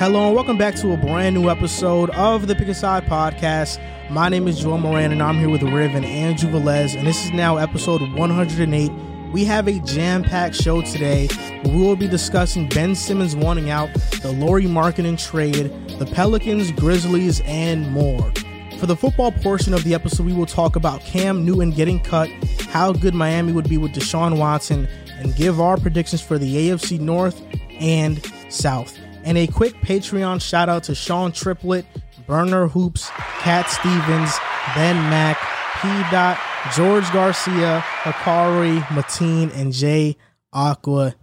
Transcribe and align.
Hello 0.00 0.28
and 0.28 0.34
welcome 0.34 0.56
back 0.56 0.74
to 0.76 0.94
a 0.94 0.96
brand 0.96 1.34
new 1.34 1.50
episode 1.50 2.08
of 2.12 2.46
the 2.46 2.54
Pick 2.54 2.68
podcast. 2.68 3.78
My 4.08 4.30
name 4.30 4.48
is 4.48 4.58
Joel 4.58 4.78
Moran 4.78 5.12
and 5.12 5.22
I'm 5.22 5.36
here 5.36 5.50
with 5.50 5.62
Riv 5.62 5.94
and 5.94 6.06
Andrew 6.06 6.48
Velez, 6.50 6.96
and 6.96 7.06
this 7.06 7.22
is 7.22 7.32
now 7.32 7.58
episode 7.58 8.00
108. 8.14 8.90
We 9.30 9.44
have 9.44 9.68
a 9.68 9.78
jam-packed 9.80 10.54
show 10.54 10.80
today. 10.80 11.28
We 11.66 11.82
will 11.82 11.96
be 11.96 12.08
discussing 12.08 12.66
Ben 12.70 12.94
Simmons 12.94 13.36
wanting 13.36 13.68
out, 13.68 13.92
the 14.22 14.32
Lauri 14.32 14.64
Markkanen 14.64 15.22
trade, 15.22 15.70
the 15.98 16.06
Pelicans, 16.06 16.72
Grizzlies, 16.72 17.42
and 17.42 17.90
more. 17.90 18.32
For 18.78 18.86
the 18.86 18.96
football 18.96 19.32
portion 19.32 19.74
of 19.74 19.84
the 19.84 19.92
episode, 19.92 20.24
we 20.24 20.32
will 20.32 20.46
talk 20.46 20.76
about 20.76 21.02
Cam 21.02 21.44
Newton 21.44 21.72
getting 21.72 22.00
cut, 22.00 22.30
how 22.70 22.94
good 22.94 23.14
Miami 23.14 23.52
would 23.52 23.68
be 23.68 23.76
with 23.76 23.92
Deshaun 23.92 24.38
Watson, 24.38 24.88
and 25.18 25.36
give 25.36 25.60
our 25.60 25.76
predictions 25.76 26.22
for 26.22 26.38
the 26.38 26.70
AFC 26.70 26.98
North 26.98 27.42
and 27.78 28.24
South. 28.48 28.96
And 29.24 29.36
a 29.36 29.46
quick 29.46 29.74
Patreon 29.76 30.40
shout 30.40 30.68
out 30.68 30.84
to 30.84 30.94
Sean 30.94 31.32
Triplett, 31.32 31.84
Burner 32.26 32.68
Hoops, 32.68 33.08
Cat 33.40 33.68
Stevens, 33.68 34.32
Ben 34.74 34.96
Mack, 35.10 35.38
P. 35.80 35.88
Dot, 36.10 36.38
George 36.74 37.10
Garcia, 37.12 37.84
Akari, 38.02 38.80
Mateen, 38.88 39.54
and 39.54 39.72
Jay 39.72 40.16
Aqua. 40.52 41.14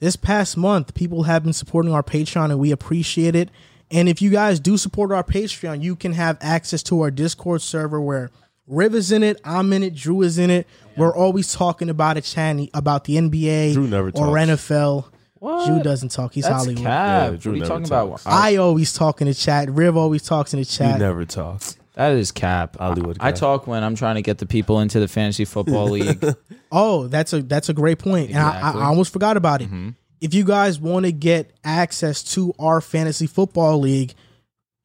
This 0.00 0.16
past 0.16 0.56
month, 0.56 0.94
people 0.94 1.24
have 1.24 1.44
been 1.44 1.52
supporting 1.52 1.92
our 1.92 2.02
Patreon 2.02 2.50
and 2.50 2.58
we 2.58 2.72
appreciate 2.72 3.36
it. 3.36 3.50
And 3.90 4.08
if 4.08 4.20
you 4.20 4.30
guys 4.30 4.58
do 4.58 4.76
support 4.76 5.12
our 5.12 5.22
Patreon, 5.22 5.82
you 5.82 5.94
can 5.94 6.12
have 6.14 6.38
access 6.40 6.82
to 6.84 7.00
our 7.02 7.10
Discord 7.10 7.62
server 7.62 8.00
where 8.00 8.30
Riv 8.66 8.94
is 8.94 9.12
in 9.12 9.22
it, 9.22 9.40
I'm 9.44 9.72
in 9.72 9.82
it, 9.82 9.94
Drew 9.94 10.22
is 10.22 10.38
in 10.38 10.50
it. 10.50 10.66
We're 10.96 11.14
always 11.14 11.52
talking 11.52 11.88
about 11.90 12.16
a 12.16 12.20
chatting 12.20 12.70
about 12.74 13.04
the 13.04 13.16
NBA 13.16 13.76
or. 14.14 14.36
NFL. 14.36 15.04
What? 15.42 15.66
Drew 15.66 15.82
doesn't 15.82 16.10
talk. 16.10 16.34
He's 16.34 16.44
That's 16.44 16.54
Hollywood. 16.54 16.84
cap. 16.84 17.32
Yeah, 17.32 17.36
Drew 17.36 17.52
what 17.52 17.56
are 17.56 17.58
you 17.64 17.66
talking 17.68 17.84
talks. 17.86 18.22
about? 18.22 18.32
I 18.32 18.56
always 18.56 18.92
talk 18.92 19.20
in 19.20 19.26
the 19.26 19.34
chat. 19.34 19.68
Riv 19.68 19.96
always 19.96 20.22
talks 20.22 20.54
in 20.54 20.60
the 20.60 20.64
chat. 20.64 20.92
You 20.92 20.98
never 21.04 21.24
talk. 21.24 21.60
that 21.94 22.12
is 22.12 22.30
cap. 22.30 22.76
Hollywood 22.78 23.16
I 23.18 23.32
guy. 23.32 23.36
talk 23.38 23.66
when 23.66 23.82
I'm 23.82 23.96
trying 23.96 24.14
to 24.14 24.22
get 24.22 24.38
the 24.38 24.46
people 24.46 24.78
into 24.78 25.00
the 25.00 25.08
fantasy 25.08 25.44
football 25.44 25.86
league. 25.90 26.24
Oh, 26.70 27.08
that's 27.08 27.32
a 27.32 27.42
that's 27.42 27.68
a 27.68 27.72
great 27.74 27.98
point. 27.98 28.28
And 28.30 28.38
I, 28.38 28.60
I, 28.60 28.70
I 28.70 28.84
almost 28.84 29.12
forgot 29.12 29.36
about 29.36 29.62
it. 29.62 29.66
Mm-hmm. 29.66 29.88
If 30.20 30.32
you 30.32 30.44
guys 30.44 30.78
want 30.78 31.06
to 31.06 31.12
get 31.12 31.50
access 31.64 32.22
to 32.34 32.54
our 32.60 32.80
fantasy 32.80 33.26
football 33.26 33.80
league, 33.80 34.14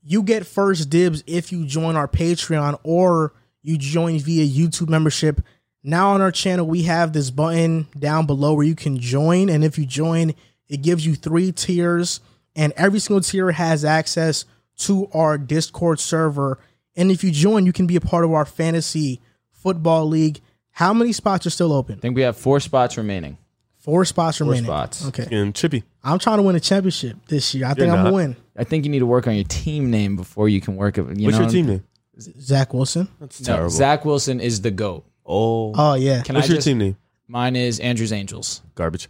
you 0.02 0.24
get 0.24 0.48
first 0.48 0.90
dibs 0.90 1.24
if 1.28 1.52
you 1.52 1.68
join 1.68 1.96
our 1.96 2.08
Patreon 2.08 2.80
or 2.82 3.34
you 3.62 3.78
join 3.78 4.18
via 4.18 4.44
YouTube 4.44 4.90
membership. 4.90 5.40
Now 5.84 6.14
on 6.14 6.22
our 6.22 6.32
channel, 6.32 6.66
we 6.66 6.82
have 6.84 7.14
this 7.14 7.30
button 7.30 7.88
down 7.98 8.26
below 8.26 8.56
where 8.56 8.66
you 8.66 8.76
can 8.76 8.98
join, 9.00 9.50
and 9.50 9.64
if 9.64 9.78
you 9.78 9.86
join, 9.86 10.34
it 10.70 10.82
gives 10.82 11.06
you 11.06 11.16
three 11.16 11.52
tiers, 11.52 12.20
and 12.56 12.74
every 12.76 13.00
single 13.00 13.22
tier 13.22 13.52
has 13.52 13.86
access 13.86 14.46
to 14.80 15.08
our 15.14 15.38
Discord 15.38 16.00
server. 16.00 16.60
And 16.96 17.12
if 17.12 17.24
you 17.24 17.32
join, 17.32 17.66
you 17.66 17.74
can 17.74 17.88
be 17.88 17.96
a 17.96 18.02
part 18.02 18.26
of 18.26 18.32
our 18.34 18.46
fantasy 18.46 19.22
football 19.52 20.08
league. 20.08 20.40
How 20.72 20.94
many 20.94 21.14
spots 21.14 21.46
are 21.46 21.50
still 21.52 21.74
open? 21.74 21.96
I 21.96 22.00
think 22.02 22.16
we 22.16 22.22
have 22.24 22.38
four 22.38 22.60
spots 22.60 22.98
remaining. 22.98 23.38
Four 23.78 24.04
spots 24.06 24.40
remaining. 24.42 24.66
spots. 24.66 25.08
Okay. 25.08 25.28
And 25.32 25.56
Chippy. 25.56 25.84
I'm 26.04 26.20
trying 26.20 26.38
to 26.38 26.44
win 26.44 26.56
a 26.56 26.60
championship 26.60 27.18
this 27.28 27.56
year. 27.56 27.66
I 27.66 27.70
think 27.70 27.88
You're 27.88 27.96
I'm 27.96 28.04
gonna 28.06 28.16
win. 28.16 28.36
I 28.58 28.64
think 28.66 28.84
you 28.86 28.92
need 28.92 29.00
to 29.00 29.06
work 29.06 29.28
on 29.28 29.36
your 29.36 29.46
team 29.46 29.90
name 29.90 30.16
before 30.16 30.50
you 30.50 30.60
can 30.60 30.76
work 30.76 30.98
it. 30.98 31.18
You 31.18 31.26
What's 31.26 31.38
know? 31.38 31.44
your 31.44 31.52
team 31.52 31.68
name? 31.68 31.84
Zach 32.20 32.74
Wilson. 32.74 33.08
That's 33.20 33.40
No, 33.42 33.46
terrible. 33.54 33.70
Zach 33.70 34.04
Wilson 34.04 34.40
is 34.40 34.62
the 34.62 34.72
goat. 34.72 35.06
oh. 35.26 35.72
Oh 35.76 35.94
yeah. 35.94 36.22
Can 36.24 36.36
What's 36.36 36.48
I 36.48 36.50
your 36.50 36.58
just, 36.58 36.68
team 36.68 36.80
name? 36.80 36.98
Mine 37.28 37.56
is 37.56 37.80
Andrews 37.80 38.12
Angels. 38.12 38.62
Garbage. 38.76 39.10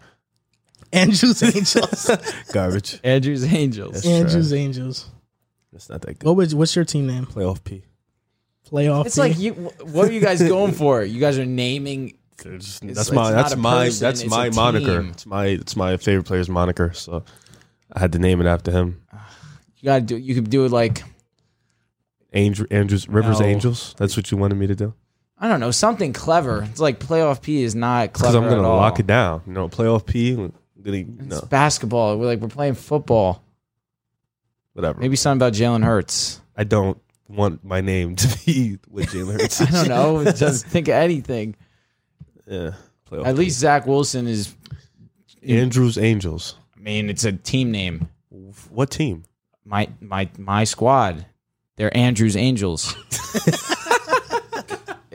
Andrews 0.94 1.44
Angels. 1.44 2.10
Garbage. 2.54 3.00
Andrews 3.04 3.44
Angels. 3.52 3.94
That's 3.94 4.06
Andrews 4.06 4.50
trash. 4.50 4.60
Angels. 4.60 5.10
That's 5.72 5.90
not 5.90 6.02
that 6.02 6.20
good. 6.20 6.26
What 6.28 6.36
was 6.36 6.56
what's 6.56 6.76
your 6.76 6.86
team 6.86 7.08
name? 7.08 7.26
Playoff 7.26 7.64
P. 7.64 7.84
Playoff. 8.70 9.06
It's 9.06 9.16
P? 9.16 9.22
like 9.22 9.38
you. 9.40 9.54
What 9.54 10.10
are 10.10 10.12
you 10.12 10.22
guys 10.22 10.42
going 10.42 10.74
for? 10.82 11.04
You 11.04 11.20
guys 11.20 11.38
are 11.38 11.46
naming. 11.46 12.18
There's- 12.44 12.80
It's- 12.84 12.96
that's 12.96 13.12
my 13.12 13.32
that's 13.32 13.56
my 13.56 13.86
person, 13.86 14.06
that's 14.08 14.26
my 14.26 14.50
moniker. 14.52 15.02
team. 15.02 15.12
It's 15.12 15.26
my 15.26 15.46
it's 15.48 15.76
my 15.76 15.98
favorite 15.98 16.26
player's 16.26 16.50
moniker. 16.50 16.94
So 16.94 17.24
I 17.92 18.00
had 18.00 18.12
to 18.14 18.20
name 18.20 18.40
it 18.42 18.46
after 18.48 18.72
him. 18.72 19.02
Ah, 19.12 19.30
you 19.78 19.86
gotta 19.86 20.02
do. 20.02 20.18
You 20.18 20.36
could 20.36 20.50
do 20.50 20.66
it 20.66 20.72
like 20.72 21.04
Andrew, 22.34 22.68
Andrews 22.70 23.08
Rivers 23.08 23.40
No. 23.40 23.46
Angels. 23.46 23.96
That's 23.98 24.16
what 24.18 24.32
you 24.32 24.38
wanted 24.38 24.56
me 24.56 24.68
to 24.68 24.76
do. 24.76 24.94
I 25.40 25.48
don't 25.48 25.60
know 25.60 25.72
something 25.72 26.14
clever. 26.14 26.64
It's 26.64 26.80
like 26.80 27.00
playoff 27.00 27.42
P 27.42 27.62
is 27.64 27.76
not 27.76 28.14
clever. 28.14 28.34
Because 28.34 28.36
I'm 28.36 28.44
gonna 28.50 28.62
at 28.64 28.66
all. 28.66 28.78
lock 28.78 29.00
it 29.00 29.08
down. 29.08 29.42
You 29.48 29.54
know, 29.54 29.70
playoff 29.70 30.06
P. 30.06 30.52
Gonna 30.88 31.00
It's 31.20 31.42
no 31.42 31.42
basketball. 31.42 32.18
We're 32.18 32.28
like 32.28 32.40
we're 32.40 32.48
playing 32.48 32.76
football. 32.76 33.44
whatever. 34.72 35.00
Maybe 35.02 35.18
something 35.18 35.46
about 35.46 35.52
Jalen 35.54 35.84
Hurts. 35.84 36.40
I 36.56 36.64
don't 36.64 36.98
want 37.28 37.62
my 37.64 37.82
name 37.82 38.16
to 38.16 38.40
be 38.46 38.80
with 38.90 39.08
Jalen 39.08 39.42
Hurts. 39.42 39.60
I 39.62 39.66
don't 39.66 39.90
know. 39.90 40.32
Just 40.32 40.66
think 40.68 40.88
of 40.88 40.94
anything. 40.94 41.56
Yeah. 42.46 42.72
At 43.12 43.36
least 43.36 43.60
Zach 43.60 43.86
Wilson 43.86 44.28
is. 44.28 44.56
Andrews 45.46 45.98
Angels. 45.98 46.56
I 46.76 46.80
mean, 46.80 47.10
it's 47.10 47.26
a 47.26 47.34
team 47.34 47.72
name. 47.72 48.08
What 48.70 48.90
team? 48.90 49.24
My 49.66 49.90
my 50.00 50.30
my 50.38 50.64
squad. 50.64 51.26
They're 51.76 51.96
Andrews 51.96 52.38
Angels. 52.38 52.96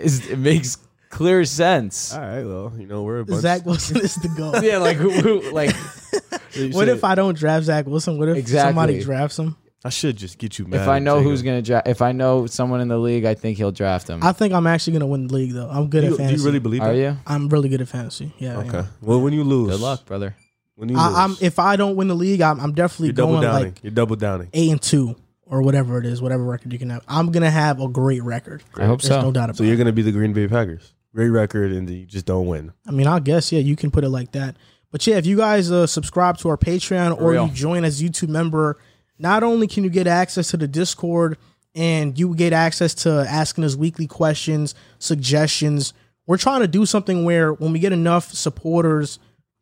It 0.05 0.37
makes 0.39 0.79
clear 1.13 1.45
sense. 1.45 2.13
All 2.13 2.21
right. 2.21 2.43
Well, 2.45 2.73
you 2.77 2.87
know 2.87 3.03
we're 3.05 3.21
a 3.21 3.25
bunch. 3.25 3.43
Zach 3.43 3.65
Wilson 3.65 3.99
is 3.99 4.17
the 4.17 4.29
goal. 4.29 4.61
Yeah, 4.65 4.79
like 4.79 4.97
who, 4.97 5.11
who 5.11 5.51
like 5.53 5.71
What 6.73 6.89
if 6.89 7.05
I 7.05 7.15
don't 7.15 7.37
draft 7.39 7.67
Zach 7.67 7.87
Wilson? 7.87 8.19
What 8.19 8.29
if 8.29 8.37
Exactly. 8.37 8.69
somebody 8.71 9.01
drafts 9.05 9.39
him? 9.39 9.57
I 9.85 9.89
should 9.91 10.17
just 10.17 10.39
get 10.39 10.59
you 10.61 10.65
mad. 10.67 10.83
if 10.83 10.89
I 10.89 10.99
know 11.01 11.19
say 11.19 11.25
who's 11.25 11.41
that. 11.43 11.47
gonna 11.47 11.63
draft, 11.63 11.89
if 11.89 12.03
I 12.03 12.13
know 12.13 12.47
someone 12.47 12.81
in 12.81 12.87
the 12.89 12.99
league, 12.99 13.25
I 13.25 13.35
think 13.35 13.57
he'll 13.59 13.73
draft 13.73 14.09
him. 14.09 14.23
I 14.23 14.33
think 14.33 14.55
I'm 14.55 14.67
actually 14.67 14.93
gonna 14.95 15.07
win 15.09 15.27
the 15.27 15.35
league 15.35 15.53
though. 15.53 15.69
I'm 15.69 15.89
good 15.89 16.03
Do 16.03 16.07
at 16.07 16.11
you, 16.11 16.17
do 16.17 16.23
fantasy. 16.23 16.41
you 16.41 16.47
really 16.47 16.59
believe 16.61 16.83
Are 16.83 16.93
that? 16.95 16.99
you? 16.99 17.17
I'm 17.27 17.49
really 17.49 17.69
good 17.69 17.81
at 17.81 17.89
fantasy. 17.89 18.33
Yeah. 18.39 18.59
I 18.59 18.63
am. 18.63 18.69
Okay. 18.69 18.89
Well, 19.01 19.21
when 19.21 19.33
you 19.33 19.43
lose, 19.45 19.71
Good 19.71 19.81
luck, 19.81 20.05
brother. 20.07 20.37
When 20.77 20.89
you 20.89 20.97
lose, 20.97 21.05
I, 21.15 21.25
I'm 21.25 21.37
if 21.41 21.59
I 21.59 21.75
don't 21.77 21.97
win 21.97 22.07
the 22.09 22.15
league, 22.15 22.41
I'm, 22.41 22.61
I'm 22.61 22.73
definitely 22.73 23.09
you're 23.09 23.15
double 23.15 23.33
going 23.41 23.43
downing. 23.43 23.65
like 23.65 23.83
you're 23.83 23.91
double 23.91 24.15
downing. 24.17 24.49
eight 24.53 24.71
and 24.71 24.81
two 24.81 25.17
or 25.47 25.63
whatever 25.63 25.99
it 25.99 26.07
is, 26.07 26.23
whatever 26.23 26.45
record 26.45 26.73
you 26.73 26.79
can 26.79 26.91
have. 26.91 27.03
I'm 27.09 27.33
gonna 27.33 27.51
have 27.51 27.81
a 27.81 27.89
great 27.89 28.23
record. 28.23 28.63
I 28.77 28.87
hope 28.87 29.03
There's 29.03 29.09
so. 29.15 29.21
no 29.21 29.33
doubt 29.33 29.45
about 29.51 29.57
So 29.57 29.65
you're 29.65 29.77
gonna 29.77 29.93
be 29.93 30.03
the 30.03 30.13
Green 30.13 30.33
Bay 30.33 30.47
Packers. 30.47 30.93
Great 31.15 31.29
record, 31.29 31.73
and 31.73 31.89
you 31.89 32.07
just 32.07 32.25
don't 32.27 32.47
win. 32.47 32.73
I 32.87 32.91
mean, 32.91 33.07
I 33.07 33.19
guess 33.19 33.53
yeah, 33.53 33.61
you 33.61 33.77
can 33.77 33.91
put 33.91 34.03
it 34.05 34.09
like 34.09 34.33
that. 34.33 34.57
But 34.91 35.07
yeah, 35.07 35.17
if 35.17 35.27
you 35.27 35.37
guys 35.37 35.71
uh, 35.71 35.87
subscribe 35.87 36.39
to 36.39 36.49
our 36.49 36.57
Patreon 36.57 37.21
or 37.21 37.31
real. 37.33 37.47
you 37.47 37.53
join 37.53 37.85
as 37.85 38.03
YouTube 38.03 38.29
member, 38.29 38.79
not 39.19 39.43
only 39.43 39.67
can 39.67 39.85
you 39.85 39.91
get 39.91 40.07
access 40.07 40.49
to 40.51 40.57
the 40.57 40.69
Discord 40.69 41.39
and 41.75 42.19
you 42.19 42.35
get 42.35 42.53
access 42.53 42.93
to 42.95 43.27
asking 43.29 43.65
us 43.65 43.75
weekly 43.77 44.07
questions, 44.07 44.75
suggestions. 44.99 45.95
We're 46.27 46.37
trying 46.39 46.61
to 46.61 46.69
do 46.69 46.85
something 46.87 47.25
where 47.25 47.53
when 47.55 47.73
we 47.73 47.79
get 47.79 47.93
enough 47.93 48.33
supporters 48.33 49.19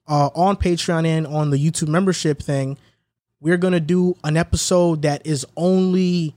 uh, 0.09 0.31
on 0.35 0.57
Patreon 0.57 1.07
and 1.07 1.27
on 1.27 1.51
the 1.51 1.57
YouTube 1.57 1.89
membership 1.89 2.43
thing, 2.43 2.77
we're 3.41 3.57
gonna 3.57 3.81
do 3.81 4.17
an 4.25 4.37
episode 4.37 5.03
that 5.03 5.25
is 5.27 5.47
only 5.57 6.35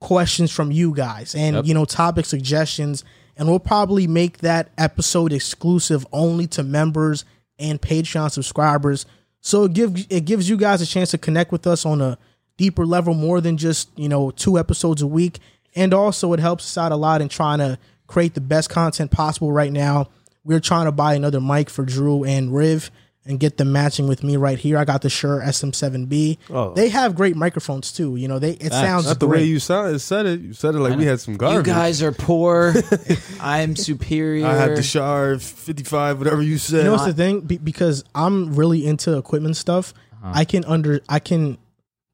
questions 0.00 0.50
from 0.50 0.72
you 0.72 0.94
guys 0.94 1.34
and 1.34 1.56
Yep. 1.56 1.66
you 1.66 1.74
know 1.74 1.84
topic 1.84 2.24
suggestions 2.24 3.04
and 3.40 3.48
we'll 3.48 3.58
probably 3.58 4.06
make 4.06 4.38
that 4.38 4.68
episode 4.76 5.32
exclusive 5.32 6.06
only 6.12 6.46
to 6.46 6.62
members 6.62 7.24
and 7.58 7.80
patreon 7.80 8.30
subscribers. 8.30 9.06
So 9.40 9.64
it 9.64 9.72
gives 9.72 10.06
it 10.10 10.26
gives 10.26 10.50
you 10.50 10.58
guys 10.58 10.82
a 10.82 10.86
chance 10.86 11.12
to 11.12 11.18
connect 11.18 11.50
with 11.50 11.66
us 11.66 11.86
on 11.86 12.02
a 12.02 12.18
deeper 12.58 12.84
level 12.84 13.14
more 13.14 13.40
than 13.40 13.56
just 13.56 13.98
you 13.98 14.10
know 14.10 14.30
two 14.30 14.58
episodes 14.58 15.00
a 15.00 15.06
week. 15.06 15.38
And 15.74 15.94
also 15.94 16.34
it 16.34 16.40
helps 16.40 16.64
us 16.64 16.76
out 16.76 16.92
a 16.92 16.96
lot 16.96 17.22
in 17.22 17.30
trying 17.30 17.60
to 17.60 17.78
create 18.06 18.34
the 18.34 18.42
best 18.42 18.68
content 18.68 19.10
possible 19.10 19.50
right 19.50 19.72
now. 19.72 20.10
We're 20.44 20.60
trying 20.60 20.84
to 20.84 20.92
buy 20.92 21.14
another 21.14 21.40
mic 21.40 21.70
for 21.70 21.86
drew 21.86 22.24
and 22.24 22.54
riv 22.54 22.90
and 23.30 23.40
get 23.40 23.56
them 23.56 23.72
matching 23.72 24.06
with 24.08 24.22
me 24.22 24.36
right 24.36 24.58
here 24.58 24.76
i 24.76 24.84
got 24.84 25.00
the 25.02 25.08
Shure 25.08 25.40
sm7b 25.40 26.36
Oh. 26.50 26.74
they 26.74 26.88
have 26.90 27.14
great 27.14 27.36
microphones 27.36 27.92
too 27.92 28.16
you 28.16 28.28
know 28.28 28.38
they 28.38 28.52
it 28.52 28.72
sounds 28.72 29.06
Not 29.06 29.20
the 29.20 29.26
great. 29.26 29.40
way 29.40 29.44
you 29.46 29.58
sound, 29.60 30.00
said 30.02 30.26
it. 30.26 30.40
You 30.40 30.52
said 30.52 30.74
it 30.74 30.78
like 30.80 30.98
we 30.98 31.04
had 31.06 31.20
some 31.20 31.36
garbage. 31.36 31.66
You 31.66 31.72
guys 31.72 32.02
are 32.02 32.12
poor. 32.12 32.74
I'm 33.40 33.76
superior. 33.76 34.46
I 34.46 34.54
have 34.56 34.76
the 34.76 34.82
Shar 34.82 35.38
55, 35.38 36.18
whatever 36.18 36.42
you 36.42 36.58
said. 36.58 36.78
You 36.78 36.84
know 36.84 36.92
what's 36.92 37.04
the 37.06 37.12
thing? 37.14 37.40
Be- 37.40 37.58
because 37.58 38.04
I'm 38.14 38.54
really 38.54 38.84
into 38.86 39.16
equipment 39.16 39.56
stuff. 39.56 39.94
Uh-huh. 40.12 40.32
I 40.34 40.44
can 40.44 40.64
under 40.64 41.00
I 41.08 41.18
can 41.20 41.58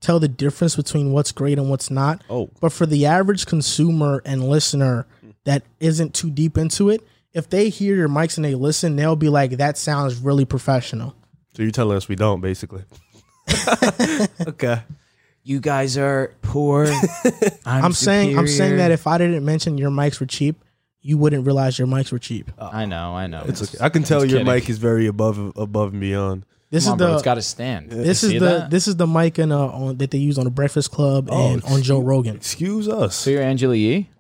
tell 0.01 0.21
the 0.21 0.29
difference 0.29 0.77
between 0.77 1.13
what's 1.13 1.33
great 1.33 1.59
and 1.59 1.71
what's 1.71 1.91
not. 1.91 2.23
Oh. 2.29 2.51
But 2.61 2.73
for 2.73 2.87
the 2.87 3.07
average 3.07 3.47
consumer 3.47 4.23
and 4.25 4.49
listener 4.49 5.07
that 5.45 5.63
isn't 5.81 6.15
too 6.15 6.31
deep 6.31 6.59
into 6.59 6.91
it, 6.91 7.03
if 7.37 7.49
they 7.51 7.69
hear 7.69 7.95
your 7.95 8.09
mics 8.09 8.37
and 8.37 8.45
they 8.45 8.55
listen, 8.55 8.97
they'll 8.97 9.15
be 9.15 9.29
like, 9.29 9.53
"That 9.59 9.79
sounds 9.79 10.17
really 10.17 10.45
professional." 10.45 11.15
so 11.55 11.63
you're 11.63 11.71
telling 11.71 11.97
us 11.97 12.09
we 12.09 12.17
don't, 12.17 12.41
basically. 12.41 12.83
okay. 14.47 14.83
You 15.43 15.61
guys 15.61 15.97
are 15.97 16.35
poor. 16.43 16.87
I'm, 17.65 17.85
I'm 17.87 17.93
saying 17.93 18.37
I'm 18.37 18.49
saying 18.49 18.79
that 18.79 18.91
if 18.91 19.07
I 19.07 19.17
didn't 19.19 19.45
mention 19.45 19.79
your 19.79 19.91
mics 19.91 20.19
were 20.19 20.27
cheap, 20.27 20.63
you 21.03 21.17
wouldn't 21.19 21.47
realize 21.47 21.79
your 21.79 21.87
mics 21.87 22.11
were 22.11 22.19
cheap. 22.19 22.51
I 22.59 22.85
know, 22.85 23.15
I 23.15 23.27
know. 23.29 23.45
It's 23.47 23.63
okay. 23.63 23.79
I 23.85 23.89
can 23.91 24.03
tell 24.03 24.21
your 24.25 24.41
kidding. 24.41 24.53
mic 24.53 24.69
is 24.69 24.79
very 24.79 25.07
above 25.07 25.39
above 25.57 25.93
and 25.93 26.01
beyond. 26.01 26.45
This 26.71 26.85
Come 26.87 26.89
is 26.89 26.93
on, 26.93 26.99
bro, 26.99 27.07
the 27.11 27.15
it's 27.15 27.23
got 27.23 27.35
to 27.35 27.43
stand. 27.43 27.91
this 27.91 28.25
You 28.25 28.29
is 28.31 28.33
the 28.35 28.39
that? 28.41 28.71
this 28.71 28.89
is 28.89 28.97
the 28.97 29.07
mic 29.07 29.39
and 29.39 29.53
uh 29.53 29.69
on, 29.69 29.99
that 29.99 30.11
they 30.11 30.19
use 30.19 30.37
on 30.37 30.45
the 30.45 30.51
Breakfast 30.51 30.91
Club 30.91 31.29
Oh, 31.31 31.53
and 31.53 31.63
on 31.65 31.81
Joe 31.83 32.01
Rogan. 32.01 32.35
Excuse 32.35 32.89
us. 32.89 33.15
So 33.15 33.31
you're 33.31 33.43
Angela 33.43 33.77
Yee? 33.77 34.11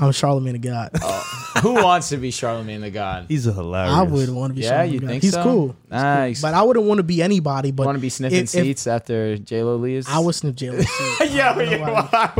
I'm 0.00 0.12
Charlemagne 0.12 0.52
the 0.54 0.58
God. 0.60 0.90
Oh, 1.02 1.24
who 1.62 1.74
wants 1.74 2.08
to 2.10 2.16
be 2.18 2.30
Charlemagne 2.30 2.80
the 2.80 2.90
God? 2.90 3.26
He's 3.28 3.46
a 3.46 3.52
hilarious. 3.52 3.92
I 3.94 4.02
would 4.02 4.30
want 4.30 4.50
to 4.50 4.54
be. 4.54 4.62
Yeah, 4.62 4.84
Charlamagne 4.84 4.92
you 4.92 5.00
the 5.00 5.06
God. 5.06 5.10
think 5.10 5.22
he's 5.24 5.32
so? 5.32 5.42
cool? 5.42 5.66
He's 5.66 5.74
cool. 5.90 5.98
Nice. 5.98 6.42
But 6.42 6.54
I 6.54 6.62
wouldn't 6.62 6.86
want 6.86 6.98
to 6.98 7.02
be 7.02 7.22
anybody. 7.22 7.70
But 7.72 7.86
want 7.86 7.96
to 7.96 8.00
be 8.02 8.08
sniffing 8.08 8.38
if- 8.38 8.42
if- 8.44 8.50
seats 8.50 8.86
after 8.86 9.36
J 9.38 9.62
Lo 9.64 9.76
leaves? 9.76 10.06
I 10.08 10.18
would 10.18 10.34
sniff 10.34 10.54
jail. 10.54 10.74
if 10.76 10.88
yeah, 11.32 11.50
I 11.52 11.58
don't 11.58 11.70
know 11.70 11.86
yeah, 11.86 12.08
I 12.12 12.32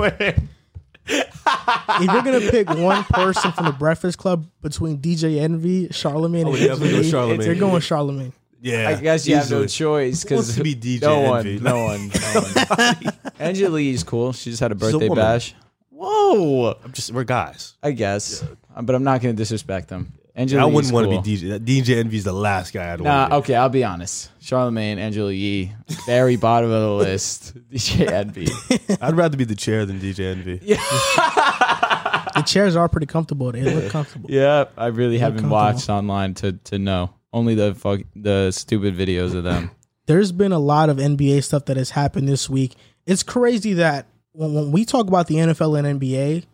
you're 2.03 2.23
gonna 2.23 2.51
pick 2.51 2.69
one 2.71 3.03
person 3.05 3.51
from 3.53 3.65
the 3.67 3.73
Breakfast 3.73 4.19
Club 4.19 4.47
between 4.61 4.99
DJ 4.99 5.39
Envy, 5.41 5.89
Charlemagne, 5.91 6.47
I 6.47 6.51
and 6.51 6.51
would 6.51 6.67
definitely 6.67 7.03
go 7.03 7.09
Charlemagne. 7.09 7.47
You're 7.47 7.55
going 7.55 7.81
Charlemagne. 7.81 8.33
Yeah. 8.61 8.89
I 8.91 9.01
guess 9.01 9.27
you 9.27 9.37
have 9.37 9.51
no 9.51 9.63
easily. 9.63 9.69
choice 9.69 10.23
Who 10.25 10.35
wants 10.35 10.55
because 10.57 10.63
be 10.63 10.75
DJ 10.75 11.03
no 11.03 11.21
one, 11.21 11.47
Envy? 11.47 11.61
no 11.65 11.85
one, 11.85 12.09
no 12.09 12.41
one. 12.41 13.15
Angela 13.39 13.71
Lee's 13.75 14.03
cool. 14.05 14.33
She 14.33 14.51
just 14.51 14.61
had 14.61 14.73
a 14.73 14.75
a 14.75 14.77
birthday 14.77 15.09
woman. 15.09 15.25
bash. 15.25 15.55
Whoa, 15.99 16.77
I'm 16.85 16.93
just 16.93 17.11
we're 17.11 17.25
guys. 17.25 17.75
I 17.83 17.91
guess, 17.91 18.45
but 18.81 18.95
I'm 18.95 19.03
not 19.03 19.21
going 19.21 19.35
to 19.35 19.37
disrespect 19.37 19.89
them. 19.89 20.13
Angela 20.33 20.63
I 20.63 20.67
wouldn't 20.67 20.95
want 20.95 21.09
cool. 21.09 21.21
to 21.21 21.29
be 21.29 21.37
DJ. 21.37 21.59
DJ 21.59 21.97
Envy's 21.97 22.23
the 22.23 22.33
last 22.33 22.73
guy 22.73 22.93
I'd 22.93 23.01
want. 23.01 23.31
Nah, 23.31 23.39
okay, 23.39 23.57
I'll 23.57 23.69
be 23.69 23.83
honest. 23.83 24.31
Charlemagne, 24.39 25.01
Angela 25.01 25.33
Yee, 25.33 25.73
very 26.07 26.37
bottom 26.37 26.71
of 26.71 26.81
the 26.81 26.93
list. 26.93 27.57
DJ 27.73 28.13
Envy. 28.13 28.47
I'd 29.01 29.17
rather 29.17 29.37
be 29.37 29.43
the 29.43 29.57
chair 29.57 29.85
than 29.87 29.99
DJ 29.99 30.31
Envy. 30.31 30.59
The 30.59 32.43
chairs 32.47 32.77
are 32.77 32.89
pretty 32.89 33.07
comfortable. 33.07 33.51
They 33.51 33.63
look 33.63 33.91
comfortable. 33.91 34.31
yeah, 34.31 34.67
I 34.77 34.87
really 34.87 35.19
haven't 35.19 35.51
watched 35.51 35.91
online 35.91 36.35
to 36.35 36.53
to 36.53 36.79
know. 36.79 37.13
Only 37.33 37.57
the 37.57 37.75
fuck 37.75 38.03
the 38.15 38.53
stupid 38.53 38.95
videos 38.97 39.35
of 39.35 39.43
them. 39.43 39.73
There's 40.07 40.31
been 40.31 40.53
a 40.53 40.61
lot 40.61 40.91
of 40.91 40.99
NBA 40.99 41.43
stuff 41.43 41.65
that 41.65 41.77
has 41.77 41.91
happened 41.91 42.29
this 42.29 42.49
week. 42.49 42.77
It's 43.05 43.25
crazy 43.25 43.73
that 43.73 44.07
when, 44.39 44.55
when 44.55 44.71
we 44.71 44.85
talk 44.85 45.09
about 45.09 45.27
the 45.27 45.35
NFL 45.35 45.77
and 45.77 46.01
NBA, 46.01 46.45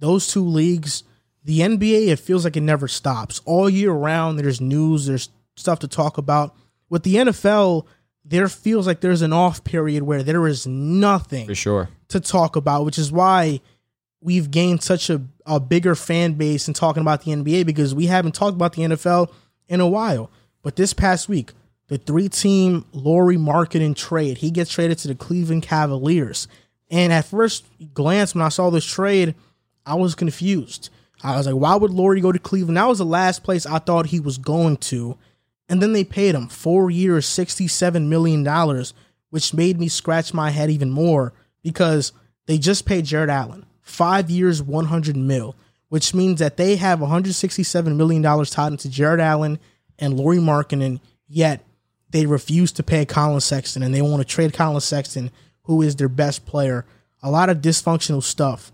those 0.00 0.26
two 0.26 0.44
leagues, 0.44 1.04
the 1.44 1.60
NBA, 1.60 2.08
it 2.08 2.18
feels 2.18 2.44
like 2.44 2.56
it 2.56 2.62
never 2.62 2.88
stops. 2.88 3.40
All 3.44 3.70
year 3.70 3.92
round, 3.92 4.40
there's 4.40 4.60
news, 4.60 5.06
there's 5.06 5.28
stuff 5.56 5.78
to 5.80 5.88
talk 5.88 6.18
about. 6.18 6.56
With 6.90 7.04
the 7.04 7.14
NFL, 7.14 7.86
there 8.24 8.48
feels 8.48 8.88
like 8.88 9.00
there's 9.00 9.22
an 9.22 9.32
off 9.32 9.62
period 9.62 10.02
where 10.02 10.24
there 10.24 10.48
is 10.48 10.66
nothing 10.66 11.46
For 11.46 11.54
sure. 11.54 11.88
to 12.08 12.18
talk 12.18 12.56
about, 12.56 12.84
which 12.84 12.98
is 12.98 13.12
why 13.12 13.60
we've 14.20 14.50
gained 14.50 14.82
such 14.82 15.08
a, 15.08 15.22
a 15.46 15.60
bigger 15.60 15.94
fan 15.94 16.32
base 16.32 16.66
in 16.66 16.74
talking 16.74 17.02
about 17.02 17.22
the 17.22 17.30
NBA 17.30 17.66
because 17.66 17.94
we 17.94 18.06
haven't 18.06 18.34
talked 18.34 18.56
about 18.56 18.72
the 18.72 18.82
NFL 18.82 19.30
in 19.68 19.80
a 19.80 19.86
while. 19.86 20.28
But 20.62 20.74
this 20.74 20.92
past 20.92 21.28
week, 21.28 21.52
the 21.86 21.98
three 21.98 22.28
team 22.28 22.84
Lauri 22.92 23.36
Markkanen 23.36 23.94
trade, 23.94 24.38
he 24.38 24.50
gets 24.50 24.72
traded 24.72 24.98
to 24.98 25.08
the 25.08 25.14
Cleveland 25.14 25.62
Cavaliers. 25.62 26.48
And 26.90 27.12
at 27.12 27.26
first 27.26 27.66
glance, 27.94 28.34
when 28.34 28.42
I 28.42 28.48
saw 28.48 28.70
this 28.70 28.84
trade, 28.84 29.34
I 29.84 29.94
was 29.94 30.14
confused. 30.14 30.90
I 31.22 31.36
was 31.36 31.46
like, 31.46 31.56
why 31.56 31.74
would 31.74 31.90
Laurie 31.90 32.20
go 32.20 32.32
to 32.32 32.38
Cleveland? 32.38 32.76
That 32.76 32.88
was 32.88 32.98
the 32.98 33.04
last 33.04 33.42
place 33.42 33.66
I 33.66 33.78
thought 33.78 34.06
he 34.06 34.20
was 34.20 34.38
going 34.38 34.76
to. 34.78 35.16
And 35.68 35.82
then 35.82 35.92
they 35.92 36.04
paid 36.04 36.34
him 36.34 36.48
four 36.48 36.90
years, 36.90 37.26
$67 37.26 38.06
million, 38.06 38.84
which 39.30 39.52
made 39.52 39.78
me 39.78 39.88
scratch 39.88 40.32
my 40.32 40.50
head 40.50 40.70
even 40.70 40.90
more 40.90 41.32
because 41.62 42.12
they 42.46 42.56
just 42.56 42.86
paid 42.86 43.04
Jarrett 43.04 43.30
Allen 43.30 43.66
five 43.82 44.30
years, 44.30 44.62
100 44.62 45.16
mil, 45.16 45.56
which 45.88 46.14
means 46.14 46.38
that 46.38 46.56
they 46.56 46.76
have 46.76 47.00
$167 47.00 47.96
million 47.96 48.22
tied 48.22 48.72
into 48.72 48.88
Jarrett 48.88 49.20
Allen 49.20 49.58
and 49.98 50.14
Lauri 50.14 50.38
Markkanen, 50.38 51.00
yet 51.26 51.64
they 52.10 52.26
refuse 52.26 52.72
to 52.72 52.82
pay 52.82 53.04
Colin 53.04 53.40
Sexton 53.40 53.82
and 53.82 53.94
they 53.94 54.02
want 54.02 54.20
to 54.20 54.28
trade 54.28 54.52
Colin 54.52 54.80
Sexton, 54.80 55.30
who 55.68 55.82
is 55.82 55.94
their 55.94 56.08
best 56.08 56.46
player. 56.46 56.84
A 57.22 57.30
lot 57.30 57.50
of 57.50 57.58
dysfunctional 57.58 58.22
stuff. 58.22 58.72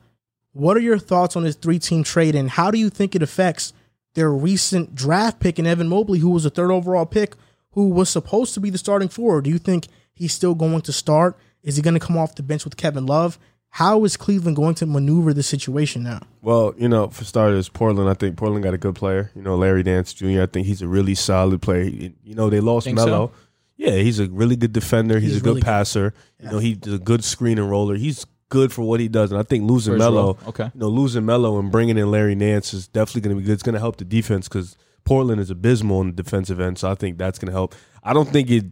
What 0.52 0.76
are 0.76 0.80
your 0.80 0.98
thoughts 0.98 1.36
on 1.36 1.42
this 1.42 1.56
three 1.56 1.80
team 1.80 2.04
trade 2.04 2.34
and 2.34 2.48
how 2.48 2.70
do 2.70 2.78
you 2.78 2.88
think 2.88 3.14
it 3.14 3.22
affects 3.22 3.74
their 4.14 4.30
recent 4.30 4.94
draft 4.94 5.40
pick 5.40 5.58
in 5.58 5.66
Evan 5.66 5.88
Mobley, 5.88 6.20
who 6.20 6.30
was 6.30 6.46
a 6.46 6.50
third 6.50 6.70
overall 6.70 7.04
pick, 7.04 7.34
who 7.72 7.88
was 7.88 8.08
supposed 8.08 8.54
to 8.54 8.60
be 8.60 8.70
the 8.70 8.78
starting 8.78 9.08
forward? 9.08 9.44
Do 9.44 9.50
you 9.50 9.58
think 9.58 9.88
he's 10.14 10.32
still 10.32 10.54
going 10.54 10.82
to 10.82 10.92
start? 10.92 11.36
Is 11.64 11.74
he 11.76 11.82
going 11.82 11.94
to 11.94 12.00
come 12.00 12.16
off 12.16 12.36
the 12.36 12.44
bench 12.44 12.64
with 12.64 12.76
Kevin 12.76 13.06
Love? 13.06 13.38
How 13.70 14.04
is 14.04 14.16
Cleveland 14.16 14.54
going 14.54 14.76
to 14.76 14.86
maneuver 14.86 15.34
the 15.34 15.42
situation 15.42 16.04
now? 16.04 16.20
Well, 16.42 16.74
you 16.78 16.88
know, 16.88 17.08
for 17.08 17.24
starters, 17.24 17.68
Portland. 17.68 18.08
I 18.08 18.14
think 18.14 18.36
Portland 18.36 18.62
got 18.62 18.72
a 18.72 18.78
good 18.78 18.94
player. 18.94 19.32
You 19.34 19.42
know, 19.42 19.56
Larry 19.56 19.82
Nance 19.82 20.14
Jr. 20.14 20.42
I 20.42 20.46
think 20.46 20.68
he's 20.68 20.80
a 20.80 20.86
really 20.86 21.16
solid 21.16 21.60
player. 21.60 21.82
You 21.82 22.34
know, 22.36 22.48
they 22.48 22.60
lost 22.60 22.84
Think 22.84 22.98
Melo. 22.98 23.32
Yeah, 23.76 23.92
he's 23.96 24.20
a 24.20 24.28
really 24.28 24.56
good 24.56 24.72
defender. 24.72 25.18
He's, 25.18 25.32
He's 25.32 25.40
a 25.40 25.44
good 25.44 25.48
really 25.50 25.60
good. 25.60 25.66
passer. 25.66 26.14
You 26.40 26.50
know, 26.50 26.58
he's 26.58 26.78
a 26.86 26.98
good 26.98 27.24
screen 27.24 27.58
and 27.58 27.68
roller. 27.68 27.96
He's 27.96 28.24
good 28.48 28.72
for 28.72 28.82
what 28.82 29.00
he 29.00 29.08
does. 29.08 29.32
And 29.32 29.38
I 29.40 29.42
think 29.42 29.68
losing 29.68 29.94
First 29.94 29.98
Melo. 30.00 30.38
Okay. 30.46 30.64
you 30.72 30.80
know, 30.80 30.88
losing 30.88 31.24
Melo 31.26 31.58
and 31.58 31.72
bringing 31.72 31.98
in 31.98 32.10
Larry 32.10 32.34
Nance 32.36 32.72
is 32.72 32.86
definitely 32.86 33.22
going 33.22 33.36
to 33.36 33.40
be 33.40 33.46
good. 33.46 33.54
It's 33.54 33.62
going 33.64 33.72
to 33.74 33.80
help 33.80 33.96
the 33.96 34.04
defense 34.04 34.48
because 34.48 34.76
Portland 35.04 35.40
is 35.40 35.50
abysmal 35.50 35.98
on 35.98 36.06
the 36.14 36.22
defensive 36.22 36.60
end. 36.60 36.78
So 36.78 36.90
I 36.90 36.94
think 36.94 37.18
that's 37.18 37.38
going 37.38 37.46
to 37.48 37.52
help. 37.52 37.74
I 38.02 38.12
don't 38.12 38.28
think 38.28 38.48
it 38.50 38.66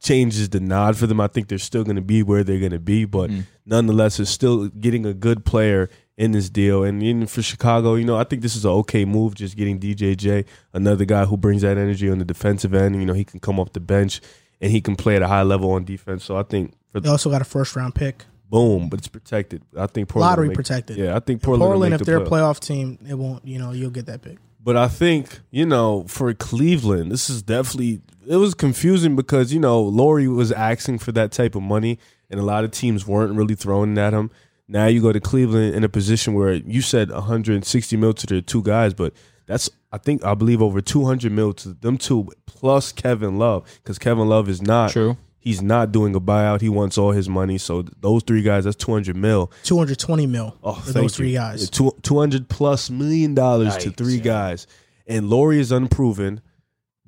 changes 0.00 0.48
the 0.50 0.60
nod 0.60 0.96
for 0.96 1.06
them. 1.08 1.20
I 1.20 1.26
think 1.26 1.48
they're 1.48 1.58
still 1.58 1.82
going 1.84 1.96
to 1.96 2.02
be 2.02 2.22
where 2.22 2.44
they're 2.44 2.60
going 2.60 2.70
to 2.72 2.78
be, 2.78 3.04
but 3.04 3.30
Mm-hmm. 3.30 3.40
nonetheless, 3.66 4.20
it's 4.20 4.30
still 4.30 4.68
getting 4.68 5.04
a 5.04 5.12
good 5.14 5.44
player 5.44 5.90
in 6.18 6.32
this 6.32 6.50
deal. 6.50 6.82
And 6.82 7.02
even 7.02 7.26
for 7.26 7.40
Chicago, 7.40 7.94
you 7.94 8.04
know, 8.04 8.16
I 8.18 8.24
think 8.24 8.42
this 8.42 8.56
is 8.56 8.64
an 8.66 8.72
okay 8.72 9.06
move. 9.06 9.36
Just 9.36 9.56
getting 9.56 9.78
DJJ, 9.78 10.44
another 10.74 11.06
guy 11.06 11.24
who 11.24 11.36
brings 11.38 11.62
that 11.62 11.78
energy 11.78 12.10
on 12.10 12.18
the 12.18 12.24
defensive 12.24 12.74
end. 12.74 12.96
You 12.96 13.06
know, 13.06 13.14
he 13.14 13.24
can 13.24 13.40
come 13.40 13.58
off 13.58 13.72
the 13.72 13.80
bench 13.80 14.20
and 14.60 14.70
he 14.70 14.80
can 14.82 14.96
play 14.96 15.16
at 15.16 15.22
a 15.22 15.28
high 15.28 15.42
level 15.44 15.70
on 15.70 15.84
defense. 15.84 16.24
So 16.24 16.36
I 16.36 16.42
think 16.42 16.74
for 16.92 17.00
They 17.00 17.08
also 17.08 17.30
got 17.30 17.40
a 17.40 17.44
first 17.44 17.76
round 17.76 17.94
pick, 17.94 18.24
boom, 18.50 18.88
but 18.88 18.98
it's 18.98 19.08
protected. 19.08 19.62
I 19.78 19.86
think 19.86 20.08
Portland 20.08 20.30
lottery 20.30 20.48
make- 20.48 20.56
protected. 20.56 20.96
Yeah, 20.96 21.16
I 21.16 21.20
think 21.20 21.40
Portland. 21.40 21.70
Portland, 21.70 21.94
if 21.94 22.00
the 22.00 22.04
they're 22.04 22.18
a 22.18 22.26
playoff 22.26 22.58
team, 22.58 22.98
it 23.08 23.14
won't. 23.14 23.46
You 23.46 23.60
know, 23.60 23.70
you'll 23.70 23.90
get 23.90 24.06
that 24.06 24.20
pick. 24.20 24.38
But 24.60 24.76
I 24.76 24.88
think, 24.88 25.38
you 25.52 25.64
know, 25.64 26.04
for 26.08 26.34
Cleveland, 26.34 27.12
this 27.12 27.30
is 27.30 27.42
definitely 27.42 28.02
it 28.26 28.36
was 28.36 28.54
confusing 28.54 29.14
because, 29.14 29.52
you 29.52 29.60
know, 29.60 29.80
Laurie 29.80 30.28
was 30.28 30.50
asking 30.50 30.98
for 30.98 31.12
that 31.12 31.30
type 31.30 31.54
of 31.54 31.62
money 31.62 31.98
and 32.28 32.40
a 32.40 32.42
lot 32.42 32.64
of 32.64 32.72
teams 32.72 33.06
weren't 33.06 33.34
really 33.34 33.54
throwing 33.54 33.96
at 33.96 34.12
him. 34.12 34.30
Now 34.68 34.86
you 34.86 35.00
go 35.00 35.12
to 35.12 35.20
Cleveland 35.20 35.74
in 35.74 35.82
a 35.82 35.88
position 35.88 36.34
where 36.34 36.52
you 36.52 36.82
said 36.82 37.10
160 37.10 37.96
mil 37.96 38.12
to 38.12 38.26
the 38.26 38.42
two 38.42 38.62
guys, 38.62 38.92
but 38.94 39.14
that's 39.46 39.70
I 39.90 39.98
think 39.98 40.22
I 40.24 40.34
believe 40.34 40.60
over 40.60 40.80
200 40.82 41.32
mil 41.32 41.54
to 41.54 41.70
them 41.70 41.96
two 41.96 42.28
plus 42.46 42.92
Kevin 42.92 43.38
Love 43.38 43.64
because 43.82 43.98
Kevin 43.98 44.28
Love 44.28 44.48
is 44.48 44.60
not 44.60 44.90
True. 44.90 45.16
He's 45.40 45.62
not 45.62 45.92
doing 45.92 46.14
a 46.14 46.20
buyout. 46.20 46.60
He 46.60 46.68
wants 46.68 46.98
all 46.98 47.12
his 47.12 47.28
money. 47.28 47.56
So 47.56 47.82
those 48.00 48.22
three 48.24 48.42
guys, 48.42 48.64
that's 48.64 48.76
200 48.76 49.16
mil. 49.16 49.50
Two 49.62 49.78
hundred 49.78 49.98
twenty 49.98 50.26
mil 50.26 50.54
Oh, 50.62 50.74
for 50.74 50.92
those 50.92 51.16
three 51.16 51.28
you. 51.30 51.36
guys. 51.38 51.62
Yeah, 51.62 51.68
two, 51.70 51.92
200 52.02 52.48
plus 52.50 52.90
million 52.90 53.34
dollars 53.34 53.76
to 53.78 53.90
three 53.90 54.16
yeah. 54.16 54.22
guys. 54.24 54.66
And 55.06 55.30
Laurie 55.30 55.60
is 55.60 55.72
unproven. 55.72 56.42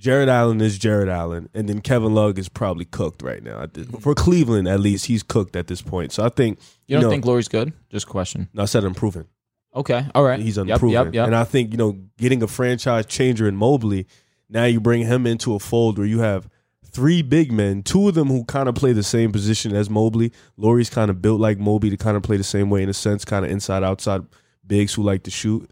Jarrett 0.00 0.30
Allen 0.30 0.60
is 0.62 0.78
Jarrett 0.78 1.10
Allen. 1.10 1.50
And 1.52 1.68
then 1.68 1.80
Kevin 1.82 2.14
Love 2.14 2.38
is 2.38 2.48
probably 2.48 2.86
cooked 2.86 3.20
right 3.22 3.42
now. 3.42 3.66
For 4.00 4.14
Cleveland, 4.14 4.66
at 4.66 4.80
least, 4.80 5.06
he's 5.06 5.22
cooked 5.22 5.54
at 5.56 5.66
this 5.66 5.82
point. 5.82 6.10
So 6.12 6.24
I 6.24 6.30
think, 6.30 6.58
You 6.86 6.96
don't 6.96 7.02
know, 7.04 7.10
think 7.10 7.26
Laurie's 7.26 7.48
good? 7.48 7.74
Just 7.90 8.08
question. 8.08 8.48
no, 8.54 8.62
I 8.62 8.64
said 8.64 8.82
improving. 8.84 9.26
Okay. 9.76 10.06
All 10.14 10.24
right. 10.24 10.40
He's 10.40 10.56
Yep, 10.56 10.66
unproven. 10.68 10.92
Yep. 11.06 11.14
Yep. 11.14 11.26
And 11.26 11.36
I 11.36 11.44
think, 11.44 11.72
you 11.72 11.76
know, 11.76 11.98
getting 12.16 12.42
a 12.42 12.46
franchise 12.46 13.04
changer 13.06 13.46
in 13.46 13.56
Mobley, 13.56 14.06
now 14.48 14.64
you 14.64 14.80
bring 14.80 15.06
him 15.06 15.26
into 15.26 15.54
a 15.54 15.58
fold 15.60 15.98
where 15.98 16.06
you 16.06 16.20
have 16.20 16.48
three 16.86 17.20
big 17.22 17.52
men, 17.52 17.82
two 17.82 18.08
of 18.08 18.14
them 18.14 18.28
who 18.28 18.44
kind 18.46 18.68
of 18.68 18.74
play 18.74 18.92
the 18.92 19.02
same 19.02 19.30
position 19.30 19.76
as 19.76 19.88
Mobley. 19.90 20.32
Laurie's 20.56 20.90
kind 20.90 21.10
of 21.10 21.20
built 21.22 21.40
like 21.40 21.58
Mobley 21.58 21.90
to 21.90 21.96
kind 21.96 22.16
of 22.16 22.22
play 22.22 22.36
the 22.38 22.42
same 22.42 22.68
way 22.70 22.82
in 22.82 22.88
a 22.88 22.94
sense, 22.94 23.24
kind 23.24 23.44
of 23.44 23.50
inside 23.50 23.84
outside 23.84 24.22
bigs 24.66 24.94
who 24.94 25.02
like 25.02 25.22
to 25.24 25.30
shoot. 25.30 25.70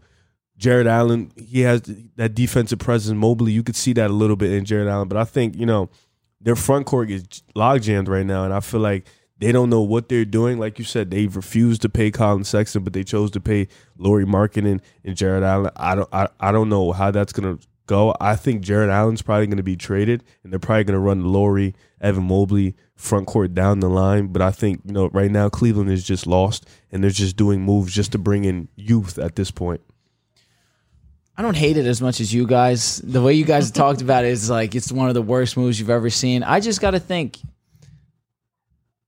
Jarrett 0.59 0.87
Allen, 0.87 1.31
he 1.37 1.61
has 1.61 1.81
that 2.17 2.35
defensive 2.35 2.79
presence. 2.79 3.17
Mobley, 3.17 3.53
you 3.53 3.63
could 3.63 3.77
see 3.77 3.93
that 3.93 4.09
a 4.09 4.13
little 4.13 4.35
bit 4.35 4.51
in 4.51 4.65
Jarrett 4.65 4.89
Allen, 4.89 5.07
but 5.07 5.17
I 5.17 5.23
think 5.23 5.55
you 5.55 5.65
know 5.65 5.89
their 6.41 6.57
front 6.57 6.85
court 6.85 7.09
is 7.09 7.23
log 7.55 7.81
jammed 7.81 8.09
right 8.09 8.25
now, 8.25 8.43
and 8.43 8.53
I 8.53 8.59
feel 8.59 8.81
like 8.81 9.07
they 9.37 9.53
don't 9.53 9.69
know 9.69 9.81
what 9.81 10.09
they're 10.09 10.25
doing. 10.25 10.59
Like 10.59 10.77
you 10.77 10.83
said, 10.83 11.11
they've 11.11 11.33
refused 11.33 11.81
to 11.83 11.89
pay 11.89 12.11
Colin 12.11 12.43
Sexton, 12.43 12.83
but 12.83 12.91
they 12.91 13.05
chose 13.05 13.31
to 13.31 13.39
pay 13.39 13.69
Lauri 13.97 14.25
Markkanen 14.25 14.81
and 15.05 15.15
Jarrett 15.15 15.43
Allen. 15.43 15.71
I 15.77 15.95
don't, 15.95 16.09
I, 16.11 16.27
I 16.41 16.51
don't 16.51 16.67
know 16.67 16.91
how 16.91 17.09
that's 17.09 17.31
gonna 17.31 17.57
go. 17.87 18.13
I 18.19 18.35
think 18.35 18.61
Jarrett 18.61 18.89
Allen's 18.89 19.21
probably 19.21 19.47
gonna 19.47 19.63
be 19.63 19.77
traded, 19.77 20.25
and 20.43 20.51
they're 20.51 20.59
probably 20.59 20.83
gonna 20.83 20.99
run 20.99 21.23
Laurie, 21.23 21.73
Evan 22.01 22.25
Mobley 22.25 22.75
front 22.97 23.27
court 23.27 23.53
down 23.53 23.79
the 23.79 23.89
line. 23.89 24.27
But 24.27 24.41
I 24.41 24.51
think 24.51 24.81
you 24.83 24.91
know 24.91 25.07
right 25.13 25.31
now 25.31 25.47
Cleveland 25.47 25.89
is 25.89 26.03
just 26.03 26.27
lost, 26.27 26.67
and 26.91 27.01
they're 27.01 27.11
just 27.11 27.37
doing 27.37 27.61
moves 27.61 27.95
just 27.95 28.11
to 28.11 28.17
bring 28.17 28.43
in 28.43 28.67
youth 28.75 29.17
at 29.17 29.37
this 29.37 29.51
point. 29.51 29.79
I 31.39 31.41
don't 31.41 31.55
hate 31.55 31.77
it 31.77 31.85
as 31.85 32.01
much 32.01 32.19
as 32.19 32.33
you 32.33 32.45
guys. 32.45 32.97
The 32.97 33.21
way 33.21 33.31
you 33.31 33.45
guys 33.45 33.71
talked 33.71 34.01
about 34.01 34.25
it 34.25 34.31
is 34.31 34.49
like 34.49 34.75
it's 34.75 34.91
one 34.91 35.07
of 35.07 35.13
the 35.13 35.21
worst 35.21 35.55
moves 35.55 35.79
you've 35.79 35.89
ever 35.89 36.09
seen. 36.09 36.43
I 36.43 36.59
just 36.59 36.81
got 36.81 36.91
to 36.91 36.99
think 36.99 37.39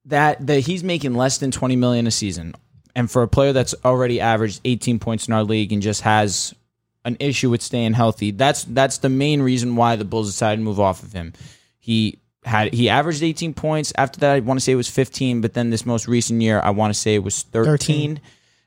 that 0.06 0.48
that 0.48 0.62
he's 0.62 0.82
making 0.82 1.14
less 1.14 1.40
than 1.40 1.52
20 1.52 1.76
million 1.76 2.08
a 2.08 2.12
season. 2.12 2.56
And 2.96 3.12
for 3.12 3.22
a 3.22 3.28
player 3.28 3.52
that's 3.52 3.76
already 3.84 4.22
averaged 4.22 4.62
18 4.64 4.98
points 4.98 5.28
in 5.28 5.34
our 5.34 5.44
league 5.44 5.74
and 5.74 5.82
just 5.82 6.04
has 6.04 6.56
an 7.04 7.18
issue 7.20 7.50
with 7.50 7.62
staying 7.62 7.94
healthy, 7.94 8.32
that's 8.32 8.64
that's 8.64 9.00
the 9.00 9.10
main 9.10 9.42
reason 9.42 9.76
why 9.76 9.98
the 9.98 10.06
Bulls 10.06 10.32
decided 10.32 10.62
to 10.62 10.64
move 10.64 10.80
off 10.80 11.04
of 11.04 11.12
him. 11.12 11.34
He 11.80 12.18
had 12.46 12.74
he 12.74 12.88
averaged 12.88 13.24
18 13.24 13.54
points. 13.54 13.92
After 13.98 14.22
that, 14.22 14.36
I 14.36 14.40
want 14.40 14.58
to 14.58 14.64
say 14.64 14.72
it 14.72 14.76
was 14.76 14.90
15, 14.90 15.42
but 15.42 15.54
then 15.54 15.70
this 15.70 15.86
most 15.86 16.08
recent 16.08 16.42
year, 16.42 16.62
I 16.64 16.70
want 16.70 16.94
to 16.94 16.98
say 16.98 17.14
it 17.14 17.24
was 17.26 17.44
13. 17.44 18.16
13. 18.16 18.22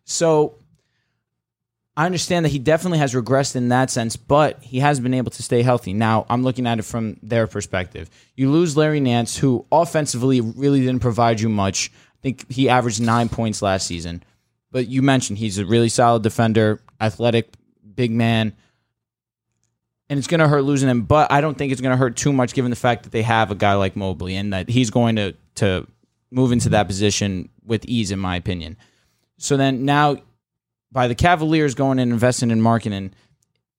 So 0.04 0.56
I 1.96 2.06
understand 2.06 2.44
that 2.44 2.50
he 2.50 2.58
definitely 2.58 2.98
has 2.98 3.14
regressed 3.14 3.54
in 3.54 3.68
that 3.68 3.88
sense, 3.88 4.16
but 4.16 4.60
he 4.62 4.80
has 4.80 4.98
been 4.98 5.14
able 5.14 5.30
to 5.30 5.42
stay 5.42 5.62
healthy. 5.62 5.92
Now, 5.92 6.26
I'm 6.28 6.42
looking 6.42 6.66
at 6.66 6.80
it 6.80 6.84
from 6.84 7.18
their 7.22 7.46
perspective. 7.46 8.10
You 8.34 8.50
lose 8.50 8.76
Larry 8.76 8.98
Nance, 8.98 9.36
who 9.36 9.64
offensively 9.70 10.40
really 10.40 10.80
didn't 10.80 11.00
provide 11.00 11.40
you 11.40 11.48
much. 11.48 11.92
I 11.94 12.18
think 12.22 12.50
he 12.50 12.68
averaged 12.68 13.00
nine 13.00 13.28
points 13.28 13.62
last 13.62 13.86
season. 13.86 14.24
But 14.72 14.88
you 14.88 15.02
mentioned 15.02 15.38
he's 15.38 15.58
a 15.58 15.64
really 15.64 15.88
solid 15.88 16.24
defender, 16.24 16.80
athletic, 17.00 17.54
big 17.94 18.10
man. 18.10 18.54
And 20.10 20.18
it's 20.18 20.26
going 20.26 20.40
to 20.40 20.48
hurt 20.48 20.62
losing 20.62 20.88
him, 20.88 21.02
but 21.02 21.30
I 21.30 21.40
don't 21.40 21.56
think 21.56 21.70
it's 21.70 21.80
going 21.80 21.92
to 21.92 21.96
hurt 21.96 22.16
too 22.16 22.32
much 22.32 22.54
given 22.54 22.70
the 22.70 22.76
fact 22.76 23.04
that 23.04 23.12
they 23.12 23.22
have 23.22 23.52
a 23.52 23.54
guy 23.54 23.74
like 23.74 23.94
Mobley 23.94 24.34
and 24.34 24.52
that 24.52 24.68
he's 24.68 24.90
going 24.90 25.14
to, 25.16 25.34
to 25.56 25.86
move 26.32 26.50
into 26.50 26.70
that 26.70 26.88
position 26.88 27.50
with 27.64 27.84
ease, 27.86 28.10
in 28.10 28.18
my 28.18 28.34
opinion. 28.34 28.76
So 29.38 29.56
then 29.56 29.84
now 29.84 30.16
by 30.94 31.08
the 31.08 31.14
Cavaliers 31.14 31.74
going 31.74 31.98
and 31.98 32.10
investing 32.12 32.50
in 32.50 32.60
Markkanen, 32.60 33.10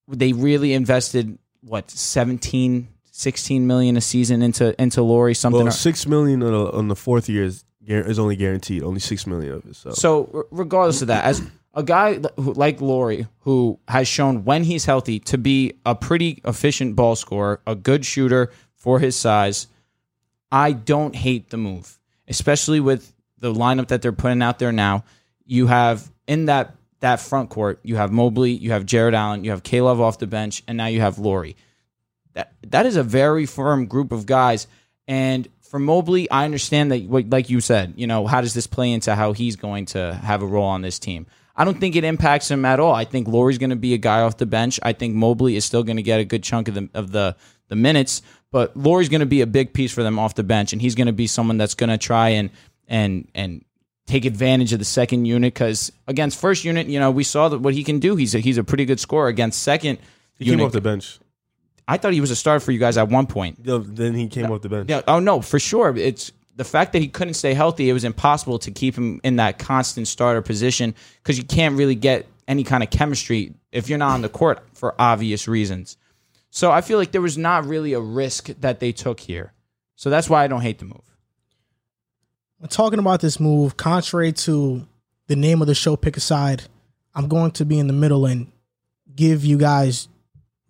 they 0.08 0.34
really 0.34 0.74
invested 0.74 1.40
what 1.62 1.90
17, 1.90 2.88
16 3.10 3.66
million 3.66 3.98
a 3.98 4.02
season 4.02 4.44
into 4.44 4.80
into 4.80 5.02
Laurie 5.02 5.34
something. 5.34 5.64
Well, 5.64 5.72
six 5.72 6.06
million 6.06 6.44
on, 6.44 6.52
the- 6.52 6.72
on 6.74 6.88
the 6.90 6.96
fourth 6.96 7.28
year 7.30 7.46
is, 7.46 7.64
is 7.88 8.20
only 8.20 8.36
guaranteed. 8.36 8.84
Only 8.84 9.00
six 9.00 9.26
million 9.26 9.54
of 9.54 9.66
it. 9.66 9.76
So, 9.76 9.92
so 9.92 10.46
regardless 10.52 11.02
of 11.02 11.08
that, 11.08 11.24
as 11.24 11.42
a 11.74 11.82
guy 11.84 12.20
like 12.38 12.82
Laurie, 12.82 13.28
who 13.40 13.80
has 13.88 14.08
shown 14.08 14.44
when 14.44 14.64
he's 14.66 14.86
healthy 14.86 15.20
to 15.22 15.38
be 15.38 15.74
a 15.86 15.96
pretty 15.96 16.42
efficient 16.46 16.96
ball 16.96 17.16
scorer, 17.16 17.62
a 17.66 17.74
good 17.76 18.06
shooter 18.06 18.52
for 18.76 19.00
his 19.00 19.16
size, 19.16 19.68
I 20.52 20.74
don't 20.74 21.16
hate 21.16 21.50
the 21.50 21.58
move, 21.58 21.98
especially 22.28 22.80
with 22.80 23.14
the 23.40 23.54
lineup 23.54 23.88
that 23.88 24.02
they're 24.02 24.12
putting 24.12 24.42
out 24.42 24.60
there 24.60 24.72
now. 24.72 25.04
You 25.46 25.68
have 25.68 26.12
in 26.28 26.46
that 26.46 26.76
that 27.06 27.20
front 27.20 27.52
court, 27.52 27.80
you 27.84 27.98
have 27.98 28.12
Mobley, 28.12 28.52
you 28.52 28.72
have 28.72 28.84
Jarrett 28.84 29.14
Allen, 29.14 29.44
you 29.44 29.52
have 29.52 29.62
Caleb 29.62 30.00
off 30.00 30.18
the 30.18 30.26
bench, 30.26 30.64
and 30.68 30.76
now 30.76 30.88
you 30.88 31.02
have 31.02 31.20
Laurie. 31.20 31.56
That 32.34 32.52
that 32.64 32.88
is 32.88 32.96
a 32.96 33.04
very 33.04 33.46
firm 33.46 33.86
group 33.86 34.12
of 34.12 34.26
guys. 34.26 34.66
And 35.08 35.48
for 35.62 35.80
Mobley, 35.80 36.30
I 36.32 36.46
understand 36.46 36.92
that, 36.92 37.10
like 37.30 37.50
you 37.50 37.62
said, 37.62 37.94
you 37.96 38.08
know, 38.08 38.26
how 38.26 38.42
does 38.42 38.56
this 38.56 38.66
play 38.66 38.92
into 38.92 39.14
how 39.14 39.34
he's 39.34 39.56
going 39.56 39.86
to 39.88 40.16
have 40.16 40.42
a 40.42 40.48
role 40.48 40.66
on 40.66 40.82
this 40.82 40.98
team? 40.98 41.28
I 41.56 41.64
don't 41.64 41.80
think 41.80 41.96
it 41.96 42.04
impacts 42.04 42.50
him 42.50 42.66
at 42.66 42.80
all. 42.80 42.94
I 42.94 43.06
think 43.06 43.28
Laurie's 43.28 43.60
going 43.60 43.70
to 43.70 43.76
be 43.76 43.94
a 43.94 43.98
guy 43.98 44.22
off 44.22 44.38
the 44.38 44.46
bench. 44.46 44.80
I 44.84 44.94
think 44.94 45.16
Mobley 45.16 45.56
is 45.56 45.64
still 45.64 45.84
going 45.84 45.98
to 45.98 46.04
get 46.04 46.20
a 46.20 46.26
good 46.26 46.44
chunk 46.44 46.68
of 46.68 46.74
the 46.74 46.90
of 46.94 47.12
the 47.12 47.36
the 47.68 47.76
minutes, 47.76 48.22
but 48.52 48.76
Laurie's 48.78 49.10
going 49.10 49.22
to 49.22 49.26
be 49.26 49.42
a 49.42 49.48
big 49.48 49.74
piece 49.74 49.92
for 49.92 50.02
them 50.02 50.18
off 50.18 50.36
the 50.36 50.44
bench, 50.44 50.74
and 50.74 50.82
he's 50.82 50.96
going 50.96 51.08
to 51.08 51.14
be 51.14 51.28
someone 51.28 51.58
that's 51.58 51.76
going 51.76 51.90
to 51.90 51.98
try 51.98 52.30
and 52.30 52.50
and 52.88 53.28
and 53.36 53.65
take 54.08 54.26
advantage 54.26 54.74
of 54.74 54.80
the 54.80 54.86
second 54.86 55.26
unit 55.26 55.54
because 55.54 55.92
against 56.08 56.40
first 56.40 56.64
unit, 56.64 56.88
you 56.88 57.00
know, 57.00 57.12
we 57.12 57.24
saw 57.24 57.50
that 57.50 57.60
what 57.60 57.74
he 57.74 57.84
can 57.84 58.00
do. 58.00 58.16
He's 58.16 58.36
a, 58.36 58.40
he's 58.40 58.58
a 58.58 58.64
pretty 58.64 58.86
good 58.86 59.00
scorer 59.00 59.28
against 59.28 59.64
second. 59.64 60.00
he 60.38 60.46
came 60.46 60.62
off 60.62 60.72
the 60.72 60.82
bench. 60.82 61.20
I 61.88 61.98
thought 61.98 62.14
he 62.14 62.22
was 62.22 62.32
a 62.32 62.36
starter 62.36 62.60
for 62.60 62.72
you 62.72 62.80
guys 62.80 62.98
at 62.98 63.10
one 63.10 63.28
point. 63.28 63.64
No, 63.64 63.80
Then 63.80 64.16
he 64.16 64.28
came 64.28 64.52
off 64.52 64.62
the 64.62 64.70
bench. 64.70 64.90
Yeah. 64.90 65.02
Oh 65.08 65.20
no, 65.20 65.42
for 65.42 65.60
sure. 65.60 65.96
It's 65.96 66.32
the 66.56 66.64
fact 66.64 66.94
that 66.94 67.00
he 67.00 67.08
couldn't 67.08 67.36
stay 67.36 67.54
healthy. 67.54 67.90
It 67.90 67.94
was 67.94 68.04
impossible 68.04 68.60
to 68.60 68.72
keep 68.72 68.96
him 68.98 69.20
in 69.24 69.36
that 69.36 69.60
constant 69.60 70.08
starter 70.08 70.42
position 70.42 70.96
because 71.22 71.38
you 71.38 71.44
can't 71.44 71.78
really 71.78 71.96
get 71.96 72.26
any 72.48 72.64
kind 72.64 72.84
of 72.84 72.90
chemistry 72.90 73.54
if 73.72 73.90
you're 73.90 73.98
not 73.98 74.14
on 74.14 74.22
the 74.22 74.30
court 74.30 74.64
for 74.74 74.96
obvious 75.00 75.48
reasons. 75.48 75.98
So 76.50 76.72
I 76.72 76.82
feel 76.82 76.98
like 76.98 77.12
there 77.12 77.22
was 77.22 77.38
not 77.38 77.66
really 77.66 77.94
a 77.94 78.00
risk 78.00 78.48
that 78.62 78.80
they 78.80 78.92
took 78.92 79.20
here. 79.20 79.52
So 79.96 80.10
that's 80.10 80.30
why 80.30 80.44
I 80.44 80.48
don't 80.48 80.62
hate 80.62 80.80
the 80.80 80.86
move. 80.86 81.15
When 82.60 82.70
talking 82.70 83.00
about 83.00 83.22
this 83.22 83.40
move, 83.40 83.78
contrary 83.78 84.32
to 84.34 84.88
the 85.28 85.36
name 85.36 85.62
of 85.62 85.68
the 85.68 85.76
show, 85.76 85.96
pick 85.96 86.18
a 86.18 86.20
side, 86.20 86.64
I'm 87.14 87.28
going 87.28 87.52
to 87.52 87.66
be 87.66 87.80
in 87.80 87.88
the 87.88 87.94
middle 87.94 88.26
and 88.26 88.52
give 89.14 89.44
you 89.46 89.58
guys 89.58 90.08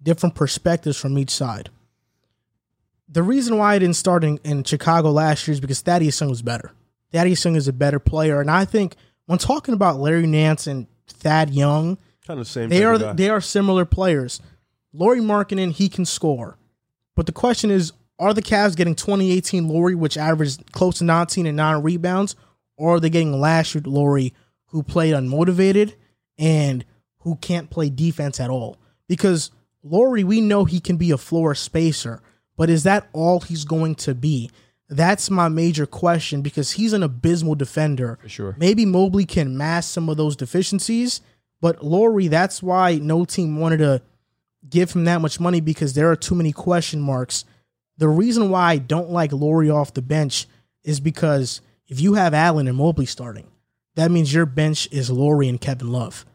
different 0.02 0.36
perspectives 0.36 0.98
from 0.98 1.18
each 1.18 1.32
side. 1.32 1.70
The 3.08 3.24
reason 3.24 3.58
why 3.58 3.76
I 3.76 3.80
didn't 3.80 3.96
start 3.96 4.24
in, 4.24 4.40
in 4.44 4.64
Chicago 4.64 5.12
last 5.12 5.48
year 5.48 5.54
is 5.54 5.60
because 5.60 5.82
Thaddeus 5.82 6.20
Young 6.20 6.30
was 6.30 6.42
better. 6.42 6.72
Thaddeus 7.12 7.44
Young 7.46 7.56
is 7.56 7.68
a 7.68 7.74
better 7.74 8.00
player, 8.00 8.42
and 8.42 8.50
I 8.50 8.66
think 8.66 8.96
when 9.28 9.38
talking 9.38 9.74
about 9.74 10.00
Larry 10.00 10.28
Nance 10.28 10.68
and 10.68 10.88
Thad 11.08 11.52
Young, 11.52 11.98
Kind 12.26 12.40
of 12.40 12.48
same. 12.48 12.70
they 12.70 12.84
are 12.84 12.98
they 12.98 13.30
are 13.30 13.40
similar 13.42 13.86
players. 13.86 14.42
Lauri 14.92 15.20
Markkanen, 15.20 15.72
he 15.72 15.88
can 15.90 16.06
score. 16.06 16.58
But 17.16 17.28
the 17.28 17.32
question 17.32 17.70
is, 17.70 17.94
are 18.20 18.34
the 18.34 18.42
Cavs 18.42 18.76
getting 18.76 18.96
2018 18.96 19.68
Laurie, 19.68 19.96
which 19.96 20.18
averaged 20.18 20.72
close 20.72 21.00
to 21.00 21.04
19 21.04 21.46
and 21.46 21.58
9 21.58 21.82
rebounds, 21.82 22.36
or 22.78 22.96
are 22.96 23.00
they 23.00 23.10
getting 23.10 23.40
last 23.40 23.76
year 23.76 23.84
Laurie, 23.86 24.34
who 24.68 24.84
played 24.84 25.14
unmotivated 25.14 25.94
and 26.38 26.86
who 27.20 27.36
can't 27.38 27.70
play 27.70 27.90
defense 27.90 28.40
at 28.40 28.50
all? 28.50 28.78
Because 29.08 29.52
Laurie, 29.84 30.24
we 30.24 30.42
know 30.42 30.66
he 30.66 30.80
can 30.80 30.98
be 30.98 31.12
a 31.12 31.18
floor 31.18 31.56
spacer, 31.56 32.22
but 32.58 32.70
is 32.70 32.84
that 32.84 33.08
all 33.14 33.42
he's 33.42 33.66
going 33.66 33.96
to 33.96 34.16
be? 34.16 34.50
That's 34.88 35.30
my 35.30 35.48
major 35.48 35.86
question 35.86 36.42
because 36.42 36.72
he's 36.72 36.94
an 36.94 37.04
abysmal 37.04 37.56
defender. 37.56 38.20
For 38.22 38.30
sure. 38.30 38.56
Maybe 38.58 38.86
Mobley 38.86 39.26
can 39.26 39.58
mask 39.58 39.92
some 39.92 40.10
of 40.10 40.18
those 40.18 40.36
deficiencies, 40.36 41.22
but 41.60 41.84
Laurie, 41.84 42.28
that's 42.28 42.62
why 42.62 42.96
no 42.96 43.26
team 43.26 43.60
wanted 43.60 43.78
to 43.78 44.02
give 44.70 44.92
him 44.92 45.06
that 45.06 45.22
much 45.22 45.40
money 45.40 45.60
because 45.60 45.94
there 45.94 46.10
are 46.12 46.16
too 46.16 46.36
many 46.36 46.52
question 46.52 47.02
marks. 47.02 47.46
The 47.98 48.10
reason 48.10 48.50
why 48.50 48.72
I 48.72 48.78
don't 48.78 49.12
like 49.12 49.32
Laurie 49.32 49.70
off 49.70 49.94
the 49.94 50.02
bench 50.02 50.48
is 50.84 51.00
because 51.00 51.62
if 51.88 52.00
you 52.00 52.16
have 52.16 52.34
Allen 52.34 52.68
and 52.68 52.78
Mobley 52.78 53.06
starting, 53.06 53.48
that 53.96 54.12
means 54.12 54.34
your 54.34 54.46
bench 54.46 54.88
is 54.92 55.10
Laurie 55.10 55.48
and 55.48 55.60
Kevin 55.60 55.92
Love. 55.92 56.26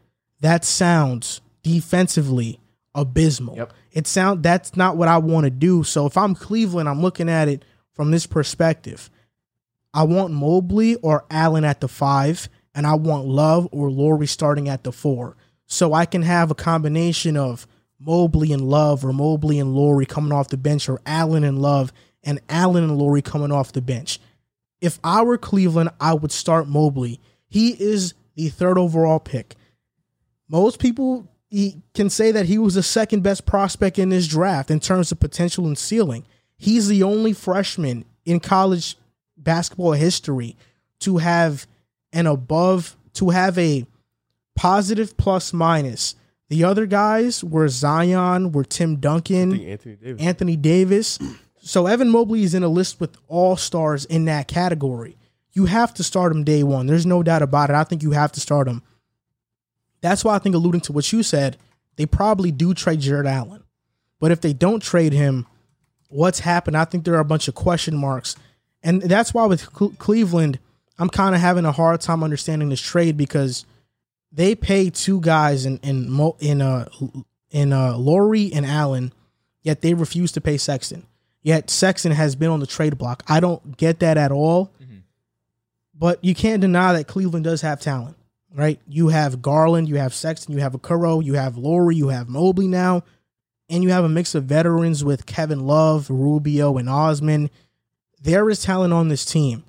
That 0.40 0.64
sounds 0.64 1.40
defensively 1.62 2.58
abysmal. 2.94 3.56
Yep. 3.56 3.72
It 3.92 4.06
sound 4.06 4.42
that's 4.42 4.76
not 4.76 4.96
what 4.96 5.08
I 5.08 5.18
want 5.18 5.44
to 5.44 5.50
do. 5.50 5.82
So 5.82 6.06
if 6.06 6.16
I'm 6.16 6.34
Cleveland, 6.34 6.88
I'm 6.88 7.02
looking 7.02 7.28
at 7.28 7.48
it 7.48 7.64
from 7.92 8.10
this 8.10 8.26
perspective. 8.26 9.10
I 9.92 10.04
want 10.04 10.32
Mobley 10.32 10.96
or 10.96 11.24
Allen 11.30 11.64
at 11.64 11.80
the 11.80 11.88
five, 11.88 12.48
and 12.74 12.86
I 12.86 12.94
want 12.94 13.26
Love 13.26 13.68
or 13.72 13.90
Laurie 13.90 14.26
starting 14.26 14.68
at 14.68 14.84
the 14.84 14.92
four. 14.92 15.36
So 15.66 15.92
I 15.92 16.06
can 16.06 16.22
have 16.22 16.50
a 16.50 16.54
combination 16.54 17.36
of 17.36 17.66
Mobley 18.00 18.52
and 18.52 18.62
Love 18.62 19.04
or 19.04 19.12
Mobley 19.12 19.59
and 19.59 19.75
Laurie 19.75 20.07
coming 20.07 20.33
off 20.33 20.49
the 20.49 20.57
bench 20.57 20.88
or 20.88 21.00
Allen 21.04 21.45
and 21.45 21.61
Love 21.61 21.92
and 22.25 22.40
Allen 22.49 22.85
and 22.85 22.97
Laurie 22.97 23.23
coming 23.23 23.52
off 23.52 23.73
the 23.73 23.83
bench. 23.83 24.19
If 24.80 24.99
I 25.04 25.23
were 25.23 25.37
Cleveland, 25.37 25.90
I 26.00 26.14
would 26.14 26.33
start 26.33 26.66
Mobley. 26.66 27.21
He 27.49 27.71
is 27.71 28.14
the 28.37 28.49
third 28.49 28.78
overall 28.78 29.21
pick. 29.21 29.54
Most 30.49 30.78
people 30.78 31.28
can 31.95 32.09
say 32.09 32.33
that 32.33 32.47
he 32.47 32.57
was 32.59 32.75
the 32.75 32.83
second 32.83 33.23
best 33.23 33.45
prospect 33.45 33.99
in 33.99 34.09
this 34.09 34.26
draft 34.26 34.71
in 34.71 34.80
terms 34.80 35.12
of 35.12 35.21
potential 35.21 35.66
and 35.66 35.76
ceiling. 35.76 36.25
He's 36.57 36.88
the 36.88 37.02
only 37.02 37.33
freshman 37.33 38.04
in 38.25 38.40
college 38.40 38.97
basketball 39.37 39.92
history 39.92 40.57
to 41.00 41.19
have 41.19 41.66
an 42.12 42.26
above 42.26 42.97
to 43.14 43.30
have 43.30 43.59
a 43.59 43.87
positive 44.54 45.16
plus 45.16 45.52
minus. 45.52 46.14
The 46.50 46.64
other 46.64 46.85
guys 46.85 47.42
were 47.42 47.69
Zion, 47.69 48.50
were 48.50 48.64
Tim 48.64 48.97
Duncan, 48.97 49.59
Anthony 49.61 49.97
Davis. 49.97 50.21
Anthony 50.21 50.57
Davis. 50.57 51.19
So 51.62 51.87
Evan 51.87 52.11
Mobley 52.11 52.42
is 52.42 52.54
in 52.54 52.64
a 52.64 52.69
list 52.69 53.00
with 53.00 53.16
all 53.28 53.57
stars 53.57 54.04
in 54.04 54.25
that 54.25 54.49
category. 54.49 55.16
You 55.52 55.66
have 55.66 55.95
to 55.95 56.02
start 56.02 56.33
him 56.33 56.42
day 56.42 56.62
one. 56.64 56.87
There's 56.87 57.07
no 57.07 57.23
doubt 57.23 57.42
about 57.42 57.71
it. 57.71 57.76
I 57.76 57.85
think 57.85 58.02
you 58.02 58.11
have 58.11 58.33
to 58.33 58.40
start 58.40 58.66
him. 58.66 58.83
That's 60.00 60.25
why 60.25 60.35
I 60.35 60.38
think 60.38 60.54
alluding 60.54 60.80
to 60.83 60.92
what 60.92 61.12
you 61.12 61.23
said, 61.23 61.57
they 61.97 62.07
probably 62.07 62.50
do 62.50 62.75
trade 62.75 63.00
Jarrett 63.00 63.26
Allen. 63.26 63.62
But 64.19 64.33
if 64.33 64.40
they 64.40 64.52
don't 64.52 64.83
trade 64.83 65.12
him, 65.12 65.47
what's 66.09 66.40
happened? 66.40 66.76
I 66.76 66.85
think 66.85 67.04
there 67.04 67.14
are 67.14 67.21
a 67.21 67.25
bunch 67.25 67.47
of 67.47 67.54
question 67.54 67.97
marks. 67.97 68.37
And 68.83 69.02
that's 69.02 69.33
why 69.33 69.47
with 69.47 69.73
Cleveland, 69.73 70.59
I'm 70.99 71.11
kind 71.11 71.35
of 71.35 71.40
having 71.40 71.64
a 71.64 71.73
hard 71.73 72.00
time 72.00 72.25
understanding 72.25 72.71
this 72.71 72.80
trade 72.80 73.16
because 73.16 73.66
they 74.32 74.54
pay 74.54 74.90
two 74.90 75.20
guys 75.20 75.66
in 75.66 75.78
in 75.78 76.10
Mo- 76.10 76.37
in 76.40 76.60
uh 76.62 76.88
in 77.50 77.72
uh 77.72 77.96
Laurie 77.96 78.52
and 78.52 78.64
Allen, 78.64 79.12
yet 79.62 79.80
they 79.82 79.94
refuse 79.94 80.32
to 80.32 80.40
pay 80.40 80.56
Sexton. 80.56 81.06
Yet 81.42 81.70
Sexton 81.70 82.12
has 82.12 82.37
been 82.37 82.50
on 82.50 82.60
the 82.60 82.66
trade 82.66 82.99
block. 82.99 83.22
I 83.26 83.40
don't 83.40 83.76
get 83.76 84.00
that 84.00 84.16
at 84.18 84.30
all. 84.30 84.70
But 85.94 86.25
you 86.25 86.34
can't 86.34 86.60
deny 86.62 86.94
that 86.94 87.06
Cleveland 87.08 87.44
does 87.44 87.60
have 87.60 87.80
talent, 87.80 88.16
right? 88.54 88.80
You 88.88 89.08
have 89.08 89.42
Garland, 89.42 89.88
you 89.88 89.96
have 89.96 90.14
Sexton, 90.14 90.54
you 90.54 90.60
have 90.60 90.72
Okoro, 90.72 91.22
you 91.22 91.34
have 91.34 91.56
Laurie, 91.58 91.96
you 91.96 92.08
have 92.08 92.28
Mobley 92.28 92.68
now, 92.68 93.02
and 93.68 93.82
you 93.82 93.90
have 93.90 94.04
a 94.04 94.08
mix 94.08 94.34
of 94.34 94.44
veterans 94.44 95.04
with 95.04 95.26
Kevin 95.26 95.66
Love, 95.66 96.08
Rubio, 96.08 96.78
and 96.78 96.88
Osman. 96.88 97.50
There 98.22 98.49
is 98.49 98.62
talent 98.62 98.92
on 98.94 99.08
this 99.08 99.25
team, 99.26 99.64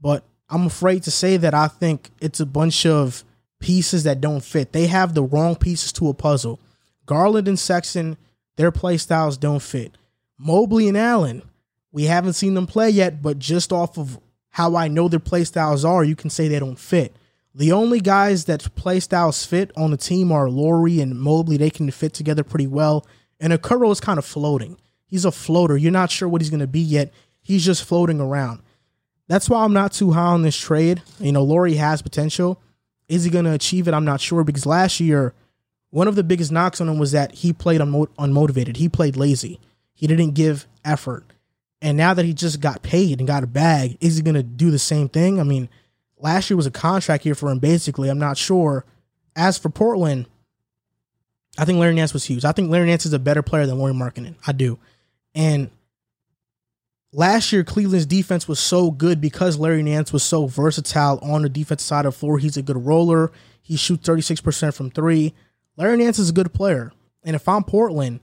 but 0.00 0.24
I'm 0.48 0.66
afraid 0.66 1.02
to 1.04 1.10
say 1.10 1.36
that 1.36 1.54
I 1.54 1.68
think 1.68 2.10
it's 2.20 2.40
a 2.40 2.46
bunch 2.46 2.84
of 2.86 3.24
pieces 3.58 4.04
that 4.04 4.20
don't 4.20 4.44
fit. 4.44 4.72
They 4.72 4.86
have 4.86 5.14
the 5.14 5.22
wrong 5.22 5.56
pieces 5.56 5.92
to 5.94 6.08
a 6.08 6.14
puzzle. 6.14 6.60
Garland 7.06 7.48
and 7.48 7.58
Sexton, 7.58 8.16
their 8.56 8.70
play 8.70 8.96
styles 8.96 9.36
don't 9.36 9.62
fit. 9.62 9.96
Mobley 10.38 10.88
and 10.88 10.96
Allen, 10.96 11.42
We 11.92 12.04
haven't 12.04 12.34
seen 12.34 12.54
them 12.54 12.66
play 12.66 12.90
yet, 12.90 13.22
but 13.22 13.38
just 13.38 13.72
off 13.72 13.96
of 13.96 14.18
how 14.50 14.76
I 14.76 14.88
know 14.88 15.08
their 15.08 15.20
play 15.20 15.44
styles 15.44 15.84
are, 15.84 16.04
you 16.04 16.16
can 16.16 16.28
say 16.30 16.48
they 16.48 16.58
don't 16.58 16.78
fit. 16.78 17.16
The 17.54 17.72
only 17.72 18.00
guys 18.00 18.44
that 18.44 18.74
play 18.74 19.00
styles 19.00 19.46
fit 19.46 19.70
on 19.76 19.90
the 19.90 19.96
team 19.96 20.30
are 20.30 20.50
Laurie 20.50 21.00
and 21.00 21.18
Mobley. 21.18 21.56
They 21.56 21.70
can 21.70 21.90
fit 21.90 22.12
together 22.12 22.44
pretty 22.44 22.66
well. 22.66 23.06
And 23.40 23.52
Okoro 23.52 23.90
is 23.90 24.00
kind 24.00 24.18
of 24.18 24.26
floating. 24.26 24.76
He's 25.06 25.24
a 25.24 25.32
floater. 25.32 25.76
You're 25.76 25.92
not 25.92 26.10
sure 26.10 26.28
what 26.28 26.42
he's 26.42 26.50
going 26.50 26.60
to 26.60 26.66
be 26.66 26.80
yet. 26.80 27.14
He's 27.40 27.64
just 27.64 27.84
floating 27.84 28.20
around. 28.20 28.60
That's 29.28 29.48
why 29.48 29.64
I'm 29.64 29.72
not 29.72 29.92
too 29.92 30.12
high 30.12 30.32
on 30.32 30.42
this 30.42 30.56
trade. 30.56 31.02
You 31.18 31.32
know, 31.32 31.42
Laurie 31.42 31.74
has 31.74 32.02
potential. 32.02 32.60
Is 33.08 33.24
he 33.24 33.30
going 33.30 33.44
to 33.44 33.52
achieve 33.52 33.86
it? 33.88 33.94
I'm 33.94 34.04
not 34.04 34.20
sure 34.20 34.44
because 34.44 34.66
last 34.66 35.00
year, 35.00 35.34
one 35.90 36.08
of 36.08 36.16
the 36.16 36.24
biggest 36.24 36.50
knocks 36.50 36.80
on 36.80 36.88
him 36.88 36.98
was 36.98 37.12
that 37.12 37.32
he 37.32 37.52
played 37.52 37.80
unmo- 37.80 38.08
unmotivated. 38.18 38.76
He 38.76 38.88
played 38.88 39.16
lazy. 39.16 39.60
He 39.94 40.06
didn't 40.06 40.32
give 40.32 40.66
effort. 40.84 41.24
And 41.80 41.96
now 41.96 42.14
that 42.14 42.24
he 42.24 42.34
just 42.34 42.60
got 42.60 42.82
paid 42.82 43.18
and 43.18 43.28
got 43.28 43.44
a 43.44 43.46
bag, 43.46 43.96
is 44.00 44.16
he 44.16 44.22
going 44.22 44.34
to 44.34 44.42
do 44.42 44.70
the 44.70 44.78
same 44.78 45.08
thing? 45.08 45.38
I 45.38 45.42
mean, 45.42 45.68
last 46.18 46.50
year 46.50 46.56
was 46.56 46.66
a 46.66 46.70
contract 46.70 47.24
year 47.24 47.34
for 47.34 47.50
him, 47.50 47.58
basically. 47.58 48.08
I'm 48.08 48.18
not 48.18 48.36
sure. 48.36 48.84
As 49.36 49.58
for 49.58 49.68
Portland, 49.68 50.26
I 51.58 51.64
think 51.64 51.78
Larry 51.78 51.94
Nance 51.94 52.12
was 52.12 52.24
huge. 52.24 52.44
I 52.44 52.52
think 52.52 52.70
Larry 52.70 52.86
Nance 52.86 53.06
is 53.06 53.12
a 53.12 53.18
better 53.18 53.42
player 53.42 53.66
than 53.66 53.78
Lauri 53.78 53.92
Markkanen. 53.92 54.36
I 54.46 54.52
do. 54.52 54.78
And 55.34 55.70
last 57.12 57.52
year, 57.52 57.64
Cleveland's 57.64 58.06
defense 58.06 58.46
was 58.48 58.58
so 58.60 58.90
good 58.90 59.20
because 59.20 59.58
Larry 59.58 59.82
Nance 59.82 60.12
was 60.12 60.22
so 60.22 60.46
versatile 60.46 61.18
on 61.22 61.42
the 61.42 61.48
defensive 61.48 61.86
side 61.86 62.06
of 62.06 62.14
the 62.14 62.18
floor. 62.18 62.38
He's 62.38 62.56
a 62.56 62.62
good 62.62 62.84
roller. 62.84 63.32
He 63.62 63.76
shoots 63.76 64.08
36% 64.08 64.74
from 64.74 64.90
three. 64.90 65.34
Larry 65.76 65.96
Nance 65.98 66.18
is 66.18 66.30
a 66.30 66.32
good 66.32 66.52
player. 66.54 66.92
And 67.24 67.34
if 67.34 67.48
I'm 67.48 67.64
Portland, 67.64 68.20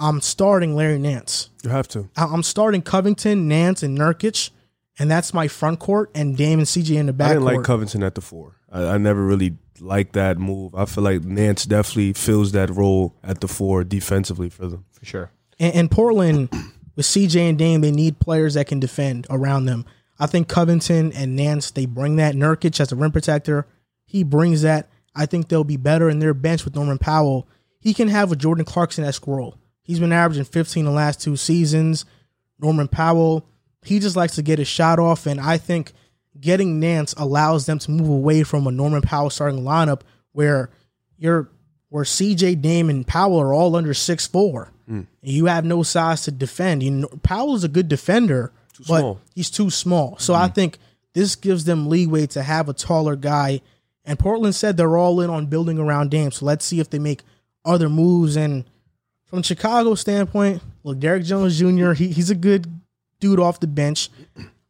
I'm 0.00 0.20
starting 0.20 0.74
Larry 0.74 0.98
Nance. 0.98 1.50
You 1.62 1.70
have 1.70 1.86
to. 1.88 2.08
I- 2.16 2.24
I'm 2.26 2.42
starting 2.42 2.82
Covington, 2.82 3.46
Nance, 3.46 3.82
and 3.82 3.96
Nurkic. 3.96 4.50
And 4.98 5.10
that's 5.10 5.32
my 5.32 5.48
front 5.48 5.78
court 5.78 6.10
and 6.14 6.36
Dame 6.36 6.58
and 6.58 6.68
CJ 6.68 6.96
in 6.98 7.06
the 7.06 7.12
back 7.12 7.30
I 7.30 7.34
didn't 7.34 7.44
like. 7.44 7.62
Covington 7.64 8.02
at 8.02 8.14
the 8.14 8.20
four. 8.20 8.56
I, 8.70 8.84
I 8.88 8.98
never 8.98 9.24
really 9.24 9.56
liked 9.80 10.12
that 10.14 10.38
move. 10.38 10.74
I 10.74 10.84
feel 10.84 11.02
like 11.02 11.22
Nance 11.24 11.64
definitely 11.64 12.12
fills 12.12 12.52
that 12.52 12.68
role 12.68 13.14
at 13.22 13.40
the 13.40 13.48
four 13.48 13.84
defensively 13.84 14.50
for 14.50 14.66
them. 14.66 14.84
For 14.90 15.04
sure. 15.06 15.30
And, 15.58 15.74
and 15.74 15.90
Portland, 15.90 16.50
with 16.96 17.06
CJ 17.06 17.48
and 17.48 17.58
Dame, 17.58 17.80
they 17.80 17.90
need 17.90 18.18
players 18.18 18.54
that 18.54 18.66
can 18.66 18.80
defend 18.80 19.26
around 19.30 19.66
them. 19.66 19.84
I 20.18 20.26
think 20.26 20.48
Covington 20.48 21.12
and 21.12 21.34
Nance, 21.34 21.70
they 21.70 21.86
bring 21.86 22.16
that. 22.16 22.34
Nurkic 22.34 22.78
as 22.80 22.92
a 22.92 22.96
rim 22.96 23.12
protector, 23.12 23.66
he 24.04 24.22
brings 24.22 24.62
that. 24.62 24.88
I 25.14 25.26
think 25.26 25.48
they'll 25.48 25.64
be 25.64 25.76
better 25.76 26.08
in 26.08 26.18
their 26.18 26.34
bench 26.34 26.64
with 26.64 26.74
Norman 26.74 26.98
Powell. 26.98 27.48
He 27.80 27.94
can 27.94 28.08
have 28.08 28.30
a 28.30 28.36
Jordan 28.36 28.64
Clarkson 28.64 29.04
esque 29.04 29.26
role. 29.26 29.56
He's 29.82 29.98
been 29.98 30.12
averaging 30.12 30.44
15 30.44 30.84
the 30.84 30.90
last 30.90 31.20
two 31.20 31.36
seasons. 31.36 32.04
Norman 32.58 32.88
Powell, 32.88 33.46
he 33.82 33.98
just 33.98 34.16
likes 34.16 34.36
to 34.36 34.42
get 34.42 34.58
his 34.58 34.68
shot 34.68 34.98
off. 34.98 35.26
And 35.26 35.40
I 35.40 35.58
think 35.58 35.92
getting 36.40 36.78
Nance 36.78 37.14
allows 37.16 37.66
them 37.66 37.78
to 37.80 37.90
move 37.90 38.08
away 38.08 38.42
from 38.42 38.66
a 38.66 38.70
Norman 38.70 39.02
Powell 39.02 39.30
starting 39.30 39.62
lineup 39.62 40.02
where 40.32 40.70
you're 41.16 41.50
where 41.92 42.04
CJ 42.04 42.62
Dame 42.62 42.88
and 42.88 43.06
Powell 43.06 43.38
are 43.38 43.52
all 43.52 43.76
under 43.76 43.92
six 43.92 44.26
four. 44.26 44.72
Mm. 44.88 45.06
And 45.22 45.30
you 45.30 45.44
have 45.44 45.66
no 45.66 45.82
size 45.82 46.22
to 46.22 46.30
defend. 46.30 46.82
You 46.82 46.90
know, 46.90 47.08
Powell 47.22 47.54
is 47.54 47.64
a 47.64 47.68
good 47.68 47.86
defender, 47.86 48.50
but 48.88 49.00
small. 49.00 49.20
he's 49.34 49.50
too 49.50 49.68
small. 49.68 50.16
So 50.18 50.32
I 50.32 50.46
mm-hmm. 50.46 50.54
think 50.54 50.78
this 51.12 51.36
gives 51.36 51.64
them 51.64 51.90
leeway 51.90 52.26
to 52.28 52.42
have 52.42 52.70
a 52.70 52.72
taller 52.72 53.14
guy. 53.14 53.60
And 54.06 54.18
Portland 54.18 54.54
said 54.54 54.78
they're 54.78 54.96
all 54.96 55.20
in 55.20 55.28
on 55.28 55.46
building 55.46 55.78
around 55.78 56.10
Dame. 56.10 56.30
So 56.30 56.46
let's 56.46 56.64
see 56.64 56.80
if 56.80 56.88
they 56.88 56.98
make 56.98 57.24
other 57.62 57.90
moves. 57.90 58.36
And 58.36 58.64
from 59.26 59.42
Chicago 59.42 59.94
standpoint, 59.94 60.62
look, 60.84 60.98
Derrick 60.98 61.24
Jones 61.24 61.58
Jr. 61.58 61.92
He, 61.92 62.08
he's 62.08 62.30
a 62.30 62.34
good 62.34 62.68
dude 63.20 63.38
off 63.38 63.60
the 63.60 63.66
bench. 63.66 64.08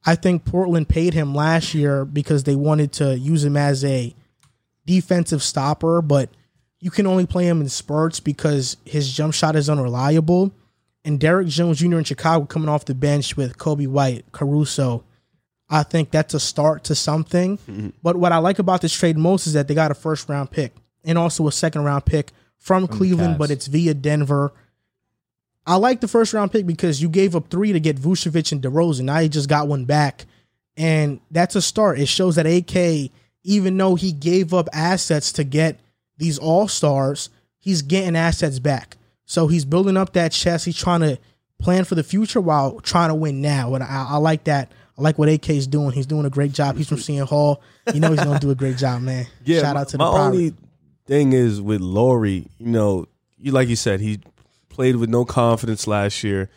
I 0.05 0.17
think 0.17 0.45
Portland 0.45 0.88
paid 0.88 1.14
him 1.14 1.37
last 1.37 1.73
year 1.73 2.05
because 2.05 2.43
they 2.43 2.57
wanted 2.57 2.91
to 2.95 3.17
use 3.17 3.45
him 3.45 3.57
as 3.57 3.85
a 3.85 4.12
defensive 4.85 5.45
stopper, 5.45 6.02
but 6.02 6.28
you 6.82 6.90
can 6.90 7.06
only 7.06 7.25
play 7.25 7.47
him 7.47 7.60
in 7.60 7.68
spurts 7.68 8.18
because 8.18 8.76
his 8.84 9.10
jump 9.12 9.32
shot 9.32 9.54
is 9.54 9.71
unreliable. 9.71 10.52
And 11.04 11.21
Derrick 11.21 11.47
Jones 11.47 11.78
Jr. 11.78 11.99
in 11.99 12.04
Chicago 12.04 12.45
coming 12.45 12.68
off 12.68 12.84
the 12.84 12.95
bench 12.95 13.36
with 13.36 13.56
Coby 13.56 13.86
White, 13.86 14.25
Caruso, 14.32 15.04
I 15.71 15.84
think 15.84 16.10
that's 16.10 16.34
a 16.34 16.40
start 16.40 16.82
to 16.84 16.97
something. 16.97 17.58
Mm-hmm. 17.58 17.90
But 18.02 18.16
what 18.16 18.32
I 18.32 18.38
like 18.38 18.58
about 18.58 18.80
this 18.80 18.92
trade 18.92 19.16
most 19.16 19.47
is 19.47 19.52
that 19.52 19.68
they 19.68 19.75
got 19.75 19.92
a 19.92 19.95
first 19.95 20.28
round 20.28 20.50
pick 20.50 20.75
and 21.04 21.16
also 21.16 21.47
a 21.47 21.52
second 21.52 21.84
round 21.84 22.04
pick 22.04 22.32
from, 22.58 22.88
Cleveland, 22.88 23.38
but 23.38 23.52
it's 23.52 23.68
via 23.68 23.95
Denver. 23.95 24.52
I 25.64 25.76
like 25.76 26.00
the 26.00 26.08
first 26.08 26.32
round 26.32 26.50
pick 26.50 26.66
because 26.66 27.00
you 27.00 27.08
gave 27.08 27.36
up 27.36 27.49
three 27.49 27.73
to 27.73 27.78
get 27.80 27.97
Vucevic 27.97 28.50
and 28.50 28.60
DeRozan. 28.60 29.04
Now 29.04 29.21
you 29.21 29.28
just 29.28 29.49
got 29.49 29.68
one 29.68 29.84
back. 29.84 30.26
And 30.76 31.21
that's 31.30 31.54
a 31.54 31.62
start. 31.62 32.00
It 32.00 32.06
shows 32.06 32.34
that 32.36 32.47
AK, 32.47 33.12
even 33.45 33.76
though 33.76 33.95
he 33.95 34.10
gave 34.10 34.52
up 34.52 34.68
assets 34.73 35.30
to 35.32 35.45
get 35.45 35.78
these 36.23 36.39
all 36.39 36.69
stars, 36.69 37.28
he's 37.58 37.82
getting 37.82 38.17
assets 38.17 38.58
back. 38.61 38.97
So 39.25 39.49
he's 39.49 39.65
building 39.65 39.97
up 39.97 40.13
that 40.13 40.32
chest. 40.32 40.65
He's 40.65 40.76
trying 40.76 41.00
to 41.00 41.19
plan 41.58 41.85
for 41.85 41.95
the 41.95 42.02
future 42.04 42.41
while 42.41 42.80
trying 42.80 43.08
to 43.08 43.15
win 43.15 43.41
now. 43.41 43.75
And 43.75 43.82
I, 43.82 44.06
I 44.11 44.17
like 44.19 44.45
that. 44.45 44.73
I 44.97 45.02
like 45.02 45.19
what 45.19 45.28
AK 45.28 45.50
is 45.50 45.67
doing. 45.67 45.91
He's 45.91 46.06
doing 46.06 46.25
a 46.25 46.30
great 46.30 46.52
job. 46.52 46.76
He's 46.76 46.89
from 46.89 46.99
Seton 46.99 47.26
Hall. 47.26 47.61
You 47.93 48.00
know 48.00 48.11
he's 48.11 48.23
going 48.23 48.39
to 48.39 48.47
do 48.47 48.50
a 48.50 48.54
great 48.54 48.76
job, 48.76 49.02
man. 49.02 49.26
Yeah, 49.45 49.63
Shout 49.63 49.76
out 49.76 49.89
to 49.89 49.97
the 49.97 50.04
my 50.04 50.11
only 50.11 50.54
thing 51.06 51.32
is 51.32 51.61
with 51.61 51.80
Laurie, 51.80 52.47
you 52.58 52.67
know, 52.67 53.06
you 53.39 53.50
like 53.50 53.69
you 53.69 53.76
said, 53.76 54.00
he 54.00 54.21
played 54.69 54.97
with 54.97 55.11
no 55.11 55.25
confidence 55.25 55.87
last 55.87 56.23
year. 56.23 56.50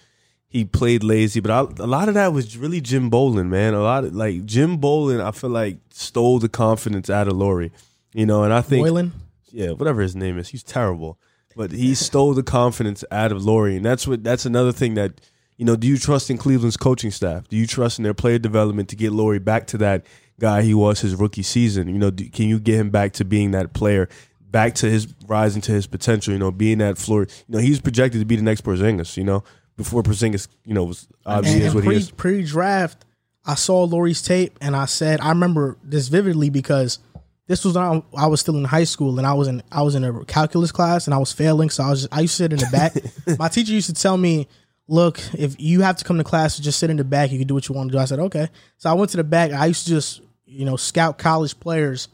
He 0.47 0.63
played 0.63 1.03
lazy, 1.03 1.39
but 1.39 1.51
I, 1.51 1.83
a 1.83 1.87
lot 1.87 2.07
of 2.07 2.13
that 2.13 2.31
was 2.31 2.55
really 2.55 2.79
Jim 2.79 3.09
Boylen, 3.09 3.47
man. 3.47 3.73
A 3.73 3.81
lot 3.81 4.03
of 4.03 4.15
like 4.15 4.45
Jim 4.45 4.77
Boylen, 4.77 5.21
I 5.21 5.31
feel 5.31 5.49
like 5.49 5.77
stole 5.89 6.39
the 6.39 6.49
confidence 6.49 7.09
out 7.09 7.27
of 7.27 7.35
Laurie, 7.35 7.71
you 8.13 8.25
know, 8.25 8.43
and 8.43 8.53
I 8.53 8.61
think 8.61 8.85
Boylen. 8.87 9.11
Yeah, 9.55 9.71
whatever 9.71 10.01
his 10.01 10.15
name 10.15 10.37
is, 10.37 10.49
he's 10.49 10.63
terrible. 10.63 11.17
But 11.55 11.71
he 11.71 11.95
stole 11.95 12.33
the 12.33 12.43
confidence 12.43 13.05
out 13.11 13.31
of 13.31 13.43
Laurie, 13.45 13.77
and 13.77 13.85
that's 13.85 14.05
what 14.05 14.23
that's 14.23 14.45
another 14.45 14.73
thing 14.73 14.95
that 14.95 15.21
you 15.57 15.63
know. 15.63 15.77
Do 15.77 15.87
you 15.87 15.97
trust 15.97 16.29
in 16.29 16.37
Cleveland's 16.37 16.75
coaching 16.75 17.11
staff? 17.11 17.47
Do 17.47 17.55
you 17.55 17.65
trust 17.65 17.97
in 17.97 18.03
their 18.03 18.13
player 18.13 18.37
development 18.37 18.89
to 18.89 18.97
get 18.97 19.13
Laurie 19.13 19.39
back 19.39 19.65
to 19.67 19.77
that 19.77 20.05
guy 20.37 20.63
he 20.63 20.73
was 20.73 20.99
his 20.99 21.15
rookie 21.15 21.43
season? 21.43 21.87
You 21.87 21.97
know, 21.97 22.11
do, 22.11 22.29
can 22.29 22.49
you 22.49 22.59
get 22.59 22.77
him 22.77 22.89
back 22.89 23.13
to 23.13 23.23
being 23.23 23.51
that 23.51 23.71
player, 23.71 24.09
back 24.51 24.75
to 24.75 24.89
his 24.89 25.07
rising 25.27 25.61
to 25.61 25.71
his 25.71 25.87
potential? 25.87 26.33
You 26.33 26.39
know, 26.39 26.51
being 26.51 26.79
that 26.79 26.97
floor. 26.97 27.21
You 27.21 27.55
know, 27.55 27.59
he's 27.59 27.79
projected 27.79 28.19
to 28.19 28.25
be 28.25 28.35
the 28.35 28.43
next 28.43 28.65
Porzingis. 28.65 29.15
You 29.15 29.23
know, 29.23 29.45
before 29.77 30.03
Porzingis, 30.03 30.49
you 30.65 30.73
know, 30.73 30.83
was 30.83 31.07
obviously 31.25 31.59
And, 31.61 31.67
and 31.67 31.75
what 31.75 31.83
he 31.85 31.89
pre, 31.89 31.95
is. 31.95 32.11
pre-draft, 32.11 33.05
I 33.45 33.55
saw 33.55 33.85
Laurie's 33.85 34.21
tape 34.21 34.57
and 34.59 34.75
I 34.75 34.85
said 34.87 35.21
I 35.21 35.29
remember 35.29 35.77
this 35.81 36.09
vividly 36.09 36.49
because 36.49 36.99
this 37.47 37.63
was 37.63 37.75
when 37.75 37.83
I, 37.83 38.03
I 38.17 38.27
was 38.27 38.41
still 38.41 38.57
in 38.57 38.63
high 38.63 38.83
school 38.85 39.17
and 39.17 39.27
I 39.27 39.33
was 39.33 39.47
in 39.47 39.61
I 39.71 39.83
was 39.83 39.95
in 39.95 40.03
a 40.03 40.25
calculus 40.25 40.71
class 40.71 41.05
and 41.07 41.13
I 41.13 41.17
was 41.17 41.31
failing, 41.31 41.69
so 41.69 41.83
I 41.83 41.89
was 41.89 42.07
I 42.11 42.21
used 42.21 42.37
to 42.37 42.43
sit 42.43 42.53
in 42.53 42.59
the 42.59 42.69
back. 42.71 42.95
My 43.39 43.49
teacher 43.49 43.71
used 43.71 43.87
to 43.87 43.93
tell 43.93 44.17
me, 44.17 44.47
"Look, 44.87 45.19
if 45.33 45.55
you 45.59 45.81
have 45.81 45.97
to 45.97 46.05
come 46.05 46.17
to 46.17 46.23
class, 46.23 46.57
just 46.57 46.79
sit 46.79 46.89
in 46.89 46.97
the 46.97 47.03
back. 47.03 47.31
You 47.31 47.37
can 47.37 47.47
do 47.47 47.53
what 47.53 47.69
you 47.69 47.75
want 47.75 47.89
to 47.91 47.97
do." 47.97 47.99
I 47.99 48.05
said, 48.05 48.19
"Okay." 48.19 48.49
So 48.77 48.89
I 48.89 48.93
went 48.93 49.11
to 49.11 49.17
the 49.17 49.23
back. 49.23 49.51
I 49.51 49.67
used 49.67 49.85
to 49.85 49.89
just 49.89 50.21
you 50.45 50.65
know 50.65 50.75
scout 50.75 51.17
college 51.17 51.59
players. 51.59 52.07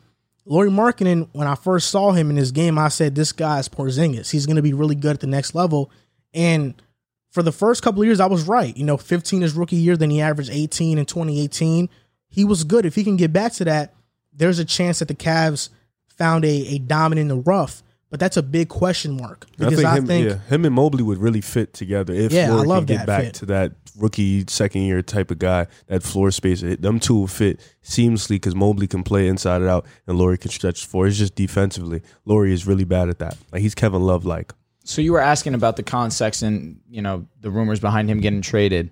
Lauri 0.44 0.70
Markkanen, 0.70 1.30
when 1.34 1.48
I 1.48 1.56
first 1.56 1.89
saw 1.89 2.12
him 2.12 2.30
in 2.30 2.36
this 2.36 2.52
game, 2.52 2.78
I 2.78 2.89
said, 2.89 3.15
"This 3.15 3.32
guy 3.32 3.60
is 3.60 3.70
Porzingis. 3.70 4.32
He's 4.32 4.46
going 4.46 4.58
to 4.58 4.62
be 4.62 4.74
really 4.74 4.96
good 4.96 5.13
at 5.13 5.20
the 5.22 5.28
next 5.28 5.56
level." 5.56 5.91
And 6.34 6.82
for 7.30 7.41
the 7.41 7.52
first 7.52 7.82
couple 7.82 8.02
of 8.02 8.06
years, 8.06 8.20
I 8.20 8.26
was 8.26 8.44
right. 8.44 8.76
You 8.76 8.86
know, 8.86 8.98
15 8.98 9.41
his 9.41 9.54
rookie 9.54 9.78
year, 9.78 9.96
then 9.96 10.10
he 10.10 10.22
averaged 10.22 10.50
18 10.52 10.98
in 10.98 11.06
2018. 11.06 11.89
He 12.28 12.44
was 12.44 12.63
good. 12.63 12.86
If 12.86 12.96
he 12.96 13.04
can 13.04 13.15
get 13.15 13.32
back 13.32 13.54
to 13.54 13.65
that, 13.65 13.94
there's 14.34 14.60
a 14.60 14.65
chance 14.65 15.00
that 15.00 15.08
the 15.08 15.15
Cavs 15.15 15.70
found 16.08 16.46
a, 16.46 16.50
a 16.76 16.78
diamond 16.80 17.20
in 17.20 17.28
the 17.28 17.38
rough. 17.38 17.84
But 18.10 18.20
that's 18.20 18.36
a 18.36 18.44
big 18.44 18.67
question 18.67 19.15
mark 19.15 19.46
I 19.54 19.56
because 19.70 19.76
think, 19.76 19.88
I 19.88 19.98
him, 19.98 20.06
think, 20.06 20.28
yeah, 20.30 20.39
him 20.50 20.65
and 20.65 20.76
Mobley 20.76 21.02
would 21.02 21.17
really 21.20 21.39
fit 21.39 21.74
together 21.74 22.13
if 22.13 22.34
Yeah, 22.34 22.48
I 22.48 22.56
Laurie 22.56 22.67
love 22.67 22.86
can 22.88 22.98
get 22.98 23.08
back 23.08 23.24
fit. 23.24 23.34
to 23.36 23.46
that 23.46 23.72
rookie 23.98 24.44
second 24.50 24.82
year 24.82 25.02
type 25.02 25.32
of 25.32 25.39
guy, 25.39 25.67
that 25.88 26.04
floor 26.04 26.30
space. 26.32 26.62
It- 26.62 26.82
Them 26.82 27.00
two 27.00 27.15
will 27.15 27.28
fit 27.28 27.62
seamlessly 27.82 28.32
because 28.36 28.54
Mobley 28.54 28.86
can 28.88 29.04
play 29.04 29.30
inside 29.30 29.62
and 29.62 29.70
out, 29.70 29.86
and 30.08 30.17
Laurie 30.17 30.38
can 30.38 30.52
stretch 30.52 30.86
for. 30.86 31.08
It's 31.08 31.17
just 31.17 31.36
defensively, 31.36 32.02
Laurie 32.26 32.52
is 32.52 32.67
really 32.67 32.84
bad 32.84 33.08
at 33.08 33.20
that. 33.20 33.38
Like 33.54 33.62
he's 33.62 33.76
Kevin 33.76 34.02
Love 34.02 34.26
like. 34.26 34.52
So 34.84 35.02
you 35.02 35.13
were 35.13 35.22
asking 35.22 35.54
about 35.54 35.78
the 35.78 35.84
Con 35.84 36.12
Sexton, 36.12 36.82
you 36.89 37.02
know, 37.02 37.28
the 37.39 37.50
rumors 37.50 37.80
behind 37.80 38.10
him 38.10 38.20
getting 38.20 38.41
traded. 38.41 38.89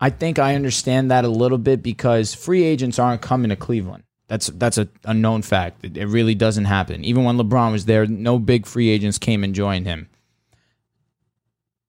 I 0.00 0.10
think 0.10 0.40
I 0.40 0.56
understand 0.56 1.12
that 1.12 1.24
a 1.24 1.28
little 1.28 1.58
bit 1.58 1.80
because 1.80 2.34
free 2.34 2.64
agents 2.64 2.98
aren't 2.98 3.22
coming 3.22 3.50
to 3.50 3.56
Cleveland. 3.56 4.02
That's 4.30 4.46
that's 4.46 4.78
a, 4.78 4.88
a 5.04 5.12
known 5.12 5.42
fact. 5.42 5.84
It, 5.84 5.96
it 5.98 6.06
really 6.06 6.36
doesn't 6.36 6.66
happen. 6.66 7.04
Even 7.04 7.24
when 7.24 7.36
LeBron 7.36 7.72
was 7.72 7.86
there, 7.86 8.06
no 8.06 8.38
big 8.38 8.64
free 8.64 8.88
agents 8.88 9.18
came 9.18 9.42
and 9.42 9.52
joined 9.56 9.86
him. 9.86 10.08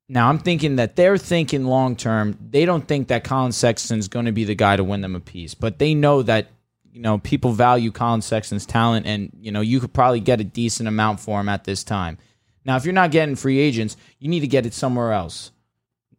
Now 0.10 0.28
I'm 0.28 0.40
thinking 0.40 0.78
that 0.78 0.96
they're 0.96 1.20
thinking 1.20 1.66
long 1.66 1.96
term. 1.96 2.36
They 2.50 2.66
don't 2.66 2.88
think 2.88 3.10
that 3.10 3.24
Colin 3.24 3.52
Sexton's 3.52 4.08
going 4.08 4.26
to 4.26 4.32
be 4.32 4.44
the 4.44 4.56
guy 4.56 4.76
to 4.76 4.84
win 4.84 5.02
them 5.02 5.16
a 5.16 5.20
piece, 5.20 5.54
but 5.54 5.78
they 5.78 5.94
know 5.94 6.24
that 6.24 6.48
you 6.92 7.02
know 7.02 7.20
people 7.20 7.52
value 7.52 7.92
Colin 7.92 8.24
Sexton's 8.24 8.66
talent, 8.66 9.06
and 9.06 9.32
you 9.40 9.52
know 9.52 9.62
you 9.62 9.80
could 9.80 9.94
probably 9.94 10.20
get 10.20 10.42
a 10.42 10.44
decent 10.44 10.90
amount 10.90 11.20
for 11.20 11.40
him 11.40 11.48
at 11.48 11.64
this 11.64 11.84
time. 11.84 12.18
Now, 12.66 12.76
if 12.76 12.86
you're 12.86 12.94
not 12.94 13.12
getting 13.12 13.36
free 13.36 13.60
agents, 13.60 13.98
you 14.20 14.30
need 14.30 14.42
to 14.42 14.48
get 14.48 14.66
it 14.66 14.74
somewhere 14.74 15.14
else. 15.14 15.52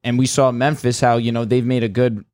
and 0.05 0.19
we 0.19 0.27
saw 0.27 0.51
Memphis 0.53 1.01
how 1.01 1.17
you 1.17 1.33
know 1.33 1.45
they've 1.45 1.67
made 1.67 1.85
a 1.85 1.89
good 1.89 2.25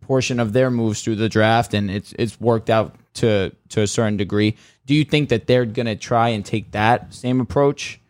portion 0.00 0.40
of 0.40 0.52
their 0.52 0.70
moves 0.70 1.02
through 1.02 1.16
the 1.16 1.28
draft, 1.28 1.74
and 1.74 1.90
it's 1.90 2.14
it's 2.18 2.40
worked 2.40 2.70
out 2.70 2.96
to 3.14 3.52
to 3.70 3.82
a 3.82 3.86
certain 3.86 4.16
degree. 4.16 4.56
Do 4.86 4.94
you 4.94 5.04
think 5.04 5.30
that 5.30 5.46
they're 5.46 5.64
going 5.64 5.86
to 5.86 5.96
try 5.96 6.28
and 6.28 6.44
take 6.44 6.72
that 6.72 7.14
same 7.14 7.40
approach? 7.40 8.00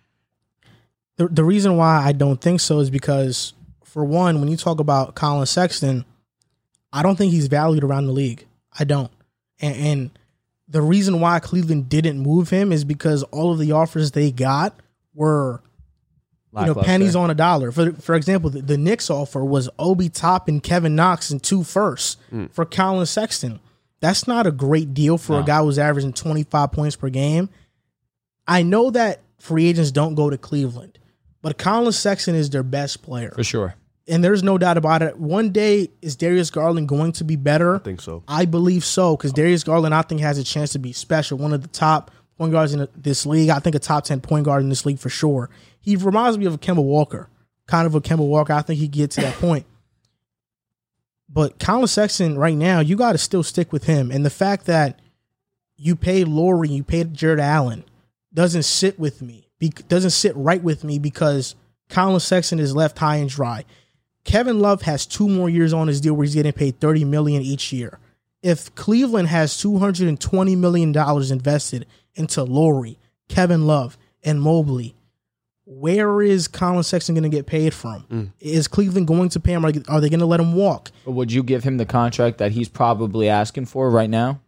The, 1.16 1.28
the 1.28 1.44
reason 1.44 1.76
why 1.76 2.02
I 2.04 2.12
don't 2.12 2.40
think 2.40 2.60
so 2.60 2.80
is 2.80 2.90
because, 2.90 3.52
for 3.84 4.04
one, 4.04 4.40
when 4.40 4.48
you 4.48 4.56
talk 4.56 4.80
about 4.80 5.14
Colin 5.14 5.46
Sexton, 5.46 6.04
I 6.92 7.02
don't 7.02 7.16
think 7.16 7.32
he's 7.32 7.46
valued 7.46 7.84
around 7.84 8.06
the 8.06 8.12
league. 8.12 8.46
I 8.76 8.84
don't. 8.84 9.12
And, 9.60 9.76
and 9.76 10.18
the 10.66 10.82
reason 10.82 11.20
why 11.20 11.38
Cleveland 11.38 11.88
didn't 11.88 12.18
move 12.18 12.50
him 12.50 12.72
is 12.72 12.84
because 12.84 13.22
all 13.24 13.52
of 13.52 13.60
the 13.60 13.70
offers 13.70 14.10
they 14.10 14.32
got 14.32 14.76
were 15.14 15.62
you 16.52 16.60
know 16.60 16.66
Lackluster. 16.68 16.86
pennies 16.86 17.16
on 17.16 17.30
a 17.30 17.34
dollar. 17.34 17.70
For 17.70 17.92
for 17.92 18.14
example, 18.14 18.50
the, 18.50 18.62
the 18.62 18.78
Knicks 18.78 19.10
offer 19.10 19.44
was 19.44 19.68
Obi 19.78 20.08
Top 20.08 20.48
and 20.48 20.62
Kevin 20.62 20.96
Knox 20.96 21.30
and 21.30 21.42
two 21.42 21.62
firsts 21.62 22.16
mm. 22.32 22.50
for 22.52 22.64
Colin 22.64 23.06
Sexton. 23.06 23.60
That's 24.00 24.26
not 24.28 24.46
a 24.46 24.52
great 24.52 24.92
deal 24.92 25.16
for 25.18 25.40
a 25.40 25.42
guy 25.44 25.62
who's 25.62 25.78
averaging 25.78 26.12
25 26.12 26.72
points 26.72 26.96
per 26.96 27.08
game. 27.08 27.48
I 28.46 28.62
know 28.62 28.90
that 28.90 29.22
free 29.38 29.66
agents 29.66 29.90
don't 29.90 30.14
go 30.14 30.28
to 30.28 30.36
Cleveland, 30.36 30.98
but 31.40 31.56
Colin 31.56 31.92
Sexton 31.92 32.34
is 32.34 32.50
their 32.50 32.62
best 32.62 33.02
player. 33.02 33.32
for 33.34 33.44
sure. 33.44 33.74
And 34.06 34.22
there's 34.22 34.42
no 34.42 34.58
doubt 34.58 34.76
about 34.76 35.00
it. 35.00 35.18
One 35.18 35.50
day, 35.50 35.90
is 36.02 36.14
Darius 36.16 36.50
Garland 36.50 36.88
going 36.88 37.12
to 37.12 37.24
be 37.24 37.36
better? 37.36 37.76
I 37.76 37.78
think 37.78 38.02
so. 38.02 38.22
I 38.28 38.44
believe 38.44 38.84
so 38.84 39.16
because 39.16 39.32
Darius 39.32 39.64
Garland, 39.64 39.94
I 39.94 40.02
think, 40.02 40.20
has 40.20 40.36
a 40.36 40.44
chance 40.44 40.72
to 40.72 40.78
be 40.78 40.92
special. 40.92 41.38
One 41.38 41.54
of 41.54 41.62
the 41.62 41.68
top 41.68 42.10
point 42.36 42.52
guards 42.52 42.74
in 42.74 42.86
this 42.94 43.24
league. 43.24 43.48
I 43.48 43.60
think 43.60 43.74
a 43.74 43.78
top 43.78 44.04
ten 44.04 44.20
point 44.20 44.44
guard 44.44 44.62
in 44.62 44.68
this 44.68 44.84
league 44.84 44.98
for 44.98 45.08
sure. 45.08 45.48
He 45.80 45.96
reminds 45.96 46.36
me 46.36 46.44
of 46.44 46.52
a 46.54 46.58
Kemba 46.58 46.82
Walker, 46.82 47.30
kind 47.66 47.86
of 47.86 47.94
a 47.94 48.00
Kemba 48.02 48.26
Walker. 48.26 48.52
I 48.52 48.60
think 48.60 48.78
he 48.78 48.88
gets 48.88 49.14
to 49.16 49.22
that 49.22 49.36
point. 49.36 49.64
But 51.28 51.58
Colin 51.58 51.86
Sexton, 51.86 52.38
right 52.38 52.56
now, 52.56 52.80
you 52.80 52.96
got 52.96 53.12
to 53.12 53.18
still 53.18 53.42
stick 53.42 53.72
with 53.72 53.84
him. 53.84 54.10
And 54.10 54.24
the 54.24 54.30
fact 54.30 54.66
that 54.66 55.00
you 55.76 55.96
paid 55.96 56.28
Laurie, 56.28 56.68
you 56.68 56.84
paid 56.84 57.14
Jarrett 57.14 57.40
Allen, 57.40 57.84
doesn't 58.32 58.64
sit 58.64 58.98
with 58.98 59.22
me. 59.22 59.48
Be, 59.58 59.70
doesn't 59.70 60.10
sit 60.10 60.36
right 60.36 60.62
with 60.62 60.84
me 60.84 60.98
because 60.98 61.54
Colin 61.88 62.20
Sexton 62.20 62.58
is 62.58 62.74
left 62.74 62.98
high 62.98 63.16
and 63.16 63.30
dry. 63.30 63.64
Kevin 64.24 64.60
Love 64.60 64.82
has 64.82 65.06
two 65.06 65.28
more 65.28 65.50
years 65.50 65.72
on 65.72 65.86
his 65.86 66.00
deal 66.00 66.14
where 66.14 66.24
he's 66.24 66.34
getting 66.34 66.52
paid 66.52 66.80
30 66.80 67.04
million 67.04 67.42
each 67.42 67.72
year. 67.72 67.98
If 68.42 68.74
Cleveland 68.74 69.28
has 69.28 69.56
220 69.58 70.56
million 70.56 70.92
dollars 70.92 71.30
invested 71.30 71.86
into 72.14 72.42
Laurie, 72.42 72.98
Kevin 73.28 73.66
Love, 73.66 73.96
and 74.22 74.40
Mobley, 74.40 74.94
where 75.66 76.22
is 76.22 76.48
Colin 76.48 76.82
Sexton 76.82 77.14
going 77.14 77.22
to 77.22 77.34
get 77.34 77.46
paid 77.46 77.72
from? 77.72 78.04
Mm. 78.10 78.32
Is 78.40 78.68
Cleveland 78.68 79.06
going 79.06 79.28
to 79.30 79.40
pay 79.40 79.52
him? 79.52 79.64
Are 79.64 79.72
are 79.88 80.00
they 80.00 80.08
going 80.08 80.20
to 80.20 80.26
let 80.26 80.40
him 80.40 80.54
walk? 80.54 80.90
Would 81.06 81.32
you 81.32 81.42
give 81.42 81.64
him 81.64 81.76
the 81.78 81.86
contract 81.86 82.38
that 82.38 82.52
he's 82.52 82.68
probably 82.68 83.28
asking 83.28 83.66
for 83.66 83.90
right 83.90 84.10
now? 84.10 84.40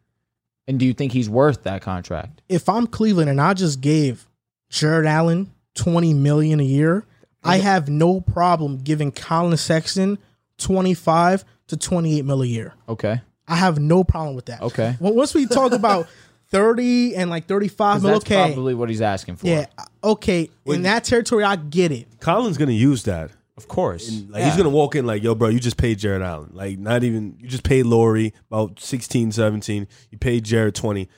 And 0.69 0.79
do 0.79 0.87
you 0.87 0.93
think 0.93 1.13
he's 1.13 1.31
worth 1.31 1.63
that 1.63 1.83
contract? 1.83 2.43
If 2.49 2.69
I'm 2.69 2.87
Cleveland 2.87 3.31
and 3.31 3.41
I 3.41 3.55
just 3.55 3.81
gave 3.81 4.29
Jarrett 4.69 5.07
Allen 5.07 5.53
20 5.75 6.13
million 6.15 6.59
a 6.61 6.65
year, 6.65 7.05
I 7.45 7.59
have 7.59 7.89
no 7.89 8.21
problem 8.21 8.79
giving 8.79 9.13
Colin 9.13 9.57
Sexton 9.57 10.19
25 10.59 11.45
to 11.69 11.77
28 11.77 12.25
mil 12.25 12.43
a 12.43 12.47
year. 12.47 12.75
Okay. 12.89 13.21
I 13.49 13.55
have 13.57 13.79
no 13.79 14.03
problem 14.03 14.35
with 14.35 14.47
that. 14.47 14.61
Okay. 14.63 14.97
Well, 14.99 15.15
once 15.15 15.33
we 15.33 15.47
talk 15.47 15.71
about 15.73 16.09
30 16.51 17.17
and 17.17 17.29
like 17.31 17.47
thirty-five. 17.47 18.03
that's 18.03 18.19
okay. 18.25 18.35
probably 18.53 18.75
what 18.75 18.89
he's 18.89 19.01
asking 19.03 19.37
for. 19.37 19.47
yeah, 19.49 19.67
uh, 19.79 19.85
okay. 20.13 20.49
In 20.65 20.83
that 20.83 21.05
territory, 21.05 21.43
I 21.45 21.57
get 21.57 21.91
it. 21.93 22.07
Colin's 22.21 22.57
gonna 22.57 22.73
use 22.73 23.03
that. 23.05 23.31
Of 23.57 23.69
course. 23.69 24.11
Like 24.29 24.41
Yeah. 24.41 24.47
he's 24.49 24.57
gonna 24.57 24.69
walk 24.71 24.95
in 24.97 25.07
like, 25.07 25.23
yo, 25.23 25.35
bro, 25.35 25.49
you 25.49 25.59
just 25.59 25.77
paid 25.79 25.99
Jarrett 25.99 26.23
Allen. 26.23 26.51
Like 26.53 26.79
not 26.79 27.03
even 27.05 27.37
you 27.41 27.49
just 27.49 27.63
paid 27.65 27.85
Laurie 27.87 28.33
about 28.51 28.79
16, 28.81 29.33
17. 29.33 29.87
You 30.11 30.19
paid 30.19 30.45
Jarrett 30.45 30.75
20. 30.75 31.09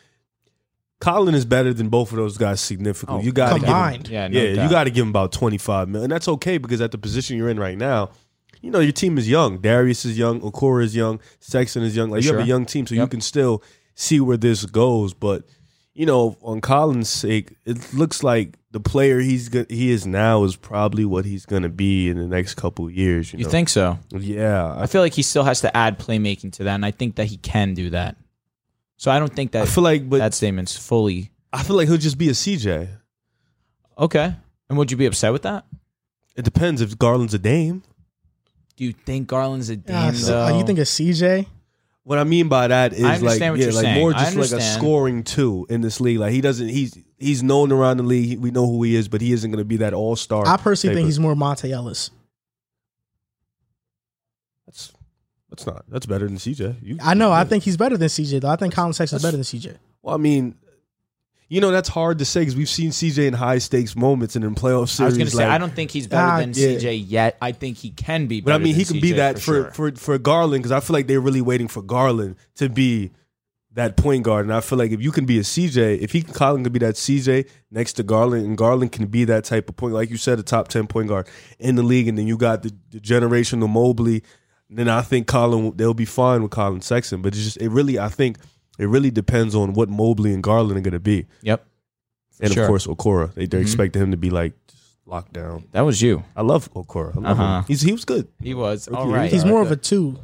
Colin 1.00 1.34
is 1.34 1.44
better 1.44 1.72
than 1.72 1.88
both 1.88 2.10
of 2.10 2.16
those 2.16 2.36
guys 2.36 2.60
significantly. 2.60 3.22
Oh, 3.22 3.24
you 3.24 3.32
gotta 3.32 3.56
combined. 3.56 4.04
give 4.04 4.12
him, 4.12 4.32
Yeah, 4.32 4.42
no 4.42 4.52
yeah, 4.54 4.64
you 4.64 4.70
gotta 4.70 4.90
give 4.90 5.02
him 5.02 5.10
about 5.10 5.30
25 5.32 5.88
million. 5.88 6.04
And 6.04 6.12
that's 6.12 6.26
okay 6.28 6.58
because 6.58 6.80
at 6.80 6.90
the 6.90 6.98
position 6.98 7.36
you're 7.36 7.48
in 7.48 7.60
right 7.60 7.78
now, 7.78 8.10
you 8.60 8.70
know, 8.72 8.80
your 8.80 8.90
team 8.92 9.16
is 9.18 9.28
young. 9.28 9.58
Darius 9.58 10.04
is 10.04 10.18
young, 10.18 10.40
Okoro 10.40 10.82
is 10.82 10.96
young, 10.96 11.20
Sexton 11.38 11.84
is 11.84 11.94
young. 11.94 12.10
Like 12.10 12.22
you 12.24 12.28
have 12.30 12.36
Sure. 12.38 12.42
a 12.42 12.46
young 12.46 12.66
team, 12.66 12.86
so 12.86 12.94
you 12.96 13.02
Yep. 13.02 13.10
can 13.12 13.20
still 13.20 13.62
see 14.00 14.20
where 14.20 14.36
this 14.36 14.64
goes. 14.64 15.12
But 15.12 15.42
you 15.92 16.06
know, 16.06 16.36
on 16.42 16.60
Colin's 16.60 17.08
sake, 17.08 17.56
it 17.66 17.92
looks 17.92 18.22
like 18.22 18.56
the 18.70 18.78
player 18.80 19.18
he's 19.18 19.48
go- 19.48 19.66
he 19.68 19.90
is 19.90 20.06
now 20.06 20.44
is 20.44 20.54
probably 20.54 21.04
what 21.04 21.24
he's 21.24 21.44
gonna 21.44 21.68
be 21.68 22.08
in 22.08 22.16
the 22.16 22.26
next 22.26 22.54
couple 22.54 22.86
of 22.86 22.92
years. 22.92 23.32
You, 23.32 23.40
You 23.40 23.44
know? 23.46 23.50
think 23.50 23.68
so? 23.68 23.98
Yeah, 24.10 24.74
I 24.78 24.86
feel 24.86 25.00
like 25.00 25.14
he 25.14 25.22
still 25.22 25.42
has 25.44 25.60
to 25.62 25.76
add 25.76 25.98
playmaking 25.98 26.52
to 26.52 26.64
that, 26.64 26.74
and 26.76 26.84
I 26.86 26.92
think 26.92 27.16
that 27.16 27.26
he 27.26 27.36
can 27.38 27.74
do 27.74 27.90
that. 27.90 28.16
So 28.96 29.10
I 29.10 29.18
don't 29.18 29.32
think 29.34 29.52
that 29.52 29.62
I 29.62 29.66
feel 29.66 29.84
like, 29.84 30.08
but 30.08 30.18
that 30.18 30.34
statement's 30.34 30.76
fully 30.76 31.30
I 31.52 31.62
feel 31.62 31.76
like 31.76 31.88
he'll 31.88 31.96
just 31.96 32.18
be 32.18 32.28
a 32.28 32.32
CJ. 32.34 32.88
okay. 33.98 34.36
And 34.68 34.76
would 34.78 34.90
you 34.90 34.96
be 34.98 35.06
upset 35.06 35.32
with 35.32 35.42
that? 35.42 35.64
It 36.36 36.44
depends 36.44 36.80
if 36.82 36.98
Garland's 36.98 37.32
a 37.34 37.38
Dame. 37.38 37.82
Do 38.76 38.84
you 38.84 38.92
think 38.92 39.26
Garland's 39.26 39.70
a 39.70 39.76
dame? 39.76 39.84
damn 39.86 40.14
so, 40.14 40.26
though? 40.32 40.54
uh, 40.54 40.58
you 40.58 40.64
think 40.64 40.78
of 40.78 40.86
CJ? 40.86 41.46
What 42.08 42.18
I 42.18 42.24
mean 42.24 42.48
by 42.48 42.68
that 42.68 42.94
is 42.94 43.02
like, 43.02 43.38
yeah, 43.38 43.50
like 43.50 43.60
saying. 43.60 44.00
more 44.00 44.14
just 44.14 44.34
like 44.34 44.50
a 44.50 44.62
scoring 44.62 45.24
two 45.24 45.66
in 45.68 45.82
this 45.82 46.00
league. 46.00 46.16
Like 46.16 46.32
he 46.32 46.40
doesn't, 46.40 46.68
he's 46.68 46.96
he's 47.18 47.42
known 47.42 47.70
around 47.70 47.98
the 47.98 48.02
league. 48.02 48.38
We 48.40 48.50
know 48.50 48.66
who 48.66 48.82
he 48.82 48.96
is, 48.96 49.08
but 49.08 49.20
he 49.20 49.30
isn't 49.34 49.50
going 49.50 49.58
to 49.58 49.64
be 49.66 49.76
that 49.76 49.92
all 49.92 50.16
star. 50.16 50.46
I 50.46 50.56
personally 50.56 50.96
think 50.96 51.04
he's 51.04 51.20
more 51.20 51.34
Monta 51.34 51.70
Ellis. 51.70 52.10
That's 54.64 54.94
that's 55.50 55.66
not 55.66 55.84
that's 55.90 56.06
better 56.06 56.26
than 56.26 56.38
CJ. 56.38 56.76
You, 56.80 56.96
I 57.02 57.12
know. 57.12 57.30
I 57.30 57.44
think 57.44 57.64
he's 57.64 57.76
better 57.76 57.98
than 57.98 58.08
CJ, 58.08 58.40
though. 58.40 58.48
I 58.48 58.56
think 58.56 58.74
Colin 58.74 58.94
Sexton's 58.94 59.20
better 59.20 59.36
than 59.36 59.44
CJ. 59.44 59.76
Well, 60.00 60.14
I 60.14 60.18
mean, 60.18 60.54
you 61.48 61.60
know 61.60 61.70
that's 61.70 61.88
hard 61.88 62.18
to 62.18 62.24
say 62.24 62.40
because 62.40 62.56
we've 62.56 62.68
seen 62.68 62.90
CJ 62.90 63.26
in 63.26 63.34
high 63.34 63.58
stakes 63.58 63.96
moments 63.96 64.36
and 64.36 64.44
in 64.44 64.54
playoff 64.54 64.88
series. 64.88 65.00
I 65.00 65.04
was 65.06 65.16
going 65.16 65.30
to 65.30 65.36
say 65.36 65.44
like- 65.44 65.54
I 65.54 65.58
don't 65.58 65.74
think 65.74 65.90
he's 65.90 66.06
better 66.06 66.22
Ah, 66.22 66.40
than 66.40 66.52
yeah. 66.54 66.68
CJ 66.68 67.04
yet. 67.08 67.38
I 67.40 67.52
think 67.52 67.78
he 67.78 67.90
can 67.90 68.26
be. 68.26 68.40
But 68.40 68.52
I 68.54 68.58
mean, 68.58 68.74
he 68.74 68.84
can 68.84 69.00
be 69.00 69.12
CJ 69.12 69.16
that 69.16 69.34
for 69.36 69.40
sure. 69.40 69.70
for, 69.72 69.92
for, 69.92 70.18
Garland 70.18 70.62
because 70.62 70.72
I 70.72 70.80
feel 70.80 70.94
like 70.94 71.06
they're 71.06 71.20
really 71.20 71.40
waiting 71.40 71.68
for 71.68 71.82
Garland 71.82 72.36
to 72.56 72.68
be 72.68 73.12
that 73.72 73.96
point 73.96 74.24
guard, 74.24 74.44
and 74.44 74.52
I 74.52 74.60
feel 74.60 74.76
like 74.76 74.90
if 74.90 75.00
you 75.00 75.12
can 75.12 75.24
be 75.24 75.38
a 75.38 75.42
CJ, 75.42 76.00
if 76.00 76.12
he 76.12 76.22
can 76.22 76.34
Colin 76.34 76.64
can 76.64 76.72
be 76.72 76.80
that 76.80 76.96
CJ 76.96 77.48
next 77.70 77.92
to 77.94 78.02
Garland, 78.02 78.44
and 78.44 78.58
Garland 78.58 78.92
can 78.92 79.06
be 79.06 79.24
that 79.24 79.44
type 79.44 79.68
of 79.68 79.76
point, 79.76 79.94
like 79.94 80.10
you 80.10 80.16
said, 80.16 80.38
a 80.38 80.42
top 80.42 80.68
ten 80.68 80.86
point 80.86 81.08
guard 81.08 81.28
in 81.58 81.76
the 81.76 81.82
league, 81.82 82.08
and 82.08 82.18
then 82.18 82.26
you 82.26 82.36
got 82.36 82.62
the, 82.62 82.74
the 82.90 82.98
generational 82.98 83.68
Mobley, 83.68 84.22
then 84.68 84.88
I 84.88 85.02
think 85.02 85.26
Colin 85.28 85.72
they'll 85.76 85.94
be 85.94 86.04
fine 86.04 86.42
with 86.42 86.50
Colin 86.50 86.80
Sexton. 86.80 87.22
But 87.22 87.34
it's 87.34 87.44
just 87.44 87.56
it 87.58 87.68
really 87.68 87.98
I 87.98 88.08
think 88.08 88.38
it 88.78 88.86
really 88.88 89.10
depends 89.10 89.54
on 89.54 89.72
what 89.74 89.88
Mobley 89.88 90.32
and 90.32 90.42
Garland 90.42 90.78
are 90.78 90.82
going 90.82 90.92
to 90.92 91.00
be, 91.00 91.26
Yep. 91.42 91.66
and 92.40 92.52
Sure. 92.52 92.62
of 92.64 92.68
course 92.68 92.86
Okoro. 92.86 93.34
They, 93.34 93.46
they're 93.46 93.60
Mhm. 93.60 93.64
expecting 93.64 94.02
him 94.02 94.10
to 94.12 94.16
be 94.16 94.30
like 94.30 94.52
locked 95.06 95.32
down. 95.32 95.64
That 95.72 95.82
was 95.82 96.00
you. 96.02 96.22
I 96.36 96.42
love 96.42 96.72
Okoro. 96.74 97.16
I 97.16 97.20
love 97.20 97.40
Uh-huh. 97.40 97.58
him. 97.58 97.64
He's 97.68 97.80
he 97.82 97.92
was 97.92 98.04
good. 98.04 98.28
He 98.42 98.54
was. 98.54 98.88
Rookie 98.88 98.98
All 99.00 99.08
year. 99.08 99.16
right. 99.16 99.32
He's 99.32 99.44
more 99.44 99.62
of 99.62 99.70
a 99.72 99.76
two. 99.76 100.18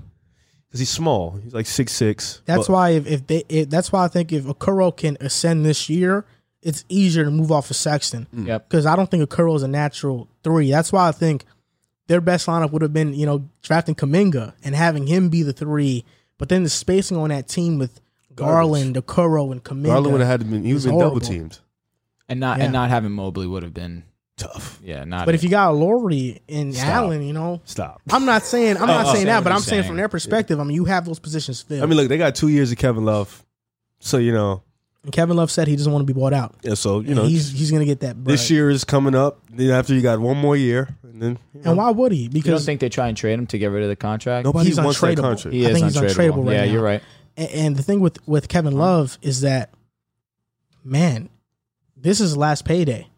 Because 0.69 0.81
he's 0.81 0.91
small. 0.91 1.39
He's 1.43 1.55
like 1.55 1.67
six 1.67 1.93
six. 1.93 2.43
That's 2.47 2.69
why 2.69 2.91
if, 2.91 3.07
if 3.07 3.27
they 3.27 3.45
if, 3.49 3.71
that's 3.71 3.93
why 3.93 4.05
I 4.05 4.09
think 4.09 4.33
if 4.33 4.45
Okoro 4.45 4.95
can 4.97 5.17
ascend 5.21 5.65
this 5.65 5.89
year, 5.89 6.25
it's 6.63 6.85
easier 6.89 7.25
to 7.25 7.31
move 7.31 7.53
off 7.53 7.71
of 7.71 7.77
Sexton 7.77 8.27
Yep. 8.33 8.69
because 8.69 8.85
I 8.87 8.97
don't 8.97 9.11
think 9.11 9.29
Okoro 9.29 9.55
is 9.57 9.63
a 9.63 9.69
natural 9.69 10.29
three. 10.43 10.71
That's 10.71 10.93
why 10.93 11.07
I 11.09 11.13
think 11.13 11.45
their 12.09 12.21
best 12.21 12.47
lineup 12.47 12.73
would 12.73 12.83
have 12.83 12.93
been 12.93 13.15
you 13.15 13.25
know 13.25 13.49
drafting 13.63 13.95
Kuminga 13.95 14.53
and 14.65 14.75
having 14.75 15.07
him 15.07 15.29
be 15.29 15.43
the 15.43 15.53
three, 15.53 16.05
but 16.39 16.49
then 16.49 16.63
the 16.65 16.69
spacing 16.69 17.17
on 17.17 17.29
that 17.31 17.47
team 17.49 17.79
with 17.79 18.01
Garland, 18.37 18.97
Okoro, 18.97 19.53
and 19.53 19.63
Kuminga. 19.63 19.87
Garland 19.87 20.13
would 20.13 20.21
have 20.21 20.29
had 20.29 20.41
to 20.41 20.47
been. 20.47 20.65
He 20.65 20.73
was 20.75 20.85
It's 20.85 20.91
have 20.91 20.93
been 20.93 20.99
double 21.01 21.11
horrible. 21.21 21.27
teamed. 21.29 21.59
And 22.29 22.41
not 22.41 22.59
Yeah. 22.59 22.65
and 22.65 22.73
not 22.73 22.91
having 22.91 23.13
Mobley 23.13 23.47
would 23.47 23.63
have 23.63 23.75
been 23.75 24.05
Tough. 24.37 24.81
yeah 24.83 25.05
not. 25.05 25.27
But 25.27 25.35
if 25.37 25.45
you 25.45 25.49
got 25.51 25.75
Laurie 25.77 26.41
and 26.49 26.75
Stop. 26.75 26.87
Allen, 26.89 27.23
you 27.23 27.33
know, 27.33 27.61
Stop. 27.65 28.01
I'm 28.11 28.25
not 28.25 28.43
saying 28.45 28.77
I'm 28.79 28.83
oh, 28.85 28.87
not 28.87 29.07
Oh, 29.07 29.11
oh. 29.11 29.15
saying 29.15 29.27
that, 29.27 29.45
but 29.45 29.51
What 29.51 29.57
I'm 29.57 29.63
saying 29.63 29.83
saying. 29.83 29.89
from 29.91 29.97
their 29.97 30.09
perspective, 30.09 30.59
I 30.59 30.65
mean, 30.65 30.75
you 30.75 30.87
have 30.87 31.05
those 31.05 31.19
positions 31.19 31.63
filled. 31.63 31.83
I 31.83 31.87
mean, 31.87 31.97
look, 31.97 32.09
they 32.09 32.19
got 32.19 32.35
two 32.35 32.49
years 32.49 32.73
of 32.73 32.79
Kevin 32.79 33.05
Love, 33.05 33.45
so 34.01 34.17
you 34.19 34.33
know, 34.33 34.63
and 35.05 35.13
Kevin 35.13 35.37
Love 35.37 35.51
said 35.51 35.69
he 35.69 35.77
doesn't 35.77 35.93
want 35.93 36.05
to 36.07 36.13
be 36.13 36.19
bought 36.19 36.33
out. 36.33 36.55
yeah. 36.63 36.75
So 36.75 37.01
you 37.01 37.15
know, 37.15 37.25
he's 37.27 37.51
he's 37.53 37.71
gonna 37.71 37.85
get 37.85 38.01
that. 38.01 38.17
Bread. 38.25 38.33
this 38.33 38.51
year 38.51 38.71
is 38.71 38.83
coming 38.85 39.15
up. 39.15 39.41
Then 39.53 39.71
after 39.71 39.95
you 39.95 40.01
got 40.01 40.19
one 40.19 40.39
more 40.39 40.57
year, 40.57 40.89
and 41.05 41.21
then 41.23 41.39
you 41.55 41.61
know, 41.61 41.71
and 41.73 41.79
why 41.79 41.91
would 41.91 42.11
he? 42.11 42.27
Because 42.29 42.35
you 42.35 42.43
don't 42.43 42.55
Because 42.55 42.65
think 42.67 42.81
they 42.81 42.89
try 42.89 43.07
and 43.09 43.17
trade 43.17 43.39
him 43.39 43.47
to 43.49 43.59
get 43.59 43.67
rid 43.67 43.83
of 43.85 43.89
the 43.91 43.97
contract? 43.97 44.47
nobody 44.47 44.65
he's 44.71 44.81
wants 44.81 44.99
that 45.01 45.07
untradeable. 45.17 45.21
contract. 45.21 45.55
He 45.55 45.65
I 45.67 45.69
is 45.71 45.75
think 45.79 45.85
he's 45.93 45.97
untradeable. 45.97 46.33
untradeable 46.33 46.47
right 46.47 46.53
yeah, 46.55 46.65
now. 46.65 46.73
you're 46.73 46.83
right. 46.83 47.03
And, 47.37 47.51
and 47.51 47.77
the 47.77 47.83
thing 47.83 48.01
with 48.01 48.19
with 48.27 48.49
Kevin 48.49 48.75
Love 48.75 49.19
is 49.23 49.41
that, 49.43 49.71
man, 50.85 51.29
this 51.97 52.21
is 52.21 52.37
last 52.37 52.65
payday. 52.65 53.09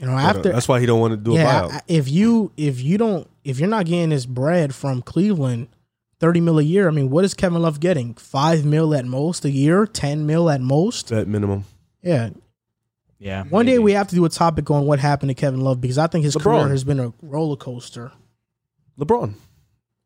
You 0.00 0.06
know, 0.06 0.12
after 0.12 0.52
that's 0.52 0.68
why 0.68 0.78
he 0.80 0.86
don't 0.86 1.00
want 1.00 1.12
to 1.12 1.16
do 1.16 1.32
a 1.32 1.34
yeah, 1.36 1.62
buyout. 1.62 1.72
I- 1.72 1.80
if 1.88 2.08
you 2.08 2.52
if 2.56 2.80
you 2.80 2.98
don't 2.98 3.28
if 3.44 3.58
you're 3.58 3.68
not 3.68 3.86
getting 3.86 4.10
this 4.10 4.26
bread 4.26 4.74
from 4.74 5.02
Cleveland, 5.02 5.68
thirty 6.20 6.40
mil 6.40 6.58
a 6.58 6.62
year. 6.62 6.86
I 6.88 6.92
mean, 6.92 7.10
what 7.10 7.24
is 7.24 7.34
Kevin 7.34 7.62
Love 7.62 7.80
getting? 7.80 8.14
Five 8.14 8.64
mil 8.64 8.94
at 8.94 9.04
most 9.06 9.44
a 9.44 9.50
year, 9.50 9.86
ten 9.86 10.24
mil 10.26 10.48
at 10.50 10.60
most. 10.60 11.10
At 11.12 11.26
minimum, 11.28 11.64
Yeah. 12.02 12.30
Yeah. 13.20 13.42
One 13.44 13.66
day 13.66 13.80
we 13.80 13.92
have 13.94 14.06
to 14.08 14.14
do 14.14 14.24
a 14.24 14.28
topic 14.28 14.70
on 14.70 14.86
what 14.86 15.00
happened 15.00 15.30
to 15.30 15.34
Kevin 15.34 15.60
Love 15.60 15.80
because 15.80 15.98
I 15.98 16.06
think 16.06 16.24
his 16.24 16.36
LeBron. 16.36 16.42
career 16.42 16.68
has 16.68 16.84
been 16.84 17.00
a 17.00 17.12
roller 17.20 17.56
coaster. 17.56 18.12
LeBron. 18.96 19.34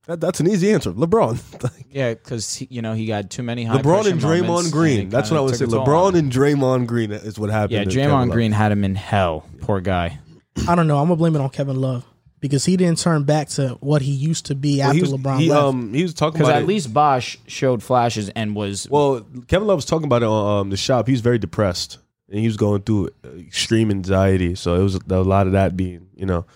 That, 0.07 0.21
that's 0.21 0.41
an 0.41 0.49
easy 0.49 0.73
answer. 0.73 0.93
LeBron. 0.93 1.39
Yeah, 1.93 2.15
because 2.15 2.65
you 2.71 2.81
know 2.81 2.95
he 2.95 3.05
got 3.07 3.29
too 3.29 3.43
many 3.43 3.65
high 3.65 3.77
LeBron 3.83 4.11
and 4.11 4.19
pressure 4.21 4.43
Draymond 4.45 4.73
Green. 4.73 5.01
it 5.01 5.11
That's 5.11 5.31
what 5.31 5.37
I 5.37 5.41
would 5.43 5.51
took 5.51 5.59
say. 5.59 5.65
a 5.65 5.69
toll 5.69 5.81
on 5.83 6.15
LeBron 6.15 6.19
and 6.19 6.33
Draymond 6.33 6.87
Green 6.87 7.13
is 7.13 7.39
what 7.39 7.51
happened. 7.51 7.73
yeah, 7.73 7.85
to 7.85 7.91
Kevin 7.91 8.11
Draymond 8.17 8.31
Green 8.33 8.53
had 8.53 8.73
him 8.73 8.83
in 8.83 8.95
hell. 8.95 9.47
Poor 9.61 9.81
guy. 9.83 10.19
I 10.67 10.75
don't 10.75 10.87
know. 10.87 10.97
I'm 10.99 11.05
gonna 11.09 11.17
blame 11.17 11.37
it 11.37 11.41
on 11.43 11.51
Kevin 11.51 11.77
Love 11.79 12.07
because 12.41 12.65
he 12.65 12.79
didn't 12.79 12.99
turn 12.99 13.25
back 13.25 13.49
to 13.51 13.77
what 13.81 14.01
he 14.01 14.11
used 14.13 14.47
to 14.47 14.55
be 14.55 14.79
Well, 14.79 14.87
after 14.89 14.97
he 14.97 15.03
was, 15.03 15.13
LeBron 15.13 15.39
he, 15.41 15.51
left. 15.51 15.63
um, 15.63 15.93
he 15.93 16.03
was 16.03 16.15
talking 16.15 16.39
Because 16.39 16.49
at 16.49 16.63
it. 16.63 16.67
least 16.67 16.95
Bosh 16.95 17.37
showed 17.47 17.83
flashes 17.83 18.31
and 18.31 18.57
was 18.57 18.89
Well, 18.91 19.21
Kevin 19.49 19.69
Love 19.69 19.77
was 19.77 19.85
talking 19.85 20.07
about 20.07 20.23
it 20.23 20.29
on 20.29 20.61
um, 20.63 20.71
the 20.71 20.77
shop. 20.79 21.07
He 21.07 21.13
was 21.13 21.21
very 21.21 21.39
depressed 21.39 21.99
and 22.31 22.41
he 22.41 22.47
was 22.47 22.57
going 22.57 22.81
through 22.83 23.11
extreme 23.39 23.91
anxiety. 23.91 24.55
So 24.55 24.75
it 24.77 24.83
was 24.83 24.95
a 25.11 25.21
lot 25.23 25.47
of 25.47 25.53
that 25.53 25.77
being, 25.77 26.09
you 26.17 26.25
know, 26.25 26.47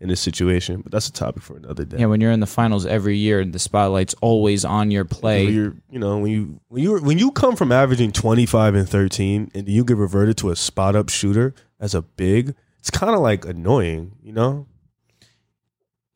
in 0.00 0.08
this 0.08 0.20
situation. 0.20 0.80
But 0.82 0.92
that's 0.92 1.08
a 1.08 1.12
topic 1.12 1.42
for 1.42 1.56
another 1.56 1.84
day. 1.84 1.98
yeah. 1.98 2.06
When 2.06 2.20
you're 2.20 2.30
in 2.32 2.40
the 2.40 2.46
finals 2.46 2.84
every 2.86 3.16
year, 3.16 3.44
the 3.44 3.58
spotlight's 3.58 4.14
always 4.20 4.64
on 4.64 4.90
your 4.90 5.04
When 5.04 5.08
play. 5.08 5.44
you're, 5.46 5.74
you 5.90 5.98
know, 5.98 6.18
when 6.18 6.30
you 6.30 6.60
when 6.68 6.82
you 6.82 6.98
when 7.00 7.18
you 7.18 7.30
come 7.30 7.56
from 7.56 7.72
averaging 7.72 8.12
twenty 8.12 8.46
five 8.46 8.74
and 8.74 8.88
thirteen, 8.88 9.50
and 9.54 9.68
you 9.68 9.84
get 9.84 9.96
reverted 9.96 10.36
to 10.38 10.50
a 10.50 10.56
spot 10.56 10.94
up 10.96 11.08
shooter 11.08 11.54
as 11.80 11.94
a 11.94 12.02
big, 12.02 12.54
it's 12.78 12.90
kind 12.90 13.14
of 13.14 13.20
like 13.20 13.44
annoying, 13.44 14.12
you 14.22 14.32
know. 14.32 14.66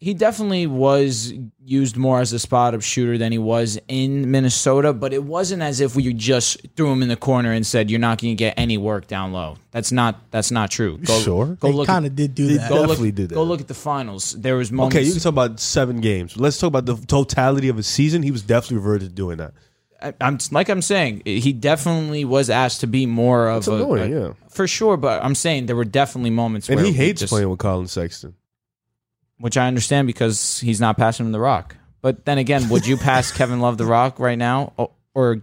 He 0.01 0.15
definitely 0.15 0.67
was 0.67 1.33
used 1.63 1.97
more 1.97 2.21
as 2.21 2.33
a 2.33 2.39
spot 2.39 2.75
up 2.75 2.81
shooter 2.81 3.19
than 3.19 3.33
he 3.33 3.39
was 3.39 3.79
in 3.87 4.31
Minnesota, 4.31 4.95
but 4.95 5.13
it 5.13 5.23
wasn't 5.23 5.61
as 5.63 5.81
if 5.81 5.95
we 5.95 6.13
just 6.15 6.67
threw 6.75 6.91
him 6.91 7.03
in 7.03 7.09
the 7.11 7.17
corner 7.17 7.53
and 7.53 7.67
said 7.67 7.91
you're 7.91 8.01
not 8.01 8.19
going 8.21 8.33
to 8.33 8.37
get 8.37 8.55
any 8.57 8.79
work 8.79 9.07
down 9.07 9.33
low. 9.33 9.57
That's 9.73 9.93
not 9.93 10.19
that's 10.31 10.51
not 10.51 10.71
true. 10.71 10.97
Go, 10.99 11.19
sure? 11.21 11.47
Go 11.61 11.69
they 11.69 11.75
look. 11.75 11.87
kind 11.87 12.07
At, 12.07 12.13
of 12.13 12.17
did 12.17 12.35
do 12.35 12.47
They 12.49 12.57
that. 12.57 12.69
go 12.71 12.77
look, 12.77 12.89
definitely 12.89 13.13
did 13.13 13.29
that. 13.29 13.35
Go 13.35 13.45
look 13.45 13.61
at 13.61 13.69
the 13.69 13.75
finals. 13.75 14.33
There 14.33 14.57
was 14.57 14.73
moments. 14.73 14.97
Okay, 14.97 15.05
you 15.05 15.13
can 15.13 15.21
talk 15.21 15.33
about 15.33 15.61
seven 15.61 16.01
games. 16.01 16.37
Let's 16.37 16.59
talk 16.59 16.69
about 16.69 16.87
the 16.87 16.97
totality 16.97 17.69
of 17.69 17.79
a 17.79 17.83
season. 17.83 18.23
He 18.23 18.31
was 18.31 18.43
definitely 18.43 18.79
reverted 18.79 19.11
to 19.11 19.15
doing 19.15 19.37
that. 19.37 19.53
I- 20.03 20.15
I'm 20.23 20.39
like 20.51 20.71
I'm 20.71 20.81
saying, 20.81 21.23
he 21.27 21.53
definitely 21.53 22.25
was 22.25 22.49
asked 22.49 22.81
to 22.81 22.87
be 22.87 23.05
more 23.05 23.49
of 23.51 23.59
It's 23.59 23.69
a, 23.69 23.75
annoying, 23.75 24.15
a- 24.15 24.21
yeah. 24.29 24.33
for 24.49 24.67
sure. 24.67 24.97
But 24.97 25.23
I'm 25.23 25.35
saying 25.35 25.67
there 25.67 25.77
were 25.77 25.85
definitely 25.85 26.31
moments 26.31 26.71
And 26.71 26.77
where 26.77 26.87
he 26.87 26.93
we 26.93 26.97
hates 26.97 27.21
just- 27.21 27.31
playing 27.31 27.51
with 27.51 27.59
Colin 27.59 27.87
Sexton. 27.87 28.35
Which 29.41 29.57
I 29.57 29.67
understand 29.67 30.07
because 30.07 30.61
he's 30.61 30.81
not 30.81 30.97
passing 30.97 31.27
him 31.27 31.33
the 31.33 31.41
rock. 31.41 31.77
But 32.03 32.25
then 32.25 32.39
again, 32.39 32.69
would 32.69 32.87
you 32.87 32.97
pass 32.97 33.33
Kevin 33.37 33.61
Love 33.61 33.79
the 33.79 33.87
rock 33.87 34.19
right 34.19 34.39
now, 34.39 34.73
or, 34.77 34.91
or 35.15 35.43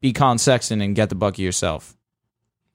be 0.00 0.12
Colin 0.12 0.38
Sexton 0.38 0.80
and 0.80 0.96
get 0.96 1.08
the 1.08 1.14
bucket 1.14 1.38
yourself? 1.40 1.96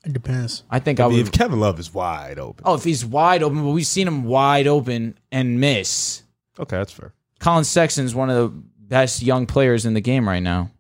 It 0.04 0.14
depends. 0.14 0.64
I 0.70 0.80
think 0.80 1.00
I, 1.00 1.06
I 1.06 1.08
mean, 1.10 1.18
would. 1.18 1.28
if 1.28 1.32
Kevin 1.32 1.60
Love 1.60 1.80
is 1.80 1.94
wide 1.94 2.40
open, 2.40 2.64
oh, 2.66 2.74
if 2.76 2.84
he's 2.84 3.06
wide 3.06 3.44
open, 3.44 3.64
but 3.64 3.70
we've 3.70 3.86
seen 3.86 4.08
him 4.08 4.24
wide 4.24 4.66
open 4.68 5.18
and 5.32 5.60
miss. 5.60 6.24
okay, 6.60 6.78
that's 6.78 6.92
fair. 6.94 7.14
Colin 7.40 7.64
Sexton's 7.64 8.16
one 8.16 8.30
of 8.30 8.36
the 8.36 8.50
best 8.80 9.22
young 9.22 9.46
players 9.46 9.86
in 9.86 9.94
the 9.94 10.02
game 10.02 10.28
right 10.28 10.42
now. 10.42 10.72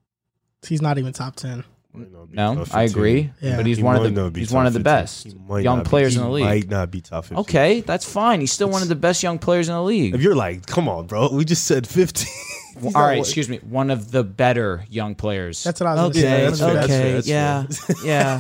He's 0.67 0.82
not 0.82 0.98
even 0.98 1.13
top 1.13 1.36
ten. 1.36 1.63
No, 1.93 2.63
I 2.71 2.84
agree, 2.84 3.32
Yeah. 3.41 3.58
but 3.58 3.65
he's 3.65 3.77
He 3.77 3.84
one 3.84 3.97
of 3.97 4.15
the 4.15 4.39
he's 4.39 4.51
one 4.51 4.65
of 4.65 4.73
the 4.73 4.80
best 4.80 5.25
young 5.25 5.63
not 5.63 5.84
be- 5.84 5.89
players 5.89 6.15
in 6.15 6.23
the 6.23 6.30
league. 6.30 6.45
Might 6.45 6.69
not 6.69 6.89
be 6.91 7.01
top 7.01 7.25
15. 7.25 7.38
Okay, 7.39 7.82
that's 7.82 8.06
fine. 8.06 8.39
He's 8.39 8.51
still 8.54 8.69
one 8.69 8.82
of 8.82 8.88
the 8.88 8.95
best 8.95 9.21
young 9.23 9.38
players 9.39 9.67
in 9.67 9.75
the 9.75 9.84
league. 9.84 10.15
If 10.15 10.21
you're 10.21 10.36
like, 10.36 10.65
come 10.65 10.88
on, 10.88 11.08
bro, 11.08 11.30
we 11.32 11.43
just 11.45 11.65
said 11.65 11.86
15. 11.88 12.27
He's 12.74 12.86
All 12.86 12.92
not 12.92 13.00
right, 13.02 13.10
one- 13.12 13.20
excuse 13.20 13.50
me, 13.50 13.58
one 13.58 13.90
of 13.92 14.12
the 14.12 14.24
better 14.24 14.86
young 14.90 15.16
players. 15.16 15.64
That's 15.64 15.80
what 15.82 15.88
I 15.88 15.94
was 16.08 16.18
Okay, 16.18 16.22
gonna 16.22 16.56
say. 16.56 16.62
that's 16.62 16.62
One 16.62 16.78
of 16.78 16.86
fair, 16.88 17.08
the- 17.08 17.14
that's 17.14 17.28
fair, 17.28 17.94
that's 17.94 18.06
yeah, 18.06 18.40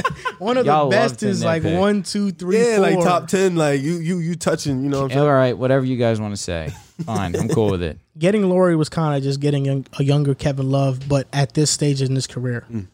One 0.38 0.56
of 0.56 0.66
Y'all 0.66 0.88
the 0.88 0.96
best 0.96 1.22
is 1.22 1.44
like 1.44 1.62
nitpick. 1.62 1.78
one, 1.78 2.02
two, 2.02 2.30
three, 2.32 2.58
Yeah, 2.58 2.78
like 2.78 2.98
top 3.00 3.28
10, 3.28 3.56
like 3.56 3.80
you 3.82 3.94
you 3.98 4.18
you 4.18 4.34
touching, 4.34 4.82
you 4.82 4.88
know 4.88 4.98
what 4.98 5.04
I'm 5.04 5.10
saying? 5.10 5.20
All 5.22 5.32
right, 5.32 5.56
whatever 5.56 5.84
you 5.84 5.96
guys 5.96 6.20
want 6.20 6.32
to 6.34 6.40
say. 6.40 6.70
Fine, 7.04 7.36
I'm 7.36 7.48
cool 7.48 7.70
with 7.70 7.82
it. 7.82 7.98
Getting 8.18 8.48
Laurie 8.48 8.76
was 8.76 8.88
kind 8.88 9.16
of 9.16 9.22
just 9.22 9.40
getting 9.40 9.64
young, 9.64 9.86
a 9.98 10.04
younger 10.04 10.34
Kevin 10.34 10.70
Love, 10.70 11.08
but 11.08 11.26
at 11.32 11.54
this 11.54 11.70
stage 11.70 12.02
in 12.02 12.14
his 12.14 12.26
career, 12.26 12.64
Mm. 12.70 12.86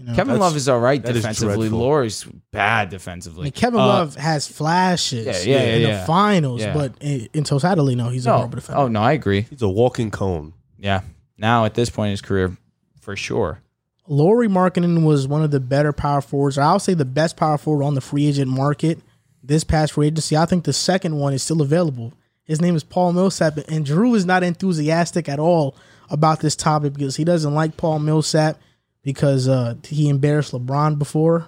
You 0.00 0.06
know, 0.06 0.14
Kevin 0.14 0.38
Love 0.38 0.56
is 0.56 0.68
all 0.68 0.80
right 0.80 1.02
that 1.02 1.10
is 1.14 1.22
defensively. 1.22 1.68
dreadful. 1.68 1.78
Laurie's 1.78 2.24
bad 2.52 2.88
I 2.88 2.90
defensively. 2.90 3.42
mean, 3.44 3.52
Kevin 3.52 3.80
Uh, 3.80 3.86
Love 3.86 4.16
has 4.16 4.46
flashes 4.48 5.26
yeah, 5.46 5.56
yeah, 5.58 5.74
in 5.74 5.82
yeah, 5.82 6.00
the 6.00 6.06
finals, 6.06 6.60
Yeah. 6.62 6.72
but 6.74 6.94
in, 7.00 7.28
in 7.34 7.44
totality, 7.44 7.94
no, 7.94 8.08
he's 8.08 8.26
a 8.26 8.30
No, 8.30 8.36
horrible 8.36 8.56
defender. 8.56 8.80
oh 8.80 8.88
no, 8.88 9.00
I 9.02 9.12
agree. 9.12 9.42
He's 9.50 9.62
a 9.62 9.68
walking 9.68 10.10
cone. 10.10 10.54
Yeah, 10.78 11.02
now 11.38 11.64
at 11.66 11.74
this 11.74 11.90
point 11.90 12.08
in 12.08 12.12
his 12.12 12.22
career, 12.22 12.56
for 13.00 13.14
sure. 13.16 13.60
Lauri 14.08 14.48
Markkanen 14.48 15.04
was 15.04 15.28
one 15.28 15.42
of 15.44 15.50
the 15.50 15.60
better 15.60 15.92
power 15.92 16.20
forwards. 16.20 16.58
or 16.58 16.62
I'll 16.62 16.78
say 16.80 16.94
the 16.94 17.04
best 17.04 17.36
power 17.36 17.58
forward 17.58 17.84
on 17.84 17.94
the 17.94 18.00
free 18.00 18.26
agent 18.26 18.50
market 18.50 18.98
this 19.42 19.62
past 19.64 19.92
free 19.92 20.08
agency. 20.08 20.36
I 20.36 20.46
think 20.46 20.64
the 20.64 20.72
second 20.72 21.16
one 21.16 21.32
is 21.32 21.42
still 21.42 21.62
available. 21.62 22.12
His 22.42 22.60
name 22.60 22.74
is 22.74 22.82
Paul 22.82 23.12
Millsap, 23.12 23.58
and 23.68 23.86
Drew 23.86 24.14
is 24.14 24.24
not 24.26 24.42
enthusiastic 24.42 25.28
at 25.28 25.38
all 25.38 25.76
about 26.08 26.40
this 26.40 26.56
topic 26.56 26.94
because 26.94 27.14
he 27.16 27.24
doesn't 27.24 27.54
like 27.54 27.76
Paul 27.76 28.00
Millsap 28.00 28.58
because 29.02 29.48
uh, 29.48 29.74
he 29.84 30.08
embarrassed 30.08 30.52
LeBron 30.52 30.98
before. 30.98 31.46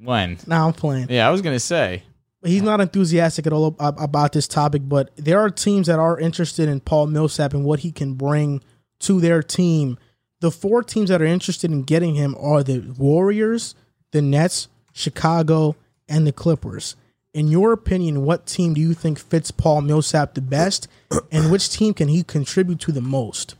When? 0.00 0.38
Now 0.46 0.66
I'm 0.66 0.72
playing. 0.72 1.06
Yeah, 1.10 1.26
I 1.26 1.30
was 1.30 1.42
gonna 1.42 1.60
say. 1.60 2.02
He's 2.44 2.62
not 2.62 2.80
enthusiastic 2.80 3.46
at 3.46 3.54
all 3.54 3.74
about 3.78 4.32
this 4.32 4.46
topic, 4.46 4.82
but 4.84 5.10
there 5.16 5.40
are 5.40 5.48
teams 5.48 5.86
that 5.86 5.98
are 5.98 6.20
interested 6.20 6.68
in 6.68 6.80
Paul 6.80 7.06
Millsap 7.06 7.54
and 7.54 7.64
what 7.64 7.80
he 7.80 7.90
can 7.90 8.14
bring 8.14 8.62
to 9.00 9.18
their 9.18 9.42
team. 9.42 9.98
The 10.40 10.50
four 10.50 10.82
teams 10.82 11.08
that 11.08 11.22
are 11.22 11.26
interested 11.26 11.70
in 11.70 11.84
getting 11.84 12.16
him 12.16 12.36
are 12.38 12.62
the 12.62 12.80
Warriors, 12.98 13.74
the 14.10 14.20
Nets, 14.20 14.68
Chicago, 14.92 15.74
and 16.06 16.26
the 16.26 16.32
Clippers. 16.32 16.96
In 17.32 17.48
your 17.48 17.72
opinion, 17.72 18.22
what 18.26 18.46
team 18.46 18.74
do 18.74 18.80
you 18.80 18.92
think 18.92 19.18
fits 19.18 19.50
Paul 19.50 19.80
Millsap 19.80 20.34
the 20.34 20.42
best, 20.42 20.86
and 21.32 21.50
which 21.50 21.70
team 21.70 21.94
can 21.94 22.08
he 22.08 22.22
contribute 22.22 22.78
to 22.80 22.92
the 22.92 23.00
most? 23.00 23.54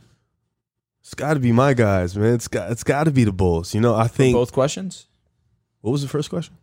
It's 1.15 1.21
got 1.21 1.35
to 1.35 1.39
be 1.39 1.53
my 1.53 1.73
guys, 1.73 2.17
man. 2.17 2.33
It's 2.33 2.49
got 2.49 2.69
it's 2.73 2.83
got 2.83 3.05
to 3.05 3.11
be 3.11 3.23
the 3.23 3.31
Bulls. 3.31 3.73
You 3.73 3.79
know, 3.79 3.95
I 3.95 4.07
think 4.07 4.35
Both 4.35 4.51
questions. 4.51 5.05
What 5.79 5.91
was 5.91 6.01
the 6.01 6.09
first 6.09 6.29
question? 6.29 6.57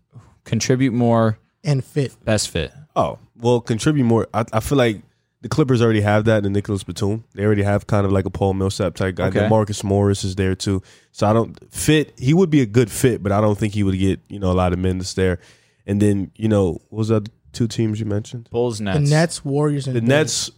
Contribute 0.45 0.93
more, 0.93 1.39
And 1.65 1.83
fit. 1.83 2.23
best 2.23 2.51
fit. 2.51 2.71
Oh, 2.95 3.19
well, 3.41 3.63
contribute 3.63 4.05
more. 4.05 4.29
I, 4.35 4.45
I 4.53 4.61
feel 4.61 4.77
like 4.77 5.01
the 5.41 5.49
Clippers 5.49 5.81
already 5.81 6.03
have 6.03 6.27
that 6.27 6.45
in 6.45 6.53
Nicolas 6.53 6.83
Batum. 6.85 7.25
They 7.33 7.47
already 7.47 7.63
have 7.63 7.87
kind 7.87 8.05
of 8.05 8.13
like 8.13 8.27
a 8.27 8.31
Paul 8.31 8.53
Millsap 8.53 8.95
type 8.95 9.15
guy. 9.15 9.29
Okay. 9.29 9.49
Marcus 9.49 9.83
Morris 9.83 10.23
is 10.23 10.35
there 10.35 10.55
too. 10.55 10.83
So 11.13 11.27
I 11.27 11.33
don't 11.33 11.57
fit. 11.73 12.13
He 12.19 12.35
would 12.35 12.51
be 12.51 12.61
a 12.61 12.67
good 12.67 12.91
fit, 12.91 13.23
but 13.23 13.33
I 13.33 13.41
don't 13.41 13.57
think 13.57 13.73
he 13.73 13.83
would 13.83 13.99
get 13.99 14.21
you 14.29 14.39
know 14.39 14.53
a 14.53 14.59
lot 14.63 14.75
of 14.75 14.79
minutes 14.79 15.15
there. 15.15 15.39
And 15.87 16.03
then 16.03 16.31
you 16.37 16.49
know 16.49 16.73
what 16.91 16.99
was 16.99 17.09
the 17.09 17.25
two 17.53 17.69
teams 17.69 18.01
you 18.01 18.05
mentioned? 18.05 18.51
Bulls, 18.51 18.83
Nets. 18.83 18.99
The 18.99 19.17
Nets, 19.17 19.45
Warriors, 19.47 19.87
and 19.87 19.97
The 19.97 20.01
Bulls. 20.03 20.09
Nets. 20.11 20.51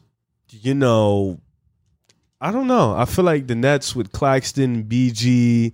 You 0.51 0.75
know, 0.75 1.39
I 2.45 2.51
don't 2.51 2.67
know. 2.67 2.95
I 2.95 3.07
feel 3.07 3.25
like 3.25 3.47
the 3.47 3.55
Nets 3.55 3.97
with 3.97 4.13
Claxton, 4.13 4.85
BG. 4.85 5.73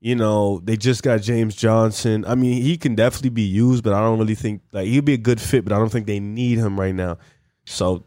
You 0.00 0.14
know, 0.14 0.60
they 0.62 0.76
just 0.76 1.02
got 1.02 1.22
James 1.22 1.56
Johnson. 1.56 2.24
I 2.24 2.36
mean, 2.36 2.62
he 2.62 2.76
can 2.76 2.94
definitely 2.94 3.30
be 3.30 3.42
used, 3.42 3.82
but 3.82 3.94
I 3.94 4.00
don't 4.00 4.20
really 4.20 4.36
think 4.36 4.62
like 4.70 4.86
he'd 4.86 5.04
be 5.04 5.14
a 5.14 5.18
good 5.18 5.40
fit. 5.40 5.64
But 5.64 5.72
I 5.72 5.78
don't 5.78 5.88
think 5.88 6.06
they 6.06 6.20
need 6.20 6.58
him 6.58 6.78
right 6.78 6.94
now. 6.94 7.18
So 7.66 8.04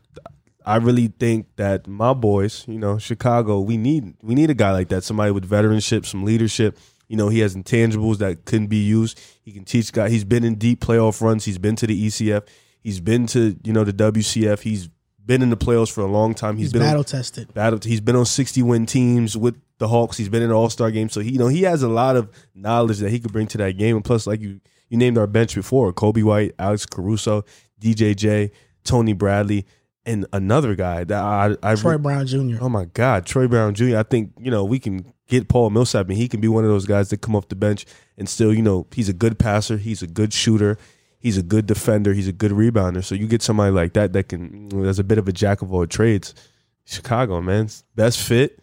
I 0.66 0.78
really 0.78 1.08
think 1.20 1.48
that 1.58 1.86
my 1.86 2.14
boys, 2.14 2.64
you 2.66 2.80
know, 2.80 2.98
Chicago, 2.98 3.60
we 3.60 3.76
need 3.76 4.14
we 4.22 4.36
need 4.36 4.50
a 4.50 4.54
guy 4.54 4.72
like 4.72 4.88
that, 4.88 5.04
somebody 5.04 5.32
with 5.32 5.50
veteranship, 5.50 6.06
some 6.06 6.24
leadership. 6.24 6.78
You 7.10 7.18
know, 7.18 7.28
he 7.28 7.40
has 7.40 7.58
intangibles 7.58 8.20
that 8.20 8.46
couldn't 8.46 8.68
be 8.68 8.84
used. 8.86 9.20
He 9.44 9.52
can 9.52 9.66
teach 9.66 9.92
guys. 9.92 10.12
He's 10.12 10.24
been 10.24 10.46
in 10.46 10.56
deep 10.56 10.80
playoff 10.80 11.22
runs. 11.22 11.44
He's 11.44 11.58
been 11.58 11.76
to 11.76 11.88
the 11.88 12.08
ECF. 12.08 12.48
He's 12.80 13.02
been 13.02 13.28
to 13.28 13.58
you 13.66 13.74
know 13.74 13.84
the 13.84 13.92
WCF. 13.92 14.62
He's 14.62 14.88
been 15.28 15.42
in 15.44 15.50
the 15.52 15.58
playoffs 15.58 15.92
for 15.92 16.02
a 16.02 16.08
long 16.08 16.34
time. 16.34 16.58
He's 16.58 16.72
been 16.74 16.82
on- 16.82 16.88
battle 16.88 17.04
tested. 17.04 17.54
battle. 17.54 17.80
He's 17.84 18.02
been 18.02 18.16
on 18.16 18.26
sixty 18.26 18.64
win 18.64 18.86
teams 18.88 19.38
with 19.38 19.56
the 19.78 19.90
Hawks. 19.90 20.18
He's 20.18 20.30
been 20.30 20.42
in 20.42 20.52
All 20.52 20.70
Star 20.70 20.90
games, 20.90 21.14
so 21.14 21.20
he 21.20 21.32
you 21.34 21.38
know 21.38 21.48
he 21.48 21.62
has 21.64 21.84
a 21.84 21.90
lot 21.90 22.16
of 22.16 22.30
knowledge 22.56 22.98
that 23.00 23.12
he 23.12 23.20
could 23.20 23.32
bring 23.34 23.48
to 23.48 23.58
that 23.60 23.78
game. 23.78 23.96
And 23.98 24.04
plus, 24.06 24.26
like 24.26 24.42
you 24.42 24.60
you 24.90 24.98
named 24.98 25.18
our 25.18 25.28
bench 25.28 25.54
before, 25.54 25.94
Coby 25.94 26.24
White, 26.24 26.56
Alex 26.58 26.86
Caruso, 26.86 27.44
DJJ, 27.82 28.52
Tony 28.84 29.14
Bradley, 29.14 29.66
and 30.06 30.26
another 30.34 30.76
guy 30.76 31.04
that 31.04 31.22
I 31.22 31.56
I 31.62 31.76
Troy 31.76 31.98
Brown 31.98 32.26
Jr. 32.26 32.58
Oh 32.62 32.70
my 32.70 32.86
God, 32.86 33.26
Troy 33.26 33.48
Brown 33.48 33.74
Jr. 33.76 33.98
I 33.98 34.04
think 34.04 34.32
you 34.40 34.50
know 34.50 34.64
we 34.64 34.80
can 34.80 35.14
get 35.28 35.50
Paul 35.50 35.70
Millsap, 35.70 36.08
and 36.08 36.18
he 36.18 36.28
can 36.28 36.40
be 36.40 36.48
one 36.48 36.64
of 36.64 36.70
those 36.70 36.86
guys 36.86 37.10
that 37.10 37.22
come 37.22 37.36
off 37.36 37.50
the 37.50 37.56
bench 37.56 37.86
and 38.18 38.30
still, 38.30 38.54
you 38.54 38.62
know, 38.62 38.88
he's 38.94 39.10
a 39.10 39.14
good 39.14 39.38
passer, 39.38 39.76
he's 39.78 40.02
a 40.02 40.08
good 40.08 40.32
shooter, 40.32 40.78
he's 41.28 41.38
a 41.38 41.44
good 41.44 41.66
defender, 41.66 42.14
he's 42.14 42.28
a 42.28 42.32
good 42.32 42.52
rebounder. 42.52 43.04
So 43.04 43.14
you 43.16 43.28
get 43.28 43.42
somebody 43.42 43.72
like 43.72 43.94
that 43.94 44.14
that 44.14 44.30
can, 44.30 44.70
that's 44.70 45.00
a 45.00 45.04
bit 45.04 45.18
of 45.18 45.28
a 45.28 45.32
jack 45.34 45.62
of 45.62 45.74
all 45.74 45.86
trades. 45.86 46.34
Chicago, 46.86 47.42
man, 47.42 47.70
best 47.96 48.20
fit, 48.22 48.60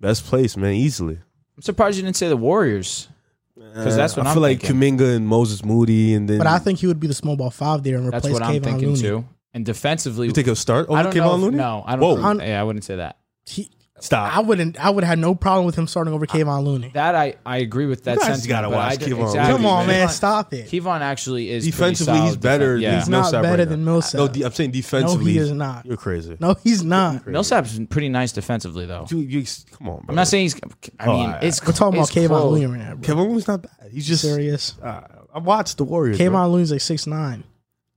best 0.00 0.24
place, 0.26 0.56
man, 0.56 0.74
easily. 0.74 1.18
I'm 1.56 1.62
surprised 1.62 1.96
you 1.96 2.02
didn't 2.04 2.16
say 2.16 2.28
the 2.28 2.36
Warriors. 2.36 3.08
Because 3.54 3.96
that's 3.96 4.16
uh, 4.16 4.20
what 4.20 4.26
I 4.26 4.30
I'm 4.30 4.34
feel 4.34 4.42
like 4.42 4.60
thinking. 4.60 4.98
Kuminga 4.98 5.16
and 5.16 5.26
Moses 5.26 5.64
Moody, 5.64 6.14
and 6.14 6.28
then 6.28 6.38
But 6.38 6.46
I 6.46 6.58
think 6.58 6.78
he 6.80 6.86
would 6.86 6.98
be 7.00 7.06
the 7.06 7.14
small 7.14 7.36
ball 7.36 7.50
five 7.50 7.82
there 7.82 7.96
and 7.96 8.12
That's 8.12 8.24
replace 8.26 8.32
what 8.40 8.42
I'm 8.42 8.54
Kevon 8.60 8.64
thinking 8.64 8.88
Looney. 8.88 9.00
too. 9.00 9.24
And 9.54 9.64
defensively, 9.66 10.26
you 10.26 10.32
think 10.32 10.46
he'll 10.46 10.56
start 10.56 10.88
over 10.88 10.98
I 10.98 11.02
don't 11.02 11.12
Kevon 11.12 11.16
know. 11.16 11.34
if- 11.34 11.40
Looney. 11.40 11.56
No, 11.58 11.84
I 11.86 11.96
don't. 11.96 12.22
Think, 12.38 12.48
yeah, 12.48 12.60
I 12.60 12.64
wouldn't 12.64 12.84
say 12.84 12.96
that. 12.96 13.18
He, 13.46 13.70
Stop. 14.02 14.36
I 14.36 14.40
wouldn't. 14.40 14.84
I 14.84 14.90
would 14.90 15.04
have 15.04 15.18
no 15.18 15.34
problem 15.36 15.64
with 15.64 15.76
him 15.76 15.86
starting 15.86 16.12
over 16.12 16.26
Kevon 16.26 16.64
Looney. 16.64 16.90
That 16.92 17.14
I, 17.14 17.36
I 17.46 17.58
agree 17.58 17.86
with 17.86 18.02
that 18.04 18.16
You 18.16 18.20
guys 18.20 18.44
gotta 18.48 18.68
watch 18.68 18.92
I 18.92 18.96
d- 18.96 19.06
Kevon 19.06 19.26
exactly. 19.26 19.52
Come 19.56 19.64
on, 19.64 19.86
man. 19.86 20.00
man, 20.00 20.08
stop 20.08 20.52
it. 20.52 20.68
Kevon 20.68 21.00
actually 21.02 21.50
is 21.50 21.62
pretty 21.62 21.70
Defensively, 21.70 22.20
he's 22.22 22.36
better 22.36 22.70
defen- 22.70 22.72
than 22.74 22.80
Yeah. 22.82 22.98
He's 22.98 23.08
not 23.08 23.20
Millsap 23.22 23.42
better 23.44 23.58
right 23.58 23.68
than. 23.68 23.84
Millsap. 23.84 24.18
No, 24.18 24.26
de- 24.28 24.44
I'm 24.44 24.50
saying 24.52 24.72
defensively. 24.72 25.24
No, 25.24 25.30
he 25.30 25.38
is 25.38 25.52
not. 25.52 25.86
You're 25.86 25.96
crazy. 25.96 26.36
No, 26.40 26.56
he's 26.64 26.82
not. 26.82 27.26
Millsap's 27.28 27.78
pretty 27.90 28.08
nice 28.08 28.32
defensively 28.32 28.86
though. 28.86 29.06
You, 29.08 29.18
you, 29.18 29.44
come 29.78 29.88
on, 29.88 29.96
bro. 30.00 30.04
I'm 30.08 30.14
not 30.16 30.26
saying 30.26 30.46
he's. 30.46 30.56
I 30.98 31.06
Oh, 31.06 31.12
mean, 31.18 31.36
it's 31.42 31.64
We're 31.64 31.72
talking 31.72 32.00
about 32.00 32.08
it's 32.08 32.16
Kevon. 32.18 32.50
Looney 32.50 32.66
right 32.66 32.78
now, 32.80 32.94
bro. 32.94 33.02
Kevin 33.02 33.28
Looney's 33.28 33.46
not 33.46 33.62
bad. 33.62 33.90
He's 33.92 34.08
just 34.08 34.22
serious. 34.22 34.76
Uh, 34.82 35.02
I 35.32 35.38
watched 35.38 35.76
the 35.78 35.84
Warriors. 35.84 36.18
bro. 36.18 36.26
Kevon 36.26 36.50
Looney's 36.50 36.72
like 36.72 36.80
six 36.80 37.06
nine. 37.06 37.44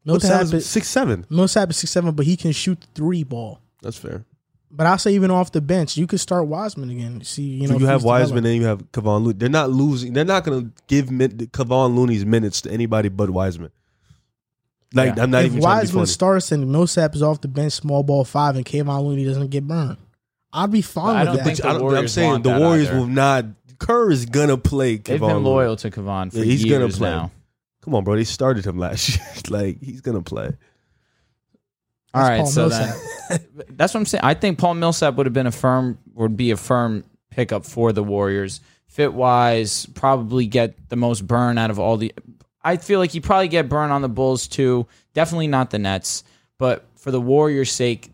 What 0.03 0.21
the 0.21 0.27
Millsap 0.27 0.41
is 0.43 0.53
is 0.53 0.65
six 0.69 0.87
seven. 0.87 1.25
Millsap 1.31 1.71
is 1.71 1.77
six 1.77 1.91
seven, 1.91 2.11
but 2.13 2.27
he 2.27 2.37
can 2.37 2.51
shoot 2.51 2.79
the 2.79 2.87
three 2.93 3.23
ball. 3.23 3.59
That's 3.81 3.97
fair. 3.97 4.23
But 4.71 4.87
I 4.87 4.97
say 4.97 5.13
even 5.13 5.31
off 5.31 5.51
the 5.53 5.61
bench, 5.61 5.95
you 5.95 6.05
could 6.07 6.19
start 6.19 6.47
Wiseman 6.47 6.89
again. 6.89 7.21
See, 7.23 7.43
you 7.43 7.67
know, 7.67 7.75
So 7.75 7.79
you 7.79 7.85
have 7.85 8.01
he's 8.01 8.05
Wiseman 8.05 8.43
developed. 8.43 8.47
and 8.47 8.55
you 8.61 8.65
have 8.67 8.91
Kevon 8.91 9.23
Looney. 9.23 9.37
They're 9.37 9.47
not 9.49 9.69
losing. 9.69 10.11
They're 10.13 10.25
not 10.25 10.43
going 10.43 10.65
to 10.65 10.71
give 10.87 11.09
min- 11.11 11.29
Kevon 11.37 11.95
Looney's 11.95 12.25
minutes 12.25 12.61
to 12.61 12.71
anybody 12.71 13.07
but 13.09 13.29
Wiseman. 13.29 13.71
Like 14.93 15.15
Yeah. 15.15 15.23
I'm 15.23 15.31
not 15.31 15.45
if 15.45 15.51
even 15.51 15.61
trying 15.61 15.75
to 15.77 15.81
be 15.81 15.83
Wiseman 15.87 16.01
funny. 16.01 16.11
starts 16.11 16.51
and 16.51 16.71
Millsap 16.71 17.15
is 17.15 17.21
off 17.23 17.41
the 17.41 17.47
bench, 17.47 17.73
small 17.73 18.03
ball 18.03 18.23
five, 18.25 18.55
and 18.55 18.65
Kevon 18.65 19.03
Looney 19.05 19.23
doesn't 19.25 19.49
get 19.49 19.67
burned, 19.67 19.97
I'd 20.53 20.71
be 20.71 20.81
fine 20.81 21.15
I 21.15 21.19
with 21.19 21.27
don't 21.27 21.35
that. 21.37 21.43
think 21.45 21.57
the 21.59 21.67
I 21.69 21.73
don't- 21.73 21.95
I'm 21.95 22.07
saying 22.07 22.41
the 22.43 22.59
Warriors 22.59 22.87
either. 22.89 22.97
will 22.99 23.07
not. 23.07 23.45
Kerr 23.77 24.09
is 24.11 24.25
gonna 24.25 24.57
play. 24.57 24.97
Kevon 24.97 25.03
They've 25.03 25.19
been 25.19 25.29
Looney. 25.29 25.43
loyal 25.49 25.75
to 25.77 25.91
Kevon 25.91 26.31
for 26.31 26.39
Yeah, 26.39 26.43
he's 26.45 26.63
years 26.63 26.79
gonna 26.79 26.91
play. 26.93 27.09
now. 27.09 27.31
Come 27.81 27.93
on, 27.95 28.03
bro. 28.03 28.15
They 28.15 28.23
started 28.23 28.65
him 28.65 28.77
last 28.77 29.09
year. 29.17 29.25
like 29.49 29.81
he's 29.81 30.01
gonna 30.01 30.21
play. 30.21 30.51
All 32.15 32.21
right, 32.21 32.37
Paul 32.37 32.47
so 32.47 32.69
then 32.69 32.95
that's 33.69 33.93
what 33.93 33.99
I'm 33.99 34.05
saying. 34.05 34.23
I 34.23 34.33
think 34.33 34.57
Paul 34.57 34.75
Millsap 34.75 35.15
would 35.15 35.25
have 35.25 35.33
been 35.33 35.47
a 35.47 35.51
firm 35.51 35.97
would 36.13 36.37
be 36.37 36.51
a 36.51 36.57
firm 36.57 37.03
pickup 37.29 37.65
for 37.65 37.91
the 37.91 38.03
Warriors. 38.03 38.61
Fit 38.87 39.13
wise, 39.13 39.85
probably 39.87 40.45
get 40.45 40.89
the 40.89 40.95
most 40.95 41.27
burn 41.27 41.57
out 41.57 41.69
of 41.69 41.79
all 41.79 41.97
the. 41.97 42.13
I 42.63 42.77
feel 42.77 42.99
like 42.99 43.13
you 43.13 43.21
probably 43.21 43.47
get 43.47 43.69
burn 43.69 43.91
on 43.91 44.01
the 44.01 44.09
Bulls 44.09 44.47
too. 44.47 44.87
Definitely 45.13 45.47
not 45.47 45.69
the 45.69 45.79
Nets, 45.79 46.23
but 46.57 46.85
for 46.95 47.11
the 47.11 47.21
Warriors' 47.21 47.71
sake, 47.71 48.11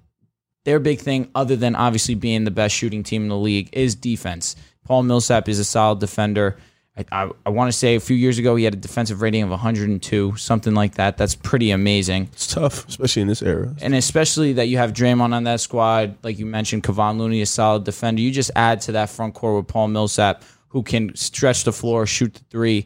their 0.65 0.79
big 0.79 0.99
thing, 0.99 1.29
other 1.35 1.55
than 1.55 1.75
obviously 1.75 2.15
being 2.15 2.43
the 2.43 2.51
best 2.51 2.75
shooting 2.75 3.03
team 3.03 3.23
in 3.23 3.29
the 3.29 3.37
league, 3.37 3.69
is 3.71 3.95
defense. 3.95 4.55
Paul 4.83 5.03
Millsap 5.03 5.47
is 5.47 5.59
a 5.59 5.63
solid 5.63 5.99
defender. 5.99 6.57
I, 6.97 7.05
I, 7.11 7.31
I 7.45 7.49
want 7.49 7.71
to 7.71 7.77
say 7.77 7.95
a 7.95 7.99
few 8.01 8.15
years 8.17 8.37
ago 8.37 8.55
he 8.57 8.65
had 8.65 8.73
a 8.73 8.77
defensive 8.77 9.21
rating 9.21 9.43
of 9.43 9.49
102, 9.49 10.35
something 10.35 10.73
like 10.73 10.95
that. 10.95 11.15
That's 11.17 11.35
pretty 11.35 11.71
amazing 11.71 12.29
It's 12.33 12.47
tough, 12.53 12.85
especially 12.87 13.21
in 13.21 13.27
this 13.29 13.41
era. 13.41 13.73
and 13.81 13.95
especially 13.95 14.53
that 14.53 14.67
you 14.67 14.77
have 14.77 14.91
Draymond 14.91 15.33
on 15.33 15.45
that 15.45 15.61
squad, 15.61 16.17
like 16.23 16.37
you 16.37 16.45
mentioned, 16.45 16.83
Kevon 16.83 17.17
Looney, 17.17 17.39
is 17.41 17.49
a 17.49 17.53
solid 17.53 17.85
defender. 17.85 18.21
You 18.21 18.29
just 18.31 18.51
add 18.55 18.81
to 18.81 18.91
that 18.93 19.09
front 19.09 19.33
court 19.35 19.55
with 19.55 19.67
Paul 19.67 19.87
Millsap, 19.87 20.43
who 20.67 20.83
can 20.83 21.15
stretch 21.15 21.63
the 21.63 21.71
floor, 21.71 22.05
shoot 22.05 22.33
the 22.33 22.43
three, 22.49 22.85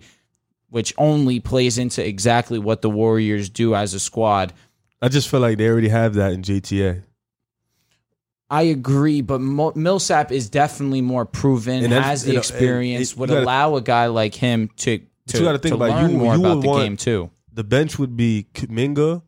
which 0.70 0.94
only 1.00 1.40
plays 1.40 1.78
into 1.80 2.06
exactly 2.08 2.60
what 2.60 2.82
the 2.84 2.90
Warriors 2.92 3.50
do 3.50 3.74
as 3.74 3.94
a 3.96 4.00
squad. 4.00 4.54
I 5.02 5.08
just 5.08 5.30
feel 5.30 5.40
like 5.40 5.58
they 5.58 5.68
already 5.68 5.90
have 5.90 6.14
that 6.16 6.32
in 6.34 6.42
JTA. 6.44 7.02
I 8.50 8.64
agree, 8.64 9.22
but 9.22 9.42
Mo- 9.42 9.74
Millsap 9.76 10.32
is 10.32 10.50
definitely 10.50 11.02
more 11.02 11.26
proven, 11.26 11.84
And 11.84 11.92
has 11.94 12.24
the 12.24 12.30
you 12.30 12.34
know, 12.36 12.40
experience, 12.40 13.12
and 13.12 13.20
would 13.22 13.30
gotta- 13.30 13.44
allow 13.44 13.76
a 13.76 13.82
guy 13.82 14.06
like 14.08 14.36
him 14.36 14.70
to 14.78 15.00
to, 15.28 15.38
you 15.40 15.44
gotta 15.44 15.58
think 15.58 15.72
to 15.72 15.76
about 15.84 15.90
learn 16.02 16.12
You- 16.12 16.18
more 16.20 16.36
you 16.36 16.40
about 16.42 16.62
the 16.62 16.68
want- 16.68 16.84
game 16.84 16.98
too. 16.98 17.32
The 17.52 17.64
bench 17.64 17.98
would 17.98 18.16
be 18.16 18.46
Kuminga, 18.54 19.24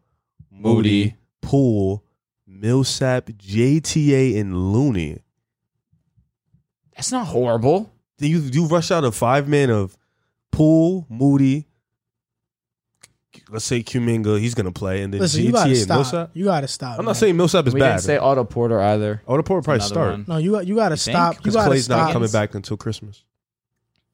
Moody. 0.51 0.61
Moody, 1.03 1.15
Poole, 1.41 2.03
Millsap, 2.45 3.29
JTA, 3.37 4.37
and 4.37 4.71
Looney. 4.73 5.17
That's 6.95 7.11
not 7.11 7.27
horrible. 7.27 7.91
Then 8.19 8.29
you 8.31 8.39
you 8.39 8.65
rush 8.67 8.91
out 8.91 9.03
a 9.03 9.11
five 9.11 9.47
man 9.47 9.69
of 9.69 9.97
Poole, 10.51 11.05
Moody. 11.09 11.67
Let's 13.49 13.65
say 13.65 13.81
Kuminga, 13.81 14.39
he's 14.39 14.53
gonna 14.55 14.71
play, 14.71 15.01
and 15.03 15.13
then 15.13 15.21
Listen, 15.21 15.43
you 15.43 15.51
gotta 15.53 15.69
JTA 15.69 15.73
and 15.73 15.81
stop. 15.83 15.95
Millsap. 15.97 16.29
You 16.33 16.43
gotta 16.45 16.67
stop. 16.67 16.91
I'm 16.91 16.97
man. 16.97 17.05
not 17.05 17.15
saying 17.17 17.37
Millsap 17.37 17.67
is 17.67 17.73
we 17.73 17.79
bad. 17.79 17.91
didn't 17.93 18.01
say 18.03 18.17
Otto 18.17 18.43
Porter 18.43 18.81
either. 18.81 19.21
oh, 19.27 19.37
the 19.37 19.43
Port 19.43 19.63
probably 19.63 19.77
Another 19.77 19.87
start 19.93 20.11
one. 20.11 20.25
No, 20.27 20.37
you 20.37 20.59
you 20.61 20.75
gotta 20.75 20.93
You 20.93 20.97
think? 20.97 21.15
stop. 21.15 21.33
You 21.35 21.39
because 21.39 21.53
gotta 21.55 21.69
Clay's 21.69 21.87
not 21.89 22.11
coming 22.11 22.29
back 22.31 22.55
until 22.55 22.75
Christmas. 22.77 23.23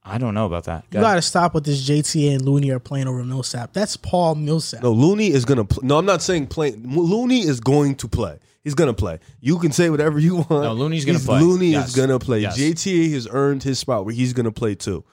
I 0.06 0.18
don't 0.18 0.34
know 0.34 0.46
about 0.46 0.66
that. 0.66 0.86
You 0.92 1.00
gotta 1.00 1.22
stop 1.22 1.54
with 1.56 1.64
this 1.64 1.88
JTA 1.88 2.34
and 2.36 2.42
Looney 2.44 2.70
are 2.72 2.80
playing 2.80 3.08
over 3.08 3.24
Millsap. 3.24 3.74
That's 3.74 3.96
Paul 3.98 4.36
Millsap. 4.36 4.84
No, 4.84 4.92
Looney 4.92 5.28
is 5.32 5.46
gonna. 5.46 5.66
Pl- 5.66 5.84
no, 5.84 5.98
I'm 5.98 6.06
not 6.06 6.22
saying 6.22 6.48
play. 6.48 6.72
Looney 6.72 7.40
is 7.42 7.60
going 7.60 7.96
to 7.96 8.08
play. 8.10 8.38
He's 8.64 8.76
gonna 8.76 8.94
play. 8.94 9.20
You 9.42 9.58
can 9.60 9.72
say 9.72 9.90
whatever 9.90 10.20
you 10.20 10.36
want. 10.36 10.50
No, 10.50 10.74
Looney's 10.74 11.06
gonna 11.06 11.18
He's- 11.20 11.26
play. 11.26 11.40
Looney 11.42 11.72
Yes. 11.72 11.90
is 11.90 11.96
gonna 11.96 12.20
play. 12.20 12.40
Yes. 12.42 12.58
JTA 12.58 13.12
has 13.14 13.28
earned 13.32 13.64
his 13.64 13.80
spot 13.80 14.06
where 14.06 14.14
he's 14.14 14.34
gonna 14.34 14.52
play 14.52 14.76
too. 14.76 15.04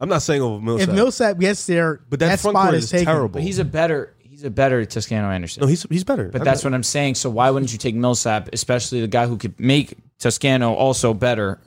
I'm 0.00 0.08
not 0.08 0.22
saying 0.22 0.40
over 0.42 0.60
Millsap, 0.64 0.88
if 0.88 0.94
Millsap 0.94 1.38
gets 1.38 1.66
there, 1.66 2.00
but 2.08 2.20
that, 2.20 2.28
that 2.28 2.40
front 2.40 2.54
spot 2.56 2.64
court 2.66 2.74
is 2.76 2.84
is 2.84 2.90
taken. 2.90 3.06
terrible. 3.06 3.28
But 3.34 3.42
he's 3.42 3.58
a 3.58 3.64
better 3.64 4.14
he's 4.22 4.44
a 4.44 4.50
better 4.50 4.84
Toscano 4.84 5.30
Anderson. 5.30 5.60
no, 5.60 5.66
he's 5.66 5.82
he's 5.90 6.04
better. 6.04 6.28
but 6.28 6.42
that's 6.44 6.64
what 6.64 6.72
I'm 6.72 6.82
saying. 6.82 7.16
So 7.16 7.28
why 7.30 7.50
wouldn't 7.50 7.72
you 7.72 7.78
take 7.78 7.94
Millsap, 7.94 8.48
especially 8.52 9.00
the 9.02 9.08
guy 9.08 9.26
who 9.26 9.36
could 9.36 9.58
make 9.60 9.98
Toscano 10.18 10.72
also 10.74 11.12
better, 11.12 11.60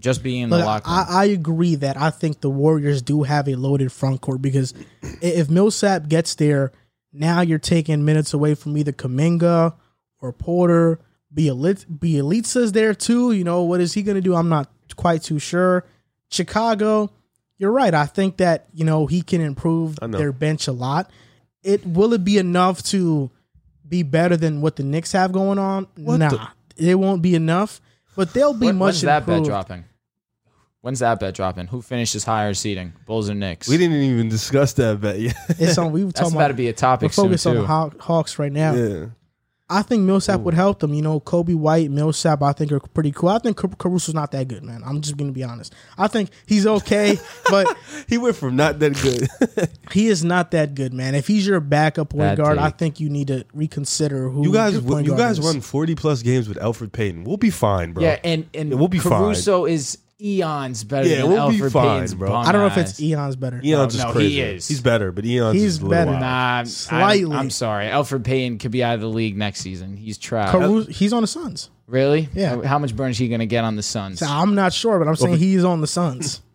just 0.00 0.22
being 0.22 0.42
in 0.42 0.50
the 0.50 0.56
Look, 0.56 0.66
locker 0.66 0.90
room? 0.90 0.98
I, 1.08 1.22
I 1.22 1.24
agree 1.26 1.76
that 1.76 1.96
I 1.96 2.10
think 2.10 2.40
the 2.40 2.50
Warriors 2.50 3.02
do 3.02 3.22
have 3.22 3.48
a 3.48 3.54
loaded 3.54 3.92
front 3.92 4.20
court 4.20 4.42
because 4.42 4.74
if 5.20 5.48
Millsap 5.48 6.08
gets 6.08 6.34
there, 6.34 6.72
now 7.12 7.40
you're 7.42 7.58
taking 7.58 8.04
minutes 8.04 8.34
away 8.34 8.54
from 8.54 8.76
either 8.76 8.92
Kuminga 8.92 9.74
or 10.20 10.32
Porter. 10.32 11.00
Bialit- 11.32 11.86
Bjelica's 11.86 12.72
there 12.72 12.94
too. 12.94 13.32
You 13.32 13.44
know, 13.44 13.62
what 13.62 13.80
is 13.80 13.92
he 13.92 14.02
going 14.02 14.16
to 14.16 14.20
do? 14.20 14.34
I'm 14.34 14.48
not 14.48 14.70
quite 14.96 15.22
too 15.22 15.38
sure. 15.38 15.84
Chicago, 16.30 17.10
you're 17.58 17.72
right. 17.72 17.92
I 17.92 18.06
think 18.06 18.38
that, 18.38 18.66
you 18.72 18.84
know, 18.84 19.06
he 19.06 19.20
can 19.22 19.40
improve 19.40 19.96
their 20.00 20.32
bench 20.32 20.66
a 20.68 20.72
lot. 20.72 21.10
It 21.62 21.84
Will 21.86 22.12
it 22.14 22.24
be 22.24 22.38
enough 22.38 22.82
to 22.84 23.30
be 23.86 24.02
better 24.02 24.36
than 24.36 24.60
what 24.60 24.76
the 24.76 24.84
Knicks 24.84 25.12
have 25.12 25.32
going 25.32 25.58
on? 25.58 25.86
nah, 25.96 26.28
the- 26.28 26.48
it 26.76 26.94
won't 26.94 27.20
be 27.22 27.34
enough. 27.34 27.80
But 28.16 28.32
they'll 28.32 28.54
be 28.54 28.66
When- 28.66 28.76
much 28.76 28.86
when's 28.94 29.00
that 29.02 29.26
bet 29.26 29.44
dropping? 29.44 29.84
When's 30.80 31.00
that 31.00 31.18
bet 31.18 31.34
dropping? 31.34 31.66
Who 31.66 31.82
finishes 31.82 32.22
higher 32.24 32.54
seeding? 32.54 32.92
Bulls 33.06 33.28
or 33.28 33.34
Knicks? 33.34 33.68
we 33.68 33.76
didn't 33.76 33.96
even 33.96 34.28
discuss 34.28 34.72
that 34.74 35.00
bet 35.00 35.18
yet. 35.20 35.34
It's 35.50 35.76
on. 35.76 35.90
We 35.90 36.04
were 36.04 36.06
That's 36.12 36.20
talking 36.20 36.34
about 36.34 36.44
about. 36.46 36.48
to 36.48 36.54
be 36.54 36.68
a 36.68 36.72
topic. 36.72 37.02
We're 37.02 37.08
topic 37.08 37.14
soon 37.14 37.24
focused 37.26 37.46
on 37.48 37.54
the 37.56 37.66
Haw- 37.66 37.90
Hawks 37.98 38.38
right 38.38 38.52
now. 38.52 38.74
yeah, 38.74 39.06
I 39.70 39.82
think 39.82 40.02
Millsap 40.04 40.40
would 40.40 40.54
help 40.54 40.78
them. 40.78 40.94
You 40.94 41.02
know, 41.02 41.20
Coby 41.20 41.54
White, 41.54 41.90
Millsap, 41.90 42.42
I 42.42 42.52
think 42.52 42.72
are 42.72 42.80
pretty 42.80 43.12
cool. 43.12 43.28
I 43.28 43.38
think 43.38 43.58
Car- 43.58 43.70
Caruso's 43.76 44.14
not 44.14 44.32
that 44.32 44.48
good, 44.48 44.62
man. 44.64 44.82
I'm 44.84 45.02
just 45.02 45.18
going 45.18 45.28
to 45.28 45.34
be 45.34 45.44
honest. 45.44 45.74
I 45.98 46.08
think 46.08 46.30
he's 46.46 46.66
okay, 46.66 47.18
but 47.50 47.76
he 48.08 48.16
went 48.16 48.36
from 48.36 48.56
not 48.56 48.78
that 48.78 48.94
good. 49.02 49.28
he 49.92 50.06
is 50.08 50.24
not 50.24 50.52
that 50.52 50.74
good, 50.74 50.94
man. 50.94 51.14
If 51.14 51.26
he's 51.26 51.46
your 51.46 51.60
backup 51.60 52.10
point 52.10 52.20
Bad 52.20 52.38
guard, 52.38 52.56
I 52.58 52.70
think 52.70 52.98
you 52.98 53.10
need 53.10 53.28
to 53.28 53.44
reconsider 53.52 54.30
who 54.30 54.44
you 54.44 54.52
guys, 54.52 54.72
your 54.72 54.82
point 54.82 55.04
you 55.04 55.10
guard 55.10 55.20
guys 55.20 55.38
is. 55.38 55.44
run 55.44 55.60
40 55.60 55.94
plus 55.96 56.22
games 56.22 56.48
with 56.48 56.56
Elfrid 56.58 56.92
Payton. 56.92 57.24
We'll 57.24 57.36
be 57.36 57.50
fine, 57.50 57.92
bro. 57.92 58.02
yeah, 58.02 58.18
and 58.24 58.48
and 58.54 58.72
It 58.72 58.76
will 58.76 58.88
be 58.88 58.98
fine. 58.98 59.20
Caruso 59.20 59.66
is 59.66 59.98
eons 60.20 60.84
better 60.84 61.08
Yeah, 61.08 61.22
than 61.22 61.30
we'll 61.30 61.50
be 61.50 61.58
Elfrid 61.58 61.72
fine, 61.72 61.84
Payton's 62.00 62.14
bro. 62.14 62.34
I 62.34 62.52
don't 62.52 62.60
know 62.62 62.66
if 62.66 62.76
it's 62.76 63.00
Eon's 63.00 63.36
better. 63.36 63.60
Eon's 63.62 63.94
No, 63.94 64.00
is 64.00 64.04
no, 64.06 64.12
crazy. 64.12 64.30
he 64.34 64.40
is. 64.40 64.68
He's 64.68 64.80
better, 64.80 65.12
but 65.12 65.24
Eon's 65.24 65.54
He's 65.54 65.64
is 65.64 65.78
a 65.78 65.86
little 65.86 65.90
better. 65.90 66.10
wild. 66.12 66.20
Nah, 66.20 66.64
Slightly. 66.64 67.24
I'm, 67.34 67.40
I'm 67.40 67.50
sorry. 67.50 67.86
Elfrid 67.86 68.24
Payton 68.24 68.58
could 68.58 68.70
be 68.72 68.82
out 68.82 68.94
of 68.96 69.00
the 69.00 69.08
league 69.08 69.36
next 69.36 69.60
season. 69.60 69.96
He's 69.96 70.18
trash. 70.18 70.50
Caruso, 70.50 70.90
he's 70.90 71.12
on 71.12 71.22
the 71.22 71.26
Suns. 71.28 71.70
really? 71.86 72.28
Yeah. 72.34 72.62
How 72.64 72.78
much 72.78 72.96
burn 72.96 73.10
is 73.10 73.18
he 73.18 73.28
going 73.28 73.40
to 73.40 73.46
get 73.46 73.64
on 73.64 73.76
the 73.76 73.82
Suns? 73.82 74.18
So 74.18 74.26
I'm 74.26 74.54
not 74.54 74.72
sure, 74.72 74.98
but 74.98 75.06
I'm 75.08 75.16
saying 75.16 75.34
but- 75.34 75.40
he's 75.40 75.64
on 75.64 75.80
the 75.80 75.86
Suns. 75.86 76.42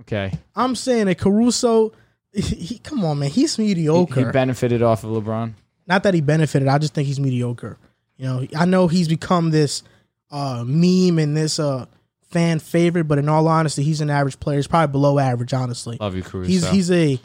Okay. 0.00 0.30
I'm 0.54 0.76
saying 0.76 1.06
that 1.06 1.18
Caruso, 1.18 1.90
he, 2.32 2.40
he- 2.42 2.78
come 2.78 3.04
on, 3.04 3.18
man, 3.18 3.30
he's 3.30 3.56
He, 3.56 3.62
mediocre. 3.64 4.26
he 4.26 4.30
benefited 4.30 4.80
off 4.82 5.02
of 5.02 5.10
LeBron. 5.10 5.54
not 5.88 6.02
that 6.04 6.14
he 6.14 6.20
benefited. 6.20 6.68
I 6.68 6.78
just 6.78 6.94
think 6.94 7.06
he's 7.08 7.18
mediocre. 7.18 7.76
You 8.18 8.26
know, 8.26 8.46
I 8.56 8.66
know 8.66 8.86
he's 8.88 9.08
become 9.08 9.50
this 9.50 9.82
uh, 10.30 10.62
meme 10.64 11.18
and 11.18 11.36
this 11.36 11.58
uh, 11.58 11.86
fan 12.26 12.58
favorite, 12.58 13.04
but 13.04 13.18
in 13.18 13.28
all 13.28 13.46
honesty, 13.48 13.82
he's 13.82 14.00
an 14.00 14.10
average 14.10 14.38
player. 14.40 14.56
He's 14.58 14.66
probably 14.66 14.92
below 14.92 15.18
average, 15.18 15.52
honestly. 15.52 15.96
Love 16.00 16.14
you, 16.16 16.22
Caruso. 16.22 16.48
He's 16.48 16.68
he's 16.68 16.90
a 16.90 17.20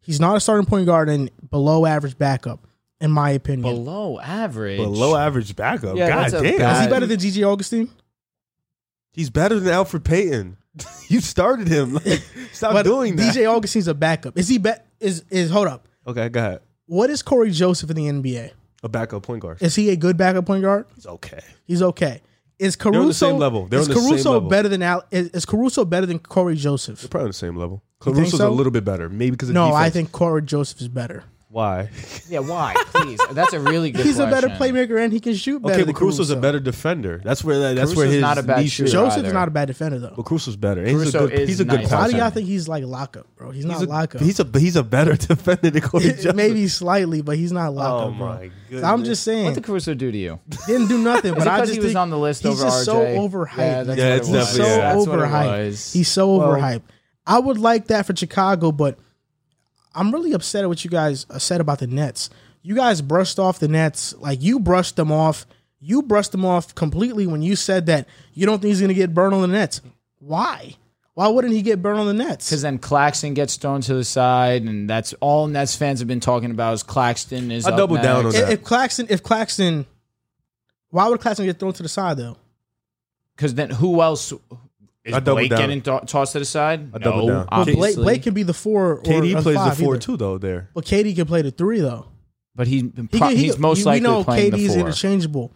he's 0.00 0.20
not 0.20 0.36
a 0.36 0.40
starting 0.40 0.66
point 0.66 0.86
guard 0.86 1.08
and 1.08 1.30
below 1.50 1.86
average 1.86 2.16
backup, 2.18 2.66
in 3.00 3.10
my 3.10 3.30
opinion. 3.30 3.62
below 3.74 4.20
average. 4.20 4.78
Below 4.78 5.16
average 5.16 5.54
backup. 5.56 5.96
Yeah, 5.96 6.08
God 6.08 6.18
that's 6.24 6.34
a 6.34 6.42
damn. 6.42 6.58
bad- 6.58 6.76
Is 6.78 6.82
he 6.84 6.90
better 6.90 7.06
than 7.06 7.18
GG 7.18 7.42
Augustin? 7.46 7.88
He's 9.12 9.30
better 9.30 9.58
than 9.60 9.72
Elfrid 9.72 10.04
Payton. 10.04 10.56
you 11.08 11.20
started 11.20 11.68
him. 11.68 11.92
Like, 12.04 12.22
stop 12.52 12.72
But 12.72 12.84
doing 12.84 13.16
that. 13.16 13.34
DJ 13.34 13.46
Augustin's 13.46 13.88
a 13.88 13.94
backup. 13.94 14.38
Is 14.38 14.48
he 14.48 14.58
bet 14.58 14.86
is 15.00 15.24
is 15.30 15.50
hold 15.50 15.68
up? 15.68 15.86
okay, 16.06 16.28
go 16.28 16.40
ahead. 16.40 16.60
What 16.86 17.10
is 17.10 17.22
Cory 17.22 17.50
Joseph 17.50 17.90
in 17.90 17.96
the 17.96 18.06
NBA? 18.06 18.50
A 18.82 18.88
backup 18.88 19.22
point 19.22 19.40
guard. 19.40 19.62
Is 19.62 19.74
he 19.76 19.90
a 19.90 19.96
good 19.96 20.16
backup 20.16 20.44
point 20.46 20.62
guard? 20.62 20.86
He's 20.94 21.06
okay. 21.06 21.40
He's 21.66 21.82
okay. 21.82 22.20
Is 22.58 22.76
Caruso 22.76 23.00
on 23.00 23.08
the 23.08 23.14
same 23.14 23.36
level. 23.38 23.66
They're 23.66 23.80
is 23.80 23.88
on 23.88 23.94
the 23.94 24.00
same 24.00 24.32
level. 24.32 24.48
better 24.48 24.68
than 24.68 24.82
Al? 24.82 25.04
Is, 25.10 25.28
is 25.30 25.44
Caruso 25.44 25.84
better 25.84 26.06
than 26.06 26.18
Cory 26.18 26.56
Joseph? 26.56 27.00
They're 27.00 27.08
probably 27.08 27.24
on 27.24 27.30
the 27.30 27.34
same 27.34 27.56
level. 27.56 27.82
think 28.02 28.16
Caruso's 28.16 28.38
so? 28.38 28.48
a 28.48 28.50
little 28.50 28.72
bit 28.72 28.84
better, 28.84 29.08
maybe 29.08 29.32
because 29.32 29.48
of 29.48 29.54
No, 29.54 29.66
defense. 29.66 29.80
I 29.82 29.90
think 29.90 30.12
Cory 30.12 30.42
Joseph 30.42 30.80
is 30.80 30.88
better. 30.88 31.24
Why? 31.52 31.90
Yeah, 32.30 32.38
why? 32.38 32.74
Please, 32.94 33.20
that's 33.32 33.52
a 33.52 33.60
really 33.60 33.90
good. 33.90 33.98
Question. 33.98 34.08
He's 34.08 34.18
a 34.18 34.26
better 34.26 34.46
question. 34.48 34.74
playmaker 34.74 35.04
and 35.04 35.12
he 35.12 35.20
can 35.20 35.34
shoot 35.34 35.60
better. 35.60 35.74
Okay, 35.74 35.82
than 35.84 35.92
but 35.92 35.98
Caruso's 35.98 36.30
a 36.30 36.34
Caruso. 36.34 36.40
better 36.40 36.60
defender. 36.60 37.20
That's 37.22 37.44
where 37.44 37.58
that, 37.58 37.76
that's 37.76 37.94
where 37.94 38.06
Caruso's 38.06 38.14
his 38.14 38.20
not 38.22 38.38
a 38.38 38.42
bad 38.42 38.60
niche 38.62 38.70
shooter. 38.72 38.90
Joseph's 38.90 39.18
either. 39.24 39.34
not 39.34 39.48
a 39.48 39.50
bad 39.50 39.66
defender 39.66 39.98
though. 39.98 40.14
But 40.16 40.22
Caruso's 40.24 40.56
better. 40.56 40.80
And 40.80 40.88
he's 40.88 40.98
Caruso 41.12 41.26
a 41.26 41.28
good. 41.28 41.38
is 41.40 41.48
He's 41.50 41.60
a 41.60 41.64
good 41.66 41.80
nice. 41.80 41.90
Why 41.92 41.98
do 42.06 42.12
passer. 42.12 42.16
y'all 42.16 42.30
think 42.30 42.46
he's 42.48 42.68
like 42.68 42.84
lockup, 42.84 43.26
bro? 43.36 43.50
He's 43.50 43.66
not 43.66 43.74
He's 43.74 43.82
a, 43.82 43.86
lockup. 43.90 44.20
he's 44.22 44.40
a 44.40 44.48
he's 44.58 44.76
a 44.76 44.82
better 44.82 45.14
defender 45.28 45.68
than 45.68 45.82
Cory 45.82 46.04
Joseph. 46.04 46.34
Maybe 46.34 46.66
slightly, 46.68 47.20
but 47.20 47.36
he's 47.36 47.52
not 47.52 47.74
lockup, 47.74 48.06
Oh 48.14 48.16
bro. 48.16 48.26
my 48.28 48.50
goodness. 48.70 48.84
I'm 48.84 49.04
just 49.04 49.22
saying, 49.22 49.44
What 49.44 49.54
did 49.54 49.64
Caruso 49.64 49.92
do 49.92 50.10
to 50.10 50.16
you? 50.18 50.40
didn't 50.66 50.88
do 50.88 50.96
nothing. 50.98 51.34
But 51.42 51.46
it 51.46 51.48
I 51.50 51.56
because 51.60 51.68
just 51.68 51.72
he 51.74 51.78
was 51.80 51.86
think 51.88 51.98
on 51.98 52.08
the 52.08 52.18
list 52.18 52.44
he's 52.44 52.52
over 52.60 52.70
just 52.70 52.84
so 52.86 52.94
RJ? 52.96 53.30
overhyped. 53.30 53.56
Yeah, 53.58 53.82
that's 53.82 53.98
Yeah, 53.98 54.08
what 54.08 54.16
it's 54.18 54.28
it 54.28 54.32
was. 54.32 54.46
definitely- 54.56 54.56
so 54.72 54.76
yeah. 54.80 54.94
That's 54.94 55.06
what 55.06 55.18
it 55.18 55.22
overhyped. 55.22 55.66
was. 55.66 55.92
He's 55.92 56.08
so 56.08 56.38
overhyped. 56.38 56.82
I 57.26 57.38
would 57.38 57.58
like 57.58 57.88
that 57.88 58.06
for 58.06 58.16
Chicago, 58.16 58.72
but 58.72 58.98
I'm 59.94 60.12
really 60.12 60.32
upset 60.32 60.64
at 60.64 60.68
what 60.68 60.84
you 60.84 60.90
guys 60.90 61.26
uh, 61.30 61.38
said 61.38 61.60
about 61.60 61.78
the 61.78 61.86
Nets. 61.86 62.30
You 62.62 62.74
guys 62.74 63.02
brushed 63.02 63.38
off 63.38 63.58
the 63.58 63.68
Nets 63.68 64.14
like 64.18 64.42
you 64.42 64.60
brushed 64.60 64.96
them 64.96 65.10
off. 65.10 65.46
You 65.80 66.02
brushed 66.02 66.32
them 66.32 66.44
off 66.44 66.74
completely 66.74 67.26
when 67.26 67.42
you 67.42 67.56
said 67.56 67.86
that 67.86 68.08
you 68.34 68.46
don't 68.46 68.60
think 68.60 68.70
he's 68.70 68.80
going 68.80 68.88
to 68.88 68.94
get 68.94 69.12
burned 69.12 69.34
on 69.34 69.42
the 69.42 69.48
Nets. 69.48 69.80
Why? 70.18 70.76
Why 71.14 71.28
wouldn't 71.28 71.52
he 71.52 71.60
get 71.60 71.82
burned 71.82 71.98
on 71.98 72.06
the 72.06 72.14
Nets? 72.14 72.48
Because 72.48 72.62
then 72.62 72.78
Claxton 72.78 73.34
gets 73.34 73.56
thrown 73.56 73.82
to 73.82 73.94
the 73.94 74.04
side, 74.04 74.62
and 74.62 74.88
that's 74.88 75.12
all 75.14 75.46
Nets 75.46 75.76
fans 75.76 75.98
have 75.98 76.08
been 76.08 76.20
talking 76.20 76.50
about 76.50 76.72
is 76.72 76.82
Claxton 76.82 77.50
is. 77.50 77.66
I 77.66 77.70
up 77.72 77.76
double 77.76 77.96
down 77.96 78.26
on 78.26 78.34
if, 78.34 78.40
that. 78.40 78.52
if 78.52 78.64
Claxton, 78.64 79.06
if 79.10 79.22
Claxton, 79.22 79.84
why 80.88 81.08
would 81.08 81.20
Claxton 81.20 81.44
get 81.44 81.58
thrown 81.58 81.74
to 81.74 81.82
the 81.82 81.88
side 81.88 82.16
though? 82.16 82.38
Because 83.36 83.54
then 83.54 83.70
who 83.70 84.00
else 84.00 84.32
is 85.04 85.14
I 85.14 85.20
double 85.20 85.36
Blake 85.40 85.50
down. 85.50 85.58
getting 85.60 85.82
th- 85.82 86.02
tossed 86.06 86.32
to 86.32 86.38
the 86.38 86.44
side? 86.44 86.90
I 86.94 86.98
no, 86.98 87.04
double 87.04 87.26
down. 87.26 87.46
But 87.46 87.50
But 87.50 87.64
Blake, 87.64 87.76
obviously. 87.76 88.02
Blake 88.04 88.22
can 88.22 88.34
be 88.34 88.42
the 88.44 88.54
four. 88.54 88.92
Or 88.98 89.02
KD 89.02 89.38
a 89.38 89.42
plays 89.42 89.56
five 89.56 89.76
the 89.76 89.84
four 89.84 89.94
either. 89.94 90.02
too 90.02 90.16
though. 90.16 90.38
There. 90.38 90.68
But 90.74 90.84
KD 90.84 91.14
can 91.16 91.26
play 91.26 91.42
the 91.42 91.50
three 91.50 91.80
though. 91.80 92.06
but 92.54 92.66
he, 92.66 92.78
He 92.80 92.90
pro- 92.90 93.18
can- 93.18 93.30
he 93.30 93.36
he's 93.44 93.52
can- 93.54 93.62
most 93.62 93.78
we 93.78 93.84
likely 93.84 94.00
know 94.00 94.24
playing 94.24 94.52
KD's 94.52 94.62
the 94.62 94.68
four. 94.68 94.78
interchangeable. 94.88 95.52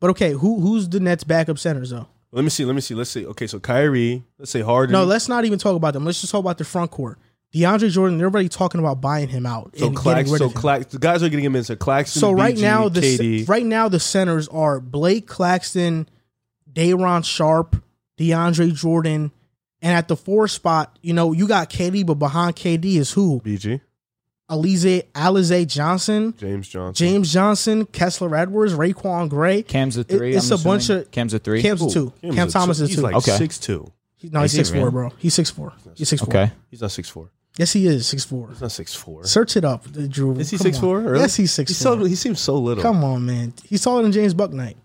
But 0.00 0.10
okay, 0.10 0.32
who 0.32 0.60
who's 0.60 0.88
the 0.88 1.00
Nets 1.00 1.24
backup 1.24 1.58
centers 1.58 1.90
though? 1.90 2.06
Let 2.32 2.42
me 2.44 2.50
see. 2.50 2.64
Let 2.64 2.74
me 2.74 2.80
see. 2.80 2.94
Let's 2.94 3.10
see. 3.10 3.26
Okay, 3.26 3.46
so 3.46 3.60
Kyrie. 3.60 4.24
Let's 4.38 4.50
say 4.50 4.60
Harden. 4.60 4.92
No, 4.92 5.04
let's 5.04 5.28
not 5.28 5.44
even 5.44 5.58
talk 5.58 5.76
about 5.76 5.92
them. 5.94 6.04
Let's 6.04 6.20
just 6.20 6.32
talk 6.32 6.40
about 6.40 6.58
the 6.58 6.64
front 6.64 6.90
court. 6.90 7.18
DeAndre 7.54 7.88
Jordan, 7.88 8.18
they're 8.18 8.26
already 8.26 8.48
talking 8.48 8.80
about 8.80 9.00
buying 9.00 9.28
him 9.28 9.46
out. 9.46 9.72
so 9.76 9.86
and 9.86 9.96
Clax, 9.96 10.04
getting 10.16 10.32
rid 10.32 10.38
so 10.40 10.46
of 10.46 10.52
him. 10.54 10.60
Clax, 10.60 10.88
the 10.88 10.98
guys 10.98 11.22
are 11.22 11.28
getting 11.28 11.44
him 11.44 11.54
in. 11.54 11.62
So 11.62 11.76
Claxton. 11.76 12.18
So 12.20 12.32
right 12.32 12.56
BG, 12.56 12.60
now 12.62 12.88
the 12.88 13.00
KD. 13.00 13.48
right 13.48 13.64
now 13.64 13.88
the 13.88 14.00
centers 14.00 14.48
are 14.48 14.80
Blake 14.80 15.28
Claxton, 15.28 16.08
Day'Ron 16.72 17.22
Sharpe, 17.22 17.76
DeAndre 18.18 18.74
Jordan, 18.74 19.30
and 19.82 19.92
at 19.92 20.08
the 20.08 20.16
four 20.16 20.48
spot, 20.48 20.98
you 21.02 21.12
know, 21.12 21.32
you 21.32 21.46
got 21.48 21.70
KD, 21.70 22.06
but 22.06 22.14
behind 22.14 22.56
KD 22.56 22.96
is 22.96 23.12
who? 23.12 23.40
BG, 23.40 23.80
Alize 24.50 25.04
Alize 25.14 25.66
Johnson, 25.66 26.34
James 26.36 26.68
Johnson. 26.68 27.06
James 27.06 27.32
Johnson, 27.32 27.86
Kessler 27.86 28.34
Edwards, 28.36 28.74
RaiQuan 28.74 29.28
Gray. 29.30 29.62
Cam's 29.62 29.96
a 29.96 30.04
three. 30.04 30.34
it's 30.34 30.50
I'm 30.50 30.60
a 30.60 30.62
bunch 30.62 30.90
of- 30.90 31.10
Cam's 31.10 31.32
a 31.34 31.38
three. 31.38 31.62
Cam's 31.62 31.82
a 31.82 31.90
two. 31.90 32.12
Cam's 32.20 32.34
Cam 32.36 32.48
a 32.48 32.50
Thomas 32.50 32.80
is 32.80 32.88
He's 32.90 32.96
two. 32.98 33.02
like 33.02 33.14
Okay. 33.16 33.36
six 33.36 33.58
two. 33.58 33.90
He- 34.16 34.28
no, 34.28 34.42
he's 34.42 34.52
Is 34.56 34.68
six 34.68 34.70
four, 34.78 34.90
bro. 34.90 35.10
He's 35.18 35.34
six 35.34 35.50
four. 35.50 35.72
He's 35.94 36.08
six 36.08 36.20
four. 36.22 36.28
Okay. 36.28 36.52
He's 36.70 36.80
not 36.82 36.90
six 36.92 37.08
four. 37.08 37.30
Yes, 37.58 37.72
he 37.72 37.86
is 37.86 38.06
six 38.06 38.24
four. 38.24 38.48
He's 38.48 38.60
not 38.60 38.72
six 38.72 38.94
four. 38.94 39.24
Search 39.24 39.56
it 39.56 39.64
up, 39.64 39.84
Drew. 40.08 40.34
Is 40.38 40.50
he 40.50 40.58
Come 40.58 40.72
6'4"? 40.72 40.82
on. 40.98 41.04
Really? 41.04 41.20
Yes, 41.20 41.36
he's 41.36 41.52
six 41.52 41.70
He's 41.70 41.82
four. 41.82 41.98
so 41.98 42.04
he 42.04 42.14
seems 42.16 42.40
so 42.40 42.58
little. 42.58 42.82
Come 42.82 43.04
on, 43.04 43.24
man. 43.24 43.54
He's 43.64 43.80
taller 43.82 44.02
than 44.02 44.10
James 44.12 44.34
Bucknight. 44.34 44.76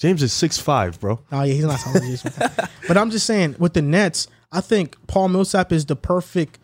James 0.00 0.22
is 0.22 0.32
six 0.32 0.58
five, 0.58 0.98
bro. 0.98 1.20
Oh 1.30 1.42
yeah, 1.42 1.52
he's 1.52 1.64
not 1.64 1.78
taller 1.78 2.00
than 2.00 2.08
James 2.08 2.22
Bucknight. 2.22 2.70
But 2.88 2.96
I'm 2.96 3.10
just 3.10 3.26
saying, 3.26 3.56
with 3.58 3.74
the 3.74 3.82
Nets, 3.82 4.28
I 4.50 4.62
think 4.62 4.96
Paul 5.06 5.28
Millsap 5.28 5.72
is 5.72 5.84
the 5.84 5.94
perfect 5.94 6.58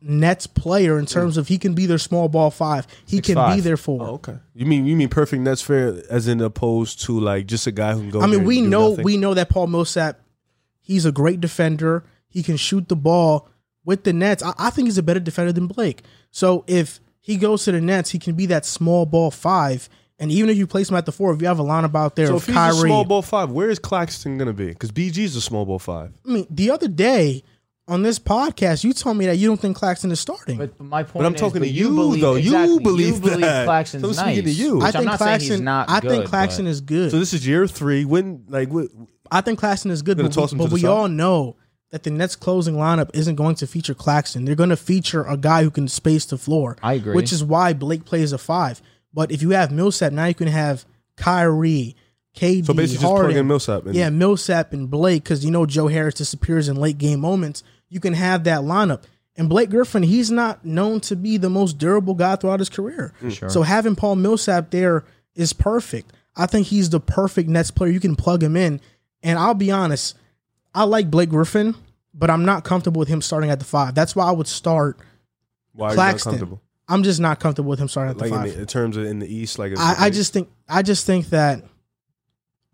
Nets 0.00 0.46
player 0.46 0.98
in 0.98 1.04
terms 1.04 1.36
of 1.36 1.48
he 1.48 1.58
can 1.58 1.74
be 1.74 1.84
their 1.84 1.98
small 1.98 2.28
ball 2.28 2.50
five. 2.50 2.86
He 3.06 3.20
can 3.20 3.34
be 3.34 3.60
6'5". 3.60 3.62
their 3.62 3.76
four. 3.76 4.02
Oh, 4.02 4.14
okay. 4.14 4.38
You 4.54 4.64
mean 4.64 4.86
you 4.86 4.96
mean 4.96 5.10
perfect 5.10 5.42
Nets 5.42 5.60
fair 5.60 6.02
as 6.08 6.26
in 6.26 6.40
opposed 6.40 7.02
to 7.02 7.20
like 7.20 7.46
just 7.46 7.66
a 7.66 7.72
guy 7.72 7.92
who 7.92 8.00
can 8.00 8.10
go. 8.10 8.18
I 8.20 8.22
there 8.22 8.30
mean, 8.30 8.38
and 8.38 8.48
we 8.48 8.60
do 8.62 8.68
know 8.68 8.90
nothing? 8.90 9.04
we 9.04 9.16
know 9.18 9.34
that 9.34 9.50
Paul 9.50 9.66
Millsap, 9.66 10.18
he's 10.80 11.04
a 11.04 11.12
great 11.12 11.40
defender. 11.40 12.04
He 12.28 12.42
can 12.42 12.56
shoot 12.56 12.88
the 12.88 12.96
ball 12.96 13.50
with 13.84 14.04
the 14.04 14.14
Nets. 14.14 14.42
I, 14.42 14.54
I 14.58 14.70
think 14.70 14.86
he's 14.86 14.98
a 14.98 15.02
better 15.02 15.20
defender 15.20 15.52
than 15.52 15.66
Blake. 15.66 16.02
So 16.30 16.64
if 16.66 16.98
he 17.20 17.36
goes 17.36 17.64
to 17.64 17.72
the 17.72 17.80
Nets, 17.82 18.10
he 18.10 18.18
can 18.18 18.34
be 18.34 18.46
that 18.46 18.64
small 18.64 19.04
ball 19.04 19.30
five. 19.30 19.90
And 20.20 20.30
even 20.30 20.50
if 20.50 20.56
you 20.58 20.66
place 20.66 20.90
him 20.90 20.96
at 20.96 21.06
the 21.06 21.12
four, 21.12 21.32
if 21.32 21.40
you 21.40 21.48
have 21.48 21.58
a 21.58 21.64
lineup 21.64 21.96
out 21.96 22.14
there 22.14 22.26
So 22.28 22.36
of 22.36 22.42
if 22.42 22.46
he's 22.46 22.54
Kyrie, 22.54 22.76
a 22.76 22.80
small 22.82 23.04
ball 23.04 23.22
five, 23.22 23.50
where 23.50 23.70
is 23.70 23.78
Claxton 23.78 24.36
gonna 24.38 24.52
be? 24.52 24.68
Because 24.68 24.92
BG's 24.92 25.34
a 25.34 25.40
small 25.40 25.64
ball 25.64 25.78
five. 25.78 26.12
I 26.26 26.30
mean, 26.30 26.46
the 26.50 26.70
other 26.70 26.88
day 26.88 27.42
on 27.88 28.02
this 28.02 28.18
podcast, 28.18 28.84
you 28.84 28.92
told 28.92 29.16
me 29.16 29.26
that 29.26 29.36
you 29.38 29.48
don't 29.48 29.58
think 29.60 29.76
Claxton 29.76 30.12
is 30.12 30.20
starting. 30.20 30.58
But 30.58 30.78
my 30.78 31.02
point 31.02 31.14
But 31.22 31.26
I'm 31.26 31.34
is, 31.34 31.40
talking 31.40 31.60
but 31.60 31.66
to 31.66 31.72
you, 31.72 31.88
believe, 31.94 32.20
though. 32.20 32.34
You 32.34 32.50
exactly, 32.54 32.78
believe 32.80 33.14
you 33.14 33.20
believe 33.20 33.40
that. 33.40 33.64
Claxton's 33.64 34.02
So 34.16 34.22
I'm 34.22 34.26
nice. 34.36 34.44
to 34.44 34.50
you. 34.50 34.74
which 34.76 34.84
I 34.84 34.86
I'm 34.88 34.92
think 34.92 35.04
not 35.06 35.18
saying 35.18 35.28
Claxton. 35.30 35.50
he's 35.52 35.60
not 35.62 35.90
I 35.90 36.00
good, 36.00 36.10
think 36.10 36.26
Claxton 36.26 36.64
but- 36.66 36.70
is 36.70 36.80
good. 36.82 37.10
So 37.10 37.18
this 37.18 37.32
is 37.32 37.46
year 37.46 37.66
three. 37.66 38.04
When 38.04 38.44
like 38.48 38.68
what? 38.68 38.88
I 39.32 39.40
think 39.40 39.58
Claxton 39.58 39.90
is 39.90 40.02
good, 40.02 40.18
but, 40.18 40.36
we, 40.36 40.58
but 40.58 40.70
we 40.70 40.84
all 40.84 41.08
know 41.08 41.56
that 41.92 42.02
the 42.02 42.10
Nets 42.10 42.36
closing 42.36 42.74
lineup 42.74 43.10
isn't 43.14 43.36
going 43.36 43.54
to 43.56 43.66
feature 43.66 43.94
Claxton. 43.94 44.44
They're 44.44 44.54
going 44.54 44.70
to 44.70 44.76
feature 44.76 45.22
a 45.24 45.36
guy 45.36 45.62
who 45.62 45.70
can 45.70 45.88
space 45.88 46.24
the 46.26 46.36
floor. 46.38 46.76
I 46.82 46.92
agree. 46.94 47.14
Which 47.14 47.32
is 47.32 47.42
why 47.42 47.72
Blake 47.72 48.04
plays 48.04 48.32
a 48.32 48.38
five. 48.38 48.80
But 49.12 49.32
if 49.32 49.42
you 49.42 49.50
have 49.50 49.72
Millsap, 49.72 50.12
now 50.12 50.26
you 50.26 50.34
can 50.34 50.48
have 50.48 50.84
Kyrie, 51.16 51.96
KD, 52.36 52.66
So 52.66 52.74
basically, 52.74 52.94
just 52.94 53.04
Harden. 53.04 53.30
plug 53.30 53.36
in 53.36 53.46
Millsap. 53.46 53.86
And, 53.86 53.94
Yeah, 53.94 54.10
Millsap 54.10 54.72
and 54.72 54.90
Blake, 54.90 55.24
because 55.24 55.44
you 55.44 55.50
know 55.50 55.66
Joe 55.66 55.88
Harris 55.88 56.14
disappears 56.14 56.68
in 56.68 56.76
late 56.76 56.98
game 56.98 57.20
moments. 57.20 57.62
You 57.88 58.00
can 58.00 58.14
have 58.14 58.44
that 58.44 58.60
lineup. 58.60 59.02
And 59.36 59.48
Blake 59.48 59.70
Griffin, 59.70 60.02
he's 60.02 60.30
not 60.30 60.64
known 60.64 61.00
to 61.00 61.16
be 61.16 61.36
the 61.36 61.50
most 61.50 61.78
durable 61.78 62.14
guy 62.14 62.36
throughout 62.36 62.58
his 62.58 62.68
career. 62.68 63.12
Mm. 63.22 63.32
Sure. 63.32 63.48
So 63.48 63.62
having 63.62 63.96
Paul 63.96 64.16
Millsap 64.16 64.70
there 64.70 65.04
is 65.34 65.52
perfect. 65.52 66.12
I 66.36 66.46
think 66.46 66.66
he's 66.68 66.90
the 66.90 67.00
perfect 67.00 67.48
Nets 67.48 67.70
player. 67.70 67.90
You 67.90 68.00
can 68.00 68.16
plug 68.16 68.42
him 68.42 68.56
in. 68.56 68.80
And 69.22 69.38
I'll 69.38 69.54
be 69.54 69.70
honest, 69.70 70.16
I 70.74 70.84
like 70.84 71.10
Blake 71.10 71.30
Griffin, 71.30 71.74
but 72.14 72.30
I'm 72.30 72.44
not 72.44 72.64
comfortable 72.64 73.00
with 73.00 73.08
him 73.08 73.22
starting 73.22 73.50
at 73.50 73.58
the 73.58 73.64
five. 73.64 73.94
That's 73.94 74.14
why 74.14 74.26
I 74.26 74.30
would 74.30 74.46
start. 74.46 74.98
Why 75.72 75.88
are 75.88 75.90
you 75.90 75.96
not 75.96 76.02
Claxton. 76.02 76.60
I'm 76.90 77.02
just 77.02 77.20
not 77.20 77.38
comfortable 77.40 77.70
with 77.70 77.78
him 77.78 77.88
starting 77.88 78.10
at 78.10 78.18
the 78.18 78.24
Like 78.24 78.32
in, 78.32 78.38
five. 78.38 78.54
the, 78.54 78.60
in 78.60 78.66
terms 78.66 78.96
of 78.96 79.04
in 79.04 79.20
the 79.20 79.32
East, 79.32 79.58
like 79.58 79.72
I, 79.78 79.94
I 79.98 80.10
just 80.10 80.32
think 80.32 80.50
I 80.68 80.82
just 80.82 81.06
think 81.06 81.26
that 81.30 81.62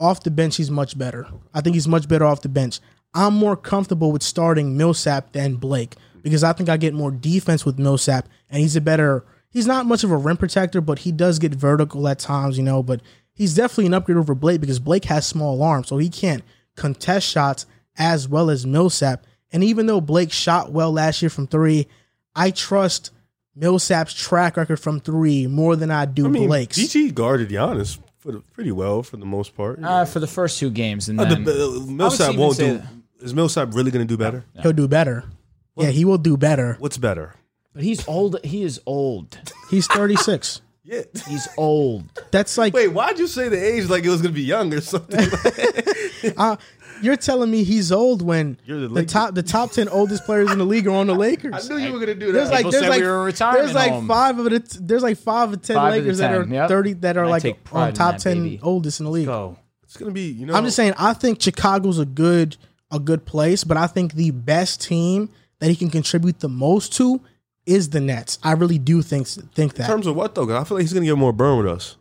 off 0.00 0.22
the 0.22 0.30
bench 0.30 0.56
he's 0.56 0.70
much 0.70 0.98
better. 0.98 1.26
I 1.54 1.60
think 1.60 1.74
he's 1.74 1.86
much 1.86 2.08
better 2.08 2.24
off 2.24 2.42
the 2.42 2.48
bench. 2.48 2.80
I'm 3.14 3.34
more 3.34 3.56
comfortable 3.56 4.12
with 4.12 4.22
starting 4.22 4.76
Millsap 4.76 5.32
than 5.32 5.56
Blake 5.56 5.94
because 6.22 6.42
I 6.42 6.52
think 6.52 6.68
I 6.68 6.76
get 6.76 6.94
more 6.94 7.10
defense 7.10 7.64
with 7.64 7.78
Millsap 7.78 8.28
and 8.50 8.60
he's 8.60 8.74
a 8.74 8.80
better 8.80 9.24
he's 9.50 9.66
not 9.66 9.86
much 9.86 10.04
of 10.04 10.10
a 10.10 10.16
rim 10.16 10.36
protector, 10.36 10.80
but 10.80 11.00
he 11.00 11.12
does 11.12 11.38
get 11.38 11.54
vertical 11.54 12.06
at 12.08 12.18
times, 12.18 12.58
you 12.58 12.64
know, 12.64 12.82
but 12.82 13.00
he's 13.32 13.54
definitely 13.54 13.86
an 13.86 13.94
upgrade 13.94 14.18
over 14.18 14.34
Blake 14.34 14.60
because 14.60 14.78
Blake 14.78 15.06
has 15.06 15.26
small 15.26 15.62
arms, 15.62 15.88
so 15.88 15.98
he 15.98 16.08
can't 16.08 16.42
contest 16.76 17.28
shots 17.28 17.66
as 17.96 18.28
well 18.28 18.50
as 18.50 18.66
Millsap. 18.66 19.26
And 19.52 19.64
even 19.64 19.86
though 19.86 20.00
Blake 20.00 20.32
shot 20.32 20.72
well 20.72 20.92
last 20.92 21.22
year 21.22 21.30
from 21.30 21.46
three, 21.46 21.86
I 22.34 22.50
trust 22.50 23.12
Millsap's 23.56 24.12
track 24.14 24.56
record 24.56 24.78
from 24.78 25.00
three 25.00 25.46
more 25.46 25.74
than 25.76 25.90
I 25.90 26.04
do 26.04 26.26
I 26.26 26.28
mean, 26.28 26.46
Blake's. 26.46 26.78
BG 26.78 27.12
guarded 27.14 27.48
Giannis 27.48 27.98
for 28.18 28.32
the, 28.32 28.40
pretty 28.52 28.70
well 28.72 29.02
for 29.02 29.16
the 29.16 29.24
most 29.26 29.56
part. 29.56 29.82
Uh, 29.82 30.04
for 30.04 30.20
the 30.20 30.26
first 30.26 30.58
two 30.58 30.70
games, 30.70 31.08
and 31.08 31.18
Uh, 31.18 31.24
then 31.24 31.44
the, 31.44 31.52
uh, 31.52 31.90
Millsap 31.90 32.36
won't 32.36 32.58
do. 32.58 32.82
Is 33.20 33.32
Millsap 33.34 33.74
really 33.74 33.90
going 33.90 34.06
to 34.06 34.08
do 34.08 34.18
better? 34.18 34.44
He'll 34.62 34.72
do 34.74 34.86
better. 34.86 35.24
Yeah, 35.76 35.88
he 35.88 36.04
will 36.04 36.18
do 36.18 36.36
better. 36.36 36.76
What's 36.78 36.98
better? 36.98 37.34
but 37.74 37.82
he's 37.84 38.06
old. 38.08 38.42
He 38.44 38.62
is 38.62 38.80
old. 38.86 39.38
He's 39.70 39.86
36. 39.88 40.62
Yeah. 40.82 41.02
He's 41.28 41.46
old. 41.58 42.04
That's 42.30 42.56
like 42.56 42.72
Wait, 42.72 42.88
why'd 42.88 43.18
you 43.18 43.26
say 43.26 43.48
the 43.50 43.62
age 43.62 43.88
like 43.90 44.04
it 44.04 44.08
was 44.08 44.22
going 44.22 44.32
to 44.32 44.40
be 44.40 44.44
young 44.46 44.72
or 44.72 44.80
something? 44.80 45.18
uh, 46.38 46.56
you're 47.02 47.16
telling 47.16 47.50
me 47.50 47.62
he's 47.64 47.90
old 47.92 48.22
when 48.22 48.58
You're 48.64 48.80
the 48.80 48.88
the, 48.88 49.04
top 49.04 49.34
the 49.34 49.42
top 49.42 49.70
10 49.72 49.88
oldest 49.88 50.24
players 50.24 50.50
in 50.50 50.58
the 50.58 50.64
league 50.64 50.86
are 50.86 50.92
on 50.92 51.06
the 51.06 51.14
Lakers. 51.14 51.52
I 51.70 51.74
knew 51.74 51.80
you 51.84 51.92
were 51.92 51.98
going 51.98 52.08
to 52.08 52.14
do 52.26 52.32
There's 52.32 52.48
that. 52.48 52.54
like 52.54 52.58
People 52.64 52.70
there's 52.72 52.82
said 52.84 52.90
like 52.90 53.00
we 53.00 53.06
were 53.06 53.28
a 53.28 53.32
there's 53.32 53.74
like 53.74 53.90
home. 53.92 54.08
five 54.08 54.38
of 54.38 54.46
it. 54.52 54.76
There's 54.80 55.02
like 55.02 55.16
five 55.18 55.52
of 55.52 55.62
ten 55.62 55.76
Five 55.76 55.88
of 55.88 55.94
the 55.94 56.00
Lakers 56.02 56.18
that 56.18 56.28
10, 56.28 56.40
are 56.50 56.54
yep. 56.54 56.68
30 56.68 56.92
that 56.94 57.16
are 57.16 57.24
I 57.24 57.28
like 57.28 57.44
on 57.72 57.92
top 57.92 58.14
that, 58.14 58.20
10 58.22 58.42
baby. 58.42 58.60
oldest 58.62 59.00
in 59.00 59.04
the 59.06 59.12
league. 59.12 59.26
Go. 59.26 59.56
it's 59.82 59.96
going 59.96 60.10
to 60.10 60.14
be, 60.14 60.22
you 60.28 60.46
know. 60.46 60.54
I'm 60.54 60.64
just 60.64 60.76
saying 60.76 60.94
I 60.98 61.12
think 61.12 61.40
Chicago's 61.40 61.98
a 61.98 62.06
good 62.06 62.56
a 62.90 62.98
good 62.98 63.24
place, 63.24 63.64
but 63.64 63.76
I 63.76 63.86
think 63.86 64.12
the 64.14 64.30
best 64.30 64.80
team 64.80 65.28
that 65.58 65.68
he 65.70 65.76
can 65.76 65.90
contribute 65.90 66.40
the 66.40 66.48
most 66.48 66.92
to 66.98 67.20
is 67.66 67.90
the 67.90 68.00
Nets. 68.00 68.38
I 68.44 68.52
really 68.52 68.78
do 68.78 69.02
think 69.02 69.26
think 69.26 69.72
In 69.72 69.78
that. 69.82 69.86
terms 69.88 70.06
of 70.06 70.14
what, 70.14 70.34
though? 70.36 70.46
'Cause 70.46 70.54
I 70.54 70.64
feel 70.64 70.76
like 70.76 70.82
he's 70.82 70.92
going 70.92 71.02
to 71.04 71.10
get 71.10 71.18
more 71.18 71.32
burn 71.32 71.58
with 71.58 71.66
us. 71.66 71.96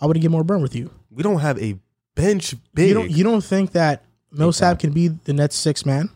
I 0.00 0.06
would 0.06 0.20
get 0.20 0.30
more 0.30 0.44
burn 0.44 0.60
with 0.62 0.74
you. 0.74 0.90
We 1.10 1.22
don't 1.22 1.38
have 1.38 1.58
a 1.62 1.78
bench 2.14 2.54
big. 2.74 2.88
You 2.88 2.94
don't 2.94 3.10
you 3.10 3.24
don't 3.24 3.42
think 3.42 3.72
that 3.72 4.04
Millsap 4.32 4.78
can 4.78 4.92
be 4.92 5.08
the 5.08 5.32
Nets 5.32 5.56
six 5.56 5.84
man 5.86 6.10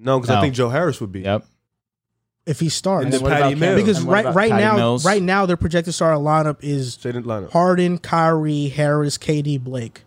no, 0.00 0.18
because 0.20 0.30
I 0.30 0.36
No. 0.36 0.40
think 0.42 0.54
Joe 0.54 0.68
Harris 0.68 1.00
would 1.00 1.10
be. 1.12 1.20
Yep. 1.22 1.44
if 2.46 2.60
he 2.60 2.68
starts? 2.68 3.04
And 3.04 3.12
then 3.12 3.20
then 3.20 3.30
what 3.30 3.32
Patty 3.32 3.42
about 3.42 3.50
Cam- 3.50 3.58
Mills. 3.60 3.82
because 3.82 3.98
and 3.98 4.06
what 4.06 4.12
right 4.14 4.20
about 4.24 4.34
right 4.36 4.50
Patty 4.50 4.64
now 4.64 4.76
Mills? 4.76 5.04
right 5.04 5.22
now 5.22 5.44
their 5.46 5.56
projected 5.58 5.92
starting 5.94 6.22
lineup 6.24 6.56
is 6.62 6.94
Say 7.00 7.10
the 7.12 7.20
lineup. 7.20 7.50
Harden, 7.50 7.98
Kyrie, 7.98 8.68
Harris, 8.68 9.18
KD, 9.18 9.58
Blake. 9.62 10.04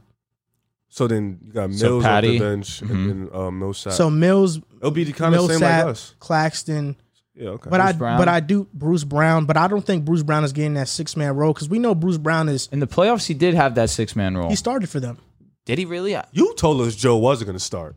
So 0.89 1.07
then 1.07 1.39
you 1.45 1.53
got 1.53 1.69
Mills 1.69 1.79
So 1.79 1.97
off 1.97 2.03
Patty. 2.03 2.37
the 2.37 2.43
bench 2.45 2.81
and 2.81 2.89
then 2.89 3.29
uh, 3.33 3.51
Millsap. 3.51 3.93
So 3.93 4.09
Mills, 4.09 4.57
it'll 4.79 4.91
be 4.91 5.03
the 5.03 5.13
kind 5.13 5.33
of 5.35 5.41
same 5.41 5.49
like 5.51 5.59
Millsap, 5.59 5.87
us. 5.87 6.15
Claxton, 6.19 6.95
Yeah, 7.35 7.49
okay. 7.51 7.69
But 7.69 7.79
I 7.79 7.91
Brown? 7.93 8.17
but 8.17 8.27
I 8.27 8.39
do 8.41 8.67
Bruce 8.73 9.03
Brown, 9.03 9.45
but 9.45 9.55
I 9.55 9.67
don't 9.67 9.85
think 9.85 10.03
Bruce 10.03 10.23
Brown 10.23 10.43
is 10.43 10.51
getting 10.51 10.73
that 10.73 10.87
six 10.89 11.15
man 11.15 11.35
role 11.35 11.53
because 11.53 11.69
we 11.69 11.79
know 11.79 11.93
Bruce 11.95 12.17
Brown 12.17 12.49
is 12.49 12.67
In 12.71 12.79
the 12.79 12.87
playoffs, 12.87 13.27
he 13.27 13.33
did 13.33 13.53
have 13.53 13.75
that 13.75 13.89
six 13.89 14.15
man 14.15 14.35
role. 14.35 14.49
he 14.49 14.55
started 14.55 14.89
for 14.89 14.99
them. 14.99 15.17
Did 15.65 15.77
he 15.77 15.85
really? 15.85 16.15
you 16.31 16.53
told 16.55 16.81
us 16.81 16.95
Joe 16.95 17.17
wasn't 17.17 17.47
going 17.47 17.57
to 17.57 17.63
start. 17.63 17.95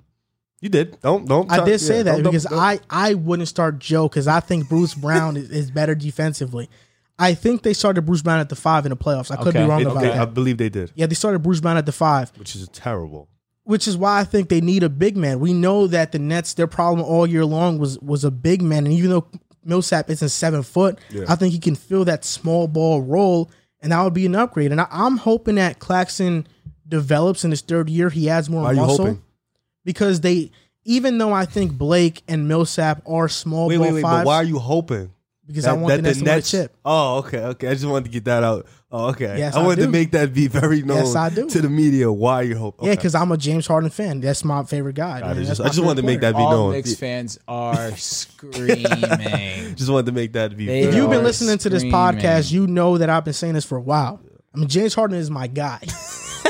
You 0.60 0.68
did. 0.70 0.98
Don't 1.02 1.26
don't. 1.28 1.50
I 1.50 1.58
talk- 1.58 1.66
did 1.66 1.78
say 1.80 1.98
yeah, 1.98 2.02
that 2.04 2.12
don't- 2.12 2.22
don't- 2.24 2.32
because 2.32 2.44
don't- 2.44 2.58
I 2.58 2.80
I 2.88 3.14
wouldn't 3.14 3.48
start 3.48 3.78
Joe 3.78 4.08
because 4.08 4.26
I 4.26 4.40
think 4.40 4.68
Bruce 4.68 4.94
Brown 4.94 5.36
is, 5.36 5.50
is 5.50 5.70
better 5.70 5.94
defensively. 5.94 6.70
I 7.18 7.34
think 7.34 7.62
they 7.62 7.74
started 7.74 8.02
Bruce 8.02 8.22
Brown 8.22 8.40
at 8.40 8.48
the 8.48 8.56
five 8.56 8.86
in 8.86 8.90
the 8.90 8.96
playoffs. 8.96 9.30
I 9.30 9.36
could 9.36 9.48
Okay. 9.48 9.62
be 9.62 9.68
wrong 9.68 9.82
It- 9.82 9.86
about 9.86 10.04
okay, 10.04 10.18
I 10.18 10.24
believe 10.24 10.58
they 10.58 10.68
did, 10.70 10.90
yeah, 10.94 11.06
they 11.06 11.14
started 11.14 11.40
Bruce 11.42 11.60
Brown 11.60 11.76
at 11.76 11.86
the 11.86 11.92
five, 11.92 12.32
which 12.36 12.56
is 12.56 12.68
terrible. 12.72 13.28
which 13.64 13.86
is 13.86 13.96
why 13.96 14.20
I 14.20 14.24
think 14.24 14.48
they 14.48 14.60
need 14.60 14.82
a 14.82 14.88
big 14.88 15.16
man. 15.16 15.38
We 15.40 15.52
know 15.52 15.86
that 15.86 16.12
the 16.12 16.18
Nets 16.18 16.54
their 16.54 16.66
problem 16.66 17.06
all 17.06 17.26
year 17.26 17.44
long 17.44 17.78
was 17.78 17.98
was 18.00 18.24
a 18.24 18.30
big 18.30 18.62
man, 18.62 18.84
and 18.84 18.92
even 18.94 19.10
though 19.10 19.26
Millsap 19.66 20.08
isn't 20.10 20.28
seven 20.30 20.62
foot, 20.62 20.98
Yeah. 21.10 21.24
I 21.28 21.34
think 21.36 21.52
he 21.52 21.58
can 21.58 21.74
fill 21.74 22.04
that 22.06 22.24
small 22.24 22.68
ball 22.68 23.00
role, 23.02 23.50
and 23.80 23.92
that 23.92 24.02
would 24.02 24.12
be 24.14 24.26
an 24.26 24.34
upgrade. 24.34 24.72
And 24.72 24.80
I, 24.80 24.86
I'm 24.90 25.16
hoping 25.18 25.54
that 25.56 25.78
Claxton 25.78 26.46
develops 26.88 27.44
in 27.44 27.50
his 27.50 27.60
third 27.60 27.88
year. 27.88 28.10
He 28.10 28.28
adds 28.30 28.48
more 28.50 28.62
Why 28.62 28.68
are 28.70 28.74
you 28.74 28.80
muscle 28.80 29.18
because 29.84 30.20
they. 30.20 30.50
Even 30.86 31.16
though 31.16 31.32
I 31.32 31.46
think 31.46 31.72
Blake 31.72 32.22
and 32.28 32.46
Millsap 32.46 33.00
are 33.08 33.26
small 33.26 33.68
Wait, 33.68 33.78
ball 33.78 33.86
wait, 33.86 33.92
wait. 33.94 34.02
fives, 34.02 34.20
But 34.20 34.26
why 34.26 34.34
are 34.36 34.44
you 34.44 34.58
hoping? 34.58 35.12
because 35.46 35.66
I 35.66 35.72
want 35.72 35.88
that, 35.88 35.96
the 35.96 36.02
Nets 36.02 36.18
to 36.18 36.24
win 36.24 36.38
a 36.38 36.42
chip. 36.42 36.76
Oh, 36.84 37.18
okay, 37.18 37.38
okay. 37.38 37.68
I 37.68 37.72
just 37.74 37.86
wanted 37.86 38.04
to 38.04 38.10
get 38.10 38.24
that 38.26 38.42
out. 38.44 38.66
Oh, 38.90 39.08
okay. 39.08 39.38
Yes, 39.38 39.54
I 39.56 39.60
I 39.60 39.66
wanted 39.66 39.82
to 39.82 39.88
make 39.88 40.10
that 40.10 40.32
be 40.34 40.46
very 40.46 40.82
known 40.82 40.98
Yes, 40.98 41.16
I 41.16 41.28
do. 41.30 41.48
to 41.48 41.60
the 41.62 41.68
media 41.70 42.12
why 42.12 42.42
you 42.42 42.56
hope. 42.56 42.76
Yeah, 42.80 42.90
okay. 42.90 42.96
because 42.96 43.14
I'm 43.14 43.32
a 43.32 43.36
James 43.38 43.66
Harden 43.66 43.88
fan. 43.90 44.20
That's 44.20 44.44
my 44.44 44.62
favorite 44.64 44.94
guy. 44.94 45.20
Got 45.20 45.28
man. 45.36 45.42
it. 45.42 45.46
Just- 45.46 45.60
I 45.62 45.64
just 45.68 45.78
wanted 45.80 46.02
to 46.02 46.06
favorite 46.06 46.12
make 46.12 46.20
that 46.20 46.34
player. 46.34 46.42
be 46.42 46.46
All 46.46 46.50
known. 46.52 46.72
Knicks 46.72 46.94
fans 46.96 47.38
are 47.48 47.90
screaming. 47.96 49.74
Just 49.74 49.90
wanted 49.90 50.06
to 50.06 50.12
make 50.12 50.32
that 50.34 50.56
be. 50.56 50.66
They 50.66 50.80
If 50.82 50.94
you've 50.94 51.10
been 51.10 51.20
are 51.20 51.24
listening 51.24 51.58
to 51.58 51.70
this 51.70 51.82
podcast, 51.84 52.52
you 52.52 52.66
know 52.66 52.98
that 52.98 53.08
I've 53.10 53.24
been 53.24 53.32
saying 53.34 53.54
this 53.54 53.64
for 53.64 53.76
a 53.78 53.82
while. 53.82 54.20
I 54.54 54.58
mean, 54.58 54.68
James 54.68 54.94
Harden 54.94 55.18
is 55.18 55.30
my 55.30 55.46
guy. 55.46 55.80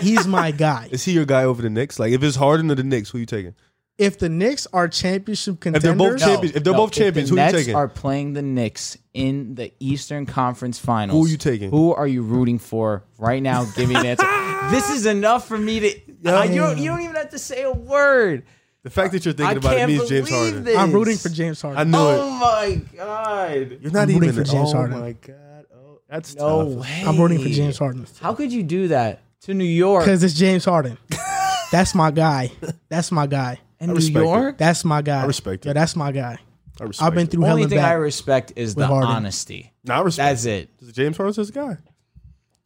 He's 0.02 0.26
my 0.26 0.50
guy. 0.50 0.88
Is 0.90 1.04
he 1.04 1.12
your 1.12 1.24
guy 1.24 1.44
over 1.44 1.62
the 1.62 1.70
Knicks? 1.70 1.98
Like, 1.98 2.12
if 2.12 2.22
it's 2.22 2.36
Harden 2.36 2.70
or 2.70 2.74
the 2.74 2.82
Knicks, 2.84 3.10
who 3.10 3.18
are 3.18 3.20
you 3.20 3.26
taking? 3.26 3.54
If 3.96 4.18
the 4.18 4.28
Knicks 4.28 4.66
are 4.72 4.88
championship 4.88 5.54
If 5.54 5.60
contenders, 5.60 5.82
they're 5.84 5.94
both 5.94 6.18
champions, 6.18 6.56
if 6.56 6.64
they're 6.64 6.72
both 6.74 6.90
the 6.92 6.96
champions, 7.00 7.28
who 7.30 7.36
are 7.36 7.38
you 7.38 7.44
Nets 7.44 7.58
taking? 7.58 7.74
are 7.76 7.86
playing 7.88 8.32
the 8.32 8.42
Knicks 8.42 8.98
in 9.12 9.54
the 9.54 9.72
Eastern 9.78 10.26
Conference 10.26 10.78
Finals. 10.80 11.16
Who 11.16 11.26
are 11.26 11.30
you 11.30 11.36
taking? 11.36 11.70
Who 11.70 11.94
are 11.94 12.06
you 12.08 12.22
rooting 12.22 12.58
for 12.58 13.04
right 13.18 13.40
now? 13.42 13.64
Give 13.76 13.88
me 13.88 13.94
an 13.94 14.04
answer. 14.04 14.26
this 14.70 14.90
is 14.90 15.06
enough 15.06 15.46
for 15.46 15.56
me 15.56 15.78
to. 15.80 15.88
I- 16.26 16.44
you, 16.46 16.56
don't, 16.56 16.78
you 16.78 16.90
don't 16.90 17.02
even 17.02 17.14
have 17.14 17.30
to 17.30 17.38
say 17.38 17.62
a 17.62 17.70
word. 17.70 18.44
the 18.82 18.90
fact 18.90 19.12
that 19.12 19.24
you're 19.24 19.34
I 19.34 19.36
thinking 19.36 19.56
about 19.58 19.74
it 19.74 19.76
can't 19.76 19.90
means 19.92 20.08
James 20.08 20.28
believe 20.28 20.42
Harden. 20.44 20.64
this. 20.64 20.76
I'm 20.76 20.92
rooting 20.92 21.16
for 21.16 21.28
James 21.28 21.62
Harden. 21.62 21.78
I 21.80 21.84
knew 21.84 21.96
Oh 21.96 22.36
it. 22.36 22.40
my 22.40 22.80
god! 22.96 23.78
You're 23.80 23.92
not 23.92 24.08
I'm 24.08 24.14
rooting 24.14 24.28
even 24.30 24.44
for 24.44 24.50
James 24.50 24.72
Harden. 24.72 24.96
oh 24.96 25.00
Harden. 25.00 25.00
my 25.00 25.12
god. 25.34 25.66
Oh, 25.72 26.00
that's 26.08 26.34
No 26.34 26.64
tough. 26.74 26.82
way. 26.82 27.02
I'm 27.06 27.16
rooting 27.20 27.40
for 27.42 27.48
James 27.48 27.78
Harden 27.78 28.06
How 28.20 28.34
could 28.34 28.52
you 28.52 28.62
do 28.64 28.88
that 28.88 29.20
to 29.44 29.54
New 29.54 29.64
York 29.64 30.04
because 30.04 30.22
it's 30.22 30.34
James 30.34 30.64
Harden. 30.64 30.98
That's 31.72 31.94
my 31.94 32.10
guy. 32.10 32.52
That's 32.88 33.10
my 33.10 33.26
guy. 33.26 33.58
and 33.80 33.88
New 33.90 33.96
respect 33.96 34.16
it. 34.24 34.28
York? 34.28 34.58
That's 34.58 34.84
my 34.84 35.02
guy. 35.02 35.22
I 35.22 35.26
respect 35.26 35.64
it. 35.66 35.70
Yeah, 35.70 35.72
that's 35.72 35.96
my 35.96 36.12
guy. 36.12 36.38
I 36.80 36.84
respect. 36.84 37.06
I've 37.06 37.14
been 37.14 37.26
through 37.26 37.42
hell 37.42 37.52
Only 37.52 37.62
and 37.64 37.70
thing 37.70 37.78
I 37.80 37.92
respect 37.94 38.52
is 38.56 38.74
the 38.74 38.86
Harden. 38.86 39.10
honesty. 39.10 39.72
Nah, 39.84 39.96
I 39.98 40.00
respect. 40.02 40.28
That's 40.30 40.44
it. 40.44 40.70
James 40.92 41.16
Harden's 41.16 41.36
his 41.36 41.50
guy. 41.50 41.78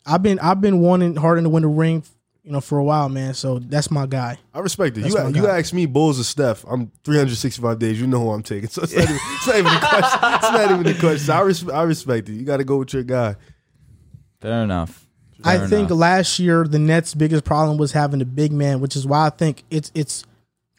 I've 0.04 0.22
been 0.22 0.38
I've 0.40 0.60
been 0.60 0.80
wanting 0.80 1.16
Harden 1.16 1.44
to 1.44 1.50
win 1.50 1.62
the 1.62 1.68
ring, 1.68 2.02
you 2.42 2.52
know, 2.52 2.60
for 2.60 2.76
a 2.78 2.84
while, 2.84 3.08
man. 3.08 3.32
So 3.34 3.58
that's 3.58 3.90
my 3.90 4.06
guy. 4.06 4.38
I 4.54 4.60
respect 4.60 4.96
it. 4.98 5.02
That's 5.02 5.14
You 5.14 5.22
my 5.22 5.28
you 5.30 5.42
guy. 5.42 5.58
ask 5.58 5.72
me 5.72 5.86
Bulls 5.86 6.20
or 6.20 6.24
Steph. 6.24 6.64
I'm 6.68 6.90
365 7.04 7.78
days. 7.78 8.00
You 8.00 8.06
know 8.06 8.20
who 8.20 8.30
I'm 8.30 8.42
taking. 8.42 8.68
So 8.68 8.82
it's 8.82 8.94
not, 8.94 9.04
even, 9.04 9.16
it's 9.16 9.46
not 9.46 9.56
even 9.56 9.72
a 9.72 9.80
question. 9.80 10.20
It's 10.34 10.42
not 10.52 10.70
even 10.70 10.86
a 10.86 10.94
question. 10.98 11.30
I 11.34 11.40
res- 11.40 11.68
I 11.70 11.82
respect 11.84 12.28
it. 12.28 12.34
You 12.34 12.44
got 12.44 12.58
to 12.58 12.64
go 12.64 12.76
with 12.78 12.92
your 12.92 13.02
guy. 13.04 13.36
Fair 14.40 14.62
enough. 14.62 15.06
I 15.44 15.58
Fair 15.58 15.68
think 15.68 15.88
enough. 15.90 15.98
last 16.00 16.38
year 16.38 16.64
the 16.64 16.78
Nets' 16.78 17.14
biggest 17.14 17.44
problem 17.44 17.78
was 17.78 17.92
having 17.92 18.20
a 18.20 18.24
big 18.24 18.52
man, 18.52 18.80
which 18.80 18.96
is 18.96 19.06
why 19.06 19.26
I 19.26 19.30
think 19.30 19.64
it's 19.70 19.90
it's 19.94 20.24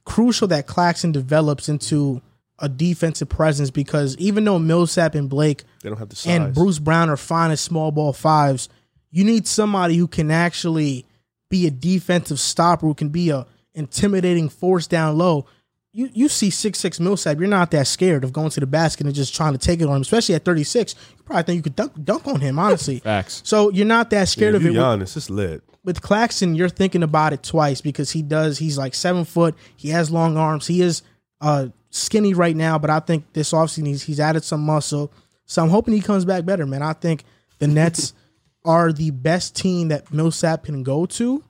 crucial 0.05 0.47
that 0.49 0.67
Claxton 0.67 1.11
develops 1.11 1.69
into 1.69 2.21
a 2.59 2.67
defensive 2.67 3.29
presence 3.29 3.71
because 3.71 4.17
even 4.17 4.43
though 4.43 4.59
Millsap 4.59 5.15
and 5.15 5.29
Blake 5.29 5.63
They 5.81 5.89
don't 5.89 5.97
have 5.97 6.09
the 6.09 6.15
size. 6.15 6.35
and 6.35 6.53
Bruce 6.53 6.79
Brown 6.79 7.09
are 7.09 7.15
fine 7.17 7.51
as 7.51 7.61
small 7.61 7.91
ball 7.91 8.11
fives, 8.11 8.67
you 9.11 9.23
need 9.23 9.47
somebody 9.47 9.95
who 9.95 10.07
can 10.07 10.29
actually 10.29 11.05
be 11.49 11.65
a 11.67 11.71
defensive 11.71 12.39
stopper, 12.39 12.85
who 12.85 12.93
can 12.93 13.09
be 13.09 13.29
a 13.29 13.47
intimidating 13.73 14.49
force 14.49 14.87
down 14.87 15.17
low. 15.17 15.45
You 15.91 16.09
you 16.13 16.29
see 16.29 16.49
six 16.51 16.77
six 16.79 16.99
Millsap, 16.99 17.39
you're 17.39 17.47
not 17.47 17.71
that 17.71 17.87
scared 17.87 18.23
of 18.23 18.31
going 18.31 18.51
to 18.51 18.59
the 18.59 18.67
basket 18.67 19.05
and 19.07 19.15
just 19.15 19.33
trying 19.35 19.53
to 19.53 19.57
take 19.57 19.81
it 19.81 19.87
on 19.87 19.95
him, 19.95 20.01
especially 20.03 20.35
at 20.35 20.45
36. 20.45 20.93
You 21.17 21.23
probably 21.23 21.43
think 21.43 21.55
you 21.57 21.63
could 21.63 21.75
dunk, 21.75 21.93
dunk 22.03 22.27
on 22.27 22.39
him, 22.41 22.59
honestly. 22.59 22.99
Facts. 23.03 23.41
So 23.43 23.71
you're 23.71 23.87
not 23.87 24.09
that 24.11 24.27
scared 24.27 24.53
if 24.53 24.61
of 24.61 24.65
it. 24.67 24.73
you 24.73 24.77
With, 24.77 24.85
Giannis, 24.85 25.17
it's 25.17 25.29
lit. 25.31 25.63
with 25.83 26.01
Claxton, 26.01 26.53
you're 26.53 26.69
thinking 26.69 27.01
about 27.01 27.33
it 27.33 27.41
twice 27.41 27.81
because 27.81 28.11
he 28.11 28.21
does. 28.21 28.59
He's 28.59 28.77
like 28.77 28.93
seven 28.93 29.25
foot. 29.25 29.55
He 29.77 29.89
has 29.89 30.11
long 30.11 30.37
arms. 30.37 30.67
He 30.67 30.81
is 30.81 31.01
uh, 31.41 31.69
skinny 31.89 32.35
right 32.35 32.55
now, 32.55 32.77
but 32.77 32.91
I 32.91 32.99
think 32.99 33.33
this 33.33 33.51
offseason 33.51 33.87
he's 33.87 34.03
he's 34.03 34.19
added 34.19 34.43
some 34.43 34.61
muscle. 34.61 35.11
So 35.45 35.63
I'm 35.63 35.69
hoping 35.69 35.95
he 35.95 36.01
comes 36.01 36.23
back 36.23 36.45
better, 36.45 36.67
man. 36.67 36.83
I 36.83 36.93
think 36.93 37.23
the 37.57 37.67
Nets 37.67 38.13
are 38.63 38.93
the 38.93 39.09
best 39.09 39.55
team 39.55 39.87
that 39.87 40.13
Millsap 40.13 40.65
can 40.65 40.83
go 40.83 41.07
to, 41.07 41.43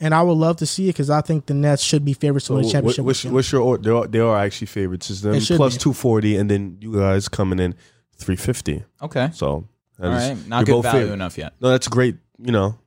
and 0.00 0.14
I 0.14 0.22
would 0.22 0.32
love 0.38 0.56
to 0.58 0.66
see 0.66 0.84
it 0.88 0.94
because 0.94 1.10
I 1.10 1.20
think 1.20 1.46
the 1.46 1.54
Nets 1.54 1.82
should 1.82 2.04
be 2.04 2.12
favorites 2.14 2.46
to 2.46 2.54
win 2.54 2.62
the 2.62 2.70
championship. 2.70 3.04
what's, 3.04 3.24
what's 3.24 3.52
your 3.52 3.60
order? 3.62 3.82
They 3.82 3.90
are, 3.90 4.06
they 4.06 4.18
are 4.20 4.38
actually 4.38 4.66
favorites. 4.68 5.10
It's 5.10 5.20
them 5.20 5.34
It 5.34 5.42
should 5.42 5.56
plus 5.56 5.74
be. 5.74 5.80
240, 5.80 6.36
and 6.36 6.50
then 6.50 6.78
you 6.80 6.94
guys 6.94 7.28
coming 7.28 7.58
in 7.58 7.74
350. 8.16 8.84
Okay. 9.02 9.30
So 9.32 9.66
that 9.98 10.06
All 10.10 10.16
is- 10.16 10.28
right. 10.30 10.48
Not 10.48 10.58
you're 10.58 10.64
good 10.66 10.72
both 10.82 10.92
value 10.92 11.08
fav- 11.08 11.12
enough 11.12 11.38
yet. 11.38 11.52
No, 11.60 11.68
that's 11.70 11.88
great. 11.88 12.16
You 12.38 12.52
know, 12.52 12.78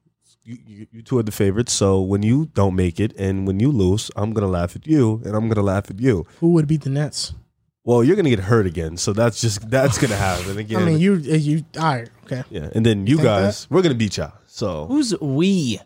you, 0.43 0.57
you, 0.65 0.87
you 0.91 1.01
two 1.03 1.17
are 1.19 1.23
the 1.23 1.31
favorites. 1.31 1.73
So 1.73 2.01
when 2.01 2.23
you 2.23 2.47
don't 2.53 2.75
make 2.75 2.99
it 2.99 3.13
and 3.17 3.45
when 3.47 3.59
you 3.59 3.71
lose, 3.71 4.09
I'm 4.15 4.33
gonna 4.33 4.47
laugh 4.47 4.75
at 4.75 4.87
you, 4.87 5.21
and 5.25 5.35
I'm 5.35 5.47
gonna 5.47 5.61
laugh 5.65 5.89
at 5.91 5.99
you. 5.99 6.25
Who 6.39 6.53
would 6.53 6.67
beat 6.67 6.81
the 6.81 6.89
Nets? 6.89 7.33
Well, 7.85 8.03
you're 8.03 8.15
gonna 8.15 8.29
get 8.29 8.39
hurt 8.39 8.65
again, 8.65 8.97
so 8.97 9.11
that's 9.13 9.41
just 9.41 9.69
that's 9.69 9.97
gonna 9.97 10.15
happen 10.29 10.57
again. 10.57 10.81
I 10.81 10.85
mean, 10.85 10.99
you 10.99 11.15
you 11.15 11.63
all 11.77 11.83
right? 11.83 12.09
Okay. 12.25 12.43
yeah, 12.49 12.69
and 12.73 12.85
then 12.85 13.05
you 13.07 13.17
think 13.17 13.25
guys, 13.27 13.67
we're 13.69 13.81
gonna 13.81 13.93
beat 13.95 14.17
y'all. 14.17 14.33
So 14.47 14.85
Who's 14.87 15.13
we? 15.19 15.79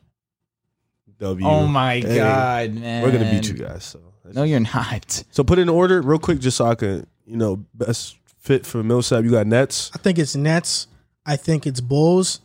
W. 1.20 1.46
Oh 1.48 1.68
my 1.68 1.96
Hey, 1.96 2.16
god, 2.16 2.74
man. 2.76 3.04
We're 3.04 3.12
gonna 3.12 3.32
beat 3.32 3.48
you 3.48 3.56
guys. 3.56 3.84
So 3.86 4.00
No, 4.34 4.44
you're 4.44 4.60
not. 4.60 5.24
so 5.32 5.44
put 5.44 5.60
in 5.60 5.70
order 5.70 6.02
real 6.02 6.20
quick, 6.20 6.40
just 6.40 6.58
so 6.58 6.66
I 6.66 6.76
can 6.76 7.08
you 7.26 7.38
know 7.38 7.66
best 7.74 8.18
fit 8.40 8.66
for 8.66 8.84
Millsap. 8.84 9.24
You 9.24 9.32
got 9.32 9.48
Nets. 9.48 9.92
I 9.94 9.98
think 9.98 10.20
it's 10.20 10.36
Nets. 10.36 10.88
I 11.26 11.36
think 11.36 11.66
it's 11.68 11.82
Bulls, 11.82 12.40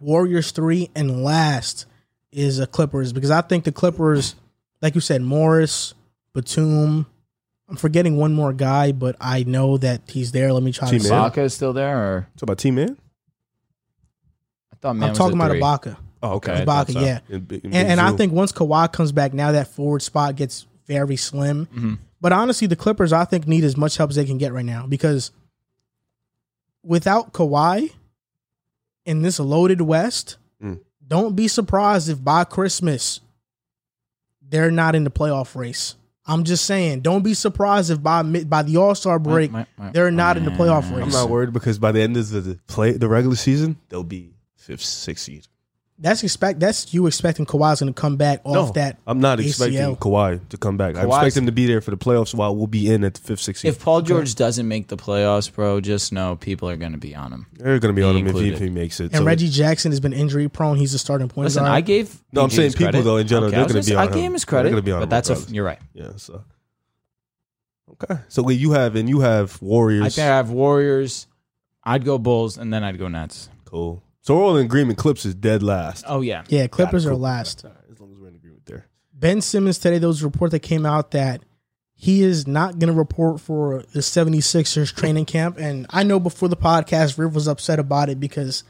Warriors 0.00 0.50
three, 0.52 0.90
and 0.94 1.22
last 1.24 1.86
is 2.30 2.58
a 2.58 2.66
Clippers 2.66 3.12
because 3.12 3.30
I 3.30 3.40
think 3.40 3.64
the 3.64 3.72
Clippers, 3.72 4.34
like 4.82 4.94
you 4.94 5.00
said, 5.00 5.22
Morris, 5.22 5.94
Batum. 6.34 7.06
I'm 7.70 7.76
forgetting 7.76 8.16
one 8.16 8.32
more 8.32 8.52
guy, 8.54 8.92
but 8.92 9.14
I 9.20 9.42
know 9.44 9.76
that 9.78 10.02
he's 10.08 10.32
there. 10.32 10.52
Let 10.54 10.62
me 10.62 10.72
try 10.72 10.88
to. 10.88 10.98
T-Man. 10.98 11.04
see. 11.04 11.10
Ibaka 11.10 11.38
is 11.44 11.52
still 11.54 11.72
there, 11.74 11.98
or 11.98 12.28
Talk 12.36 12.42
about 12.44 12.58
T 12.58 12.70
Man. 12.70 12.96
I 14.72 14.76
thought 14.80 14.94
man 14.94 15.02
I'm 15.04 15.08
was 15.10 15.18
talking 15.18 15.38
a 15.40 15.44
about 15.44 15.50
three. 15.50 15.60
Ibaka, 15.92 15.96
Oh, 16.22 16.32
okay. 16.36 16.64
Ibaka, 16.64 16.92
so. 16.92 17.00
yeah. 17.00 17.20
In 17.28 17.46
in 17.50 17.60
and, 17.74 17.88
and 17.92 18.00
I 18.00 18.12
think 18.12 18.32
once 18.32 18.52
Kawhi 18.52 18.92
comes 18.92 19.12
back, 19.12 19.32
now 19.34 19.52
that 19.52 19.68
forward 19.68 20.02
spot 20.02 20.34
gets 20.36 20.66
very 20.86 21.16
slim. 21.16 21.66
Mhm. 21.74 21.98
But 22.20 22.32
honestly, 22.32 22.66
the 22.66 22.76
Clippers 22.76 23.12
I 23.12 23.24
think 23.24 23.46
need 23.46 23.62
as 23.64 23.76
much 23.76 23.96
help 23.96 24.10
as 24.10 24.16
they 24.16 24.24
can 24.24 24.38
get 24.38 24.52
right 24.52 24.64
now 24.64 24.86
because 24.88 25.30
without 26.82 27.32
Kawhi 27.32 27.92
in 29.04 29.22
this 29.22 29.38
loaded 29.38 29.80
West, 29.80 30.36
Mm. 30.62 30.80
don't 31.06 31.36
be 31.36 31.46
surprised 31.48 32.08
if 32.08 32.22
by 32.22 32.44
Christmas 32.44 33.20
they're 34.42 34.70
not 34.70 34.94
in 34.94 35.04
the 35.04 35.10
playoff 35.10 35.54
race. 35.54 35.94
I'm 36.26 36.44
just 36.44 36.64
saying, 36.66 37.00
don't 37.00 37.22
be 37.22 37.32
surprised 37.34 37.90
if 37.90 38.02
by 38.02 38.22
by 38.22 38.62
the 38.62 38.76
All 38.76 38.94
Star 38.94 39.18
break 39.18 39.50
My- 39.50 39.66
my- 39.78 39.90
they're 39.92 40.10
not 40.10 40.36
in 40.36 40.44
the 40.44 40.50
playoff 40.50 40.90
race. 40.94 41.04
I'm 41.04 41.10
not 41.10 41.30
worried 41.30 41.52
because 41.52 41.78
by 41.78 41.92
the 41.92 42.00
end 42.02 42.16
of 42.16 42.28
the 42.30 42.58
play, 42.66 42.92
the 42.92 43.08
regular 43.08 43.36
season, 43.36 43.76
they'll 43.88 44.02
be 44.04 44.34
fifth, 44.56 44.82
sixth 44.84 45.24
seed. 45.24 45.46
That's 46.00 46.22
expect 46.22 46.60
that's 46.60 46.94
you 46.94 47.08
expecting 47.08 47.44
Kawhi's 47.44 47.80
going 47.80 47.92
to 47.92 48.00
come 48.00 48.16
back 48.16 48.40
off 48.44 48.74
that. 48.74 48.98
I'm 49.04 49.18
not 49.18 49.40
ACL. 49.40 49.46
expecting 49.48 49.96
Kawhi 49.96 50.48
to 50.50 50.56
come 50.56 50.76
back. 50.76 50.94
I 50.94 51.04
expect 51.04 51.36
him 51.36 51.46
to 51.46 51.52
be 51.52 51.66
there 51.66 51.80
for 51.80 51.90
the 51.90 51.96
playoffs 51.96 52.32
while 52.32 52.54
we'll 52.54 52.68
be 52.68 52.88
in 52.88 53.02
at 53.02 53.14
the 53.14 53.20
fifth, 53.20 53.40
sixth. 53.40 53.64
If 53.64 53.82
Paul 53.82 54.02
George 54.02 54.36
doesn't 54.36 54.68
make 54.68 54.86
the 54.86 54.96
playoffs, 54.96 55.52
bro, 55.52 55.80
just 55.80 56.12
know 56.12 56.36
people 56.36 56.68
are 56.70 56.76
going 56.76 56.92
to 56.92 56.98
be 56.98 57.16
on 57.16 57.32
him. 57.32 57.46
They're 57.54 57.80
going 57.80 57.92
to 57.92 58.00
be 58.00 58.04
on 58.04 58.14
Me 58.14 58.20
him 58.20 58.26
if 58.28 58.34
he, 58.34 58.38
included. 58.38 58.54
if 58.54 58.60
he 58.60 58.70
makes 58.70 59.00
it. 59.00 59.04
And 59.06 59.16
So- 59.16 59.24
Reggie 59.24 59.48
Jackson 59.48 59.90
has 59.90 59.98
been 59.98 60.12
injury 60.12 60.48
prone. 60.48 60.76
He's 60.76 60.94
a 60.94 61.00
starting 61.00 61.26
point 61.28 61.46
Listen, 61.46 61.64
guard. 61.64 61.72
I 61.72 61.80
gave. 61.80 62.22
No, 62.32 62.42
I'm 62.44 62.50
saying 62.50 62.72
people, 62.74 62.84
credit. 62.92 63.02
though, 63.02 63.16
in 63.16 63.26
general, 63.26 63.50
they're 63.50 63.62
gonna 63.66 63.74
be 63.74 63.82
say- 63.82 63.94
on 63.96 64.00
I 64.02 64.06
gave 64.06 64.14
him. 64.18 64.22
him 64.26 64.32
his 64.34 64.44
They're 64.44 64.48
credit, 64.50 64.70
gonna 64.70 64.82
be 64.82 64.92
on 64.92 64.98
but 65.00 65.04
him 65.04 65.10
that's 65.10 65.30
a. 65.30 65.52
You're 65.52 65.64
right. 65.64 65.80
Yeah. 65.94 66.10
So 66.16 66.44
okay. 68.04 68.20
So 68.28 68.44
wait, 68.44 68.60
you 68.60 68.70
have 68.72 68.94
and 68.94 69.08
you 69.08 69.18
have 69.20 69.60
Warriors. 69.60 70.04
I 70.04 70.08
think 70.10 70.24
I 70.26 70.36
have 70.36 70.50
Warriors. 70.50 71.26
I'd 71.82 72.04
go 72.04 72.18
Bulls, 72.18 72.56
and 72.58 72.72
then 72.72 72.84
I'd 72.84 72.98
go 72.98 73.08
Nets. 73.08 73.48
cool. 73.64 74.02
So 74.22 74.36
we're 74.36 74.42
all 74.44 74.56
in 74.56 74.66
agreement. 74.66 74.98
Clips 74.98 75.24
is 75.24 75.34
dead 75.34 75.62
last. 75.62 76.04
Oh 76.08 76.20
yeah. 76.20 76.44
yeah, 76.48 76.66
Clippers 76.66 77.06
are 77.06 77.14
last. 77.14 77.64
All 77.64 77.70
right, 77.70 77.80
As 77.90 78.00
long 78.00 78.12
as 78.12 78.18
we're 78.18 78.28
in 78.28 78.34
agreement 78.34 78.66
there. 78.66 78.86
Ben 79.14 79.40
Simmons 79.40 79.78
today, 79.78 79.98
there 79.98 80.08
was 80.08 80.22
a 80.22 80.26
report 80.26 80.50
that 80.50 80.60
came 80.60 80.84
out 80.84 81.12
that 81.12 81.42
he 81.94 82.22
is 82.22 82.46
not 82.46 82.78
going 82.78 82.92
to 82.92 82.96
report 82.98 83.40
for 83.40 83.82
the 83.92 84.00
76ers 84.00 84.94
training 84.94 85.24
camp. 85.24 85.56
And 85.58 85.86
I 85.90 86.02
know 86.04 86.20
before 86.20 86.48
the 86.48 86.56
podcast, 86.56 87.18
Riv 87.18 87.34
was 87.34 87.48
upset 87.48 87.78
about 87.80 88.08
it 88.08 88.20
because 88.20 88.62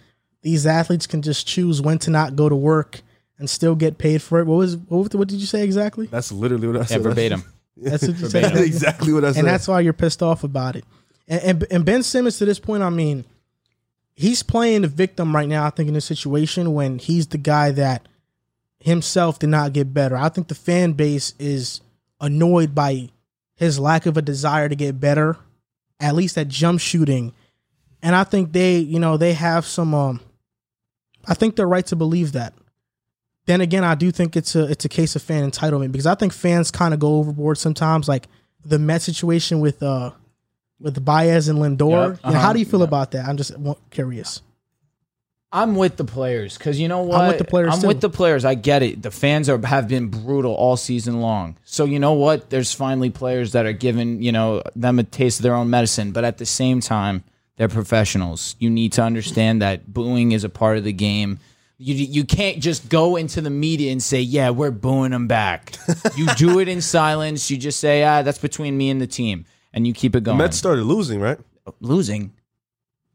these 0.43 0.67
athletes 0.67 1.07
can 1.07 1.21
just 1.23 1.47
choose 1.47 1.83
when 1.83 1.99
to 2.01 2.11
not 2.11 2.37
go 2.37 2.49
to 2.49 2.57
work 2.57 3.01
and 3.39 3.51
still 3.51 3.75
get 3.75 3.99
paid 3.99 4.23
for 4.23 4.41
it. 4.41 4.47
What 4.47 4.57
was 4.57 4.77
what, 4.77 5.15
what 5.15 5.29
did 5.29 5.41
you 5.41 5.47
say 5.47 5.63
exactly? 5.65 6.07
That's 6.07 6.33
literally 6.33 6.69
what 6.69 6.77
I 6.77 6.85
said. 6.85 6.99
Yeah, 7.03 7.03
verbatim. 7.09 7.45
That's 7.77 8.03
what 8.09 8.19
you 8.19 8.27
Verbatim. 8.29 8.57
said. 8.57 8.65
exactly 8.67 9.13
what 9.13 9.25
I 9.25 9.33
said. 9.33 9.41
and 9.41 9.49
that's 9.49 9.69
why 9.69 9.81
you're 9.81 9.93
pissed 9.93 10.23
off 10.23 10.43
about 10.45 10.77
it. 10.77 10.85
And, 11.29 11.43
and 11.43 11.67
and 11.71 11.85
Ben 11.85 12.03
Simmons 12.03 12.39
to 12.39 12.45
this 12.45 12.59
point, 12.59 12.83
I 12.83 12.91
mean, 12.91 13.25
he's 14.19 14.43
playing 14.43 14.83
the 14.83 14.89
victim 14.89 15.35
right 15.35 15.49
now. 15.49 15.65
I 15.65 15.71
think 15.71 15.87
in 15.87 15.95
this 15.95 16.05
situation 16.05 16.75
when 16.75 16.99
he's 16.99 17.29
the 17.29 17.39
guy 17.39 17.71
that 17.71 18.09
himself 18.81 19.39
did 19.39 19.49
not 19.49 19.73
get 19.73 19.95
better. 19.95 20.17
I 20.17 20.29
think 20.29 20.49
the 20.49 20.57
fan 20.57 20.93
base 20.95 21.35
is 21.39 21.81
annoyed 22.21 22.75
by 22.75 23.11
his 23.55 23.79
lack 23.79 24.07
of 24.07 24.17
a 24.17 24.23
desire 24.23 24.69
to 24.69 24.75
get 24.75 24.99
better, 24.99 25.37
at 26.01 26.17
least 26.17 26.37
at 26.37 26.49
jump 26.49 26.81
shooting. 26.81 27.33
And 28.03 28.17
I 28.17 28.25
think 28.25 28.53
they, 28.53 28.79
you 28.79 28.99
know, 28.99 29.17
they 29.17 29.35
have 29.35 29.65
some. 29.65 29.95
Um, 29.95 30.21
I 31.27 31.35
think 31.35 31.55
they're 31.55 31.69
right 31.69 31.87
to 31.87 31.97
believe 31.97 32.33
that. 32.33 32.55
Then 33.47 33.61
again, 33.61 33.85
I 33.85 33.95
do 33.95 34.11
think 34.11 34.37
it's 34.37 34.57
a 34.57 34.65
it's 34.69 34.85
a 34.85 34.89
case 34.89 35.15
of 35.15 35.23
fan 35.23 35.49
entitlement 35.49 35.93
because 35.93 36.07
I 36.07 36.17
think 36.17 36.33
fans 36.33 36.73
kind 36.73 36.93
of 36.93 36.99
go 36.99 37.17
overboard 37.17 37.57
sometimes. 37.57 38.09
Like 38.09 38.27
the 38.65 38.81
Met 38.81 39.03
situation 39.03 39.61
with 39.61 39.81
uh 39.81 40.11
with 40.81 41.05
Baez 41.05 41.49
and 41.49 41.59
Lindor. 41.59 42.11
Yep, 42.11 42.21
You 42.25 42.31
know, 42.31 42.39
how 42.39 42.45
uh-huh, 42.45 42.53
do 42.55 42.59
you 42.59 42.65
feel 42.65 42.81
yep. 42.81 42.89
about 42.89 43.11
that? 43.13 43.27
I'm 43.27 43.37
just 43.37 43.53
curious. 43.91 44.43
I'm 45.51 45.77
with 45.77 45.97
the 45.97 46.05
players 46.05 46.59
because 46.59 46.79
you 46.79 46.89
know 46.89 47.03
what? 47.03 47.27
with 47.29 47.39
the 47.39 47.45
players, 47.45 47.75
I'm 47.75 47.81
too. 47.81 47.87
with 47.87 48.03
the 48.03 48.11
players. 48.11 48.45
I 48.45 48.55
get 48.55 48.83
it. 48.83 49.03
The 49.03 49.11
fans 49.11 49.49
are 49.49 49.59
have 49.67 49.89
been 49.89 50.09
brutal 50.09 50.53
all 50.53 50.77
season 50.77 51.21
long. 51.23 51.57
So 51.65 51.87
you 51.87 51.99
know 51.99 52.13
what? 52.13 52.51
There's 52.51 52.75
finally 52.75 53.09
players 53.09 53.53
that 53.53 53.65
are 53.65 53.73
giving 53.73 54.23
you 54.23 54.31
know 54.31 54.63
them 54.77 54.99
a 54.99 55.05
taste 55.05 55.39
of 55.39 55.45
their 55.45 55.55
own 55.55 55.71
medicine. 55.71 56.13
But 56.13 56.25
at 56.25 56.37
the 56.37 56.45
same 56.45 56.81
time, 56.81 57.25
they're 57.57 57.69
professionals. 57.69 58.57
You 58.59 58.69
need 58.69 58.93
to 58.93 59.03
understand 59.03 59.63
that 59.63 59.91
booing 59.91 60.33
is 60.33 60.45
a 60.45 60.51
part 60.51 60.77
of 60.77 60.85
the 60.85 60.93
game. 60.93 61.39
You 61.79 61.95
you 61.95 62.25
can't 62.25 62.59
just 62.59 62.91
go 62.91 63.17
into 63.17 63.41
the 63.41 63.51
media 63.51 63.91
and 63.91 64.03
say, 64.03 64.21
"Yeah, 64.21 64.51
we're 64.51 64.71
booing 64.71 65.13
them 65.13 65.29
back." 65.29 65.79
you 66.17 66.27
do 66.35 66.59
it 66.59 66.69
in 66.69 66.83
silence. 66.83 67.51
You 67.51 67.57
just 67.57 67.81
say, 67.81 68.05
"Ah, 68.05 68.21
that's 68.21 68.39
between 68.39 68.77
me 68.77 68.91
and 68.91 69.01
the 69.01 69.07
team," 69.07 69.47
and 69.73 69.87
you 69.87 69.93
keep 69.93 70.15
it 70.15 70.25
going. 70.25 70.37
the 70.37 70.43
going. 70.43 70.49
Mets 70.49 70.57
started 70.57 70.85
losing, 70.85 71.21
right? 71.21 71.39
losing. 71.81 72.33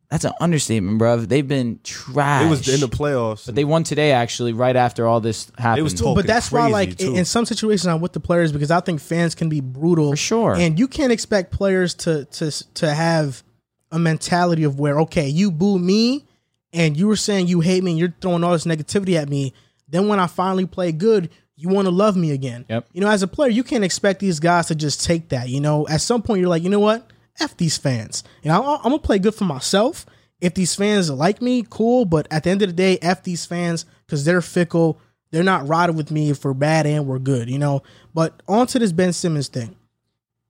That's 0.09 0.25
an 0.25 0.33
understatement, 0.39 1.01
bruv. 1.01 1.27
They've 1.27 1.47
been 1.47 1.79
trash. 1.83 2.45
It 2.45 2.49
was 2.49 2.69
in 2.69 2.81
the 2.81 2.87
playoffs. 2.87 3.47
But 3.47 3.55
they 3.55 3.65
won 3.65 3.83
today, 3.83 4.11
actually, 4.11 4.53
right 4.53 4.75
after 4.75 5.07
all 5.07 5.19
this 5.19 5.51
happened. 5.57 5.79
It 5.79 5.81
was 5.81 5.95
talking 5.95 6.13
but 6.13 6.27
that's 6.27 6.51
why, 6.51 6.67
like, 6.67 6.89
in, 6.91 6.95
too. 6.97 7.15
in 7.15 7.25
some 7.25 7.45
situations, 7.45 7.87
I'm 7.87 7.99
with 7.99 8.13
the 8.13 8.19
players 8.19 8.51
because 8.51 8.69
I 8.69 8.79
think 8.79 9.01
fans 9.01 9.33
can 9.33 9.49
be 9.49 9.59
brutal 9.59 10.11
For 10.11 10.17
sure. 10.17 10.53
and 10.53 10.77
you 10.77 10.87
can't 10.87 11.11
expect 11.11 11.51
players 11.51 11.95
to 11.95 12.25
to 12.25 12.51
to 12.75 12.93
have 12.93 13.43
a 13.91 13.97
mentality 13.97 14.63
of 14.63 14.79
where 14.79 14.99
okay, 15.01 15.27
you 15.27 15.49
boo 15.49 15.79
me, 15.79 16.27
and 16.71 16.95
you 16.95 17.07
were 17.07 17.15
saying 17.15 17.47
you 17.47 17.61
hate 17.61 17.83
me, 17.83 17.91
and 17.91 17.99
you're 17.99 18.13
throwing 18.21 18.43
all 18.43 18.51
this 18.51 18.65
negativity 18.65 19.15
at 19.19 19.29
me. 19.29 19.51
Then 19.87 20.07
when 20.07 20.19
I 20.19 20.27
finally 20.27 20.67
play 20.67 20.91
good, 20.91 21.31
you 21.63 21.69
want 21.69 21.85
to 21.85 21.91
love 21.91 22.17
me 22.17 22.31
again. 22.31 22.65
Yep. 22.67 22.89
You 22.91 22.99
know, 22.99 23.07
as 23.07 23.23
a 23.23 23.27
player, 23.27 23.49
you 23.49 23.63
can't 23.63 23.85
expect 23.85 24.19
these 24.19 24.41
guys 24.41 24.67
to 24.67 24.75
just 24.75 25.05
take 25.05 25.29
that. 25.29 25.47
You 25.47 25.61
know, 25.61 25.87
at 25.87 26.01
some 26.01 26.21
point, 26.21 26.41
you're 26.41 26.49
like, 26.49 26.61
you 26.61 26.69
know 26.69 26.81
what? 26.81 27.09
F 27.39 27.55
these 27.55 27.77
fans. 27.77 28.25
You 28.43 28.51
know, 28.51 28.61
I'm, 28.61 28.77
I'm 28.79 28.83
gonna 28.83 28.99
play 28.99 29.17
good 29.17 29.33
for 29.33 29.45
myself. 29.45 30.05
If 30.41 30.55
these 30.55 30.75
fans 30.75 31.09
like 31.09 31.41
me, 31.41 31.65
cool. 31.69 32.03
But 32.03 32.27
at 32.29 32.43
the 32.43 32.49
end 32.49 32.63
of 32.63 32.67
the 32.67 32.73
day, 32.73 32.99
F 33.01 33.23
these 33.23 33.45
fans 33.45 33.85
because 34.05 34.25
they're 34.25 34.41
fickle. 34.41 34.99
They're 35.31 35.41
not 35.41 35.65
riding 35.65 35.95
with 35.95 36.11
me 36.11 36.29
if 36.29 36.43
we're 36.43 36.53
bad 36.53 36.85
and 36.85 37.07
we're 37.07 37.17
good, 37.17 37.49
you 37.49 37.57
know. 37.57 37.81
But 38.13 38.43
on 38.49 38.67
to 38.67 38.77
this 38.77 38.91
Ben 38.91 39.13
Simmons 39.13 39.47
thing. 39.47 39.77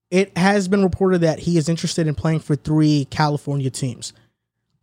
It 0.09 0.35
has 0.35 0.67
been 0.67 0.83
reported 0.83 1.21
that 1.21 1.39
he 1.39 1.59
is 1.59 1.69
interested 1.69 2.07
in 2.07 2.15
playing 2.15 2.39
for 2.39 2.55
three 2.55 3.05
California 3.05 3.69
teams. 3.69 4.13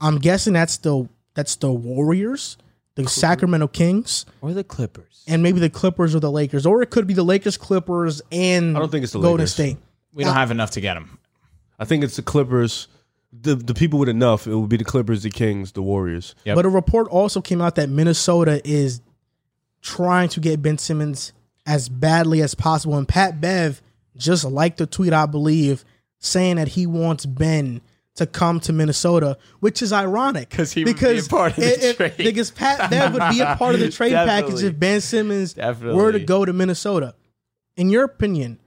I'm 0.01 0.18
guessing 0.18 0.53
that's 0.53 0.76
the 0.76 1.09
that's 1.35 1.57
the 1.57 1.72
Warriors, 1.72 2.57
the 2.95 3.09
Sacramento 3.09 3.68
Kings, 3.68 4.26
or 4.41 4.53
the 4.53 4.64
Clippers. 4.64 5.24
and 5.26 5.43
maybe 5.43 5.61
the 5.61 5.70
Clippers 5.70 6.14
or 6.14 6.20
the 6.20 6.30
Lakers, 6.30 6.66
or 6.66 6.82
it 6.82 6.91
could 6.91 7.07
be 7.07 7.14
the 7.14 7.22
Lakers, 7.22 7.57
Clippers, 7.57 8.20
and 8.32 8.76
I 8.76 8.80
don't 8.80 8.91
think 8.91 9.05
it's 9.05 9.12
the 9.12 9.20
Golden 9.20 9.38
Lakers. 9.38 9.53
State. 9.53 9.76
We 10.12 10.24
don't 10.24 10.32
uh, 10.32 10.38
have 10.38 10.51
enough 10.51 10.72
to 10.72 10.80
get 10.80 10.95
them. 10.95 11.18
I 11.78 11.84
think 11.84 12.05
it's 12.05 12.16
the 12.16 12.22
Clippers. 12.22 12.88
The 13.32 13.55
the 13.55 13.74
people 13.74 13.99
with 13.99 14.09
enough, 14.09 14.47
it 14.47 14.55
would 14.55 14.68
be 14.68 14.76
the 14.76 14.84
Clippers, 14.84 15.22
the 15.22 15.30
Kings, 15.30 15.72
the 15.72 15.82
Warriors. 15.82 16.34
Yep. 16.45 16.57
But 16.57 16.66
a 16.66 16.68
report 16.68 17.09
also 17.09 17.41
came 17.41 17.61
out 17.61 17.76
that 17.76 17.88
Minnesota 17.88 18.61
is 18.68 19.01
trying 19.82 20.28
to 20.30 20.41
get 20.41 20.61
Ben 20.61 20.78
Simmons 20.78 21.32
as 21.66 21.88
badly 21.88 22.43
as 22.43 22.55
possible. 22.55 22.97
And 22.99 23.07
Pat 23.07 23.41
Bev 23.41 23.80
just 24.16 24.45
liked 24.45 24.78
the 24.78 24.86
tweet, 24.86 25.12
I 25.12 25.26
believe, 25.26 25.84
saying 26.18 26.57
that 26.57 26.68
he 26.68 26.86
wants 26.86 27.24
Ben 27.24 27.80
to 28.20 28.26
come 28.26 28.60
to 28.60 28.72
Minnesota, 28.72 29.36
which 29.60 29.80
is 29.82 29.92
ironic 29.92 30.50
'Cause 30.50 30.72
he 30.72 30.84
would 30.84 30.94
be 30.98 31.18
a 31.18 31.22
part 31.22 31.52
of 31.52 31.56
the 31.56 31.62
it- 31.72 31.82
it- 31.82 31.96
trade. 31.96 32.12
Because 32.18 32.50
Pat 32.50 32.90
Bev 32.90 33.12
would 33.14 33.30
be 33.30 33.40
a 33.40 33.56
part 33.58 33.74
of 33.74 33.80
the 33.80 33.90
trade 33.90 34.12
package 34.12 34.62
if 34.62 34.78
Ben 34.78 35.00
Simmons 35.00 35.54
were 35.96 36.12
to 36.12 36.18
go 36.20 36.44
to 36.44 36.52
Minnesota. 36.52 37.14
In 37.76 37.88
your 37.90 38.04
opinion, 38.04 38.58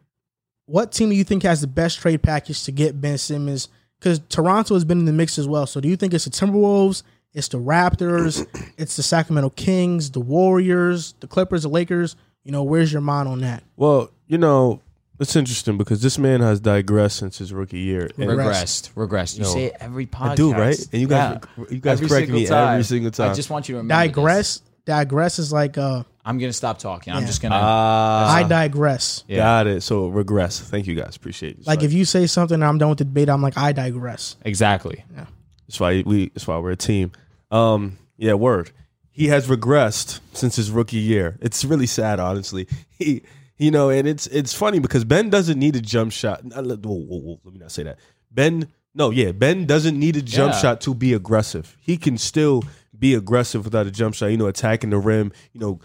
what 0.65 0.91
team 0.91 1.09
do 1.09 1.15
you 1.15 1.23
think 1.23 1.43
has 1.43 1.61
the 1.61 1.67
best 1.67 1.99
trade 1.99 2.21
package 2.23 2.63
to 2.63 2.71
get 2.71 2.99
Ben 2.99 3.17
Simmons? 3.17 3.69
Because 3.99 4.19
Toronto 4.29 4.73
has 4.73 4.83
been 4.85 4.99
in 4.99 5.05
the 5.05 5.13
mix 5.13 5.37
as 5.37 5.47
well. 5.47 5.65
So 5.67 5.79
do 5.79 5.87
you 5.87 5.95
think 5.95 6.13
it's 6.13 6.25
the 6.25 6.31
Timberwolves, 6.31 7.03
it's 7.33 7.47
the 7.47 7.59
Raptors, 7.59 8.45
it's 8.77 8.95
the 8.95 9.03
Sacramento 9.03 9.51
Kings, 9.51 10.11
the 10.11 10.19
Warriors, 10.19 11.13
the 11.19 11.27
Clippers, 11.27 11.63
the 11.63 11.69
Lakers? 11.69 12.15
You 12.43 12.51
know, 12.51 12.63
where's 12.63 12.91
your 12.91 13.01
mind 13.01 13.27
on 13.29 13.39
that? 13.41 13.63
Well, 13.77 14.09
you 14.27 14.37
know, 14.37 14.81
it's 15.20 15.36
interesting 15.36 15.78
because 15.78 16.01
this 16.01 16.18
man 16.18 16.41
has 16.41 16.59
digressed 16.59 17.18
since 17.18 17.38
his 17.38 17.53
rookie 17.53 17.80
year. 17.80 18.09
And 18.18 18.30
Regressed. 18.30 18.91
Regressed. 18.93 19.38
You 19.38 19.43
No. 19.43 19.49
say 19.53 19.66
it 19.66 19.78
every 19.80 20.05
podcast. 20.05 20.30
I 20.32 20.36
do, 20.36 20.51
right? 20.53 20.88
And 20.91 21.01
you 21.01 21.07
guys, 21.07 21.39
you 21.70 21.80
guys 21.80 21.93
Every 22.01 22.07
correct 22.09 22.26
single 22.28 22.39
me 22.41 22.47
time. 22.47 22.74
every 22.74 22.84
single 22.84 23.11
time. 23.11 23.32
I 23.32 23.34
just 23.34 23.49
want 23.49 23.70
you 23.70 23.74
to 23.76 23.78
remember. 23.80 24.03
this. 24.07 24.16
Digress. 24.16 24.61
Digress 24.86 25.39
is 25.39 25.53
like 25.53 25.78
uh 25.78 26.03
I'm 26.26 26.38
gonna 26.39 26.51
stop 26.53 26.78
talking. 26.80 27.14
I'm 27.14 27.22
Yeah. 27.22 27.28
just 27.28 27.41
gonna. 27.41 27.55
Ah, 27.57 28.34
I 28.34 28.43
digress. 28.43 29.24
Yeah. 29.28 29.38
got 29.38 29.68
it. 29.68 29.84
So 29.84 30.07
regress. 30.07 30.59
Thank 30.59 30.88
you 30.88 30.95
guys. 30.95 31.16
Appreciate 31.16 31.59
it. 31.59 31.68
Like 31.68 31.84
if 31.84 31.93
you 31.93 32.03
say 32.05 32.28
something 32.28 32.55
and 32.55 32.64
I'm 32.66 32.78
done 32.78 32.89
with 32.89 32.97
the 32.97 33.05
debate, 33.05 33.30
I'm 33.30 33.41
like, 33.41 33.57
I 33.57 33.72
digress. 33.72 34.36
exactly. 34.43 35.03
That's 35.68 35.80
why 35.80 36.03
we. 36.05 36.30
That's 36.30 36.47
why 36.47 36.57
we're 36.57 36.72
a 36.72 36.76
team. 36.76 37.11
Um. 37.51 37.97
Yeah. 38.18 38.34
Word. 38.34 38.72
He 39.11 39.28
has 39.28 39.47
regressed 39.47 40.20
since 40.34 40.55
his 40.55 40.72
rookie 40.72 40.97
year. 40.97 41.38
It's 41.39 41.64
really 41.64 41.86
sad, 41.86 42.20
honestly. 42.20 42.68
He, 42.97 43.22
you 43.57 43.71
know, 43.71 43.89
and 43.89 44.07
it's 44.07 44.27
it's 44.27 44.53
funny 44.53 44.79
because 44.79 45.03
Ben 45.05 45.29
doesn't 45.29 45.57
need 45.59 45.75
a 45.75 45.81
jump 45.81 46.11
shot. 46.11 46.41
Whoa, 46.43 46.75
whoa, 46.75 47.19
whoa, 47.19 47.39
let 47.43 47.53
me 47.53 47.59
not 47.59 47.71
say 47.71 47.83
that. 47.83 47.99
Ben. 48.31 48.67
No, 48.95 49.09
yeah, 49.09 49.31
Ben 49.31 49.65
doesn't 49.65 49.97
need 49.97 50.17
a 50.17 50.21
jump 50.21 50.53
Yeah. 50.53 50.59
shot 50.59 50.81
to 50.81 50.93
be 50.93 51.13
aggressive. 51.13 51.75
He 51.81 51.97
can 51.97 52.15
still 52.17 52.63
be 52.97 53.15
aggressive 53.15 53.65
without 53.65 53.87
a 53.87 53.91
jump 53.91 54.13
shot. 54.13 54.27
You 54.27 54.37
know, 54.37 54.45
attacking 54.45 54.91
the 54.91 54.99
rim. 54.99 55.31
You 55.51 55.59
know, 55.61 55.79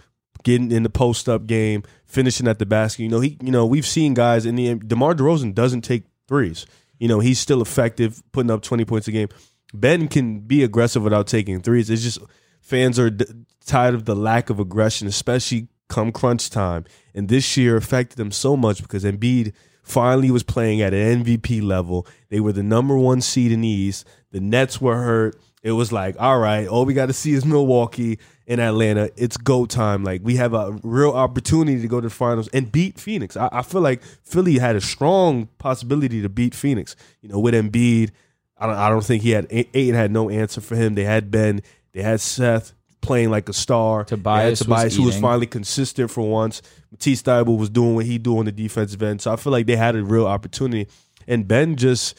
getting 0.45 0.71
in 0.71 0.83
the 0.83 0.91
post 0.91 1.27
up 1.27 1.47
game, 1.47 1.85
finishing 2.05 2.47
at 2.47 2.59
the 2.59 2.67
basket. 2.67 3.05
You 3.05 3.09
know, 3.09 3.21
he. 3.21 3.39
You 3.43 3.51
know, 3.51 3.65
we've 3.65 3.87
seen 3.87 4.13
guys 4.13 4.45
in 4.45 4.57
the 4.57 4.75
Demar 4.75 5.15
Derozan 5.15 5.55
doesn't 5.55 5.83
take 5.83 6.05
threes. 6.27 6.67
You 6.99 7.09
know, 7.09 7.21
he's 7.21 7.39
still 7.39 7.63
effective, 7.63 8.23
putting 8.33 8.51
up 8.51 8.61
twenty 8.61 8.85
points 8.85 9.09
a 9.09 9.13
game. 9.13 9.29
Ben 9.73 10.07
can 10.09 10.41
be 10.41 10.63
aggressive 10.63 11.03
without 11.03 11.27
taking 11.27 11.61
threes. 11.63 11.89
It's 11.89 12.03
just 12.03 12.19
fans 12.61 12.99
are 12.99 13.09
d- 13.11 13.25
tired 13.65 13.95
of 13.95 14.05
the 14.05 14.15
lack 14.17 14.51
of 14.51 14.59
aggression, 14.61 15.09
especially 15.09 15.69
come 15.89 16.13
crunch 16.13 16.51
time. 16.51 16.85
And 17.15 17.29
this 17.29 17.57
year 17.57 17.77
affected 17.77 18.17
them 18.17 18.31
so 18.31 18.57
much 18.57 18.83
because 18.83 19.05
Embiid 19.05 19.53
finally 19.83 20.31
was 20.31 20.43
playing 20.43 20.83
at 20.83 20.95
an 20.95 21.25
MVP 21.25 21.63
level. 21.63 22.07
They 22.29 22.41
were 22.41 22.53
the 22.53 22.63
number 22.63 22.97
one 22.97 23.21
seed 23.21 23.53
in 23.53 23.63
the 23.63 23.69
East. 23.69 24.07
The 24.31 24.41
Nets 24.41 24.81
were 24.81 24.97
hurt. 24.97 25.41
It 25.63 25.73
was 25.73 25.91
like, 25.93 26.15
all 26.21 26.39
right, 26.39 26.69
all 26.69 26.85
we 26.85 26.95
got 26.95 27.07
to 27.07 27.13
see 27.13 27.33
is 27.33 27.45
Milwaukee 27.45 28.19
and 28.47 28.61
Atlanta. 28.61 29.11
It's 29.17 29.37
go 29.37 29.67
time. 29.67 30.05
Like 30.05 30.21
we 30.23 30.37
have 30.37 30.55
a 30.55 30.79
real 30.83 31.13
opportunity 31.13 31.81
to 31.81 31.89
go 31.89 32.01
to 32.01 32.09
the 32.09 32.15
finals 32.15 32.49
and 32.49 32.71
beat 32.71 32.99
Phoenix. 32.99 33.37
I, 33.37 33.49
I 33.51 33.63
feel 33.63 33.81
like 33.81 34.03
Philly 34.03 34.59
had 34.59 34.77
a 34.77 34.81
strong 34.81 35.47
possibility 35.59 36.23
to 36.23 36.29
beat 36.29 36.55
Phoenix. 36.55 36.95
You 37.23 37.31
know, 37.31 37.41
with 37.41 37.55
Embiid, 37.55 38.11
I 38.57 38.67
don't, 38.67 38.77
I 38.77 38.89
don't 38.89 39.05
think 39.05 39.23
he 39.23 39.31
had 39.31 39.47
Ayton 39.51 39.95
had 39.95 40.13
no 40.13 40.31
answer 40.31 40.61
for 40.61 40.77
him. 40.77 40.95
They 40.95 41.05
had 41.05 41.31
Ben, 41.31 41.61
they 41.93 42.03
had 42.03 42.21
Seth 42.21 42.73
playing 43.01 43.31
like 43.31 43.49
a 43.49 43.53
star. 43.53 44.05
Tobias 44.05 44.43
had 44.43 44.51
was 44.51 44.59
Tobias 44.61 44.97
who 44.97 45.03
was 45.05 45.15
eating. 45.15 45.23
finally 45.23 45.47
consistent 45.47 46.11
for 46.11 46.29
once. 46.29 46.63
Matisse 46.91 47.23
Thybulle 47.23 47.59
was 47.59 47.71
doing 47.71 47.95
what 47.95 48.07
he 48.07 48.19
do 48.19 48.39
on 48.39 48.45
the 48.45 48.53
defensive 48.53 49.03
end. 49.03 49.21
So 49.21 49.33
I 49.33 49.37
feel 49.37 49.53
like 49.53 49.67
they 49.67 49.77
had 49.77 49.97
a 49.97 50.03
real 50.03 50.27
opportunity, 50.27 50.89
and 51.27 51.47
Ben 51.47 51.77
just 51.77 52.19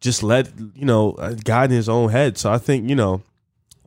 just 0.00 0.22
let 0.22 0.52
you 0.74 0.84
know 0.84 1.12
uh, 1.12 1.34
guide 1.34 1.70
in 1.70 1.76
his 1.76 1.88
own 1.88 2.10
head. 2.10 2.38
So 2.38 2.52
I 2.52 2.58
think 2.58 2.88
you 2.88 2.96
know. 2.96 3.22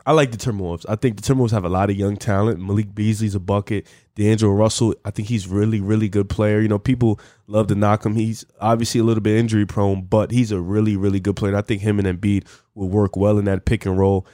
I 0.05 0.13
like 0.13 0.31
the 0.31 0.37
Timberwolves. 0.37 0.85
I 0.87 0.95
think 0.95 1.17
the 1.17 1.21
Timberwolves 1.21 1.51
have 1.51 1.65
a 1.65 1.69
lot 1.69 1.89
of 1.89 1.97
young 1.97 2.15
talent. 2.15 2.61
Malik 2.61 2.95
Beasley's 2.95 3.35
a 3.35 3.41
bucket. 3.41 3.85
D'Angelo 4.15 4.53
Russell, 4.53 4.95
I 5.03 5.11
think 5.11 5.27
he's 5.27 5.49
really, 5.49 5.81
really 5.81 6.07
good 6.07 6.29
player. 6.29 6.61
You 6.61 6.69
know, 6.69 6.79
people 6.79 7.19
love 7.45 7.67
to 7.67 7.75
knock 7.75 8.05
him. 8.05 8.15
He's 8.15 8.45
obviously 8.61 9.01
a 9.01 9.03
little 9.03 9.19
bit 9.19 9.37
injury 9.37 9.65
prone, 9.65 10.03
but 10.03 10.31
he's 10.31 10.53
a 10.53 10.61
really, 10.61 10.95
really 10.95 11.19
good 11.19 11.35
player. 11.35 11.51
And 11.51 11.57
I 11.57 11.61
think 11.61 11.81
him 11.81 11.99
and 11.99 12.07
Embiid 12.07 12.47
will 12.73 12.87
work 12.87 13.17
well 13.17 13.37
in 13.37 13.43
that 13.45 13.65
pick 13.65 13.85
and 13.85 13.97
roll. 13.97 14.25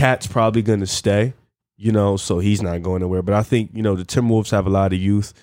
Cat's 0.00 0.26
probably 0.26 0.62
going 0.62 0.80
to 0.80 0.86
stay, 0.86 1.34
you 1.76 1.92
know, 1.92 2.16
so 2.16 2.38
he's 2.38 2.62
not 2.62 2.82
going 2.82 3.02
anywhere. 3.02 3.20
But 3.20 3.34
I 3.34 3.42
think, 3.42 3.72
you 3.74 3.82
know, 3.82 3.96
the 3.96 4.04
Timberwolves 4.06 4.50
have 4.50 4.66
a 4.66 4.70
lot 4.70 4.94
of 4.94 4.98
youth. 4.98 5.34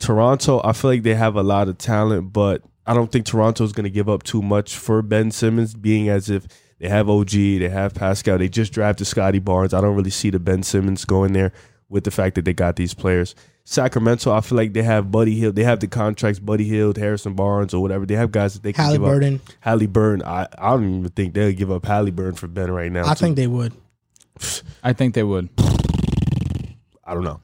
Toronto, 0.00 0.60
I 0.64 0.72
feel 0.72 0.90
like 0.90 1.04
they 1.04 1.14
have 1.14 1.36
a 1.36 1.44
lot 1.44 1.68
of 1.68 1.78
talent, 1.78 2.32
but 2.32 2.64
I 2.88 2.92
don't 2.92 3.12
think 3.12 3.24
Toronto's 3.24 3.72
going 3.72 3.84
to 3.84 3.90
give 3.90 4.08
up 4.08 4.24
too 4.24 4.42
much 4.42 4.76
for 4.76 5.00
Ben 5.00 5.30
Simmons, 5.30 5.74
being 5.74 6.08
as 6.08 6.28
if 6.28 6.48
they 6.80 6.88
have 6.88 7.08
OG, 7.08 7.30
they 7.30 7.68
have 7.68 7.94
Pascal, 7.94 8.36
they 8.36 8.48
just 8.48 8.72
drafted 8.72 9.06
Scottie 9.06 9.38
Barnes. 9.38 9.72
I 9.72 9.80
don't 9.80 9.94
really 9.94 10.10
see 10.10 10.30
the 10.30 10.40
Ben 10.40 10.64
Simmons 10.64 11.04
going 11.04 11.32
there 11.32 11.52
with 11.88 12.04
the 12.04 12.10
fact 12.10 12.34
that 12.34 12.44
they 12.44 12.52
got 12.52 12.76
these 12.76 12.94
players. 12.94 13.34
Sacramento, 13.64 14.32
I 14.32 14.40
feel 14.40 14.56
like 14.56 14.72
they 14.72 14.82
have 14.82 15.10
Buddy 15.10 15.34
Hield. 15.34 15.54
They 15.56 15.64
have 15.64 15.80
the 15.80 15.88
contracts, 15.88 16.38
Buddy 16.38 16.64
Hield, 16.64 16.96
Harrison 16.96 17.34
Barnes, 17.34 17.74
or 17.74 17.82
whatever. 17.82 18.06
They 18.06 18.14
have 18.16 18.32
guys 18.32 18.54
that 18.54 18.62
they 18.62 18.72
can 18.72 18.92
give 18.92 19.02
up. 19.02 19.08
Halliburton. 19.08 19.40
Halliburton, 19.60 20.22
I, 20.24 20.46
I 20.56 20.70
don't 20.70 20.98
even 21.00 21.10
think 21.10 21.34
they'll 21.34 21.52
give 21.52 21.70
up 21.70 21.84
Halliburton 21.84 22.34
for 22.34 22.46
Ben 22.46 22.70
right 22.70 22.90
now. 22.90 23.06
I 23.06 23.14
too. 23.14 23.24
think 23.26 23.36
they 23.36 23.46
would. 23.46 23.72
I 24.82 24.92
think 24.94 25.14
they 25.14 25.22
would. 25.22 25.48
I 27.04 27.12
don't 27.14 27.24
know. 27.24 27.40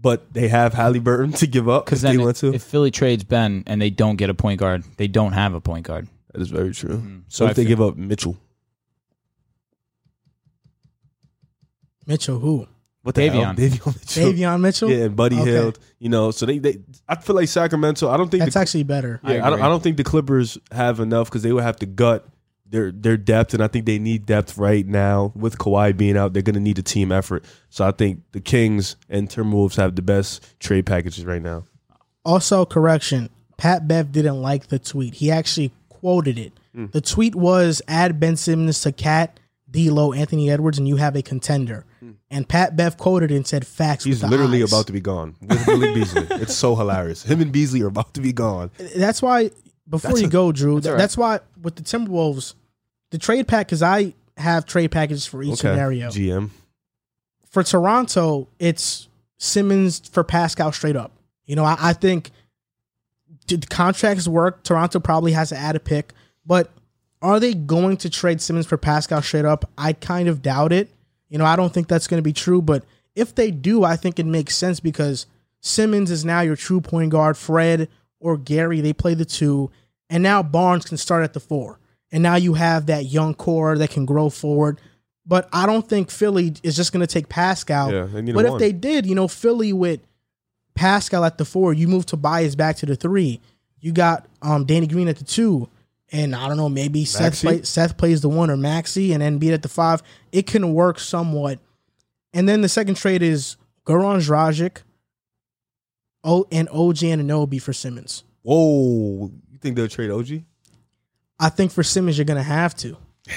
But 0.00 0.32
they 0.34 0.48
have 0.48 0.74
Halliburton 0.74 1.32
to 1.34 1.46
give 1.46 1.68
up 1.68 1.86
Because 1.86 2.04
if 2.04 2.10
they 2.10 2.16
then 2.16 2.24
want 2.24 2.36
to. 2.36 2.52
if 2.54 2.62
Philly 2.62 2.90
trades 2.90 3.24
Ben 3.24 3.64
and 3.66 3.80
they 3.80 3.90
don't 3.90 4.16
get 4.16 4.28
a 4.30 4.34
point 4.34 4.60
guard, 4.60 4.84
they 4.96 5.08
don't 5.08 5.32
have 5.32 5.54
a 5.54 5.60
point 5.60 5.86
guard. 5.86 6.06
that 6.32 6.42
is 6.42 6.50
very 6.50 6.72
true. 6.74 6.98
Mm-hmm. 6.98 7.18
So 7.28 7.44
So 7.44 7.46
I 7.46 7.50
if 7.50 7.56
they 7.56 7.64
give 7.64 7.80
up 7.80 7.96
Mitchell, 7.96 8.36
Mitchell, 12.06 12.38
who? 12.38 12.66
What 13.04 13.14
the 13.14 13.28
hell? 13.28 13.54
Davion. 13.54 13.56
Davion 13.56 13.58
Mitchell. 13.58 13.92
Davion 14.32 14.60
Mitchell. 14.60 14.90
Yeah, 14.90 15.04
and 15.04 15.16
Buddy 15.16 15.38
Okay. 15.38 15.50
Hield. 15.50 15.78
You 15.98 16.08
know, 16.08 16.30
so 16.30 16.46
they, 16.46 16.58
they 16.58 16.78
I 17.06 17.16
feel 17.16 17.36
like 17.36 17.48
Sacramento. 17.48 18.08
I 18.08 18.16
don't 18.16 18.30
think 18.30 18.42
That's 18.42 18.54
the, 18.54 18.60
actually 18.60 18.82
better. 18.84 19.20
I 19.22 19.36
yeah, 19.36 19.46
I, 19.46 19.50
don't. 19.50 19.60
I 19.60 19.68
don't 19.68 19.82
think 19.82 19.98
the 19.98 20.04
Clippers 20.04 20.56
have 20.72 21.00
enough 21.00 21.28
because 21.28 21.42
they 21.42 21.52
would 21.52 21.64
have 21.64 21.76
to 21.76 21.86
gut 21.86 22.26
their 22.66 22.90
their 22.90 23.18
depth, 23.18 23.52
and 23.52 23.62
I 23.62 23.68
think 23.68 23.84
they 23.84 23.98
need 23.98 24.24
depth 24.24 24.56
right 24.56 24.86
now 24.86 25.32
with 25.36 25.58
Kawhi 25.58 25.94
being 25.94 26.16
out. 26.16 26.32
They're 26.32 26.42
going 26.42 26.54
to 26.54 26.60
need 26.60 26.78
a 26.78 26.82
team 26.82 27.12
effort. 27.12 27.44
So 27.68 27.86
I 27.86 27.90
think 27.90 28.22
the 28.32 28.40
Kings 28.40 28.96
and 29.10 29.28
Timberwolves 29.28 29.76
have 29.76 29.96
the 29.96 30.02
best 30.02 30.58
trade 30.58 30.86
packages 30.86 31.26
right 31.26 31.42
now. 31.42 31.64
Also, 32.24 32.64
correction. 32.64 33.28
Pat 33.58 33.86
Bev 33.86 34.10
didn't 34.12 34.40
like 34.40 34.68
the 34.68 34.78
tweet. 34.78 35.14
He 35.14 35.30
actually 35.30 35.72
quoted 35.88 36.38
it. 36.38 36.52
Hmm. 36.74 36.86
The 36.90 37.00
tweet 37.00 37.34
was 37.34 37.82
add 37.86 38.18
Ben 38.18 38.36
Simmons 38.36 38.80
to 38.80 38.92
Cat, 38.92 39.38
D'Lo, 39.70 40.12
Anthony 40.12 40.50
Edwards, 40.50 40.78
and 40.78 40.88
you 40.88 40.96
have 40.96 41.14
a 41.16 41.22
contender. 41.22 41.84
And 42.30 42.48
Pat 42.48 42.76
Bev 42.76 42.96
quoted 42.96 43.30
and 43.30 43.46
said 43.46 43.66
facts. 43.66 44.04
He's 44.04 44.22
literally 44.22 44.62
eyes. 44.62 44.72
about 44.72 44.86
to 44.88 44.92
be 44.92 45.00
gone 45.00 45.36
with 45.40 45.64
Billy 45.66 45.94
Beasley. 45.94 46.26
It's 46.30 46.54
so 46.54 46.74
hilarious. 46.76 47.22
Him 47.22 47.40
and 47.40 47.52
Beasley 47.52 47.82
are 47.82 47.86
about 47.88 48.14
to 48.14 48.20
be 48.20 48.32
gone. 48.32 48.70
That's 48.96 49.20
why 49.22 49.50
before 49.88 50.10
That's 50.12 50.20
you 50.22 50.28
a- 50.28 50.30
go, 50.30 50.52
Drew. 50.52 50.74
that's 50.80 50.84
th- 50.86 50.92
all 50.92 50.98
That's, 50.98 51.16
why 51.16 51.40
with 51.62 51.76
the 51.76 51.82
Timberwolves, 51.82 52.54
the 53.10 53.18
trade 53.18 53.46
pack 53.48 53.66
because 53.68 53.82
I 53.82 54.14
have 54.36 54.66
trade 54.66 54.90
packages 54.90 55.26
for 55.26 55.42
each 55.42 55.50
Okay, 55.52 55.58
scenario. 55.72 56.08
GM. 56.08 56.50
For 57.50 57.62
Toronto, 57.62 58.48
it's 58.58 59.08
Simmons 59.38 60.00
for 60.08 60.24
Pascal 60.24 60.72
straight 60.72 60.96
up. 60.96 61.12
You 61.46 61.54
know, 61.56 61.64
I, 61.64 61.76
I 61.78 61.92
think 61.92 62.30
did 63.46 63.62
the 63.62 63.66
contracts 63.66 64.26
work? 64.26 64.62
Toronto 64.64 64.98
probably 65.00 65.32
has 65.32 65.50
to 65.50 65.56
add 65.56 65.76
a 65.76 65.80
pick, 65.80 66.12
but 66.46 66.70
are 67.22 67.38
they 67.38 67.54
going 67.54 67.96
to 67.98 68.10
trade 68.10 68.40
Simmons 68.40 68.66
for 68.66 68.76
Pascal 68.76 69.22
straight 69.22 69.44
up? 69.44 69.70
I 69.78 69.92
kind 69.92 70.28
of 70.28 70.42
doubt 70.42 70.72
it. 70.72 70.88
You 71.34 71.38
know, 71.38 71.46
I 71.46 71.56
don't 71.56 71.74
think 71.74 71.88
that's 71.88 72.06
going 72.06 72.18
to 72.18 72.22
be 72.22 72.32
true, 72.32 72.62
but 72.62 72.84
if 73.16 73.34
they 73.34 73.50
do, 73.50 73.82
I 73.82 73.96
think 73.96 74.20
it 74.20 74.24
makes 74.24 74.56
sense 74.56 74.78
because 74.78 75.26
Simmons 75.58 76.12
is 76.12 76.24
now 76.24 76.42
your 76.42 76.54
true 76.54 76.80
point 76.80 77.10
guard. 77.10 77.36
Fred 77.36 77.88
or 78.20 78.36
Gary, 78.36 78.80
they 78.80 78.92
play 78.92 79.14
the 79.14 79.24
two, 79.24 79.68
and 80.08 80.22
now 80.22 80.44
Barnes 80.44 80.84
can 80.84 80.96
start 80.96 81.24
at 81.24 81.32
the 81.32 81.40
four. 81.40 81.80
And 82.12 82.22
now 82.22 82.36
you 82.36 82.54
have 82.54 82.86
that 82.86 83.06
young 83.06 83.34
core 83.34 83.76
that 83.76 83.90
can 83.90 84.06
grow 84.06 84.30
forward. 84.30 84.80
But 85.26 85.48
I 85.52 85.66
don't 85.66 85.88
think 85.88 86.08
Philly 86.08 86.54
is 86.62 86.76
just 86.76 86.92
going 86.92 87.04
to 87.04 87.12
take 87.12 87.28
Pascal. 87.28 87.92
Yeah, 87.92 88.06
but 88.32 88.44
if 88.44 88.60
they 88.60 88.70
did, 88.70 89.04
you 89.04 89.16
know, 89.16 89.26
Philly 89.26 89.72
with 89.72 90.06
Pascal 90.76 91.24
at 91.24 91.36
the 91.38 91.44
four, 91.44 91.74
you 91.74 91.88
move 91.88 92.06
Tobias 92.06 92.54
back 92.54 92.76
to 92.76 92.86
the 92.86 92.94
three. 92.94 93.40
You 93.80 93.90
got 93.90 94.28
um 94.40 94.66
Danny 94.66 94.86
Green 94.86 95.08
at 95.08 95.16
the 95.16 95.24
two. 95.24 95.68
And 96.14 96.32
I 96.36 96.46
don't 96.46 96.56
know, 96.56 96.68
maybe 96.68 97.04
Seth 97.04 97.40
play, 97.40 97.62
Seth 97.62 97.96
plays 97.96 98.20
the 98.20 98.28
one 98.28 98.48
or 98.48 98.56
Maxey 98.56 99.12
and 99.12 99.20
then 99.20 99.38
beat 99.38 99.52
at 99.52 99.62
the 99.62 99.68
five. 99.68 100.00
It 100.30 100.46
can 100.46 100.72
work 100.72 101.00
somewhat. 101.00 101.58
And 102.32 102.48
then 102.48 102.60
the 102.60 102.68
second 102.68 102.94
trade 102.94 103.20
is 103.20 103.56
Goran 103.84 104.24
Dragic 104.24 104.82
oh, 106.22 106.46
and 106.52 106.68
OG 106.68 106.98
Anunoby 106.98 107.60
for 107.60 107.72
Simmons. 107.72 108.22
Whoa, 108.42 109.32
you 109.50 109.58
think 109.58 109.74
they'll 109.74 109.88
trade 109.88 110.12
OG? 110.12 110.44
I 111.40 111.48
think 111.48 111.72
for 111.72 111.82
Simmons, 111.82 112.16
you're 112.16 112.24
going 112.24 112.36
to 112.36 112.44
have 112.44 112.76
to. 112.76 112.96
Damn. 113.24 113.36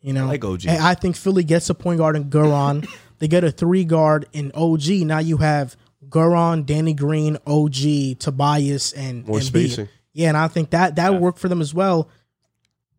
You 0.00 0.12
know, 0.12 0.24
I 0.24 0.30
like 0.30 0.44
OG. 0.44 0.66
And 0.66 0.82
I 0.82 0.94
think 0.94 1.14
Philly 1.14 1.44
gets 1.44 1.70
a 1.70 1.74
point 1.74 1.98
guard 1.98 2.16
in 2.16 2.24
Goran. 2.24 2.88
they 3.20 3.28
get 3.28 3.44
a 3.44 3.52
three 3.52 3.84
guard 3.84 4.26
in 4.32 4.50
OG. 4.52 4.88
Now 4.88 5.20
you 5.20 5.36
have 5.36 5.76
Goran, 6.08 6.66
Danny 6.66 6.92
Green, 6.92 7.38
OG, 7.46 8.18
Tobias, 8.18 8.92
and 8.94 9.24
More 9.28 9.38
Embiid. 9.38 9.42
spacing. 9.42 9.88
Yeah, 10.16 10.28
and 10.28 10.36
I 10.36 10.48
think 10.48 10.70
that 10.70 10.96
that 10.96 11.12
would 11.12 11.20
work 11.20 11.36
for 11.36 11.48
them 11.48 11.60
as 11.60 11.74
well. 11.74 12.08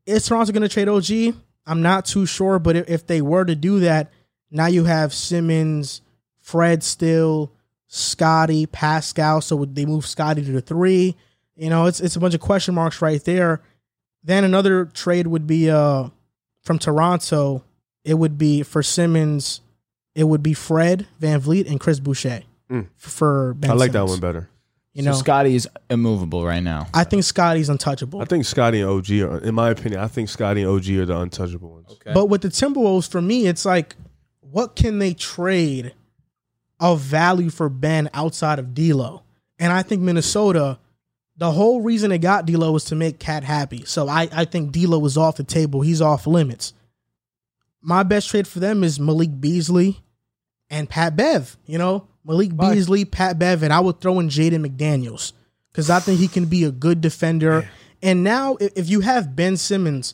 Is 0.05 0.27
Toronto 0.27 0.51
going 0.53 0.61
to 0.61 0.69
trade 0.69 0.87
OG? 0.87 1.35
I'm 1.65 1.81
not 1.81 2.05
too 2.05 2.27
sure, 2.27 2.59
but 2.59 2.75
if, 2.75 2.87
if 2.89 3.07
they 3.07 3.21
were 3.23 3.43
to 3.43 3.55
do 3.55 3.79
that, 3.79 4.11
now 4.51 4.67
you 4.67 4.83
have 4.83 5.15
Simmons, 5.15 6.01
Fred 6.39 6.83
still, 6.83 7.51
Scottie, 7.87 8.67
Pascal. 8.67 9.41
So 9.41 9.55
would 9.55 9.73
they 9.73 9.87
move 9.87 10.05
Scottie 10.05 10.45
to 10.45 10.51
the 10.51 10.61
three? 10.61 11.15
You 11.55 11.71
know, 11.71 11.87
it's 11.87 11.99
it's 12.01 12.15
a 12.15 12.19
bunch 12.19 12.35
of 12.35 12.39
question 12.39 12.75
marks 12.75 13.01
right 13.01 13.23
there. 13.25 13.61
Then 14.23 14.43
another 14.43 14.85
trade 14.85 15.25
would 15.25 15.47
be 15.47 15.71
uh 15.71 16.09
from 16.61 16.77
Toronto. 16.77 17.63
It 18.03 18.13
would 18.13 18.37
be 18.37 18.61
for 18.61 18.83
Simmons. 18.83 19.61
It 20.13 20.25
would 20.25 20.43
be 20.43 20.53
Fred 20.53 21.07
VanVleet 21.19 21.67
and 21.69 21.79
Chris 21.79 21.99
Boucher 21.99 22.43
Mm. 22.69 22.87
for 22.95 23.53
Ben 23.55 23.71
I 23.71 23.73
like 23.73 23.93
that 23.93 24.05
one 24.05 24.19
better. 24.19 24.49
You 24.97 25.03
so 25.03 25.11
know, 25.11 25.15
Scottie 25.17 25.53
is 25.53 25.69
immovable 25.91 26.43
right 26.43 26.63
now. 26.63 26.87
I 26.91 27.03
think 27.03 27.23
Scottie's 27.23 27.69
untouchable. 27.69 28.19
I 28.19 28.25
think 28.25 28.45
Scottie 28.45 28.81
and 28.81 28.89
OG 28.89 29.11
are, 29.11 29.37
in 29.37 29.53
my 29.53 29.69
opinion, 29.69 30.01
I 30.01 30.07
think 30.07 30.27
Scottie 30.27 30.63
and 30.63 30.71
OG 30.71 30.89
are 30.89 31.05
the 31.05 31.19
untouchable 31.19 31.69
ones. 31.69 31.91
Okay. 31.91 32.13
But 32.15 32.29
with 32.29 32.41
the 32.41 32.47
Timberwolves, 32.47 33.07
for 33.07 33.21
me, 33.21 33.45
it's 33.45 33.63
like, 33.63 33.95
what 34.39 34.75
can 34.75 34.97
they 34.97 35.13
trade 35.13 35.93
of 36.79 36.99
value 36.99 37.51
for 37.51 37.69
Ben 37.69 38.09
outside 38.11 38.57
of 38.57 38.73
D'Lo? 38.73 39.21
And 39.59 39.71
I 39.71 39.83
think 39.83 40.01
Minnesota, 40.01 40.79
the 41.35 41.51
whole 41.51 41.81
reason 41.81 42.09
they 42.09 42.17
got 42.17 42.47
D'Lo 42.47 42.71
was 42.71 42.85
to 42.85 42.95
make 42.95 43.19
Cat 43.19 43.43
happy. 43.43 43.85
So 43.85 44.09
I, 44.09 44.27
I 44.31 44.45
think 44.45 44.71
D'Lo 44.71 45.05
is 45.05 45.15
off 45.15 45.37
the 45.37 45.43
table. 45.43 45.81
He's 45.81 46.01
off 46.01 46.25
limits. 46.25 46.73
My 47.83 48.01
best 48.01 48.29
trade 48.29 48.47
for 48.47 48.59
them 48.59 48.83
is 48.83 48.99
Malik 48.99 49.39
Beasley 49.39 50.01
and 50.71 50.89
Pat 50.89 51.15
Bev. 51.15 51.55
You 51.67 51.77
know, 51.77 52.07
Malik 52.27 52.55
Bye. 52.55 52.75
Beasley, 52.75 53.05
Pat 53.05 53.39
Bev, 53.39 53.63
and 53.63 53.71
I 53.71 53.79
would 53.79 54.01
throw 54.01 54.19
in 54.19 54.27
Jaden 54.27 54.65
McDaniels 54.65 55.31
because 55.71 55.89
I 55.89 55.99
think 55.99 56.19
he 56.19 56.27
can 56.27 56.45
be 56.45 56.65
a 56.65 56.71
good 56.71 57.01
defender. 57.01 57.69
And 58.01 58.23
now, 58.23 58.57
if 58.59 58.89
you 58.89 58.99
have 59.01 59.35
Ben 59.35 59.57
Simmons, 59.57 60.13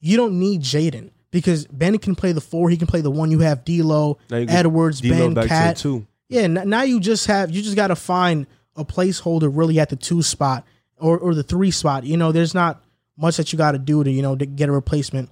you 0.00 0.16
don't 0.16 0.38
need 0.38 0.60
Jaden 0.60 1.10
because 1.30 1.66
Ben 1.66 1.98
can 1.98 2.14
play 2.14 2.32
the 2.32 2.40
four. 2.40 2.68
He 2.68 2.76
can 2.76 2.86
play 2.86 3.00
the 3.00 3.10
one. 3.10 3.30
You 3.30 3.40
have 3.40 3.64
D'Lo, 3.64 4.18
you 4.30 4.46
Edwards, 4.48 5.00
D'Lo 5.00 5.30
Ben, 5.30 5.48
Cat. 5.48 5.78
to. 5.78 6.06
Yeah, 6.28 6.46
now 6.46 6.82
you 6.82 7.00
just 7.00 7.26
have 7.26 7.50
you 7.50 7.62
just 7.62 7.76
got 7.76 7.88
to 7.88 7.96
find 7.96 8.46
a 8.76 8.84
placeholder 8.84 9.50
really 9.52 9.80
at 9.80 9.88
the 9.88 9.96
two 9.96 10.22
spot 10.22 10.66
or 10.96 11.18
or 11.18 11.34
the 11.34 11.42
three 11.42 11.70
spot. 11.70 12.04
You 12.04 12.16
know, 12.16 12.32
there's 12.32 12.54
not 12.54 12.84
much 13.16 13.36
that 13.36 13.52
you 13.52 13.56
got 13.56 13.72
to 13.72 13.78
do 13.78 14.04
to 14.04 14.10
you 14.10 14.22
know 14.22 14.36
to 14.36 14.46
get 14.46 14.68
a 14.68 14.72
replacement. 14.72 15.30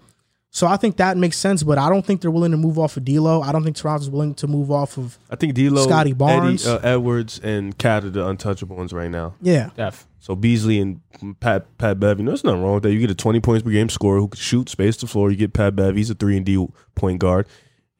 So 0.54 0.66
I 0.66 0.76
think 0.76 0.98
that 0.98 1.16
makes 1.16 1.38
sense, 1.38 1.62
but 1.62 1.78
I 1.78 1.88
don't 1.88 2.04
think 2.04 2.20
they're 2.20 2.30
willing 2.30 2.50
to 2.50 2.58
move 2.58 2.78
off 2.78 2.98
of 2.98 3.06
D'Lo. 3.06 3.40
I 3.40 3.52
don't 3.52 3.64
think 3.64 3.74
Toronto's 3.74 4.10
willing 4.10 4.34
to 4.34 4.46
move 4.46 4.70
off 4.70 4.98
of 4.98 5.18
I 5.30 5.36
think 5.36 5.54
D'Lo, 5.54 5.82
Scottie 5.84 6.12
Barnes. 6.12 6.66
Eddie, 6.66 6.76
uh, 6.86 6.90
Edwards, 6.92 7.40
and 7.42 7.76
Cat 7.78 8.04
are 8.04 8.10
the 8.10 8.26
untouchable 8.28 8.76
ones 8.76 8.92
right 8.92 9.10
now. 9.10 9.34
yeah. 9.40 9.70
Def. 9.76 10.06
So 10.20 10.36
Beasley 10.36 10.78
and 10.78 11.00
Pat 11.40 11.78
Pat 11.78 11.98
Bev, 11.98 12.18
you 12.18 12.24
know, 12.24 12.30
there's 12.32 12.44
nothing 12.44 12.62
wrong 12.62 12.74
with 12.74 12.82
that. 12.82 12.92
You 12.92 13.00
get 13.00 13.10
a 13.10 13.14
20 13.14 13.40
points 13.40 13.64
per 13.64 13.70
game 13.70 13.88
scorer 13.88 14.20
who 14.20 14.28
can 14.28 14.38
shoot, 14.38 14.68
space 14.68 14.96
the 14.98 15.06
floor. 15.06 15.30
You 15.30 15.36
get 15.38 15.54
Pat 15.54 15.74
Bev, 15.74 15.96
he's 15.96 16.10
a 16.10 16.14
three 16.14 16.36
and 16.36 16.44
D 16.44 16.64
point 16.94 17.18
guard. 17.18 17.46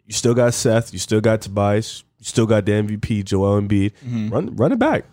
You 0.07 0.12
still 0.12 0.34
got 0.34 0.53
Seth, 0.53 0.92
you 0.92 0.98
still 0.98 1.22
got 1.22 1.40
Tobias, 1.40 2.05
you 2.18 2.26
still 2.26 2.44
got 2.46 2.66
the 2.66 2.72
MVP 2.72 3.24
Joel 3.24 3.62
Embiid. 3.62 3.92
Run 4.30 4.55
run 4.57 4.72
it 4.72 4.78
back. 4.78 5.07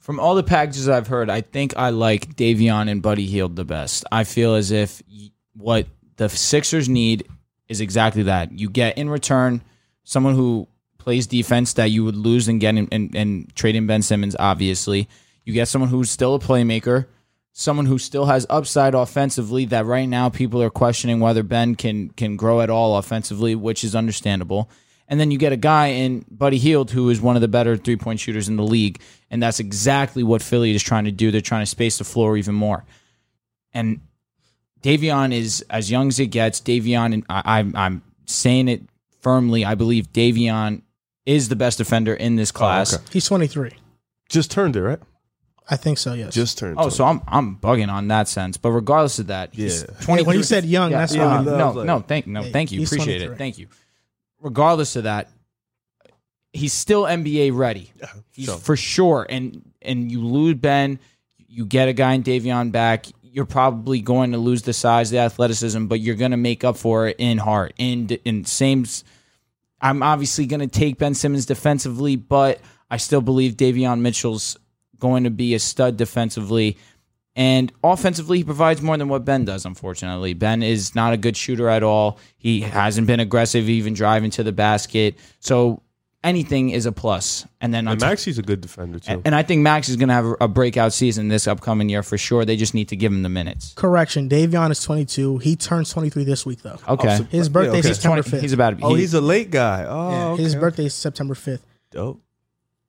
From 0.00 0.18
all 0.18 0.34
the 0.34 0.42
packages 0.42 0.88
I've 0.88 1.06
heard, 1.06 1.28
I 1.28 1.42
think 1.42 1.74
I 1.76 1.90
like 1.90 2.34
Davion 2.34 2.90
and 2.90 3.02
Buddy 3.02 3.26
Hield 3.26 3.56
the 3.56 3.64
best. 3.66 4.06
I 4.10 4.24
feel 4.24 4.54
as 4.54 4.70
if 4.70 5.02
y- 5.12 5.30
what 5.54 5.86
the 6.18 6.28
Sixers 6.28 6.88
need 6.88 7.26
is 7.68 7.80
exactly 7.80 8.24
that. 8.24 8.52
You 8.52 8.68
get 8.68 8.98
in 8.98 9.08
return 9.08 9.62
someone 10.04 10.34
who 10.34 10.68
plays 10.98 11.26
defense 11.26 11.74
that 11.74 11.90
you 11.90 12.04
would 12.04 12.16
lose 12.16 12.48
and 12.48 12.60
get 12.60 12.76
in, 12.76 12.88
and, 12.92 13.14
and 13.14 13.54
trade 13.54 13.76
in 13.76 13.86
Ben 13.86 14.02
Simmons, 14.02 14.36
obviously. 14.38 15.08
You 15.44 15.52
get 15.52 15.68
someone 15.68 15.90
who's 15.90 16.10
still 16.10 16.34
a 16.34 16.38
playmaker, 16.38 17.06
someone 17.52 17.86
who 17.86 17.98
still 17.98 18.26
has 18.26 18.46
upside 18.50 18.94
offensively 18.94 19.64
that 19.66 19.86
right 19.86 20.08
now 20.08 20.28
people 20.28 20.62
are 20.62 20.70
questioning 20.70 21.20
whether 21.20 21.42
Ben 21.42 21.74
can 21.74 22.10
can 22.10 22.36
grow 22.36 22.60
at 22.60 22.70
all 22.70 22.96
offensively, 22.96 23.54
which 23.54 23.84
is 23.84 23.94
understandable. 23.94 24.70
And 25.08 25.18
then 25.18 25.30
you 25.30 25.38
get 25.38 25.54
a 25.54 25.56
guy 25.56 25.88
in 25.88 26.24
Buddy 26.30 26.58
Hield 26.58 26.90
who 26.90 27.08
is 27.08 27.20
one 27.20 27.36
of 27.36 27.42
the 27.42 27.48
better 27.48 27.76
three 27.76 27.96
point 27.96 28.20
shooters 28.20 28.48
in 28.48 28.56
the 28.56 28.62
league. 28.62 29.00
And 29.30 29.42
that's 29.42 29.60
exactly 29.60 30.22
what 30.22 30.42
Philly 30.42 30.74
is 30.74 30.82
trying 30.82 31.04
to 31.04 31.12
do. 31.12 31.30
They're 31.30 31.40
trying 31.40 31.62
to 31.62 31.66
space 31.66 31.98
the 31.98 32.04
floor 32.04 32.36
even 32.36 32.54
more. 32.54 32.84
And 33.72 34.00
Davion 34.82 35.32
is 35.34 35.64
as 35.70 35.90
young 35.90 36.08
as 36.08 36.20
it 36.20 36.26
gets. 36.26 36.60
Davion, 36.60 37.14
and 37.14 37.24
I, 37.28 37.58
I'm, 37.58 37.74
I'm 37.74 38.02
saying 38.26 38.68
it 38.68 38.82
firmly. 39.20 39.64
I 39.64 39.74
believe 39.74 40.12
Davion 40.12 40.82
is 41.26 41.48
the 41.48 41.56
best 41.56 41.78
defender 41.78 42.14
in 42.14 42.36
this 42.36 42.50
oh, 42.54 42.58
class. 42.58 42.94
okay. 42.94 43.04
He's 43.12 43.26
23. 43.26 43.72
Just 44.28 44.50
turned 44.50 44.76
it, 44.76 44.82
right? 44.82 44.98
I 45.70 45.76
think 45.76 45.98
so. 45.98 46.14
Yes. 46.14 46.32
Just 46.32 46.58
turned. 46.58 46.78
Oh, 46.78 46.84
20. 46.84 46.94
so 46.94 47.04
I'm 47.04 47.20
I'm 47.28 47.56
bugging 47.56 47.90
on 47.90 48.08
that 48.08 48.28
sense. 48.28 48.56
But 48.56 48.70
regardless 48.70 49.18
of 49.18 49.26
that, 49.26 49.54
he's 49.54 49.82
Yeah. 49.82 49.94
20 50.00 50.22
when 50.22 50.36
you 50.36 50.42
said 50.42 50.64
young, 50.64 50.90
that's 50.90 51.14
yeah, 51.14 51.26
why. 51.26 51.40
we 51.40 51.46
love, 51.46 51.58
no, 51.58 51.80
like- 51.80 51.86
no, 51.86 52.00
thank 52.00 52.26
no, 52.26 52.42
Yeah, 52.42 52.52
thank 52.52 52.72
you, 52.72 52.82
appreciate 52.82 53.18
23. 53.18 53.34
it, 53.34 53.38
thank 53.38 53.58
you. 53.58 53.68
Regardless 54.40 54.96
of 54.96 55.04
that, 55.04 55.28
he's 56.52 56.72
still 56.72 57.02
NBA 57.02 57.54
ready. 57.54 57.92
He's 58.32 58.46
sure. 58.46 58.56
for 58.56 58.76
sure. 58.76 59.26
And 59.28 59.70
and 59.82 60.10
you 60.10 60.24
lose 60.24 60.54
Ben, 60.54 60.98
you 61.48 61.66
get 61.66 61.88
a 61.88 61.92
guy 61.92 62.14
in 62.14 62.22
Davion 62.22 62.72
back. 62.72 63.06
You're 63.38 63.46
probably 63.46 64.00
going 64.00 64.32
to 64.32 64.38
lose 64.38 64.62
the 64.62 64.72
size, 64.72 65.10
the 65.10 65.18
athleticism, 65.18 65.86
but 65.86 66.00
you're 66.00 66.16
going 66.16 66.32
to 66.32 66.36
make 66.36 66.64
up 66.64 66.76
for 66.76 67.06
it 67.06 67.14
in 67.20 67.38
heart. 67.38 67.72
And 67.78 68.10
in 68.24 68.44
same, 68.44 68.84
I'm 69.80 70.02
obviously 70.02 70.44
going 70.44 70.58
to 70.58 70.66
take 70.66 70.98
Ben 70.98 71.14
Simmons 71.14 71.46
defensively, 71.46 72.16
but 72.16 72.60
I 72.90 72.96
still 72.96 73.20
believe 73.20 73.56
Davion 73.56 74.00
Mitchell's 74.00 74.56
going 74.98 75.22
to 75.22 75.30
be 75.30 75.54
a 75.54 75.60
stud 75.60 75.96
defensively. 75.96 76.78
And 77.36 77.72
offensively, 77.84 78.38
he 78.38 78.44
provides 78.44 78.82
more 78.82 78.96
than 78.96 79.08
what 79.08 79.24
Ben 79.24 79.44
does, 79.44 79.64
unfortunately. 79.64 80.34
Ben 80.34 80.64
is 80.64 80.96
not 80.96 81.12
a 81.12 81.16
good 81.16 81.36
shooter 81.36 81.68
at 81.68 81.84
all. 81.84 82.18
He 82.38 82.62
hasn't 82.62 83.06
been 83.06 83.20
aggressive, 83.20 83.68
even 83.68 83.94
driving 83.94 84.32
to 84.32 84.42
the 84.42 84.50
basket. 84.50 85.16
So 85.38 85.80
anything 86.24 86.70
is 86.70 86.86
a 86.86 86.92
plus. 86.92 87.46
And 87.60 87.72
then 87.72 87.86
on 87.88 87.92
and 87.92 88.00
Maxey's 88.00 88.38
a 88.38 88.42
good 88.42 88.60
defender 88.60 88.98
too. 88.98 89.22
and 89.24 89.34
I 89.34 89.42
think 89.42 89.62
Max 89.62 89.88
is 89.88 89.96
going 89.96 90.08
to 90.08 90.14
have 90.14 90.26
a 90.40 90.48
breakout 90.48 90.92
season 90.92 91.28
this 91.28 91.46
upcoming 91.46 91.88
year 91.88 92.02
for 92.02 92.18
sure. 92.18 92.44
They 92.44 92.56
just 92.56 92.74
need 92.74 92.88
to 92.88 92.96
give 92.96 93.12
him 93.12 93.22
the 93.22 93.28
minutes. 93.28 93.72
Correction. 93.74 94.28
Davion 94.28 94.70
is 94.70 94.82
22. 94.82 95.38
He 95.38 95.56
turns 95.56 95.90
23 95.90 96.24
this 96.24 96.44
week 96.46 96.62
though. 96.62 96.78
Okay. 96.88 97.08
Oh, 97.14 97.16
so- 97.18 97.24
His 97.24 97.46
Yeah, 97.48 97.52
birthday's 97.52 97.86
okay. 97.86 97.94
September 97.94 98.22
20 98.22 98.36
5th. 98.36 98.40
he's 98.42 98.52
about 98.52 98.70
to 98.70 98.76
be. 98.76 98.82
oh, 98.82 98.94
he- 98.94 99.00
he's 99.00 99.14
a 99.14 99.20
late 99.20 99.50
guy. 99.50 99.84
Oh, 99.88 100.10
Yeah, 100.10 100.26
okay. 100.28 100.42
His 100.42 100.54
birthday 100.54 100.86
is 100.86 100.94
September 100.94 101.34
5th. 101.34 101.60
Dope. 101.90 102.20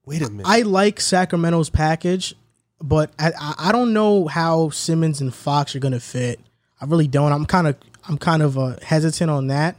Wait 0.05 0.21
a 0.21 0.29
minute. 0.29 0.45
I 0.47 0.61
like 0.61 0.99
Sacramento's 0.99 1.69
package, 1.69 2.33
but 2.81 3.11
I, 3.19 3.31
I 3.39 3.53
I 3.69 3.71
don't 3.71 3.93
know 3.93 4.25
how 4.27 4.69
Simmons 4.71 5.21
and 5.21 5.31
Fox 5.33 5.75
are 5.75 5.79
gonna 5.79 5.99
fit. 5.99 6.39
I 6.81 6.85
really 6.85 7.07
don't. 7.07 7.31
I'm 7.31 7.45
kind 7.45 7.67
of 7.67 7.75
I'm 8.07 8.17
kind 8.17 8.41
of 8.41 8.57
uh, 8.57 8.77
hesitant 8.81 9.29
on 9.29 9.47
that. 9.47 9.75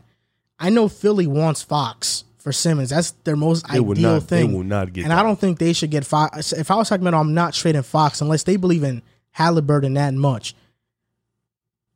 I 0.61 0.71
know 0.71 0.87
Philly 0.89 1.27
wants 1.27 1.63
Fox 1.63 2.23
for 2.41 2.53
Simmons. 2.53 2.91
That's 2.91 3.11
their 3.25 3.37
most 3.37 3.67
They 3.69 3.79
ideal 3.79 3.95
not- 4.15 4.29
they 4.29 4.43
thing. 4.43 4.53
will 4.53 4.65
not 4.65 4.93
get 4.93 5.03
and 5.05 5.11
that. 5.13 5.19
I 5.19 5.23
don't 5.23 5.39
think 5.39 5.59
they 5.59 5.73
should 5.73 5.91
get 5.91 6.05
Fox. 6.07 6.53
If 6.53 6.71
I 6.71 6.77
was 6.77 6.89
Sacramento, 6.89 7.19
I'm 7.19 7.35
not 7.35 7.53
trading 7.55 7.83
Fox 7.83 8.21
unless 8.21 8.43
they 8.45 8.57
believe 8.57 8.83
in 8.83 9.03
Halliburton 9.33 9.95
that 9.95 10.15
much. 10.15 10.55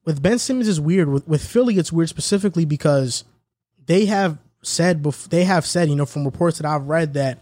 With 0.04 0.22
Ben 0.22 0.38
Simmons 0.38 0.68
is 0.68 0.80
weird. 0.80 1.08
With 1.08 1.26
with 1.26 1.44
Philly, 1.44 1.78
it's 1.78 1.92
weird 1.92 2.08
specifically 2.10 2.64
because 2.64 3.24
they 3.86 4.06
have 4.06 4.38
said 4.62 5.02
bef- 5.02 5.28
they 5.28 5.44
have 5.44 5.64
said 5.66 5.88
you 5.88 5.96
know 5.96 6.06
from 6.06 6.24
reports 6.24 6.58
that 6.58 6.66
I've 6.66 6.86
read 6.88 7.14
that 7.14 7.38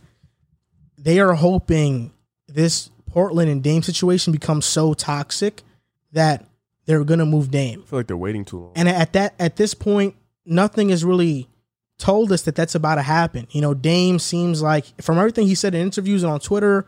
they 0.96 1.18
are 1.20 1.34
hoping 1.34 2.12
this 2.46 2.90
Portland 3.10 3.50
and 3.50 3.62
Dame 3.62 3.82
situation 3.82 4.32
becomes 4.32 4.64
so 4.64 4.94
toxic 4.94 5.62
that 6.12 6.44
they're 6.86 7.04
gonna 7.04 7.26
move 7.26 7.50
Dame. 7.50 7.82
I 7.84 7.88
feel 7.88 7.98
like 7.98 8.06
they're 8.06 8.16
waiting 8.16 8.44
too 8.44 8.60
long. 8.60 8.72
And 8.76 8.88
at 8.88 9.12
that 9.14 9.34
at 9.40 9.56
this 9.56 9.74
point, 9.74 10.14
nothing 10.46 10.90
is 10.90 11.04
really 11.04 11.48
told 12.02 12.32
us 12.32 12.42
that 12.42 12.56
that's 12.56 12.74
about 12.74 12.96
to 12.96 13.02
happen. 13.02 13.46
You 13.52 13.60
know, 13.60 13.74
Dame 13.74 14.18
seems 14.18 14.60
like 14.60 15.00
from 15.00 15.18
everything 15.18 15.46
he 15.46 15.54
said 15.54 15.72
in 15.74 15.82
interviews 15.82 16.24
and 16.24 16.32
on 16.32 16.40
Twitter, 16.40 16.86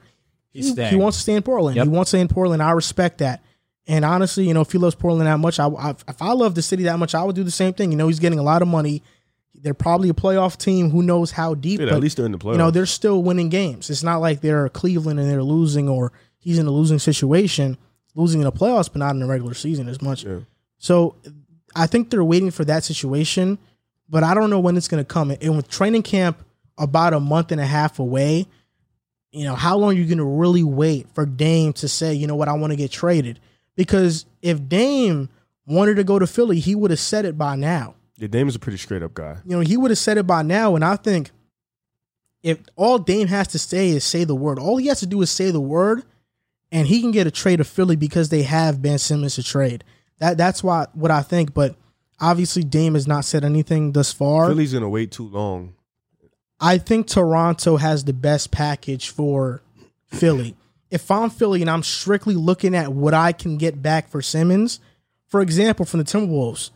He's 0.53 0.67
he, 0.67 0.73
staying. 0.73 0.91
he 0.91 0.97
wants 0.97 1.19
to 1.19 1.23
stay 1.23 1.35
in 1.35 1.43
Portland. 1.43 1.77
Yep. 1.77 1.85
He 1.85 1.89
wants 1.89 2.11
to 2.11 2.17
stay 2.17 2.21
in 2.21 2.29
Portland. 2.29 2.61
I 2.63 2.73
respect 2.73 3.19
that. 3.19 3.41
And 3.87 4.05
honestly, 4.05 4.47
you 4.49 4.55
know, 4.55 4.61
if 4.63 4.73
he 4.73 4.79
loves 4.79 4.95
Portland 4.97 5.27
that 5.29 5.39
much, 5.39 5.61
I, 5.61 5.67
I 5.69 5.91
if 5.91 6.21
I 6.21 6.33
love 6.33 6.55
the 6.57 6.63
city 6.63 6.83
that 6.85 6.99
much, 6.99 7.15
I 7.15 7.23
would 7.23 7.37
do 7.37 7.45
the 7.45 7.51
same 7.51 7.75
thing. 7.75 7.93
You 7.93 7.97
know, 7.97 8.09
he's 8.09 8.19
getting 8.19 8.39
a 8.41 8.43
lot 8.43 8.61
of 8.61 8.67
money. 8.69 9.03
They're 9.55 9.73
probably 9.75 10.09
a 10.09 10.15
playoff 10.15 10.57
team. 10.57 10.91
Who 10.91 11.03
knows 11.03 11.31
how 11.31 11.55
deep? 11.55 11.79
Dude, 11.79 11.89
but 11.89 11.95
at 11.97 12.01
least 12.01 12.17
they're 12.17 12.27
in 12.27 12.33
the 12.33 12.39
playoffs. 12.39 12.53
you 12.53 12.59
know, 12.59 12.71
they're 12.71 12.87
still 12.87 13.23
winning 13.23 13.51
games. 13.51 13.89
It's 13.91 14.03
not 14.03 14.19
like 14.21 14.41
they're 14.41 14.69
Cleveland 14.69 15.21
and 15.21 15.31
they're 15.31 15.43
losing 15.45 15.89
or 15.89 16.13
he's 16.39 16.59
in 16.59 16.67
a 16.67 16.71
losing 16.71 16.99
situation, 16.99 17.79
losing 18.15 18.41
in 18.41 18.45
the 18.45 18.53
playoffs, 18.53 18.91
but 18.93 18.99
not 18.99 19.15
in 19.15 19.21
the 19.21 19.27
regular 19.27 19.55
season 19.55 19.89
as 19.89 20.03
much. 20.03 20.25
Yeah. 20.25 20.41
So 20.79 21.17
I 21.77 21.87
think 21.87 22.11
they're 22.11 22.25
waiting 22.25 22.51
for 22.51 22.65
that 22.65 22.85
situation, 22.85 23.59
but 24.09 24.23
I 24.23 24.35
don't 24.35 24.51
know 24.51 24.61
when 24.61 24.77
it's 24.77 24.89
going 24.89 25.03
to 25.03 25.07
come. 25.07 25.31
And 25.31 25.57
with 25.57 25.69
training 25.69 26.03
camp 26.03 26.45
about 26.79 27.15
a 27.15 27.21
month 27.21 27.53
and 27.53 27.61
a 27.61 27.67
half 27.67 27.99
away, 27.99 28.47
you 29.31 29.45
know, 29.45 29.55
how 29.55 29.77
long 29.77 29.91
are 29.91 29.99
you 29.99 30.07
going 30.07 30.19
to 30.19 30.25
really 30.25 30.63
wait 30.63 31.09
for 31.15 31.27
Dame 31.27 31.73
to 31.75 31.89
say, 31.89 32.15
you 32.15 32.27
know 32.27 32.37
what, 32.37 32.49
I 32.49 32.53
want 32.53 32.73
to 32.73 32.77
get 32.77 32.91
traded? 32.91 33.41
Because 33.77 34.27
if 34.43 34.69
Dame 34.69 35.29
wanted 35.67 35.97
to 35.97 36.05
go 36.05 36.19
to 36.19 36.27
Philly, 36.27 36.61
he 36.61 36.75
would 36.75 36.91
have 36.91 37.01
said 37.01 37.25
it 37.25 37.37
by 37.37 37.57
now 37.57 37.95
yeah, 38.17 38.29
Dame 38.29 38.49
is 38.49 38.57
a 38.57 38.61
pretty 38.61 38.79
straight 38.79 39.03
up 39.03 39.15
guy. 39.15 39.39
you 39.45 39.57
know, 39.57 39.61
he 39.61 39.77
would 39.77 39.91
have 39.91 39.99
said 39.99 40.19
it 40.19 40.27
by 40.27 40.43
now. 40.43 40.75
And 40.75 40.85
I 40.85 40.97
think 40.97 41.31
if 42.43 42.59
all 42.77 42.99
Dame 42.99 43.29
has 43.29 43.49
to 43.49 43.59
say 43.59 43.91
is 43.91 44.05
say 44.05 44.25
the 44.25 44.35
word, 44.35 44.59
all 44.59 44.77
he 44.77 44.87
has 44.87 45.01
to 45.01 45.07
do 45.07 45.21
is 45.23 45.31
say 45.31 45.51
the 45.51 45.61
word, 45.61 46.05
and 46.71 46.87
he 46.87 47.01
can 47.01 47.11
get 47.11 47.27
a 47.27 47.31
trade 47.31 47.61
of 47.61 47.67
Philly 47.67 47.97
because 47.97 48.29
they 48.29 48.43
have 48.43 48.83
Ben 48.83 48.99
Simmons 48.99 49.35
to 49.37 49.43
trade. 49.43 49.85
That 50.19 50.39
that's 50.39 50.63
why 50.63 50.87
what 50.93 51.11
I 51.11 51.23
think. 51.23 51.55
But 51.55 51.77
obviously, 52.21 52.65
Dame 52.65 52.95
has 52.95 53.07
not 53.07 53.25
said 53.25 53.45
anything 53.45 53.93
thus 53.93 54.13
far. 54.13 54.49
Philly's 54.49 54.73
gonna 54.73 54.89
wait 54.89 55.11
too 55.11 55.29
long. 55.29 55.75
I 56.61 56.79
think 56.79 57.07
Toronto 57.07 57.77
has 57.77 58.05
the 58.05 58.13
best 58.13 58.51
package 58.51 59.11
for 59.11 59.63
Philly. 60.07 60.57
If 60.91 61.11
I'm 61.11 61.29
Philly 61.31 61.61
and 61.61 61.71
I'm 61.71 61.83
strictly 61.83 62.35
looking 62.35 62.75
at 62.75 62.93
what 62.93 63.15
I 63.15 63.33
can 63.33 63.59
get 63.59 63.83
back 63.83 64.09
for 64.09 64.23
Simmons, 64.23 64.81
for 65.27 65.41
example, 65.41 65.85
from 65.85 65.99
the 65.99 66.05
Timberwolves, 66.05 66.71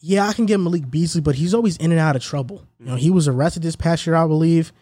yeah, 0.00 0.26
I 0.26 0.32
can 0.32 0.46
get 0.46 0.58
Malik 0.58 0.90
Beasley, 0.90 1.20
but 1.20 1.34
he's 1.34 1.52
always 1.54 1.76
in 1.76 1.90
and 1.92 2.00
out 2.00 2.16
of 2.16 2.22
trouble. 2.22 2.66
You 2.78 2.86
know, 2.86 2.94
he 2.96 3.10
was 3.10 3.28
arrested 3.28 3.62
this 3.62 3.76
past 3.76 4.06
year, 4.06 4.16
I 4.16 4.26
believe. 4.26 4.72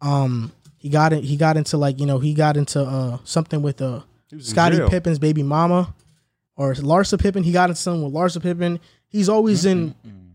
Um, 0.00 0.52
he 0.76 0.88
got 0.88 1.12
it. 1.12 1.24
He 1.24 1.36
got 1.36 1.56
into 1.56 1.76
like 1.78 1.98
you 1.98 2.06
know 2.06 2.18
he 2.18 2.34
got 2.34 2.56
into 2.56 2.80
uh 2.82 3.18
something 3.24 3.62
with 3.62 3.80
uh 3.80 4.00
Scottie. 4.38 4.76
Pippen's 4.88 5.18
baby 5.18 5.42
mama 5.42 5.94
or 6.56 6.74
Larsa 6.74 7.18
Pippen. 7.20 7.42
He 7.42 7.52
got 7.52 7.70
into 7.70 7.80
something 7.80 8.04
with 8.04 8.12
Larsa 8.12 8.42
Pippen. 8.42 8.80
He's 9.08 9.28
always 9.28 9.64
in. 9.64 9.94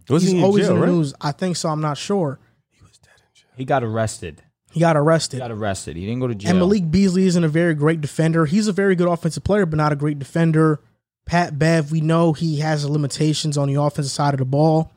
Was 0.09 0.23
he's 0.23 0.31
he 0.31 0.37
in 0.39 0.43
always 0.43 0.65
jail, 0.65 0.75
in 0.75 0.79
the 0.81 0.85
right? 0.87 0.93
news. 0.93 1.13
I 1.21 1.31
think 1.31 1.55
so. 1.55 1.69
I'm 1.69 1.81
not 1.81 1.97
sure. 1.97 2.39
he 2.71 2.81
was 2.81 2.97
dead 2.97 3.11
in 3.19 3.27
jail. 3.33 3.49
He 3.55 3.65
got 3.65 3.83
arrested. 3.83 4.41
He 4.71 4.79
got 4.79 4.95
arrested. 4.97 5.37
He 5.37 5.39
got 5.41 5.51
arrested. 5.51 5.95
He 5.97 6.05
didn't 6.05 6.21
go 6.21 6.27
to 6.27 6.35
jail. 6.35 6.49
And 6.51 6.59
Malik 6.59 6.89
Beasley 6.89 7.25
isn't 7.27 7.43
a 7.43 7.49
very 7.49 7.73
great 7.75 8.01
defender. 8.01 8.45
He's 8.45 8.67
a 8.67 8.73
very 8.73 8.95
good 8.95 9.07
offensive 9.07 9.43
player, 9.43 9.65
but 9.65 9.77
not 9.77 9.91
a 9.91 9.95
great 9.95 10.17
defender. 10.17 10.79
Pat 11.25 11.59
Bev, 11.59 11.91
we 11.91 12.01
know 12.01 12.33
he 12.33 12.59
has 12.59 12.89
limitations 12.89 13.57
on 13.57 13.67
the 13.67 13.75
offensive 13.81 14.11
side 14.11 14.33
of 14.33 14.39
the 14.39 14.45
ball, 14.45 14.91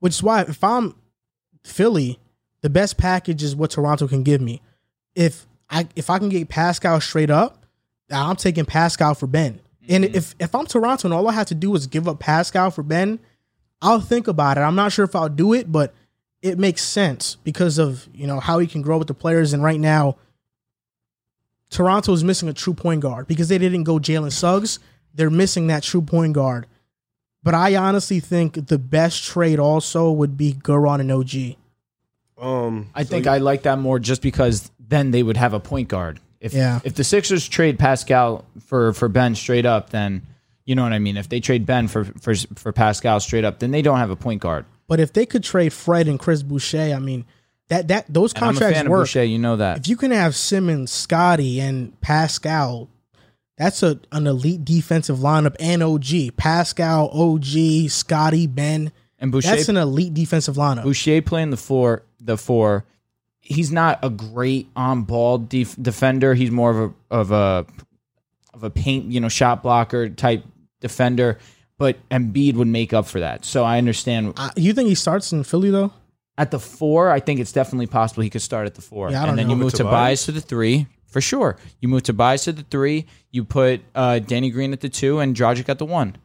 which 0.00 0.14
is 0.14 0.22
why 0.22 0.42
if 0.42 0.62
I'm 0.64 0.94
Philly, 1.64 2.18
the 2.62 2.70
best 2.70 2.96
package 2.96 3.42
is 3.42 3.54
what 3.54 3.70
Toronto 3.70 4.06
can 4.08 4.22
give 4.22 4.40
me. 4.40 4.62
If 5.14 5.46
I 5.68 5.86
if 5.96 6.08
I 6.10 6.18
can 6.18 6.28
get 6.28 6.48
Pascal 6.48 7.00
straight 7.00 7.30
up, 7.30 7.66
I'm 8.10 8.36
taking 8.36 8.64
Pascal 8.64 9.14
for 9.14 9.26
Ben. 9.26 9.60
And 9.88 10.04
if 10.04 10.34
if 10.38 10.54
I'm 10.54 10.66
Toronto 10.66 11.06
and 11.08 11.14
all 11.14 11.28
I 11.28 11.32
have 11.32 11.46
to 11.48 11.54
do 11.54 11.74
is 11.74 11.86
give 11.86 12.08
up 12.08 12.18
Pascal 12.18 12.70
for 12.70 12.82
Ben, 12.82 13.18
I'll 13.82 14.00
think 14.00 14.28
about 14.28 14.56
it. 14.56 14.62
I'm 14.62 14.74
not 14.74 14.92
sure 14.92 15.04
if 15.04 15.14
I'll 15.14 15.28
do 15.28 15.52
it, 15.52 15.70
but 15.70 15.94
it 16.42 16.58
makes 16.58 16.82
sense 16.82 17.36
because 17.44 17.78
of 17.78 18.08
you 18.14 18.26
know 18.26 18.40
how 18.40 18.58
he 18.58 18.66
can 18.66 18.82
grow 18.82 18.98
with 18.98 19.08
the 19.08 19.14
players. 19.14 19.52
And 19.52 19.62
right 19.62 19.80
now, 19.80 20.16
Toronto 21.70 22.12
is 22.12 22.22
missing 22.24 22.48
a 22.48 22.52
true 22.52 22.74
point 22.74 23.00
guard 23.00 23.26
because 23.26 23.48
they 23.48 23.58
didn't 23.58 23.84
go 23.84 23.98
Jalen 23.98 24.32
Suggs. 24.32 24.78
They're 25.14 25.30
missing 25.30 25.66
that 25.68 25.82
true 25.82 26.02
point 26.02 26.32
guard. 26.34 26.66
But 27.42 27.54
I 27.54 27.76
honestly 27.76 28.20
think 28.20 28.68
the 28.68 28.78
best 28.78 29.22
trade 29.24 29.58
also 29.58 30.10
would 30.10 30.36
be 30.36 30.54
Goran 30.54 31.00
and 31.00 31.12
OG. 31.12 31.56
Um, 32.40 32.90
I 32.94 33.02
so 33.04 33.10
think 33.10 33.26
you- 33.26 33.32
I 33.32 33.38
like 33.38 33.62
that 33.62 33.78
more 33.78 33.98
just 33.98 34.22
because 34.22 34.70
then 34.78 35.10
they 35.10 35.22
would 35.22 35.36
have 35.36 35.52
a 35.52 35.60
point 35.60 35.88
guard. 35.88 36.20
If 36.44 36.52
Yeah. 36.52 36.80
if 36.84 36.94
the 36.94 37.04
Sixers 37.04 37.48
trade 37.48 37.78
Pascal 37.78 38.44
for 38.66 38.92
for 38.92 39.08
Ben 39.08 39.34
straight 39.34 39.64
up, 39.64 39.90
then 39.90 40.22
you 40.66 40.74
know 40.74 40.82
what 40.82 40.92
I 40.92 40.98
mean. 40.98 41.16
If 41.16 41.30
they 41.30 41.40
trade 41.40 41.64
Ben 41.64 41.88
for 41.88 42.04
for 42.04 42.34
for 42.54 42.70
Pascal 42.70 43.18
straight 43.20 43.44
up, 43.44 43.60
then 43.60 43.70
they 43.70 43.80
don't 43.80 43.98
have 43.98 44.10
a 44.10 44.16
point 44.16 44.42
guard. 44.42 44.66
But 44.86 45.00
if 45.00 45.14
they 45.14 45.24
could 45.24 45.42
trade 45.42 45.72
Fred 45.72 46.06
and 46.06 46.18
Chris 46.18 46.42
Boucher, 46.42 46.92
I 46.94 46.98
mean 46.98 47.24
that 47.68 47.88
that 47.88 48.04
those 48.12 48.34
And 48.34 48.44
I'm 48.44 48.50
a 48.56 48.60
contracts 48.60 48.88
work. 48.88 49.00
Boucher, 49.04 49.24
you 49.24 49.38
know 49.38 49.56
that. 49.56 49.78
If 49.78 49.88
you 49.88 49.96
can 49.96 50.10
have 50.10 50.36
Simmons, 50.36 50.90
Scottie, 50.92 51.60
and 51.60 51.98
Pascal, 52.02 52.90
that's 53.56 53.82
a 53.82 53.98
an 54.12 54.26
elite 54.26 54.66
defensive 54.66 55.18
lineup. 55.20 55.56
And 55.58 55.82
OG, 55.82 56.36
Pascal, 56.36 57.08
OG, 57.10 57.88
Scottie, 57.88 58.46
Ben. 58.46 58.92
And 59.18 59.32
Boucher 59.32 59.48
That's 59.48 59.70
an 59.70 59.78
elite 59.78 60.12
defensive 60.12 60.56
lineup. 60.56 60.82
Boucher 60.82 61.22
playing 61.22 61.50
the 61.50 61.56
four, 61.56 62.02
the 62.20 62.36
four. 62.36 62.84
He's 63.46 63.70
not 63.70 63.98
a 64.02 64.08
great 64.08 64.68
on 64.74 65.02
ball 65.02 65.36
def- 65.38 65.76
defender. 65.80 66.32
He's 66.34 66.50
more 66.50 66.70
of 66.70 66.90
a 67.10 67.14
of 67.14 67.30
a 67.30 67.66
of 68.54 68.64
a 68.64 68.70
paint, 68.70 69.06
you 69.12 69.20
know, 69.20 69.28
shot 69.28 69.62
blocker 69.62 70.08
type 70.08 70.44
defender. 70.80 71.38
But 71.76 71.98
Embiid 72.08 72.54
would 72.54 72.68
make 72.68 72.92
up 72.94 73.06
for 73.06 73.20
that. 73.20 73.44
So 73.44 73.62
I 73.64 73.78
understand. 73.78 74.32
Uh, 74.36 74.50
you 74.56 74.72
think 74.72 74.88
he 74.88 74.94
starts 74.94 75.32
in 75.32 75.42
Philly 75.44 75.70
though? 75.70 75.92
At 76.38 76.50
the 76.50 76.58
four, 76.58 77.10
I 77.10 77.20
think 77.20 77.38
it's 77.38 77.52
definitely 77.52 77.86
possible 77.86 78.22
he 78.22 78.30
could 78.30 78.42
start 78.42 78.66
at 78.66 78.74
the 78.74 78.80
four. 78.82 79.10
Yeah, 79.10 79.18
I 79.18 79.26
don't 79.26 79.30
and 79.30 79.38
then 79.40 79.46
know. 79.48 79.52
you 79.52 79.56
move 79.56 79.64
With 79.66 79.74
Tobias 79.74 80.24
Tobias? 80.24 80.24
to 80.26 80.32
the 80.32 80.40
three 80.40 80.86
for 81.06 81.20
sure. 81.20 81.56
You 81.80 81.88
move 81.88 82.02
Tobias 82.04 82.44
to 82.44 82.52
the 82.52 82.62
three. 82.64 83.06
You 83.30 83.44
put 83.44 83.82
uh, 83.94 84.20
Danny 84.20 84.50
Green 84.50 84.72
at 84.72 84.80
the 84.80 84.88
two 84.88 85.20
and 85.20 85.36
Dragic 85.36 85.68
at 85.68 85.78
the 85.78 85.84
one. 85.84 86.16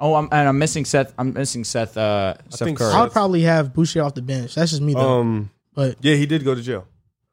Oh, 0.00 0.14
I'm, 0.16 0.28
and 0.32 0.48
I'm 0.48 0.58
missing 0.58 0.84
Seth. 0.84 1.14
I'm 1.18 1.32
missing 1.34 1.64
Seth. 1.64 1.96
Uh, 1.96 2.34
Seth 2.50 2.60
think 2.60 2.78
Curry. 2.78 2.92
I'll 2.94 3.10
probably 3.10 3.42
have 3.42 3.72
Boucher 3.72 4.02
off 4.02 4.14
the 4.14 4.22
bench. 4.22 4.54
That's 4.54 4.70
just 4.70 4.82
me 4.82 4.92
though. 4.94 5.20
um, 5.20 5.50
but 5.74 5.96
yeah, 6.00 6.14
he 6.14 6.26
did 6.26 6.44
go 6.44 6.54
to 6.54 6.62
jail. 6.62 6.86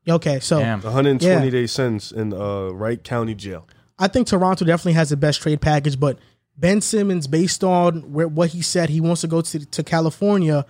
Okay, 0.08 0.40
so 0.40 0.60
Damn. 0.60 0.82
120 0.82 1.46
Yeah. 1.46 1.50
day 1.50 1.68
sentence 1.68 2.12
in 2.12 2.34
uh, 2.34 2.70
Wright 2.70 3.04
County 3.04 3.36
Jail. 3.36 3.68
I 4.00 4.08
think 4.08 4.28
Toronto 4.28 4.66
definitely 4.66 4.94
has 4.94 5.10
the 5.10 5.18
best 5.18 5.42
trade 5.42 5.62
package, 5.62 6.00
but 6.00 6.18
Ben 6.58 6.82
Simmons, 6.82 7.28
based 7.28 7.64
on 7.64 8.12
where, 8.12 8.28
what 8.28 8.50
he 8.50 8.62
said, 8.62 8.90
he 8.90 9.00
wants 9.00 9.22
to 9.22 9.28
go 9.28 9.42
to, 9.42 9.66
to 9.66 9.84
California, 9.84 10.66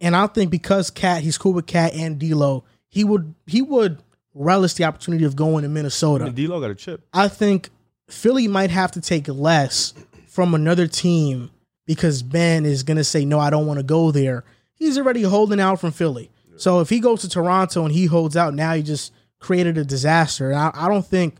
and 0.00 0.14
I 0.14 0.26
think 0.28 0.50
because 0.50 0.90
Cat, 0.90 1.22
he's 1.22 1.36
cool 1.36 1.52
with 1.52 1.66
Cat 1.66 1.94
and 1.94 2.18
D'Lo, 2.18 2.64
he 2.88 3.02
would 3.02 3.34
he 3.46 3.60
would 3.60 4.02
relish 4.34 4.74
the 4.74 4.84
opportunity 4.84 5.24
of 5.24 5.36
going 5.36 5.62
to 5.62 5.68
Minnesota. 5.68 6.30
D-Lo 6.30 6.60
got 6.60 6.70
a 6.70 6.74
chip. 6.74 7.06
I 7.12 7.28
think 7.28 7.70
Philly 8.08 8.48
might 8.48 8.70
have 8.70 8.92
to 8.92 9.00
take 9.00 9.28
less 9.28 9.94
from 10.26 10.54
another 10.54 10.86
team 10.88 11.50
because 11.86 12.22
Ben 12.22 12.66
is 12.66 12.82
going 12.82 12.96
to 12.96 13.04
say, 13.04 13.24
no, 13.24 13.38
I 13.38 13.50
don't 13.50 13.66
want 13.66 13.78
to 13.78 13.84
go 13.84 14.10
there. 14.10 14.44
He's 14.74 14.98
already 14.98 15.22
holding 15.22 15.60
out 15.60 15.80
from 15.80 15.92
Philly. 15.92 16.30
So 16.56 16.80
if 16.80 16.88
he 16.88 17.00
goes 17.00 17.20
to 17.22 17.28
Toronto 17.28 17.84
and 17.84 17.92
he 17.92 18.06
holds 18.06 18.36
out, 18.36 18.54
now 18.54 18.74
he 18.74 18.82
just 18.82 19.12
created 19.38 19.76
a 19.78 19.84
disaster. 19.84 20.50
And 20.50 20.58
I, 20.58 20.70
I 20.74 20.88
don't 20.88 21.06
think 21.06 21.36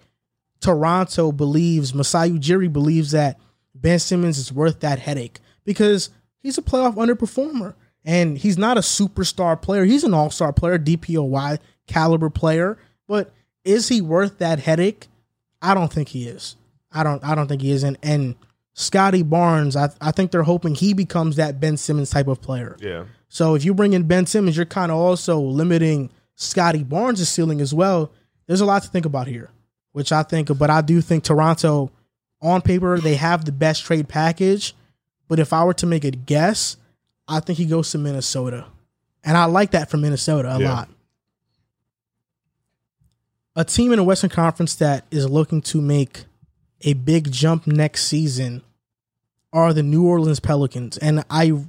Toronto 0.61 1.33
believes, 1.33 1.95
Masai 1.95 2.31
Ujiri 2.31 2.73
believes 2.73 3.13
that 3.13 3.39
Ben 3.75 3.99
Simmons 3.99 4.39
is 4.39 4.53
worth 4.53 4.81
that 4.81 4.99
headache 4.99 5.41
because 5.65 6.11
he's 6.41 6.59
a 6.59 6.63
playoff 6.63 6.95
underperformer 6.95 7.75
and 8.05 8.39
he's 8.39 8.59
not 8.59 8.77
a 8.77 8.81
superstar 8.81 9.61
player. 9.61 9.85
He's 9.85 10.05
an 10.05 10.15
all 10.15 10.31
star 10.31 10.53
player, 10.53 10.79
DPOY 10.79 11.59
caliber 11.87 12.31
player. 12.31 12.79
But 13.07 13.33
is 13.65 13.89
he 13.89 14.01
worth 14.01 14.39
that 14.39 14.61
headache? 14.61 15.09
I 15.61 15.75
don't 15.75 15.93
think 15.93 16.09
he 16.09 16.29
is. 16.29 16.57
I 16.93 17.03
don't. 17.03 17.25
I 17.25 17.35
don't 17.35 17.49
think 17.49 17.63
he 17.63 17.71
is. 17.71 17.83
And 17.83 17.99
and 18.03 18.37
Scottie 18.75 19.23
Barnes, 19.23 19.77
I 19.77 19.89
I 20.01 20.13
think 20.13 20.31
they're 20.31 20.43
hoping 20.43 20.75
he 20.75 20.93
becomes 20.93 21.37
that 21.37 21.59
Ben 21.59 21.77
Simmons 21.77 22.11
type 22.11 22.29
of 22.29 22.41
player. 22.41 22.77
Yeah. 22.81 23.05
So 23.35 23.57
if 23.57 23.65
you 23.65 23.75
bring 23.75 23.95
in 23.95 24.05
Ben 24.05 24.27
Simmons, 24.27 24.57
you're 24.57 24.65
kind 24.65 24.93
of 24.93 24.97
also 24.97 25.41
limiting 25.41 26.09
Scottie 26.37 26.85
Barnes' 26.85 27.29
ceiling 27.29 27.61
as 27.61 27.75
well. 27.75 28.13
There's 28.47 28.61
a 28.61 28.65
lot 28.65 28.85
to 28.85 28.89
think 28.89 29.07
about 29.07 29.27
here, 29.27 29.51
which 29.91 30.13
I 30.13 30.23
think, 30.23 30.57
but 30.57 30.71
I 30.71 30.83
do 30.83 31.01
think 31.01 31.25
Toronto, 31.25 31.91
on 32.41 32.63
paper, 32.63 32.97
they 33.01 33.17
have 33.17 33.45
the 33.45 33.51
best 33.51 33.83
trade 33.83 34.07
package. 34.09 34.73
But 35.27 35.41
if 35.41 35.53
I 35.53 35.65
were 35.65 35.75
to 35.75 35.85
make 35.87 36.05
a 36.05 36.13
guess, 36.13 36.77
I 37.27 37.41
think 37.41 37.59
he 37.59 37.65
goes 37.67 37.91
to 37.91 37.99
Minnesota. 37.99 38.67
And 39.25 39.37
I 39.37 39.47
like 39.47 39.73
that 39.73 39.91
for 39.91 39.97
Minnesota 39.97 40.55
a 40.55 40.61
Yeah. 40.61 40.73
lot. 40.73 40.89
A 43.57 43.65
team 43.65 43.91
in 43.93 43.97
the 43.97 44.05
Western 44.05 44.31
Conference 44.31 44.77
that 44.77 45.07
is 45.11 45.29
looking 45.29 45.61
to 45.63 45.81
make 45.81 46.27
a 46.83 46.93
big 46.93 47.33
jump 47.33 47.67
next 47.67 48.05
season 48.05 48.63
are 49.53 49.73
the 49.73 49.83
New 49.83 50.07
Orleans 50.07 50.39
Pelicans. 50.39 50.99
And 50.99 51.25
I 51.29 51.65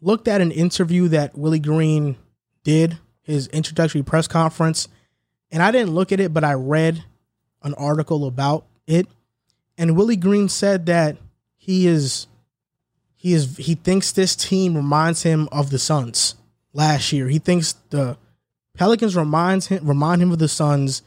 looked 0.00 0.28
at 0.28 0.40
an 0.40 0.50
interview 0.50 1.08
that 1.08 1.36
Willie 1.36 1.58
Green 1.58 2.16
did, 2.64 2.98
his 3.22 3.46
introductory 3.48 4.02
press 4.02 4.28
conference, 4.28 4.88
and 5.50 5.62
I 5.62 5.70
didn't 5.70 5.94
look 5.94 6.12
at 6.12 6.20
it, 6.20 6.34
but 6.34 6.44
I 6.44 6.54
read 6.54 7.04
an 7.62 7.74
article 7.74 8.26
about 8.26 8.66
it. 8.86 9.06
And 9.78 9.96
Willie 9.96 10.16
Green 10.16 10.48
said 10.48 10.86
that 10.86 11.16
he 11.56 11.86
is 11.86 12.26
he 13.14 13.32
is 13.32 13.56
he 13.56 13.74
thinks 13.74 14.12
this 14.12 14.36
team 14.36 14.76
reminds 14.76 15.22
him 15.22 15.48
of 15.50 15.70
the 15.70 15.78
Suns 15.78 16.36
last 16.72 17.12
year. 17.12 17.28
He 17.28 17.38
thinks 17.38 17.74
the 17.90 18.16
Pelicans 18.74 19.16
reminds 19.16 19.66
him 19.66 19.86
remind 19.86 20.22
him 20.22 20.32
of 20.32 20.38
the 20.38 20.48
Suns. 20.48 21.02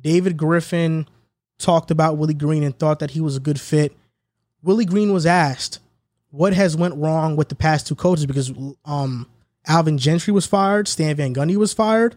David 0.00 0.36
Griffin 0.36 1.06
talked 1.58 1.90
about 1.90 2.16
Willie 2.16 2.34
Green 2.34 2.62
and 2.62 2.76
thought 2.78 2.98
that 3.00 3.12
he 3.12 3.20
was 3.20 3.36
a 3.36 3.40
good 3.40 3.60
fit. 3.60 3.92
Willie 4.62 4.84
Green 4.84 5.12
was 5.12 5.26
asked 5.26 5.78
what 6.30 6.52
has 6.52 6.76
went 6.76 6.94
wrong 6.96 7.36
with 7.36 7.48
the 7.48 7.54
past 7.54 7.86
two 7.86 7.94
coaches 7.94 8.26
because 8.26 8.52
um 8.84 9.28
Alvin 9.66 9.98
Gentry 9.98 10.32
was 10.32 10.46
fired, 10.46 10.88
Stan 10.88 11.16
Van 11.16 11.34
Gundy 11.34 11.56
was 11.56 11.72
fired. 11.72 12.16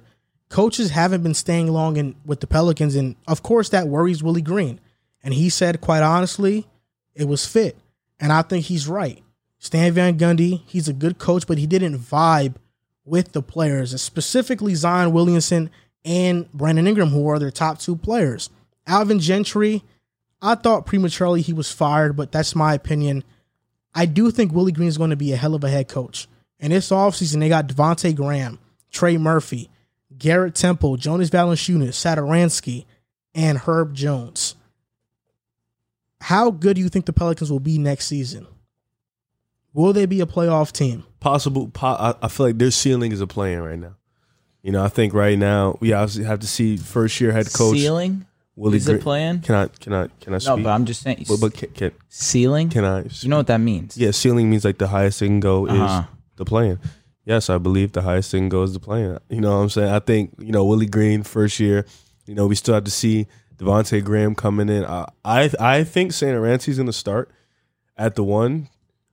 Coaches 0.49 0.91
haven't 0.91 1.23
been 1.23 1.33
staying 1.33 1.71
long 1.71 1.97
in 1.97 2.15
with 2.25 2.39
the 2.39 2.47
Pelicans, 2.47 2.95
and 2.95 3.15
of 3.27 3.43
course 3.43 3.69
that 3.69 3.87
worries 3.87 4.23
Willie 4.23 4.41
Green. 4.41 4.79
And 5.23 5.33
he 5.33 5.49
said, 5.49 5.81
quite 5.81 6.03
honestly, 6.03 6.67
it 7.15 7.27
was 7.27 7.45
fit. 7.45 7.77
And 8.19 8.31
I 8.31 8.41
think 8.41 8.65
he's 8.65 8.87
right. 8.87 9.21
Stan 9.57 9.93
Van 9.93 10.17
Gundy, 10.17 10.61
he's 10.65 10.87
a 10.87 10.93
good 10.93 11.17
coach, 11.17 11.47
but 11.47 11.57
he 11.57 11.65
didn't 11.65 11.97
vibe 11.97 12.55
with 13.05 13.31
the 13.31 13.41
players, 13.41 13.99
specifically 14.01 14.75
Zion 14.75 15.11
Williamson 15.11 15.69
and 16.05 16.51
Brandon 16.51 16.87
Ingram, 16.87 17.09
who 17.09 17.27
are 17.29 17.39
their 17.39 17.51
top 17.51 17.79
two 17.79 17.95
players. 17.95 18.49
Alvin 18.85 19.19
Gentry, 19.19 19.83
I 20.41 20.55
thought 20.55 20.85
prematurely 20.85 21.41
he 21.41 21.53
was 21.53 21.71
fired, 21.71 22.15
but 22.15 22.31
that's 22.31 22.55
my 22.55 22.73
opinion. 22.73 23.23
I 23.95 24.05
do 24.05 24.31
think 24.31 24.53
Willie 24.53 24.71
Green 24.71 24.87
is 24.87 24.97
going 24.97 25.11
to 25.11 25.15
be 25.15 25.33
a 25.33 25.37
hell 25.37 25.55
of 25.55 25.63
a 25.63 25.69
head 25.69 25.87
coach. 25.87 26.27
And 26.59 26.71
this 26.73 26.89
offseason, 26.89 27.39
they 27.39 27.49
got 27.49 27.67
Devontae 27.67 28.15
Graham, 28.15 28.59
Trey 28.91 29.17
Murphy, 29.17 29.69
Garrett 30.17 30.55
Temple, 30.55 30.97
Jonas 30.97 31.29
Valanciunas, 31.29 31.89
Satoransky, 31.89 32.85
and 33.35 33.57
Herb 33.57 33.93
Jones. 33.93 34.55
How 36.21 36.51
good 36.51 36.75
do 36.75 36.81
you 36.81 36.89
think 36.89 37.05
the 37.05 37.13
Pelicans 37.13 37.51
will 37.51 37.59
be 37.59 37.77
next 37.77 38.05
season? 38.05 38.47
Will 39.73 39.91
they 39.91 40.05
be 40.05 40.21
a 40.21 40.25
playoff 40.25 40.71
team? 40.71 41.03
Possible. 41.19 41.67
Po- 41.67 41.87
I, 41.87 42.15
I 42.21 42.27
feel 42.29 42.45
like 42.45 42.57
their 42.57 42.71
ceiling 42.71 43.11
is 43.11 43.21
a 43.21 43.27
playing 43.27 43.59
right 43.59 43.79
now. 43.79 43.95
You 44.61 44.71
know, 44.71 44.83
I 44.83 44.87
think 44.87 45.13
right 45.13 45.37
now 45.37 45.77
we 45.81 45.91
obviously 45.91 46.23
have 46.23 46.39
to 46.39 46.47
see 46.47 46.77
first 46.77 47.19
year 47.19 47.33
head 47.33 47.51
coach 47.51 47.77
Ceiling 47.77 48.25
Willie 48.55 48.77
is 48.77 48.85
Green. 48.85 48.99
plan. 48.99 49.39
Can 49.41 49.55
I? 49.55 49.67
Can 49.67 49.93
I? 49.93 50.07
Can 50.21 50.33
I 50.33 50.37
No, 50.37 50.39
speak? 50.39 50.63
but 50.63 50.69
I'm 50.69 50.85
just 50.85 51.01
saying. 51.01 51.25
but, 51.27 51.39
but 51.41 51.53
can, 51.53 51.69
can 51.69 51.91
ceiling. 52.09 52.69
can 52.69 52.85
I? 52.85 53.05
you 53.21 53.29
know 53.29 53.37
what 53.37 53.47
that 53.47 53.59
means? 53.59 53.97
Yeah, 53.97 54.11
ceiling 54.11 54.49
means 54.49 54.63
like 54.63 54.77
the 54.77 54.87
highest 54.87 55.19
can 55.19 55.39
go 55.39 55.67
Uh-huh. 55.67 56.01
is 56.03 56.07
the 56.35 56.45
playing. 56.45 56.79
Yes, 57.25 57.49
I 57.49 57.57
believe 57.57 57.93
the 57.93 58.01
highest 58.01 58.31
thing 58.31 58.43
can 58.43 58.49
go 58.49 58.63
is 58.63 58.73
the 58.73 58.79
playing. 58.79 59.17
You 59.29 59.41
know 59.41 59.55
what 59.55 59.63
I'm 59.63 59.69
saying? 59.69 59.89
I 59.91 59.99
think, 59.99 60.33
you 60.39 60.51
know, 60.51 60.65
Willie 60.65 60.85
Green 60.85 61.23
first 61.23 61.59
year, 61.59 61.85
you 62.25 62.35
know, 62.35 62.47
we 62.47 62.55
still 62.55 62.73
have 62.75 62.83
to 62.83 62.91
see 62.91 63.27
Devonte 63.57 64.03
Graham 64.03 64.35
coming 64.35 64.69
in. 64.69 64.83
I 64.85 65.07
I, 65.25 65.49
I 65.59 65.83
think 65.83 66.11
Satoransky's 66.11 66.77
gonna 66.77 66.91
start 66.93 67.31
at 67.97 68.15
the 68.15 68.23
one. 68.23 68.69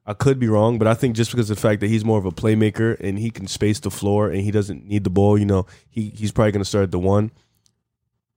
I 0.06 0.12
could 0.14 0.38
be 0.40 0.48
wrong, 0.48 0.76
but 0.78 0.88
I 0.88 0.94
think 0.94 1.14
just 1.14 1.30
because 1.30 1.50
of 1.50 1.56
the 1.56 1.60
fact 1.60 1.80
that 1.82 1.86
he's 1.88 2.04
more 2.04 2.18
of 2.18 2.24
a 2.26 2.32
playmaker 2.32 2.98
and 3.00 3.16
he 3.18 3.30
can 3.30 3.46
space 3.46 3.78
the 3.78 3.90
floor 3.90 4.28
and 4.28 4.40
he 4.40 4.50
doesn't 4.50 4.84
need 4.86 5.04
the 5.04 5.10
ball, 5.10 5.38
you 5.38 5.44
know, 5.46 5.66
he 5.88 6.10
he's 6.16 6.32
probably 6.32 6.52
gonna 6.52 6.64
start 6.64 6.84
at 6.84 6.90
the 6.90 6.98
one. 6.98 7.30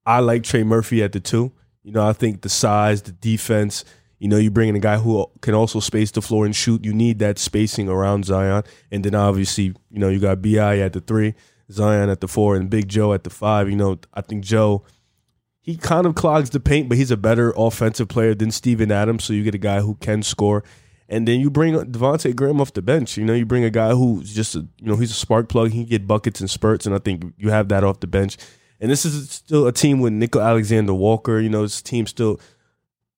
I 0.06 0.20
like 0.20 0.44
Trey 0.44 0.64
Murphy 0.64 1.04
at 1.04 1.12
the 1.12 1.20
two. 1.20 1.52
You 1.84 1.92
know, 1.92 2.08
I 2.08 2.14
think 2.14 2.42
the 2.42 2.50
size, 2.50 3.02
the 3.02 3.12
defense, 3.12 3.84
you 4.20 4.30
know, 4.30 4.38
you 4.38 4.50
bring 4.50 4.70
in 4.70 4.76
a 4.76 4.80
guy 4.80 4.98
who 4.98 5.30
can 5.42 5.54
also 5.54 5.82
space 5.82 6.12
the 6.12 6.22
floor 6.22 6.46
and 6.46 6.56
shoot. 6.56 6.86
You 6.86 6.94
need 6.94 7.20
that 7.20 7.38
spacing 7.38 7.90
around 7.90 8.24
Zion. 8.26 8.64
And 8.90 9.04
then 9.04 9.16
obviously, 9.16 9.76
you 9.90 10.00
know, 10.00 10.08
you 10.08 10.20
got 10.20 10.42
BI 10.42 10.80
at 10.80 10.94
the 10.94 11.02
three, 11.02 11.34
Zion 11.70 12.10
at 12.10 12.22
the 12.22 12.30
four, 12.30 12.56
and 12.56 12.70
Big 12.70 12.88
Joe 12.88 13.14
at 13.14 13.26
the 13.26 13.30
five. 13.30 13.70
You 13.70 13.76
know, 13.76 14.00
I 14.14 14.22
think 14.22 14.46
Joe, 14.46 14.86
he 15.60 15.76
kind 15.76 16.06
of 16.06 16.16
clogs 16.16 16.52
the 16.52 16.62
paint, 16.62 16.88
but 16.88 16.98
he's 16.98 17.12
a 17.12 17.18
better 17.18 17.54
offensive 17.58 18.08
player 18.08 18.34
than 18.34 18.52
Steven 18.52 18.94
Adams. 18.94 19.26
So 19.26 19.34
you 19.34 19.44
get 19.44 19.56
a 19.56 19.60
guy 19.60 19.82
who 19.82 19.96
can 19.96 20.24
score. 20.24 20.64
And 21.10 21.28
then 21.28 21.42
you 21.42 21.50
bring 21.50 21.76
Devontae 21.76 22.34
Graham 22.34 22.62
off 22.62 22.72
the 22.74 22.82
bench. 22.82 23.18
You 23.18 23.26
know, 23.26 23.34
you 23.34 23.46
bring 23.46 23.66
a 23.66 23.70
guy 23.70 23.92
who's 23.92 24.34
just 24.34 24.56
a, 24.56 24.60
you 24.80 24.88
know, 24.88 24.96
he's 24.96 25.12
a 25.12 25.16
spark 25.16 25.50
plug. 25.50 25.72
He 25.72 25.80
can 25.80 25.90
get 25.90 26.08
buckets 26.08 26.40
and 26.40 26.50
spurts. 26.50 26.86
And 26.86 26.96
I 26.96 27.00
think 27.00 27.34
you 27.38 27.50
have 27.50 27.68
that 27.70 27.84
off 27.84 28.00
the 28.00 28.08
bench. 28.08 28.38
And 28.80 28.92
this 28.92 29.06
is 29.06 29.30
still 29.30 29.68
a 29.68 29.72
team 29.72 30.00
with 30.00 30.14
Nickeil 30.14 30.44
Alexander 30.44 30.94
Walker. 30.94 31.40
You 31.40 31.50
know, 31.50 31.64
this 31.64 31.82
team 31.82 32.08
still. 32.08 32.40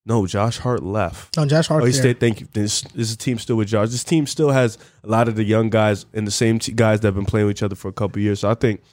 No, 0.07 0.27
Josh 0.27 0.59
Hart 0.59 0.83
left. 0.83 1.35
No, 1.35 1.47
Josh 1.47 1.67
Hart. 1.67 1.81
Oh, 1.81 1.85
he 1.87 1.91
stayed. 1.91 2.19
Thank 2.19 2.39
you. 2.39 2.47
This, 2.53 2.81
this 2.81 3.07
is 3.07 3.13
a 3.13 3.17
team 3.17 3.39
still 3.39 3.55
with 3.55 3.69
Josh. 3.69 3.89
This 3.89 4.03
team 4.03 4.27
still 4.27 4.51
has 4.51 4.77
a 5.03 5.07
lot 5.07 5.27
of 5.27 5.35
the 5.35 5.43
young 5.43 5.71
guys 5.71 6.05
and 6.13 6.27
the 6.27 6.31
same 6.31 6.59
t- 6.59 6.73
guys 6.73 6.99
that 6.99 7.07
have 7.07 7.15
been 7.15 7.25
playing 7.25 7.47
with 7.47 7.57
each 7.57 7.63
other 7.63 7.75
for 7.75 7.87
a 7.87 7.93
couple 7.93 8.21
years. 8.21 8.41
So 8.41 8.49
I 8.51 8.53
think, 8.53 8.83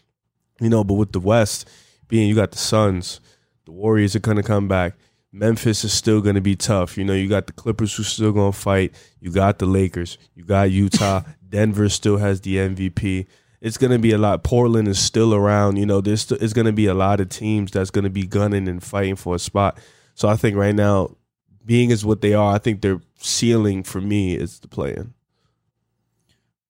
you 0.58 0.70
know, 0.70 0.82
but 0.84 0.94
with 0.94 1.12
the 1.12 1.20
West 1.20 1.68
being, 2.08 2.30
you 2.30 2.34
got 2.34 2.52
the 2.52 2.58
Suns, 2.58 3.20
the 3.66 3.72
Warriors 3.72 4.16
are 4.16 4.20
going 4.20 4.38
to 4.38 4.42
come 4.42 4.68
back. 4.68 4.94
Memphis 5.32 5.84
is 5.84 5.92
still 5.92 6.20
going 6.20 6.34
to 6.34 6.40
be 6.40 6.56
tough. 6.56 6.98
You 6.98 7.04
know, 7.04 7.14
you 7.14 7.28
got 7.28 7.46
the 7.46 7.52
Clippers 7.52 7.94
who 7.94 8.02
still 8.02 8.32
going 8.32 8.52
to 8.52 8.58
fight. 8.58 8.94
You 9.20 9.30
got 9.30 9.58
the 9.58 9.66
Lakers. 9.66 10.18
You 10.34 10.44
got 10.44 10.70
Utah. 10.70 11.22
Denver 11.48 11.88
still 11.88 12.18
has 12.18 12.40
the 12.42 12.56
MVP. 12.56 13.26
It's 13.62 13.78
going 13.78 13.92
to 13.92 13.98
be 13.98 14.10
a 14.10 14.18
lot. 14.18 14.42
Portland 14.42 14.88
is 14.88 14.98
still 14.98 15.32
around. 15.32 15.76
You 15.76 15.86
know, 15.86 16.00
there's 16.00 16.30
it's 16.32 16.52
going 16.52 16.66
to 16.66 16.72
be 16.72 16.86
a 16.86 16.94
lot 16.94 17.20
of 17.20 17.28
teams 17.28 17.70
that's 17.70 17.90
going 17.90 18.02
to 18.02 18.10
be 18.10 18.26
gunning 18.26 18.66
and 18.66 18.82
fighting 18.82 19.14
for 19.14 19.36
a 19.36 19.38
spot. 19.38 19.78
So 20.14 20.28
I 20.28 20.34
think 20.34 20.56
right 20.56 20.74
now, 20.74 21.16
being 21.64 21.92
as 21.92 22.04
what 22.04 22.22
they 22.22 22.34
are, 22.34 22.52
I 22.52 22.58
think 22.58 22.82
their 22.82 23.00
ceiling 23.18 23.84
for 23.84 24.00
me 24.00 24.34
is 24.34 24.58
the 24.58 24.66
play-in. 24.66 25.14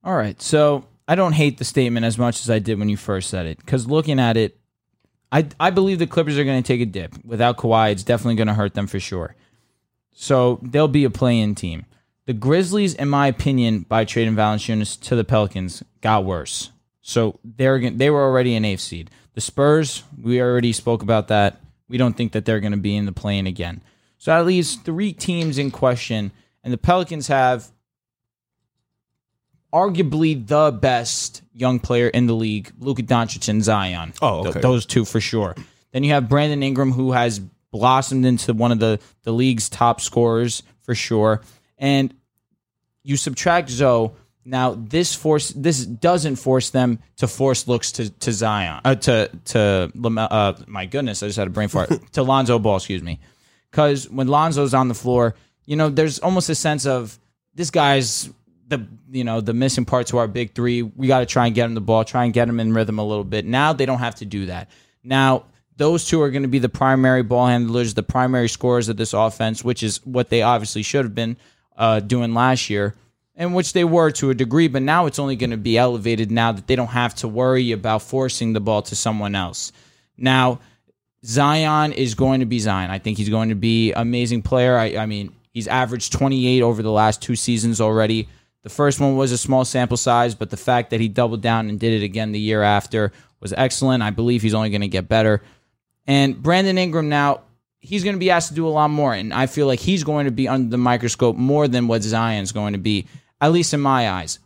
All 0.05 0.15
right. 0.15 0.41
So 0.43 0.85
I 1.09 1.15
don't 1.15 1.33
hate 1.33 1.57
the 1.57 1.65
statement 1.65 2.05
as 2.05 2.19
much 2.19 2.41
as 2.41 2.51
I 2.51 2.59
did 2.59 2.79
when 2.79 2.91
you 2.91 2.99
first 2.99 3.31
said 3.31 3.47
it. 3.47 3.57
Because 3.57 3.87
looking 3.87 4.21
at 4.21 4.37
it, 4.37 4.59
I 5.33 5.47
I 5.59 5.71
believe 5.71 5.99
the 5.99 6.07
Clippers 6.07 6.37
are 6.37 6.45
going 6.45 6.63
to 6.63 6.67
take 6.67 6.83
a 6.83 6.87
dip. 6.87 7.25
Without 7.25 7.57
Kawhi, 7.57 7.93
it's 7.93 8.05
definitely 8.05 8.35
going 8.35 8.49
to 8.49 8.55
hurt 8.55 8.75
them 8.75 8.87
for 8.87 9.01
sure. 9.01 9.35
So 10.13 10.61
they'll 10.61 10.89
be 10.89 11.05
a 11.05 11.11
play-in 11.11 11.55
team. 11.55 11.87
The 12.27 12.35
Grizzlies, 12.35 12.93
in 12.93 13.09
my 13.09 13.29
opinion, 13.29 13.87
by 13.89 14.05
trading 14.05 14.35
Valanciunas 14.35 15.01
to 15.05 15.17
the 15.17 15.25
Pelicans, 15.25 15.83
got 16.03 16.27
worse. 16.27 16.71
So 17.03 17.39
they're 17.45 17.91
they 17.91 18.11
were 18.11 18.23
already 18.23 18.55
an 18.55 18.65
eighth 18.65 18.81
seed. 18.81 19.11
The 19.35 19.41
Spurs, 19.41 20.03
we 20.21 20.41
already 20.41 20.73
spoke 20.73 21.03
about 21.03 21.29
that. 21.29 21.61
We 21.89 21.99
don't 21.99 22.17
think 22.17 22.33
that 22.33 22.45
they're 22.45 22.61
going 22.61 22.73
to 22.73 22.79
be 22.79 22.97
in 22.97 23.07
the 23.07 23.13
play-in 23.13 23.47
again. 23.47 23.83
So 24.19 24.31
that 24.31 24.47
leaves 24.47 24.77
three 24.77 25.13
teams 25.13 25.59
in 25.59 25.71
question, 25.71 26.33
and 26.63 26.73
the 26.73 26.79
Pelicans 26.79 27.27
have 27.27 27.71
arguably 29.73 30.47
the 30.47 30.71
best 30.71 31.43
young 31.53 31.81
player 31.81 32.09
in 32.09 32.27
the 32.27 32.35
league, 32.35 32.73
Luka 32.79 33.03
Doncic 33.03 33.49
and 33.49 33.65
Zion. 33.65 34.13
Oh, 34.23 34.47
okay. 34.47 34.61
those 34.61 34.87
two 34.87 35.05
for 35.05 35.21
sure. 35.21 35.57
Then 35.93 36.05
you 36.05 36.13
have 36.13 36.29
Brandon 36.29 36.63
Ingram, 36.63 36.93
who 36.93 37.13
has 37.13 37.41
blossomed 37.71 38.25
into 38.25 38.53
one 38.53 38.71
of 38.71 38.79
the 38.79 39.01
the 39.23 39.33
league's 39.33 39.69
top 39.69 40.01
scorers 40.01 40.63
for 40.83 40.95
sure. 40.95 41.41
And 41.79 42.15
you 43.03 43.17
subtract 43.17 43.71
Zoe. 43.71 44.13
Now 44.45 44.75
this 44.75 45.15
force 45.15 45.51
this 45.51 45.85
doesn't 45.85 46.37
force 46.37 46.71
them 46.71 46.99
to 47.17 47.29
force 47.29 47.69
looks 47.69 47.93
to 47.93 48.11
to 48.11 48.33
Zion 48.33 48.81
uh, 48.85 48.95
to 48.97 49.31
to 49.47 49.93
uh, 49.95 50.55
my 50.67 50.87
goodness 50.87 51.23
I 51.23 51.27
just 51.27 51.39
had 51.39 51.47
a 51.47 51.51
brain 51.51 51.69
fart. 51.69 51.91
To 52.13 52.23
Lonzo 52.23 52.59
Ball 52.59 52.77
excuse 52.77 53.03
me. 53.03 53.21
Because 53.71 54.11
when 54.11 54.29
Lonzo's 54.29 54.75
on 54.75 54.89
the 54.89 54.95
floor 54.95 55.35
you 55.65 55.77
know 55.77 55.89
there's 55.89 56.19
almost 56.19 56.49
a 56.49 56.55
sense 56.55 56.87
of 56.87 57.19
this 57.55 57.71
guy's 57.71 58.31
the 58.67 58.87
you 59.11 59.25
know 59.25 59.41
the 59.41 59.55
missing 59.55 59.85
part 59.85 60.09
to 60.09 60.19
our 60.19 60.27
big 60.27 60.55
three. 60.55 60.83
We 60.83 61.07
got 61.07 61.21
to 61.21 61.27
try 61.27 61.47
and 61.47 61.55
get 61.55 61.67
him 61.67 61.75
the 61.75 61.81
ball 61.81 62.05
try 62.05 62.25
and 62.25 62.33
get 62.33 62.49
him 62.49 62.59
in 62.59 62.73
rhythm 62.73 62.99
a 62.99 63.05
little 63.05 63.25
bit. 63.25 63.45
Now 63.45 63.73
they 63.73 63.87
don't 63.87 63.99
have 63.99 64.17
to 64.17 64.25
do 64.25 64.47
that. 64.47 64.71
Now 65.05 65.45
those 65.77 66.05
two 66.05 66.21
are 66.21 66.31
going 66.31 66.43
to 66.43 66.49
be 66.49 66.59
the 66.59 66.69
primary 66.69 67.23
ball 67.23 67.47
handlers 67.47 67.95
the 67.95 68.03
primary 68.03 68.49
scorers 68.49 68.89
of 68.89 68.97
this 68.97 69.13
offense 69.13 69.65
which 69.65 69.83
is 69.83 70.05
what 70.05 70.29
they 70.29 70.43
obviously 70.43 70.83
should 70.83 71.05
have 71.05 71.15
been 71.15 71.37
uh, 71.77 72.01
doing 72.01 72.35
last 72.35 72.69
year 72.69 72.95
and 73.35 73.55
which 73.55 73.73
they 73.73 73.85
were 73.85 74.11
to 74.11 74.31
a 74.31 74.35
degree, 74.35 74.69
but 74.69 74.83
now 74.83 75.07
it's 75.07 75.19
only 75.19 75.37
going 75.37 75.51
to 75.51 75.57
be 75.57 75.79
elevated 75.79 76.31
now 76.31 76.53
that 76.53 76.67
they 76.67 76.77
don't 76.77 76.89
have 76.89 77.15
to 77.17 77.29
worry 77.29 77.73
about 77.73 78.03
forcing 78.03 78.53
the 78.53 78.61
ball 78.61 78.83
to 78.83 78.97
someone 78.97 79.35
else. 79.35 79.73
Now, 80.17 80.61
Zion 81.25 81.93
is 81.93 82.15
going 82.15 82.41
to 82.41 82.47
be 82.47 82.59
Zion. 82.59 82.91
I 82.91 82.99
think 82.99 83.17
he's 83.17 83.29
going 83.29 83.49
to 83.49 83.55
be 83.55 83.93
amazing 83.93 84.43
player. 84.43 84.77
I, 84.77 84.97
I 84.97 85.07
mean, 85.07 85.35
he's 85.53 85.69
averaged 85.69 86.13
28 86.13 86.63
over 86.63 86.83
the 86.83 86.91
last 86.91 87.23
two 87.23 87.37
seasons 87.37 87.81
already. 87.81 88.29
The 88.63 88.71
first 88.71 89.01
one 89.01 89.17
was 89.17 89.33
a 89.33 89.39
small 89.39 89.65
sample 89.65 89.97
size, 89.97 90.35
but 90.35 90.51
the 90.51 90.57
fact 90.57 90.91
that 90.91 91.01
he 91.01 91.09
doubled 91.09 91.43
down 91.43 91.69
and 91.69 91.81
did 91.81 91.93
it 91.93 92.05
again 92.05 92.33
the 92.33 92.39
year 92.39 92.63
after 92.63 93.13
was 93.41 93.53
excellent. 93.53 94.03
I 94.03 94.11
believe 94.11 94.43
he's 94.43 94.55
only 94.55 94.71
going 94.71 94.83
to 94.83 94.89
get 94.89 95.09
better. 95.09 95.43
And 96.07 96.41
Brandon 96.41 96.79
Ingram 96.79 97.09
now, 97.09 97.43
he's 97.79 98.05
going 98.05 98.15
to 98.15 98.21
be 98.21 98.31
asked 98.31 98.49
to 98.49 98.55
do 98.55 98.67
a 98.67 98.71
lot 98.71 98.89
more. 98.89 99.15
And 99.15 99.35
I 99.35 99.47
feel 99.47 99.67
like 99.67 99.81
he's 99.81 100.05
going 100.05 100.27
to 100.27 100.31
be 100.31 100.49
under 100.49 100.71
the 100.71 100.79
microscope 100.79 101.37
more 101.37 101.67
than 101.67 101.89
what 101.89 102.03
Zion's 102.03 102.53
going 102.53 102.73
to 102.73 102.79
be, 102.79 103.07
at 103.43 103.53
least 103.53 103.75
in 103.75 103.81
my 103.81 104.09
eyes. 104.09 104.39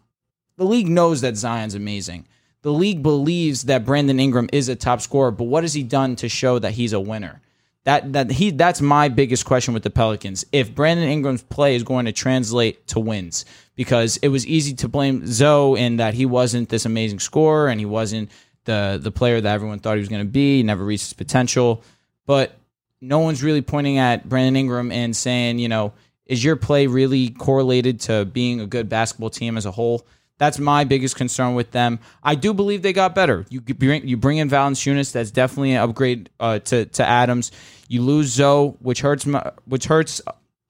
The 0.56 0.64
league 0.64 0.88
knows 0.88 1.20
that 1.20 1.36
Zion's 1.36 1.74
amazing. 1.74 2.26
The 2.62 2.72
league 2.72 3.02
believes 3.02 3.64
that 3.64 3.84
Brandon 3.84 4.18
Ingram 4.18 4.48
is 4.52 4.68
a 4.68 4.74
top 4.74 5.00
scorer, 5.00 5.30
but 5.30 5.44
what 5.44 5.62
has 5.62 5.74
he 5.74 5.84
done 5.84 6.16
to 6.16 6.28
show 6.28 6.58
that 6.58 6.72
he's 6.72 6.92
a 6.92 6.98
winner? 6.98 7.40
That 7.84 8.14
that 8.14 8.32
he 8.32 8.50
that's 8.50 8.80
my 8.80 9.08
biggest 9.08 9.44
question 9.44 9.72
with 9.72 9.84
the 9.84 9.90
Pelicans. 9.90 10.44
If 10.50 10.74
Brandon 10.74 11.08
Ingram's 11.08 11.44
play 11.44 11.76
is 11.76 11.84
going 11.84 12.06
to 12.06 12.12
translate 12.12 12.88
to 12.88 12.98
wins, 12.98 13.44
because 13.76 14.16
it 14.16 14.28
was 14.28 14.44
easy 14.44 14.74
to 14.74 14.88
blame 14.88 15.24
Zoe 15.26 15.78
in 15.78 15.98
that 15.98 16.14
he 16.14 16.26
wasn't 16.26 16.68
this 16.68 16.86
amazing 16.86 17.20
scorer 17.20 17.68
and 17.68 17.78
he 17.78 17.86
wasn't 17.86 18.30
the 18.64 18.98
the 19.00 19.12
player 19.12 19.40
that 19.40 19.54
everyone 19.54 19.78
thought 19.78 19.94
he 19.94 20.00
was 20.00 20.08
going 20.08 20.26
to 20.26 20.32
be. 20.32 20.64
Never 20.64 20.84
reached 20.84 21.04
his 21.04 21.12
potential, 21.12 21.84
but 22.24 22.58
no 23.00 23.20
one's 23.20 23.44
really 23.44 23.62
pointing 23.62 23.98
at 23.98 24.28
Brandon 24.28 24.56
Ingram 24.56 24.90
and 24.90 25.14
saying, 25.14 25.60
you 25.60 25.68
know, 25.68 25.92
is 26.26 26.42
your 26.44 26.56
play 26.56 26.86
really 26.86 27.30
correlated 27.30 28.00
to 28.00 28.24
being 28.24 28.60
a 28.60 28.66
good 28.66 28.88
basketball 28.88 29.30
team 29.30 29.56
as 29.56 29.66
a 29.66 29.70
whole? 29.70 30.06
That's 30.38 30.58
my 30.58 30.84
biggest 30.84 31.16
concern 31.16 31.54
with 31.54 31.70
them. 31.70 31.98
I 32.22 32.34
do 32.34 32.52
believe 32.52 32.82
they 32.82 32.92
got 32.92 33.14
better. 33.14 33.46
You 33.48 33.60
bring 33.62 34.06
you 34.06 34.16
bring 34.18 34.36
in 34.36 34.50
Valanciunas, 34.50 35.12
that's 35.12 35.30
definitely 35.30 35.72
an 35.72 35.88
upgrade 35.88 36.28
uh, 36.38 36.58
to 36.58 36.84
to 36.84 37.06
Adams. 37.06 37.52
You 37.88 38.02
lose 38.02 38.26
Zoe, 38.28 38.74
which 38.80 39.00
hurts 39.00 39.24
my, 39.24 39.50
which 39.64 39.86
hurts 39.86 40.20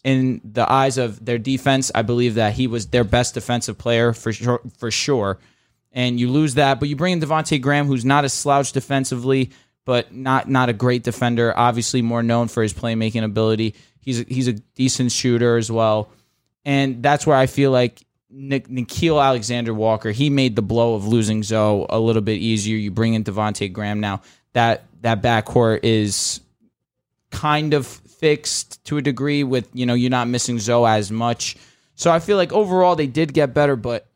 in 0.04 0.40
the 0.44 0.70
eyes 0.70 0.98
of 0.98 1.24
their 1.24 1.38
defense. 1.38 1.90
I 1.92 2.02
believe 2.02 2.36
that 2.36 2.52
he 2.52 2.68
was 2.68 2.86
their 2.86 3.02
best 3.02 3.34
defensive 3.34 3.76
player 3.76 4.12
for 4.12 4.32
sure, 4.32 4.60
for 4.78 4.92
sure. 4.92 5.38
And 5.90 6.20
you 6.20 6.30
lose 6.30 6.54
that, 6.54 6.78
but 6.78 6.88
you 6.88 6.94
bring 6.94 7.14
in 7.14 7.20
Devonte 7.20 7.60
Graham, 7.60 7.86
who's 7.86 8.04
not 8.04 8.24
a 8.24 8.28
slouch 8.28 8.70
defensively, 8.70 9.50
but 9.84 10.14
not 10.14 10.48
not 10.48 10.68
a 10.68 10.72
great 10.72 11.02
defender. 11.02 11.52
Obviously, 11.56 12.02
more 12.02 12.22
known 12.22 12.46
for 12.46 12.62
his 12.62 12.72
playmaking 12.72 13.24
ability. 13.24 13.74
He's 14.06 14.20
a, 14.20 14.24
he's 14.28 14.48
a 14.48 14.52
decent 14.52 15.12
shooter 15.12 15.58
as 15.58 15.70
well, 15.70 16.08
and 16.64 17.02
that's 17.02 17.26
where 17.26 17.36
I 17.36 17.46
feel 17.46 17.72
like 17.72 18.06
Nik- 18.30 18.68
Nickeil 18.68 19.22
Alexander 19.22 19.74
Walker 19.74 20.12
he 20.12 20.30
made 20.30 20.54
the 20.54 20.62
blow 20.62 20.94
of 20.94 21.06
losing 21.06 21.42
Zoe 21.42 21.86
a 21.90 21.98
little 21.98 22.22
bit 22.22 22.38
easier. 22.38 22.76
You 22.76 22.92
bring 22.92 23.14
in 23.14 23.24
Devonte 23.24 23.72
Graham 23.72 23.98
now. 24.00 24.22
That 24.52 24.84
that 25.02 25.22
backcourt 25.22 25.80
is 25.82 26.40
kind 27.30 27.74
of 27.74 27.84
fixed 27.86 28.84
to 28.84 28.96
a 28.96 29.02
degree 29.02 29.42
with 29.42 29.68
you 29.74 29.86
know 29.86 29.94
you're 29.94 30.08
not 30.08 30.28
missing 30.28 30.60
Zoe 30.60 30.88
as 30.88 31.10
much. 31.10 31.56
So 31.96 32.12
I 32.12 32.20
feel 32.20 32.36
like 32.36 32.52
overall 32.52 32.94
they 32.94 33.08
did 33.08 33.34
get 33.34 33.52
better, 33.52 33.74
but 33.74 34.06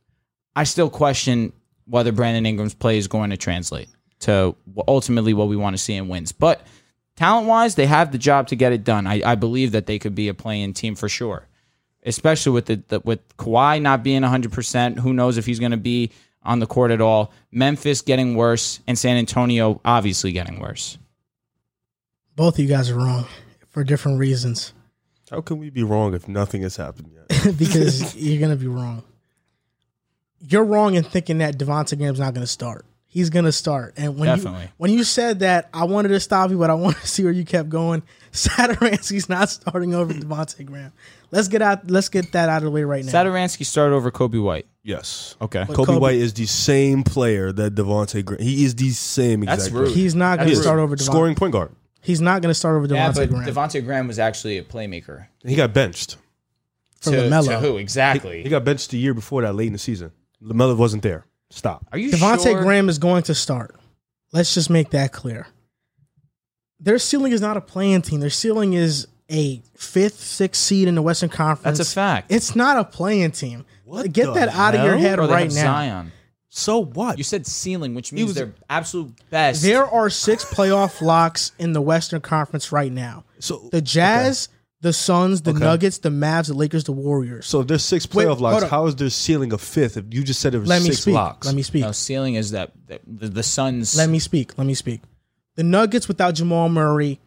I 0.54 0.64
still 0.64 0.88
question 0.88 1.52
whether 1.86 2.12
Brandon 2.12 2.46
Ingram's 2.46 2.74
play 2.74 2.96
is 2.96 3.08
going 3.08 3.30
to 3.30 3.36
translate 3.36 3.88
to 4.20 4.54
ultimately 4.86 5.34
what 5.34 5.48
we 5.48 5.56
want 5.56 5.74
to 5.74 5.82
see 5.82 5.94
in 5.94 6.06
wins. 6.06 6.30
But 6.30 6.64
talent 7.20 7.46
wise, 7.46 7.74
they 7.74 7.84
have 7.84 8.12
the 8.12 8.18
job 8.18 8.46
to 8.48 8.56
get 8.56 8.72
it 8.72 8.82
done. 8.82 9.06
I, 9.06 9.20
I 9.24 9.34
believe 9.34 9.72
that 9.72 9.84
they 9.84 9.98
could 9.98 10.14
be 10.14 10.28
a 10.28 10.34
playing 10.34 10.72
team 10.72 10.94
for 10.94 11.06
sure, 11.06 11.46
especially 12.02 12.52
with 12.52 12.64
the, 12.64 12.82
the 12.88 13.00
with 13.00 13.36
Kawhi 13.36 13.80
not 13.82 14.02
being 14.02 14.22
100. 14.22 14.50
percent 14.50 14.98
Who 15.00 15.12
knows 15.12 15.36
if 15.36 15.44
he's 15.44 15.60
going 15.60 15.72
to 15.72 15.76
be 15.76 16.12
on 16.42 16.60
the 16.60 16.66
court 16.66 16.90
at 16.90 17.02
all? 17.02 17.30
Memphis 17.52 18.00
getting 18.00 18.36
worse, 18.36 18.80
and 18.86 18.98
San 18.98 19.18
Antonio 19.18 19.82
obviously 19.84 20.32
getting 20.32 20.60
worse. 20.60 20.96
Both 22.36 22.54
of 22.54 22.60
you 22.60 22.68
guys 22.68 22.88
are 22.90 22.96
wrong 22.96 23.26
for 23.68 23.84
different 23.84 24.18
reasons 24.18 24.72
How 25.30 25.42
can 25.42 25.58
we 25.58 25.68
be 25.68 25.82
wrong 25.82 26.14
if 26.14 26.26
nothing 26.26 26.62
has 26.62 26.76
happened 26.76 27.12
yet? 27.12 27.58
because 27.58 28.16
you're 28.16 28.40
gonna 28.40 28.56
be 28.56 28.66
wrong. 28.66 29.02
You're 30.40 30.64
wrong 30.64 30.94
in 30.94 31.04
thinking 31.04 31.38
that 31.38 31.58
Devontae 31.58 31.98
Graham's 31.98 32.18
not 32.18 32.32
gonna 32.32 32.46
start. 32.46 32.86
He's 33.12 33.28
gonna 33.28 33.50
start. 33.50 33.94
And 33.96 34.16
when 34.16 34.26
Definitely. 34.28 34.62
you 34.62 34.68
when 34.76 34.90
you 34.92 35.02
said 35.02 35.40
that, 35.40 35.68
I 35.74 35.82
wanted 35.84 36.10
to 36.10 36.20
stop 36.20 36.50
you, 36.50 36.58
but 36.58 36.70
I 36.70 36.74
want 36.74 36.96
to 36.96 37.08
see 37.08 37.24
where 37.24 37.32
you 37.32 37.44
kept 37.44 37.68
going. 37.68 38.04
Satoransky's 38.32 39.28
not 39.28 39.50
starting 39.50 39.94
over 39.94 40.12
Devontae 40.14 40.64
Graham. 40.64 40.92
Let's 41.32 41.48
get 41.48 41.60
out. 41.60 41.90
Let's 41.90 42.08
get 42.08 42.30
that 42.32 42.48
out 42.48 42.58
of 42.58 42.64
the 42.64 42.70
way 42.70 42.84
right 42.84 43.04
now. 43.04 43.10
Satoransky 43.10 43.66
started 43.66 43.96
over 43.96 44.12
Coby 44.12 44.40
White. 44.40 44.66
Yes. 44.84 45.34
Okay, 45.42 45.64
But 45.66 45.76
Coby, 45.76 45.86
Coby- 45.96 46.00
White 46.00 46.14
is 46.18 46.32
the 46.34 46.46
same 46.46 47.02
player 47.02 47.50
that 47.52 47.74
Devontae 47.74 48.24
Graham. 48.24 48.40
He 48.42 48.64
is 48.64 48.76
the 48.76 48.90
same 48.90 49.42
exact 49.42 49.58
That's 49.58 49.70
player. 49.70 49.82
rude. 49.86 49.94
He's 49.94 50.14
not 50.14 50.38
going 50.38 50.48
That's 50.48 50.60
to 50.60 50.62
start 50.62 50.78
over 50.78 50.94
Devontae. 50.96 51.02
Scoring 51.02 51.34
point 51.34 51.52
guard. 51.52 51.72
He's 52.02 52.20
not 52.20 52.40
going 52.42 52.50
to 52.50 52.54
start 52.58 52.76
over 52.76 52.86
yeah, 52.94 53.10
Devontae 53.10 53.14
but 53.16 53.28
Graham 53.30 53.44
Devontae 53.54 53.84
Graham 53.84 54.06
was 54.06 54.18
actually 54.20 54.56
a 54.58 54.62
playmaker. 54.62 55.26
He 55.44 55.56
got 55.56 55.74
benched. 55.74 56.16
for 57.00 57.10
to, 57.10 57.16
Lamelo. 57.16 57.48
to 57.48 57.58
who 57.58 57.76
exactly? 57.76 58.42
He 58.44 58.48
got 58.48 58.64
benched 58.64 58.90
the 58.92 58.98
year 58.98 59.14
before 59.14 59.42
that, 59.42 59.54
late 59.54 59.66
in 59.66 59.72
the 59.74 59.78
season. 59.78 60.12
Lamelo 60.42 60.76
wasn't 60.76 61.02
there. 61.02 61.26
Stop. 61.50 61.86
Are 61.92 61.98
you 61.98 62.10
Devontae 62.10 62.42
sure? 62.44 62.62
Graham 62.62 62.88
is 62.88 62.98
going 62.98 63.24
to 63.24 63.34
start. 63.34 63.74
Let's 64.32 64.54
just 64.54 64.70
make 64.70 64.90
that 64.90 65.12
clear. 65.12 65.46
Their 66.78 66.98
ceiling 66.98 67.32
is 67.32 67.40
not 67.40 67.56
a 67.56 67.60
playing 67.60 68.02
team. 68.02 68.20
Their 68.20 68.30
ceiling 68.30 68.72
is 68.72 69.06
a 69.30 69.62
fifth, 69.76 70.20
sixth 70.20 70.60
seed 70.62 70.88
in 70.88 70.94
the 70.94 71.02
Western 71.02 71.28
Conference. 71.28 71.78
That's 71.78 71.90
a 71.90 71.94
fact. 71.94 72.32
It's 72.32 72.56
not 72.56 72.78
a 72.78 72.84
playing 72.84 73.32
team. 73.32 73.64
What 73.84 74.12
Get 74.12 74.26
the 74.26 74.32
that 74.34 74.48
out 74.50 74.74
of 74.74 74.84
your 74.84 74.96
head 74.96 75.16
Bro, 75.16 75.28
right 75.28 75.48
now. 75.52 75.62
Zion. 75.62 76.12
So 76.48 76.78
what? 76.82 77.18
You 77.18 77.24
said 77.24 77.46
ceiling, 77.46 77.94
which 77.94 78.12
means 78.12 78.28
was- 78.28 78.34
they're 78.36 78.52
absolute 78.68 79.12
best. 79.30 79.62
There 79.62 79.86
are 79.86 80.10
six 80.10 80.44
playoff 80.44 81.00
locks 81.00 81.52
in 81.58 81.72
the 81.72 81.80
Western 81.80 82.20
Conference 82.20 82.72
right 82.72 82.90
now. 82.92 83.24
so 83.38 83.68
The 83.70 83.80
Jazz, 83.80 84.48
the 84.82 84.92
Suns, 84.92 85.42
the 85.42 85.50
Okay. 85.50 85.58
Nuggets, 85.60 85.98
the 85.98 86.08
Mavs, 86.08 86.46
the 86.48 86.54
Lakers, 86.54 86.84
the 86.84 86.92
Warriors. 86.92 87.46
so 87.46 87.60
if 87.60 87.66
there's 87.66 87.84
six 87.84 88.06
Wait, 88.14 88.26
playoff 88.26 88.40
locks. 88.40 88.60
hold. 88.60 88.70
How 88.70 88.86
is 88.86 88.96
there 88.96 89.10
ceiling 89.10 89.52
a 89.52 89.58
fifth? 89.58 89.96
If 89.96 90.06
you 90.10 90.22
just 90.24 90.40
said 90.40 90.52
there 90.52 90.60
was 90.60 90.68
Let 90.68 90.82
me 90.82 90.88
six 90.88 91.02
speak. 91.02 91.14
locks. 91.14 91.46
Let 91.46 91.54
me 91.54 91.62
speak. 91.62 91.82
no 91.82 91.92
ceiling 91.92 92.34
is 92.36 92.52
that, 92.52 92.72
that 92.86 93.02
the, 93.06 93.28
the 93.28 93.42
Suns. 93.42 93.96
Let 93.96 94.08
me 94.08 94.18
speak. 94.18 94.56
Let 94.56 94.66
me 94.66 94.74
speak. 94.74 95.02
The 95.56 95.62
Nuggets 95.64 96.08
without 96.08 96.34
Jamal 96.34 96.68
Murray, 96.70 97.20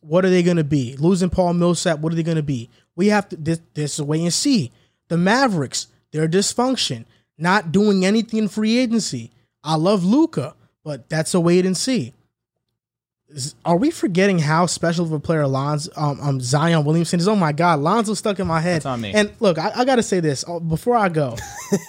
what 0.00 0.24
are 0.24 0.30
they 0.30 0.42
going 0.44 0.56
to 0.58 0.64
be? 0.64 0.96
Losing 0.98 1.30
Paul 1.30 1.54
Millsap, 1.54 1.98
what 1.98 2.12
are 2.12 2.16
they 2.16 2.22
going 2.22 2.36
to 2.36 2.42
be? 2.42 2.70
We 2.94 3.08
have 3.08 3.28
to 3.30 3.36
this, 3.36 3.60
this 3.74 3.94
is 3.98 4.02
wait 4.02 4.22
and 4.22 4.32
see. 4.32 4.70
The 5.08 5.16
Mavericks, 5.16 5.88
their 6.12 6.28
dysfunction, 6.28 7.06
not 7.36 7.72
doing 7.72 8.04
anything 8.06 8.38
in 8.38 8.48
free 8.48 8.78
agency. 8.78 9.32
I 9.64 9.74
love 9.74 10.04
Luka, 10.04 10.54
but 10.84 11.08
that's 11.08 11.34
a 11.34 11.40
wait 11.40 11.66
and 11.66 11.76
see. 11.76 12.12
Are 13.64 13.76
we 13.76 13.90
forgetting 13.90 14.40
how 14.40 14.66
special 14.66 15.04
of 15.04 15.12
a 15.12 15.20
player 15.20 15.46
Lonzo, 15.46 15.92
um, 15.96 16.20
um, 16.20 16.40
Zion 16.40 16.84
Williamson 16.84 17.20
is? 17.20 17.28
Oh 17.28 17.36
my 17.36 17.52
God, 17.52 17.78
Lonzo 17.78 18.14
stuck 18.14 18.38
in 18.40 18.46
my 18.46 18.60
head. 18.60 18.76
That's 18.76 18.86
on 18.86 19.00
me. 19.00 19.12
And 19.12 19.32
look, 19.40 19.58
I, 19.58 19.72
I 19.76 19.84
got 19.84 19.96
to 19.96 20.02
say 20.02 20.20
this 20.20 20.44
uh, 20.48 20.58
before 20.58 20.96
I 20.96 21.08
go. 21.08 21.36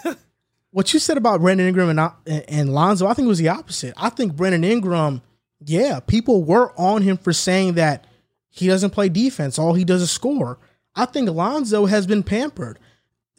what 0.72 0.94
you 0.94 1.00
said 1.00 1.18
about 1.18 1.42
Brandon 1.42 1.68
Ingram 1.68 1.90
and, 1.90 2.00
uh, 2.00 2.12
and, 2.28 2.44
and 2.48 2.74
Lonzo, 2.74 3.08
I 3.08 3.14
think 3.14 3.26
it 3.26 3.30
was 3.30 3.40
the 3.40 3.50
opposite. 3.50 3.94
I 3.98 4.10
think 4.10 4.36
Brandon 4.36 4.64
Ingram, 4.64 5.22
yeah, 5.66 6.00
people 6.00 6.44
were 6.44 6.74
on 6.78 7.02
him 7.02 7.18
for 7.18 7.34
saying 7.34 7.74
that 7.74 8.06
he 8.50 8.68
doesn't 8.68 8.92
play 8.92 9.10
defense. 9.10 9.58
All 9.58 9.74
he 9.74 9.84
does 9.84 10.02
is 10.02 10.12
score. 10.12 10.60
I 10.96 11.06
think 11.06 11.30
Lonzo 11.30 11.86
has 11.86 12.06
been 12.06 12.24
pampered 12.24 12.78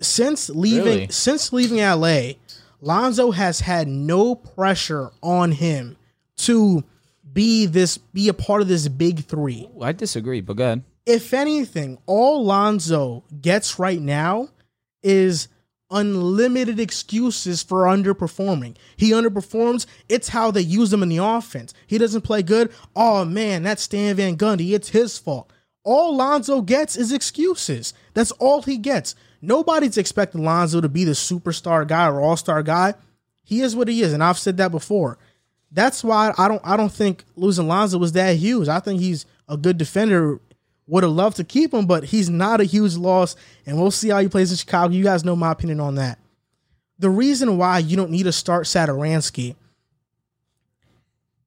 since 0.00 0.50
leaving. 0.50 0.84
Really? 0.84 1.08
Since 1.08 1.52
leaving 1.52 1.78
LA, 1.78 2.32
Lonzo 2.80 3.30
has 3.30 3.60
had 3.60 3.86
no 3.88 4.34
pressure 4.34 5.10
on 5.22 5.52
him 5.52 5.96
to 6.38 6.82
be 7.32 7.66
this, 7.66 7.98
be 7.98 8.28
a 8.28 8.34
part 8.34 8.62
of 8.62 8.68
this 8.68 8.88
big 8.88 9.24
three 9.24 9.68
Ooh, 9.76 9.82
I 9.82 9.92
disagree, 9.92 10.40
but 10.40 10.56
go 10.56 10.64
ahead. 10.64 10.82
if 11.06 11.32
anything, 11.34 11.98
all 12.06 12.44
Lonzo 12.44 13.24
gets 13.40 13.78
right 13.78 14.00
now 14.00 14.48
is 15.02 15.48
unlimited 15.90 16.80
excuses 16.80 17.62
for 17.62 17.84
underperforming. 17.84 18.76
He 18.96 19.10
underperforms. 19.10 19.86
It's 20.08 20.28
how 20.28 20.50
they 20.50 20.62
use 20.62 20.92
him 20.92 21.02
in 21.02 21.08
the 21.10 21.18
offense. 21.18 21.74
He 21.86 21.98
doesn't 21.98 22.22
play 22.22 22.42
good. 22.42 22.72
Oh 22.96 23.24
man, 23.24 23.62
that's 23.62 23.82
Stan 23.82 24.16
Van 24.16 24.36
Gundy. 24.36 24.72
It's 24.74 24.88
his 24.88 25.18
fault. 25.18 25.52
All 25.84 26.16
Lonzo 26.16 26.62
gets 26.62 26.96
is 26.96 27.12
excuses. 27.12 27.92
That's 28.14 28.30
all 28.32 28.62
he 28.62 28.78
gets. 28.78 29.14
Nobody's 29.42 29.98
expecting 29.98 30.44
Lonzo 30.44 30.80
to 30.80 30.88
be 30.88 31.04
the 31.04 31.12
superstar 31.12 31.86
guy 31.86 32.06
or 32.06 32.20
all-star 32.20 32.62
guy. 32.62 32.94
He 33.42 33.60
is 33.60 33.74
what 33.74 33.88
he 33.88 34.00
is, 34.02 34.12
and 34.12 34.22
I've 34.22 34.38
said 34.38 34.56
that 34.58 34.70
before. 34.70 35.18
That's 35.72 36.04
why 36.04 36.32
I 36.36 36.48
don't 36.48 36.60
I 36.64 36.76
don't 36.76 36.92
think 36.92 37.24
losing 37.34 37.66
Lonzo 37.66 37.98
was 37.98 38.12
that 38.12 38.36
huge. 38.36 38.68
I 38.68 38.80
think 38.80 39.00
he's 39.00 39.26
a 39.48 39.56
good 39.56 39.78
defender. 39.78 40.38
Would 40.88 41.04
have 41.04 41.12
loved 41.12 41.36
to 41.36 41.44
keep 41.44 41.72
him, 41.72 41.86
but 41.86 42.04
he's 42.04 42.28
not 42.28 42.60
a 42.60 42.64
huge 42.64 42.96
loss, 42.96 43.36
and 43.64 43.80
we'll 43.80 43.92
see 43.92 44.08
how 44.08 44.18
he 44.18 44.28
plays 44.28 44.50
in 44.50 44.56
Chicago. 44.56 44.92
You 44.92 45.04
guys 45.04 45.24
know 45.24 45.36
my 45.36 45.52
opinion 45.52 45.80
on 45.80 45.94
that. 45.94 46.18
The 46.98 47.08
reason 47.08 47.56
why 47.56 47.78
you 47.78 47.96
don't 47.96 48.10
need 48.10 48.24
to 48.24 48.32
start 48.32 48.66
Satoransky 48.66 49.54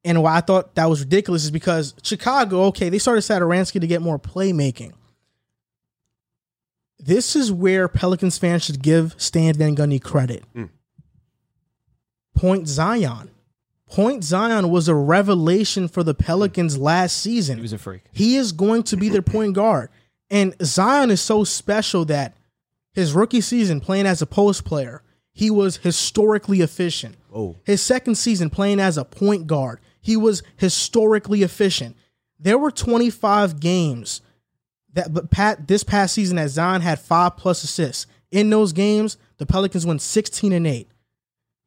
and 0.06 0.24
why 0.24 0.38
I 0.38 0.42
thought 0.42 0.76
that 0.76 0.86
was 0.86 1.02
ridiculous 1.02 1.44
is 1.44 1.52
because 1.52 1.96
Chicago, 2.02 2.66
okay, 2.66 2.90
they 2.90 3.00
started 3.00 3.22
Satoransky 3.22 3.82
to 3.82 3.88
get 3.88 4.02
more 4.02 4.18
playmaking. 4.18 4.94
This 7.00 7.36
is 7.36 7.52
where 7.52 7.88
Pelicans 7.88 8.38
fans 8.38 8.64
should 8.64 8.82
give 8.82 9.16
Stan 9.18 9.54
Van 9.56 9.76
Gundy 9.76 10.02
credit. 10.02 10.44
Hmm. 10.54 10.66
Point 12.36 12.68
Zion. 12.68 13.32
Point 13.90 14.24
Zion 14.24 14.70
was 14.70 14.88
a 14.88 14.96
revelation 14.96 15.88
for 15.88 16.04
the 16.04 16.14
Pelicans 16.14 16.76
hmm. 16.76 16.84
last 16.84 17.18
season. 17.18 17.58
He 17.58 17.62
was 17.62 17.74
a 17.74 17.78
freak. 17.78 18.04
He 18.12 18.36
is 18.36 18.52
going 18.52 18.84
to 18.84 18.98
be 18.98 19.10
their 19.10 19.22
point 19.22 19.54
guard. 19.54 19.90
And 20.30 20.56
Zion 20.64 21.12
is 21.12 21.22
so 21.22 21.44
special 21.44 22.06
that 22.06 22.36
his 22.94 23.14
rookie 23.14 23.42
season 23.42 23.80
playing 23.80 24.08
as 24.08 24.22
a 24.22 24.26
post 24.26 24.66
player, 24.66 25.04
he 25.32 25.52
was 25.52 25.78
historically 25.78 26.62
efficient. 26.62 27.16
Oh. 27.34 27.58
His 27.64 27.82
second 27.82 28.16
season 28.16 28.50
playing 28.50 28.80
as 28.80 28.98
a 28.98 29.06
point 29.06 29.48
guard, 29.48 29.80
he 30.02 30.18
was 30.18 30.42
historically 30.58 31.44
efficient. 31.44 31.96
There 32.40 32.58
were 32.58 32.72
25 32.72 33.60
games 33.60 34.22
that 34.94 35.14
but 35.14 35.30
Pat 35.30 35.68
this 35.68 35.84
past 35.84 36.14
season 36.14 36.38
that 36.38 36.50
Zion 36.50 36.82
had 36.82 37.00
5 37.00 37.38
plus 37.38 37.64
assists. 37.64 38.08
In 38.32 38.50
those 38.50 38.74
games, 38.74 39.18
the 39.38 39.46
Pelicans 39.46 39.86
went 39.86 40.02
16 40.02 40.54
and 40.54 40.66
8. 40.66 40.90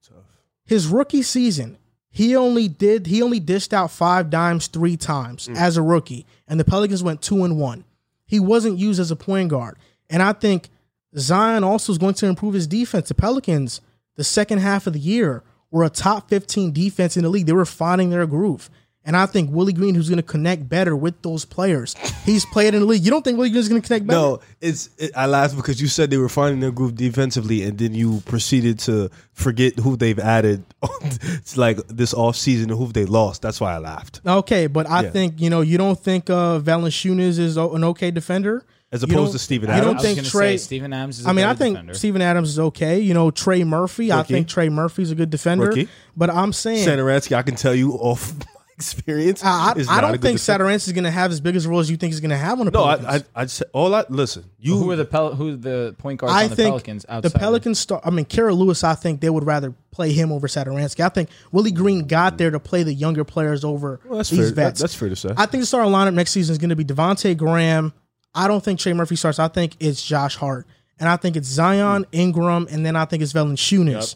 Tough. 0.06 0.16
His 0.64 0.86
rookie 0.86 1.22
season, 1.22 1.78
he 2.18 2.34
only 2.34 2.66
did 2.66 3.06
he 3.06 3.22
only 3.22 3.38
dished 3.38 3.72
out 3.72 3.92
5 3.92 4.28
dimes 4.28 4.66
3 4.66 4.96
times 4.96 5.46
mm. 5.46 5.56
as 5.56 5.76
a 5.76 5.82
rookie 5.82 6.26
and 6.48 6.58
the 6.58 6.64
Pelicans 6.64 7.00
went 7.00 7.22
2 7.22 7.44
and 7.44 7.60
1. 7.60 7.84
He 8.26 8.40
wasn't 8.40 8.76
used 8.76 8.98
as 8.98 9.12
a 9.12 9.16
point 9.16 9.50
guard. 9.50 9.76
And 10.10 10.20
I 10.20 10.32
think 10.32 10.68
Zion 11.16 11.62
also 11.62 11.92
is 11.92 11.98
going 11.98 12.14
to 12.14 12.26
improve 12.26 12.54
his 12.54 12.66
defense. 12.66 13.06
The 13.06 13.14
Pelicans, 13.14 13.80
the 14.16 14.24
second 14.24 14.58
half 14.58 14.88
of 14.88 14.94
the 14.94 14.98
year, 14.98 15.44
were 15.70 15.84
a 15.84 15.90
top 15.90 16.28
15 16.28 16.72
defense 16.72 17.16
in 17.16 17.22
the 17.22 17.28
league. 17.28 17.46
They 17.46 17.52
were 17.52 17.64
finding 17.64 18.10
their 18.10 18.26
groove. 18.26 18.68
And 19.08 19.16
I 19.16 19.24
think 19.24 19.50
Willie 19.50 19.72
Green, 19.72 19.94
who's 19.94 20.10
going 20.10 20.18
to 20.18 20.22
connect 20.22 20.68
better 20.68 20.94
with 20.94 21.22
those 21.22 21.46
players, 21.46 21.94
he's 22.26 22.44
played 22.44 22.74
in 22.74 22.80
the 22.80 22.86
league. 22.86 23.02
You 23.02 23.10
don't 23.10 23.22
think 23.24 23.38
Willie 23.38 23.48
Green's 23.48 23.66
going 23.70 23.80
to 23.80 23.86
connect 23.88 24.06
better? 24.06 24.18
No, 24.20 24.40
it's 24.60 24.90
it, 24.98 25.12
I 25.16 25.24
laughed 25.24 25.56
because 25.56 25.80
you 25.80 25.88
said 25.88 26.10
they 26.10 26.18
were 26.18 26.28
finding 26.28 26.60
their 26.60 26.70
groove 26.72 26.94
defensively, 26.94 27.62
and 27.62 27.78
then 27.78 27.94
you 27.94 28.20
proceeded 28.26 28.78
to 28.80 29.08
forget 29.32 29.78
who 29.78 29.96
they've 29.96 30.18
added. 30.18 30.62
it's 31.22 31.56
like 31.56 31.78
this 31.88 32.12
off 32.12 32.36
season 32.36 32.68
and 32.70 32.78
who 32.78 32.92
they 32.92 33.06
lost. 33.06 33.40
That's 33.40 33.60
why 33.62 33.72
I 33.74 33.78
laughed. 33.78 34.20
Okay, 34.26 34.66
but 34.66 34.86
I 34.90 35.04
Yeah. 35.04 35.10
think, 35.10 35.40
you 35.40 35.48
know, 35.48 35.62
you 35.62 35.78
don't 35.78 35.98
think 35.98 36.28
uh, 36.28 36.60
Valanciunas 36.60 37.38
is 37.38 37.56
an 37.56 37.84
okay 37.84 38.10
defender? 38.10 38.62
As 38.92 39.02
opposed 39.02 39.32
to 39.32 39.38
Steven 39.38 39.68
Adams. 39.70 39.78
you 39.80 39.84
don't 39.84 39.96
I 39.96 40.08
was 40.08 40.14
think 40.16 40.26
Trey- 40.28 40.56
say 40.58 40.64
Steven 40.64 40.92
Adams 40.92 41.20
is. 41.20 41.26
I 41.26 41.30
I 41.30 41.32
mean, 41.34 41.44
I 41.46 41.54
think 41.54 41.74
defender. 41.76 41.94
Steven 41.94 42.22
Adams 42.22 42.48
is 42.50 42.58
okay. 42.58 42.98
You 43.00 43.12
know, 43.14 43.30
Trey 43.30 43.64
Murphy, 43.64 44.12
I 44.12 44.22
think 44.22 44.48
Trey 44.48 44.68
Murphy's 44.70 45.10
a 45.10 45.14
good 45.14 45.30
defender. 45.30 45.66
Rookie. 45.68 45.88
But 46.16 46.30
I'm 46.30 46.52
saying 46.54 46.86
Satoransky, 46.86 47.36
I 47.36 47.42
can 47.42 47.54
tell 47.54 47.74
you 47.74 47.92
off 47.92 48.34
my 48.34 48.44
experience. 48.78 49.42
I, 49.44 49.72
is 49.76 49.88
I, 49.88 49.92
I 49.92 49.94
not 49.96 49.98
a 49.98 50.00
don't 50.06 50.12
good 50.12 50.22
think 50.22 50.38
defender. 50.38 50.64
Satoransky 50.66 50.86
is 50.86 50.92
going 50.92 51.04
to 51.04 51.10
have 51.10 51.30
as 51.32 51.40
big 51.40 51.56
as 51.56 51.66
a 51.66 51.68
role 51.68 51.80
as 51.80 51.90
you 51.90 51.96
think 51.96 52.12
he's 52.12 52.20
going 52.20 52.30
to 52.30 52.36
have 52.36 52.60
on 52.60 52.66
the 52.66 52.72
No, 52.72 52.84
Pelicans. 52.84 53.06
I, 53.08 53.14
I, 53.16 53.22
I 53.34 53.44
just 53.44 53.62
all 53.72 53.94
I 53.94 54.04
listen. 54.08 54.44
You 54.60 54.76
who 54.76 54.90
are 54.92 54.96
the 54.96 55.04
Pel- 55.04 55.34
who 55.34 55.52
are 55.52 55.56
the 55.56 55.94
point 55.98 56.20
guards 56.20 56.32
I 56.32 56.44
on 56.44 56.50
the 56.50 56.56
think 56.56 56.68
Pelicans 56.70 57.06
the? 57.22 57.30
Pelicans 57.30 57.78
start. 57.78 58.02
I 58.06 58.10
mean, 58.10 58.24
Kira 58.24 58.56
Lewis. 58.56 58.84
I 58.84 58.94
think 58.94 59.20
they 59.20 59.30
would 59.30 59.44
rather 59.44 59.74
play 59.90 60.12
him 60.12 60.30
over 60.32 60.46
Satoransky. 60.46 61.00
I 61.04 61.08
think 61.08 61.28
Willie 61.52 61.72
Green 61.72 62.06
got 62.06 62.38
there 62.38 62.50
to 62.52 62.60
play 62.60 62.82
the 62.84 62.94
younger 62.94 63.24
players 63.24 63.64
over 63.64 64.00
Well, 64.06 64.18
that's 64.18 64.30
these 64.30 64.38
fair. 64.40 64.48
That- 64.50 64.54
vets. 64.54 64.80
that's 64.80 64.94
fair 64.94 65.08
to 65.08 65.16
say. 65.16 65.30
I 65.36 65.46
think 65.46 65.62
the 65.62 65.66
starting 65.66 65.92
lineup 65.92 66.14
next 66.14 66.30
season 66.30 66.52
is 66.52 66.58
going 66.58 66.70
to 66.70 66.76
be 66.76 66.84
Devonte 66.84 67.36
Graham. 67.36 67.92
I 68.34 68.46
don't 68.46 68.62
think 68.62 68.78
Trey 68.78 68.92
Murphy 68.92 69.16
starts. 69.16 69.38
I 69.38 69.48
think 69.48 69.74
it's 69.80 70.02
Josh 70.06 70.36
Hart, 70.36 70.66
and 71.00 71.08
I 71.08 71.16
think 71.16 71.34
it's 71.36 71.48
Zion 71.48 72.06
Ingram, 72.12 72.68
and 72.70 72.86
then 72.86 72.94
I 72.94 73.06
think 73.06 73.22
it's 73.22 73.32
Valanciunas. 73.32 74.14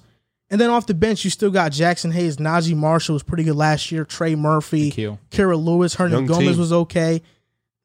And 0.52 0.60
then 0.60 0.68
off 0.68 0.86
the 0.86 0.92
bench, 0.92 1.24
you 1.24 1.30
still 1.30 1.50
got 1.50 1.72
Jaxson 1.72 2.12
Hayes, 2.12 2.36
Naji 2.36 2.76
Marshall 2.76 3.14
was 3.14 3.22
pretty 3.22 3.42
good 3.42 3.56
last 3.56 3.90
year. 3.90 4.04
Trey 4.04 4.34
Murphy, 4.34 4.90
Q. 4.90 5.18
Kira 5.30 5.58
Lewis, 5.58 5.96
Hernangomez 5.96 6.38
team. 6.38 6.58
was 6.58 6.72
okay. 6.74 7.22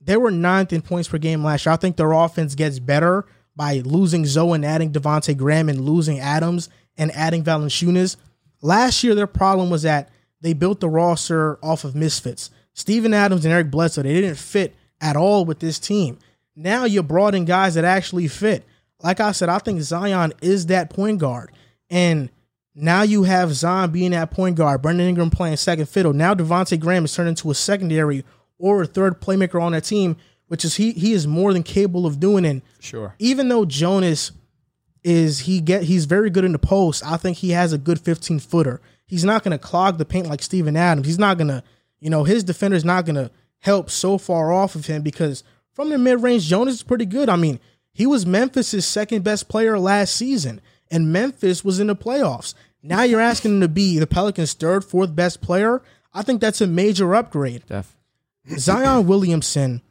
They 0.02 0.18
were 0.18 0.32
ninth 0.32 0.74
in 0.74 0.82
points 0.82 1.08
per 1.08 1.18
game 1.18 1.46
last 1.46 1.66
year. 1.66 1.72
I 1.72 1.78
think 1.78 1.96
their 1.96 2.12
offense 2.12 2.56
gets 2.56 2.80
better 2.80 3.26
by 3.56 3.78
losing 3.86 4.26
Zoe 4.26 4.54
and 4.54 4.66
adding 4.66 4.92
Devonte 4.92 5.36
Graham 5.38 5.70
and 5.70 5.80
losing 5.80 6.20
Adams 6.20 6.68
and 6.98 7.10
adding 7.14 7.42
Valanciunas. 7.42 8.18
Last 8.62 9.02
year, 9.02 9.16
their 9.16 9.28
problem 9.28 9.70
was 9.70 9.84
that 9.84 10.10
they 10.42 10.52
built 10.52 10.82
the 10.82 10.90
roster 10.90 11.58
off 11.64 11.86
of 11.86 11.96
misfits. 11.96 12.50
Steven 12.74 13.14
Adams 13.14 13.46
and 13.46 13.54
Eric 13.54 13.72
Bledsoe, 13.72 14.04
they 14.04 14.14
didn't 14.14 14.38
fit 14.38 14.76
at 15.00 15.16
all 15.16 15.46
with 15.46 15.60
this 15.60 15.80
team. 15.80 16.20
Now 16.54 16.84
you're 16.84 17.02
brought 17.02 17.34
in 17.34 17.46
guys 17.46 17.76
that 17.76 17.86
actually 17.86 18.28
fit. 18.28 18.66
Like 19.02 19.22
I 19.22 19.32
said, 19.32 19.48
I 19.48 19.60
think 19.60 19.80
Zion 19.80 20.34
is 20.42 20.66
that 20.66 20.90
point 20.90 21.20
guard. 21.20 21.54
And 21.90 22.30
now 22.80 23.02
you 23.02 23.24
have 23.24 23.54
Zion 23.54 23.92
being 23.92 24.12
that 24.12 24.30
point 24.32 24.56
guard, 24.56 24.82
Brandon 24.82 25.08
Ingram 25.08 25.30
playing 25.32 25.58
second 25.58 25.90
fiddle. 25.90 26.14
Now 26.14 26.34
Devonte 26.34 26.80
Graham 26.80 27.06
is 27.06 27.14
turned 27.16 27.30
into 27.30 27.50
a 27.50 27.56
secondary 27.56 28.24
or 28.60 28.84
a 28.84 28.86
third 28.88 29.20
playmaker 29.20 29.62
on 29.62 29.72
that 29.72 29.84
team, 29.84 30.16
which 30.48 30.64
is 30.64 30.76
he 30.76 30.92
he 30.92 31.12
is 31.14 31.26
more 31.28 31.54
than 31.54 31.64
capable 31.64 32.06
of 32.06 32.20
doing. 32.20 32.46
And 32.46 32.62
Sure. 32.80 33.16
even 33.20 33.50
though 33.50 33.66
Jonas 33.66 34.32
is 35.04 35.40
he 35.40 35.60
get 35.62 35.84
he's 35.84 36.06
very 36.06 36.30
good 36.30 36.44
in 36.46 36.52
the 36.52 36.60
post, 36.60 37.04
I 37.06 37.18
think 37.18 37.38
he 37.38 37.52
has 37.52 37.74
a 37.74 37.78
good 37.78 38.00
15 38.00 38.40
footer. 38.40 38.82
He's 39.06 39.24
not 39.24 39.44
gonna 39.44 39.58
clog 39.60 39.98
the 39.98 40.06
paint 40.06 40.28
like 40.28 40.42
Steven 40.44 40.76
Adams. 40.76 41.08
He's 41.08 41.20
not 41.20 41.38
gonna, 41.38 41.64
you 42.00 42.10
know, 42.10 42.24
his 42.26 42.44
defender's 42.44 42.86
not 42.86 43.06
gonna 43.06 43.32
help 43.60 43.90
so 43.90 44.18
far 44.18 44.52
off 44.52 44.76
of 44.76 44.86
him 44.86 45.02
because 45.02 45.44
from 45.74 45.90
the 45.90 45.98
mid 45.98 46.22
range, 46.22 46.46
Jonas 46.48 46.76
is 46.76 46.84
pretty 46.84 47.06
good. 47.06 47.30
I 47.30 47.36
mean, 47.38 47.60
he 47.94 48.06
was 48.06 48.26
Memphis's 48.26 48.86
second 48.86 49.24
best 49.24 49.48
player 49.48 49.80
last 49.80 50.16
season, 50.16 50.62
and 50.92 51.12
Memphis 51.12 51.64
was 51.64 51.80
in 51.80 51.88
the 51.88 51.96
playoffs. 51.96 52.54
Now 52.84 53.04
you're 53.04 53.22
asking 53.22 53.56
him 53.56 53.62
to 53.62 53.68
be 53.68 54.00
the 54.00 54.08
Pelicans' 54.08 54.54
third, 54.54 54.84
fourth 54.86 55.16
best 55.16 55.42
player. 55.42 55.82
I 56.14 56.22
think 56.22 56.42
that's 56.42 56.62
a 56.62 56.68
major 56.68 57.14
upgrade. 57.16 57.66
Def. 57.68 57.96
Zion 58.58 59.08
Williamson 59.08 59.82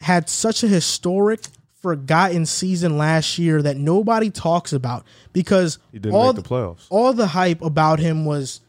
had 0.00 0.28
such 0.30 0.62
a 0.62 0.68
historic, 0.68 1.40
forgotten 1.74 2.46
season 2.46 2.96
last 2.98 3.38
year 3.38 3.62
that 3.62 3.76
nobody 3.76 4.30
talks 4.30 4.72
about 4.72 5.04
because 5.32 5.78
He 5.92 5.98
didn't 5.98 6.14
all 6.14 6.32
make 6.32 6.42
the 6.42 6.48
playoffs. 6.48 6.86
all 6.90 7.12
the 7.12 7.28
hype 7.28 7.62
about 7.62 7.98
him 7.98 8.24
was 8.24 8.60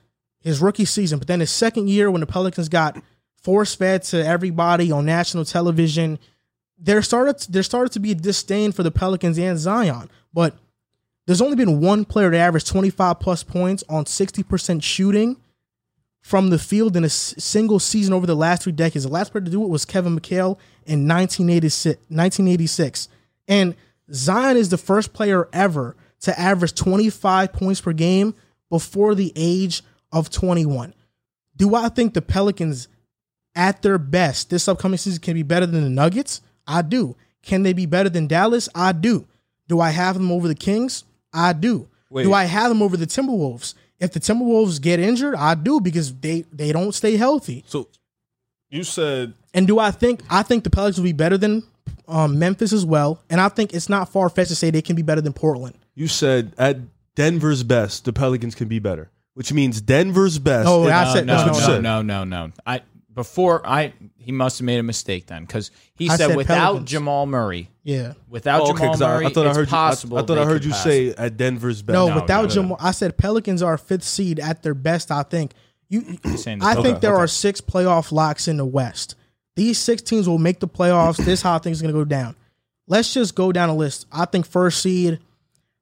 his 0.42 0.62
rookie 0.62 0.86
season. 0.86 1.20
But 1.20 1.28
then 1.28 1.40
his 1.40 1.52
second 1.52 1.90
year, 1.90 2.10
when 2.12 2.22
the 2.22 2.28
Pelicans 2.28 2.70
got 2.70 3.02
force 3.42 3.74
fed 3.76 4.04
to 4.04 4.26
everybody 4.26 4.92
on 4.92 5.06
national 5.06 5.46
television, 5.46 6.20
there 6.78 7.02
started 7.02 7.40
there 7.50 7.64
started 7.64 7.92
to 7.94 8.00
be 8.00 8.12
a 8.12 8.16
disdain 8.16 8.72
for 8.72 8.84
the 8.84 8.92
Pelicans 8.92 9.38
and 9.38 9.58
Zion. 9.58 10.10
But 10.34 10.56
there's 11.32 11.42
only 11.42 11.56
been 11.56 11.80
one 11.80 12.04
player 12.04 12.30
to 12.30 12.38
average 12.38 12.66
25 12.66 13.22
plus 13.22 13.42
points 13.42 13.86
on 13.88 14.04
60% 14.04 14.84
shooting 14.84 15.38
from 16.20 16.50
the 16.50 16.60
field 16.60 16.98
in 16.98 17.04
a 17.04 17.06
s- 17.06 17.34
single 17.38 17.80
season 17.80 18.14
over 18.14 18.28
the 18.28 18.36
last 18.36 18.64
three 18.64 18.74
decades. 18.74 19.06
The 19.06 19.12
last 19.12 19.32
player 19.32 19.46
to 19.46 19.50
do 19.50 19.64
it 19.64 19.70
was 19.70 19.86
Kevin 19.86 20.20
McHale 20.20 20.58
in 20.86 21.08
1986. 21.08 21.98
1986. 22.10 23.08
And 23.48 23.76
Zion 24.14 24.58
is 24.58 24.68
the 24.68 24.78
first 24.78 25.14
player 25.14 25.48
ever 25.54 25.96
to 26.20 26.38
average 26.38 26.76
25 26.76 27.54
points 27.54 27.80
per 27.80 27.94
game 27.94 28.36
before 28.70 29.16
the 29.16 29.32
age 29.38 29.84
of 30.12 30.30
21. 30.32 30.94
Do 31.56 31.76
I 31.76 31.88
think 31.88 32.14
the 32.14 32.22
Pelicans 32.22 32.90
at 33.56 33.82
their 33.82 33.98
best 33.98 34.50
this 34.50 34.68
upcoming 34.68 34.98
season 34.98 35.22
can 35.22 35.36
be 35.36 35.44
better 35.44 35.66
than 35.66 35.84
the 35.86 35.90
Nuggets? 35.90 36.42
I 36.68 36.82
do. 36.82 37.16
Can 37.42 37.64
they 37.64 37.72
be 37.72 37.86
better 37.86 38.10
than 38.10 38.28
Dallas? 38.28 38.68
I 38.76 38.92
do. 38.92 39.30
Do 39.70 39.80
I 39.80 39.92
have 39.92 40.16
them 40.16 40.30
over 40.30 40.50
the 40.50 40.56
Kings? 40.56 41.06
I 41.34 41.54
do. 41.54 41.88
Wait. 42.10 42.24
Do 42.24 42.34
I 42.34 42.44
have 42.46 42.70
them 42.70 42.82
over 42.82 42.98
the 42.98 43.08
Timberwolves? 43.08 43.74
If 44.00 44.12
the 44.14 44.20
Timberwolves 44.20 44.82
get 44.82 45.00
injured, 45.00 45.36
I 45.36 45.56
do 45.56 45.80
because 45.80 46.14
they 46.16 46.42
they 46.52 46.72
don't 46.72 46.94
stay 46.94 47.16
healthy. 47.18 47.64
So 47.68 47.88
you 48.70 48.84
said 48.84 49.34
And 49.54 49.68
do 49.68 49.80
I 49.80 49.92
think 49.92 50.22
I 50.30 50.44
think 50.44 50.64
the 50.64 50.70
Pelicans 50.70 50.98
will 50.98 51.04
be 51.06 51.14
better 51.14 51.38
than 51.38 51.64
um, 52.08 52.40
Memphis 52.40 52.74
as 52.74 52.86
well? 52.86 53.22
And 53.30 53.40
I 53.40 53.50
think 53.50 53.74
it's 53.74 53.90
not 53.90 54.10
far 54.10 54.30
fetched 54.30 54.50
to 54.50 54.56
say 54.56 54.70
they 54.72 54.82
can 54.82 54.96
be 54.96 55.02
better 55.04 55.22
than 55.22 55.34
Portland. 55.34 55.76
you 55.96 56.08
said 56.08 56.54
at 56.58 56.78
Denver's 57.16 57.64
best, 57.64 58.06
the 58.06 58.14
Pelicans 58.14 58.56
can 58.56 58.68
be 58.70 58.80
better, 58.80 59.10
which 59.34 59.52
means 59.54 59.82
Denver's 59.82 60.40
best. 60.40 60.68
Oh, 60.68 60.88
it- 60.88 60.92
I 60.92 61.14
said- 61.14 61.26
no, 61.28 61.36
that's 61.46 61.68
no, 61.68 61.80
no, 61.80 62.02
no, 62.02 62.24
no, 62.24 62.46
no. 62.48 62.52
I 62.66 62.82
before 63.14 63.66
I 63.68 63.94
he 64.18 64.32
must 64.32 64.60
have 64.60 64.66
made 64.66 64.80
a 64.80 64.84
mistake 64.84 65.26
then 65.28 65.44
because 65.46 65.72
he 65.96 66.10
I 66.10 66.16
said, 66.16 66.28
said 66.30 66.38
without 66.38 66.58
Pelicans. 66.66 66.90
Jamal 66.90 67.26
Murray, 67.26 67.70
Yeah. 67.84 68.14
without 68.30 68.62
Oh, 68.62 68.70
okay, 68.72 68.78
Jamal 68.80 68.94
'cause 68.94 69.02
I, 69.02 69.08
Murray, 69.08 69.26
I 69.26 69.30
thought 69.30 69.46
I 69.46 69.50
it's 69.50 69.58
heard 69.58 69.68
you. 69.72 69.78
I, 69.78 69.80
possible. 69.80 70.18
I 70.18 70.22
thought 70.22 70.38
I 70.38 70.42
they 70.42 70.46
heard 70.46 70.54
could 70.62 70.66
you 70.66 70.72
pass. 70.72 70.84
say 70.84 71.10
at 71.10 71.38
Denver's 71.38 71.82
best. 71.82 71.94
No, 71.94 72.08
No, 72.10 72.16
without 72.22 72.44
no. 72.44 72.48
Jamal, 72.50 72.78
I 72.80 72.92
said 72.92 73.18
Pelicans 73.18 73.62
are 73.62 73.78
fifth 73.78 74.04
seed 74.04 74.40
at 74.40 74.64
their 74.64 74.74
best. 74.74 75.12
I 75.12 75.24
think 75.24 75.52
you. 75.90 76.02
saying 76.38 76.60
the 76.60 76.66
I 76.66 76.74
Pelicans. 76.74 76.84
think 76.86 77.02
there 77.02 77.14
Okay, 77.16 77.24
are 77.24 77.28
six 77.28 77.60
playoff 77.62 78.12
locks 78.12 78.48
in 78.48 78.58
the 78.58 78.66
West. 78.66 79.16
These 79.58 79.78
six 79.78 80.02
teams 80.02 80.30
will 80.30 80.38
make 80.38 80.60
the 80.62 80.68
playoffs. 80.68 81.18
this 81.18 81.28
is 81.28 81.42
how 81.42 81.60
things 81.60 81.82
going 81.82 81.94
to 81.94 82.00
go 82.00 82.06
down. 82.06 82.36
Let's 82.88 83.14
just 83.14 83.36
go 83.36 83.52
down 83.52 83.70
a 83.70 83.76
list. 83.76 84.06
I 84.12 84.26
think 84.26 84.46
first 84.46 84.82
seed. 84.82 85.20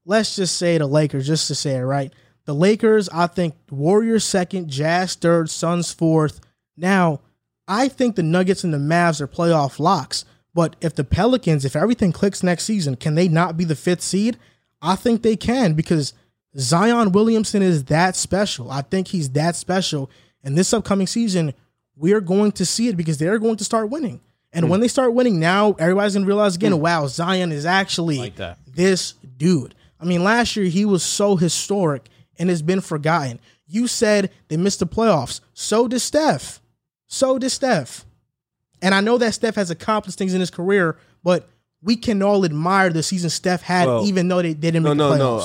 Let's 0.06 0.36
just 0.36 0.56
say 0.58 0.78
the 0.80 0.88
Lakers, 0.88 1.28
just 1.28 1.48
to 1.50 1.56
say 1.56 1.76
it 1.76 1.82
right. 1.82 2.12
The 2.46 2.54
Lakers, 2.56 3.10
I 3.10 3.28
think 3.28 3.54
Warriors 3.70 4.24
second, 4.26 4.70
Jazz 4.70 5.14
third, 5.14 5.50
Suns 5.52 5.92
fourth. 5.94 6.40
Now, 6.80 7.22
I 7.68 7.88
think 7.88 8.16
the 8.16 8.24
Nuggets 8.24 8.64
and 8.64 8.74
the 8.74 8.78
Mavs 8.78 9.22
are 9.22 9.28
playoff 9.28 9.80
locks. 9.80 10.26
But 10.54 10.76
if 10.82 10.96
the 10.96 11.04
Pelicans, 11.04 11.64
if 11.64 11.76
everything 11.76 12.12
clicks 12.12 12.42
next 12.42 12.66
season, 12.66 12.96
can 12.96 13.16
they 13.16 13.28
not 13.28 13.56
be 13.56 13.64
the 13.64 13.76
fifth 13.76 14.02
seed? 14.02 14.38
I 14.82 14.96
think 14.96 15.22
they 15.22 15.36
can 15.36 15.74
because 15.74 16.14
Zion 16.58 17.12
Williamson 17.12 17.62
is 17.62 17.86
that 17.86 18.16
special. 18.16 18.72
I 18.72 18.82
think 18.82 19.10
he's 19.10 19.30
that 19.32 19.56
special. 19.56 20.10
And 20.44 20.58
this 20.58 20.74
upcoming 20.74 21.08
season, 21.08 21.54
we're 21.96 22.22
going 22.22 22.54
to 22.54 22.66
see 22.66 22.88
it 22.88 22.98
because 22.98 23.18
they're 23.18 23.40
going 23.40 23.58
to 23.58 23.64
start 23.64 23.90
winning. 23.90 24.22
And 24.52 24.66
hmm. 24.66 24.72
when 24.72 24.80
they 24.80 24.88
start 24.88 25.14
winning 25.14 25.40
now, 25.40 25.74
everybody's 25.74 26.14
going 26.14 26.24
to 26.24 26.28
realize 26.28 26.56
again, 26.56 26.72
hmm. 26.72 26.82
wow, 26.82 27.08
Zion 27.08 27.52
is 27.52 27.66
actually 27.66 28.18
Like 28.18 28.58
this 28.66 29.14
dude. 29.38 29.76
I 30.00 30.06
mean, 30.06 30.24
last 30.24 30.56
year 30.56 30.66
he 30.66 30.86
was 30.86 31.04
so 31.04 31.36
historic 31.36 32.08
and 32.40 32.50
has 32.50 32.62
been 32.62 32.82
forgotten. 32.82 33.40
You 33.68 33.88
said 33.88 34.32
they 34.48 34.58
missed 34.58 34.80
the 34.80 34.88
playoffs. 34.88 35.42
So 35.54 35.88
did 35.88 36.00
Steph. 36.00 36.62
So 37.10 37.38
did 37.38 37.50
Steph. 37.50 38.06
And 38.82 38.96
I 38.96 39.02
know 39.02 39.18
that 39.18 39.34
Steph 39.34 39.56
has 39.56 39.70
accomplished 39.70 40.18
things 40.18 40.34
in 40.34 40.40
his 40.40 40.50
career, 40.50 40.98
but 41.24 41.50
we 41.82 41.98
can 41.98 42.22
all 42.22 42.46
admire 42.46 42.90
the 42.92 43.04
season 43.04 43.30
Steph 43.30 43.62
had, 43.62 43.88
Well, 43.88 44.06
even 44.06 44.30
though 44.30 44.42
they 44.42 44.54
didn't 44.54 44.84
No, 44.84 44.90
make 44.90 44.98
no, 44.98 45.12
the 45.12 45.18
no. 45.18 45.40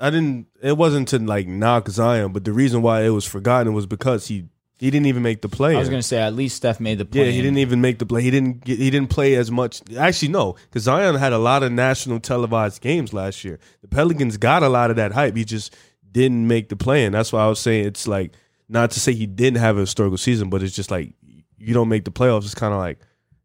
I, 0.00 0.06
I 0.08 0.10
didn't. 0.10 0.46
It 0.60 0.76
wasn't 0.76 1.08
to 1.08 1.18
like 1.20 1.46
knock 1.46 1.88
Zion, 1.88 2.32
but 2.32 2.44
the 2.44 2.52
reason 2.52 2.82
why 2.82 3.02
it 3.02 3.10
was 3.10 3.24
forgotten 3.24 3.72
was 3.72 3.86
because 3.86 4.26
he 4.26 4.46
he 4.78 4.90
didn't 4.90 5.06
even 5.06 5.22
make 5.22 5.40
the 5.42 5.48
play. 5.48 5.74
I 5.74 5.78
was 5.78 5.88
going 5.88 6.02
to 6.02 6.06
say 6.06 6.18
at 6.18 6.34
least 6.34 6.56
Steph 6.56 6.80
made 6.80 6.98
the 6.98 7.06
play. 7.06 7.26
Yeah, 7.26 7.30
he 7.30 7.40
didn't 7.40 7.58
even 7.58 7.80
make 7.80 7.98
the 7.98 8.04
play. 8.04 8.20
He 8.22 8.30
didn't. 8.30 8.64
Get, 8.64 8.78
he 8.78 8.90
didn't 8.90 9.08
play 9.10 9.34
as 9.34 9.50
much. 9.50 9.80
Actually, 9.96 10.28
no, 10.28 10.52
because 10.68 10.82
Zion 10.82 11.14
had 11.14 11.32
a 11.32 11.38
lot 11.38 11.62
of 11.62 11.72
national 11.72 12.20
televised 12.20 12.82
games 12.82 13.12
last 13.14 13.44
year. 13.44 13.58
The 13.82 13.88
Pelicans 13.88 14.36
got 14.36 14.62
a 14.62 14.68
lot 14.68 14.90
of 14.90 14.96
that 14.96 15.12
hype. 15.12 15.36
He 15.36 15.44
just 15.44 15.74
didn't 16.10 16.46
make 16.46 16.68
the 16.68 16.76
play, 16.76 17.04
and 17.04 17.14
that's 17.14 17.32
why 17.32 17.42
I 17.44 17.48
was 17.48 17.58
saying 17.58 17.86
it's 17.86 18.06
like 18.06 18.32
not 18.68 18.90
to 18.92 19.00
say 19.00 19.12
he 19.12 19.26
didn't 19.26 19.60
have 19.60 19.76
a 19.76 19.80
historical 19.80 20.18
season, 20.18 20.50
but 20.50 20.62
it's 20.62 20.74
just 20.74 20.90
like 20.90 21.12
you 21.58 21.74
don't 21.74 21.88
make 21.88 22.04
the 22.04 22.10
playoffs. 22.10 22.44
It's 22.44 22.54
kind 22.54 22.72
of 22.72 22.78
like 22.78 22.98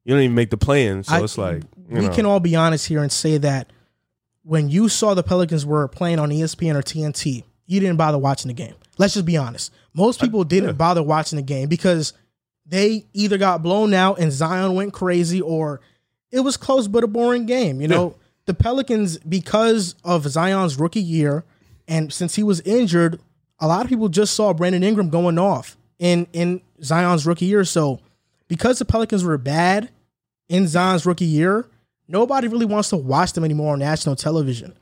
you 0.04 0.14
don't 0.14 0.24
even 0.24 0.36
make 0.36 0.50
the 0.50 0.58
play 0.58 0.88
in. 0.88 1.04
So 1.04 1.16
I- 1.16 1.24
it's 1.24 1.38
like 1.38 1.64
we 1.90 2.02
know. 2.02 2.14
can 2.14 2.26
all 2.26 2.40
be 2.40 2.56
honest 2.56 2.88
here 2.88 3.02
and 3.02 3.12
say 3.12 3.38
that 3.38 3.72
when 4.44 4.70
you 4.70 4.90
saw 4.90 5.14
the 5.14 5.24
Pelicans 5.24 5.66
were 5.66 5.88
playing 5.88 6.20
on 6.20 6.30
ESPN 6.30 6.76
or 6.76 6.82
TNT, 6.82 7.44
you 7.66 7.80
didn't 7.80 7.98
bother 7.98 8.18
watching 8.18 8.48
the 8.48 8.54
game. 8.54 8.76
Let's 8.98 9.14
just 9.14 9.26
be 9.26 9.38
honest. 9.38 9.72
Most 9.94 10.20
people 10.20 10.44
didn't 10.44 10.70
yeah. 10.70 10.74
bother 10.74 11.04
watching 11.04 11.36
the 11.36 11.44
game 11.44 11.70
because 11.70 12.14
they 12.66 13.06
either 13.14 13.38
got 13.38 13.62
blown 13.62 13.94
out 13.94 14.20
and 14.20 14.32
Zion 14.32 14.74
went 14.76 14.94
crazy 14.94 15.42
or 15.42 15.82
it 16.32 16.40
was 16.40 16.58
close 16.58 16.88
but 16.88 17.04
a 17.04 17.08
boring 17.08 17.46
game. 17.46 17.82
You 17.82 17.88
know, 17.88 18.16
the 18.46 18.54
Pelicans, 18.54 19.18
because 19.20 19.96
of 20.04 20.28
Zion's 20.28 20.80
rookie 20.80 21.02
year 21.02 21.44
and 21.88 22.12
since 22.12 22.36
he 22.36 22.44
was 22.44 22.62
injured, 22.62 23.20
a 23.62 23.68
lot 23.68 23.84
of 23.84 23.90
people 23.90 24.10
just 24.10 24.34
saw 24.34 24.54
Brandon 24.54 24.84
Ingram 24.84 25.10
going 25.10 25.40
off 25.40 25.78
in, 26.00 26.28
in 26.34 26.62
Zion's 26.84 27.26
rookie 27.26 27.46
year. 27.46 27.64
So 27.64 28.02
because 28.48 28.80
the 28.80 28.86
Pelicans 28.86 29.24
were 29.24 29.38
bad 29.38 29.90
in 30.50 30.68
Zion's 30.68 31.06
rookie 31.06 31.26
year, 31.26 31.70
nobody 32.08 32.48
really 32.48 32.66
wants 32.66 32.90
to 32.90 32.98
watch 32.98 33.34
them 33.34 33.46
anymore 33.46 33.74
on 33.74 33.80
national 33.80 34.18
television 34.18 34.78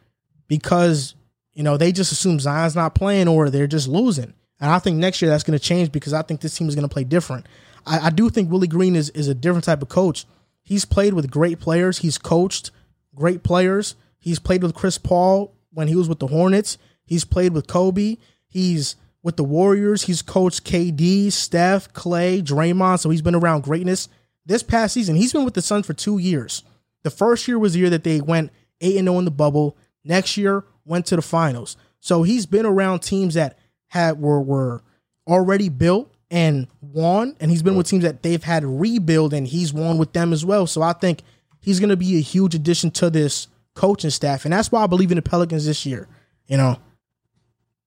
because 0.48 1.14
you 1.54 1.62
know 1.62 1.78
they 1.78 1.92
just 1.92 2.12
assume 2.12 2.40
Zion's 2.40 2.76
not 2.76 2.96
playing 2.96 3.28
or 3.28 3.50
they're 3.50 3.68
just 3.68 3.88
losing. 3.88 4.34
And 4.62 4.72
I 4.72 4.80
think 4.80 4.98
next 4.98 5.22
year 5.22 5.30
that's 5.30 5.44
going 5.44 5.58
to 5.58 5.64
change 5.64 5.92
because 5.92 6.14
I 6.14 6.22
think 6.22 6.42
this 6.42 6.58
team 6.58 6.68
is 6.68 6.76
going 6.76 6.88
to 6.88 6.94
play 6.94 7.04
different. 7.04 7.46
I, 7.86 8.08
I 8.08 8.10
do 8.10 8.30
think 8.30 8.50
Willie 8.50 8.68
Green 8.68 8.96
is 8.96 9.10
is 9.12 9.28
a 9.28 9.36
different 9.36 9.66
type 9.66 9.82
of 9.82 9.90
coach. 9.90 10.26
He's 10.64 10.86
played 10.86 11.14
with 11.14 11.30
great 11.30 11.60
players. 11.60 12.00
He's 12.00 12.18
coached 12.18 12.72
great 13.16 13.44
players. 13.44 13.96
He's 14.18 14.40
played 14.40 14.64
with 14.64 14.74
Chris 14.74 14.98
Paul 14.98 15.54
when 15.72 15.88
he 15.88 15.96
was 15.96 16.10
with 16.10 16.20
the 16.20 16.28
Hornets. 16.28 16.78
He's 17.06 17.26
played 17.26 17.54
with 17.54 17.68
Kobe. 17.68 18.18
He's 18.50 18.96
with 19.24 19.38
the 19.38 19.44
Warriors. 19.44 20.04
He's 20.04 20.22
coached 20.22 20.66
KD, 20.66 21.32
Steph, 21.32 21.94
Clay, 21.94 22.42
Draymond. 22.42 23.00
So 23.00 23.10
he's 23.10 23.22
been 23.22 23.36
around 23.36 23.64
greatness. 23.64 24.10
This 24.46 24.64
past 24.64 24.94
season, 24.94 25.16
he's 25.16 25.34
been 25.34 25.46
with 25.46 25.54
the 25.54 25.62
Suns 25.62 25.86
for 25.86 25.94
two 25.94 26.18
years. 26.18 26.64
The 27.04 27.10
first 27.10 27.48
year 27.48 27.60
was 27.60 27.74
the 27.74 27.80
year 27.80 27.90
that 27.90 28.04
they 28.04 28.20
went 28.20 28.52
8 28.82 28.98
and 28.98 29.08
0 29.08 29.20
in 29.20 29.26
the 29.26 29.32
bubble. 29.32 29.78
Next 30.04 30.38
year, 30.38 30.66
went 30.86 31.06
to 31.08 31.16
the 31.16 31.22
finals. 31.22 31.78
So 32.00 32.24
he's 32.24 32.46
been 32.46 32.66
around 32.66 33.00
teams 33.00 33.36
that 33.36 33.58
had 33.88 34.20
were 34.20 34.42
were 34.42 34.82
already 35.28 35.70
built 35.70 36.14
and 36.32 36.68
won, 36.82 37.36
and 37.40 37.52
he's 37.52 37.64
been 37.64 37.76
with 37.76 37.88
teams 37.88 38.04
that 38.04 38.24
they've 38.24 38.44
had 38.44 38.64
rebuild 38.64 39.34
and 39.34 39.48
he's 39.48 39.74
won 39.74 39.98
with 39.98 40.14
them 40.14 40.34
as 40.34 40.46
well. 40.46 40.68
So 40.68 40.82
I 40.82 40.94
think 40.94 41.22
he's 41.60 41.80
going 41.80 41.90
to 41.90 41.98
be 41.98 42.18
a 42.18 42.22
huge 42.22 42.56
addition 42.56 42.92
to 42.92 43.10
this 43.10 43.48
coaching 43.76 44.10
staff, 44.10 44.46
and 44.46 44.54
that's 44.54 44.72
why 44.72 44.84
I 44.84 44.88
believe 44.88 45.12
in 45.12 45.16
the 45.16 45.22
Pelicans 45.22 45.66
this 45.66 45.86
year. 45.86 46.08
You 46.48 46.58
know, 46.58 46.78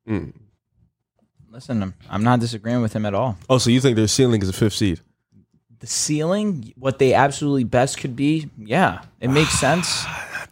hmm. 0.07 0.31
Listen, 1.53 1.83
I'm, 1.83 1.95
I'm 2.09 2.25
not 2.25 2.41
disagreeing 2.41 2.81
with 2.81 2.95
him 2.95 3.05
at 3.05 3.13
all. 3.13 3.37
oh, 3.51 3.59
so 3.59 3.69
you 3.69 3.79
think 3.79 3.97
their 3.97 4.09
ceiling 4.09 4.41
is 4.41 4.49
a 4.49 4.55
fifth 4.55 4.73
seed? 4.73 5.01
The 5.81 5.87
ceiling, 5.87 6.73
what 6.79 6.99
they 6.99 7.13
absolutely 7.13 7.65
best 7.65 7.99
could 7.99 8.17
be, 8.17 8.49
yeah, 8.57 9.03
it 9.21 9.29
makes 9.29 9.55
ah, 9.57 9.59
sense. 9.59 10.05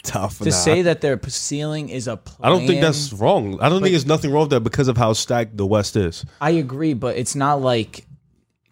Tough 0.02 0.38
to 0.38 0.50
say 0.50 0.82
that 0.82 1.02
their 1.02 1.20
ceiling 1.28 1.90
is 1.90 2.08
a 2.08 2.18
I 2.40 2.48
don't 2.48 2.66
think 2.66 2.80
that's 2.80 3.12
wrong. 3.12 3.60
I 3.60 3.68
don't 3.68 3.82
think 3.82 3.92
there's 3.92 4.06
nothing 4.06 4.30
wrong 4.30 4.42
with 4.44 4.50
that 4.50 4.60
because 4.60 4.88
of 4.88 4.96
how 4.96 5.12
stacked 5.12 5.56
the 5.56 5.66
West 5.66 5.94
is. 5.94 6.24
I 6.40 6.50
agree, 6.50 6.94
but 6.94 7.16
it's 7.16 7.34
not 7.34 7.60
like 7.60 8.06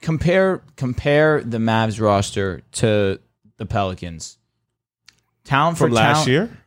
compare 0.00 0.62
compare 0.76 1.42
the 1.42 1.58
Mavs 1.58 2.00
roster 2.00 2.62
to 2.72 3.20
the 3.58 3.66
Pelicans. 3.66 4.38
From 5.44 5.74
for 5.74 5.90
last 5.90 6.24
talent- 6.24 6.28
year, 6.28 6.58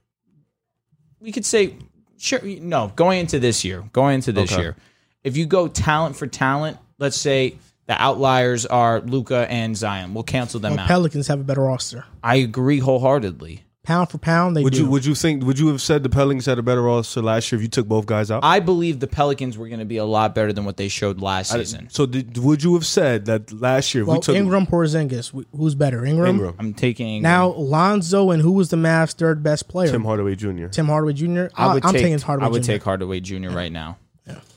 we 1.19 1.31
could 1.31 1.45
say 1.45 1.75
sure 2.17 2.39
no 2.43 2.91
going 2.95 3.19
into 3.19 3.39
this 3.39 3.65
year 3.65 3.83
going 3.93 4.15
into 4.15 4.31
this 4.31 4.51
Okay. 4.51 4.61
year 4.61 4.75
if 5.23 5.38
you 5.38 5.45
go 5.45 5.68
talent 5.68 6.15
for 6.15 6.27
talent 6.27 6.77
let's 6.98 7.18
say 7.18 7.56
the 7.88 8.02
outliers 8.02 8.65
are 8.65 9.02
Luka 9.02 9.48
and 9.49 9.76
Zion 9.76 10.14
we'll 10.14 10.23
cancel 10.23 10.60
them 10.60 10.76
the 10.76 10.81
out 10.81 10.88
Pelicans 10.88 11.27
have 11.27 11.39
a 11.39 11.43
better 11.43 11.61
roster. 11.61 12.06
I 12.23 12.35
agree 12.35 12.80
wholeheartedly 12.80 13.65
Pound 13.84 14.11
for 14.11 14.19
pound, 14.19 14.56
they 14.56 14.64
would 14.64 14.73
do. 14.73 14.84
you 14.84 14.89
would 14.91 15.06
you 15.07 15.15
think 15.15 15.43
would 15.43 15.57
you 15.57 15.69
have 15.69 15.81
said 15.81 16.03
the 16.03 16.10
Pelicans 16.10 16.45
had 16.45 16.60
a 16.60 16.61
better 16.61 16.84
roster 16.84 17.19
last 17.19 17.52
year 17.52 17.57
if 17.57 17.64
you 17.64 17.68
took 17.68 17.88
both 17.88 18.06
guys 18.06 18.30
out? 18.30 18.43
I 18.43 18.60
believe 18.60 18.99
the 18.99 19.07
Pelicans 19.07 19.57
were 19.57 19.68
going 19.69 19.80
to 19.80 19.85
be 19.85 19.98
a 19.98 20.06
lot 20.06 20.35
better 20.35 20.53
than 20.53 20.65
what 20.65 20.77
they 20.77 20.88
showed 20.88 21.19
last 21.19 21.52
season 21.52 21.89
so 21.89 22.06
did, 22.06 22.38
would 22.38 22.61
you 22.61 22.76
have 22.76 22.85
said 22.85 23.26
that 23.26 23.52
last 23.52 23.95
year 23.95 24.06
well, 24.06 24.18
we 24.18 24.22
took 24.22 24.35
Ingram, 24.35 24.68
Porzingis, 24.68 25.45
who's 25.56 25.73
better, 25.73 26.06
Ingram? 26.06 26.30
Ingram, 26.30 26.56
I'm 26.60 26.76
taking 26.76 27.23
Now 27.23 27.48
Lonzo 27.48 28.30
and 28.30 28.39
who 28.39 28.52
was 28.52 28.69
the 28.69 28.77
Mavs' 28.77 29.14
third 29.14 29.41
best 29.41 29.68
player? 29.68 29.89
Tim 29.89 30.06
Hardaway 30.06 30.35
Jr. 30.35 30.68
Tim 30.68 30.85
Hardaway 30.85 31.14
Jr. 31.14 31.48
I 31.56 31.73
would 31.73 31.84
am 31.84 31.91
take 31.91 32.03
taking 32.03 32.19
Hardaway 32.19 32.45
Jr. 32.45 32.45
I 32.45 32.52
would 32.52 32.61
Jr. 32.61 32.72
take 32.72 32.84
Hardaway 32.84 33.19
Jr. 33.19 33.49
right 33.49 33.72
now 33.72 33.98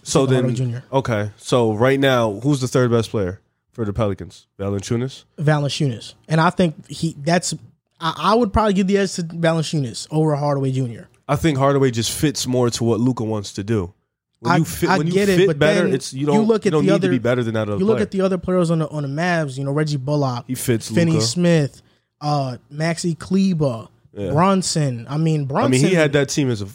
So 0.05 0.27
Tim 0.27 0.47
then, 0.47 0.55
Jr. 0.55 0.79
okay. 0.93 1.31
So 1.37 1.73
right 1.75 1.99
now, 1.99 2.33
who's 2.41 2.61
the 2.61 2.69
third 2.69 2.91
best 2.91 3.11
player 3.11 3.41
for 3.73 3.85
the 3.85 3.93
Pelicans? 3.93 4.47
Valanciunas. 4.59 5.25
Valanciunas, 5.39 6.15
and 6.29 6.41
I 6.41 6.51
think 6.51 6.89
he 6.89 7.17
that's. 7.19 7.55
I, 8.01 8.15
I 8.17 8.35
would 8.35 8.53
probably 8.53 8.75
give 8.75 8.87
the 8.87 8.99
edge 8.99 9.15
to 9.15 9.23
Valanciunas 9.23 10.07
over 10.11 10.35
Hardaway 10.37 10.73
Jr. 10.73 11.05
I 11.27 11.37
think 11.37 11.59
Hardaway 11.59 11.91
just 11.91 12.13
fits 12.13 12.47
more 12.47 12.69
to 12.71 12.85
what 12.85 13.01
Luka 13.01 13.25
wants 13.25 13.53
to 13.55 13.65
do. 13.65 13.93
When 14.41 14.53
I- 14.53 14.57
you 14.59 14.65
fit, 14.65 14.89
I 14.91 14.99
when 14.99 15.07
you 15.07 15.13
get 15.15 15.29
it, 15.31 15.47
but 15.47 15.59
better, 15.59 15.87
it's 15.87 16.13
you 16.13 16.21
you 16.21 16.27
don't 16.27 16.47
look 16.47 16.65
you 16.67 16.71
don't 16.71 16.85
the 16.85 16.93
need 16.93 17.03
to 17.03 17.09
be 17.09 17.19
better 17.19 17.43
than 17.43 17.55
that 17.55 17.69
other 17.69 17.79
You 17.79 17.87
look 17.87 17.97
player. 17.97 18.03
at 18.03 18.11
the 18.11 18.21
other 18.21 18.37
players 18.37 18.71
on 18.71 18.81
the 18.81 18.89
on 18.91 19.03
the 19.05 19.09
Mavs. 19.09 19.57
You 19.57 19.65
know 19.65 19.73
Reggie 19.73 19.97
Bullock, 19.97 20.45
he 20.47 20.55
fits 20.55 20.91
Finney 20.91 21.13
Luka. 21.13 21.25
Smith, 21.25 21.81
uh, 22.21 22.59
Maxi 22.71 23.19
Kleber, 23.19 23.89
Brunson. 24.15 25.07
I 25.09 25.17
mean 25.17 25.47
Bronson. 25.47 25.73
I 25.73 25.77
mean, 25.77 25.87
he 25.89 25.95
had 25.95 26.13
that 26.13 26.29
team 26.29 26.51
as 26.51 26.61
a 26.63 26.67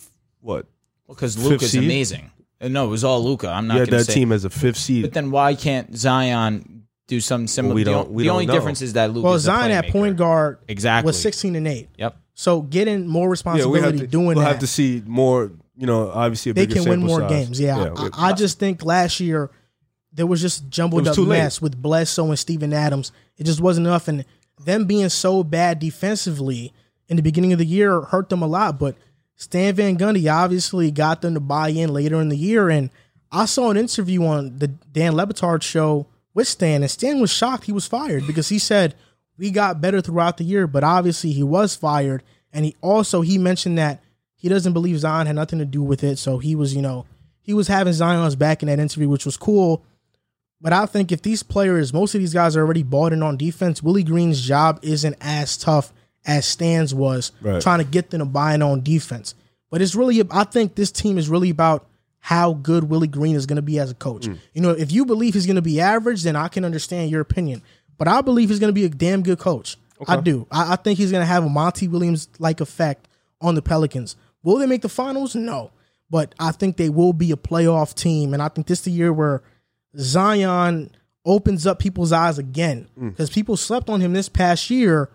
what? 0.41 0.65
because 1.07 1.35
Fifth 1.35 1.45
Luka's 1.45 1.75
amazing 1.75 2.31
no 2.61 2.85
it 2.85 2.89
was 2.89 3.03
all 3.03 3.23
Luka 3.23 3.49
I'm 3.49 3.63
He 3.63 3.67
not 3.69 3.77
had 3.79 3.89
going 3.89 3.99
that 3.99 4.05
to 4.05 4.11
say 4.11 4.19
team 4.19 4.31
as 4.31 4.45
a 4.45 4.49
fifth 4.49 4.77
seed. 4.77 5.03
but 5.03 5.13
then 5.13 5.31
why 5.31 5.55
can't 5.55 5.95
Zion 5.97 6.83
do 7.07 7.19
something 7.19 7.47
similar 7.47 7.73
we 7.75 7.83
don't- 7.83 8.11
we 8.11 8.23
the 8.23 8.27
don't 8.27 8.33
only 8.33 8.45
know. 8.45 8.53
difference 8.53 8.81
is 8.81 8.93
that 8.93 9.11
Luka 9.13 9.25
Well, 9.27 9.39
Zion 9.39 9.71
at 9.71 9.89
point 9.89 10.17
guard 10.17 10.59
exactly 10.67 11.07
was 11.09 11.19
16 11.21 11.55
and 11.55 11.67
eight. 11.67 11.89
yep 11.97 12.17
So 12.35 12.61
getting 12.61 13.07
more 13.07 13.23
yeah, 13.23 13.27
we 13.27 13.31
responsibility 13.31 13.81
have 13.81 13.99
to. 13.99 14.07
doing 14.07 14.25
we'll 14.27 14.39
that. 14.39 14.47
have 14.47 14.59
to 14.59 14.67
see 14.67 15.01
more. 15.05 15.51
You 15.75 15.87
know, 15.87 16.09
obviously 16.11 16.49
a 16.51 16.53
they 16.53 16.65
bigger 16.65 16.81
can 16.81 16.89
win 16.89 16.99
more 16.99 17.21
size. 17.21 17.29
games. 17.29 17.59
Yeah, 17.59 17.89
we- 17.91 18.09
I, 18.13 18.29
I 18.29 18.33
just 18.33 18.59
think 18.59 18.83
last 18.83 19.19
year 19.21 19.49
there 20.13 20.25
was 20.27 20.41
just 20.41 20.69
jumbled 20.69 21.01
was 21.03 21.09
up 21.09 21.15
too 21.15 21.23
late. 21.23 21.37
mess 21.37 21.61
with 21.61 21.81
Bledsoe 21.81 22.27
and 22.27 22.37
Steven 22.37 22.73
Adams. 22.73 23.11
It 23.37 23.45
just 23.45 23.61
wasn't 23.61 23.87
enough, 23.87 24.07
and 24.09 24.25
them 24.65 24.83
being 24.85 25.07
so 25.09 25.41
bad 25.43 25.79
defensively 25.79 26.73
in 27.07 27.15
the 27.15 27.21
beginning 27.23 27.53
of 27.53 27.59
the 27.59 27.65
year 27.65 28.01
hurt 28.01 28.27
them 28.29 28.41
a 28.41 28.47
lot. 28.47 28.77
But 28.77 28.95
Stan 29.39 29.73
Van 29.73 29.97
Gundy 29.97 30.31
obviously 30.31 30.91
got 30.91 31.21
them 31.21 31.33
to 31.33 31.39
buy 31.39 31.69
in 31.69 31.93
later 31.93 32.19
in 32.19 32.27
the 32.27 32.35
year, 32.35 32.69
and 32.69 32.89
I 33.31 33.45
saw 33.45 33.71
an 33.71 33.77
interview 33.77 34.25
on 34.25 34.57
the 34.57 34.67
Dan 34.67 35.15
Le 35.15 35.25
Batard 35.25 35.61
show 35.61 36.07
with 36.33 36.45
Stan, 36.45 36.81
and 36.83 36.91
Stan 36.91 37.21
was 37.21 37.31
shocked 37.31 37.63
he 37.63 37.71
was 37.71 37.87
fired 37.87 38.27
because 38.27 38.49
he 38.49 38.59
said 38.59 38.95
we 39.37 39.49
got 39.49 39.79
better 39.79 40.01
throughout 40.01 40.35
the 40.37 40.43
year, 40.43 40.67
but 40.67 40.83
obviously 40.83 41.31
he 41.31 41.41
was 41.41 41.73
fired, 41.73 42.21
and 42.51 42.65
he 42.65 42.75
also 42.81 43.21
he 43.21 43.37
mentioned 43.37 43.77
that 43.77 44.03
he 44.35 44.49
doesn't 44.49 44.73
believe 44.73 44.99
Zion 44.99 45.25
had 45.25 45.37
nothing 45.37 45.59
to 45.59 45.65
do 45.65 45.81
with 45.81 46.03
it, 46.03 46.19
so 46.19 46.39
he 46.39 46.53
was 46.53 46.75
you 46.75 46.81
know 46.81 47.05
he 47.39 47.53
was 47.53 47.69
having 47.69 47.93
Zion's 47.93 48.35
back 48.35 48.61
in 48.61 48.67
that 48.67 48.79
interview, 48.79 49.07
which 49.07 49.25
was 49.25 49.37
cool. 49.37 49.85
But 50.59 50.73
I 50.73 50.85
think 50.85 51.13
if 51.13 51.21
these 51.21 51.43
players, 51.43 51.93
most 51.93 52.13
of 52.13 52.19
these 52.19 52.33
guys 52.33 52.57
are 52.57 52.61
already 52.61 52.83
bought 52.83 53.13
in 53.13 53.23
on 53.23 53.37
defense, 53.37 53.81
Willie 53.81 54.03
Green's 54.03 54.41
job 54.41 54.79
isn't 54.81 55.15
as 55.21 55.55
tough 55.55 55.93
as 56.29 56.45
Stan's 56.45 56.93
was 56.93 57.31
Right. 57.41 57.61
trying 57.61 57.79
to 57.79 57.85
get 57.85 58.11
them 58.11 58.19
to 58.19 58.25
buy 58.25 58.53
in 58.53 58.61
on 58.61 58.81
defense. 58.81 59.33
But 59.71 59.81
it's 59.81 59.95
really, 59.95 60.23
I 60.31 60.43
think 60.43 60.75
this 60.75 60.91
team 60.91 61.17
is 61.17 61.27
really 61.27 61.49
about 61.49 61.85
how 62.19 62.53
good 62.53 62.85
Willie 62.85 63.07
Green 63.07 63.35
is 63.35 63.45
going 63.45 63.55
to 63.57 63.61
be 63.61 63.79
as 63.79 63.91
a 63.91 63.95
coach. 63.95 64.27
Mm. 64.27 64.37
You 64.53 64.61
know, 64.61 64.71
if 64.71 64.91
you 64.91 65.05
believe 65.05 65.33
he's 65.33 65.45
going 65.45 65.55
to 65.55 65.61
be 65.61 65.79
average, 65.81 66.23
then 66.23 66.35
I 66.35 66.47
can 66.47 66.65
understand 66.65 67.11
your 67.11 67.21
opinion. 67.21 67.61
But 67.97 68.07
I 68.07 68.21
believe 68.21 68.49
he's 68.49 68.59
going 68.59 68.69
to 68.69 68.79
be 68.79 68.85
a 68.85 68.89
damn 68.89 69.23
good 69.23 69.39
coach. 69.39 69.77
I 70.07 70.17
do. 70.21 70.47
I, 70.51 70.73
I 70.73 70.75
think 70.77 70.97
he's 70.97 71.11
going 71.11 71.21
to 71.21 71.27
have 71.27 71.43
a 71.43 71.49
Monty 71.49 71.87
Williams 71.87 72.29
like 72.39 72.61
effect 72.61 73.07
on 73.41 73.55
the 73.55 73.61
Pelicans. 73.61 74.15
Will 74.43 74.57
they 74.57 74.65
make 74.65 74.81
the 74.81 74.89
finals? 74.89 75.35
No. 75.35 75.71
But 76.09 76.33
I 76.39 76.51
think 76.51 76.77
they 76.77 76.89
will 76.89 77.13
be 77.13 77.31
a 77.31 77.35
playoff 77.35 77.93
team. 77.93 78.33
And 78.33 78.41
I 78.41 78.47
think 78.47 78.67
this 78.67 78.79
is 78.79 78.85
the 78.85 78.91
year 78.91 79.11
where 79.11 79.41
Zion 79.97 80.91
opens 81.25 81.67
up 81.67 81.79
people's 81.79 82.11
eyes 82.11 82.37
again 82.37 82.87
mm. 82.97 83.09
because 83.09 83.29
people 83.29 83.57
slept 83.57 83.89
on 83.89 84.01
him 84.01 84.13
this 84.13 84.29
past 84.29 84.69
year. 84.69 85.09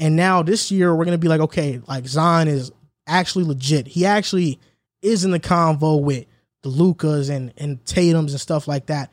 And 0.00 0.16
now 0.16 0.42
this 0.42 0.70
year, 0.72 0.94
we're 0.94 1.04
going 1.04 1.14
to 1.14 1.18
be 1.18 1.28
like, 1.28 1.40
okay, 1.42 1.80
like 1.86 2.06
Zion 2.08 2.48
is 2.48 2.72
actually 3.06 3.44
legit. 3.44 3.86
He 3.86 4.06
actually 4.06 4.58
is 5.02 5.24
in 5.24 5.30
the 5.30 5.38
convo 5.40 6.02
with 6.02 6.24
the 6.62 6.70
Lukas 6.70 7.28
and, 7.28 7.52
and 7.58 7.84
Tatum's 7.84 8.32
and 8.32 8.40
stuff 8.40 8.66
like 8.66 8.86
that. 8.86 9.12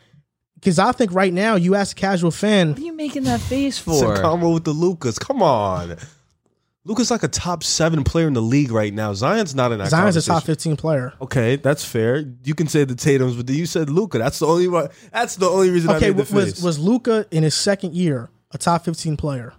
Because 0.55 0.79
I 0.79 0.91
think 0.93 1.13
right 1.13 1.31
now, 1.33 1.55
you 1.55 1.75
ask 1.75 1.95
a 1.95 1.99
casual 1.99 2.31
fan, 2.31 2.69
What 2.69 2.79
are 2.79 2.81
you 2.81 2.93
making 2.93 3.23
that 3.25 3.41
face 3.41 3.77
It's 3.85 4.01
a 4.01 4.05
for? 4.05 4.21
combo 4.21 4.53
with 4.53 4.63
the 4.63 4.71
Lukas. 4.73 5.19
Come 5.19 5.43
on. 5.43 5.97
Lukas 6.83 7.11
like 7.11 7.21
a 7.23 7.27
top 7.27 7.63
seven 7.63 8.05
player 8.05 8.27
in 8.27 8.33
the 8.33 8.41
league 8.41 8.71
right 8.71 8.93
now. 8.93 9.13
Zion's 9.13 9.53
not 9.53 9.73
in 9.73 9.79
that 9.79 9.89
Zion's 9.89 10.15
a 10.15 10.21
top 10.21 10.43
15 10.43 10.77
player. 10.77 11.13
Okay, 11.21 11.57
that's 11.57 11.83
fair. 11.83 12.23
You 12.45 12.55
can 12.55 12.67
say 12.69 12.85
the 12.85 12.95
Tatum's, 12.95 13.35
but 13.35 13.49
you 13.49 13.65
said 13.65 13.89
Luka. 13.89 14.17
That's 14.19 14.39
the 14.39 14.47
only 14.47 14.69
one. 14.69 14.87
That's 15.11 15.35
the 15.35 15.47
only 15.49 15.69
reason 15.69 15.91
Okay, 15.91 16.07
I 16.07 16.09
made 16.11 16.25
the 16.25 16.33
was, 16.33 16.45
face. 16.45 16.61
was 16.63 16.79
Luka 16.79 17.25
in 17.29 17.43
his 17.43 17.55
second 17.55 17.93
year 17.93 18.29
a 18.51 18.57
top 18.57 18.85
15 18.85 19.17
player? 19.17 19.53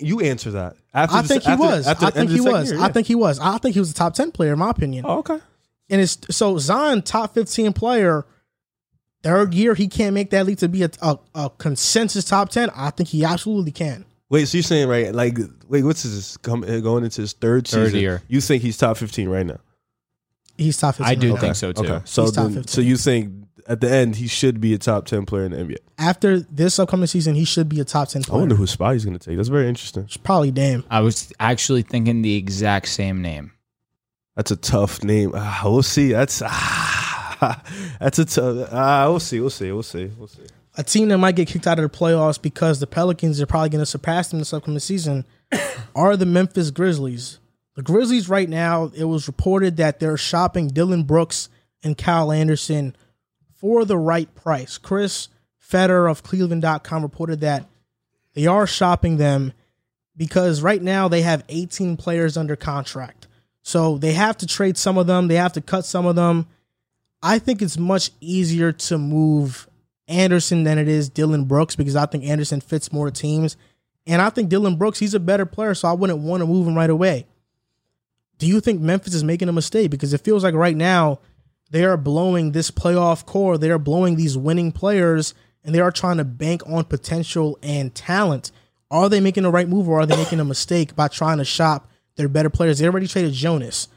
You 0.00 0.20
answer 0.20 0.52
that. 0.52 0.76
After 0.94 1.16
I 1.16 1.22
the- 1.22 1.28
think 1.28 1.42
he 1.42 1.48
after- 1.50 1.64
was. 1.64 1.86
after 1.86 2.06
I 2.06 2.10
think 2.10 2.30
he 2.30 2.40
was. 2.40 2.70
year, 2.70 2.80
I 2.80 2.86
yeah. 2.86 2.92
think 2.92 3.06
he 3.06 3.14
was. 3.14 3.38
I 3.38 3.58
think 3.58 3.74
he 3.74 3.80
was 3.80 3.90
a 3.90 3.94
top 3.94 4.14
10 4.14 4.32
player, 4.32 4.52
in 4.54 4.58
my 4.58 4.70
opinion. 4.70 5.04
Oh, 5.06 5.18
okay. 5.18 5.38
And 5.90 6.00
it's 6.00 6.18
so 6.30 6.56
Zion, 6.58 7.02
top 7.02 7.34
15 7.34 7.72
player, 7.74 8.24
third 9.22 9.52
year, 9.54 9.74
he 9.74 9.88
can't 9.88 10.14
make 10.14 10.30
that 10.30 10.46
leap 10.46 10.58
to 10.60 10.68
be 10.68 10.82
a, 10.84 10.90
a, 11.02 11.18
a 11.34 11.50
consensus 11.58 12.24
top 12.24 12.48
10. 12.50 12.70
I 12.74 12.90
think 12.90 13.10
he 13.10 13.24
absolutely 13.24 13.72
can. 13.72 14.04
Wait, 14.30 14.46
so 14.48 14.56
you're 14.56 14.62
saying 14.62 14.88
right? 14.88 15.14
Like, 15.14 15.36
wait, 15.68 15.84
what's 15.84 16.04
his 16.04 16.38
come, 16.38 16.64
uh, 16.64 16.80
going 16.80 17.04
into 17.04 17.20
his 17.20 17.34
third 17.34 17.68
Third 17.68 17.86
season? 17.88 18.00
year. 18.00 18.22
You 18.28 18.40
think 18.40 18.62
he's 18.62 18.78
top 18.78 18.96
fifteen 18.96 19.28
right 19.28 19.44
now? 19.44 19.58
He's 20.56 20.78
top 20.78 20.94
15. 20.94 21.06
I 21.06 21.14
do 21.20 21.28
right 21.28 21.34
now. 21.34 21.40
think 21.40 21.56
so 21.56 21.72
too. 21.72 21.84
Okay, 21.84 22.00
so 22.06 22.22
He's 22.22 22.32
top 22.32 22.44
then, 22.44 22.54
15. 22.54 22.68
so 22.68 22.80
you 22.80 22.96
think 22.96 23.41
at 23.66 23.80
the 23.80 23.90
end 23.90 24.16
he 24.16 24.26
should 24.26 24.60
be 24.60 24.74
a 24.74 24.78
top 24.78 25.06
ten 25.06 25.26
player 25.26 25.44
in 25.44 25.52
the 25.52 25.58
NBA? 25.58 25.76
After 25.98 26.40
this 26.40 26.78
upcoming 26.78 27.06
season, 27.06 27.34
he 27.34 27.44
should 27.44 27.68
be 27.68 27.80
a 27.80 27.84
top 27.84 28.08
10 28.08 28.22
I 28.30 28.34
wonder 28.34 28.56
whose 28.56 28.72
spot 28.72 28.94
he's 28.94 29.04
going 29.04 29.16
to 29.16 29.24
take. 29.24 29.36
That's 29.36 29.48
very 29.48 29.68
interesting. 29.68 30.02
It's 30.02 30.16
probably 30.16 30.50
damn. 30.50 30.84
I 30.90 31.00
was 31.00 31.32
actually 31.38 31.82
thinking 31.82 32.22
the 32.22 32.34
exact 32.34 32.88
same 32.88 33.22
name. 33.22 33.52
That's 34.34 34.50
a 34.50 34.56
tough 34.56 35.04
name. 35.04 35.32
Ah, 35.34 35.60
we'll 35.64 35.82
see. 35.82 36.12
That's 36.12 36.42
ah, 36.44 37.62
that's 38.00 38.18
a 38.18 38.24
tough. 38.24 38.68
Ah, 38.72 39.06
we'll 39.08 39.20
see. 39.20 39.40
We'll 39.40 39.50
see. 39.50 39.70
We'll 39.70 39.82
see. 39.82 40.10
We'll 40.18 40.28
see. 40.28 40.42
A 40.76 40.82
team 40.82 41.08
that 41.08 41.18
might 41.18 41.36
get 41.36 41.48
kicked 41.48 41.66
out 41.66 41.78
of 41.78 41.90
the 41.90 41.96
playoffs 41.96 42.40
because 42.40 42.80
the 42.80 42.86
Pelicans 42.86 43.40
are 43.40 43.46
probably 43.46 43.68
going 43.68 43.82
to 43.82 43.86
surpass 43.86 44.30
them 44.30 44.38
this 44.38 44.54
upcoming 44.54 44.80
season 44.80 45.26
are 45.94 46.16
the 46.16 46.26
Memphis 46.26 46.70
Grizzlies. 46.70 47.38
The 47.74 47.82
Grizzlies 47.82 48.28
right 48.28 48.48
now, 48.48 48.90
it 48.94 49.04
was 49.04 49.26
reported 49.26 49.76
that 49.76 50.00
they're 50.00 50.16
shopping 50.16 50.68
Dillon 50.68 51.04
Brooks 51.04 51.48
and 51.84 51.96
Kyle 51.96 52.32
Anderson 52.32 52.96
for 53.62 53.84
the 53.84 53.96
right 53.96 54.34
price. 54.34 54.76
Chris 54.76 55.28
Fedor 55.58 56.08
of 56.08 56.24
Cleveland.com 56.24 57.02
reported 57.02 57.40
that 57.40 57.66
they 58.34 58.46
are 58.46 58.66
shopping 58.66 59.16
them 59.16 59.52
because 60.16 60.60
right 60.60 60.82
now 60.82 61.08
they 61.08 61.22
have 61.22 61.44
18 61.48 61.96
players 61.96 62.36
under 62.36 62.56
contract. 62.56 63.28
So 63.62 63.96
they 63.98 64.14
have 64.14 64.36
to 64.38 64.46
trade 64.46 64.76
some 64.76 64.98
of 64.98 65.06
them, 65.06 65.28
they 65.28 65.36
have 65.36 65.52
to 65.52 65.60
cut 65.60 65.86
some 65.86 66.04
of 66.04 66.16
them. 66.16 66.48
I 67.22 67.38
think 67.38 67.62
it's 67.62 67.78
much 67.78 68.10
easier 68.20 68.72
to 68.72 68.98
move 68.98 69.68
Anderson 70.08 70.64
than 70.64 70.78
it 70.78 70.88
is 70.88 71.08
Dillon 71.08 71.44
Brooks 71.44 71.76
because 71.76 71.94
I 71.94 72.06
think 72.06 72.24
Anderson 72.24 72.60
fits 72.60 72.92
more 72.92 73.12
teams. 73.12 73.56
And 74.08 74.20
I 74.20 74.30
think 74.30 74.48
Dillon 74.48 74.74
Brooks, 74.74 74.98
he's 74.98 75.14
a 75.14 75.20
better 75.20 75.46
player, 75.46 75.74
so 75.74 75.86
I 75.86 75.92
wouldn't 75.92 76.18
want 76.18 76.40
to 76.40 76.46
move 76.46 76.66
him 76.66 76.74
right 76.74 76.90
away. 76.90 77.26
Do 78.38 78.48
you 78.48 78.58
think 78.60 78.80
Memphis 78.80 79.14
is 79.14 79.22
making 79.22 79.48
a 79.48 79.52
mistake? 79.52 79.92
Because 79.92 80.12
it 80.12 80.22
feels 80.22 80.42
like 80.42 80.54
right 80.54 80.76
now 80.76 81.20
they 81.72 81.84
are 81.84 81.96
blowing 81.96 82.52
this 82.52 82.70
playoff 82.70 83.26
core, 83.26 83.58
they 83.58 83.70
are 83.70 83.78
blowing 83.78 84.16
these 84.16 84.36
winning 84.36 84.72
players, 84.72 85.34
and 85.64 85.74
they 85.74 85.80
are 85.80 85.90
trying 85.90 86.18
to 86.18 86.24
bank 86.24 86.62
on 86.66 86.84
potential 86.84 87.58
and 87.62 87.94
talent. 87.94 88.52
Are 88.90 89.08
they 89.08 89.20
making 89.20 89.44
the 89.44 89.50
right 89.50 89.68
move 89.68 89.88
or 89.88 90.00
are 90.00 90.06
they 90.06 90.16
making 90.16 90.38
a 90.38 90.44
mistake 90.44 90.94
by 90.94 91.08
trying 91.08 91.38
to 91.38 91.46
shop 91.46 91.90
their 92.16 92.28
better 92.28 92.50
players? 92.50 92.78
They 92.78 92.86
already 92.86 93.06
traded 93.06 93.32
Jonas 93.32 93.88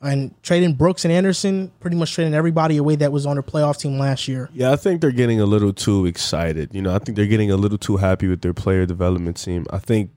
and 0.00 0.34
trading 0.42 0.74
Brooks 0.74 1.04
and 1.04 1.12
Anderson, 1.12 1.70
pretty 1.78 1.96
much 1.96 2.12
trading 2.12 2.34
everybody 2.34 2.76
away 2.76 2.96
that 2.96 3.12
was 3.12 3.24
on 3.24 3.36
their 3.36 3.42
playoff 3.44 3.78
team 3.78 4.00
last 4.00 4.26
year. 4.26 4.50
Yeah, 4.52 4.72
I 4.72 4.76
think 4.76 5.00
they're 5.00 5.12
getting 5.12 5.40
a 5.40 5.46
little 5.46 5.72
too 5.72 6.06
excited. 6.06 6.74
You 6.74 6.82
know, 6.82 6.92
I 6.92 6.98
think 6.98 7.14
they're 7.14 7.26
getting 7.26 7.52
a 7.52 7.56
little 7.56 7.78
too 7.78 7.98
happy 7.98 8.26
with 8.26 8.40
their 8.40 8.52
player 8.52 8.84
development 8.84 9.36
team. 9.36 9.64
I 9.70 9.78
think 9.78 10.10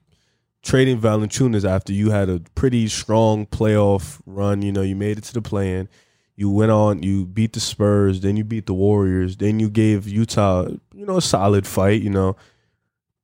trading 0.63 0.99
Valanciunas 0.99 1.69
after 1.69 1.93
you 1.93 2.09
had 2.09 2.29
a 2.29 2.41
pretty 2.55 2.87
strong 2.87 3.45
playoff 3.45 4.19
run, 4.25 4.63
you 4.63 4.71
know, 4.71 4.81
you 4.81 4.95
made 4.95 5.19
it 5.19 5.23
to 5.25 5.33
the 5.35 5.41
play-in, 5.43 5.87
you 6.35 6.49
went 6.49 6.71
on, 6.71 7.01
you 7.01 7.25
beat 7.25 7.53
the 7.53 7.59
Spurs, 7.59 8.21
then 8.21 8.35
you 8.35 8.43
beat 8.43 8.65
the 8.65 8.73
Warriors, 8.73 9.37
then 9.37 9.59
you 9.59 9.69
gave 9.69 10.07
Utah, 10.07 10.67
you 10.93 11.05
know, 11.05 11.17
a 11.17 11.21
solid 11.21 11.65
fight, 11.65 12.01
you 12.01 12.09
know. 12.09 12.35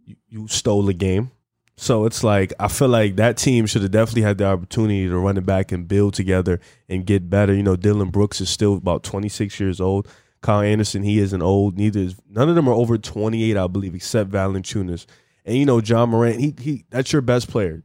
You, 0.05 0.15
you 0.29 0.47
stole 0.47 0.83
the 0.83 0.93
game. 0.93 1.31
So 1.75 2.05
it's 2.05 2.23
like 2.23 2.53
I 2.59 2.67
feel 2.67 2.89
like 2.89 3.15
that 3.15 3.38
team 3.38 3.65
should 3.65 3.81
have 3.81 3.91
definitely 3.91 4.21
had 4.21 4.38
the 4.38 4.45
opportunity 4.45 5.07
to 5.07 5.17
run 5.17 5.38
it 5.38 5.45
back 5.45 5.71
and 5.71 5.88
build 5.88 6.13
together 6.13 6.59
and 6.88 7.05
get 7.05 7.29
better. 7.29 7.53
You 7.53 7.63
know, 7.63 7.75
Dillon 7.75 8.09
Brooks 8.09 8.39
is 8.39 8.49
still 8.49 8.75
about 8.75 9.03
26 9.03 9.59
years 9.59 9.81
old. 9.81 10.07
Kyle 10.41 10.61
Anderson, 10.61 11.03
he 11.03 11.19
isn't 11.19 11.41
old. 11.41 11.77
Neither 11.77 11.99
is 12.01 12.15
none 12.29 12.49
of 12.49 12.55
them 12.55 12.67
are 12.67 12.73
over 12.73 12.97
28, 12.97 13.57
I 13.57 13.67
believe, 13.67 13.95
except 13.95 14.29
Valanciunas. 14.29 15.05
And 15.43 15.57
you 15.57 15.65
know, 15.65 15.79
Ja 15.79 16.05
Morant, 16.05 16.39
he 16.39 16.53
he 16.59 16.85
that's 16.89 17.11
your 17.11 17.21
best 17.21 17.49
player. 17.49 17.83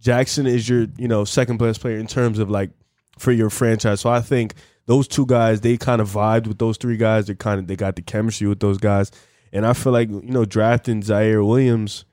Jackson 0.00 0.48
is 0.48 0.68
your, 0.68 0.88
you 0.98 1.06
know, 1.06 1.24
second 1.24 1.58
best 1.58 1.80
player 1.80 1.98
in 1.98 2.08
terms 2.08 2.40
of 2.40 2.50
like 2.50 2.70
for 3.18 3.32
your 3.32 3.50
franchise. 3.50 4.00
So 4.00 4.10
I 4.10 4.20
think 4.20 4.54
those 4.86 5.06
two 5.06 5.26
guys, 5.26 5.60
they 5.60 5.76
kind 5.76 6.00
of 6.00 6.10
vibed 6.10 6.46
with 6.46 6.58
those 6.58 6.76
three 6.76 6.96
guys. 6.96 7.26
They 7.26 7.34
kind 7.34 7.60
of 7.60 7.66
they 7.66 7.76
got 7.76 7.96
the 7.96 8.02
chemistry 8.02 8.48
with 8.48 8.60
those 8.60 8.78
guys. 8.78 9.10
And 9.52 9.66
I 9.66 9.74
feel 9.74 9.92
like, 9.92 10.08
you 10.08 10.22
know, 10.22 10.44
drafting 10.44 11.02
Ziaire 11.02 11.46
Williams, 11.46 12.04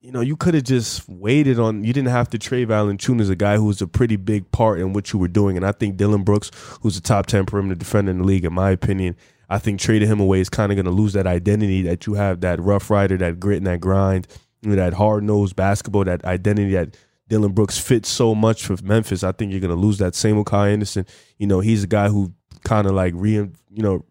you 0.00 0.12
know, 0.12 0.20
you 0.20 0.36
could 0.36 0.54
have 0.54 0.62
just 0.62 1.08
waited 1.08 1.58
on. 1.58 1.82
You 1.82 1.92
didn't 1.92 2.10
have 2.10 2.30
to 2.30 2.38
trade 2.38 2.68
Valanciunas, 2.68 3.28
a 3.28 3.34
guy 3.34 3.56
who 3.56 3.64
was 3.64 3.82
a 3.82 3.88
pretty 3.88 4.14
big 4.14 4.50
part 4.52 4.78
in 4.78 4.92
what 4.92 5.12
you 5.12 5.18
were 5.18 5.26
doing. 5.26 5.56
And 5.56 5.66
I 5.66 5.72
think 5.72 5.96
Dillon 5.96 6.22
Brooks, 6.22 6.52
who's 6.82 6.96
a 6.96 7.02
top 7.02 7.26
ten 7.26 7.44
perimeter 7.44 7.74
defender 7.74 8.12
in 8.12 8.18
the 8.18 8.24
league, 8.24 8.44
in 8.44 8.52
my 8.52 8.70
opinion, 8.70 9.16
I 9.48 9.58
think 9.58 9.80
trading 9.80 10.08
him 10.08 10.20
away 10.20 10.40
is 10.40 10.48
kind 10.48 10.70
of 10.70 10.76
going 10.76 10.86
to 10.86 10.92
lose 10.92 11.12
that 11.14 11.26
identity 11.26 11.82
that 11.82 12.06
you 12.06 12.14
have, 12.14 12.40
that 12.42 12.60
rough 12.60 12.88
rider, 12.90 13.16
that 13.16 13.40
grit 13.40 13.58
and 13.58 13.66
that 13.66 13.80
grind, 13.80 14.28
you 14.62 14.70
know, 14.70 14.76
that 14.76 14.94
hard 14.94 15.24
nosed 15.24 15.56
basketball, 15.56 16.04
that 16.04 16.24
identity 16.24 16.72
that 16.72 16.96
Dillon 17.28 17.52
Brooks 17.52 17.78
fits 17.78 18.08
so 18.08 18.34
much 18.34 18.64
for 18.64 18.76
Memphis. 18.82 19.24
I 19.24 19.32
think 19.32 19.50
you're 19.50 19.60
to 19.60 19.74
lose 19.74 19.98
that. 19.98 20.14
Same 20.14 20.36
with 20.36 20.46
Kyle 20.46 20.64
Anderson. 20.64 21.06
You 21.38 21.46
know, 21.46 21.60
he's 21.60 21.84
a 21.84 21.88
guy 21.88 22.08
who 22.08 22.32
kind 22.64 22.86
of 22.86 22.92
like 22.92 23.12
re, 23.16 23.32
you 23.32 23.50
know, 23.70 24.04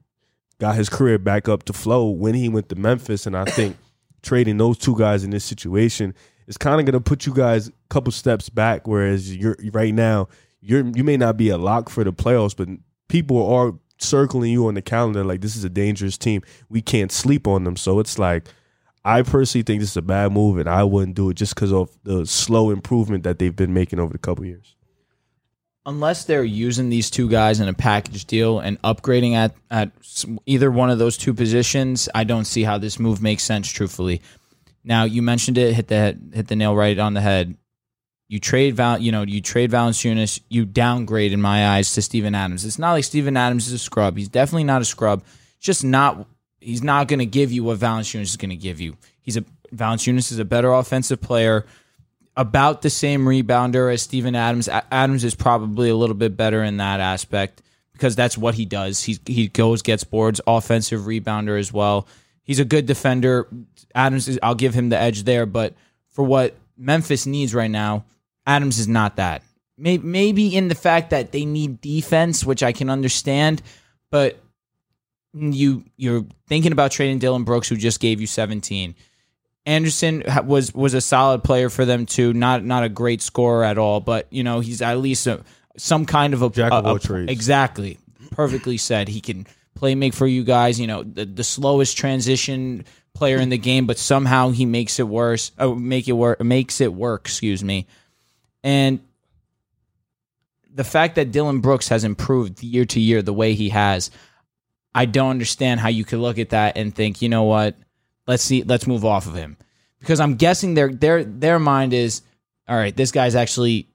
got 0.60 0.76
his 0.76 0.90
career 0.90 1.18
back 1.18 1.48
up 1.48 1.64
to 1.64 1.74
flow 1.74 2.10
when 2.10 2.34
he 2.34 2.50
went 2.50 2.70
to 2.70 2.76
Memphis, 2.76 3.26
and 3.26 3.36
I 3.36 3.46
think 3.46 3.78
trading 4.22 4.58
those 4.58 4.78
two 4.78 4.98
guys 4.98 5.24
in 5.24 5.30
this 5.30 5.46
situation 5.46 6.14
is 6.48 6.58
kind 6.58 6.80
of 6.80 6.94
to 6.94 7.00
put 7.00 7.26
you 7.26 7.34
guys 7.34 7.70
a 7.70 7.72
couple 7.90 8.12
steps 8.12 8.50
back. 8.50 8.88
Whereas 8.88 9.36
you're 9.36 9.58
right 9.72 9.94
now, 9.94 10.28
you're 10.62 10.86
you 10.96 11.04
may 11.04 11.18
not 11.18 11.38
be 11.38 11.50
a 11.50 11.58
lock 11.58 11.90
for 11.90 12.04
the 12.04 12.14
playoffs, 12.14 12.56
but 12.56 12.68
people 13.08 13.52
are 13.54 13.74
circling 13.98 14.52
you 14.52 14.68
on 14.68 14.74
the 14.74 14.82
calendar 14.82 15.24
like 15.24 15.42
this 15.42 15.56
is 15.56 15.64
a 15.64 15.70
dangerous 15.70 16.18
team. 16.18 16.42
We 16.70 16.82
can't 16.82 17.12
sleep 17.12 17.48
on 17.48 17.64
them. 17.64 17.78
So 17.78 18.00
it's 18.00 18.20
like 18.20 18.48
I 19.06 19.22
personally 19.22 19.64
think 19.64 19.82
this 19.82 19.92
is 19.92 19.98
a 19.98 20.02
bad 20.02 20.32
move, 20.32 20.58
and 20.58 20.68
I 20.68 20.84
wouldn't 20.84 21.16
do 21.16 21.30
it 21.30 21.36
just 21.36 21.54
because 21.54 21.72
of 21.72 21.96
the 22.04 22.26
slow 22.26 22.72
improvement 22.72 23.24
that 23.24 23.38
they've 23.40 23.56
been 23.56 23.74
making 23.74 24.00
over 24.00 24.12
the 24.12 24.18
couple 24.18 24.44
years. 24.46 24.76
unless 25.86 26.26
they're 26.26 26.44
using 26.44 26.90
these 26.90 27.10
two 27.10 27.30
guys 27.30 27.60
in 27.60 27.68
a 27.68 27.74
package 27.74 28.26
deal 28.26 28.60
and 28.60 28.82
upgrading 28.82 29.34
at 29.34 29.54
at 29.70 29.92
either 30.46 30.72
one 30.72 30.90
of 30.90 30.98
those 30.98 31.18
two 31.18 31.34
positions, 31.34 32.10
I 32.16 32.24
don't 32.24 32.46
see 32.46 32.64
how 32.64 32.78
this 32.78 33.00
move 33.00 33.22
makes 33.22 33.44
sense. 33.44 33.72
Truthfully, 33.72 34.22
now 34.84 35.04
you 35.04 35.22
mentioned 35.22 35.58
it, 35.58 35.74
hit 35.74 35.88
the 35.88 36.18
hit 36.34 36.48
the 36.48 36.56
nail 36.56 36.76
right 36.76 36.98
on 36.98 37.14
the 37.14 37.22
head. 37.22 37.56
You 38.28 38.40
trade 38.40 38.76
Val, 38.76 39.00
you 39.00 39.12
know, 39.12 39.22
you 39.22 39.40
trade 39.40 39.70
Valanciunas, 39.70 40.40
you 40.50 40.66
downgrade 40.66 41.32
in 41.32 41.42
my 41.42 41.68
eyes 41.76 41.94
to 41.94 42.02
Steven 42.02 42.34
Adams. 42.34 42.66
It's 42.66 42.80
not 42.80 42.94
like 42.94 43.04
Steven 43.04 43.38
Adams 43.38 43.68
is 43.68 43.74
a 43.74 43.78
scrub. 43.80 44.18
He's 44.18 44.30
definitely 44.30 44.64
not 44.64 44.82
a 44.82 44.86
scrub. 44.86 45.24
It's 45.58 45.66
just 45.66 45.84
not 45.84 46.26
he's 46.66 46.84
not 46.84 47.08
going 47.08 47.20
to 47.20 47.26
give 47.26 47.52
you 47.52 47.64
what 47.64 47.80
Valanciunas 47.80 48.24
is 48.24 48.38
going 48.38 48.50
to 48.50 48.56
give 48.56 48.82
you. 48.82 48.98
He's 49.22 49.38
a 49.38 49.46
Valanciunas 49.74 50.32
is 50.32 50.40
a 50.40 50.46
better 50.46 50.72
offensive 50.74 51.22
player, 51.22 51.66
about 52.38 52.82
the 52.82 52.90
same 52.90 53.26
rebounder 53.26 53.92
as 53.94 54.02
Steven 54.02 54.36
Adams. 54.36 54.68
A- 54.68 54.94
Adams 54.94 55.24
is 55.24 55.36
probably 55.36 55.90
a 55.90 55.96
little 55.96 56.16
bit 56.16 56.36
better 56.36 56.64
in 56.64 56.78
that 56.78 57.00
aspect 57.00 57.62
because 57.94 58.16
that's 58.16 58.38
what 58.38 58.56
he 58.56 58.66
does. 58.66 59.04
He 59.04 59.20
he 59.26 59.48
goes 59.48 59.82
gets 59.82 60.04
boards, 60.04 60.42
offensive 60.46 61.02
rebounder 61.02 61.58
as 61.60 61.72
well. 61.72 62.08
He's 62.44 62.60
a 62.60 62.66
good 62.66 62.86
defender. 62.86 63.48
Adams 63.94 64.28
is 64.28 64.40
I'll 64.44 64.56
give 64.56 64.74
him 64.74 64.90
the 64.90 65.00
edge 65.00 65.24
there, 65.24 65.46
but 65.46 65.74
for 66.12 66.24
what 66.24 66.56
Memphis 66.78 67.26
needs 67.26 67.56
right 67.56 67.72
now, 67.72 68.06
Adams 68.46 68.80
is 68.80 68.88
not 68.88 69.16
that. 69.16 69.42
Maybe, 69.78 70.06
maybe 70.06 70.56
in 70.56 70.68
the 70.70 70.76
fact 70.76 71.10
that 71.10 71.32
they 71.32 71.46
need 71.46 71.82
defense, 71.82 72.46
which 72.46 72.64
I 72.64 72.72
can 72.72 72.90
understand, 72.90 73.62
but 74.10 74.40
you 75.36 75.84
you're 75.98 76.26
thinking 76.48 76.72
about 76.72 76.92
trading 76.92 77.20
Dillon 77.20 77.44
Brooks, 77.44 77.68
who 77.68 77.76
just 77.76 78.00
gave 78.00 78.22
you 78.22 78.28
17. 78.28 78.96
Anderson 79.66 80.24
was 80.44 80.74
was 80.74 80.94
a 80.94 81.02
solid 81.02 81.44
player 81.44 81.70
for 81.70 81.86
them 81.86 82.06
too. 82.06 82.34
Not 82.34 82.64
not 82.64 82.84
a 82.84 82.90
great 82.90 83.22
scorer 83.22 83.64
at 83.64 83.78
all, 83.78 84.00
but 84.00 84.28
you 84.32 84.44
know 84.44 84.60
he's 84.60 84.82
at 84.82 85.00
least 85.00 85.28
a, 85.28 85.44
some 85.78 86.06
kind 86.06 86.34
of 86.34 86.42
a 86.42 86.50
Jack 86.50 86.72
of 86.72 86.86
all 86.86 87.00
trades. 87.00 87.32
Exactly, 87.32 87.98
perfectly 88.32 88.78
said. 88.78 89.08
He 89.08 89.22
can 89.22 89.48
play 89.74 89.96
make 89.96 90.14
for 90.14 90.28
you 90.28 90.44
guys. 90.44 90.80
You 90.80 90.88
know 90.88 91.04
the, 91.04 91.26
the 91.26 91.44
slowest 91.44 91.98
transition 91.98 92.86
player 93.16 93.38
in 93.38 93.50
the 93.50 93.58
game, 93.58 93.88
but 93.88 93.98
somehow 93.98 94.52
he 94.52 94.66
makes 94.66 95.00
it 95.00 95.08
worse. 95.08 95.52
Oh, 95.58 95.74
make 95.74 96.08
it 96.08 96.14
work. 96.14 96.44
Makes 96.44 96.80
it 96.80 96.94
work. 96.94 97.22
Excuse 97.26 97.64
me. 97.64 97.88
And 98.64 99.00
the 100.72 100.84
fact 100.84 101.16
that 101.16 101.32
Dillon 101.32 101.62
Brooks 101.62 101.88
has 101.88 102.04
improved 102.04 102.62
year 102.62 102.86
to 102.86 103.00
year 103.00 103.22
the 103.22 103.34
way 103.34 103.54
he 103.54 103.70
has, 103.70 104.12
I 104.96 105.06
don't 105.06 105.30
understand 105.30 105.82
how 105.82 105.90
you 105.90 106.06
could 106.06 106.20
look 106.20 106.40
at 106.40 106.52
that 106.52 106.78
and 106.78 106.96
think, 106.96 107.22
you 107.22 107.28
know 107.28 107.44
what, 107.44 107.76
let's 108.28 108.42
see, 108.42 108.64
let's 108.64 108.88
move 108.88 109.04
off 109.04 109.28
of 109.28 109.36
him, 109.36 109.58
because 110.00 110.22
I'm 110.22 110.36
guessing 110.36 110.74
their 110.74 110.90
their 110.90 111.26
their 111.26 111.60
mind 111.60 111.94
is, 111.94 112.22
all 112.68 112.78
right, 112.78 112.96
this 112.96 113.12
guy's 113.12 113.36
actually 113.36 113.90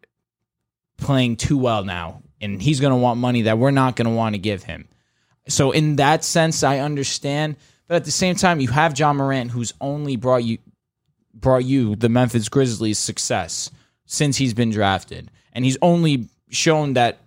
playing 0.99 1.37
too 1.37 1.57
well 1.57 1.85
now, 1.85 2.23
and 2.41 2.61
he's 2.61 2.81
going 2.81 2.93
to 2.93 2.99
want 2.99 3.19
money 3.19 3.43
that 3.43 3.57
we're 3.59 3.71
not 3.71 3.97
going 3.97 4.09
to 4.09 4.15
want 4.15 4.35
to 4.35 4.39
give 4.39 4.63
him. 4.63 4.87
So 5.49 5.71
in 5.71 5.97
that 5.97 6.23
sense, 6.23 6.63
I 6.63 6.81
understand, 6.81 7.57
but 7.89 7.95
at 7.95 8.05
the 8.05 8.11
same 8.11 8.37
time, 8.37 8.61
you 8.61 8.69
have 8.69 8.97
Ja 8.99 9.13
Morant, 9.15 9.51
who's 9.51 9.73
only 9.81 10.17
brought 10.17 10.45
you 10.45 10.59
brought 11.33 11.65
you 11.65 11.97
the 11.97 12.11
Memphis 12.11 12.51
Grizzlies 12.51 12.99
success 12.99 13.71
since 14.05 14.37
he's 14.37 14.53
been 14.53 14.71
drafted, 14.71 15.31
and 15.55 15.65
he's 15.65 15.79
only 15.81 16.29
shown 16.51 16.93
that 16.93 17.21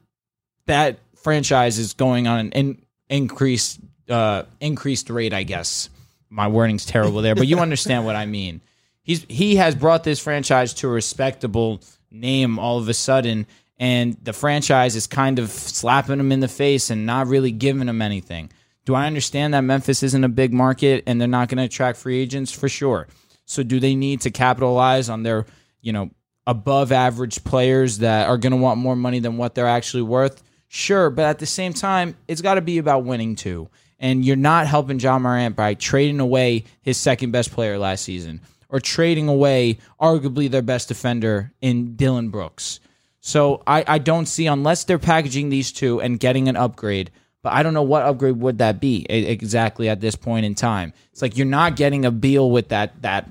that 0.67 0.99
franchise 1.15 1.79
is 1.79 1.93
going 1.93 2.27
on 2.27 2.39
an 2.39 2.51
in, 2.51 2.82
increased 3.13 3.79
uh, 4.09 4.43
increased 4.59 5.09
rate. 5.09 5.33
I 5.33 5.43
guess 5.43 5.89
my 6.29 6.47
wording's 6.47 6.85
terrible 6.85 7.21
there, 7.21 7.35
but 7.35 7.47
you 7.47 7.59
understand 7.59 8.05
what 8.05 8.15
I 8.15 8.25
mean. 8.25 8.61
He's 9.03 9.25
he 9.29 9.55
has 9.57 9.75
brought 9.75 10.03
this 10.03 10.19
franchise 10.19 10.73
to 10.75 10.87
a 10.87 10.91
respectable 10.91 11.81
name 12.09 12.57
all 12.57 12.79
of 12.79 12.89
a 12.89 12.93
sudden, 12.93 13.45
and 13.77 14.17
the 14.23 14.33
franchise 14.33 14.95
is 14.95 15.07
kind 15.07 15.39
of 15.39 15.49
slapping 15.49 16.19
him 16.19 16.31
in 16.31 16.39
the 16.39 16.47
face 16.47 16.89
and 16.89 17.05
not 17.05 17.27
really 17.27 17.51
giving 17.51 17.87
him 17.87 18.01
anything. 18.01 18.49
Do 18.85 18.95
I 18.95 19.07
understand 19.07 19.53
that 19.53 19.61
Memphis 19.61 20.03
isn't 20.03 20.23
a 20.23 20.29
big 20.29 20.51
market 20.51 21.03
and 21.07 21.21
they're 21.21 21.27
not 21.27 21.47
going 21.47 21.59
to 21.59 21.63
attract 21.63 21.99
free 21.99 22.19
agents 22.19 22.51
for 22.51 22.67
sure? 22.67 23.07
So 23.45 23.63
do 23.63 23.79
they 23.79 23.95
need 23.95 24.21
to 24.21 24.31
capitalize 24.31 25.07
on 25.09 25.23
their, 25.23 25.45
you 25.81 25.93
know, 25.93 26.09
above 26.45 26.91
average 26.91 27.45
players 27.45 27.99
that 27.99 28.27
are 28.27 28.37
going 28.37 28.51
to 28.51 28.57
want 28.57 28.79
more 28.79 28.95
money 28.95 29.19
than 29.19 29.37
what 29.37 29.55
they're 29.55 29.67
actually 29.67 30.03
worth? 30.03 30.42
Sure, 30.75 31.11
but 31.11 31.25
at 31.25 31.37
the 31.37 31.45
same 31.45 31.71
time, 31.71 32.17
it's 32.27 32.41
got 32.41 32.55
to 32.55 32.61
be 32.61 32.79
about 32.79 33.05
winning 33.05 33.35
too. 33.35 33.69
And 33.99 34.25
you're 34.25 34.35
not 34.35 34.65
helping 34.65 34.99
Ja 34.99 35.19
Morant 35.19 35.55
by 35.55 35.75
trading 35.75 36.19
away 36.19 36.63
his 36.81 36.97
second 36.97 37.29
best 37.29 37.51
player 37.51 37.77
last 37.77 38.03
season 38.03 38.41
or 38.69 38.79
trading 38.79 39.27
away 39.27 39.77
arguably 40.01 40.49
their 40.49 40.63
best 40.63 40.87
defender 40.87 41.53
in 41.61 41.95
Dillon 41.95 42.29
Brooks. 42.29 42.79
So 43.19 43.61
I, 43.67 43.85
I 43.87 43.97
don't 43.99 44.25
see 44.25 44.47
unless 44.47 44.85
they're 44.85 44.97
packaging 44.97 45.49
these 45.49 45.71
two 45.71 46.01
and 46.01 46.19
getting 46.19 46.47
an 46.47 46.55
upgrade. 46.55 47.11
But 47.43 47.53
I 47.53 47.61
don't 47.61 47.75
know 47.75 47.83
what 47.83 48.01
upgrade 48.01 48.37
would 48.37 48.57
that 48.57 48.79
be 48.79 49.05
exactly 49.07 49.89
at 49.89 50.01
this 50.01 50.15
point 50.15 50.47
in 50.47 50.55
time. 50.55 50.91
It's 51.11 51.21
like 51.21 51.37
you're 51.37 51.45
not 51.45 51.75
getting 51.75 52.03
a 52.03 52.09
Beal 52.09 52.49
with 52.49 52.69
that 52.69 52.99
that 53.03 53.29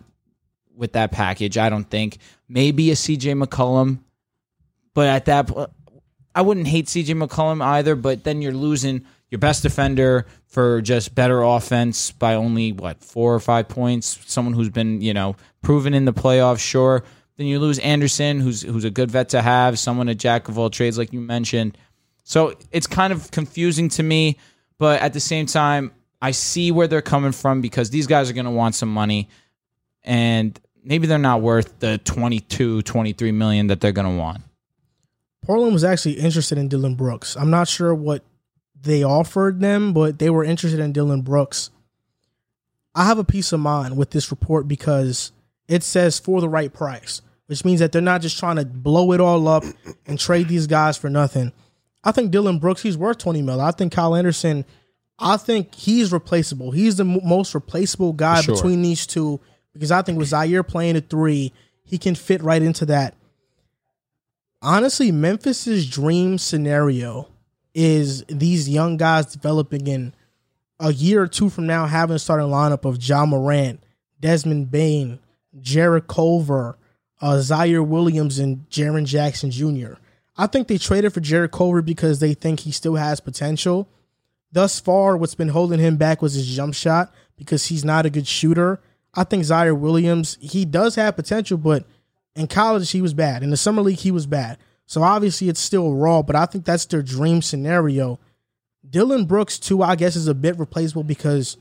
with 0.77 0.93
that 0.93 1.11
package. 1.11 1.59
I 1.59 1.71
don't 1.71 1.91
think 1.91 2.19
maybe 2.49 2.93
a 2.93 2.95
CJ 2.95 3.43
McCollum, 3.43 3.99
but 4.95 5.09
at 5.09 5.25
that 5.25 5.49
po- 5.49 5.71
I 6.35 6.43
wouldn't 6.43 6.69
hate 6.69 6.87
CJ 6.87 7.21
McCollum 7.21 7.63
either. 7.63 7.95
But 7.95 8.25
then 8.25 8.43
you're 8.43 8.53
losing 8.53 9.05
your 9.31 9.39
best 9.39 9.63
defender 9.63 10.27
for 10.47 10.81
just 10.83 11.15
better 11.15 11.43
offense 11.43 12.11
by 12.13 12.35
only 12.35 12.73
what 12.73 13.03
four 13.03 13.35
or 13.35 13.41
five 13.41 13.69
points. 13.69 14.19
Someone 14.27 14.55
who's 14.55 14.71
been 14.71 15.01
you 15.01 15.15
know 15.15 15.37
proven 15.63 15.95
in 15.95 16.05
the 16.05 16.13
playoffs, 16.13 16.61
sure. 16.61 17.05
Then 17.37 17.47
you 17.47 17.59
lose 17.59 17.79
Anderson, 17.79 18.41
who's 18.41 18.63
who's 18.63 18.85
a 18.85 18.91
good 18.91 19.11
vet 19.11 19.31
to 19.31 19.43
have, 19.43 19.79
someone 19.79 20.09
a 20.09 20.15
jack 20.15 20.49
of 20.49 20.59
all 20.59 20.71
trades, 20.71 20.99
like 20.99 21.13
you 21.13 21.21
mentioned. 21.21 21.79
So 22.25 22.55
it's 22.71 22.87
kind 22.87 23.13
of 23.13 23.31
confusing 23.31 23.89
to 23.91 24.03
me, 24.03 24.39
but 24.79 25.01
at 25.01 25.13
the 25.13 25.21
same 25.21 25.47
time, 25.47 25.93
I 26.21 26.31
see 26.31 26.71
where 26.71 26.87
they're 26.87 27.03
coming 27.03 27.33
from 27.33 27.61
because 27.61 27.91
these 27.91 28.07
guys 28.07 28.31
are 28.31 28.33
going 28.33 28.45
to 28.45 28.53
want 28.53 28.77
some 28.77 28.93
money 28.93 29.29
and 30.05 30.59
maybe 30.85 31.07
they're 31.07 31.19
not 31.19 31.43
worth 31.43 31.79
the 31.81 31.99
22, 31.99 32.83
23 32.83 33.33
million 33.33 33.69
that 33.69 33.81
they're 33.81 33.93
going 33.93 34.11
to 34.11 34.17
want. 34.17 34.43
Portland 35.43 35.73
was 35.73 35.85
actually 35.85 36.15
interested 36.15 36.57
in 36.57 36.69
Dillon 36.69 36.95
Brooks. 36.95 37.37
I'm 37.37 37.51
not 37.51 37.69
sure 37.69 37.95
what 37.95 38.23
they 38.81 39.03
offered 39.03 39.61
them, 39.61 39.93
but 39.93 40.19
they 40.19 40.31
were 40.31 40.45
interested 40.45 40.81
in 40.81 40.93
Dillon 40.93 41.23
Brooks. 41.23 41.71
I 42.95 43.05
have 43.05 43.19
a 43.19 43.25
peace 43.25 43.53
of 43.53 43.61
mind 43.61 43.97
with 43.97 44.11
this 44.11 44.31
report 44.31 44.69
because 44.69 45.33
it 45.69 45.83
says 45.83 46.19
for 46.19 46.41
the 46.41 46.49
right 46.49 46.73
price, 46.73 47.23
which 47.47 47.65
means 47.65 47.81
that 47.81 47.93
they're 47.93 48.03
not 48.03 48.23
just 48.23 48.39
trying 48.39 48.57
to 48.57 48.65
blow 48.65 49.13
it 49.13 49.21
all 49.21 49.49
up 49.49 49.65
and 50.07 50.19
trade 50.19 50.49
these 50.49 50.67
guys 50.67 50.97
for 50.97 51.11
nothing. 51.11 51.53
I 52.05 52.13
think 52.13 52.31
Dillon 52.31 52.59
Brooks, 52.59 52.83
he's 52.83 52.99
worth 52.99 53.19
20 53.19 53.43
mil. 53.43 53.61
I 53.61 53.71
think 53.71 53.93
Kyle 53.93 54.15
Anderson, 54.15 54.65
I 55.19 55.37
think 55.37 55.75
he's 55.75 56.13
replaceable. 56.13 56.73
He's 56.73 56.97
the 56.97 57.05
most 57.05 57.55
replaceable 57.55 58.13
guy 58.13 58.41
sure. 58.41 58.55
between 58.55 58.83
these 58.83 59.07
two 59.07 59.41
because 59.73 59.91
I 59.91 60.03
think 60.03 60.19
with 60.19 60.31
Ziaire 60.31 60.67
playing 60.67 60.97
a 60.97 61.01
three, 61.01 61.53
he 61.85 61.99
can 61.99 62.15
fit 62.15 62.43
right 62.43 62.63
into 62.63 62.87
that 62.87 63.15
honestly, 64.63 65.13
Memphis's 65.13 65.89
dream 65.89 66.39
scenario 66.39 67.29
is 67.75 68.25
these 68.29 68.69
young 68.69 68.97
guys 68.97 69.27
developing 69.27 69.87
in 69.87 70.15
a 70.79 70.93
year 70.93 71.23
or 71.23 71.27
two 71.27 71.49
from 71.49 71.67
now 71.67 71.87
having 71.87 72.17
a 72.17 72.19
starting 72.19 72.47
lineup 72.47 72.85
of 72.85 73.03
Ja 73.03 73.27
Morant, 73.27 73.83
Desmond 74.21 74.71
Bane, 74.71 75.19
Jarrett 75.61 76.07
Culver, 76.07 76.79
uh, 77.21 77.35
Ziaire 77.35 77.87
Williams, 77.87 78.39
and 78.39 78.69
Jaren 78.71 79.05
Jackson 79.05 79.51
Jr. 79.51 79.95
I 80.37 80.47
think 80.47 80.69
they 80.69 80.79
traded 80.79 81.13
for 81.13 81.21
Jarrett 81.21 81.53
Culver 81.53 81.83
because 81.83 82.21
they 82.21 82.35
think 82.35 82.61
he 82.61 82.73
still 82.73 82.97
has 82.97 83.21
potential. 83.21 83.89
Thus 84.51 84.81
far, 84.81 85.17
what's 85.17 85.35
been 85.35 85.49
holding 85.49 85.79
him 85.79 85.97
back 85.97 86.21
was 86.21 86.35
his 86.35 86.47
jump 86.47 86.75
shot 86.75 87.13
because 87.37 87.67
he's 87.67 87.85
not 87.85 88.07
a 88.07 88.11
good 88.11 88.27
shooter. 88.27 88.81
I 89.15 89.25
think 89.25 89.45
Ziaire 89.45 89.79
Williams, 89.79 90.39
he 90.41 90.65
does 90.65 90.95
have 90.97 91.17
potential, 91.17 91.59
but 91.59 91.85
in 92.37 92.47
college 92.47 92.91
he 92.91 93.03
was 93.03 93.15
bad. 93.15 93.43
In 93.43 93.51
the 93.51 93.57
summer 93.57 93.83
league, 93.83 93.99
he 93.99 94.11
was 94.11 94.27
bad. 94.27 94.59
So 94.87 95.03
obviously 95.03 95.49
it's 95.49 95.61
still 95.61 95.95
raw, 95.95 96.23
but 96.23 96.37
I 96.37 96.47
think 96.47 96.65
that's 96.65 96.87
their 96.87 97.03
dream 97.03 97.43
scenario. 97.43 98.19
Dillon 98.89 99.25
Brooks, 99.25 99.59
too, 99.59 99.83
I 99.83 99.97
guess, 99.97 100.17
is 100.17 100.27
a 100.27 100.35
bit 100.35 100.59
replaceable 100.59 101.05
because 101.05 101.57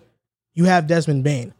you 0.54 0.66
have 0.66 0.88
Desmond 0.88 1.24
Bane. 1.24 1.54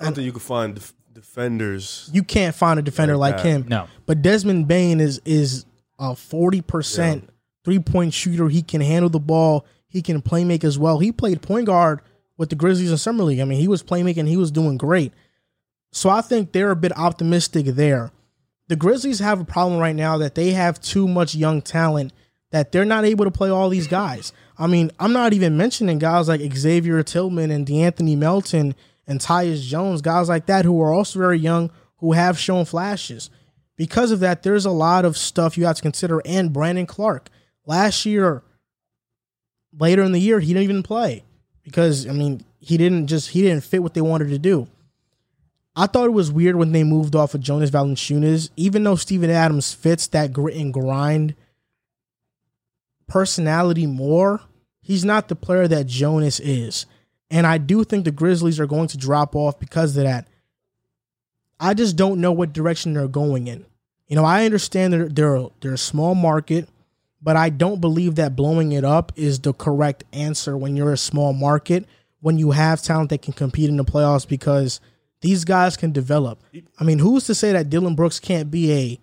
I 0.00 0.04
don't 0.04 0.14
think 0.14 0.24
you 0.24 0.32
can 0.32 0.40
find 0.40 0.74
def- 0.74 0.94
defenders. 1.12 2.08
You 2.12 2.22
can't 2.22 2.54
find 2.54 2.78
a 2.78 2.82
defender 2.82 3.16
Like 3.16 3.36
like, 3.36 3.44
him. 3.44 3.66
No. 3.68 3.88
But 4.06 4.22
Desmond 4.22 4.68
Bane 4.68 5.00
is 5.00 5.20
is 5.24 5.66
a 5.98 6.14
forty 6.14 6.60
percent 6.60 7.28
three 7.64 7.78
point 7.78 8.14
shooter. 8.14 8.48
He 8.48 8.62
can 8.62 8.80
handle 8.80 9.10
the 9.10 9.20
ball. 9.20 9.66
He 9.88 10.02
can 10.02 10.22
play 10.22 10.44
make 10.44 10.64
as 10.64 10.78
well. 10.78 10.98
He 10.98 11.12
played 11.12 11.42
point 11.42 11.66
guard 11.66 12.00
with 12.36 12.50
the 12.50 12.56
Grizzlies 12.56 12.90
in 12.90 12.98
summer 12.98 13.24
league. 13.24 13.40
I 13.40 13.44
mean, 13.44 13.60
he 13.60 13.68
was 13.68 13.82
playmaking. 13.82 14.28
He 14.28 14.36
was 14.36 14.50
doing 14.50 14.78
great. 14.78 15.12
So 15.92 16.10
I 16.10 16.20
think 16.20 16.52
they're 16.52 16.70
a 16.70 16.76
bit 16.76 16.96
optimistic 16.96 17.66
there. 17.66 18.12
The 18.68 18.76
Grizzlies 18.76 19.18
have 19.18 19.40
a 19.40 19.44
problem 19.44 19.80
right 19.80 19.96
now 19.96 20.18
that 20.18 20.34
they 20.34 20.50
have 20.50 20.80
too 20.80 21.08
much 21.08 21.34
young 21.34 21.62
talent 21.62 22.12
that 22.50 22.72
they're 22.72 22.84
not 22.84 23.04
able 23.04 23.24
to 23.24 23.30
play 23.30 23.50
all 23.50 23.68
these 23.68 23.86
guys. 23.86 24.32
I 24.58 24.66
mean, 24.66 24.90
I'm 24.98 25.12
not 25.12 25.32
even 25.32 25.56
mentioning 25.56 25.98
guys 25.98 26.28
like 26.28 26.40
Xavier 26.54 27.02
Tillman 27.02 27.50
and 27.50 27.66
DeAnthony 27.66 28.16
Melton 28.16 28.74
and 29.06 29.20
Tyus 29.20 29.62
Jones, 29.62 30.02
guys 30.02 30.28
like 30.28 30.46
that 30.46 30.64
who 30.64 30.80
are 30.82 30.92
also 30.92 31.18
very 31.18 31.38
young 31.38 31.70
who 31.98 32.12
have 32.12 32.38
shown 32.38 32.64
flashes. 32.64 33.30
Because 33.76 34.10
of 34.10 34.20
that, 34.20 34.42
there's 34.42 34.66
a 34.66 34.70
lot 34.70 35.04
of 35.04 35.16
stuff 35.16 35.56
you 35.56 35.66
have 35.66 35.76
to 35.76 35.82
consider. 35.82 36.20
And 36.24 36.52
Brandon 36.52 36.86
Clarke, 36.86 37.30
last 37.66 38.04
year, 38.04 38.42
later 39.78 40.02
in 40.02 40.12
the 40.12 40.20
year, 40.20 40.40
he 40.40 40.48
didn't 40.48 40.64
even 40.64 40.82
play 40.82 41.24
because 41.62 42.06
I 42.06 42.12
mean 42.12 42.44
he 42.60 42.76
didn't 42.76 43.06
just 43.06 43.30
he 43.30 43.42
didn't 43.42 43.64
fit 43.64 43.82
what 43.82 43.94
they 43.94 44.00
wanted 44.00 44.28
to 44.30 44.38
do. 44.38 44.68
I 45.78 45.86
thought 45.86 46.06
it 46.06 46.12
was 46.12 46.32
weird 46.32 46.56
when 46.56 46.72
they 46.72 46.82
moved 46.82 47.14
off 47.14 47.34
of 47.34 47.40
Jonas 47.40 47.70
Valanciunas, 47.70 48.50
even 48.56 48.82
though 48.82 48.96
Steven 48.96 49.30
Adams 49.30 49.72
fits 49.72 50.08
that 50.08 50.32
grit 50.32 50.56
and 50.56 50.74
grind 50.74 51.36
personality 53.06 53.86
more. 53.86 54.40
He's 54.80 55.04
not 55.04 55.28
the 55.28 55.36
player 55.36 55.68
that 55.68 55.86
Jonas 55.86 56.40
is. 56.40 56.86
And 57.30 57.46
I 57.46 57.58
do 57.58 57.84
think 57.84 58.04
the 58.04 58.10
Grizzlies 58.10 58.58
are 58.58 58.66
going 58.66 58.88
to 58.88 58.98
drop 58.98 59.36
off 59.36 59.60
because 59.60 59.96
of 59.96 60.02
that. 60.02 60.26
I 61.60 61.74
just 61.74 61.94
don't 61.94 62.20
know 62.20 62.32
what 62.32 62.52
direction 62.52 62.94
they're 62.94 63.06
going 63.06 63.46
in. 63.46 63.64
You 64.08 64.16
know, 64.16 64.24
I 64.24 64.46
understand 64.46 64.92
they're 64.92 65.08
they're 65.08 65.46
they're 65.60 65.74
a 65.74 65.78
small 65.78 66.16
market, 66.16 66.68
but 67.22 67.36
I 67.36 67.50
don't 67.50 67.80
believe 67.80 68.16
that 68.16 68.34
blowing 68.34 68.72
it 68.72 68.84
up 68.84 69.12
is 69.14 69.38
the 69.38 69.52
correct 69.52 70.02
answer 70.12 70.56
when 70.56 70.76
you're 70.76 70.92
a 70.92 70.98
small 70.98 71.32
market, 71.32 71.86
when 72.20 72.36
you 72.36 72.50
have 72.50 72.82
talent 72.82 73.10
that 73.10 73.22
can 73.22 73.32
compete 73.32 73.68
in 73.68 73.76
the 73.76 73.84
playoffs 73.84 74.26
because 74.26 74.80
these 75.20 75.44
guys 75.44 75.76
can 75.76 75.92
develop. 75.92 76.42
I 76.78 76.84
mean, 76.84 76.98
who's 76.98 77.24
to 77.26 77.34
say 77.34 77.52
that 77.52 77.70
Dillon 77.70 77.94
Brooks 77.94 78.20
can't 78.20 78.50
be 78.50 78.72
a 78.72 79.00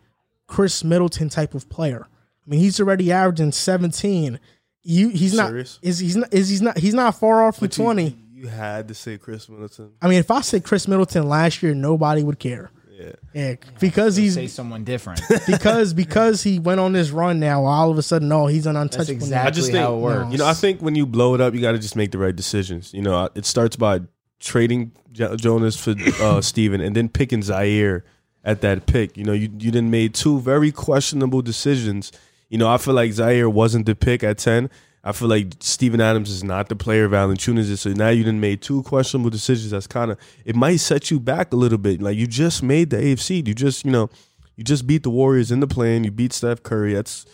Khris 0.48 0.84
Middleton 0.84 1.30
type 1.30 1.54
of 1.54 1.70
player? 1.70 2.08
I 2.08 2.50
mean, 2.50 2.60
he's 2.60 2.80
already 2.80 3.12
averaging 3.12 3.52
17. 3.52 4.40
You 4.84 5.10
he's 5.10 5.34
not 5.34 5.50
Serious? 5.50 5.80
is 5.82 6.00
he's 6.00 6.16
not 6.16 6.32
is 6.34 6.48
he's 6.48 6.62
not 6.62 6.78
he's 6.78 6.94
not 6.94 7.16
far 7.20 7.44
off 7.44 7.58
from 7.58 7.68
But 7.68 7.78
you- 7.78 7.84
20. 7.84 8.18
You, 8.36 8.48
had 8.48 8.90
to 8.90 8.94
say 8.94 9.18
Khris 9.18 9.50
Middleton. 9.50 9.94
I 10.02 10.08
mean, 10.08 10.20
if 10.20 10.30
I 10.30 10.42
said 10.42 10.64
Khris 10.64 10.88
Middleton 10.88 11.28
last 11.28 11.64
year, 11.64 11.74
nobody 11.74 12.22
would 12.22 12.38
care. 12.38 12.70
Yeah. 12.92 13.12
Yeah, 13.34 13.56
because 13.80 14.16
he's 14.16 14.36
Say 14.36 14.48
someone 14.48 14.84
different. 14.84 15.22
because 15.48 15.94
because 15.94 16.44
he 16.44 16.60
went 16.60 16.80
on 16.80 16.94
this 16.94 17.10
run 17.10 17.40
now. 17.40 17.66
All 17.66 17.90
of 17.90 17.98
a 17.98 18.04
sudden, 18.04 18.28
no, 18.28 18.46
he's 18.48 18.68
an 18.68 18.76
untouchable. 18.76 19.20
That's 19.20 19.30
now. 19.30 19.38
I 19.38 19.48
exactly 19.48 19.52
just 19.62 19.72
think 19.72 19.80
how 19.84 19.96
it 19.96 20.00
works. 20.00 20.32
You 20.32 20.38
know, 20.38 20.46
I 20.46 20.54
think 20.54 20.82
when 20.82 20.94
you 20.96 21.06
blow 21.06 21.34
it 21.34 21.42
up, 21.42 21.56
you 21.56 21.62
got 21.62 21.72
to 21.72 21.80
just 21.80 21.96
make 21.96 22.12
the 22.12 22.18
right 22.20 22.36
decisions. 22.36 22.94
You 22.94 23.02
know, 23.02 23.30
it 23.36 23.46
starts 23.46 23.76
by 23.76 24.02
trading 24.40 24.91
Jo- 25.12 25.36
Jonas 25.36 25.76
for 25.76 25.95
uh, 26.22 26.41
Steven 26.52 26.82
and 26.82 26.95
then 26.95 27.10
picking 27.10 27.41
Ziaire 27.41 28.03
at 28.44 28.62
that 28.62 28.86
pick. 28.86 29.18
You 29.18 29.24
know, 29.24 29.34
you 29.34 29.49
you 29.57 29.72
then 29.72 29.90
made 29.90 30.14
two 30.14 30.40
very 30.40 30.72
questionable 30.72 31.41
decisions. 31.41 32.12
You 32.49 32.57
know, 32.57 32.70
I 32.70 32.78
feel 32.78 32.94
like 32.94 33.12
Ziaire 33.12 33.52
wasn't 33.52 33.86
the 33.86 33.95
pick 33.95 34.24
at 34.24 34.38
ten. 34.38 34.70
I 35.03 35.12
feel 35.12 35.28
like 35.28 35.53
Steven 35.60 36.02
Adams 36.02 36.32
is 36.32 36.44
not 36.44 36.68
the 36.68 36.76
player 36.76 37.07
Valanciunas 37.07 37.70
is. 37.70 37.82
So 37.82 37.91
now 37.91 38.10
you 38.10 38.24
didn't 38.24 38.40
made 38.40 38.64
two 38.64 38.82
questionable 38.84 39.30
decisions. 39.30 39.70
That's 39.72 39.86
kind 39.88 40.12
of 40.12 40.18
it 40.45 40.56
might 40.56 40.78
set 40.78 41.12
you 41.12 41.20
back 41.20 41.53
a 41.53 41.56
little 41.56 41.78
bit. 41.78 42.02
Like 42.02 42.18
you 42.18 42.26
just 42.26 42.64
made 42.64 42.90
the 42.90 42.98
AFC. 42.98 43.48
You 43.48 43.53
just 43.53 43.86
you 43.86 43.91
know 43.91 44.10
you 44.56 44.64
just 44.64 44.88
beat 44.88 45.03
the 45.03 45.10
Warriors 45.10 45.52
in 45.52 45.60
the 45.60 45.68
play. 45.68 45.98
You 45.98 46.12
beat 46.12 46.34
Steph 46.34 46.64
Curry. 46.64 46.94
That's 46.94 47.26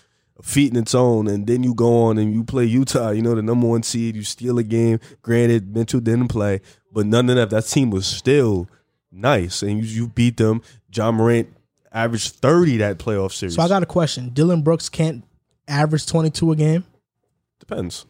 a 0.41 0.43
feat 0.43 0.71
in 0.71 0.77
its 0.77 0.93
own. 0.95 1.27
And 1.27 1.47
then 1.47 1.63
you 1.63 1.73
go 1.73 2.03
on 2.03 2.17
and 2.17 2.33
you 2.33 2.43
play 2.43 2.65
Utah. 2.65 3.11
You 3.11 3.21
know 3.21 3.35
the 3.35 3.41
number 3.41 3.67
one 3.67 3.83
seed. 3.83 4.15
You 4.15 4.23
steal 4.23 4.57
a 4.57 4.63
game. 4.63 4.99
Granted, 5.21 5.73
Mitchell 5.75 5.99
didn't 6.01 6.27
play, 6.29 6.61
but 6.91 7.05
none 7.05 7.29
of 7.29 7.35
that. 7.37 7.49
That 7.49 7.65
team 7.65 7.89
was 7.91 8.05
still 8.05 8.67
nice, 9.11 9.61
and 9.61 9.79
you, 9.83 10.03
you 10.03 10.07
beat 10.07 10.37
them. 10.37 10.61
Ja 10.93 11.11
Morant 11.11 11.49
averaged 11.91 12.35
thirty 12.35 12.77
that 12.77 12.97
playoff 12.97 13.31
series. 13.33 13.55
So 13.55 13.61
I 13.61 13.67
got 13.67 13.83
a 13.83 13.87
question. 13.87 14.29
Dillon 14.29 14.61
Brooks 14.61 14.89
can't 14.89 15.23
average 15.67 16.05
22 16.05 16.51
a 16.51 16.55
game. 16.55 16.83
depends. 17.59 18.05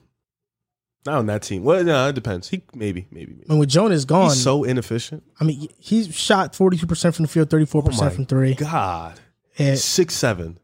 Not 1.05 1.15
on 1.17 1.25
that 1.27 1.41
team. 1.41 1.63
Well, 1.63 1.83
no, 1.83 2.07
it 2.09 2.13
depends. 2.13 2.49
He 2.49 2.61
maybe, 2.75 3.07
maybe, 3.11 3.33
maybe. 3.33 3.45
Mean, 3.49 3.57
with 3.57 3.69
Jonas 3.69 4.05
gone, 4.05 4.29
He's 4.29 4.43
so 4.43 4.63
inefficient. 4.63 5.23
I 5.39 5.43
mean, 5.43 5.67
he's 5.79 6.13
shot 6.13 6.53
42% 6.53 7.15
from 7.15 7.23
the 7.23 7.27
field, 7.27 7.49
34% 7.49 8.01
Oh 8.03 8.09
from 8.11 8.25
three. 8.27 8.53
God, 8.53 9.19
And- 9.57 9.79
six 9.79 10.13
seven. 10.13 10.59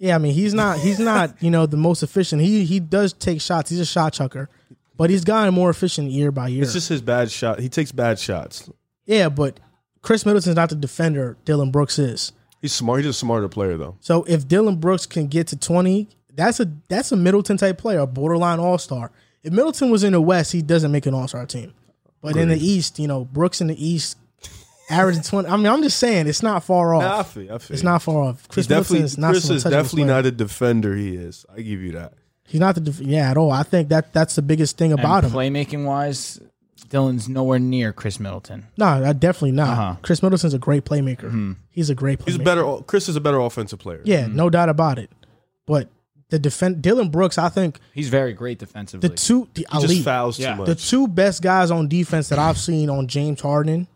Yeah, 0.00 0.14
I 0.14 0.18
mean, 0.18 0.32
he's 0.32 0.54
not 0.54 0.78
he's 0.78 0.98
not, 0.98 1.34
you 1.42 1.50
know, 1.50 1.66
the 1.66 1.76
most 1.76 2.02
efficient. 2.02 2.42
He 2.42 2.64
he 2.64 2.80
does 2.80 3.12
take 3.12 3.40
shots. 3.40 3.70
He's 3.70 3.78
a 3.80 3.86
shot 3.86 4.12
chucker. 4.14 4.48
But 4.96 5.08
he's 5.08 5.24
gotten 5.24 5.54
more 5.54 5.70
efficient 5.70 6.10
year 6.10 6.30
by 6.30 6.48
year. 6.48 6.62
It's 6.62 6.74
just 6.74 6.88
his 6.90 7.00
bad 7.00 7.30
shot. 7.30 7.58
He 7.60 7.68
takes 7.70 7.90
bad 7.92 8.18
shots. 8.18 8.68
yeah, 9.06 9.28
but 9.30 9.58
Khris 10.02 10.26
Middleton's 10.26 10.56
not 10.56 10.68
the 10.68 10.74
defender 10.74 11.38
Dillon 11.46 11.70
Brooks 11.70 11.98
is. 11.98 12.32
He's 12.60 12.72
smart. 12.74 13.00
He's 13.00 13.06
a 13.08 13.12
smarter 13.14 13.48
player 13.48 13.76
though. 13.78 13.96
So 14.00 14.24
if 14.24 14.46
Dillon 14.48 14.76
Brooks 14.76 15.06
can 15.06 15.26
get 15.28 15.46
to 15.48 15.56
20, 15.56 16.08
that's 16.34 16.60
a 16.60 16.70
that's 16.88 17.12
a 17.12 17.16
Middleton 17.16 17.56
type 17.56 17.78
player, 17.78 18.00
a 18.00 18.06
borderline 18.06 18.58
all-star. 18.58 19.10
If 19.42 19.52
Middleton 19.54 19.90
was 19.90 20.04
in 20.04 20.12
the 20.12 20.20
West, 20.20 20.52
he 20.52 20.60
doesn't 20.60 20.92
make 20.92 21.06
an 21.06 21.14
all-star 21.14 21.46
team. 21.46 21.72
But 22.20 22.36
in 22.36 22.48
the 22.50 22.58
East, 22.58 22.98
you 22.98 23.08
know, 23.08 23.24
Brooks 23.24 23.62
in 23.62 23.68
the 23.68 23.82
East 23.82 24.18
averaging 24.90 25.22
20. 25.22 25.48
I 25.48 25.56
mean, 25.56 25.66
I'm 25.66 25.82
just 25.82 25.98
saying 25.98 26.26
it's 26.26 26.42
not 26.42 26.64
far 26.64 26.94
off. 26.94 27.02
Nah, 27.02 27.18
I 27.20 27.22
feel, 27.22 27.54
I 27.54 27.58
feel 27.58 27.74
It's 27.74 27.82
not 27.82 28.02
far 28.02 28.22
off. 28.22 28.48
Chris 28.48 28.66
definitely 28.66 29.04
is 29.04 29.16
not 29.18 29.30
Chris 29.32 29.48
is 29.50 29.64
definitely 29.64 30.04
not 30.04 30.26
a 30.26 30.30
defender. 30.30 30.94
He 30.96 31.14
is. 31.16 31.46
I 31.54 31.60
give 31.62 31.80
you 31.80 31.92
that. 31.92 32.14
He's 32.46 32.60
not 32.60 32.74
the 32.74 32.80
def- 32.80 33.00
yeah 33.00 33.30
at 33.30 33.36
all. 33.36 33.50
I 33.52 33.62
think 33.62 33.88
that 33.90 34.12
that's 34.12 34.34
the 34.34 34.42
biggest 34.42 34.76
thing 34.76 34.92
about 34.92 35.24
and 35.24 35.32
him. 35.32 35.38
playmaking 35.38 35.84
wise, 35.84 36.40
Dillon's 36.88 37.28
nowhere 37.28 37.60
near 37.60 37.92
Khris 37.92 38.18
Middleton. 38.18 38.66
No, 38.76 38.86
I 38.86 39.12
definitely 39.12 39.52
not. 39.52 39.68
Uh-huh. 39.68 39.96
Khris 40.02 40.22
Middleton's 40.22 40.54
a 40.54 40.58
great 40.58 40.84
playmaker. 40.84 41.56
He's 41.70 41.90
a 41.90 41.94
great 41.94 42.18
playmaker. 42.18 42.26
He's 42.28 42.38
better. 42.38 42.76
Chris 42.86 43.08
is 43.08 43.14
a 43.16 43.20
better 43.20 43.38
offensive 43.38 43.78
player. 43.78 44.02
Yeah, 44.04 44.26
no 44.26 44.50
doubt 44.50 44.68
about 44.68 44.98
it. 44.98 45.10
But 45.66 45.88
the 46.30 46.38
defend 46.40 46.82
Dillon 46.82 47.10
Brooks, 47.10 47.38
I 47.38 47.48
think 47.48 47.78
He's 47.92 48.08
very 48.08 48.32
great 48.32 48.58
defensively. 48.58 49.08
the 49.08 49.14
two 49.14 49.48
the 49.54 49.66
he 49.70 49.80
just 49.80 49.84
elite, 49.92 50.04
fouls 50.04 50.38
Yeah. 50.38 50.56
too 50.56 50.64
the 50.64 50.74
two 50.74 51.06
best 51.08 51.42
guys 51.42 51.70
on 51.70 51.86
defense 51.88 52.28
that 52.30 52.38
I've 52.38 52.58
seen 52.58 52.88
on 52.90 53.06
James 53.08 53.40
Harden 53.40 53.86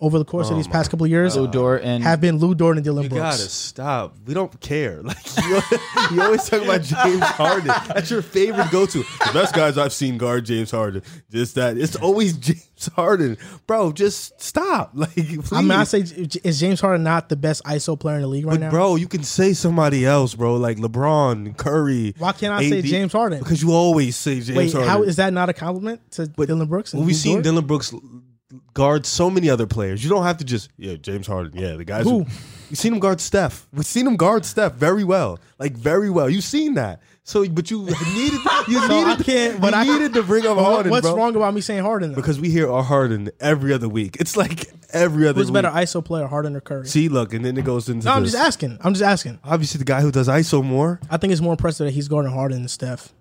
over 0.00 0.16
the 0.18 0.24
course 0.24 0.46
of 0.48 0.52
oh 0.54 0.56
these 0.56 0.68
past 0.68 0.90
couple 0.92 1.04
of 1.04 1.10
years 1.10 1.34
Lu 1.36 1.48
Dort 1.48 1.82
and 1.82 2.04
have 2.04 2.20
been 2.20 2.38
Lu 2.38 2.54
Dort 2.54 2.76
and 2.76 2.84
Dillon 2.84 3.02
you 3.04 3.08
Brooks. 3.10 3.20
You 3.24 3.30
gotta 3.30 3.50
stop. 3.50 4.14
We 4.26 4.32
don't 4.34 4.60
care. 4.60 5.02
Like 5.08 5.16
you, 5.44 5.60
you 6.16 6.22
always 6.22 6.44
talk 6.48 6.62
about 6.62 6.82
James 6.82 7.22
Harden. 7.24 7.66
That's 7.88 8.10
your 8.10 8.22
favorite 8.22 8.70
go-to. 8.70 8.98
The 8.98 9.30
best 9.32 9.54
guys 9.54 9.76
I've 9.78 9.92
seen 9.92 10.16
guard 10.18 10.44
James 10.44 10.70
Harden. 10.70 11.02
Just 11.30 11.54
that. 11.56 11.76
It's 11.78 11.96
always 11.96 12.32
James 12.38 12.88
Harden, 12.94 13.36
bro. 13.66 13.90
Just 13.92 14.40
stop. 14.40 14.90
Like, 14.94 15.12
please. 15.14 15.52
I 15.52 15.62
mean, 15.62 15.70
I 15.72 15.84
say 15.84 16.00
is 16.00 16.60
James 16.60 16.80
Harden 16.80 17.02
not 17.02 17.28
the 17.28 17.36
best 17.36 17.64
ISO 17.64 17.98
player 17.98 18.16
in 18.16 18.22
the 18.22 18.28
league 18.28 18.46
right 18.46 18.52
But 18.54 18.60
now? 18.66 18.70
bro, 18.70 18.94
you 18.96 19.08
can 19.08 19.22
say 19.24 19.52
somebody 19.52 20.04
else, 20.06 20.34
bro, 20.34 20.56
like 20.56 20.76
LeBron, 20.78 21.56
Curry. 21.56 22.14
Why 22.18 22.32
can't 22.32 22.52
I 22.54 22.68
say 22.68 22.82
James 22.82 23.12
Harden? 23.12 23.38
Because 23.40 23.62
you 23.62 23.72
always 23.72 24.14
say 24.16 24.36
James 24.40 24.56
Wait, 24.56 24.72
Harden. 24.72 24.88
how 24.88 25.02
is 25.02 25.16
that 25.16 25.32
not 25.32 25.48
a 25.48 25.52
compliment 25.52 26.08
to 26.12 26.26
Dillon 26.28 26.68
Brooks? 26.68 26.92
And 26.92 27.00
Well, 27.00 27.06
we've 27.06 27.14
Lu 27.16 27.20
seen 27.20 27.32
Dort? 27.36 27.44
Dillon 27.44 27.66
Brooks 27.66 27.92
guard 28.74 29.04
so 29.06 29.28
many 29.30 29.50
other 29.50 29.66
players. 29.66 30.02
You 30.04 30.10
don't 30.10 30.22
have 30.24 30.38
to 30.38 30.44
just 30.44 30.70
yeah, 30.76 30.94
James 30.94 31.26
Harden. 31.26 31.58
Yeah, 31.58 31.74
the 31.76 31.84
guys 31.84 32.04
Who? 32.04 32.18
you've 32.70 32.78
seen 32.78 32.92
him 32.92 33.00
guard 33.00 33.20
Steph. 33.20 33.66
We've 33.72 33.84
seen 33.86 34.06
him 34.06 34.16
guard 34.16 34.44
Steph 34.44 34.74
very 34.74 35.04
well, 35.04 35.38
like 35.58 35.72
very 35.72 36.10
well. 36.10 36.28
You've 36.30 36.44
seen 36.44 36.74
that. 36.74 37.00
So, 37.24 37.46
but 37.48 37.70
you 37.70 37.82
needed 38.14 38.40
you 38.68 38.78
So 38.80 38.88
needed 38.88 39.08
I 39.08 39.16
can't- 39.22 39.60
but 39.60 39.74
you 39.74 39.80
I- 39.80 39.84
needed 39.84 40.14
to 40.14 40.22
bring 40.22 40.46
up 40.46 40.56
Harden, 40.56 40.90
What's 40.90 41.06
bro. 41.06 41.16
wrong 41.16 41.36
about 41.36 41.52
me 41.52 41.60
saying 41.60 41.82
Harden? 41.82 42.10
Though? 42.12 42.16
Because 42.16 42.40
we 42.40 42.48
hear 42.50 42.70
our 42.70 42.82
Harden 42.82 43.30
every 43.40 43.72
other 43.74 43.88
week. 43.88 44.16
It's 44.18 44.34
like 44.36 44.70
every 44.94 45.26
other 45.28 45.40
Who's 45.40 45.50
week. 45.50 45.62
better 45.62 45.68
ISO 45.68 46.02
player, 46.02 46.26
Harden 46.26 46.56
or 46.56 46.60
Curry? 46.62 46.86
See, 46.86 47.08
look, 47.10 47.34
and 47.34 47.44
then 47.44 47.58
it 47.58 47.64
goes 47.66 47.88
into 47.90 48.06
no, 48.06 48.12
I'm 48.14 48.22
this. 48.22 48.32
just 48.32 48.42
asking. 48.44 48.78
I'm 48.82 48.94
just 48.94 49.04
asking. 49.04 49.38
obviously 49.44 49.78
the 49.78 49.84
guy 49.84 50.00
who 50.00 50.10
does 50.10 50.26
ISO 50.28 50.64
more. 50.64 51.00
I 51.10 51.18
think 51.18 51.32
it's 51.32 51.42
more 51.42 51.52
impressive 51.52 51.86
that 51.86 51.92
he's 51.92 52.08
guarding 52.08 52.32
Harden 52.32 52.60
than 52.60 52.68
Steph. 52.68 53.12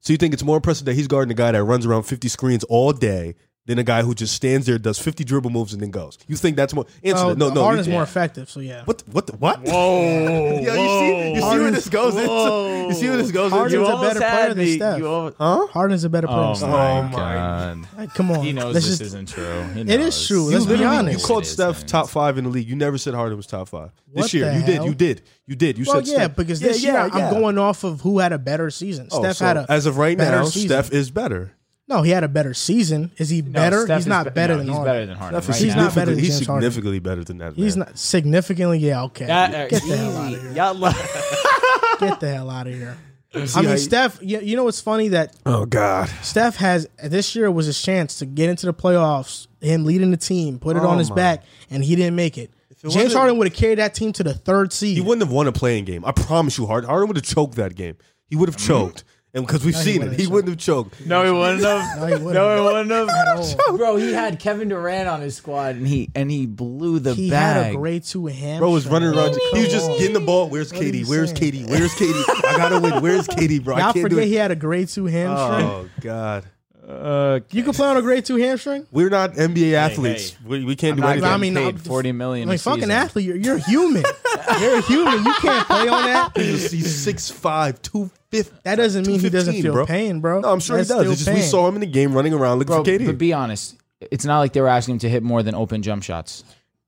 So 0.00 0.12
you 0.12 0.16
think 0.16 0.34
it's 0.34 0.42
more 0.42 0.56
impressive 0.56 0.84
that 0.86 0.94
he's 0.94 1.06
guarding 1.06 1.30
a 1.30 1.34
guy 1.36 1.52
that 1.52 1.62
runs 1.62 1.86
around 1.86 2.02
50 2.02 2.26
screens 2.26 2.64
all 2.64 2.92
day 2.92 3.36
than 3.66 3.78
a 3.78 3.84
guy 3.84 4.02
who 4.02 4.12
just 4.14 4.34
stands 4.34 4.66
there, 4.66 4.76
does 4.76 4.98
50 4.98 5.22
dribble 5.22 5.50
moves, 5.50 5.72
and 5.72 5.80
then 5.80 5.90
goes? 5.90 6.18
You 6.26 6.34
think 6.36 6.56
that's 6.56 6.74
more? 6.74 6.84
Answer 7.04 7.24
Oh, 7.24 7.28
that. 7.30 7.38
No, 7.38 7.48
no. 7.50 7.62
Harden's 7.62 7.86
you, 7.86 7.92
more 7.92 8.02
effective. 8.02 8.50
So 8.50 8.58
yeah. 8.60 8.82
What? 8.84 9.02
What? 9.10 9.26
The, 9.28 9.36
what? 9.36 9.60
Whoa! 9.62 10.58
Yo, 10.60 10.74
you 10.74 10.88
see, 10.88 11.34
you 11.34 11.40
see 11.40 11.58
where 11.60 11.70
this 11.70 11.88
goes 11.88 12.16
into? 12.16 12.86
You 12.88 12.94
see 12.94 13.08
where 13.08 13.16
this 13.18 13.30
goes 13.30 13.52
Harden's 13.52 13.74
into? 13.74 13.96
a 13.96 14.00
better 14.00 14.18
player 14.20 14.54
than 14.54 14.66
Steph. 14.66 15.34
Huh? 15.38 15.66
Harden's 15.68 16.04
a 16.04 16.10
better 16.10 16.26
player. 16.26 16.40
Oh 16.40 16.46
than 16.48 16.56
Steph. 16.56 16.70
my, 16.70 16.98
Oh 16.98 17.08
god! 17.12 17.88
Like, 17.96 18.14
come 18.14 18.30
on, 18.32 18.44
He 18.44 18.52
knows 18.52 18.74
Let's 18.74 18.86
this 18.86 18.98
just- 18.98 19.14
isn't 19.14 19.28
true. 19.28 19.64
It 19.76 19.88
is 20.00 20.26
true. 20.26 20.46
You 20.50 20.58
Let's 20.58 20.66
be 20.66 20.84
honest. 20.84 21.20
you 21.20 21.26
called 21.26 21.46
Steph 21.46 21.76
isn't. 21.76 21.88
top 21.88 22.08
five 22.08 22.38
in 22.38 22.44
the 22.44 22.50
league. 22.50 22.68
You 22.68 22.74
never 22.76 22.98
said 22.98 23.14
Harden 23.14 23.36
was 23.36 23.46
top 23.46 23.68
five 23.68 23.90
What 24.10 24.22
this 24.22 24.34
year. 24.34 24.50
the 24.52 24.58
You 24.58 24.66
did. 24.66 24.84
You 24.84 24.94
did. 24.94 25.22
You 25.46 25.54
did. 25.56 25.78
You 25.78 25.84
Well, 25.86 25.96
said 25.96 26.06
yeah, 26.08 26.14
Steph. 26.14 26.36
because 26.36 26.60
this 26.60 26.82
yeah, 26.82 26.92
year 27.06 27.10
yeah. 27.14 27.28
I'm 27.28 27.32
going 27.34 27.58
off 27.58 27.84
of 27.84 28.00
who 28.00 28.18
had 28.18 28.32
a 28.32 28.38
better 28.38 28.70
season. 28.70 29.08
Oh, 29.12 29.20
Steph 29.22 29.38
had 29.38 29.56
a 29.56 29.66
as 29.68 29.86
of 29.86 29.98
right 29.98 30.18
now. 30.18 30.44
Steph 30.46 30.90
is 30.92 31.10
better. 31.12 31.52
No, 31.88 32.02
he 32.02 32.10
had 32.10 32.24
a 32.24 32.28
better 32.28 32.54
season. 32.54 33.10
Is 33.18 33.28
he 33.28 33.42
No, 33.42 33.50
better? 33.52 33.82
Steph 33.84 33.98
he's 33.98 34.06
not 34.06 34.24
be- 34.24 34.30
better 34.30 34.54
no, 34.54 34.58
than 34.58 34.66
he's 34.68 34.76
Harden. 34.76 34.92
better 34.94 35.06
than 35.06 35.16
Harden. 35.16 35.42
Steph 35.42 35.48
right 35.54 35.62
He's 35.62 35.74
now. 35.76 35.82
not 35.82 35.94
better 35.94 36.14
than 36.14 36.14
significantly- 36.14 36.22
He's 36.22 36.36
James 36.38 36.46
Harden. 36.46 36.62
significantly 36.70 36.98
better 37.00 37.24
than 37.24 37.38
that. 37.38 37.54
He's 37.54 37.76
not 37.76 37.98
significantly. 37.98 38.78
Yeah, 38.78 39.02
okay. 39.04 39.26
That, 39.26 39.54
uh, 39.54 39.68
Get 39.68 39.82
the 39.88 39.96
hell 39.96 40.16
out 40.16 40.32
of 40.34 40.42
here. 40.42 40.52
Y'all 40.52 40.74
lo- 40.74 40.92
Get 42.00 42.20
the 42.20 42.32
hell 42.32 42.50
out 42.50 42.66
of 42.66 42.74
here. 42.74 42.96
I 43.34 43.62
mean, 43.62 43.70
you- 43.70 43.78
Steph. 43.78 44.18
You, 44.22 44.40
you 44.40 44.56
know 44.56 44.64
what's 44.64 44.80
funny 44.80 45.08
that 45.08 45.34
Oh 45.46 45.64
God. 45.64 46.08
Steph 46.22 46.56
has 46.56 46.86
this 47.02 47.34
year 47.34 47.50
was 47.50 47.66
his 47.66 47.80
chance 47.80 48.18
to 48.18 48.26
get 48.26 48.48
into 48.50 48.66
the 48.66 48.74
playoffs. 48.74 49.46
Him 49.60 49.84
leading 49.84 50.10
the 50.10 50.16
team, 50.16 50.58
put 50.58 50.76
it 50.76 50.82
Oh 50.82 50.88
on 50.88 50.98
his 50.98 51.08
my. 51.10 51.16
back, 51.16 51.44
and 51.70 51.82
he 51.84 51.94
didn't 51.96 52.16
make 52.16 52.36
it. 52.36 52.50
it 52.70 52.88
James 52.90 53.12
Harden 53.14 53.38
would 53.38 53.46
have 53.48 53.56
carried 53.56 53.78
that 53.78 53.94
team 53.94 54.12
to 54.14 54.24
the 54.24 54.34
third 54.34 54.72
seed. 54.72 54.96
He 54.96 55.00
wouldn't 55.00 55.22
have 55.22 55.32
won 55.32 55.46
a 55.46 55.52
playing 55.52 55.84
game. 55.84 56.04
I 56.04 56.10
promise 56.12 56.58
you, 56.58 56.66
Harden. 56.66 56.90
Harden 56.90 57.06
would 57.08 57.16
have 57.16 57.24
choked 57.24 57.54
that 57.54 57.74
game. 57.74 57.96
He 58.28 58.34
would 58.36 58.48
have 58.48 58.56
choked, 58.56 59.04
and 59.34 59.46
because 59.46 59.64
we've 59.64 59.74
he 59.74 59.80
seen 59.80 59.98
wouldn't 60.00 60.12
it, 60.14 60.16
he 60.18 60.22
have 60.24 60.32
wouldn't 60.32 60.48
have 60.50 60.58
choked. 60.58 61.06
no, 61.06 61.24
he 61.24 61.30
wouldn't 61.30 61.62
have. 61.62 61.98
No, 62.00 62.06
he 62.06 62.12
wouldn't. 62.12 62.32
No, 62.34 62.54
he 62.56 62.60
wouldn't 62.90 62.90
have. 62.90 63.58
Bro, 63.78 63.96
he 63.96 64.12
had 64.12 64.38
Kevin 64.38 64.68
Durant 64.68 65.08
on 65.08 65.20
his 65.20 65.36
squad, 65.36 65.76
and 65.76 65.86
he 65.86 66.10
and 66.14 66.30
he 66.30 66.46
blew 66.46 66.98
the 66.98 67.14
He 67.14 67.30
bag. 67.30 67.64
had 67.64 67.72
a 67.72 67.76
grade 67.76 68.04
two 68.04 68.26
hamstring. 68.26 68.58
Bro 68.58 68.70
was 68.70 68.86
running 68.86 69.08
around. 69.08 69.30
Come 69.32 69.40
He 69.54 69.60
was 69.62 69.72
just 69.72 69.88
getting 69.98 70.12
the 70.12 70.20
ball. 70.20 70.48
Where's 70.48 70.72
What 70.72 70.82
are 70.82 70.84
KD? 70.84 70.98
you 71.00 71.06
Where's 71.06 71.30
saying? 71.36 71.52
KD? 71.52 71.70
Where's 71.70 71.94
KD? 71.94 72.24
I 72.46 72.56
gotta 72.56 72.80
win. 72.80 73.00
Where's 73.02 73.26
KD, 73.26 73.64
bro? 73.64 73.76
I 73.76 73.78
Y'all 73.80 73.92
can't 73.92 74.08
do 74.10 74.16
forget 74.16 74.24
it. 74.24 74.26
he 74.28 74.34
had 74.34 74.50
a 74.50 74.56
grade 74.56 74.88
two 74.88 75.06
hamstring. 75.06 75.66
Oh 75.66 75.88
God. 76.00 76.44
Uh, 76.86 77.38
You 77.52 77.62
can 77.62 77.72
play 77.72 77.86
on 77.86 77.96
a 77.96 78.02
grade 78.02 78.24
two 78.26 78.36
hamstring. 78.36 78.86
We're 78.90 79.08
not 79.08 79.34
NBA 79.34 79.72
athletes. 79.74 80.36
We, 80.44 80.64
we 80.64 80.74
can't 80.76 80.92
I'm 80.92 80.96
do 80.96 81.02
not 81.02 81.10
anything. 81.12 81.30
I 81.30 81.34
I 81.34 81.36
mean, 81.38 81.54
mean, 81.54 81.64
I'm- 81.64 81.76
forty 81.78 82.12
million. 82.12 82.48
I 82.48 82.50
mean, 82.50 82.56
a 82.56 82.58
fucking 82.58 82.80
season. 82.80 82.90
athlete. 82.90 83.24
You're, 83.26 83.36
you're 83.36 83.58
human. 83.58 84.02
you're 84.60 84.78
a 84.78 84.82
human. 84.82 85.24
You 85.24 85.32
can't 85.40 85.66
play 85.66 85.88
on 85.88 86.04
that. 86.04 86.32
he's, 86.36 86.70
he's 86.72 87.06
6'5", 87.06 88.10
fifth. 88.32 88.62
That 88.64 88.76
doesn't 88.76 89.06
mean 89.06 89.20
he 89.20 89.28
doesn't 89.30 89.54
215, 89.54 89.62
feel 89.62 89.72
bro. 89.72 89.86
pain, 89.86 90.20
bro. 90.20 90.40
No, 90.40 90.52
I'm 90.52 90.60
sure 90.60 90.76
That's 90.78 90.88
he 90.88 90.94
does. 90.94 91.00
still 91.02 91.12
It's 91.12 91.20
just 91.24 91.30
we 91.30 91.40
pain. 91.40 91.50
saw 91.50 91.68
him 91.68 91.74
in 91.76 91.80
the 91.80 91.86
game 91.86 92.14
running 92.14 92.32
around 92.34 92.58
looking 92.58 92.74
Bro, 92.74 92.84
for 92.84 92.90
KD. 92.90 93.06
but 93.06 93.18
be 93.18 93.32
honest, 93.32 93.76
it's 94.00 94.24
not 94.24 94.38
like 94.40 94.52
they 94.52 94.60
were 94.60 94.68
asking 94.68 94.94
him 94.94 94.98
to 95.00 95.08
hit 95.08 95.22
more 95.22 95.42
than 95.42 95.54
open 95.54 95.82
jump 95.82 96.02
shots. 96.02 96.42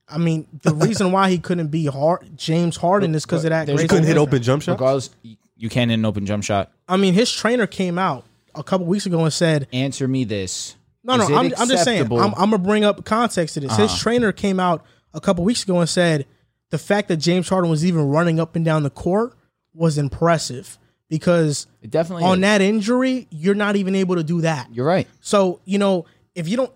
I 0.08 0.18
mean, 0.18 0.46
the 0.62 0.74
reason 0.86 1.12
why 1.12 1.30
he 1.30 1.38
couldn't 1.38 1.68
be 1.68 1.86
hard, 1.86 2.36
James 2.36 2.76
Harden 2.76 3.14
is 3.14 3.24
because 3.24 3.44
of 3.44 3.50
that. 3.50 3.68
He 3.68 3.86
couldn't 3.86 4.04
hit 4.06 4.16
open 4.16 4.42
jump 4.42 4.62
shots. 4.62 4.74
Regardless, 4.80 5.10
y- 5.24 5.36
you 5.56 5.68
can't 5.68 5.90
hit 5.90 5.98
an 5.98 6.04
open 6.04 6.26
jump 6.26 6.42
shot. 6.44 6.72
I 6.88 6.96
mean, 6.96 7.14
his 7.14 7.30
trainer 7.32 7.66
came 7.66 7.98
out 7.98 8.24
a 8.54 8.62
couple 8.62 8.86
weeks 8.86 9.06
ago 9.06 9.22
and 9.22 9.32
said, 9.32 9.68
Answer 9.72 10.08
me 10.08 10.24
this. 10.24 10.76
"No, 11.02 11.16
no, 11.16 11.24
Is 11.24 11.30
it 11.30 11.34
I'm, 11.34 11.52
I'm 11.58 11.68
just 11.68 11.84
saying. 11.84 12.02
I'm, 12.12 12.34
I'm 12.34 12.50
gonna 12.50 12.58
bring 12.58 12.84
up 12.84 13.04
context 13.04 13.54
to 13.54 13.60
this. 13.60 13.76
His 13.76 13.90
uh-huh. 13.90 13.98
trainer 14.02 14.32
came 14.32 14.58
out 14.58 14.84
a 15.12 15.20
couple 15.20 15.44
weeks 15.44 15.62
ago 15.62 15.78
and 15.80 15.88
said 15.88 16.26
the 16.70 16.78
fact 16.78 17.08
that 17.08 17.18
James 17.18 17.48
Harden 17.48 17.70
was 17.70 17.84
even 17.84 18.08
running 18.08 18.40
up 18.40 18.56
and 18.56 18.64
down 18.64 18.82
the 18.82 18.90
court 18.90 19.34
was 19.74 19.96
impressive 19.98 20.78
because 21.18 21.66
It 21.82 21.90
definitely 21.90 22.24
on 22.24 22.38
is. 22.38 22.42
that 22.42 22.60
injury, 22.60 23.26
you're 23.30 23.54
not 23.54 23.76
even 23.76 23.94
able 23.94 24.16
to 24.16 24.22
do 24.24 24.40
that. 24.42 24.68
You're 24.74 24.86
right. 24.86 25.06
So 25.20 25.60
you 25.64 25.78
know, 25.78 26.06
if 26.34 26.48
you 26.48 26.56
don't, 26.56 26.72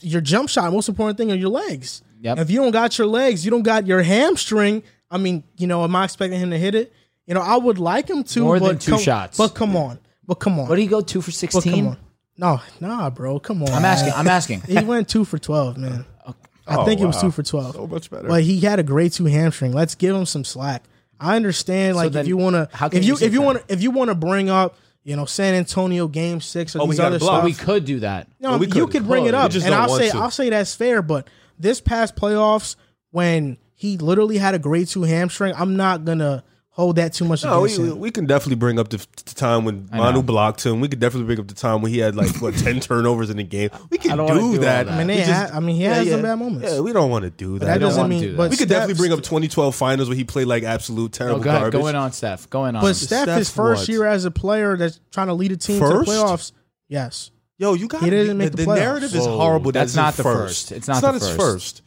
your 0.00 0.20
jump 0.20 0.48
shot, 0.48 0.72
most 0.72 0.88
important 0.88 1.18
thing 1.18 1.30
are 1.32 1.34
your 1.34 1.48
legs. 1.50 2.02
Yep. 2.20 2.38
If 2.38 2.50
you 2.50 2.60
don't 2.60 2.70
got 2.72 2.98
your 2.98 3.06
legs, 3.06 3.44
you 3.44 3.50
don't 3.50 3.62
got 3.62 3.86
your 3.86 4.02
hamstring. 4.02 4.82
I 5.10 5.18
mean, 5.18 5.42
you 5.56 5.66
know, 5.66 5.84
am 5.84 5.94
I 5.96 6.04
expecting 6.04 6.38
him 6.38 6.50
to 6.50 6.58
hit 6.58 6.74
it? 6.74 6.92
You 7.26 7.34
know, 7.34 7.40
I 7.40 7.56
would 7.56 7.78
like 7.78 8.08
him 8.08 8.24
to. 8.24 8.40
More 8.40 8.58
but 8.58 8.66
than 8.68 8.78
two 8.78 8.92
come- 8.92 9.00
shots. 9.00 9.38
But 9.38 9.54
come 9.54 9.76
on, 9.76 9.98
but 10.26 10.34
come 10.36 10.58
on, 10.58 10.68
What 10.68 10.76
did 10.76 10.82
he 10.82 10.88
go 10.88 11.00
two 11.00 11.20
for 11.20 11.30
sixteen? 11.30 11.86
on. 11.88 11.96
No, 12.36 12.60
nah, 12.80 13.10
bro, 13.10 13.40
come 13.40 13.62
on. 13.62 13.70
I'm 13.70 13.84
asking. 13.84 14.10
man. 14.10 14.18
I'm 14.18 14.28
asking. 14.28 14.60
He 14.68 14.78
went 14.84 15.08
two 15.08 15.24
for 15.24 15.38
twelve, 15.38 15.76
man. 15.76 16.04
I 16.26 16.76
Oh, 16.76 16.84
think 16.84 17.00
it 17.00 17.06
was 17.06 17.16
wow. 17.16 17.22
two 17.22 17.30
for 17.30 17.42
twelve. 17.42 17.74
So 17.74 17.86
much 17.86 18.10
better. 18.10 18.28
But 18.28 18.42
he 18.42 18.60
had 18.60 18.78
a 18.78 18.82
great 18.82 19.12
two 19.12 19.24
hamstring. 19.24 19.72
Let's 19.72 19.94
give 19.94 20.14
him 20.14 20.26
some 20.26 20.44
slack. 20.44 20.84
I 21.20 21.36
understand, 21.36 21.96
like 21.96 22.12
then 22.12 22.22
if 22.22 22.28
you 22.28 22.36
want 22.36 22.54
to, 22.54 22.68
if 22.92 23.04
you 23.04 23.16
you 23.16 23.26
if 23.26 23.32
you 23.32 23.42
want 23.42 23.62
if 23.68 23.82
you 23.82 23.90
want 23.90 24.08
to 24.10 24.14
bring 24.14 24.48
up, 24.50 24.76
you 25.04 25.16
know, 25.16 25.24
San 25.24 25.54
Antonio 25.54 26.06
Game 26.08 26.40
Six 26.40 26.76
or 26.76 26.82
Oh, 26.82 26.84
we 26.84 26.90
these 26.92 27.00
other 27.00 27.18
block. 27.18 27.38
stuff. 27.40 27.44
we 27.44 27.54
could 27.54 27.84
do 27.84 28.00
that. 28.00 28.28
No, 28.40 28.50
Well, 28.50 28.58
we 28.60 28.66
you 28.66 28.72
could. 28.72 28.90
could 28.90 29.06
bring 29.06 29.26
it 29.26 29.34
up, 29.34 29.50
just 29.50 29.66
and 29.66 29.74
I'll 29.74 29.88
say 29.88 30.10
to. 30.10 30.16
I'll 30.18 30.30
say 30.30 30.50
that's 30.50 30.74
fair. 30.74 31.02
But 31.02 31.28
this 31.58 31.80
past 31.80 32.14
playoffs, 32.16 32.76
when 33.10 33.56
he 33.74 33.96
literally 33.98 34.38
had 34.38 34.54
a 34.54 34.58
grade 34.58 34.88
two 34.88 35.02
hamstring, 35.02 35.54
I'm 35.56 35.76
not 35.76 36.04
gonna 36.04 36.44
hold 36.78 36.94
that 36.96 37.12
too 37.12 37.24
much 37.24 37.42
No, 37.44 37.64
against 37.64 37.80
we, 37.80 37.88
him. 37.88 37.98
we 37.98 38.10
can 38.12 38.24
definitely 38.24 38.54
bring 38.54 38.78
up 38.78 38.88
the, 38.88 38.98
the 39.26 39.34
time 39.34 39.64
when 39.64 39.86
know. 39.86 39.98
Manu 39.98 40.22
blocked 40.22 40.64
him. 40.64 40.80
We 40.80 40.88
could 40.88 41.00
definitely 41.00 41.26
bring 41.26 41.40
up 41.40 41.48
the 41.48 41.54
time 41.54 41.82
when 41.82 41.90
he 41.92 41.98
had 41.98 42.14
like 42.14 42.40
what 42.40 42.54
ten 42.58 42.78
turnovers 42.80 43.30
in 43.30 43.36
the 43.36 43.42
game. 43.42 43.70
We 43.90 43.98
can 43.98 44.12
I 44.12 44.16
don't 44.16 44.28
do, 44.28 44.32
wanna 44.34 44.40
do 44.40 44.46
all 44.46 44.62
that. 44.62 44.86
that. 44.86 44.92
I 44.92 44.98
mean, 44.98 45.06
they 45.08 45.16
We 45.16 45.22
ha- 45.22 45.50
I 45.52 45.60
mean, 45.60 45.76
he 45.76 45.82
has 45.82 46.08
some 46.08 46.22
bad 46.22 46.36
moments. 46.38 46.72
Yeah, 46.72 46.80
we 46.80 46.92
don't 46.92 47.10
want 47.10 47.24
to 47.24 47.30
do 47.30 47.58
that. 47.58 47.66
that 47.66 47.72
don't 47.78 47.88
doesn't 47.88 48.00
wanna 48.02 48.08
mean. 48.10 48.22
do 48.22 48.30
that. 48.30 48.36
But 48.36 48.50
we 48.50 48.56
could 48.56 48.68
Steph- 48.68 48.78
definitely 48.78 48.94
bring 49.02 49.12
up 49.12 49.18
2012 49.24 49.74
finals 49.74 50.08
where 50.08 50.16
he 50.16 50.22
played 50.24 50.46
like 50.46 50.62
absolute 50.62 51.12
terrible 51.12 51.40
Oh, 51.40 51.42
go 51.42 51.50
ahead. 51.50 51.60
garbage. 51.62 51.80
Going 51.80 51.96
on, 51.96 52.12
Steph. 52.12 52.48
Going 52.48 52.76
on. 52.76 52.82
But 52.82 52.94
Steph, 52.96 53.28
his 53.28 53.48
Steph 53.48 53.56
first 53.56 53.82
what? 53.82 53.88
year 53.88 54.06
as 54.06 54.24
a 54.24 54.30
player 54.30 54.76
that's 54.76 55.00
trying 55.10 55.26
to 55.26 55.34
lead 55.34 55.52
a 55.52 55.56
team 55.56 55.80
First? 55.80 56.06
to 56.06 56.12
the 56.12 56.16
playoffs. 56.18 56.52
Yes, 56.88 57.30
Yo, 57.60 57.74
you 57.74 57.88
got 57.88 58.02
He 58.04 58.08
didn't 58.10 58.38
make 58.38 58.52
the 58.52 58.58
the, 58.58 58.62
playoffs. 58.66 58.76
narrative 58.76 59.14
is 59.16 59.26
Whoa, 59.26 59.36
horrible. 59.36 59.72
that's 59.72 59.92
That's 59.92 59.96
not 59.96 60.06
his 60.14 60.16
the 60.18 60.22
first. 60.22 60.68
first. 60.68 60.72
It's 60.72 60.86
not 60.86 61.02
the 61.02 61.12
his 61.14 61.22
first. 61.28 61.36
first. 61.40 61.82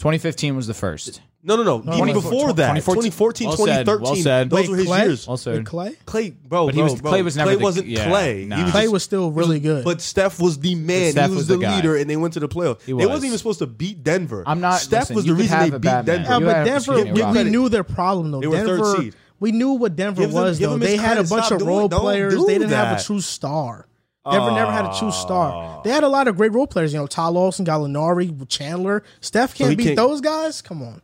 2015 0.00 0.56
was 0.56 0.66
the 0.66 0.74
first. 0.74 1.20
No, 1.44 1.56
no, 1.56 1.64
no. 1.64 1.78
Even 1.80 1.96
20 1.96 2.12
before 2.12 2.52
that, 2.52 2.74
2014, 2.76 3.10
2014, 3.10 3.48
well 3.48 3.56
said, 3.56 3.84
2013. 3.84 4.02
well 4.04 4.14
said. 4.16 4.50
Those 4.50 4.60
Wait, 4.60 4.70
were 4.70 4.76
his 4.76 4.86
Clay? 4.86 5.02
years. 5.06 5.26
Also, 5.26 5.52
with 5.52 5.66
Clay. 5.66 5.96
Clay, 6.06 6.30
bro, 6.30 6.66
But 6.66 6.74
he 6.74 6.80
bro, 6.80 6.92
was- 6.92 7.00
bro. 7.00 7.10
Clay 7.10 7.22
was 7.22 7.36
never 7.36 7.48
Clay 7.50 7.56
the- 7.56 7.62
wasn't 7.64 7.86
yeah, 7.88 8.08
Clay. 8.08 8.44
nah. 8.44 8.56
He 8.56 8.62
was 8.62 8.70
Clay 8.72 8.82
just- 8.82 8.92
was 8.92 9.02
still 9.02 9.30
really 9.32 9.58
good. 9.58 9.84
But 9.84 10.00
Steph 10.00 10.38
was 10.38 10.58
the 10.60 10.76
man. 10.76 11.10
Steph 11.12 11.24
he 11.24 11.30
was, 11.30 11.36
was 11.38 11.46
the, 11.48 11.54
the 11.56 11.60
guy. 11.62 11.74
leader, 11.76 11.96
and 11.96 12.08
they 12.08 12.16
went 12.16 12.34
to 12.34 12.40
the 12.40 12.48
playoffs. 12.48 12.82
He 12.82 12.92
They 12.92 12.94
was. 12.94 13.06
wasn't 13.08 13.24
even 13.26 13.38
supposed 13.38 13.58
to 13.58 13.66
beat 13.66 14.04
Denver. 14.04 14.44
I'm 14.46 14.60
not- 14.60 14.80
Steph 14.80 15.00
listen, 15.10 15.16
was 15.16 15.26
you 15.26 15.32
the 15.32 15.36
could 15.38 15.42
reason 15.42 15.56
have 15.58 15.70
they 15.70 15.76
a 15.76 15.78
beat 15.80 15.88
bad 15.88 16.06
man. 16.06 16.16
Denver. 16.16 16.30
Yeah, 16.30 16.38
You 16.38 16.44
but 16.44 16.54
have 16.56 16.66
Denver, 16.66 16.96
give 17.04 17.06
we, 17.06 17.12
we 17.12 17.22
rock. 17.22 17.46
knew 17.46 17.68
their 17.68 17.84
problem 17.84 18.30
though. 18.30 18.40
They 18.40 18.46
were 18.46 18.56
third 18.58 18.66
Denver, 18.82 18.96
seed. 19.02 19.14
we 19.40 19.50
knew 19.50 19.72
what 19.72 19.96
Denver 19.96 20.20
Give 20.22 20.32
them- 20.32 20.42
was 20.44 20.58
give 20.60 20.68
though. 20.70 20.72
them 20.74 20.80
his 20.82 20.90
They 20.90 20.96
had 20.96 21.12
a 21.12 21.14
credit. 21.16 21.30
bunch 21.30 21.44
Stop 21.46 21.52
of 21.54 21.58
doing- 21.58 21.68
role 21.76 21.88
don't 21.88 22.00
players. 22.02 22.34
do 22.34 22.46
They 22.46 22.52
didn't 22.58 22.70
have 22.70 22.90
that. 22.98 23.02
a 23.02 23.04
true 23.04 23.20
star. 23.20 23.86
Denver 24.30 24.52
never 24.52 24.70
had 24.70 24.84
a 24.84 24.96
true 24.96 25.10
star. 25.10 25.80
They 25.82 25.90
had 25.90 26.04
a 26.04 26.08
lot 26.08 26.28
of 26.28 26.36
great 26.36 26.52
role 26.52 26.68
players. 26.68 26.92
You 26.92 27.00
know, 27.00 27.08
Ty 27.08 27.26
Lawson, 27.30 27.66
Gallinari, 27.66 28.48
Chandler. 28.48 29.02
Steph 29.20 29.56
can't 29.56 29.70
he 29.70 29.74
beat 29.76 29.84
can't- 29.84 29.96
those 29.96 30.20
guys. 30.20 30.62
Come 30.62 30.80
on. 30.82 31.02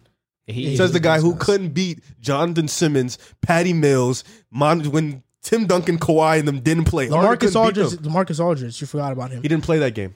He, 0.49 0.77
Says 0.77 0.93
the 0.93 1.01
guy 1.01 1.21
who 1.21 1.31
Yes. 1.33 1.39
couldn't 1.45 1.69
beat 1.75 2.01
Jonathan 2.21 2.69
Simmons, 2.69 3.19
Patty 3.43 3.73
Mills, 3.73 4.25
Mon- 4.51 4.91
when 4.91 5.23
Tim 5.43 5.67
Duncan, 5.67 5.99
Kawhi, 5.99 6.39
and 6.41 6.49
them 6.49 6.61
didn't 6.61 6.85
play. 6.85 7.09
Harden 7.09 7.31
LaMarcus 7.31 7.41
couldn't 7.41 7.57
Aldridge. 7.57 7.91
them. 8.01 8.13
LaMarcus 8.13 8.41
Aldridge. 8.45 8.81
You 8.81 8.87
forgot 8.87 9.13
about 9.13 9.31
him. 9.31 9.43
He 9.43 9.49
didn't 9.49 9.65
play 9.65 9.79
that 9.81 9.95
game. 9.95 10.15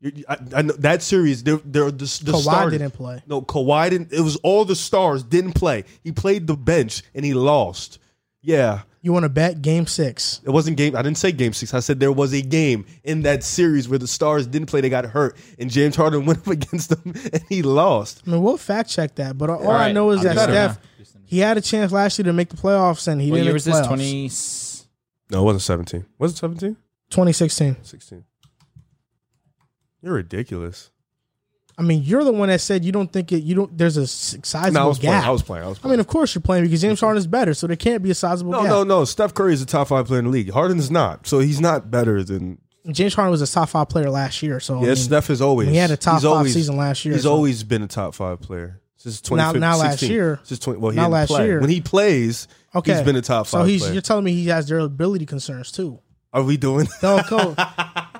You- 0.00 0.24
I, 0.28 0.36
I 0.56 0.62
know 0.62 0.74
that 0.78 1.02
series. 1.02 1.42
They're, 1.44 1.60
they're 1.64 1.90
the, 1.90 1.96
the 2.24 2.32
Kawhi 2.32 2.42
starters- 2.42 2.78
didn't 2.78 2.94
play. 2.94 3.22
No, 3.26 3.42
Kawhi 3.42 3.90
didn't. 3.90 4.12
It 4.12 4.20
was 4.20 4.36
all 4.36 4.64
the 4.64 4.74
stars 4.76 5.22
didn't 5.22 5.52
play. 5.52 5.84
He 6.02 6.10
played 6.12 6.46
the 6.46 6.56
bench 6.56 7.02
and 7.14 7.24
he 7.24 7.34
lost. 7.34 7.98
Yeah, 8.40 8.82
You 9.04 9.12
want 9.12 9.24
to 9.24 9.28
bet 9.28 9.62
Game 9.62 9.88
Six? 9.88 10.40
it 10.44 10.50
wasn't 10.50 10.76
game. 10.76 10.94
I 10.94 11.02
didn't 11.02 11.18
say 11.18 11.32
game 11.32 11.52
six. 11.52 11.74
I 11.74 11.80
said 11.80 11.98
there 11.98 12.12
was 12.12 12.32
a 12.32 12.40
game 12.40 12.86
in 13.02 13.22
that 13.22 13.42
series 13.42 13.88
where 13.88 13.98
the 13.98 14.06
stars 14.06 14.46
didn't 14.46 14.68
play. 14.68 14.80
They 14.80 14.88
got 14.90 15.04
hurt, 15.06 15.36
and 15.58 15.68
James 15.68 15.96
Harden 15.96 16.24
went 16.26 16.38
up 16.38 16.46
against 16.46 16.90
them 16.90 17.12
and 17.32 17.42
he 17.48 17.62
lost. 17.62 18.22
I 18.24 18.30
mean, 18.30 18.42
we'll 18.42 18.56
fact 18.56 18.90
check 18.90 19.16
that. 19.16 19.36
But 19.36 19.50
all 19.50 19.68
I 19.72 19.90
know 19.90 20.10
is 20.10 20.18
I'll 20.24 20.32
that 20.34 20.46
do 20.46 20.52
that. 20.52 20.72
Steph, 20.74 21.16
he 21.24 21.40
had 21.40 21.58
a 21.58 21.60
chance 21.60 21.90
last 21.90 22.16
year 22.16 22.24
to 22.26 22.32
make 22.32 22.50
the 22.50 22.56
playoffs, 22.56 23.08
and 23.08 23.20
he 23.20 23.30
What 23.32 23.38
didn't 23.38 23.44
year 23.46 23.52
make 23.52 23.54
was 23.54 23.64
the 23.64 23.72
this? 23.72 24.88
20. 25.28 25.34
No, 25.34 25.40
it 25.42 25.44
wasn't 25.46 25.62
seventeen. 25.62 26.06
Was 26.18 26.32
it 26.32 26.36
seventeen? 26.36 26.76
2016. 27.10 27.78
16. 27.82 28.24
You're 30.00 30.14
ridiculous. 30.14 30.91
I 31.78 31.82
mean, 31.82 32.02
you're 32.02 32.22
the 32.22 32.32
one 32.32 32.48
that 32.50 32.60
said 32.60 32.84
you 32.84 32.92
don't 32.92 33.10
think 33.12 33.32
it. 33.32 33.42
You 33.42 33.54
don't. 33.54 33.76
There's 33.78 33.96
a 33.96 34.06
sizable 34.06 34.72
No, 34.72 34.82
I 34.82 34.86
was 34.86 34.98
playing. 34.98 35.14
I 35.24 35.30
was 35.30 35.42
playing. 35.42 35.64
I 35.64 35.68
was 35.68 35.80
I 35.82 35.88
mean, 35.88 36.00
of 36.00 36.06
course 36.06 36.34
you're 36.34 36.42
playing 36.42 36.64
because 36.64 36.82
James 36.82 37.00
Harden 37.00 37.18
is 37.18 37.26
better, 37.26 37.54
so 37.54 37.66
there 37.66 37.76
can't 37.76 38.02
be 38.02 38.10
a 38.10 38.14
sizable 38.14 38.52
no, 38.52 38.60
gap. 38.62 38.70
no, 38.70 38.84
no. 38.84 39.04
Steph 39.04 39.32
Curry 39.34 39.54
is 39.54 39.62
a 39.62 39.66
top 39.66 39.88
five 39.88 40.06
player 40.06 40.18
in 40.18 40.26
the 40.26 40.30
league. 40.30 40.50
Harden 40.50 40.78
is 40.78 40.90
not. 40.90 41.26
So 41.26 41.38
he's 41.38 41.60
not 41.60 41.90
better 41.90 42.22
than. 42.22 42.58
James 42.90 43.14
Harden 43.14 43.30
was 43.30 43.40
a 43.42 43.52
top 43.52 43.68
five 43.70 43.88
player 43.88 44.10
last 44.10 44.42
year, 44.42 44.60
so 44.60 44.78
I 44.78 44.80
Yeah, 44.82 44.86
mean, 44.88 44.96
Steph 44.96 45.30
is 45.30 45.40
always. 45.40 45.68
he 45.68 45.76
had 45.76 45.90
a 45.90 45.96
top 45.96 46.20
five 46.20 46.30
always- 46.30 46.52
season 46.52 46.76
last 46.76 47.04
year. 47.04 47.14
He's 47.14 47.22
so- 47.22 47.32
always 47.32 47.62
been 47.64 47.82
a 47.82 47.86
top 47.88 48.14
five 48.14 48.40
player 48.40 48.80
since 48.96 49.22
Now- 49.30 49.52
2015. 49.52 49.60
now 49.60 49.76
last 49.78 50.02
year- 50.02 50.40
Since 50.42 50.58
20, 50.60 50.80
well, 50.80 50.90
he 50.90 50.98
didn't 50.98 51.10
last 51.12 51.28
play. 51.28 51.46
year- 51.46 51.60
When 51.60 51.70
he 51.70 51.80
plays, 51.80 52.48
okay. 52.74 52.94
he's 52.94 53.02
been 53.02 53.16
a 53.16 53.22
top 53.22 53.46
five. 53.46 53.62
So 53.62 53.64
he's 53.66 53.80
player. 53.82 53.92
you're 53.94 54.02
telling 54.02 54.24
me 54.24 54.32
he 54.32 54.48
has 54.48 54.66
durability 54.66 55.26
concerns 55.26 55.70
too. 55.72 56.00
Are 56.32 56.42
we 56.42 56.56
doing? 56.56 56.88
No, 57.02 57.22
cool. 57.28 57.56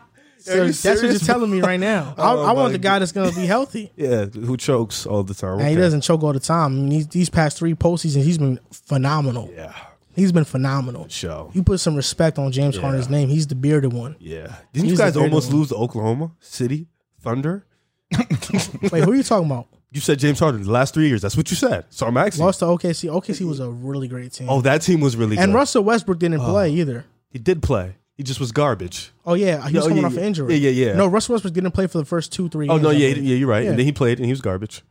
So 0.45 0.67
that's 0.67 1.03
what 1.03 1.11
you're 1.11 1.19
telling 1.19 1.51
me 1.51 1.61
right 1.61 1.81
now. 1.81 2.15
I, 2.19 2.33
Oh 2.33 2.45
I 2.45 2.53
want 2.53 2.73
the 2.73 2.79
guy 2.79 2.99
that's 2.99 3.13
going 3.13 3.31
to 3.31 3.37
be 3.37 3.47
healthy. 3.47 3.93
yeah, 3.97 4.27
who 4.27 4.57
chokes 4.57 5.07
all 5.07 5.23
the 5.23 5.35
time? 5.35 5.61
And 5.61 5.69
he 5.69 5.77
doesn't 5.77 6.01
choke 6.01 6.23
all 6.23 6.33
the 6.33 6.41
time. 6.41 6.73
I 6.73 6.75
mean, 6.75 6.89
these, 6.89 7.09
these 7.09 7.31
past 7.31 7.59
three 7.59 7.75
postseasons, 7.75 8.25
he's 8.25 8.39
been 8.39 8.59
phenomenal. 8.71 9.51
Yeah, 9.55 9.75
He's 10.15 10.33
been 10.33 10.45
phenomenal. 10.45 11.09
show. 11.09 11.51
You 11.55 11.63
put 11.63 11.81
some 11.81 11.95
respect 11.95 12.39
on 12.39 12.53
James 12.53 12.77
Harden's 12.77 13.09
name. 13.09 13.29
He's 13.29 13.47
the 13.47 13.55
bearded 13.55 13.93
one. 13.93 14.17
Yeah, 14.19 14.57
didn't 14.73 14.89
He's 14.89 14.93
you 14.93 14.99
guys 14.99 15.17
almost 15.17 15.49
one. 15.49 15.59
lose 15.59 15.69
to 15.69 15.77
Oklahoma 15.77 16.33
City 16.41 16.89
Thunder? 17.21 17.65
Wait, 18.13 19.05
who 19.05 19.13
are 19.13 19.15
you 19.15 19.23
talking 19.23 19.47
about? 19.51 19.69
You 19.91 20.01
said 20.01 20.19
James 20.19 20.39
Harden 20.39 20.63
the 20.63 20.71
last 20.71 20.95
three 20.95 21.09
years. 21.09 21.23
That's 21.23 21.37
what 21.37 21.51
you 21.51 21.57
said. 21.57 21.85
So 21.91 22.07
I'm 22.07 22.17
asking. 22.17 22.45
Lost 22.45 22.61
to 22.61 22.67
OKC. 22.67 23.11
OKC 23.11 23.47
was 23.47 23.61
a 23.61 23.71
really 23.71 24.09
great 24.09 24.33
team. 24.33 24.49
Oh, 24.51 24.61
that 24.63 24.83
team 24.83 25.01
was 25.01 25.17
really 25.17 25.37
and 25.37 25.39
good. 25.39 25.45
And 25.45 25.55
Russell 25.55 25.85
Westbrook 25.85 26.19
didn't 26.19 26.41
oh. 26.41 26.51
play 26.51 26.71
either. 26.73 27.05
he 27.31 27.39
did 27.39 27.63
play. 27.63 27.97
He 28.17 28.23
just 28.23 28.41
was 28.41 28.53
garbage. 28.53 29.11
Oh 29.25 29.35
yeah, 29.35 29.67
he 29.69 29.77
was 29.77 29.87
coming 29.87 30.03
yeah, 30.03 30.07
off 30.07 30.13
yeah. 30.13 30.21
an 30.21 30.27
injury. 30.27 30.55
Yeah, 30.55 30.71
yeah, 30.71 30.87
yeah. 30.87 30.97
No, 30.97 31.07
Russell 31.07 31.33
Westbrook 31.35 31.55
didn't 31.55 31.73
play 31.73 31.87
for 31.87 31.99
the 31.99 32.05
first 32.05 32.33
two, 32.33 32.49
three. 32.49 32.69
Oh 32.69 32.75
games, 32.75 32.83
no, 32.83 32.89
I 32.91 32.93
yeah, 32.93 33.09
believe. 33.15 33.25
yeah, 33.25 33.37
you're 33.37 33.49
right. 33.49 33.65
Yeah. 33.65 33.71
And 33.71 33.79
then 33.79 33.87
he 33.87 33.93
played 33.93 34.19
and 34.19 34.27
he 34.27 34.33
was 34.33 34.41
garbage. 34.41 34.83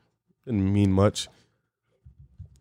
Didn't 0.45 0.73
mean 0.73 0.91
much. 0.91 1.27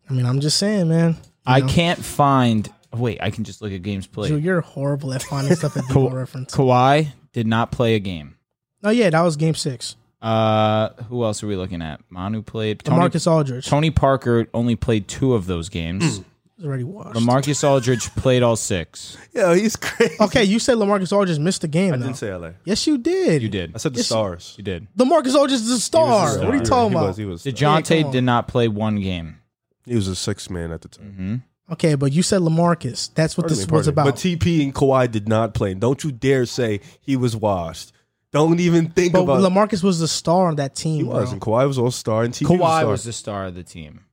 I 0.09 0.13
mean, 0.13 0.27
I'm 0.27 0.41
just 0.41 0.59
saying, 0.59 0.89
man. 0.89 1.17
I 1.47 1.61
know, 1.61 1.69
can't 1.69 2.05
find. 2.05 2.69
Wait, 2.93 3.23
I 3.23 3.31
can 3.31 3.45
just 3.45 3.63
look 3.63 3.73
at 3.73 3.83
games 3.83 4.07
Drew, 4.07 4.27
played. 4.27 4.45
you're 4.45 4.61
horrible 4.61 5.15
at 5.15 5.23
finding 5.23 5.55
stuff 5.55 5.77
at 5.77 5.87
Depot 5.87 6.11
reference. 6.15 6.55
Kawhi 6.55 7.13
did 7.33 7.47
not 7.47 7.71
play 7.71 7.95
a 7.95 8.01
game. 8.01 8.37
Oh 8.83 8.91
yeah, 8.91 9.09
that 9.11 9.23
was 9.23 9.37
Game 9.37 9.55
Six. 9.55 9.97
Uh, 10.21 10.91
who 11.09 11.25
else 11.25 11.43
are 11.43 11.47
we 11.47 11.57
looking 11.57 11.81
at? 11.81 12.01
Manu 12.11 12.43
played. 12.43 12.81
Tony, 12.81 12.99
Marcus 12.99 13.27
Aldridge 13.27 13.67
Tony 13.67 13.91
Parker 13.91 14.47
only 14.53 14.77
played 14.77 15.09
two 15.09 15.35
of 15.35 15.47
those 15.47 15.69
games. 15.69 16.21
was 16.61 16.67
already 16.67 16.85
washed. 16.85 17.19
LaMarcus 17.19 17.69
Aldridge 17.69 18.11
played 18.17 18.43
all 18.43 18.57
six. 18.57 19.17
Yeah, 19.33 19.55
he's 19.55 19.77
crazy. 19.77 20.15
okay, 20.21 20.45
you 20.45 20.59
said 20.59 20.77
LaMarcus 20.79 21.13
Aldridge 21.17 21.39
missed 21.39 21.63
the 21.63 21.69
game. 21.69 21.95
I 21.95 21.97
though. 21.97 22.05
didn't 22.07 22.19
say 22.19 22.35
LA. 22.35 22.51
Yes, 22.65 22.87
you 22.87 22.99
did. 22.99 23.43
You 23.43 23.49
did. 23.49 23.73
I 23.75 23.79
said 23.79 23.95
the 23.95 23.99
Yes, 23.99 24.07
stars. 24.07 24.55
You 24.59 24.65
did. 24.65 24.87
LaMarcus 24.97 25.35
Aldridge 25.35 25.61
is 25.61 25.71
a 25.71 25.81
star. 25.81 26.39
What 26.39 26.49
are 26.49 26.57
you 26.57 26.63
talking 26.63 26.91
he 26.93 26.97
about? 26.97 27.07
Was, 27.09 27.17
he 27.17 27.25
was. 27.25 27.43
Dejounte 27.45 27.99
come 28.01 28.07
on. 28.07 28.13
did 28.13 28.25
not 28.25 28.49
play 28.49 28.69
one 28.69 29.01
game. 29.01 29.39
He 29.87 29.95
was 29.95 30.09
a 30.09 30.15
six 30.17 30.51
man 30.51 30.71
at 30.73 30.83
the 30.83 30.89
time. 30.89 31.05
Mm-hmm. 31.13 31.73
Okay, 31.73 31.95
but 31.95 32.13
you 32.13 32.23
said 32.23 32.41
LaMarcus. 32.43 33.15
That's 33.15 33.37
what 33.39 33.45
Pardon 33.45 33.57
this 33.59 33.67
me, 33.69 33.73
was 33.73 33.87
pardon 33.87 33.87
me. 33.87 33.93
about. 33.93 34.05
But 34.07 34.15
TP 34.17 34.63
and 34.65 34.75
Kawhi 34.75 35.11
did 35.11 35.29
not 35.29 35.55
play. 35.55 35.73
Don't 35.75 36.03
you 36.03 36.11
dare 36.13 36.45
say 36.47 36.81
he 37.01 37.17
was 37.17 37.37
washed. 37.37 37.93
Don't 38.33 38.61
even 38.61 38.91
think 38.91 39.13
But 39.13 39.23
about. 39.23 39.41
LaMarcus 39.41 39.83
was 39.83 39.99
the 40.01 40.07
star 40.09 40.49
on 40.49 40.57
that 40.57 40.75
team. 40.75 40.97
he 40.97 41.03
bro. 41.05 41.21
was, 41.21 41.33
and 41.33 41.41
Kawhi 41.41 41.67
was 41.67 41.79
all 41.79 41.91
star, 41.91 42.23
and 42.25 42.35
TP 42.35 42.47
Kawhi 42.47 42.83
was, 42.83 42.87
was 42.87 43.05
the 43.05 43.13
star 43.13 43.47
of 43.47 43.55
the 43.55 43.63
team. 43.65 44.05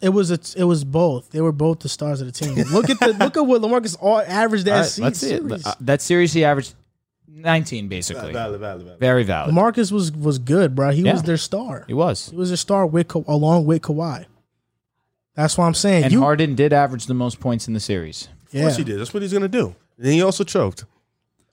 It 0.00 0.10
was 0.10 0.30
a, 0.30 0.38
it 0.56 0.64
was 0.64 0.84
both. 0.84 1.30
They 1.30 1.40
were 1.40 1.52
both 1.52 1.80
the 1.80 1.88
stars 1.88 2.20
of 2.20 2.26
the 2.26 2.32
team. 2.32 2.54
Look 2.72 2.90
at 2.90 2.98
the 3.00 3.12
look 3.12 3.36
at 3.36 3.46
what 3.46 3.60
LaMarcus 3.62 3.96
all 4.00 4.20
averaged 4.20 4.64
that 4.66 4.72
All 4.72 4.78
right, 4.80 4.86
se- 4.88 5.02
let's 5.02 5.18
see 5.20 5.30
it. 5.32 5.40
series. 5.42 5.66
Uh, 5.66 5.74
that 5.80 6.00
series 6.02 6.32
he 6.32 6.44
averaged 6.44 6.74
19 7.28 7.88
basically. 7.88 8.32
Valid, 8.32 8.60
valid, 8.60 8.82
valid. 8.84 9.00
Very 9.00 9.24
valid. 9.24 9.54
LaMarcus 9.54 9.92
was 9.92 10.10
was 10.12 10.38
good, 10.38 10.74
bro. 10.74 10.90
He 10.90 11.02
Yeah. 11.02 11.12
was 11.12 11.22
their 11.22 11.36
star. 11.36 11.84
He 11.86 11.94
was. 11.94 12.30
He 12.30 12.36
was 12.36 12.48
their 12.50 12.56
star 12.56 12.86
with 12.86 13.08
Ka- 13.08 13.22
along 13.26 13.66
with 13.66 13.82
Kawhi. 13.82 14.26
That's 15.34 15.58
what 15.58 15.64
I'm 15.66 15.74
saying. 15.74 16.04
And 16.04 16.12
you 16.12 16.20
Harden 16.20 16.54
did 16.54 16.72
average 16.72 17.06
the 17.06 17.14
most 17.14 17.40
points 17.40 17.68
in 17.68 17.74
the 17.74 17.80
series. 17.80 18.28
Of 18.48 18.54
Yeah. 18.54 18.62
course 18.62 18.76
he 18.76 18.84
did. 18.84 18.98
That's 18.98 19.12
what 19.12 19.22
he's 19.22 19.32
gonna 19.32 19.48
do. 19.48 19.74
And 19.98 20.06
he 20.08 20.22
also 20.22 20.44
choked. 20.44 20.84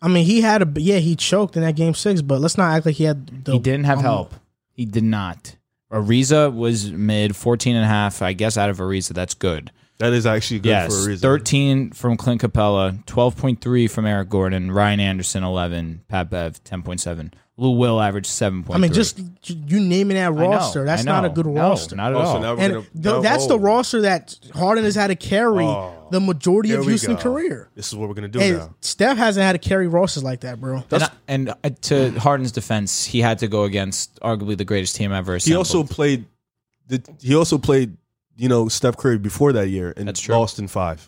I 0.01 0.07
mean, 0.07 0.25
he 0.25 0.41
had 0.41 0.61
a 0.61 0.81
yeah, 0.81 0.97
he 0.99 1.15
choked 1.15 1.55
in 1.55 1.63
that 1.63 1.75
game 1.75 1.93
six, 1.93 2.21
but 2.21 2.39
let's 2.41 2.57
not 2.57 2.73
act 2.75 2.85
like 2.85 2.95
he 2.95 3.03
had. 3.05 3.45
The, 3.45 3.53
He 3.53 3.59
didn't 3.59 3.85
have 3.85 3.99
um, 3.99 4.03
help. 4.03 4.35
He 4.71 4.85
did 4.85 5.03
not. 5.03 5.55
Ariza 5.93 6.53
was 6.53 6.91
mid 6.91 7.35
14 7.35 7.75
and 7.75 7.85
a 7.85 7.87
half. 7.87 8.21
I 8.21 8.33
guess 8.33 8.57
out 8.57 8.69
of 8.69 8.77
Ariza, 8.77 9.13
that's 9.13 9.33
good. 9.33 9.71
That 9.99 10.11
is 10.11 10.25
actually 10.25 10.59
good 10.59 10.69
yes. 10.69 10.93
for 10.93 11.03
a 11.03 11.07
reason. 11.07 11.21
13 11.21 11.91
from 11.91 12.17
Clint 12.17 12.41
Capela, 12.41 13.03
12.3 13.05 13.89
from 13.89 14.05
Eric 14.05 14.29
Gordon, 14.29 14.71
Ryan 14.71 14.99
Anderson, 14.99 15.43
11, 15.43 16.03
Pat 16.07 16.29
Bev, 16.29 16.61
10.7. 16.63 17.31
Lou 17.55 17.71
Will 17.77 18.01
averaged 18.01 18.29
7.3. 18.31 18.73
I 18.73 18.77
mean, 18.79 18.91
just 18.93 19.19
you 19.47 19.79
naming 19.79 20.17
that 20.17 20.31
roster, 20.33 20.85
that's 20.85 21.03
not 21.03 21.23
a 21.23 21.27
know. 21.27 21.33
good 21.35 21.45
No, 21.45 21.61
roster. 21.69 21.95
Not 21.95 22.11
at 22.11 22.17
Oh, 22.17 22.23
so 22.23 22.27
all. 22.29 22.39
now 22.39 22.55
we're 22.55 22.59
and 22.61 22.73
gonna- 22.73 22.85
th- 22.85 23.03
now- 23.05 23.21
that's 23.21 23.45
the 23.45 23.53
oh. 23.53 23.59
roster 23.59 24.01
that 24.01 24.35
Harden 24.55 24.83
has 24.83 24.95
had 24.95 25.07
to 25.07 25.15
carry 25.15 25.63
Oh. 25.65 26.07
the 26.09 26.19
majority 26.19 26.69
Here 26.69 26.79
of 26.79 26.85
we 26.87 26.93
Houston 26.93 27.13
go. 27.15 27.21
career. 27.21 27.69
This 27.75 27.89
is 27.89 27.95
what 27.95 28.09
we're 28.09 28.15
gonna 28.15 28.27
do 28.27 28.39
And 28.41 28.57
now. 28.57 28.75
Steph 28.81 29.17
hasn't 29.17 29.43
had 29.43 29.51
to 29.51 29.59
carry 29.59 29.87
rosters 29.87 30.23
like 30.23 30.39
that, 30.41 30.59
bro. 30.59 30.83
and, 30.91 31.03
I- 31.03 31.09
and 31.27 31.49
uh, 31.49 31.69
to 31.83 32.09
Harden's 32.19 32.51
defense, 32.51 33.05
he 33.05 33.21
had 33.21 33.37
to 33.39 33.47
go 33.47 33.65
against 33.65 34.19
arguably 34.21 34.57
the 34.57 34.65
greatest 34.65 34.95
team 34.95 35.11
ever. 35.11 35.33
He 35.33 35.37
Assembled. 35.37 35.57
also 35.59 35.83
played. 35.83 36.25
The, 36.87 37.03
he 37.21 37.35
also 37.35 37.57
played. 37.59 37.97
You 38.35 38.49
know, 38.49 38.67
Steph 38.67 38.97
Curry 38.97 39.19
before 39.19 39.53
that 39.53 39.67
year 39.69 39.93
and 39.95 40.07
That's 40.07 40.19
true. 40.19 40.33
lost 40.35 40.57
in 40.57 40.67
five. 40.67 41.07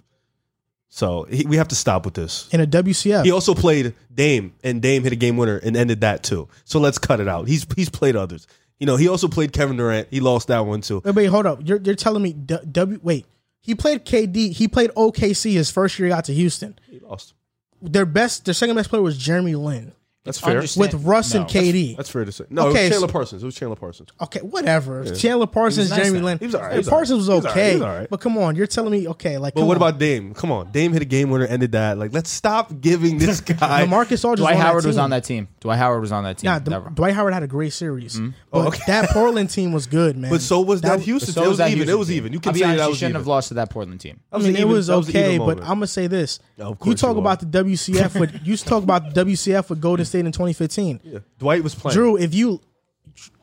So 0.89 1.23
he, 1.29 1.45
we 1.45 1.57
have 1.57 1.67
to 1.69 1.75
stop 1.75 2.05
with 2.05 2.13
this. 2.13 2.47
In 2.51 2.61
a 2.61 2.67
WCF, 2.67 3.25
He 3.25 3.31
also 3.31 3.53
played 3.53 3.93
Dame, 4.13 4.53
and 4.63 4.81
Dame 4.81 5.03
hit 5.03 5.11
a 5.11 5.17
game 5.17 5.35
winner 5.37 5.57
and 5.57 5.75
ended 5.75 6.01
that 6.01 6.23
too. 6.23 6.47
So 6.63 6.79
let's 6.79 6.97
cut 6.97 7.19
it 7.19 7.27
out. 7.27 7.47
He's 7.47 7.65
he's 7.75 7.89
played 7.89 8.15
others. 8.15 8.47
You 8.79 8.85
know, 8.85 8.95
he 8.97 9.07
also 9.07 9.27
played 9.27 9.53
Kevin 9.53 9.77
Durant. 9.77 10.07
He 10.11 10.19
lost 10.19 10.47
that 10.49 10.65
one 10.65 10.81
too. 10.81 11.01
wait, 11.03 11.15
wait, 11.15 11.25
hold 11.25 11.45
up. 11.45 11.59
You're 11.63 11.79
you're 11.81 11.95
telling 11.95 12.23
me 12.23 12.33
D- 12.33 12.57
W? 12.71 12.99
Wait, 13.03 13.25
he 13.61 13.75
played 13.75 14.05
KD. 14.05 14.51
He 14.53 14.67
played 14.67 14.91
OKC 14.91 15.53
his 15.53 15.71
first 15.71 15.97
year 15.99 16.07
he 16.07 16.09
got 16.13 16.25
to 16.25 16.33
Houston. 16.33 16.77
He 16.89 16.99
lost. 16.99 17.33
Their 17.81 18.05
best, 18.05 18.45
their 18.45 18.53
second 18.53 18.75
best 18.75 18.89
player 18.89 19.01
was 19.01 19.17
Jeremy 19.17 19.55
Lin 19.55 19.91
That's 20.25 20.39
fair. 20.39 20.55
Understand- 20.57 20.93
with 20.93 21.03
Russ 21.05 21.33
and 21.35 21.43
No. 21.45 21.47
KD. 21.49 21.95
That's 21.95 22.09
fair 22.09 22.25
to 22.25 22.31
say. 22.31 22.45
No, 22.49 22.67
Okay, 22.67 22.69
it 22.69 22.71
was 22.71 22.89
Chandler 22.91 23.07
so- 23.07 23.11
Parsons. 23.13 23.43
It 23.43 23.45
was 23.45 23.55
Chandler 23.55 23.75
Parsons. 23.77 24.09
Okay, 24.21 24.39
whatever. 24.39 25.05
Chandler 25.15 25.45
Parsons, 25.47 25.91
nice 25.91 25.99
Jeremy 25.99 26.17
then. 26.17 26.25
Lin. 26.25 26.37
He 26.39 26.45
was 26.47 26.55
all 26.55 26.61
right. 26.63 26.71
He 26.73 26.77
was 26.79 26.87
all 26.87 26.91
Parsons 26.97 27.11
right. 27.11 27.17
was 27.17 27.27
He 27.27 27.33
was 27.35 27.45
all 27.45 27.51
right. 27.51 27.57
okay, 27.61 27.69
He 27.69 27.75
was 27.75 27.81
all 27.83 27.95
right. 27.99 28.09
but 28.09 28.19
come 28.19 28.37
on, 28.39 28.55
you're 28.55 28.67
telling 28.67 28.91
me 28.91 29.07
okay? 29.09 29.37
Like, 29.37 29.53
But 29.53 29.61
come 29.61 29.67
what 29.67 29.77
on. 29.77 29.87
about 29.87 29.99
Dame? 29.99 30.33
Come 30.33 30.51
on, 30.51 30.71
Dame 30.71 30.93
hit 30.93 31.03
a 31.03 31.05
game 31.05 31.29
winner, 31.29 31.45
ended 31.45 31.73
that. 31.73 31.97
Like, 31.99 32.11
let's 32.13 32.29
stop 32.31 32.81
giving 32.81 33.19
this 33.19 33.39
guy. 33.41 33.85
LaMarcus 33.85 34.25
Aldridge? 34.25 34.39
Dwight 34.39 34.55
Howard 34.57 34.85
was 34.85 34.97
on 34.97 35.11
that 35.11 35.23
team. 35.23 35.47
Dwight 35.61 35.77
Howard 35.77 36.01
was 36.01 36.11
on 36.11 36.23
that 36.23 36.39
team. 36.39 36.49
Nah, 36.49 36.57
D- 36.59 36.71
Never. 36.71 36.89
Dwight 36.89 37.13
Howard 37.13 37.33
had 37.35 37.43
a 37.43 37.47
great 37.47 37.73
series, 37.73 38.15
mm-hmm. 38.15 38.29
but 38.51 38.59
Oh, 38.59 38.67
okay. 38.69 38.81
that 38.87 39.09
Portland 39.11 39.51
team 39.51 39.73
was 39.73 39.85
good, 39.85 40.17
man. 40.17 40.31
but 40.31 40.41
so 40.41 40.59
was 40.61 40.81
that, 40.81 40.97
That- 40.97 41.01
Houston. 41.05 41.33
So 41.35 41.43
it 41.43 41.47
was 41.49 41.57
that 41.59 41.67
even. 41.67 41.77
Houston 41.79 41.93
It 41.95 41.99
was 41.99 42.07
team. 42.07 42.17
even. 42.17 42.33
You 42.33 42.37
I'll 42.39 42.41
can 42.41 42.53
be 42.53 42.59
say 42.59 42.65
honest, 42.65 42.77
that 42.79 42.83
you 42.85 42.89
was 42.89 42.97
shouldn't 42.97 43.09
even. 43.11 43.21
have 43.21 43.27
lost 43.27 43.47
to 43.49 43.53
that 43.53 43.69
Portland 43.69 43.99
team. 44.01 44.19
I 44.31 44.39
mean, 44.39 44.55
it 44.55 44.67
was 44.67 44.89
okay, 44.89 45.37
but. 45.37 45.59
I'm 45.61 45.75
gonna 45.75 45.87
say 45.87 46.07
this: 46.07 46.39
No, 46.57 46.65
of 46.65 46.69
you 46.71 46.75
course 46.77 47.01
talk 47.01 47.13
you 47.15 47.19
about 47.21 47.39
the 47.39 47.45
WCF 47.63 48.19
with 48.19 48.39
you 48.43 48.55
talk 48.57 48.81
about 48.83 49.13
the 49.13 49.25
WCF 49.25 49.69
with 49.69 49.81
Golden 49.81 50.05
State 50.15 50.25
in 50.25 50.31
2015. 50.31 51.01
Yeah. 51.03 51.19
Dwight 51.39 51.63
was 51.63 51.75
playing. 51.75 51.95
Drew, 51.95 52.17
if 52.17 52.33
you 52.33 52.61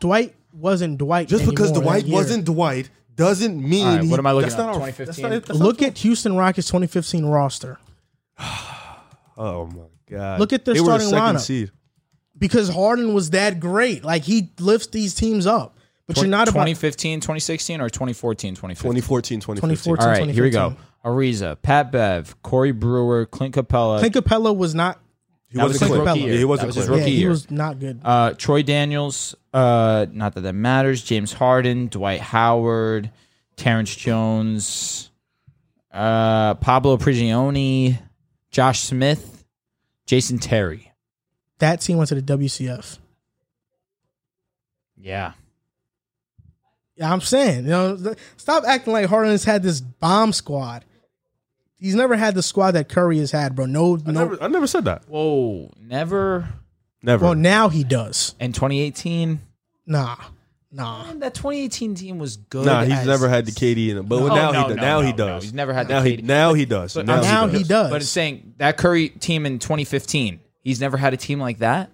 Dwight 0.00 0.34
wasn't 0.52 0.98
Dwight, 0.98 1.28
Just 1.28 1.48
because 1.48 1.72
Dwight 1.72 2.06
wasn't 2.06 2.44
Dwight 2.44 2.90
doesn't 3.14 3.56
mean. 3.62 3.86
All 3.86 3.94
right, 3.94 4.04
he- 4.04 4.10
what 4.10 4.18
am 4.18 4.26
I 4.26 4.32
looking 4.32 4.48
that's 4.48 4.58
at? 4.58 4.66
Not 4.66 4.72
2015? 4.74 5.06
That's 5.06 5.18
not, 5.18 5.30
that's 5.46 5.58
not 5.58 5.66
Look 5.66 5.82
at 5.82 5.98
Houston 5.98 6.36
Rockets 6.36 6.66
2015 6.68 7.26
roster 7.26 7.78
Oh 9.36 9.66
my 9.66 9.82
god! 10.10 10.40
Look 10.40 10.52
at 10.52 10.64
the 10.64 10.74
they 10.74 10.80
were 10.80 10.86
starting 10.86 11.08
second 11.08 11.36
lineup. 11.36 11.40
seed. 11.40 11.70
because 12.38 12.68
Harden 12.68 13.14
was 13.14 13.30
that 13.30 13.60
great. 13.60 14.04
Like 14.04 14.22
he 14.22 14.50
lifts 14.60 14.88
these 14.88 15.14
teams 15.14 15.46
up, 15.46 15.76
but 16.06 16.16
you're 16.18 16.26
not 16.26 16.48
about 16.48 16.64
2015, 16.66 17.20
2016, 17.20 17.80
or 17.80 17.88
2014, 17.88 18.54
2015? 18.54 18.90
2014, 19.02 19.40
2015. 19.40 19.76
2014. 19.76 20.04
All 20.04 20.26
right, 20.26 20.34
here 20.34 20.44
we 20.44 20.50
go. 20.50 20.76
Ariza, 21.04 21.60
Pat 21.60 21.90
Bev, 21.90 22.40
Corey 22.42 22.72
Brewer, 22.72 23.26
Clint 23.26 23.54
Capela, 23.54 23.98
Clint 23.98 24.14
Capela 24.14 24.56
was 24.56 24.74
not. 24.74 25.00
He 25.52 25.58
That 25.58 25.64
was 25.64 25.72
wasn't 25.74 25.90
his 25.90 25.98
Clint. 26.00 26.06
rookie 26.08 26.20
year. 26.20 26.38
he 26.38 26.44
wasn't 26.46 26.60
That 26.62 26.66
was 26.68 26.76
his 26.76 26.86
Clint. 26.86 26.98
Yeah, 27.00 27.04
rookie 27.04 27.14
he 27.14 27.20
year. 27.20 27.28
was 27.28 27.50
not 27.50 27.78
good. 27.78 28.00
uh, 28.04 28.32
Troy 28.38 28.62
Daniels, 28.62 29.34
uh, 29.52 30.06
not 30.10 30.34
that 30.34 30.40
that 30.40 30.52
matters. 30.54 31.02
James 31.02 31.32
Harden, 31.34 31.88
Dwight 31.88 32.20
Howard, 32.20 33.10
Terrence 33.56 33.94
Jones, 33.94 35.10
uh, 35.92 36.54
Pablo 36.54 36.96
Prigioni, 36.96 37.98
Josh 38.50 38.80
Smith, 38.80 39.44
Jason 40.06 40.38
Terry. 40.38 40.90
that 41.58 41.80
team 41.82 41.96
went 41.98 42.08
to 42.08 42.14
the 42.20 42.22
WCF. 42.22 42.98
Yeah. 44.96 45.32
Yeah, 46.96 47.12
I'm 47.12 47.20
saying, 47.20 47.64
you 47.64 47.70
know, 47.70 48.14
stop 48.36 48.64
acting 48.66 48.92
like 48.92 49.06
Harden 49.06 49.30
has 49.32 49.44
had 49.44 49.62
this 49.62 49.80
bomb 49.80 50.32
squad. 50.32 50.84
He's 51.82 51.96
never 51.96 52.14
had 52.16 52.34
the 52.36 52.42
squad 52.42 52.70
that 52.72 52.88
Curry 52.88 53.18
has 53.18 53.32
had, 53.32 53.56
bro. 53.56 53.66
No, 53.66 53.96
I, 54.06 54.12
no. 54.12 54.20
never, 54.20 54.42
I 54.42 54.46
never 54.46 54.66
said 54.68 54.84
that. 54.84 55.02
Whoa, 55.09 55.70
never 55.80 56.48
Never. 57.02 57.24
Well, 57.24 57.34
now 57.34 57.68
he 57.68 57.82
does. 57.82 58.34
in 58.38 58.52
2018. 58.52 59.40
Nah, 59.86 60.14
nah. 60.70 61.06
Man, 61.06 61.18
that 61.18 61.34
2018 61.34 61.96
team 61.96 62.18
was 62.20 62.36
good. 62.36 62.64
nah, 62.64 62.84
he's 62.84 62.92
as- 62.98 63.06
never 63.06 63.28
had 63.28 63.44
the 63.46 63.50
KD 63.50 63.88
in 63.90 63.98
him. 63.98 64.06
But 64.06 64.20
No, 64.20 64.28
now 64.28 64.52
no, 64.52 64.62
he 64.62 64.68
does. 64.68 64.76
no, 64.76 64.82
now 64.82 65.00
he 65.00 65.10
no, 65.10 65.10
no. 65.10 65.16
does. 65.16 65.42
He's 65.42 65.52
never 65.52 65.72
had 65.74 65.88
the 65.88 65.94
now 65.94 66.02
he 66.02 66.16
KD. 66.18 66.22
now 66.22 66.54
he 66.54 66.64
does. 66.64 66.94
But 66.94 67.06
now, 67.06 67.20
now 67.20 67.46
he 67.48 67.59
he 67.59 67.59
does. 67.64 67.68
does. 67.68 67.90
But 67.90 68.00
it's 68.02 68.10
saying 68.10 68.54
that 68.59 68.76
Curry 68.76 69.09
team 69.09 69.46
in 69.46 69.59
2015, 69.59 70.38
he's 70.62 70.80
never 70.80 70.96
had 70.96 71.12
a 71.12 71.16
team 71.16 71.40
like 71.40 71.59
that. 71.59 71.90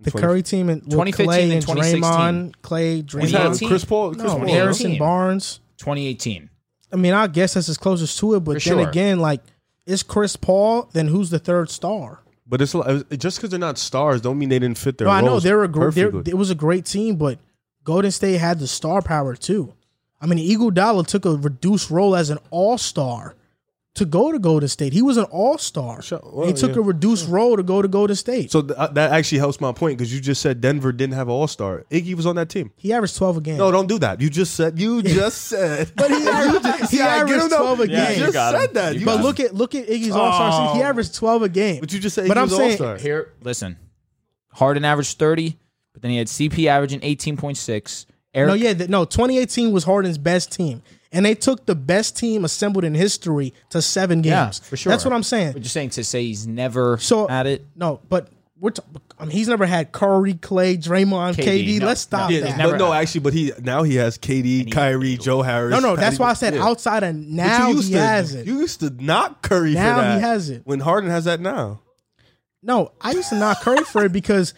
The 0.00 0.10
20 0.10 0.26
Curry 0.26 0.42
team 0.42 0.68
in 0.70 0.80
2015 0.80 1.26
Clay 1.26 1.42
and 1.44 1.52
and 1.52 1.62
2016. 1.62 2.02
Draymond, 2.02 2.54
Clay, 2.62 2.94
He's 2.96 3.02
had 3.30 3.52
2018. 3.52 3.68
Draymond, 3.68 3.68
Chris 3.68 3.84
Paul. 3.84 4.10
Chris 4.14 4.24
no, 4.24 4.38
Paul. 4.38 4.48
Harrison 4.48 4.98
Barnes. 4.98 5.60
2018. 5.76 6.49
I 6.92 6.96
mean, 6.96 7.12
I 7.14 7.26
guess 7.26 7.54
that's 7.54 7.68
as 7.68 7.78
closest 7.78 8.18
to 8.18 8.34
it. 8.34 8.40
But 8.40 8.62
For 8.62 8.68
then 8.70 8.78
sure. 8.78 8.88
again, 8.88 9.20
like, 9.20 9.42
it's 9.86 10.02
Chris 10.02 10.36
Paul. 10.36 10.88
Then 10.92 11.08
who's 11.08 11.30
the 11.30 11.38
third 11.38 11.70
star? 11.70 12.20
But 12.46 12.60
it's 12.60 12.74
like- 12.74 12.88
uh, 13.10 13.16
just 13.16 13.38
because 13.38 13.50
they're 13.50 13.58
not 13.60 13.78
stars, 13.78 14.20
don't 14.20 14.38
mean 14.38 14.48
they 14.48 14.58
didn't 14.58 14.78
fit 14.78 14.98
their. 14.98 15.06
No, 15.06 15.12
I 15.12 15.20
know 15.20 15.28
roles 15.32 15.42
they're 15.44 15.62
a 15.62 15.68
great. 15.68 15.94
They're, 15.94 16.10
perfectly. 16.10 16.32
it 16.32 16.34
was 16.36 16.50
a 16.50 16.54
great 16.56 16.84
team, 16.84 17.16
but 17.16 17.38
Golden 17.84 18.10
State 18.10 18.38
had 18.38 18.58
the 18.58 18.66
star 18.66 19.02
power 19.02 19.36
too. 19.36 19.72
I 20.20 20.26
mean, 20.26 20.38
Iguodala 20.38 21.06
took 21.06 21.24
a 21.24 21.36
reduced 21.36 21.90
role 21.90 22.14
as 22.16 22.28
an 22.28 22.38
all 22.50 22.76
star 22.76 23.34
to 24.00 24.04
go 24.04 24.32
to 24.32 24.38
Golden 24.38 24.68
State. 24.68 24.92
He 24.92 25.00
was 25.00 25.16
an 25.16 25.24
all 25.30 25.56
star. 25.56 26.02
Sure, 26.02 26.20
well, 26.22 26.46
he 26.48 26.52
took 26.52 26.72
yeah. 26.72 26.78
a 26.78 26.82
reduced 26.82 27.28
role 27.28 27.56
to 27.56 27.62
go 27.62 27.80
to 27.80 27.88
Golden 27.88 28.16
State. 28.16 28.50
So 28.50 28.60
th- 28.62 28.76
uh, 28.76 28.88
that 28.88 29.12
actually 29.12 29.38
helps 29.38 29.60
my 29.60 29.70
point 29.72 29.96
because 29.96 30.12
you 30.12 30.20
just 30.20 30.42
said 30.42 30.60
Denver 30.60 30.92
didn't 30.92 31.14
have 31.14 31.28
an 31.28 31.32
All 31.32 31.46
Star. 31.46 31.84
Iggy 31.90 32.14
was 32.14 32.26
on 32.26 32.34
that 32.36 32.48
team. 32.50 32.72
he 32.76 32.92
averaged 32.92 33.16
twelve 33.16 33.36
a 33.36 33.40
game. 33.40 33.56
No, 33.58 33.70
don't 33.70 33.86
do 33.86 33.98
that. 34.00 34.20
You 34.20 34.28
just 34.28 34.54
said. 34.54 34.78
You 34.78 35.02
just 35.02 35.42
said. 35.42 35.92
But 35.96 36.10
he 36.10 36.16
averaged- 36.26 36.90
he 36.90 36.98
Yeah, 36.98 37.06
averaged 37.06 37.44
him, 37.44 37.48
though. 37.50 37.74
12 37.76 37.80
a 37.80 37.82
You 37.82 37.88
game. 37.96 38.18
just 38.18 38.32
got 38.32 38.54
him. 38.54 38.60
said 38.60 38.74
that. 38.74 38.94
You 38.94 39.00
You 39.00 39.06
but 39.06 39.20
look 39.22 39.38
at 39.40 39.54
look 39.54 39.74
at 39.74 39.86
Iggy's 39.86 40.10
all 40.10 40.32
star 40.32 40.52
season. 40.52 40.76
He 40.76 40.82
Oh. 40.82 40.86
averaged 40.86 41.14
twelve 41.14 41.42
a 41.42 41.48
game. 41.48 41.80
But 41.80 41.92
you 41.92 42.00
just 42.00 42.14
said 42.14 42.26
But 42.28 42.36
I'm 42.38 42.48
saying- 42.48 42.70
All 42.72 42.76
Star. 42.76 42.96
Here, 42.98 43.32
listen. 43.42 43.76
Harden 44.54 44.84
averaged 44.84 45.18
30, 45.18 45.56
but 45.92 46.02
then 46.02 46.10
he 46.10 46.16
had 46.16 46.26
CP 46.26 46.66
averaging 46.66 47.00
18.6. 47.00 48.06
Eric, 48.34 48.48
No, 48.48 48.54
yeah, 48.54 48.74
th- 48.74 48.90
no. 48.90 49.04
2018 49.04 49.72
was 49.72 49.84
Harden's 49.84 50.18
best 50.18 50.52
team, 50.52 50.82
and 51.12 51.26
they 51.26 51.34
took 51.34 51.66
the 51.66 51.74
best 51.74 52.16
team 52.16 52.44
assembled 52.44 52.84
in 52.84 52.94
history 52.94 53.52
to 53.70 53.82
seven 53.82 54.22
games. 54.22 54.30
Yeah, 54.30 54.44
games. 54.46 54.58
for 54.60 54.76
sure. 54.76 54.90
That's 54.90 55.04
what 55.04 55.12
I'm 55.14 55.22
saying. 55.22 55.52
But 55.52 55.62
you're 55.62 55.68
saying 55.68 55.90
to 55.90 56.04
say 56.04 56.22
he's 56.24 56.46
never 56.46 56.98
So 56.98 57.26
had 57.26 57.46
it. 57.46 57.66
No, 57.76 58.00
but 58.08 58.28
we're. 58.58 58.70
T- 58.70 58.82
I 59.18 59.24
mean, 59.24 59.32
he's 59.32 59.48
never 59.48 59.66
had 59.66 59.92
Curry, 59.92 60.32
Clay, 60.34 60.76
Draymond, 60.78 61.34
KD. 61.36 61.44
KD. 61.66 61.80
No, 61.80 61.86
Let's 61.86 62.00
stop 62.00 62.30
no. 62.30 62.36
Yeah, 62.36 62.42
that. 62.44 62.56
never 62.56 62.72
but 62.72 62.78
no, 62.78 62.92
actually, 62.92 63.20
but 63.20 63.32
he 63.34 63.52
now 63.60 63.82
he 63.82 63.96
has 63.96 64.16
KD, 64.16 64.72
Kyrie, 64.72 65.16
Joe 65.18 65.42
Harris. 65.42 65.72
no, 65.72 65.78
no. 65.80 65.94
That's 65.96 66.16
Patty- 66.16 66.22
why 66.22 66.30
I 66.30 66.34
said 66.34 66.54
yeah. 66.54 66.64
outside 66.64 67.02
of 67.02 67.14
But 67.14 67.22
now 67.26 67.68
you 67.68 67.74
used 67.76 67.88
he 67.88 67.94
to, 67.94 68.00
has 68.00 68.34
it. 68.34 68.46
You 68.46 68.58
used 68.60 68.80
to 68.80 68.88
knock 68.90 69.42
Curry 69.42 69.74
Now 69.74 69.96
for 69.96 70.00
that. 70.02 70.14
he 70.16 70.20
has 70.22 70.48
it. 70.50 70.62
When 70.64 70.80
Harden 70.80 71.10
has 71.10 71.24
that 71.26 71.40
now. 71.40 71.80
no, 72.62 72.92
I 73.00 73.12
used 73.12 73.28
to 73.30 73.36
knock 73.38 73.60
Curry 73.62 73.84
for 73.84 74.04
it 74.04 74.12
because 74.12 74.54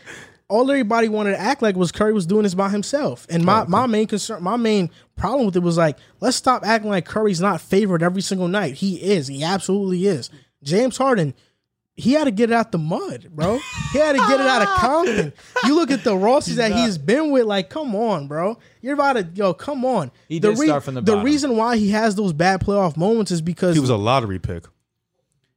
all 0.53 0.71
everybody 0.71 1.09
wanted 1.09 1.31
to 1.33 1.41
act 1.41 1.63
like 1.63 1.77
was 1.77 1.91
Curry 1.93 2.13
was 2.13 2.27
doing 2.27 2.43
this 2.43 2.55
by 2.55 2.69
himself. 2.69 3.27
And 3.31 3.43
Oh, 3.43 3.47
my, 3.47 3.65
my 3.65 3.87
main 3.87 4.07
concern, 4.07 4.43
my 4.43 4.57
main 4.57 4.91
problem 5.17 5.47
with 5.47 5.57
it 5.57 5.63
was 5.63 5.77
like, 5.79 5.97
let's 6.21 6.37
stop 6.37 6.63
acting 6.65 6.91
like 6.91 7.07
Curry's 7.07 7.41
not 7.41 7.61
favored 7.61 8.03
every 8.03 8.23
single 8.23 8.49
night. 8.49 8.75
He 8.75 8.97
is. 9.03 9.29
He 9.29 9.43
absolutely 9.43 10.07
is. 10.07 10.29
James 10.63 10.97
Harden, 10.99 11.35
he 11.95 12.13
had 12.13 12.25
to 12.25 12.31
get 12.31 12.51
it 12.51 12.55
out 12.55 12.71
the 12.73 12.79
mud, 12.79 13.29
bro. 13.33 13.59
He 13.93 13.99
had 13.99 14.13
to 14.13 14.19
get 14.19 14.41
it 14.41 14.47
out 14.47 14.63
of 14.63 14.69
Compton. 14.79 15.33
You 15.65 15.75
look 15.75 15.91
at 15.91 16.05
the 16.05 16.17
rosters 16.17 16.57
that 16.57 16.73
he's 16.73 16.97
been 16.99 17.31
with, 17.31 17.45
like, 17.45 17.69
come 17.71 17.95
on, 17.95 18.29
bro. 18.29 18.59
You're 18.81 18.95
about 18.95 19.15
to 19.15 19.29
yo, 19.35 19.55
come 19.55 19.85
on. 19.85 20.11
He 20.29 20.39
the 20.39 20.55
did 20.55 20.59
start 20.59 20.85
from 20.85 20.95
the 20.95 21.03
bottom. 21.03 21.25
reason 21.25 21.57
why 21.57 21.77
he 21.77 21.91
has 21.91 22.15
those 22.15 22.33
bad 22.33 22.61
playoff 22.61 22.97
moments 22.97 23.31
is 23.31 23.41
because 23.43 23.75
He 23.75 23.81
was 23.81 23.91
a 23.91 23.97
lottery 23.97 24.39
pick. 24.39 24.65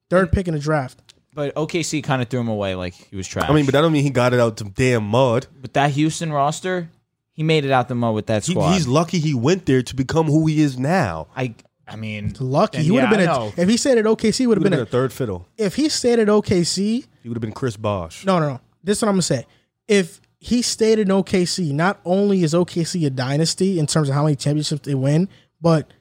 third 0.09 0.31
pick 0.31 0.47
in 0.47 0.53
the 0.53 0.59
draft. 0.59 1.04
But 1.35 1.53
OKC 1.55 2.03
kind 2.03 2.21
of 2.23 2.29
threw 2.29 2.39
him 2.39 2.47
away 2.47 2.73
like 2.75 2.93
he 2.93 3.15
was 3.15 3.27
trash. 3.27 3.47
I 3.49 3.53
mean, 3.53 3.65
but 3.65 3.73
that 3.73 3.81
don't 3.81 3.91
mean 3.91 4.03
he 4.03 4.09
got 4.09 4.33
it 4.33 4.39
out 4.39 4.57
to 4.57 4.63
damn 4.63 5.03
mud. 5.03 5.45
But 5.61 5.73
that 5.73 5.91
Houston 5.91 6.31
roster, 6.33 6.89
he 7.33 7.43
made 7.43 7.65
it 7.65 7.71
out 7.71 7.87
the 7.89 7.95
mud 7.95 8.15
with 8.15 8.25
that 8.27 8.45
He, 8.45 8.53
squad. 8.53 8.71
he's 8.73 8.87
lucky 8.87 9.19
he 9.19 9.33
went 9.33 9.65
there 9.67 9.83
to 9.83 9.95
become 9.95 10.25
who 10.27 10.47
he 10.47 10.61
is 10.61 10.79
now. 10.79 11.27
I, 11.35 11.53
I 11.87 11.97
mean, 11.97 12.33
Lucky. 12.39 12.81
He 12.81 12.89
would 12.89 13.01
have 13.03 13.11
yeah, 13.11 13.17
been 13.17 13.29
I 13.29 13.35
a, 13.35 13.39
know. 13.39 13.53
if 13.57 13.67
he 13.69 13.77
stayed 13.77 13.97
at 13.97 14.05
OKC, 14.05 14.37
he 14.37 14.47
would 14.47 14.57
He 14.57 14.63
have 14.63 14.63
would 14.63 14.63
been 14.63 14.71
have 14.71 14.71
been 14.71 14.79
a 14.79 14.81
a 14.83 14.85
third 14.85 15.13
fiddle. 15.13 15.47
if 15.57 15.75
he 15.75 15.89
stayed 15.89 16.19
at 16.19 16.27
OKC, 16.29 17.05
He 17.21 17.29
would 17.29 17.35
have 17.35 17.41
been 17.41 17.51
Chris 17.51 17.75
Bosh. 17.77 18.25
no, 18.25 18.39
no, 18.39 18.49
no. 18.53 18.59
This 18.83 18.97
is 18.99 19.01
what 19.03 19.09
I'm 19.09 19.15
gonna 19.15 19.21
say. 19.23 19.45
If 19.89 20.21
he 20.39 20.61
stayed 20.61 20.99
in 20.99 21.09
OKC, 21.09 21.73
not 21.73 21.99
only 22.05 22.43
is 22.43 22.53
OKC 22.53 23.05
a 23.05 23.09
dynasty 23.09 23.77
in 23.77 23.87
terms 23.87 24.07
of 24.09 24.15
how 24.15 24.23
many 24.23 24.35
championships 24.37 24.81
they 24.87 24.95
win, 24.95 25.27
but 25.59 25.91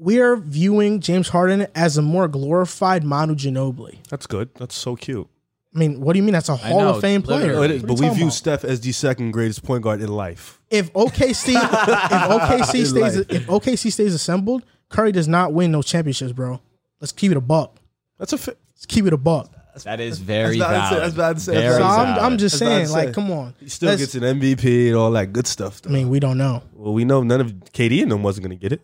we 0.00 0.18
are 0.20 0.36
viewing 0.36 1.00
James 1.00 1.28
Harden 1.28 1.66
as 1.74 1.96
a 1.96 2.02
more 2.02 2.26
glorified 2.28 3.04
Manu 3.04 3.34
Ginobili. 3.34 3.98
That's 4.08 4.26
good. 4.26 4.48
That's 4.56 4.74
so 4.74 4.96
cute. 4.96 5.28
I 5.74 5.78
mean, 5.78 6.00
what 6.00 6.14
do 6.14 6.18
you 6.18 6.22
mean? 6.24 6.32
That's 6.32 6.48
a 6.48 6.56
Hall 6.56 6.80
know, 6.80 6.88
of 6.94 7.00
Fame 7.00 7.22
player. 7.22 7.62
It 7.64 7.70
is, 7.70 7.82
but 7.84 8.00
we 8.00 8.08
view 8.08 8.24
about? 8.24 8.32
Steph 8.32 8.64
as 8.64 8.80
the 8.80 8.90
second 8.92 9.30
greatest 9.30 9.62
point 9.62 9.82
guard 9.84 10.00
in 10.00 10.08
life. 10.08 10.60
if 10.70 10.92
OKC 10.94 11.48
if 11.54 11.60
OKC 11.60 12.74
In 12.80 12.86
stays 12.86 12.92
life. 12.94 13.26
if 13.30 13.46
OKC 13.46 13.92
stays 13.92 14.12
assembled, 14.14 14.64
Curry 14.88 15.12
does 15.12 15.28
not 15.28 15.52
win 15.52 15.70
no 15.70 15.82
championships, 15.82 16.32
bro. 16.32 16.60
Let's 17.00 17.12
keep 17.12 17.30
it 17.30 17.36
a 17.36 17.40
buck. 17.40 17.76
That's 18.18 18.32
a 18.32 18.38
fit. 18.38 18.58
Let's 18.74 18.86
keep 18.86 19.06
it 19.06 19.12
a 19.12 19.16
buck. 19.16 19.52
That 19.84 20.00
is 20.00 20.18
very 20.18 20.58
That's 20.58 20.70
bad 20.72 20.80
to 20.80 20.84
say, 20.84 20.90
valid. 20.90 21.02
that's 21.04 21.14
bad 21.16 21.34
to 21.36 21.40
say, 21.40 21.52
Very 21.52 21.64
that's 21.66 21.76
So 21.76 21.82
bad 21.82 22.00
I'm, 22.00 22.06
valid. 22.16 22.32
I'm 22.32 22.38
just 22.38 22.58
That's 22.58 22.70
saying, 22.70 22.86
to 22.86 22.92
like, 22.92 23.14
come 23.14 23.30
on. 23.30 23.54
He 23.60 23.68
still 23.68 23.88
Let's- 23.90 24.02
gets 24.02 24.14
an 24.16 24.22
MVP 24.40 24.88
and 24.88 24.96
all 24.96 25.12
that 25.12 25.32
good 25.32 25.46
stuff. 25.46 25.80
I 25.86 25.90
mean, 25.90 26.08
we 26.08 26.18
don't 26.20 26.36
know. 26.36 26.64
well, 26.74 26.92
we 26.92 27.04
know 27.04 27.22
none 27.22 27.40
of 27.40 27.52
KD 27.72 28.02
and 28.02 28.10
them 28.10 28.22
wasn't 28.24 28.46
going 28.48 28.58
to 28.58 28.60
get 28.60 28.72
it. 28.72 28.82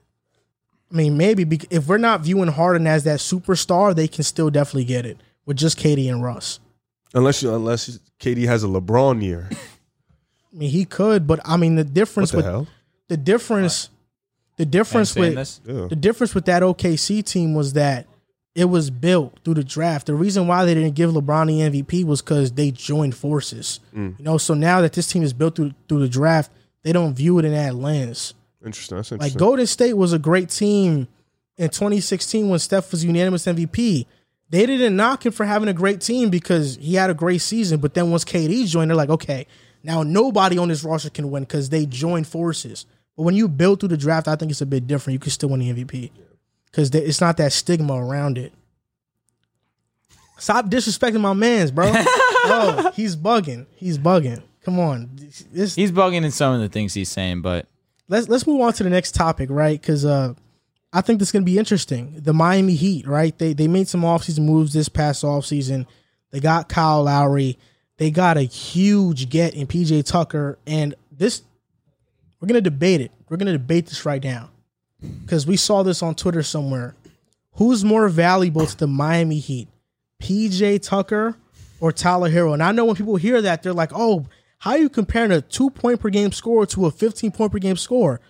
I 0.90 0.94
mean, 0.96 1.16
maybe 1.16 1.44
bec- 1.44 1.66
if 1.72 1.88
we're 1.88 1.98
not 1.98 2.20
viewing 2.20 2.48
Harden 2.48 2.86
as 2.86 3.04
that 3.04 3.18
superstar, 3.18 3.94
they 3.94 4.06
can 4.08 4.24
still 4.24 4.50
definitely 4.50 4.84
get 4.84 5.04
it 5.04 5.18
with 5.44 5.56
just 5.56 5.78
KD 5.78 6.08
and 6.10 6.22
Russ. 6.22 6.60
Unless 7.14 7.42
you, 7.42 7.54
unless 7.54 7.98
KD 8.20 8.46
has 8.46 8.62
a 8.62 8.68
LeBron 8.68 9.22
year. 9.22 9.48
I 10.52 10.56
mean, 10.58 10.70
he 10.70 10.84
could, 10.84 11.26
but 11.26 11.40
I 11.44 11.56
mean, 11.56 11.74
the 11.76 11.82
What 11.84 11.94
difference 11.94 12.30
the 12.30 12.36
with 12.38 12.46
hell? 12.46 12.66
the 13.08 13.16
difference, 13.16 13.90
the 14.56 14.64
difference 14.64 15.14
with 15.14 15.34
this? 15.34 15.60
The 15.64 15.96
difference 15.96 16.34
with 16.34 16.46
that 16.46 16.62
OKC 16.62 17.24
team 17.24 17.54
was 17.54 17.74
that 17.74 18.06
it 18.54 18.64
was 18.66 18.88
built 18.88 19.38
through 19.44 19.54
the 19.54 19.64
draft. 19.64 20.06
The 20.06 20.14
reason 20.14 20.46
why 20.46 20.64
they 20.64 20.72
didn't 20.74 20.94
give 20.94 21.10
LeBron 21.10 21.46
the 21.48 21.82
MVP 21.82 22.04
was 22.04 22.22
because 22.22 22.52
they 22.52 22.70
joined 22.70 23.14
forces. 23.14 23.80
Mm. 23.94 24.18
You 24.18 24.24
know, 24.24 24.38
so 24.38 24.54
now 24.54 24.80
that 24.80 24.94
this 24.94 25.08
team 25.08 25.22
is 25.22 25.34
built 25.34 25.56
through 25.56 25.74
through 25.88 26.00
the 26.00 26.08
draft, 26.08 26.50
they 26.82 26.92
don't 26.92 27.12
view 27.14 27.38
it 27.38 27.44
in 27.44 27.52
that 27.52 27.74
lens. 27.74 28.32
Interesting. 28.66 28.96
That's 28.96 29.12
Like. 29.12 29.36
Golden 29.36 29.66
State 29.66 29.94
was 29.94 30.12
a 30.12 30.18
great 30.18 30.50
team 30.50 31.08
in 31.56 31.70
2016 31.70 32.48
when 32.48 32.58
Steph 32.58 32.90
was 32.90 33.04
unanimous 33.04 33.46
MVP. 33.46 34.06
They 34.48 34.66
didn't 34.66 34.96
knock 34.96 35.24
him 35.26 35.32
for 35.32 35.44
having 35.44 35.68
a 35.68 35.72
great 35.72 36.00
team 36.00 36.30
because 36.30 36.76
he 36.76 36.94
had 36.94 37.10
a 37.10 37.14
great 37.14 37.40
season. 37.40 37.80
But 37.80 37.94
then 37.94 38.10
once 38.10 38.24
KD 38.24 38.66
joined, 38.66 38.90
they're 38.90 38.96
like, 38.96 39.08
okay, 39.10 39.46
now 39.82 40.02
nobody 40.02 40.58
on 40.58 40.68
this 40.68 40.84
roster 40.84 41.10
can 41.10 41.30
win 41.30 41.44
because 41.44 41.68
they 41.70 41.86
joined 41.86 42.26
forces. 42.26 42.86
But 43.16 43.22
when 43.22 43.34
you 43.34 43.48
build 43.48 43.80
through 43.80 43.88
the 43.90 43.96
draft, 43.96 44.28
I 44.28 44.36
think 44.36 44.50
it's 44.50 44.60
a 44.60 44.66
bit 44.66 44.86
different. 44.86 45.14
You 45.14 45.18
can 45.20 45.30
still 45.30 45.48
win 45.48 45.60
the 45.60 45.72
MVP 45.72 46.10
because 46.66 46.90
it's 46.94 47.20
not 47.20 47.38
that 47.38 47.52
stigma 47.52 47.94
around 47.94 48.36
it. 48.36 48.52
Stop 50.38 50.66
disrespecting 50.66 51.20
my 51.20 51.32
man's, 51.32 51.70
bro. 51.70 51.90
bro, 52.46 52.90
he's 52.94 53.16
bugging. 53.16 53.66
He's 53.76 53.96
bugging. 53.96 54.42
Come 54.62 54.80
on, 54.80 55.10
this 55.52 55.74
He's 55.76 55.92
bugging 55.92 56.24
in 56.24 56.30
some 56.30 56.52
of 56.54 56.60
the 56.60 56.68
things 56.68 56.92
he's 56.92 57.08
saying, 57.08 57.40
but 57.40 57.66
let's 58.08 58.28
let's 58.28 58.46
move 58.46 58.60
on 58.60 58.72
to 58.74 58.82
the 58.82 58.90
next 58.90 59.14
topic, 59.14 59.48
right? 59.50 59.80
Because 59.80 60.04
uh, 60.04 60.34
I 60.92 61.00
think 61.00 61.18
this 61.18 61.28
is 61.28 61.32
going 61.32 61.42
to 61.44 61.50
be 61.50 61.58
interesting. 61.58 62.14
The 62.18 62.32
Miami 62.32 62.74
Heat, 62.74 63.06
right? 63.06 63.36
They 63.36 63.52
they 63.52 63.68
made 63.68 63.88
some 63.88 64.02
offseason 64.02 64.40
moves 64.40 64.72
this 64.72 64.88
past 64.88 65.24
offseason. 65.24 65.86
They 66.30 66.40
got 66.40 66.68
Kyle 66.68 67.04
Lowry. 67.04 67.58
They 67.98 68.10
got 68.10 68.36
a 68.36 68.42
huge 68.42 69.30
get 69.30 69.54
in 69.54 69.66
PJ 69.66 70.04
Tucker, 70.04 70.58
and 70.66 70.94
this 71.10 71.42
we're 72.40 72.48
going 72.48 72.62
to 72.62 72.70
debate 72.70 73.00
it. 73.00 73.12
We're 73.28 73.38
going 73.38 73.46
to 73.46 73.52
debate 73.52 73.86
this 73.86 74.04
right 74.04 74.22
now 74.22 74.50
because 75.22 75.46
we 75.46 75.56
saw 75.56 75.82
this 75.82 76.02
on 76.02 76.14
Twitter 76.14 76.42
somewhere. 76.42 76.94
Who's 77.52 77.84
more 77.84 78.08
valuable 78.08 78.66
to 78.66 78.76
the 78.76 78.86
Miami 78.86 79.38
Heat, 79.38 79.68
PJ 80.22 80.82
Tucker 80.82 81.36
or 81.80 81.90
Tyler 81.90 82.30
Herro? 82.30 82.52
And 82.52 82.62
I 82.62 82.72
know 82.72 82.84
when 82.84 82.96
people 82.96 83.16
hear 83.16 83.40
that, 83.40 83.62
they're 83.62 83.72
like, 83.72 83.92
"Oh, 83.94 84.26
how 84.58 84.72
are 84.72 84.78
you 84.78 84.88
comparing 84.88 85.32
a 85.32 85.40
two 85.40 85.70
point 85.70 86.00
per 86.00 86.08
game 86.10 86.32
score 86.32 86.66
to 86.66 86.86
a 86.86 86.90
15 86.90 87.30
point 87.32 87.52
per 87.52 87.58
game 87.58 87.76
score?" 87.76 88.20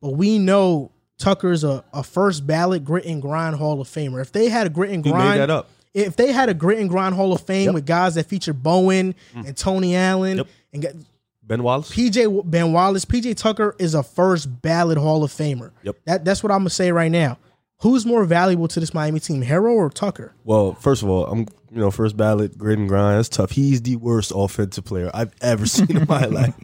But 0.00 0.10
we 0.10 0.38
know 0.38 0.92
Tucker's 1.18 1.64
a, 1.64 1.84
a 1.92 2.02
first 2.02 2.46
ballot 2.46 2.84
grit 2.84 3.06
and 3.06 3.22
grind 3.22 3.56
Hall 3.56 3.80
of 3.80 3.88
Famer. 3.88 4.20
If 4.20 4.32
they 4.32 4.48
had 4.48 4.66
a 4.66 4.70
grit 4.70 4.90
and 4.90 5.02
grind, 5.02 5.30
made 5.30 5.38
that 5.38 5.50
up? 5.50 5.68
if 5.94 6.14
they 6.16 6.30
had 6.30 6.48
a 6.48 6.54
grit 6.54 6.78
and 6.78 6.90
grind 6.90 7.14
Hall 7.14 7.32
of 7.32 7.40
Fame 7.40 7.66
Yep. 7.66 7.74
with 7.74 7.86
guys 7.86 8.14
that 8.16 8.26
feature 8.26 8.52
Bowen 8.52 9.14
mm. 9.34 9.46
and 9.46 9.56
Tony 9.56 9.96
Allen 9.96 10.38
Yep. 10.38 10.46
and 10.74 10.82
get, 10.82 10.96
Ben 11.42 11.62
Wallace? 11.62 11.90
PJ 11.90 12.50
Ben 12.50 12.72
Wallace, 12.72 13.04
PJ 13.04 13.36
Tucker 13.36 13.74
is 13.78 13.94
a 13.94 14.02
first 14.02 14.60
ballot 14.62 14.98
Hall 14.98 15.24
of 15.24 15.32
Famer. 15.32 15.70
Yep. 15.84 15.96
That 16.04 16.24
that's 16.24 16.42
what 16.42 16.52
I'm 16.52 16.60
gonna 16.60 16.70
say 16.70 16.92
right 16.92 17.10
now. 17.10 17.38
Who's 17.80 18.06
more 18.06 18.24
valuable 18.24 18.68
to 18.68 18.80
this 18.80 18.94
Miami 18.94 19.20
team, 19.20 19.42
Herro 19.42 19.72
or 19.72 19.90
Tucker? 19.90 20.34
Well, 20.44 20.74
first 20.74 21.02
of 21.02 21.08
all, 21.10 21.26
I'm 21.26 21.46
you 21.76 21.82
know 21.82 21.90
first 21.90 22.16
ballot 22.16 22.56
grit 22.56 22.78
and 22.78 22.88
grind. 22.88 23.18
That's 23.18 23.28
tough. 23.28 23.50
He's 23.50 23.82
the 23.82 23.96
worst 23.96 24.32
offensive 24.34 24.86
player 24.86 25.10
I've 25.12 25.34
ever 25.42 25.66
seen 25.66 25.94
in 25.94 26.06
my 26.08 26.24
life. 26.24 26.54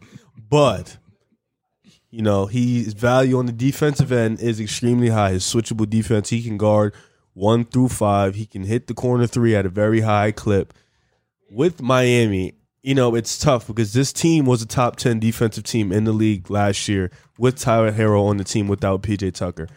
But 0.48 0.96
you 2.10 2.22
know 2.22 2.46
his 2.46 2.94
value 2.94 3.38
on 3.38 3.44
the 3.44 3.52
defensive 3.52 4.10
end 4.10 4.40
is 4.40 4.58
extremely 4.58 5.10
high. 5.10 5.32
His 5.32 5.44
switchable 5.44 5.88
defense, 5.88 6.30
he 6.30 6.42
can 6.42 6.56
guard 6.56 6.94
one 7.34 7.66
through 7.66 7.90
five. 7.90 8.36
He 8.36 8.46
can 8.46 8.64
hit 8.64 8.86
the 8.86 8.94
corner 8.94 9.26
three 9.26 9.54
at 9.54 9.66
a 9.66 9.68
very 9.68 10.00
high 10.00 10.32
clip. 10.32 10.72
With 11.50 11.82
Miami, 11.82 12.54
you 12.82 12.94
know 12.94 13.14
it's 13.14 13.36
tough 13.36 13.66
because 13.66 13.92
this 13.92 14.14
team 14.14 14.46
was 14.46 14.62
a 14.62 14.66
top 14.66 14.96
ten 14.96 15.20
defensive 15.20 15.64
team 15.64 15.92
in 15.92 16.04
the 16.04 16.12
league 16.12 16.50
last 16.50 16.88
year 16.88 17.10
with 17.36 17.58
Tyler 17.58 17.92
Herro 17.92 18.24
on 18.30 18.38
the 18.38 18.44
team 18.44 18.66
without 18.66 19.02
PJ 19.02 19.34
Tucker 19.34 19.68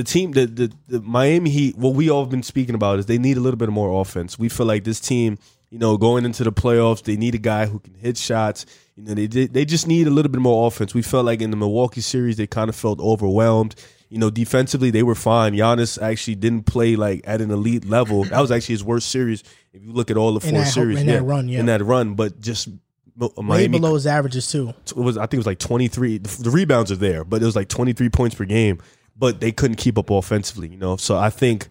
the 0.00 0.04
team, 0.04 0.32
the, 0.32 0.46
the 0.46 0.72
the 0.88 1.00
Miami 1.00 1.50
Heat, 1.50 1.76
what 1.76 1.94
we 1.94 2.08
all 2.10 2.22
have 2.24 2.30
been 2.30 2.42
speaking 2.42 2.74
about 2.74 2.98
is 2.98 3.06
they 3.06 3.18
need 3.18 3.36
a 3.36 3.40
little 3.40 3.58
bit 3.58 3.68
more 3.70 4.00
offense. 4.00 4.38
We 4.38 4.48
feel 4.48 4.66
like 4.66 4.84
this 4.84 5.00
team, 5.00 5.38
you 5.70 5.78
know, 5.78 5.96
going 5.96 6.24
into 6.24 6.42
the 6.44 6.52
playoffs, 6.52 7.02
they 7.02 7.16
need 7.16 7.34
a 7.34 7.38
guy 7.38 7.66
who 7.66 7.78
can 7.80 7.94
hit 7.94 8.16
shots. 8.16 8.66
You 8.96 9.04
know, 9.04 9.14
they 9.14 9.26
did- 9.26 9.52
they 9.54 9.64
just 9.64 9.86
need 9.86 10.06
a 10.06 10.10
little 10.10 10.30
bit 10.30 10.40
more 10.40 10.66
offense. 10.66 10.94
We 10.94 11.02
felt 11.02 11.24
like 11.26 11.40
in 11.40 11.50
the 11.50 11.56
Milwaukee 11.56 12.00
series, 12.00 12.36
they 12.36 12.46
kind 12.46 12.68
of 12.68 12.76
felt 12.76 12.98
overwhelmed. 13.00 13.74
You 14.08 14.18
know, 14.18 14.30
defensively 14.30 14.90
they 14.90 15.02
were 15.04 15.14
fine. 15.14 15.54
Giannis 15.54 16.00
actually 16.02 16.34
didn't 16.34 16.64
play 16.66 16.96
like 16.96 17.20
at 17.24 17.40
an 17.40 17.50
elite 17.50 17.84
level. 17.84 18.24
That 18.24 18.40
was 18.40 18.50
actually 18.50 18.74
his 18.74 18.84
worst 18.84 19.08
series. 19.10 19.44
If 19.72 19.84
you 19.84 19.92
look 19.92 20.10
at 20.10 20.16
all 20.16 20.32
the 20.38 20.44
In 20.48 20.54
four 20.54 20.64
that- 20.64 20.72
series, 20.72 21.00
in 21.00 21.06
that 21.06 21.22
run, 21.22 21.48
yeah. 21.48 21.60
in 21.60 21.66
that 21.66 21.82
run, 21.84 22.14
but 22.14 22.40
just 22.40 22.68
Mo- 23.16 23.32
Way 23.36 23.44
Miami 23.44 23.78
below 23.78 23.94
his 23.94 24.06
averages 24.06 24.50
too. 24.50 24.72
it 24.86 24.96
was 24.96 25.16
I 25.18 25.22
think 25.22 25.34
it 25.34 25.38
was 25.38 25.46
like 25.46 25.58
23 25.58 26.18
the, 26.18 26.42
the 26.44 26.50
rebounds 26.50 26.90
are 26.90 26.96
there 26.96 27.22
but 27.22 27.42
it 27.42 27.44
was 27.44 27.54
like 27.56 27.68
23 27.68 28.08
points 28.08 28.34
per 28.34 28.44
game 28.46 28.78
but 29.20 29.40
they 29.40 29.52
couldn't 29.52 29.76
keep 29.76 29.96
up 29.96 30.10
offensively 30.10 30.68
you 30.68 30.76
know? 30.76 30.96
So 30.96 31.16
I 31.16 31.30
think 31.30 31.68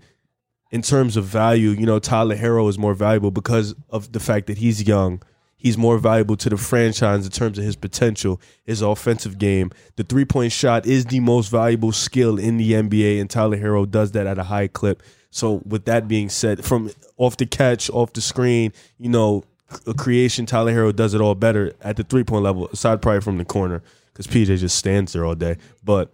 in 0.72 0.82
terms 0.82 1.18
of 1.18 1.26
value 1.26 1.72
you 1.72 1.86
know 1.86 2.00
Tyler 2.00 2.38
Herro 2.38 2.70
is 2.70 2.78
more 2.78 2.94
valuable 2.94 3.32
because 3.32 3.76
of 3.90 4.12
the 4.14 4.20
fact 4.20 4.48
that 4.48 4.60
he's 4.60 4.88
young. 4.88 5.22
He's 5.58 5.78
more 5.78 5.98
valuable 5.98 6.38
to 6.38 6.50
the 6.50 6.56
franchise 6.56 7.26
in 7.26 7.32
terms 7.32 7.58
of 7.58 7.66
his 7.66 7.76
potential 7.76 8.40
his 8.64 8.82
offensive 8.82 9.38
game. 9.38 9.72
The 9.98 10.04
three 10.04 10.24
point 10.24 10.54
shot 10.54 10.86
is 10.86 11.06
the 11.06 11.20
most 11.20 11.50
valuable 11.50 11.92
skill 11.92 12.40
in 12.40 12.56
the 12.56 12.72
NBA 12.72 13.20
and 13.20 13.30
Tyler 13.30 13.58
Herro 13.58 13.90
does 13.90 14.14
that 14.14 14.26
at 14.26 14.38
a 14.38 14.44
high 14.44 14.68
clip. 14.68 15.04
So 15.32 15.62
with 15.66 15.84
that 15.86 16.08
being 16.08 16.30
said 16.30 16.64
from 16.64 16.92
off 17.18 17.36
the 17.36 17.46
catch 17.46 17.90
off 17.90 18.14
the 18.14 18.22
screen 18.22 18.72
you 18.98 19.10
know 19.10 19.44
a 19.86 19.94
creation, 19.94 20.46
Tyler 20.46 20.74
Herro 20.74 20.96
does 20.96 21.14
it 21.14 21.22
all 21.22 21.36
better 21.36 21.74
at 21.82 21.98
the 21.98 22.04
three 22.04 22.24
point 22.24 22.44
level, 22.44 22.68
aside 22.68 23.02
probably 23.02 23.22
from 23.22 23.38
the 23.38 23.46
corner, 23.46 23.84
because 24.12 24.28
PJ 24.28 24.58
just 24.60 24.78
stands 24.78 25.14
there 25.14 25.26
all 25.26 25.36
day. 25.36 25.58
But 25.84 26.12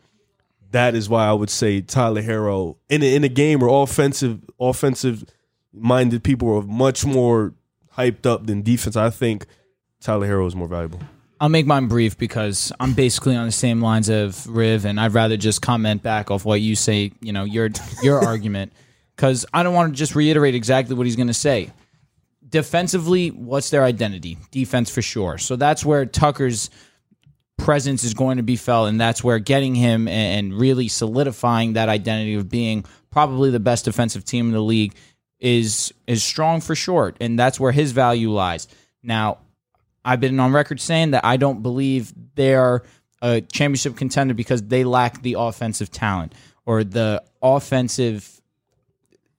that 0.71 0.95
is 0.95 1.07
why 1.09 1.25
I 1.25 1.33
would 1.33 1.49
say 1.49 1.81
Tyler 1.81 2.21
Herro 2.21 2.77
in 2.89 3.03
a, 3.03 3.15
in 3.15 3.23
a 3.23 3.29
game 3.29 3.59
where 3.59 3.69
offensive 3.69 4.41
offensive 4.59 5.25
minded 5.73 6.23
people 6.23 6.57
are 6.57 6.61
much 6.63 7.05
more 7.05 7.53
hyped 7.97 8.25
up 8.25 8.45
than 8.45 8.61
defense. 8.61 8.95
I 8.95 9.09
think 9.09 9.45
Tyler 10.01 10.27
Herro 10.27 10.47
is 10.47 10.55
more 10.55 10.67
valuable. 10.67 10.99
I'll 11.39 11.49
make 11.49 11.65
mine 11.65 11.87
brief 11.87 12.17
because 12.17 12.71
I'm 12.79 12.93
basically 12.93 13.35
on 13.35 13.45
the 13.45 13.51
same 13.51 13.81
lines 13.81 14.07
of 14.07 14.47
Riv, 14.47 14.85
and 14.85 14.99
I'd 14.99 15.13
rather 15.13 15.35
just 15.35 15.61
comment 15.61 16.01
back 16.01 16.31
off 16.31 16.45
what 16.45 16.61
you 16.61 16.75
say. 16.75 17.11
You 17.21 17.33
know 17.33 17.43
your 17.43 17.69
your 18.01 18.19
argument 18.25 18.73
because 19.15 19.45
I 19.53 19.63
don't 19.63 19.73
want 19.73 19.93
to 19.93 19.97
just 19.97 20.15
reiterate 20.15 20.55
exactly 20.55 20.95
what 20.95 21.05
he's 21.05 21.15
going 21.15 21.27
to 21.27 21.33
say. 21.33 21.71
Defensively, 22.47 23.29
what's 23.29 23.69
their 23.69 23.83
identity? 23.83 24.37
Defense 24.51 24.89
for 24.89 25.01
sure. 25.01 25.37
So 25.37 25.55
that's 25.55 25.83
where 25.83 26.05
Tucker's 26.05 26.69
presence 27.57 28.03
is 28.03 28.13
going 28.13 28.37
to 28.37 28.43
be 28.43 28.55
felt, 28.55 28.89
and 28.89 28.99
that's 28.99 29.23
where 29.23 29.39
getting 29.39 29.75
him 29.75 30.07
and 30.07 30.53
really 30.53 30.87
solidifying 30.87 31.73
that 31.73 31.89
identity 31.89 32.35
of 32.35 32.49
being 32.49 32.85
probably 33.11 33.49
the 33.49 33.59
best 33.59 33.85
defensive 33.85 34.25
team 34.25 34.47
in 34.47 34.51
the 34.53 34.61
league 34.61 34.93
is 35.39 35.93
is 36.07 36.23
strong 36.23 36.61
for 36.61 36.75
sure, 36.75 37.13
and 37.19 37.37
that's 37.37 37.59
where 37.59 37.71
his 37.71 37.91
value 37.91 38.31
lies. 38.31 38.67
Now, 39.03 39.39
I've 40.03 40.19
been 40.19 40.39
on 40.39 40.53
record 40.53 40.79
saying 40.79 41.11
that 41.11 41.25
I 41.25 41.37
don't 41.37 41.61
believe 41.61 42.13
they're 42.35 42.83
a 43.21 43.41
championship 43.41 43.95
contender 43.95 44.33
because 44.33 44.61
they 44.63 44.83
lack 44.83 45.21
the 45.21 45.35
offensive 45.37 45.91
talent 45.91 46.33
or 46.65 46.83
the 46.83 47.23
offensive 47.41 48.41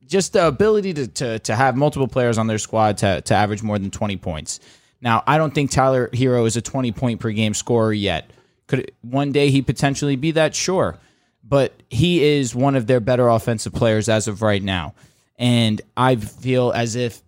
just 0.06 0.32
the 0.32 0.46
ability 0.46 0.94
to, 0.94 1.06
to 1.08 1.38
to 1.40 1.54
have 1.54 1.76
multiple 1.76 2.08
players 2.08 2.38
on 2.38 2.46
their 2.46 2.58
squad 2.58 2.98
to 2.98 3.20
to 3.22 3.34
average 3.34 3.62
more 3.62 3.78
than 3.78 3.90
20 3.90 4.16
points. 4.16 4.60
Now, 5.00 5.22
I 5.26 5.38
don't 5.38 5.54
think 5.54 5.70
Tyler 5.70 6.08
Herro 6.12 6.46
is 6.46 6.56
a 6.56 6.62
20 6.62 6.92
point 6.92 7.20
per 7.20 7.30
game 7.30 7.54
scorer 7.54 7.92
yet. 7.92 8.30
Could 8.66 8.92
one 9.02 9.32
day 9.32 9.50
he 9.50 9.62
potentially 9.62 10.16
be 10.16 10.32
that? 10.32 10.54
Sure. 10.54 10.98
But 11.44 11.72
he 11.88 12.24
is 12.24 12.54
one 12.54 12.74
of 12.74 12.86
their 12.86 13.00
better 13.00 13.28
offensive 13.28 13.72
players 13.72 14.08
as 14.08 14.26
of 14.26 14.42
right 14.42 14.62
now. 14.62 14.94
And 15.38 15.80
I 15.96 16.16
feel 16.16 16.72
as 16.72 16.96
if 16.96 17.22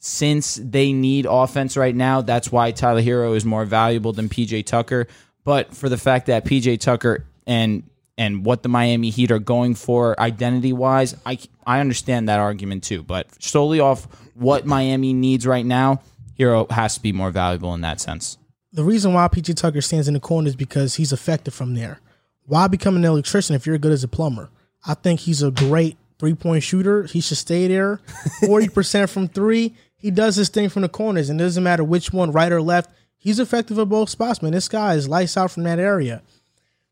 since 0.00 0.58
they 0.62 0.92
need 0.92 1.26
offense 1.28 1.76
right 1.76 1.94
now, 1.94 2.22
that's 2.22 2.50
why 2.50 2.72
Tyler 2.72 3.02
Herro 3.02 3.36
is 3.36 3.44
more 3.44 3.64
valuable 3.64 4.12
than 4.12 4.28
PJ 4.28 4.66
Tucker. 4.66 5.06
But 5.44 5.74
for 5.74 5.88
the 5.88 5.98
fact 5.98 6.26
that 6.26 6.44
PJ 6.44 6.80
Tucker 6.80 7.26
and 7.46 7.84
and 8.18 8.44
what 8.44 8.62
the 8.62 8.68
Miami 8.68 9.10
Heat 9.10 9.30
are 9.30 9.38
going 9.38 9.74
for 9.74 10.18
identity 10.20 10.72
wise, 10.72 11.16
I 11.24 11.38
I 11.66 11.80
understand 11.80 12.28
that 12.28 12.40
argument 12.40 12.82
too. 12.82 13.02
But 13.02 13.28
solely 13.42 13.78
off 13.78 14.08
what 14.34 14.66
Miami 14.66 15.12
needs 15.12 15.46
right 15.46 15.64
now, 15.64 16.00
Herro 16.40 16.70
has 16.70 16.94
to 16.94 17.02
be 17.02 17.12
more 17.12 17.30
valuable 17.30 17.74
in 17.74 17.82
that 17.82 18.00
sense. 18.00 18.38
The 18.72 18.84
reason 18.84 19.12
why 19.12 19.28
PJ 19.28 19.56
Tucker 19.56 19.80
stands 19.80 20.08
in 20.08 20.14
the 20.14 20.20
corner 20.20 20.48
is 20.48 20.56
because 20.56 20.94
he's 20.94 21.12
effective 21.12 21.52
from 21.52 21.74
there. 21.74 22.00
Why 22.46 22.66
become 22.66 22.96
an 22.96 23.04
electrician 23.04 23.54
if 23.54 23.66
you're 23.66 23.78
good 23.78 23.92
as 23.92 24.04
a 24.04 24.08
plumber? 24.08 24.48
I 24.86 24.94
think 24.94 25.20
he's 25.20 25.42
a 25.42 25.50
great 25.50 25.98
three 26.18 26.34
point 26.34 26.62
shooter. 26.62 27.04
He 27.04 27.20
should 27.20 27.36
stay 27.36 27.66
there. 27.68 28.00
40% 28.42 29.10
from 29.10 29.28
three. 29.28 29.74
He 29.96 30.10
does 30.10 30.36
his 30.36 30.48
thing 30.48 30.70
from 30.70 30.82
the 30.82 30.88
corners, 30.88 31.28
and 31.28 31.40
it 31.40 31.44
doesn't 31.44 31.62
matter 31.62 31.84
which 31.84 32.12
one, 32.12 32.32
right 32.32 32.50
or 32.50 32.62
left. 32.62 32.90
He's 33.18 33.38
effective 33.38 33.78
at 33.78 33.88
both 33.88 34.08
spots, 34.08 34.40
man. 34.40 34.52
This 34.52 34.68
guy 34.68 34.94
is 34.94 35.08
lights 35.08 35.36
out 35.36 35.50
from 35.50 35.64
that 35.64 35.78
area. 35.78 36.22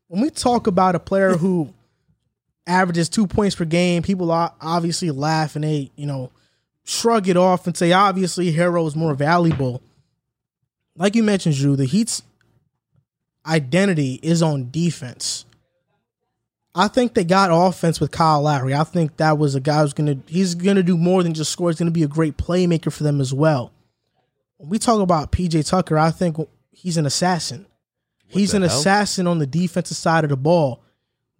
When 0.07 0.21
we 0.21 0.29
talk 0.29 0.67
about 0.67 0.95
a 0.95 0.99
player 0.99 1.37
who 1.37 1.73
averages 2.67 3.09
two 3.09 3.25
points 3.25 3.55
per 3.55 3.65
game, 3.65 4.03
people 4.03 4.31
obviously 4.31 5.09
laugh 5.09 5.55
and 5.55 5.63
they, 5.63 5.91
you 5.95 6.05
know, 6.05 6.29
shrug 6.89 7.27
it 7.27 7.37
off 7.37 7.67
and 7.67 7.77
say, 7.77 7.91
obviously, 7.91 8.51
Herro 8.51 8.87
is 8.87 8.95
more 8.95 9.13
valuable. 9.13 9.81
Like 10.95 11.15
you 11.15 11.23
mentioned, 11.23 11.55
Drew, 11.55 11.75
the 11.75 11.85
Heat's 11.85 12.23
identity 13.45 14.19
is 14.23 14.41
on 14.41 14.71
defense. 14.71 15.45
I 16.73 16.87
think 16.87 17.13
they 17.13 17.23
got 17.23 17.49
offense 17.51 17.99
with 17.99 18.11
Kyle 18.11 18.41
Lowry. 18.41 18.73
I 18.73 18.83
think 18.83 19.17
that 19.17 19.37
was 19.37 19.55
a 19.55 19.59
guy 19.59 19.81
who's 19.81 19.93
gonna 19.93 20.17
he's 20.27 20.55
gonna 20.55 20.83
do 20.83 20.97
more 20.97 21.23
than 21.23 21.33
just 21.33 21.51
score. 21.51 21.69
He's 21.69 21.79
gonna 21.79 21.91
be 21.91 22.03
a 22.03 22.07
great 22.07 22.37
playmaker 22.37 22.91
for 22.91 23.03
them 23.03 23.19
as 23.21 23.33
well. 23.33 23.71
When 24.57 24.69
we 24.69 24.79
talk 24.79 24.99
about 24.99 25.31
PJ 25.31 25.67
Tucker, 25.67 25.97
I 25.97 26.11
think 26.11 26.37
he's 26.71 26.97
an 26.97 27.05
assassin. 27.05 27.65
What 28.29 28.39
he's 28.39 28.53
an 28.53 28.61
hell? 28.61 28.77
assassin 28.77 29.25
on 29.25 29.39
the 29.39 29.47
defensive 29.47 29.97
side 29.97 30.23
of 30.23 30.29
the 30.29 30.37
ball. 30.37 30.81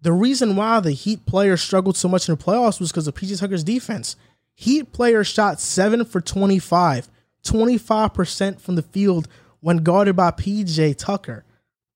The 0.02 0.12
reason 0.12 0.56
why 0.56 0.80
the 0.80 0.92
Heat 0.92 1.26
players 1.26 1.60
struggled 1.60 1.96
so 1.96 2.08
much 2.08 2.28
in 2.28 2.34
the 2.34 2.42
playoffs 2.42 2.80
was 2.80 2.90
because 2.90 3.06
of 3.06 3.14
PJ 3.14 3.38
Tucker's 3.38 3.64
defense. 3.64 4.16
Heat 4.60 4.92
players 4.92 5.26
shot 5.26 5.58
seven 5.58 6.04
for 6.04 6.20
25, 6.20 7.08
25% 7.44 8.60
from 8.60 8.74
the 8.74 8.82
field 8.82 9.26
when 9.60 9.78
guarded 9.78 10.16
by 10.16 10.32
PJ 10.32 10.98
Tucker. 10.98 11.44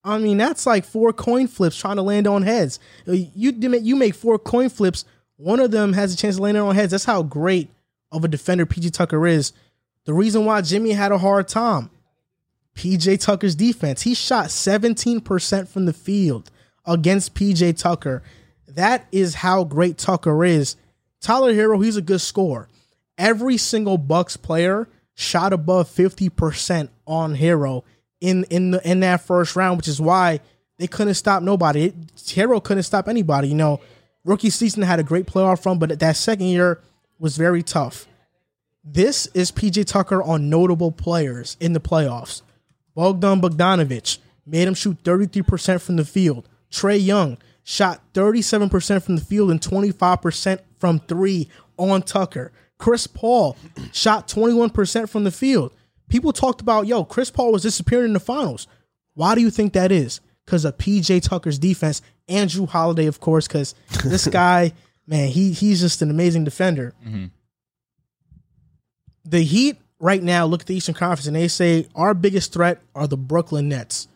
I 0.02 0.16
mean, 0.16 0.38
that's 0.38 0.64
like 0.64 0.86
four 0.86 1.12
coin 1.12 1.46
flips 1.46 1.76
trying 1.76 1.96
to 1.96 2.02
land 2.02 2.26
on 2.26 2.40
heads. 2.40 2.80
Uh, 3.06 3.12
you 3.12 3.52
you 3.52 3.96
make 3.96 4.14
four 4.14 4.38
coin 4.38 4.70
flips, 4.70 5.04
one 5.36 5.60
of 5.60 5.72
them 5.72 5.92
has 5.92 6.14
a 6.14 6.16
chance 6.16 6.36
to 6.36 6.42
land 6.42 6.56
on 6.56 6.74
heads. 6.74 6.92
That's 6.92 7.04
how 7.04 7.22
great 7.22 7.68
of 8.10 8.24
a 8.24 8.28
defender 8.28 8.64
PJ 8.64 8.92
Tucker 8.94 9.26
is. 9.26 9.52
The 10.06 10.14
reason 10.14 10.46
why 10.46 10.62
Jimmy 10.62 10.92
had 10.92 11.12
a 11.12 11.18
hard 11.18 11.48
time, 11.48 11.90
PJ 12.74 13.20
Tucker's 13.20 13.54
defense. 13.54 14.00
He 14.00 14.14
shot 14.14 14.46
17% 14.46 15.68
from 15.68 15.84
the 15.84 15.92
field 15.92 16.50
against 16.86 17.34
PJ 17.34 17.76
Tucker. 17.76 18.22
That 18.66 19.06
is 19.12 19.34
how 19.34 19.64
great 19.64 19.98
Tucker 19.98 20.46
is. 20.46 20.76
Tyler 21.24 21.54
Herro, 21.54 21.82
he's 21.82 21.96
a 21.96 22.02
good 22.02 22.20
scorer. 22.20 22.68
Every 23.16 23.56
single 23.56 23.96
Bucks 23.96 24.36
player 24.36 24.86
shot 25.14 25.54
above 25.54 25.88
50% 25.88 26.90
on 27.06 27.34
Herro 27.34 27.82
in 28.20 28.44
in 28.44 28.72
the, 28.72 28.90
in 28.90 29.00
that 29.00 29.22
first 29.22 29.56
round, 29.56 29.78
which 29.78 29.88
is 29.88 30.02
why 30.02 30.40
they 30.78 30.86
couldn't 30.86 31.14
stop 31.14 31.42
nobody. 31.42 31.92
Herro 32.14 32.62
couldn't 32.62 32.82
stop 32.82 33.08
anybody. 33.08 33.48
You 33.48 33.54
know, 33.54 33.80
rookie 34.26 34.50
season 34.50 34.82
had 34.82 34.98
a 34.98 35.02
great 35.02 35.24
playoff 35.24 35.64
run, 35.64 35.78
but 35.78 35.98
that 35.98 36.16
second 36.16 36.46
year 36.46 36.82
was 37.18 37.38
very 37.38 37.62
tough. 37.62 38.06
This 38.84 39.26
is 39.28 39.50
PJ 39.50 39.86
Tucker 39.86 40.22
on 40.22 40.50
notable 40.50 40.92
players 40.92 41.56
in 41.58 41.72
the 41.72 41.80
playoffs. 41.80 42.42
Bogdan 42.94 43.40
Bogdanovic 43.40 44.18
made 44.44 44.68
him 44.68 44.74
shoot 44.74 45.02
33% 45.04 45.80
from 45.80 45.96
the 45.96 46.04
field. 46.04 46.46
Trae 46.70 47.02
Young 47.02 47.38
shot 47.64 48.00
37% 48.12 49.02
from 49.02 49.16
the 49.16 49.24
field 49.24 49.50
and 49.50 49.60
25% 49.60 50.60
from 50.78 51.00
three 51.00 51.48
on 51.76 52.02
Tucker. 52.02 52.52
Chris 52.78 53.06
Paul 53.06 53.56
shot 53.92 54.28
21% 54.28 55.08
from 55.08 55.24
the 55.24 55.30
field 55.32 55.72
people 56.08 56.32
talked 56.32 56.60
about, 56.60 56.86
yo, 56.86 57.04
Chris 57.04 57.30
Paul 57.30 57.52
was 57.52 57.62
disappearing 57.62 58.06
in 58.06 58.12
the 58.12 58.20
finals. 58.20 58.66
Why 59.14 59.34
do 59.34 59.40
you 59.40 59.50
think 59.50 59.72
that 59.72 59.92
is? 59.92 60.20
Because 60.44 60.64
of 60.64 60.76
PJ 60.76 61.22
Tucker's 61.22 61.58
defense 61.58 62.02
Andrew 62.28 62.66
Holiday, 62.66 63.06
of 63.06 63.20
course, 63.20 63.46
because 63.46 63.74
this 64.04 64.26
guy, 64.26 64.72
man, 65.06 65.28
he 65.28 65.52
he's 65.52 65.80
just 65.80 66.02
an 66.02 66.10
amazing 66.10 66.44
defender. 66.44 66.94
Mm-hmm. 67.04 67.26
The 69.24 69.42
Heat 69.42 69.76
right 69.98 70.22
now 70.22 70.46
look 70.46 70.62
at 70.62 70.66
the 70.66 70.74
Eastern 70.74 70.94
Conference 70.94 71.26
and 71.26 71.36
they 71.36 71.48
say 71.48 71.88
our 71.94 72.14
biggest 72.14 72.52
threat 72.52 72.80
are 72.94 73.06
the 73.06 73.16
Brooklyn 73.16 73.68
Nets. 73.68 74.08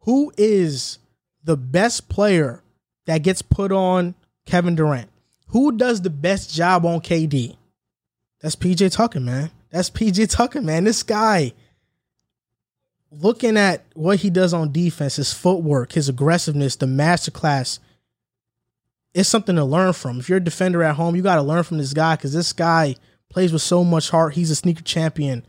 Who 0.00 0.32
is 0.36 0.98
the 1.44 1.56
best 1.56 2.08
player 2.08 2.61
that 3.06 3.22
gets 3.22 3.42
put 3.42 3.72
on 3.72 4.14
Kevin 4.46 4.74
Durant? 4.74 5.08
Who 5.48 5.72
does 5.72 6.00
the 6.00 6.10
best 6.10 6.54
job 6.54 6.86
on 6.86 7.00
KD? 7.00 7.56
That's 8.40 8.56
PJ 8.56 8.92
Tucker, 8.92 9.20
man. 9.20 9.50
That's 9.70 9.90
PJ 9.90 10.30
Tucker, 10.30 10.60
man. 10.60 10.84
This 10.84 11.02
guy, 11.02 11.52
looking 13.10 13.56
at 13.56 13.84
what 13.94 14.20
he 14.20 14.30
does 14.30 14.54
on 14.54 14.72
defense, 14.72 15.16
his 15.16 15.32
footwork, 15.32 15.92
his 15.92 16.08
aggressiveness, 16.08 16.76
the 16.76 16.86
masterclass, 16.86 17.78
it's 19.14 19.28
something 19.28 19.56
to 19.56 19.64
learn 19.64 19.92
from. 19.92 20.18
If 20.18 20.28
you're 20.28 20.38
a 20.38 20.44
defender 20.44 20.82
at 20.82 20.96
home, 20.96 21.14
you 21.14 21.22
got 21.22 21.36
to 21.36 21.42
learn 21.42 21.64
from 21.64 21.78
this 21.78 21.92
guy 21.92 22.16
because 22.16 22.32
this 22.32 22.52
guy 22.52 22.96
plays 23.28 23.52
with 23.52 23.62
so 23.62 23.84
much 23.84 24.10
heart. 24.10 24.34
He's 24.34 24.50
a 24.50 24.56
sneaker 24.56 24.82
champion. 24.82 25.44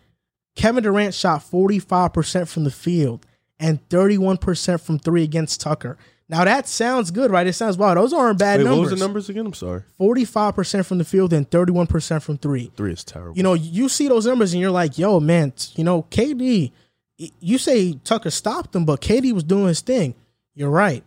Kevin 0.56 0.84
Durant 0.84 1.14
shot 1.14 1.42
45% 1.42 2.48
from 2.48 2.64
the 2.64 2.72
field 2.72 3.26
and 3.60 3.88
31% 3.90 4.82
from 4.82 5.00
three 5.00 5.24
against 5.24 5.62
Tucker. 5.62 5.98
Now 6.34 6.46
that 6.46 6.68
sounds 6.68 7.12
good, 7.12 7.30
right? 7.30 7.46
It 7.46 7.54
sounds 7.54 7.78
wow. 7.78 7.94
Those 7.94 8.12
aren't 8.12 8.40
bad 8.40 8.58
Wait, 8.58 8.64
numbers. 8.64 8.80
What 8.80 8.90
was 8.90 9.00
the 9.00 9.06
numbers 9.06 9.30
again? 9.30 9.46
I'm 9.46 9.54
sorry. 9.54 9.84
Forty-five 10.00 10.56
percent 10.56 10.84
from 10.88 10.98
the 10.98 11.04
field 11.04 11.32
and 11.32 11.48
thirty-one 11.48 11.86
percent 11.86 12.24
from 12.24 12.40
three. 12.40 12.72
Three 12.76 12.92
is 12.92 13.04
terrible. 13.04 13.38
You 13.38 13.44
know, 13.44 13.54
you 13.54 13.88
see 13.88 14.08
those 14.08 14.26
numbers 14.26 14.52
and 14.52 14.60
you're 14.60 14.72
like, 14.72 14.98
yo, 14.98 15.20
man, 15.20 15.54
you 15.76 15.84
know, 15.84 16.08
KD. 16.10 16.72
You 17.18 17.58
say 17.60 17.94
Tucker 18.04 18.32
stopped 18.32 18.76
him, 18.76 18.84
but 18.84 19.00
KD 19.00 19.32
was 19.32 19.44
doing 19.44 19.68
his 19.68 19.82
thing. 19.82 20.16
You're 20.56 20.72
right. 20.72 21.04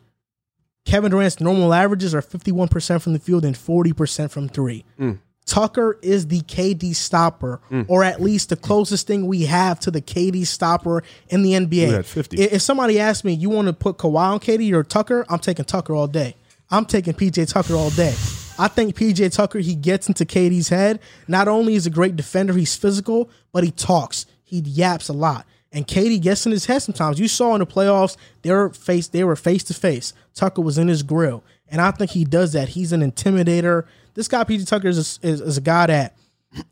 Kevin 0.84 1.10
Durant's 1.10 1.40
normal 1.40 1.74
averages 1.74 2.14
are 2.14 2.22
fifty-one 2.22 2.68
percent 2.68 3.02
from 3.02 3.12
the 3.12 3.18
field 3.18 3.44
and 3.44 3.56
forty 3.56 3.92
percent 3.92 4.30
from 4.30 4.48
three. 4.48 4.84
Mm. 4.96 5.18
Tucker 5.46 5.98
is 6.02 6.26
the 6.26 6.40
KD 6.40 6.94
stopper, 6.94 7.60
mm. 7.70 7.86
or 7.88 8.02
at 8.02 8.20
least 8.20 8.48
the 8.48 8.56
closest 8.56 9.06
thing 9.06 9.26
we 9.26 9.46
have 9.46 9.78
to 9.80 9.92
the 9.92 10.02
KD 10.02 10.44
stopper 10.44 11.04
in 11.28 11.42
the 11.42 11.52
NBA. 11.52 12.32
If 12.52 12.62
somebody 12.62 12.98
asks 12.98 13.24
me, 13.24 13.32
you 13.32 13.48
want 13.48 13.68
to 13.68 13.72
put 13.72 13.96
Kawhi 13.96 14.32
on 14.32 14.40
KD 14.40 14.72
or 14.72 14.82
Tucker, 14.82 15.24
I'm 15.28 15.38
taking 15.38 15.64
Tucker 15.64 15.94
all 15.94 16.08
day. 16.08 16.34
I'm 16.68 16.84
taking 16.84 17.14
PJ 17.14 17.52
Tucker 17.52 17.74
all 17.74 17.90
day. 17.90 18.14
I 18.58 18.68
think 18.68 18.96
PJ 18.96 19.32
Tucker, 19.34 19.60
he 19.60 19.74
gets 19.74 20.08
into 20.08 20.24
KD's 20.24 20.68
head. 20.68 20.98
Not 21.28 21.46
only 21.46 21.74
is 21.74 21.86
a 21.86 21.90
great 21.90 22.16
defender, 22.16 22.54
he's 22.54 22.74
physical, 22.74 23.30
but 23.52 23.62
he 23.62 23.70
talks. 23.70 24.26
He 24.42 24.58
yaps 24.60 25.08
a 25.08 25.12
lot. 25.12 25.46
And 25.72 25.86
KD 25.86 26.20
gets 26.20 26.46
in 26.46 26.52
his 26.52 26.66
head 26.66 26.80
sometimes. 26.82 27.20
You 27.20 27.28
saw 27.28 27.54
in 27.54 27.60
the 27.60 27.66
playoffs, 27.66 28.16
they 28.42 28.50
were 28.50 28.70
face 28.70 29.08
they 29.08 29.24
were 29.24 29.36
face 29.36 29.62
to 29.64 29.74
face. 29.74 30.12
Tucker 30.34 30.62
was 30.62 30.78
in 30.78 30.88
his 30.88 31.02
grill. 31.02 31.44
And 31.68 31.80
I 31.80 31.90
think 31.90 32.12
he 32.12 32.24
does 32.24 32.52
that. 32.52 32.70
He's 32.70 32.92
an 32.92 33.08
intimidator 33.08 33.84
this 34.16 34.26
guy 34.26 34.42
PJ 34.42 34.66
Tucker 34.66 34.88
is 34.88 35.20
a, 35.22 35.26
is, 35.26 35.40
is 35.40 35.58
a 35.58 35.60
guy 35.60 35.86
that 35.86 36.16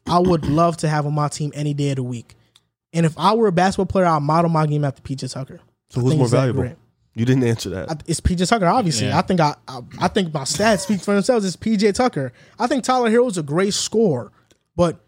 I 0.06 0.18
would 0.18 0.44
love 0.48 0.76
to 0.78 0.88
have 0.88 1.06
on 1.06 1.14
my 1.14 1.28
team 1.28 1.52
any 1.54 1.74
day 1.74 1.90
of 1.90 1.96
the 1.96 2.02
week. 2.02 2.34
And 2.92 3.06
if 3.06 3.16
I 3.18 3.34
were 3.34 3.46
a 3.46 3.52
basketball 3.52 3.86
player, 3.86 4.06
I'd 4.06 4.22
model 4.22 4.50
my 4.50 4.66
game 4.66 4.84
after 4.84 5.02
PJ 5.02 5.32
Tucker. 5.32 5.60
So 5.90 6.00
who's 6.00 6.16
more 6.16 6.28
valuable? 6.28 6.72
You 7.14 7.24
didn't 7.24 7.44
answer 7.44 7.70
that. 7.70 8.02
It's 8.06 8.20
PJ 8.20 8.48
Tucker, 8.48 8.66
obviously. 8.66 9.06
Yeah. 9.06 9.18
I 9.18 9.22
think 9.22 9.38
I, 9.40 9.54
I, 9.68 9.80
I 10.00 10.08
think 10.08 10.34
my 10.34 10.42
stats 10.42 10.80
speak 10.80 11.00
for 11.00 11.14
themselves. 11.14 11.44
It's 11.44 11.56
PJ 11.56 11.94
Tucker. 11.94 12.32
I 12.58 12.66
think 12.66 12.82
Tyler 12.82 13.10
Herro 13.10 13.28
is 13.28 13.38
a 13.38 13.42
great 13.42 13.74
scorer, 13.74 14.32
but 14.74 15.00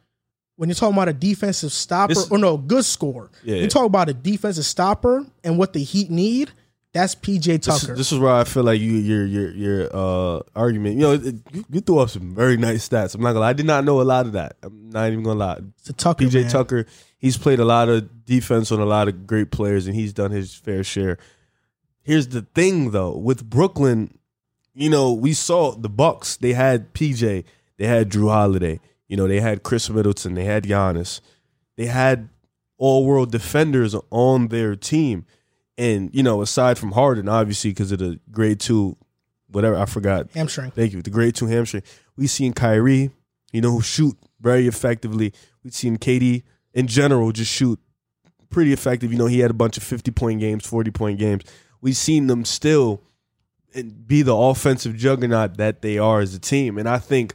when 0.56 0.68
you're 0.68 0.74
talking 0.74 0.94
about 0.94 1.08
a 1.08 1.12
defensive 1.12 1.72
stopper, 1.72 2.14
this, 2.14 2.30
or 2.30 2.38
no, 2.38 2.56
good 2.56 2.84
score, 2.84 3.30
yeah, 3.44 3.56
you 3.56 3.68
talk 3.68 3.84
about 3.84 4.08
a 4.08 4.14
defensive 4.14 4.64
stopper 4.64 5.26
and 5.44 5.58
what 5.58 5.72
the 5.72 5.82
Heat 5.82 6.10
need. 6.10 6.50
That's 6.96 7.14
PJ 7.14 7.60
Tucker. 7.60 7.88
This, 7.88 7.98
this, 7.98 8.12
is 8.12 8.18
where 8.18 8.32
I 8.32 8.44
feel 8.44 8.62
like 8.62 8.80
you 8.80 8.92
your 8.92 9.26
your 9.26 9.50
your 9.50 9.90
uh, 9.92 10.40
argument. 10.54 10.94
You 10.94 11.00
know, 11.02 11.12
it, 11.12 11.34
you, 11.52 11.64
you, 11.70 11.80
threw 11.80 11.98
up 11.98 12.08
some 12.08 12.34
very 12.34 12.56
nice 12.56 12.88
stats. 12.88 13.14
I'm 13.14 13.20
not 13.20 13.28
gonna. 13.28 13.40
lie. 13.40 13.50
I 13.50 13.52
did 13.52 13.66
not 13.66 13.84
know 13.84 14.00
a 14.00 14.02
lot 14.02 14.24
of 14.24 14.32
that. 14.32 14.56
I'm 14.62 14.88
not 14.88 15.08
even 15.08 15.22
gonna 15.22 15.38
lie. 15.38 15.58
It's 15.78 15.90
a 15.90 15.92
Tucker. 15.92 16.24
PJ 16.24 16.42
man. 16.42 16.50
Tucker. 16.50 16.86
He's 17.18 17.36
played 17.36 17.60
a 17.60 17.66
lot 17.66 17.90
of 17.90 18.24
defense 18.24 18.72
on 18.72 18.80
a 18.80 18.86
lot 18.86 19.08
of 19.08 19.26
great 19.26 19.50
players, 19.50 19.86
and 19.86 19.94
he's 19.94 20.14
done 20.14 20.30
his 20.30 20.54
fair 20.54 20.82
share. 20.82 21.18
Here's 22.02 22.28
the 22.28 22.42
thing, 22.54 22.92
though, 22.92 23.14
with 23.14 23.48
Brooklyn, 23.48 24.18
you 24.74 24.88
know, 24.88 25.12
we 25.12 25.34
saw 25.34 25.72
the 25.72 25.88
Bucks. 25.90 26.36
They 26.36 26.54
had 26.54 26.94
PJ. 26.94 27.44
They 27.76 27.86
had 27.86 28.10
Jrue 28.10 28.30
Holiday. 28.30 28.80
You 29.06 29.16
know, 29.18 29.28
they 29.28 29.40
had 29.40 29.62
Khris 29.62 29.90
Middleton. 29.90 30.34
They 30.34 30.44
had 30.44 30.64
Giannis. 30.64 31.20
They 31.76 31.86
had 31.86 32.30
all 32.78 33.04
world 33.04 33.32
defenders 33.32 33.94
on 34.10 34.48
their 34.48 34.76
team. 34.76 35.26
And 35.78 36.14
you 36.14 36.22
know, 36.22 36.42
aside 36.42 36.78
from 36.78 36.92
Harden, 36.92 37.28
obviously 37.28 37.70
because 37.70 37.92
of 37.92 37.98
the 37.98 38.18
grade 38.30 38.60
two, 38.60 38.96
whatever 39.48 39.76
I 39.76 39.86
forgot 39.86 40.30
hamstring. 40.32 40.70
Thank 40.70 40.92
you. 40.92 41.02
The 41.02 41.10
grade 41.10 41.34
two 41.34 41.46
hamstring. 41.46 41.82
We've 42.16 42.30
seen 42.30 42.52
Kyrie, 42.52 43.10
you 43.52 43.60
know, 43.60 43.72
who 43.72 43.82
shoot 43.82 44.16
very 44.40 44.66
effectively. 44.66 45.32
We've 45.62 45.74
seen 45.74 45.98
KD 45.98 46.42
in 46.72 46.86
general 46.86 47.32
just 47.32 47.52
shoot 47.52 47.78
pretty 48.48 48.72
effective. 48.72 49.12
You 49.12 49.18
know, 49.18 49.26
he 49.26 49.40
had 49.40 49.50
a 49.50 49.54
bunch 49.54 49.76
of 49.76 49.82
fifty 49.82 50.10
point 50.10 50.40
games, 50.40 50.66
forty 50.66 50.90
point 50.90 51.18
games. 51.18 51.44
We've 51.80 51.96
seen 51.96 52.26
them 52.26 52.44
still 52.44 53.02
and 53.74 54.06
be 54.06 54.22
the 54.22 54.34
offensive 54.34 54.96
juggernaut 54.96 55.58
that 55.58 55.82
they 55.82 55.98
are 55.98 56.20
as 56.20 56.34
a 56.34 56.38
team. 56.38 56.78
And 56.78 56.88
I 56.88 56.98
think 56.98 57.34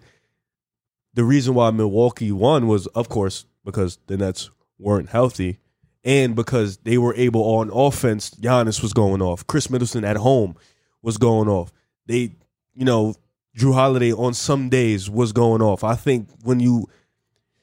the 1.14 1.24
reason 1.24 1.54
why 1.54 1.70
Milwaukee 1.72 2.32
won 2.32 2.68
was, 2.68 2.88
of 2.88 3.10
course, 3.10 3.46
because 3.64 4.00
the 4.08 4.18
Nets 4.18 4.50
weren't 4.80 5.10
healthy, 5.10 5.60
and 6.04 6.36
because 6.36 6.78
they 6.78 6.98
were 6.98 7.16
able 7.16 7.42
on 7.42 7.70
offense. 7.72 8.32
Giannis 8.32 8.82
was 8.82 8.94
going 8.94 9.22
off. 9.22 9.46
Khris 9.48 9.70
Middleton 9.70 10.04
at 10.04 10.18
home 10.18 10.56
was 11.02 11.18
going 11.18 11.48
off. 11.48 11.72
They, 12.08 12.36
you 12.74 12.86
know, 12.86 13.16
Jrue 13.58 13.74
Holiday 13.74 14.12
on 14.12 14.34
some 14.34 14.70
days 14.70 15.10
was 15.10 15.32
going 15.32 15.62
off. 15.62 15.84
I 15.84 15.96
think 15.96 16.28
when 16.44 16.60
you 16.60 16.88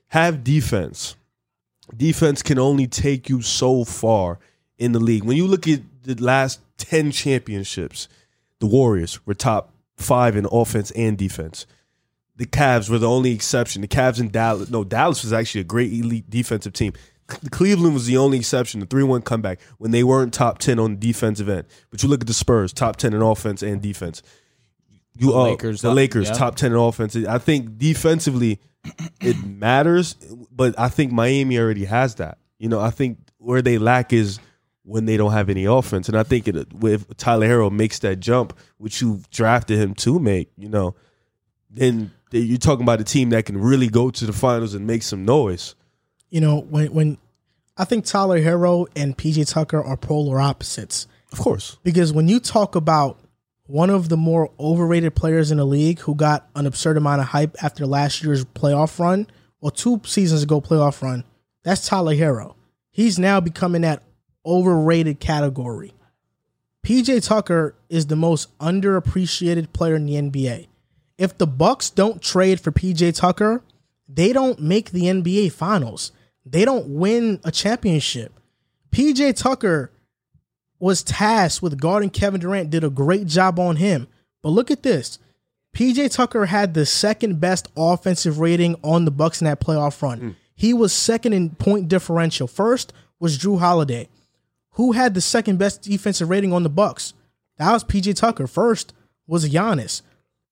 have 0.09 0.45
defense, 0.45 1.17
defense 1.97 2.43
can 2.43 2.59
only 2.59 2.87
take 2.87 3.29
you 3.29 3.43
so 3.43 3.85
far 3.85 4.39
in 4.77 4.93
the 4.93 5.01
league. 5.01 5.25
When 5.25 5.37
you 5.37 5.47
look 5.47 5.67
at 5.67 5.81
the 6.03 6.15
last 6.15 6.61
10 6.79 7.11
championships, 7.11 8.09
the 8.61 8.67
Warriors 8.67 9.25
were 9.27 9.35
top 9.35 9.73
five 9.97 10.37
in 10.37 10.47
offense 10.51 10.91
and 10.93 11.17
defense. 11.17 11.67
The 12.37 12.47
Cavs 12.47 12.89
were 12.89 12.99
the 12.99 13.09
only 13.09 13.33
exception. 13.33 13.83
The 13.83 13.89
Cavs 13.89 14.21
in 14.21 14.29
Dallas, 14.29 14.71
no, 14.71 14.85
Dallas 14.85 15.25
was 15.25 15.33
actually 15.33 15.63
a 15.63 15.65
great 15.65 15.93
elite 15.93 16.31
defensive 16.31 16.73
team. 16.73 16.93
Cleveland 17.51 17.95
was 17.95 18.07
the 18.07 18.17
only 18.17 18.39
exception, 18.39 18.81
the 18.81 18.87
3 18.87 19.03
1 19.03 19.23
comeback, 19.23 19.61
when 19.79 19.91
they 19.91 20.03
weren't 20.03 20.33
top 20.33 20.59
10 20.59 20.79
on 20.79 20.93
the 20.93 20.97
defensive 20.97 21.49
end. 21.49 21.67
But 21.91 22.03
you 22.03 22.09
look 22.09 22.23
at 22.23 22.27
the 22.27 22.35
Spurs, 22.35 22.73
top 22.73 22.97
10 22.97 23.13
in 23.13 23.23
offense 23.23 23.63
and 23.63 23.83
defense. 23.83 24.23
You, 25.15 25.35
uh, 25.35 25.45
Lakers, 25.45 25.83
the 25.83 25.91
uh, 25.91 25.95
Lakers, 25.95 26.29
yeah. 26.29 26.35
top 26.35 26.55
10 26.55 26.73
in 26.73 26.79
offense. 26.79 27.17
I 27.17 27.39
think 27.39 27.77
defensively, 27.77 28.61
it 29.21 29.45
matters, 29.45 30.15
but 30.51 30.79
I 30.79 30.89
think 30.89 31.13
Miami 31.13 31.59
already 31.59 31.85
has 31.85 32.15
that. 32.17 32.39
You 32.59 32.69
know, 32.69 32.81
I 32.81 32.91
think 32.91 33.19
where 33.39 33.63
they 33.63 33.79
lack 33.79 34.13
is 34.13 34.39
when 34.89 35.05
they 35.05 35.19
don't 35.19 35.33
have 35.33 35.51
any 35.51 35.67
offense. 35.67 36.09
And 36.09 36.17
I 36.17 36.23
think 36.23 36.49
it, 36.49 36.73
with 36.73 37.15
Tyler 37.19 37.47
Herro 37.47 37.71
makes 37.71 37.99
that 38.01 38.21
jump, 38.21 38.59
which 38.79 39.03
you 39.03 39.21
drafted 39.31 39.79
him 39.79 39.95
to 39.97 40.19
make, 40.19 40.51
you 40.57 40.69
know, 40.69 40.95
then 41.71 42.11
you're 42.33 42.59
talking 42.59 42.85
about 42.85 43.01
a 43.01 43.05
team 43.05 43.31
that 43.31 43.45
can 43.45 43.59
really 43.59 43.89
go 43.89 44.11
to 44.11 44.25
the 44.25 44.33
finals 44.33 44.73
and 44.73 44.87
make 44.87 45.03
some 45.03 45.25
noise. 45.27 45.75
You 46.31 46.41
know, 46.41 46.61
when 46.61 46.93
when 46.93 47.19
I 47.77 47.85
think 47.85 48.05
Tyler 48.05 48.41
Herro 48.41 48.87
and 48.97 49.17
PJ 49.17 49.51
Tucker 49.51 49.83
are 49.83 49.97
polar 49.97 50.41
opposites. 50.41 51.07
Of 51.33 51.39
course. 51.39 51.79
Because 51.83 52.13
when 52.13 52.29
you 52.29 52.41
talk 52.41 52.75
about 52.75 53.21
one 53.67 53.91
of 53.91 54.09
the 54.09 54.17
more 54.17 54.51
overrated 54.59 55.15
players 55.15 55.51
in 55.51 55.59
the 55.59 55.65
league 55.65 56.01
who 56.01 56.15
got 56.15 56.49
an 56.57 56.67
absurd 56.67 56.97
amount 56.97 57.21
of 57.21 57.29
hype 57.29 57.57
after 57.63 57.87
last 57.87 58.23
year's 58.23 58.45
playoff 58.45 58.99
run, 58.99 59.27
or 59.61 59.71
two 59.71 60.01
seasons 60.05 60.43
ago 60.43 60.61
playoff 60.61 61.03
run, 61.03 61.25
that's 61.63 61.87
Tyler 61.87 62.15
Herro. 62.15 62.55
He's 62.91 63.19
now 63.19 63.41
becoming 63.41 63.83
that 63.83 64.03
overrated 64.45 65.21
category. 65.21 65.93
PJ 66.85 67.27
Tucker 67.27 67.75
is 67.89 68.07
the 68.07 68.17
most 68.17 68.57
underappreciated 68.59 69.73
player 69.73 69.97
in 69.97 70.07
the 70.07 70.15
NBA. 70.15 70.67
If 71.19 71.37
the 71.37 71.47
Bucks 71.47 71.91
don't 71.91 72.23
trade 72.23 72.61
for 72.61 72.73
PJ 72.73 73.17
Tucker, 73.17 73.63
they 74.09 74.33
don't 74.33 74.61
make 74.61 74.91
the 74.91 75.03
NBA 75.03 75.53
finals. 75.53 76.13
They 76.51 76.65
don't 76.65 76.89
win 76.89 77.41
a 77.45 77.51
championship. 77.51 78.39
PJ 78.91 79.37
Tucker 79.37 79.93
was 80.79 81.03
tasked 81.03 81.63
with 81.63 81.81
guarding 81.81 82.11
Kevin 82.11 82.41
Durant, 82.41 82.71
did 82.71 82.85
a 82.85 82.91
great 82.91 83.27
job 83.27 83.59
on 83.59 83.77
him. 83.77 84.09
But 84.43 84.51
look 84.51 84.71
at 84.71 84.83
this. 84.83 85.19
PJ 85.75 86.13
Tucker 86.13 86.47
had 86.47 86.75
the 86.75 86.87
second 86.87 87.41
best 87.41 87.69
offensive 87.77 88.39
rating 88.39 88.77
on 88.83 89.05
the 89.05 89.11
Bucks 89.11 89.41
in 89.41 89.47
that 89.47 89.61
playoff 89.61 90.01
run. 90.03 90.19
Hmm. 90.19 90.31
He 90.55 90.73
was 90.73 90.93
second 90.93 91.35
in 91.35 91.51
point 91.51 91.89
differential. 91.89 92.47
First 92.47 92.93
was 93.21 93.39
Jrue 93.39 93.61
Holiday. 93.61 94.09
Who 94.73 94.93
had 94.93 95.15
the 95.15 95.21
second 95.21 95.59
best 95.59 95.83
defensive 95.83 96.29
rating 96.29 96.53
on 96.53 96.63
the 96.63 96.69
Bucks? 96.69 97.15
That 97.59 97.73
was 97.73 97.85
PJ 97.85 98.17
Tucker. 98.17 98.47
First 98.47 98.93
was 99.27 99.49
Giannis. 99.49 100.03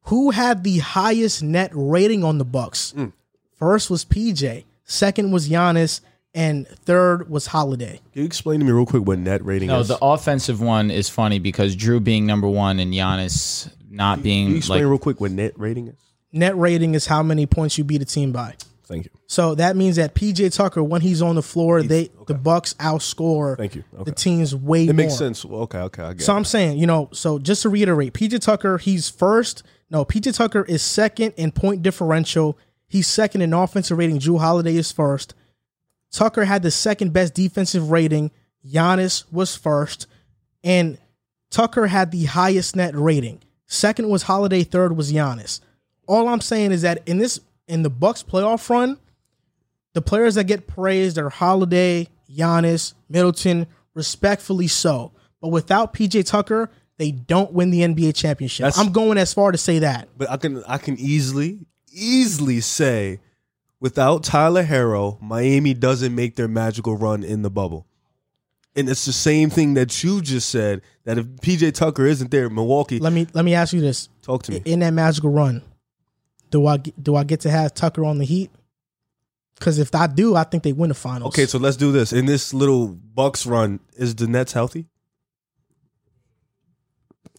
Who 0.02 0.30
had 0.30 0.62
the 0.62 0.78
highest 0.78 1.42
net 1.42 1.70
rating 1.74 2.22
on 2.22 2.38
the 2.38 2.44
Bucks? 2.44 2.92
Hmm. 2.92 3.06
First 3.56 3.90
was 3.90 4.04
PJ. 4.04 4.64
Second 4.86 5.32
was 5.32 5.48
Giannis, 5.48 6.00
and 6.34 6.66
third 6.68 7.28
was 7.28 7.46
Holiday. 7.46 8.00
Can 8.12 8.22
you 8.22 8.24
explain 8.24 8.60
to 8.60 8.66
me 8.66 8.72
real 8.72 8.86
quick 8.86 9.04
what 9.06 9.18
net 9.18 9.44
rating 9.44 9.68
No, 9.68 9.80
is? 9.80 9.88
the 9.88 9.98
offensive 10.02 10.60
one 10.60 10.90
is 10.90 11.08
funny 11.08 11.38
because 11.38 11.74
Jrue 11.76 12.02
being 12.02 12.24
number 12.26 12.48
one 12.48 12.78
and 12.78 12.92
Giannis 12.92 13.70
not 13.90 14.18
Can 14.18 14.18
you 14.18 14.22
being 14.24 14.56
explain 14.58 14.82
like 14.82 14.88
real 14.90 14.98
quick 14.98 15.20
what 15.20 15.30
net 15.32 15.52
rating 15.58 15.88
is? 15.88 15.96
Net 16.32 16.56
rating 16.56 16.94
is 16.94 17.06
how 17.06 17.22
many 17.22 17.46
points 17.46 17.78
you 17.78 17.84
beat 17.84 18.02
a 18.02 18.04
team 18.04 18.32
by. 18.32 18.54
Thank 18.84 19.06
you. 19.06 19.10
So 19.26 19.56
that 19.56 19.74
means 19.74 19.96
that 19.96 20.14
PJ 20.14 20.54
Tucker, 20.54 20.80
when 20.84 21.00
he's 21.00 21.20
on 21.20 21.34
the 21.34 21.42
floor, 21.42 21.82
they 21.82 22.10
the 22.28 22.34
Bucks 22.34 22.74
outscore 22.74 23.56
Thank 23.56 23.74
you. 23.74 23.82
Okay. 23.94 24.04
the 24.04 24.12
teams 24.14 24.54
way 24.54 24.82
It 24.84 24.86
more. 24.88 24.94
makes 24.94 25.16
sense. 25.16 25.44
Well, 25.44 25.62
okay, 25.62 25.78
okay, 25.80 26.02
I 26.04 26.12
get 26.12 26.20
it. 26.20 26.24
So 26.24 26.32
it. 26.34 26.36
I'm 26.36 26.44
saying, 26.44 26.78
you 26.78 26.86
know, 26.86 27.08
so 27.12 27.38
just 27.40 27.62
to 27.62 27.68
reiterate, 27.68 28.12
PJ 28.12 28.40
Tucker, 28.40 28.78
he's 28.78 29.08
first. 29.08 29.64
No, 29.90 30.04
PJ 30.04 30.36
Tucker 30.36 30.64
is 30.64 30.82
second 30.82 31.32
in 31.36 31.50
point 31.50 31.82
differential. 31.82 32.58
He's 32.88 33.06
second 33.08 33.42
in 33.42 33.52
offensive 33.52 33.98
rating. 33.98 34.18
Jrue 34.20 34.40
Holiday 34.40 34.76
is 34.76 34.92
first. 34.92 35.34
Tucker 36.12 36.44
had 36.44 36.62
the 36.62 36.70
second 36.70 37.12
best 37.12 37.34
defensive 37.34 37.90
rating. 37.90 38.30
Giannis 38.66 39.24
was 39.32 39.56
first. 39.56 40.06
And 40.62 40.98
Tucker 41.50 41.86
had 41.88 42.10
the 42.10 42.24
highest 42.24 42.76
net 42.76 42.94
rating. 42.94 43.42
Second 43.66 44.08
was 44.08 44.22
Holiday, 44.24 44.62
third 44.62 44.96
was 44.96 45.12
Giannis. 45.12 45.60
All 46.06 46.28
I'm 46.28 46.40
saying 46.40 46.72
is 46.72 46.82
that 46.82 47.02
in 47.06 47.18
this 47.18 47.40
in 47.66 47.82
the 47.82 47.90
Bucks 47.90 48.22
playoff 48.22 48.68
run, 48.70 48.98
the 49.94 50.02
players 50.02 50.36
that 50.36 50.44
get 50.44 50.68
praised 50.68 51.18
are 51.18 51.28
Holiday, 51.30 52.08
Giannis, 52.30 52.94
Middleton, 53.08 53.66
respectfully 53.94 54.68
so. 54.68 55.12
But 55.40 55.48
without 55.48 55.92
PJ 55.92 56.26
Tucker, 56.26 56.70
they 56.98 57.10
don't 57.10 57.52
win 57.52 57.70
the 57.70 57.80
NBA 57.80 58.14
championship. 58.14 58.64
That's- 58.64 58.78
I'm 58.78 58.92
going 58.92 59.18
as 59.18 59.34
far 59.34 59.50
to 59.50 59.58
say 59.58 59.80
that. 59.80 60.08
But 60.16 60.30
I 60.30 60.36
can 60.36 60.62
I 60.64 60.78
can 60.78 60.96
easily 60.98 61.66
easily 61.96 62.60
say 62.60 63.20
without 63.80 64.22
Tyler 64.22 64.64
Herro, 64.64 65.20
Miami 65.20 65.74
doesn't 65.74 66.14
make 66.14 66.36
their 66.36 66.48
magical 66.48 66.96
run 66.96 67.24
in 67.24 67.42
the 67.42 67.50
bubble. 67.50 67.86
And 68.74 68.88
it's 68.90 69.06
the 69.06 69.12
same 69.12 69.48
thing 69.48 69.74
that 69.74 70.04
you 70.04 70.20
just 70.20 70.50
said 70.50 70.82
that 71.04 71.16
if 71.16 71.26
PJ 71.26 71.72
Tucker 71.74 72.04
isn't 72.04 72.30
there, 72.30 72.50
Milwaukee, 72.50 72.98
Let 72.98 73.12
me 73.14 73.26
let 73.32 73.44
me 73.44 73.54
ask 73.54 73.72
you 73.72 73.80
this: 73.80 74.10
talk 74.20 74.42
to 74.44 74.52
me. 74.52 74.62
in 74.66 74.80
that 74.80 74.92
magical 74.92 75.30
run, 75.30 75.62
do 76.50 76.66
I 76.66 76.76
get- 76.76 77.02
do 77.02 77.16
I 77.16 77.24
get 77.24 77.40
to 77.40 77.50
have 77.50 77.72
Tucker 77.72 78.04
on 78.04 78.18
the 78.18 78.26
Heat? 78.26 78.50
Because 79.58 79.78
if 79.78 79.94
I 79.94 80.06
do, 80.06 80.36
I 80.36 80.44
think 80.44 80.62
they 80.62 80.74
win 80.74 80.90
the 80.90 80.94
finals. 80.94 81.28
Okay, 81.28 81.46
so 81.46 81.56
let's 81.58 81.78
do 81.78 81.90
this. 81.90 82.12
In 82.12 82.26
this 82.26 82.52
little 82.52 82.88
Bucks 82.88 83.46
run, 83.46 83.80
is 83.96 84.14
the 84.14 84.26
Nets 84.26 84.52
healthy? 84.52 84.84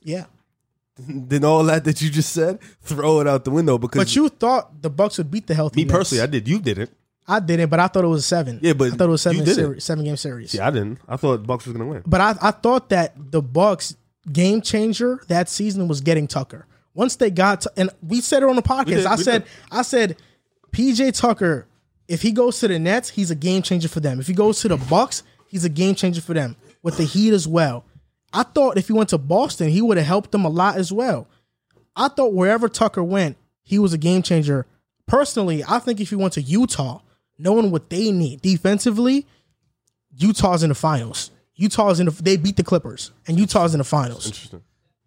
yeah. 0.01 0.25
then 1.07 1.43
all 1.43 1.63
that 1.65 1.83
that 1.85 2.01
you 2.01 2.09
just 2.09 2.33
said, 2.33 2.59
throw 2.81 3.19
it 3.21 3.27
out 3.27 3.43
the 3.45 3.51
window 3.51 3.77
because 3.77 3.99
But 3.99 4.15
you 4.15 4.29
thought 4.29 4.81
the 4.81 4.89
Bucks 4.89 5.17
would 5.17 5.29
beat 5.31 5.47
the 5.47 5.55
healthy. 5.55 5.81
me 5.81 5.85
Nets. 5.85 5.97
personally, 5.97 6.23
I 6.23 6.27
did. 6.27 6.47
You 6.47 6.59
didn't. 6.59 6.91
I 7.27 7.41
didn't, 7.41 7.69
but 7.69 7.79
I 7.79 7.87
thought 7.87 8.05
it 8.05 8.07
was 8.07 8.23
a 8.23 8.27
seven. 8.27 8.59
Yeah, 8.61 8.73
but 8.73 8.93
I 8.93 8.95
thought 8.95 9.07
it 9.09 9.11
was 9.11 9.21
seven 9.21 9.39
you 9.39 9.45
did 9.45 9.51
it. 9.51 9.55
series, 9.55 9.83
seven 9.83 10.05
game 10.05 10.15
series. 10.15 10.53
Yeah, 10.53 10.67
I 10.67 10.71
didn't. 10.71 10.99
I 11.07 11.17
thought 11.17 11.37
the 11.37 11.47
Bucks 11.47 11.65
was 11.65 11.73
gonna 11.75 11.89
win. 11.89 12.03
But 12.05 12.21
I, 12.21 12.35
I 12.41 12.51
thought 12.51 12.89
that 12.89 13.13
the 13.17 13.41
Bucks 13.41 13.95
game 14.31 14.61
changer 14.61 15.21
that 15.27 15.49
season 15.49 15.87
was 15.87 15.99
getting 16.01 16.27
Tucker. 16.27 16.65
Once 16.93 17.17
they 17.17 17.29
got 17.29 17.61
to, 17.61 17.71
and 17.75 17.89
we 18.01 18.21
said 18.21 18.43
it 18.43 18.49
on 18.49 18.55
the 18.55 18.61
podcast. 18.61 18.85
did, 18.85 19.05
I 19.05 19.15
said 19.17 19.43
did. 19.43 19.51
I 19.71 19.81
said 19.81 20.17
PJ 20.71 21.19
Tucker, 21.19 21.67
if 22.07 22.21
he 22.21 22.31
goes 22.31 22.59
to 22.59 22.67
the 22.69 22.79
Nets, 22.79 23.09
he's 23.09 23.29
a 23.29 23.35
game 23.35 23.61
changer 23.61 23.89
for 23.89 23.99
them. 23.99 24.19
If 24.19 24.27
he 24.27 24.33
goes 24.33 24.61
to 24.61 24.69
the 24.69 24.77
Bucks, 24.77 25.23
he's 25.47 25.65
a 25.65 25.69
game 25.69 25.95
changer 25.95 26.21
for 26.21 26.33
them. 26.33 26.55
With 26.81 26.97
the 26.97 27.03
Heat 27.03 27.33
as 27.33 27.47
well. 27.47 27.83
I 28.33 28.43
thought 28.43 28.77
if 28.77 28.87
he 28.87 28.93
went 28.93 29.09
to 29.09 29.17
Boston, 29.17 29.69
he 29.69 29.81
would 29.81 29.97
have 29.97 30.05
helped 30.05 30.31
them 30.31 30.45
a 30.45 30.49
lot 30.49 30.77
as 30.77 30.91
well. 30.91 31.27
I 31.95 32.09
thought 32.09 32.33
wherever 32.33 32.69
Tucker 32.69 33.03
went, 33.03 33.37
he 33.63 33.79
was 33.79 33.93
a 33.93 33.97
game 33.97 34.21
changer. 34.21 34.65
Personally, 35.07 35.63
I 35.67 35.79
think 35.79 35.99
if 35.99 36.09
he 36.09 36.15
went 36.15 36.33
to 36.33 36.41
Utah, 36.41 37.01
knowing 37.37 37.71
what 37.71 37.89
they 37.89 38.11
need 38.11 38.41
defensively, 38.41 39.25
Utah's 40.15 40.63
in 40.63 40.69
the 40.69 40.75
finals. 40.75 41.31
Utah's 41.55 41.99
in 41.99 42.05
the 42.05 42.11
they 42.11 42.37
beat 42.37 42.55
the 42.55 42.63
Clippers, 42.63 43.11
and 43.27 43.39
Utah's 43.39 43.73
in 43.73 43.79
the 43.79 43.83
finals. 43.83 44.27
Interesting. 44.27 44.63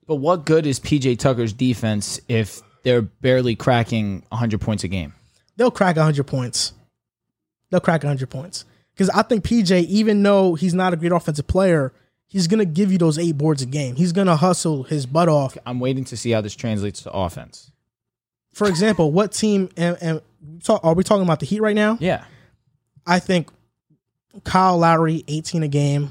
But 0.07 0.17
what 0.17 0.45
good 0.45 0.67
is 0.67 0.81
PJ 0.81 1.19
Tucker's 1.19 1.53
defense 1.53 2.21
if 2.29 2.61
they're 2.83 3.03
barely 3.03 3.55
cracking 3.55 4.25
100 4.31 4.61
points 4.61 4.83
a 4.83 4.89
game? 4.89 5.15
They'll 5.57 5.71
crack 5.71 5.97
100 5.97 6.25
points. 6.25 6.73
They'll 7.71 7.81
crack 7.81 8.03
100 8.03 8.29
points. 8.29 8.65
Because 8.93 9.11
I 9.11 9.23
think 9.23 9.45
PJ, 9.45 9.85
even 9.85 10.23
though 10.23 10.55
he's 10.55 10.75
not 10.75 10.93
a 10.93 10.97
great 10.97 11.13
offensive 11.13 11.47
player, 11.47 11.93
he's 12.31 12.47
going 12.47 12.61
to 12.61 12.65
give 12.65 12.91
you 12.91 12.97
those 12.97 13.19
eight 13.19 13.37
boards 13.37 13.61
a 13.61 13.67
game. 13.67 13.97
He's 13.97 14.13
going 14.13 14.29
to 14.29 14.37
hustle 14.37 14.85
his 14.85 15.05
butt 15.05 15.29
off. 15.29 15.59
I'm 15.67 15.81
waiting 15.81 16.05
to 16.05 16.17
see 16.17 16.31
how 16.31 16.41
this 16.41 16.55
translates 16.55 17.03
to 17.03 17.11
offense. 17.13 17.71
For 18.55 18.69
example, 18.69 19.13
what 19.13 19.33
team 19.33 19.69
and, 19.77 19.97
and 20.01 20.21
talk, 20.63 20.85
are 20.85 20.95
we 20.95 21.05
talking 21.05 21.23
about 21.25 21.41
the 21.41 21.47
Heat 21.47 21.61
right 21.61 21.75
now? 21.77 21.99
Yeah. 22.01 22.25
I 23.07 23.19
think 23.19 23.51
Kyle 24.45 24.79
Lowry, 24.79 25.25
18 25.29 25.63
a 25.65 25.69
game, 25.69 26.11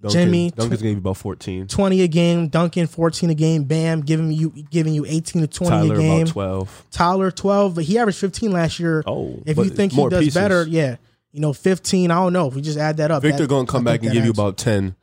Duncan, 0.00 0.20
Jimmy, 0.20 0.50
Duncan's 0.50 0.80
gonna 0.80 0.94
be 0.94 0.98
about 0.98 1.16
fourteen. 1.16 1.66
20 1.66 2.02
a 2.02 2.08
game, 2.08 2.46
Duncan 2.48 2.86
14 2.86 3.30
a 3.30 3.34
game, 3.34 3.64
Bam 3.64 4.02
giving 4.02 4.30
you 4.30 4.50
giving 4.70 4.94
you 4.94 5.04
18 5.04 5.42
to 5.42 5.48
20 5.48 5.70
Tyler 5.70 5.94
a 5.94 5.98
game. 5.98 6.22
about 6.22 6.32
twelve. 6.32 6.84
Tyler 6.92 7.30
12, 7.32 7.74
but 7.74 7.84
he 7.84 7.98
averaged 7.98 8.18
15 8.18 8.52
last 8.52 8.78
year. 8.78 9.02
Oh, 9.06 9.42
if 9.44 9.56
you 9.56 9.64
think 9.70 9.92
he 9.92 10.08
does 10.08 10.20
pieces. 10.20 10.34
better, 10.34 10.64
yeah, 10.68 10.96
you 11.32 11.40
know, 11.40 11.52
15. 11.52 12.12
I 12.12 12.14
don't 12.14 12.32
know 12.32 12.46
if 12.46 12.54
we 12.54 12.62
just 12.62 12.78
add 12.78 12.98
that 12.98 13.10
up. 13.10 13.22
Victor 13.22 13.42
that- 13.42 13.48
gonna 13.48 13.66
come 13.66 13.82
back 13.82 14.00
and 14.02 14.10
that 14.10 14.14
give 14.14 14.24
you 14.24 14.30
about 14.30 14.62
about 14.62 14.94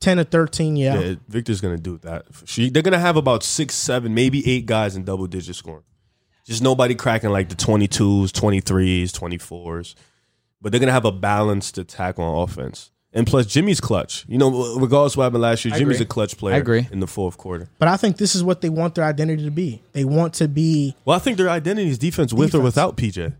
ten. 0.00 0.16
10 0.16 0.24
to 0.24 0.30
13, 0.30 0.76
yeah. 0.76 0.98
Yeah, 0.98 1.14
Victor's 1.28 1.60
gonna 1.60 1.76
do 1.76 1.98
that. 1.98 2.26
She, 2.46 2.70
they're 2.70 2.82
gonna 2.82 2.98
have 2.98 3.16
about 3.16 3.42
six, 3.42 3.74
seven, 3.74 4.14
maybe 4.14 4.48
eight 4.50 4.66
guys 4.66 4.96
in 4.96 5.04
double 5.04 5.26
digit 5.26 5.56
scoring. 5.56 5.84
Just 6.46 6.62
nobody 6.62 6.94
cracking 6.94 7.30
like 7.30 7.48
the 7.48 7.54
22s, 7.54 8.30
23s, 8.30 9.10
24s. 9.12 9.94
But 10.62 10.72
they're 10.72 10.80
gonna 10.80 10.92
have 10.92 11.04
a 11.04 11.12
balanced 11.12 11.78
attack 11.78 12.18
on 12.18 12.42
offense. 12.42 12.90
And 13.12 13.26
plus, 13.26 13.46
Jimmy's 13.46 13.80
clutch. 13.80 14.24
You 14.28 14.38
know, 14.38 14.76
regardless 14.76 15.14
of 15.14 15.18
what 15.18 15.24
happened 15.24 15.42
last 15.42 15.64
year, 15.64 15.74
I 15.74 15.78
Jimmy's 15.78 15.96
agree. 15.96 16.04
a 16.04 16.08
clutch 16.08 16.36
player. 16.36 16.54
I 16.54 16.58
agree. 16.58 16.88
in 16.92 17.00
the 17.00 17.08
fourth 17.08 17.36
quarter. 17.38 17.68
But 17.78 17.88
I 17.88 17.96
think 17.96 18.18
this 18.18 18.34
is 18.36 18.44
what 18.44 18.60
they 18.60 18.68
want 18.68 18.94
their 18.94 19.04
identity 19.04 19.44
to 19.44 19.50
be. 19.50 19.82
They 19.92 20.04
want 20.04 20.34
to 20.34 20.46
be 20.48 20.94
Well, 21.04 21.16
I 21.16 21.18
think 21.18 21.36
their 21.36 21.50
identity 21.50 21.90
is 21.90 21.98
defense 21.98 22.32
with 22.32 22.54
or 22.54 22.60
without 22.60 22.96
PJ, 22.96 23.34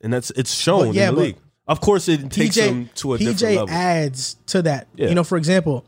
and 0.00 0.12
that's 0.12 0.30
it's 0.30 0.54
shown 0.54 0.86
But 0.88 0.94
yeah, 0.94 1.08
in 1.10 1.14
the 1.14 1.20
but 1.20 1.26
league. 1.26 1.36
Of 1.66 1.80
course, 1.80 2.08
it 2.08 2.30
takes 2.30 2.56
them 2.56 2.86
PJ. 2.86 2.94
to 2.96 3.14
a 3.14 3.18
different 3.18 3.38
PJ 3.38 3.56
level. 3.56 3.70
adds 3.70 4.34
to 4.46 4.62
that. 4.62 4.86
Yeah. 4.96 5.08
You 5.08 5.14
know, 5.14 5.24
for 5.24 5.38
example, 5.38 5.84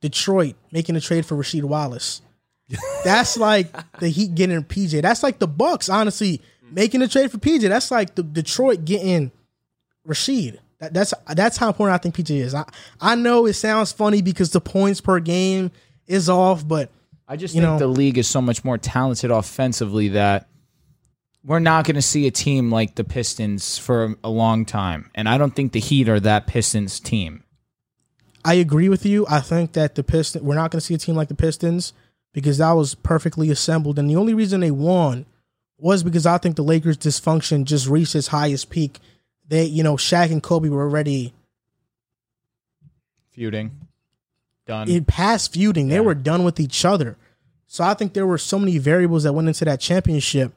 Detroit 0.00 0.54
making 0.72 0.96
a 0.96 1.00
trade 1.00 1.26
for 1.26 1.36
Rasheed 1.36 1.64
Wallace. 1.64 2.22
That's 3.04 3.36
like 3.36 3.68
the 4.00 4.08
Heat 4.08 4.34
getting 4.34 4.62
PJ. 4.64 5.02
That's 5.02 5.22
like 5.22 5.38
the 5.38 5.48
Bucks, 5.48 5.88
honestly, 5.88 6.40
making 6.70 7.02
a 7.02 7.08
trade 7.08 7.30
for 7.30 7.38
PJ. 7.38 7.62
That's 7.68 7.90
like 7.90 8.14
the 8.14 8.22
Detroit 8.22 8.84
getting 8.84 9.32
Rasheed. 10.06 10.58
That, 10.80 10.94
that's 10.94 11.12
that's 11.34 11.56
how 11.56 11.66
important 11.68 11.94
I 11.94 11.98
think 11.98 12.14
PJ 12.14 12.30
is. 12.36 12.54
I 12.54 12.64
I 13.00 13.14
know 13.16 13.46
it 13.46 13.54
sounds 13.54 13.90
funny 13.90 14.22
because 14.22 14.50
the 14.52 14.60
points 14.60 15.00
per 15.00 15.18
game 15.18 15.72
is 16.06 16.28
off, 16.28 16.66
but 16.66 16.90
I 17.26 17.36
just 17.36 17.54
You 17.54 17.62
think 17.62 17.72
know- 17.72 17.78
the 17.80 17.88
league 17.88 18.16
is 18.16 18.28
so 18.28 18.40
much 18.40 18.64
more 18.64 18.78
talented 18.78 19.30
offensively 19.32 20.08
that 20.10 20.46
we're 21.48 21.58
not 21.58 21.86
going 21.86 21.94
to 21.94 22.02
see 22.02 22.26
a 22.26 22.30
team 22.30 22.70
like 22.70 22.96
the 22.96 23.04
Pistons 23.04 23.78
for 23.78 24.16
a 24.22 24.28
long 24.28 24.66
time. 24.66 25.10
And 25.14 25.26
I 25.26 25.38
don't 25.38 25.56
think 25.56 25.72
the 25.72 25.80
Heat 25.80 26.06
are 26.06 26.20
that 26.20 26.46
Pistons 26.46 27.00
team. 27.00 27.42
I 28.44 28.54
agree 28.54 28.90
with 28.90 29.06
you. 29.06 29.26
I 29.30 29.40
think 29.40 29.72
that 29.72 29.94
the 29.94 30.04
Pistons 30.04 30.44
we're 30.44 30.54
not 30.54 30.70
going 30.70 30.80
to 30.80 30.84
see 30.84 30.92
a 30.92 30.98
team 30.98 31.16
like 31.16 31.28
the 31.28 31.34
Pistons 31.34 31.94
because 32.34 32.58
that 32.58 32.72
was 32.72 32.94
perfectly 32.94 33.50
assembled, 33.50 33.98
and 33.98 34.10
the 34.10 34.16
only 34.16 34.34
reason 34.34 34.60
they 34.60 34.70
won 34.70 35.24
was 35.78 36.02
because 36.02 36.26
I 36.26 36.36
think 36.36 36.56
the 36.56 36.62
Lakers' 36.62 36.98
dysfunction 36.98 37.64
just 37.64 37.88
reached 37.88 38.14
its 38.14 38.26
highest 38.28 38.68
peak. 38.68 38.98
They, 39.48 39.64
you 39.64 39.82
know, 39.82 39.96
Shaq 39.96 40.30
and 40.30 40.42
Kobe 40.42 40.68
were 40.68 40.82
already 40.82 41.32
Feuding. 43.30 43.70
Done. 44.66 44.90
in 44.90 45.06
past 45.06 45.54
feuding. 45.54 45.88
They 45.88 46.00
were 46.00 46.14
done 46.14 46.44
with 46.44 46.60
each 46.60 46.84
other. 46.84 47.16
So 47.66 47.84
I 47.84 47.94
think 47.94 48.12
there 48.12 48.26
were 48.26 48.36
so 48.36 48.58
many 48.58 48.76
variables 48.76 49.22
that 49.22 49.32
went 49.32 49.48
into 49.48 49.64
that 49.64 49.80
championship. 49.80 50.52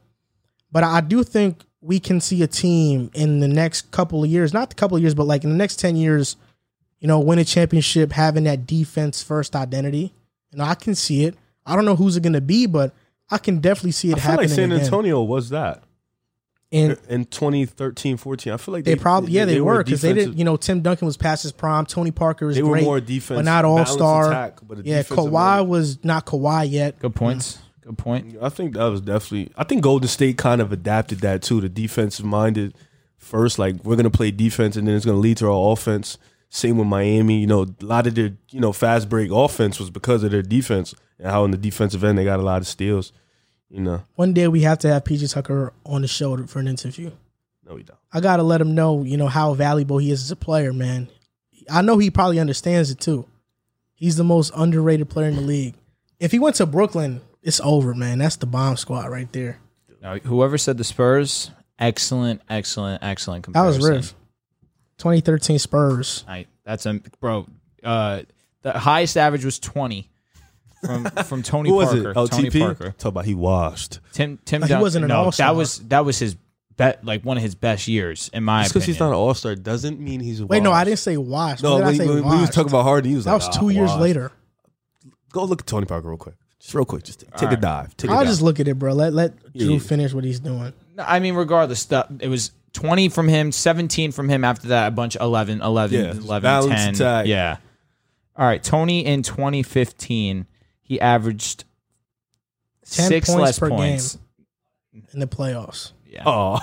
But 0.72 0.84
I 0.84 1.02
do 1.02 1.24
think 1.24 1.64
we 1.82 2.00
can 2.00 2.22
see 2.22 2.44
a 2.44 2.48
team 2.48 3.10
in 3.14 3.40
the 3.40 3.48
next 3.48 3.92
couple 3.92 4.24
of 4.24 4.30
years, 4.30 4.54
not 4.54 4.70
the 4.70 4.76
couple 4.76 4.96
of 4.96 5.04
years, 5.04 5.16
but 5.16 5.26
like 5.26 5.44
in 5.44 5.50
the 5.50 5.56
next 5.56 5.78
10 5.78 5.96
years, 5.96 6.38
you 7.00 7.08
know, 7.08 7.20
win 7.20 7.40
a 7.40 7.46
championship 7.46 8.12
having 8.12 8.44
that 8.44 8.68
defense 8.68 9.24
first 9.24 9.56
identity. 9.56 10.14
And 10.52 10.62
I 10.62 10.76
can 10.76 10.96
see 10.96 11.26
it. 11.26 11.36
I 11.66 11.76
don't 11.76 11.86
know 11.86 11.96
who's 11.96 12.18
it 12.18 12.24
going 12.24 12.34
to 12.34 12.42
be, 12.42 12.68
but 12.68 12.94
I 13.30 13.38
can 13.38 13.60
definitely 13.60 13.92
see 13.92 14.10
it 14.10 14.18
I 14.18 14.20
feel 14.20 14.32
happening 14.32 14.50
like 14.50 14.56
San 14.56 14.72
again. 14.72 14.86
Antonio 14.86 15.22
was 15.24 15.50
that 15.50 15.84
And 16.72 16.98
in 17.10 17.26
2013, 17.26 18.18
14. 18.18 18.54
I 18.54 18.58
feel 18.58 18.74
like 18.74 18.84
they, 18.84 18.96
probably, 18.96 19.32
yeah, 19.32 19.46
they, 19.46 19.60
were 19.62 19.84
because 19.84 20.02
they 20.02 20.14
didn't, 20.14 20.38
you 20.38 20.44
know, 20.46 20.58
Tim 20.58 20.82
Duncan 20.82 21.06
was 21.06 21.18
past 21.18 21.44
his 21.44 21.52
prime. 21.52 21.86
Tony 21.86 22.12
Parker 22.12 22.50
is 22.50 22.58
They 22.58 22.64
were 22.64 22.74
great, 22.74 22.84
more 22.84 23.00
defense, 23.00 23.38
but 23.40 23.46
not 23.46 23.66
all 23.66 23.78
balanced 23.78 23.94
star. 23.94 24.30
attack, 24.32 24.60
but 24.62 24.80
a 24.80 24.82
Yeah, 24.84 24.98
defensive 24.98 25.32
Kawhi 25.32 25.66
was 25.66 26.04
not 26.04 26.26
Kawhi 26.26 26.70
yet. 26.70 27.00
Good 27.00 27.16
points. 27.16 27.58
Good 27.82 27.98
point. 27.98 28.38
I 28.42 28.50
think 28.50 28.76
that 28.76 28.86
was 28.86 29.02
definitely. 29.02 29.52
I 29.58 29.64
think 29.64 29.82
Golden 29.82 30.08
State 30.08 30.38
kind 30.38 30.62
of 30.62 30.72
adapted 30.72 31.20
that 31.20 31.42
too. 31.42 31.62
The 31.62 31.70
defensive 31.70 32.26
minded 32.26 32.76
first, 33.18 33.58
like 33.60 33.84
we're 33.84 33.96
gonna 33.96 34.10
play 34.12 34.32
defense, 34.32 34.76
and 34.76 34.88
then 34.88 34.96
it's 34.96 35.06
gonna 35.06 35.18
lead 35.18 35.38
to 35.38 35.48
our 35.48 35.72
offense. 35.74 36.18
Same 36.50 36.78
with 36.78 36.88
Miami. 36.88 37.40
You 37.40 37.48
know, 37.48 37.64
a 37.64 37.86
lot 37.86 38.06
of 38.08 38.16
their 38.16 38.34
you 38.50 38.60
know 38.60 38.72
fast 38.72 39.10
break 39.10 39.32
offense 39.32 39.80
was 39.80 39.90
because 39.90 40.24
of 40.24 40.32
their 40.32 40.42
defense 40.44 40.94
and 41.18 41.32
how 41.32 41.44
in 41.46 41.52
the 41.52 41.58
defensive 41.58 42.04
end 42.04 42.18
they 42.18 42.24
got 42.24 42.40
a 42.40 42.44
lot 42.44 42.62
of 42.62 42.68
steals. 42.68 43.14
You 43.70 43.82
know, 43.82 44.04
One 44.16 44.34
day 44.34 44.48
we 44.50 44.62
have 44.62 44.80
to 44.80 44.90
have 44.90 45.06
PJ 45.06 45.32
Tucker 45.32 45.72
on 45.86 46.02
the 46.02 46.08
show 46.08 46.46
for 46.46 46.60
an 46.60 46.68
interview. 46.68 47.10
no, 47.66 47.76
we 47.76 47.84
don't. 47.84 47.98
I 48.12 48.20
gotta 48.20 48.44
let 48.44 48.60
him 48.62 48.76
know, 48.76 49.04
you 49.04 49.16
know, 49.18 49.28
how 49.28 49.54
valuable 49.54 49.98
he 49.98 50.12
is 50.12 50.22
as 50.22 50.30
a 50.32 50.36
player, 50.36 50.74
man. 50.74 51.08
I 51.70 51.82
know 51.82 51.98
he 51.98 52.12
probably 52.12 52.40
understands 52.40 52.92
it 52.92 53.00
too. 53.00 53.26
He's 53.94 54.18
the 54.18 54.24
most 54.26 54.52
underrated 54.56 55.10
player 55.10 55.30
in 55.30 55.36
the 55.36 55.42
league. 55.42 55.76
If 56.20 56.32
he 56.34 56.40
went 56.40 56.58
to 56.58 56.66
Brooklyn, 56.66 57.22
it's 57.44 57.60
over, 57.64 57.94
man. 57.94 58.20
That's 58.20 58.36
the 58.38 58.46
bomb 58.46 58.78
squad 58.78 59.08
right 59.10 59.32
there. 59.34 59.60
Now, 60.02 60.18
whoever 60.18 60.58
said 60.58 60.78
the 60.78 60.84
Spurs, 60.84 61.52
excellent, 61.80 62.42
excellent, 62.50 63.04
excellent 63.04 63.46
That 63.54 63.62
was 63.66 63.78
comparison. 63.78 63.94
Riv. 63.96 64.16
2013 64.98 65.60
Spurs. 65.60 66.24
I, 66.28 66.46
that's 66.64 66.86
a 66.86 67.02
bro. 67.20 67.48
Uh, 67.84 68.22
the 68.62 68.74
highest 68.74 69.18
average 69.18 69.44
was 69.46 69.58
twenty 69.60 70.10
from 70.86 71.06
from 71.26 71.42
Tony 71.44 71.70
Who 71.70 71.76
was 71.76 71.90
Parker. 71.90 72.12
it? 72.12 72.14
Tony 72.30 72.50
LTP. 72.50 72.60
Parker. 72.62 72.92
Talk 72.98 73.10
about 73.10 73.26
he 73.26 73.34
washed. 73.36 74.00
Tim 74.14 74.38
Tim 74.46 74.62
He 74.62 74.68
Dun- 74.68 74.82
wasn't 74.82 75.06
an 75.06 75.10
no, 75.10 75.18
all-star. 75.26 75.48
that 75.52 75.58
was 75.58 75.80
that 75.90 76.06
was 76.06 76.20
his 76.20 76.36
bet 76.78 77.04
like 77.04 77.24
one 77.26 77.38
of 77.38 77.44
his 77.44 77.56
best 77.56 77.88
years 77.88 78.30
in 78.34 78.44
my 78.44 78.62
Just 78.64 78.74
because 78.76 78.86
he's 78.86 79.00
not 79.00 79.10
an 79.10 79.16
All 79.16 79.34
Star 79.34 79.56
doesn't 79.56 80.00
mean 80.00 80.20
he's. 80.20 80.44
Wait, 80.44 80.62
no, 80.62 80.72
I 80.72 80.84
didn't 80.84 81.00
say 81.00 81.18
washed. 81.18 81.64
No, 81.64 81.76
When 81.76 81.84
I 81.84 81.94
say 81.94 82.08
when, 82.08 82.24
when 82.24 82.36
he 82.36 82.42
was 82.42 82.50
talking 82.52 82.70
about 82.72 82.84
Harden, 82.84 83.10
he 83.10 83.16
was 83.16 83.26
that 83.26 83.32
like, 83.34 83.40
was 83.48 83.58
"Ah, 83.58 83.60
two 83.60 83.70
years 83.70 83.90
washed." 83.90 84.02
later. 84.02 84.32
Go 85.34 85.44
look 85.46 85.62
at 85.62 85.68
Tony 85.68 85.86
Parker 85.88 86.10
real 86.10 86.18
quick, 86.18 86.36
just 86.62 86.74
real 86.76 86.86
quick. 86.86 87.04
Just 87.04 87.20
take, 87.22 87.32
take 87.34 87.42
a 87.44 87.48
right. 87.48 87.60
dive. 87.62 87.98
Take 87.98 88.10
a 88.12 88.14
I'll 88.14 88.20
dive. 88.20 88.28
just 88.28 88.42
look 88.42 88.60
at 88.60 88.68
it, 88.68 88.78
bro. 88.78 88.94
Let 88.94 89.14
let 89.14 89.34
Yeah, 89.54 89.66
Drew 89.66 89.74
yeah. 89.74 89.80
finish 89.80 90.14
what 90.14 90.24
he's 90.24 90.40
doing. 90.40 90.72
No, 90.96 91.04
I 91.06 91.20
mean, 91.20 91.34
regardless, 91.36 91.86
that 91.86 92.08
it 92.20 92.28
was 92.28 92.52
20 92.74 93.10
from 93.10 93.28
him, 93.28 93.52
17 93.52 94.12
from 94.12 94.30
him 94.30 94.44
after 94.46 94.68
that, 94.70 94.88
a 94.88 94.92
bunch 94.92 95.16
11, 95.20 95.62
11, 95.62 96.00
Yeah, 96.00 96.12
11, 96.12 96.42
balanced 96.44 96.78
10. 96.78 96.94
attack. 96.96 97.26
Yeah. 97.26 97.58
All 98.38 98.46
right. 98.46 98.64
Tony 98.64 99.06
in 99.06 99.24
2015, 99.24 100.46
he 100.82 101.02
averaged 101.02 101.66
10 102.90 103.08
six 103.10 103.28
points 103.30 103.42
less 103.42 103.60
per 103.60 103.70
points. 103.70 104.18
in 105.14 105.20
the 105.20 105.28
playoffs. 105.28 105.92
Yeah. 106.08 106.24
Oh, 106.26 106.60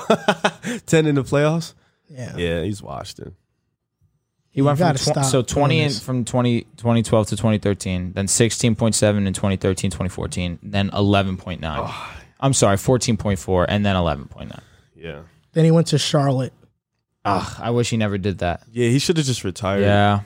10 0.87 1.07
in 1.07 1.15
the 1.17 1.25
playoffs. 1.25 1.75
Yeah. 2.09 2.37
Yeah, 2.37 2.63
he's 2.63 2.83
washed 2.83 3.19
it. 3.19 3.33
He 4.51 4.63
went 4.63 4.79
from 4.79 4.95
tw- 4.97 5.25
so 5.25 5.43
20 5.43 5.81
in, 5.81 5.91
from 5.93 6.25
20, 6.25 6.63
2012 6.77 7.27
to 7.29 7.37
2013, 7.37 8.13
then 8.13 8.27
16.7 8.27 9.27
in 9.27 9.33
2013, 9.33 9.91
2014, 9.91 10.59
then 10.63 10.91
11.9. 10.91 11.95
I'm 12.41 12.53
sorry, 12.53 12.77
14.4 12.77 13.67
and 13.69 13.85
then 13.85 13.95
11.9. 13.95 14.61
Yeah. 14.97 15.21
Then 15.53 15.65
he 15.65 15.71
went 15.71 15.89
to 15.89 15.99
Charlotte. 15.99 16.53
Ugh, 17.25 17.57
I 17.61 17.71
wish 17.71 17.91
he 17.91 17.97
never 17.97 18.17
did 18.19 18.39
that. 18.39 18.63
Yeah, 18.73 18.89
he 18.89 18.99
should 18.99 19.17
have 19.17 19.27
just 19.27 19.45
retired. 19.45 19.83
Yeah. 19.83 20.21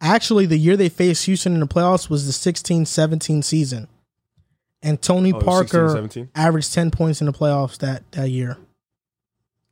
Actually, 0.00 0.44
the 0.46 0.58
year 0.58 0.76
they 0.76 0.88
faced 0.90 1.24
Houston 1.24 1.54
in 1.54 1.60
the 1.60 1.66
playoffs 1.66 2.10
was 2.10 2.26
the 2.26 2.52
16-17 2.52 3.42
season. 3.42 3.88
And 4.82 5.00
Tony 5.00 5.32
Oh, 5.32 5.40
Parker 5.40 5.88
16, 6.02 6.28
averaged 6.34 6.72
10 6.74 6.90
points 6.90 7.20
in 7.20 7.26
the 7.26 7.32
playoffs 7.32 7.78
that, 7.78 8.10
that 8.12 8.28
year. 8.28 8.58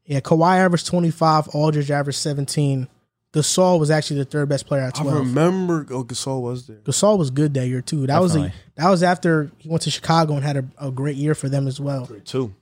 Yeah, 0.06 0.20
Kawhi 0.20 0.56
averaged 0.56 0.86
25, 0.86 1.48
Aldridge 1.48 1.90
averaged 1.90 2.18
17. 2.18 2.88
Gasol 3.34 3.80
was 3.80 3.90
actually 3.90 4.18
the 4.18 4.26
third 4.26 4.48
best 4.48 4.64
player 4.64 4.82
at 4.82 4.98
I 5.00 5.02
12. 5.02 5.18
remember 5.18 5.84
oh, 5.90 6.04
Gasol 6.04 6.40
was 6.40 6.68
there. 6.68 6.76
Gasol 6.76 7.18
was 7.18 7.30
good 7.30 7.52
that 7.54 7.66
year 7.66 7.80
too. 7.80 8.06
That 8.06 8.20
was 8.22 8.36
a, 8.36 8.52
that 8.76 8.88
was 8.88 9.02
after 9.02 9.50
he 9.58 9.68
went 9.68 9.82
to 9.82 9.90
Chicago 9.90 10.34
and 10.34 10.44
had 10.44 10.56
a, 10.56 10.64
a 10.78 10.90
great 10.92 11.16
year 11.16 11.34
for 11.34 11.48
them 11.48 11.66
as 11.66 11.80
well. 11.80 12.08
Two. 12.24 12.54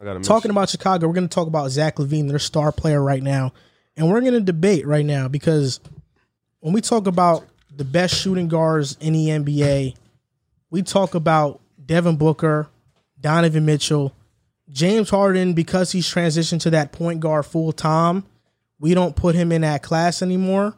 I 0.00 0.04
got 0.04 0.22
Talking 0.24 0.50
about 0.50 0.70
Chicago, 0.70 1.06
we're 1.06 1.12
going 1.12 1.28
to 1.28 1.34
talk 1.34 1.46
about 1.46 1.70
Zach 1.70 1.96
LaVine, 1.96 2.30
their 2.30 2.38
star 2.38 2.72
player 2.72 3.02
right 3.02 3.22
now, 3.22 3.52
and 3.94 4.08
we're 4.08 4.22
going 4.22 4.32
to 4.32 4.40
debate 4.40 4.86
right 4.86 5.04
now 5.04 5.28
because 5.28 5.80
when 6.60 6.72
we 6.72 6.80
talk 6.80 7.06
about 7.06 7.44
the 7.76 7.84
best 7.84 8.14
shooting 8.14 8.48
guards 8.48 8.96
in 9.00 9.12
the 9.12 9.26
NBA, 9.26 9.94
we 10.70 10.80
talk 10.80 11.14
about 11.14 11.60
Devin 11.84 12.16
Booker, 12.16 12.68
Donovan 13.20 13.66
Mitchell, 13.66 14.14
James 14.70 15.10
Harden 15.10 15.52
because 15.52 15.92
he's 15.92 16.08
transitioned 16.08 16.60
to 16.62 16.70
that 16.70 16.92
point 16.92 17.20
guard 17.20 17.44
full 17.44 17.72
time. 17.72 18.24
We 18.80 18.94
don't 18.94 19.14
put 19.14 19.36
him 19.36 19.52
in 19.52 19.60
that 19.60 19.82
class 19.82 20.22
anymore. 20.22 20.74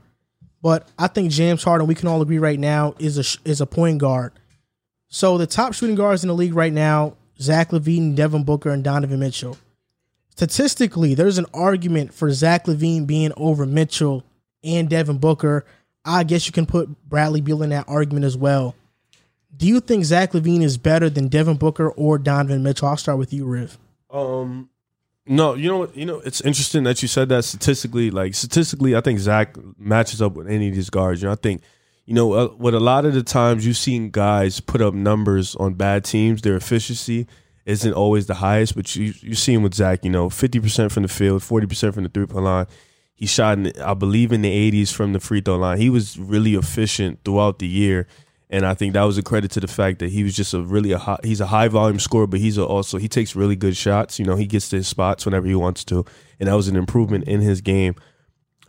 But 0.60 0.88
I 0.98 1.06
think 1.08 1.30
James 1.30 1.64
Harden, 1.64 1.86
we 1.86 1.94
can 1.94 2.08
all 2.08 2.22
agree 2.22 2.38
right 2.38 2.58
now, 2.58 2.94
is 2.98 3.18
a 3.18 3.48
is 3.48 3.60
a 3.60 3.66
point 3.66 3.98
guard. 3.98 4.32
So 5.08 5.38
the 5.38 5.46
top 5.46 5.74
shooting 5.74 5.96
guards 5.96 6.22
in 6.22 6.28
the 6.28 6.34
league 6.34 6.54
right 6.54 6.72
now, 6.72 7.16
Zach 7.40 7.70
LaVine, 7.70 8.14
Devin 8.14 8.44
Booker, 8.44 8.70
and 8.70 8.84
Donovan 8.84 9.18
Mitchell. 9.18 9.56
Statistically, 10.30 11.14
there's 11.14 11.38
an 11.38 11.46
argument 11.52 12.14
for 12.14 12.32
Zach 12.32 12.66
LaVine 12.66 13.06
being 13.06 13.32
over 13.36 13.66
Mitchell 13.66 14.24
and 14.64 14.88
Devin 14.88 15.18
Booker. 15.18 15.64
I 16.04 16.24
guess 16.24 16.46
you 16.46 16.52
can 16.52 16.66
put 16.66 17.08
Bradley 17.08 17.40
Beal 17.40 17.62
in 17.62 17.70
that 17.70 17.88
argument 17.88 18.24
as 18.24 18.36
well. 18.36 18.74
Do 19.54 19.66
you 19.66 19.80
think 19.80 20.04
Zach 20.04 20.32
LaVine 20.32 20.62
is 20.62 20.78
better 20.78 21.10
than 21.10 21.28
Devin 21.28 21.58
Booker 21.58 21.90
or 21.90 22.18
Donovan 22.18 22.62
Mitchell? 22.62 22.88
I'll 22.88 22.96
start 22.96 23.18
with 23.18 23.32
you, 23.32 23.44
Riv. 23.44 23.76
Um, 24.10 24.70
no, 25.26 25.54
you 25.54 25.68
know 25.68 25.78
what? 25.78 25.96
You 25.96 26.06
know 26.06 26.20
it's 26.20 26.40
interesting 26.40 26.84
that 26.84 27.02
you 27.02 27.08
said 27.08 27.28
that 27.28 27.44
statistically. 27.44 28.10
Like 28.10 28.34
statistically, 28.34 28.96
I 28.96 29.00
think 29.00 29.20
Zach 29.20 29.56
matches 29.78 30.20
up 30.20 30.34
with 30.34 30.48
any 30.48 30.68
of 30.68 30.74
these 30.74 30.90
guards. 30.90 31.22
You 31.22 31.28
know, 31.28 31.32
I 31.32 31.36
think 31.36 31.62
you 32.06 32.14
know 32.14 32.32
uh, 32.32 32.48
what 32.48 32.74
a 32.74 32.80
lot 32.80 33.04
of 33.04 33.14
the 33.14 33.22
times 33.22 33.66
you've 33.66 33.76
seen 33.76 34.10
guys 34.10 34.60
put 34.60 34.80
up 34.82 34.94
numbers 34.94 35.54
on 35.56 35.74
bad 35.74 36.04
teams. 36.04 36.42
Their 36.42 36.56
efficiency 36.56 37.26
isn't 37.64 37.92
always 37.92 38.26
the 38.26 38.34
highest, 38.34 38.74
but 38.74 38.96
you 38.96 39.14
you 39.20 39.34
see 39.34 39.54
him 39.54 39.62
with 39.62 39.74
Zach. 39.74 40.04
You 40.04 40.10
know, 40.10 40.28
fifty 40.28 40.58
percent 40.58 40.90
from 40.90 41.04
the 41.04 41.08
field, 41.08 41.42
forty 41.42 41.66
percent 41.66 41.94
from 41.94 42.02
the 42.02 42.08
three 42.10 42.26
point 42.26 42.44
line. 42.44 42.66
He 43.14 43.26
shot, 43.26 43.56
in, 43.56 43.72
I 43.80 43.94
believe, 43.94 44.32
in 44.32 44.42
the 44.42 44.72
80s 44.72 44.92
from 44.92 45.12
the 45.12 45.20
free 45.20 45.40
throw 45.40 45.56
line. 45.56 45.78
He 45.78 45.88
was 45.88 46.18
really 46.18 46.56
efficient 46.56 47.20
throughout 47.24 47.60
the 47.60 47.68
year, 47.68 48.08
and 48.52 48.66
I 48.66 48.74
think 48.74 48.92
that 48.92 49.04
was 49.04 49.16
a 49.16 49.22
credit 49.22 49.50
to 49.52 49.60
the 49.60 49.66
fact 49.66 50.00
that 50.00 50.10
he 50.10 50.22
was 50.22 50.36
just 50.36 50.52
a 50.52 50.60
really 50.60 50.92
a 50.92 50.98
high, 50.98 51.18
he's 51.24 51.40
a 51.40 51.46
high 51.46 51.68
volume 51.68 51.98
scorer, 51.98 52.26
but 52.26 52.38
he's 52.38 52.58
also 52.58 52.98
he 52.98 53.08
takes 53.08 53.34
really 53.34 53.56
good 53.56 53.76
shots. 53.76 54.18
You 54.18 54.26
know, 54.26 54.36
he 54.36 54.46
gets 54.46 54.68
to 54.68 54.76
his 54.76 54.86
spots 54.86 55.24
whenever 55.24 55.46
he 55.46 55.54
wants 55.54 55.84
to, 55.84 56.04
and 56.38 56.48
that 56.48 56.54
was 56.54 56.68
an 56.68 56.76
improvement 56.76 57.24
in 57.24 57.40
his 57.40 57.62
game. 57.62 57.94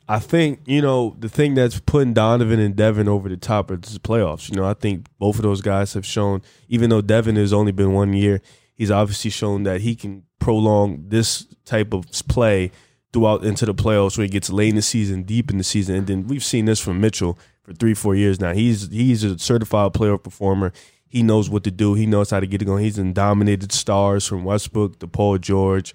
I 0.08 0.20
think 0.20 0.62
you 0.66 0.82
know 0.82 1.18
the 1.20 1.28
thing 1.28 1.54
that's 1.54 1.82
putting 1.82 2.14
Donovan 2.14 2.62
and 2.62 2.78
Devin 2.78 3.10
over 3.10 3.28
the 3.28 3.36
top 3.36 3.72
is 3.72 3.94
the 3.94 4.00
playoffs. 4.00 4.50
You 4.50 4.56
know, 4.56 4.66
I 4.66 4.74
think 4.74 5.08
both 5.20 5.36
of 5.36 5.44
those 5.44 5.62
guys 5.62 5.94
have 5.96 6.06
shown, 6.06 6.42
even 6.70 6.90
though 6.90 7.02
Devin 7.02 7.36
has 7.36 7.52
only 7.52 7.74
been 7.74 7.92
one 7.92 8.14
year, 8.14 8.42
he's 8.76 8.92
obviously 8.92 9.32
shown 9.32 9.64
that 9.64 9.82
he 9.82 9.96
can 9.96 10.24
prolong 10.40 11.10
this 11.10 11.46
type 11.66 11.94
of 11.94 12.10
play 12.30 12.72
throughout 13.12 13.44
into 13.44 13.66
the 13.66 13.76
playoffs 13.76 14.18
when 14.18 14.26
he 14.26 14.32
gets 14.32 14.50
late 14.50 14.70
in 14.70 14.76
the 14.78 14.82
season, 14.82 15.24
deep 15.24 15.52
in 15.52 15.58
the 15.58 15.64
season, 15.64 15.96
and 15.96 16.08
then 16.08 16.26
we've 16.26 16.44
seen 16.44 16.66
this 16.66 16.80
from 16.80 17.02
Mitchell 17.02 17.38
for 17.64 17.74
three, 17.74 17.94
four 17.94 18.16
years 18.16 18.40
now. 18.40 18.54
He's 18.54 18.90
he's 18.90 19.24
a 19.24 19.40
certified 19.40 19.94
playoff 19.94 20.24
performer. 20.24 20.74
He 21.08 21.24
knows 21.24 21.50
what 21.50 21.64
to 21.66 21.72
do. 21.72 21.94
He 21.94 22.06
knows 22.06 22.32
how 22.32 22.40
to 22.40 22.48
get 22.48 22.62
it 22.62 22.66
going. 22.66 22.84
He's 22.84 22.98
in 22.98 23.14
dominated 23.14 23.72
stars 23.72 24.28
from 24.28 24.44
Westbrook 24.44 25.00
to 25.00 25.08
Paul 25.08 25.38
George 25.38 25.94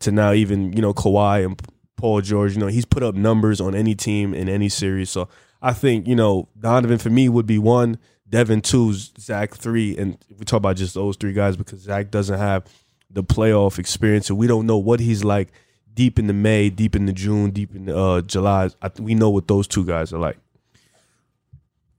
to 0.00 0.10
now 0.10 0.32
even 0.32 0.72
you 0.72 0.82
know 0.82 0.94
Kawhi 0.94 1.44
and 1.44 1.60
Paul 1.96 2.20
George. 2.20 2.54
You 2.54 2.60
know 2.60 2.66
he's 2.66 2.84
put 2.84 3.02
up 3.02 3.14
numbers 3.14 3.60
on 3.60 3.74
any 3.74 3.94
team 3.94 4.34
in 4.34 4.48
any 4.48 4.68
series. 4.68 5.10
So 5.10 5.28
I 5.62 5.72
think 5.72 6.06
you 6.06 6.16
know 6.16 6.48
Donovan 6.58 6.98
for 6.98 7.10
me 7.10 7.28
would 7.28 7.46
be 7.46 7.58
one, 7.58 7.98
Devin 8.28 8.62
two, 8.62 8.92
Zach 8.94 9.54
three, 9.54 9.96
and 9.96 10.18
we 10.38 10.44
talk 10.44 10.58
about 10.58 10.76
just 10.76 10.94
those 10.94 11.16
three 11.16 11.32
guys 11.32 11.56
because 11.56 11.80
Zach 11.80 12.10
doesn't 12.10 12.38
have 12.38 12.64
the 13.10 13.22
playoff 13.22 13.78
experience, 13.78 14.30
and 14.30 14.38
we 14.38 14.46
don't 14.46 14.66
know 14.66 14.78
what 14.78 15.00
he's 15.00 15.24
like 15.24 15.48
deep 15.94 16.18
in 16.18 16.28
the 16.28 16.32
May, 16.32 16.70
deep 16.70 16.94
in 16.94 17.06
the 17.06 17.12
June, 17.12 17.50
deep 17.50 17.74
in 17.74 17.86
the, 17.86 17.96
uh, 17.96 18.20
July. 18.20 18.70
I, 18.80 18.90
we 19.00 19.14
know 19.14 19.30
what 19.30 19.48
those 19.48 19.66
two 19.66 19.84
guys 19.84 20.12
are 20.12 20.18
like. 20.18 20.38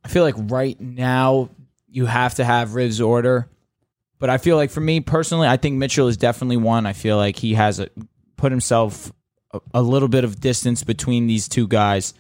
I 0.10 0.12
feel 0.12 0.24
like 0.24 0.34
right 0.38 0.82
now 0.82 1.52
you 1.88 2.08
have 2.08 2.34
to 2.36 2.44
have 2.44 2.74
Riv's 2.74 3.00
order. 3.00 3.48
But 4.18 4.32
I 4.32 4.40
feel 4.40 4.56
like 4.56 4.72
for 4.72 4.82
me 4.82 5.02
personally, 5.02 5.48
I 5.48 5.58
think 5.58 5.76
Mitchell 5.76 6.08
is 6.08 6.18
definitely 6.18 6.58
one. 6.58 6.88
I 6.88 6.94
feel 6.94 7.16
like 7.16 7.36
he 7.36 7.54
has 7.54 7.80
a, 7.80 7.90
put 8.36 8.52
himself 8.52 9.12
a, 9.54 9.62
a 9.76 9.82
little 9.84 10.08
bit 10.08 10.24
of 10.24 10.40
distance 10.40 10.84
between 10.84 11.28
these 11.28 11.48
two 11.48 11.68
guys. 11.68 12.16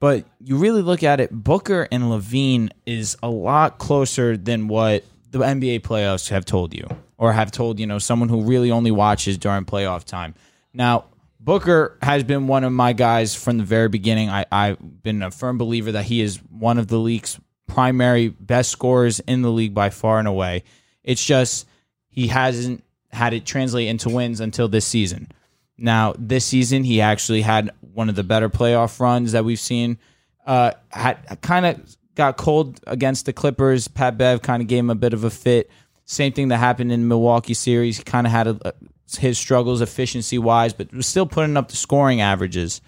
But 0.00 0.24
you 0.40 0.56
really 0.56 0.82
look 0.82 1.04
at 1.04 1.20
it, 1.20 1.30
Booker 1.30 1.86
and 1.92 2.02
LaVine 2.04 2.70
is 2.86 3.16
a 3.22 3.30
lot 3.30 3.78
closer 3.78 4.36
than 4.36 4.66
what 4.66 5.04
the 5.30 5.38
NBA 5.38 5.82
playoffs 5.82 6.30
have 6.30 6.44
told 6.44 6.74
you, 6.74 6.88
or 7.18 7.32
have 7.32 7.52
told 7.52 7.78
you 7.78 7.86
know 7.86 8.00
someone 8.00 8.28
who 8.28 8.42
really 8.42 8.72
only 8.72 8.90
watches 8.90 9.38
during 9.38 9.64
playoff 9.64 10.02
time. 10.02 10.34
Now, 10.74 11.04
Booker 11.46 11.96
has 12.02 12.24
been 12.24 12.48
one 12.48 12.64
of 12.64 12.72
my 12.72 12.92
guys 12.92 13.36
from 13.36 13.56
the 13.58 13.62
very 13.62 13.88
beginning. 13.88 14.28
I, 14.28 14.46
I've 14.50 15.02
been 15.04 15.22
a 15.22 15.30
firm 15.30 15.58
believer 15.58 15.92
that 15.92 16.04
he 16.06 16.20
is 16.20 16.38
one 16.50 16.76
of 16.76 16.88
the 16.88 16.98
league's 16.98 17.38
primary 17.68 18.30
best 18.30 18.72
scorers 18.72 19.20
in 19.20 19.42
the 19.42 19.50
league 19.52 19.72
by 19.72 19.90
far 19.90 20.18
and 20.18 20.26
away. 20.26 20.64
It's 21.04 21.24
just 21.24 21.68
he 22.08 22.26
hasn't 22.26 22.82
had 23.12 23.32
it 23.32 23.46
translate 23.46 23.86
into 23.86 24.08
wins 24.08 24.40
until 24.40 24.66
this 24.66 24.84
season. 24.86 25.30
Now, 25.78 26.14
this 26.18 26.44
season, 26.44 26.82
he 26.82 27.00
actually 27.00 27.42
had 27.42 27.70
one 27.94 28.08
of 28.08 28.16
the 28.16 28.24
better 28.24 28.50
playoff 28.50 28.98
runs 28.98 29.30
that 29.30 29.44
we've 29.44 29.60
seen. 29.60 29.98
Uh, 30.44 30.72
had 30.88 31.38
kind 31.42 31.64
of 31.64 31.96
got 32.16 32.36
cold 32.36 32.80
against 32.88 33.24
the 33.24 33.32
Clippers. 33.32 33.86
Pat 33.86 34.18
Bev 34.18 34.42
kind 34.42 34.62
of 34.62 34.68
gave 34.68 34.80
him 34.80 34.90
a 34.90 34.96
bit 34.96 35.12
of 35.12 35.22
a 35.22 35.30
fit. 35.30 35.70
Same 36.06 36.32
thing 36.32 36.48
that 36.48 36.56
happened 36.56 36.90
in 36.90 37.06
Milwaukee 37.06 37.54
series. 37.54 37.98
He 37.98 38.02
kind 38.02 38.26
of 38.26 38.32
had 38.32 38.48
a, 38.48 38.74
his 39.14 39.38
struggles 39.38 39.80
efficiency 39.80 40.38
wise, 40.38 40.72
but 40.72 40.92
was 40.92 41.06
still 41.06 41.26
putting 41.26 41.56
up 41.56 41.68
the 41.68 41.76
scoring 41.76 42.20
averages. 42.20 42.80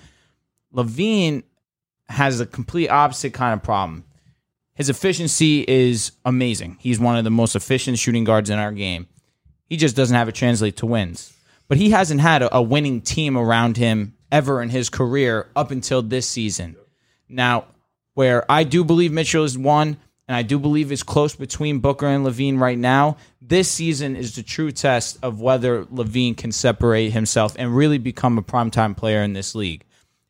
LaVine 0.75 1.45
has 2.09 2.41
a 2.41 2.47
complete 2.47 2.89
opposite 2.89 3.33
kind 3.33 3.55
of 3.55 3.63
problem. 3.63 4.05
His 4.75 4.89
efficiency 4.89 5.65
is 5.67 6.13
amazing. 6.25 6.77
He's 6.81 7.01
one 7.01 7.17
of 7.17 7.25
the 7.25 7.31
most 7.31 7.57
efficient 7.57 7.99
shooting 7.99 8.25
guards 8.25 8.51
in 8.51 8.59
our 8.59 8.73
game. 8.73 9.09
He 9.69 9.77
just 9.77 9.97
doesn't 9.97 10.17
have 10.17 10.29
it 10.29 10.35
translate 10.35 10.77
to 10.79 10.87
wins. 10.87 11.33
But 11.69 11.79
he 11.79 11.91
hasn't 11.91 12.21
had 12.21 12.49
a, 12.51 12.63
winning 12.63 13.03
team 13.03 13.37
around 13.37 13.77
him 13.77 14.15
ever 14.33 14.63
in 14.63 14.71
his 14.71 14.89
career 14.89 15.49
up 15.55 15.71
until 15.71 16.01
this 16.01 16.27
season. 16.27 16.77
Now, 17.29 17.67
where 18.15 18.51
I 18.51 18.65
do 18.65 18.85
believe 18.85 19.13
Mitchell 19.13 19.45
is 19.45 19.59
one, 19.59 19.99
and 20.29 20.37
I 20.37 20.43
do 20.43 20.59
believe 20.59 20.93
it's 20.93 21.03
close 21.03 21.35
between 21.35 21.79
Booker 21.79 22.07
and 22.07 22.25
LaVine 22.25 22.61
right 22.61 22.79
now. 22.79 23.17
This 23.41 23.71
season 23.71 24.15
is 24.15 24.37
the 24.37 24.43
true 24.43 24.71
test 24.71 25.19
of 25.23 25.41
whether 25.41 25.87
LaVine 25.87 26.37
can 26.37 26.53
separate 26.53 27.11
himself 27.11 27.57
and 27.59 27.75
really 27.75 27.97
become 27.97 28.37
a 28.37 28.43
primetime 28.43 28.95
player 28.95 29.23
in 29.23 29.33
this 29.33 29.55
league. 29.55 29.85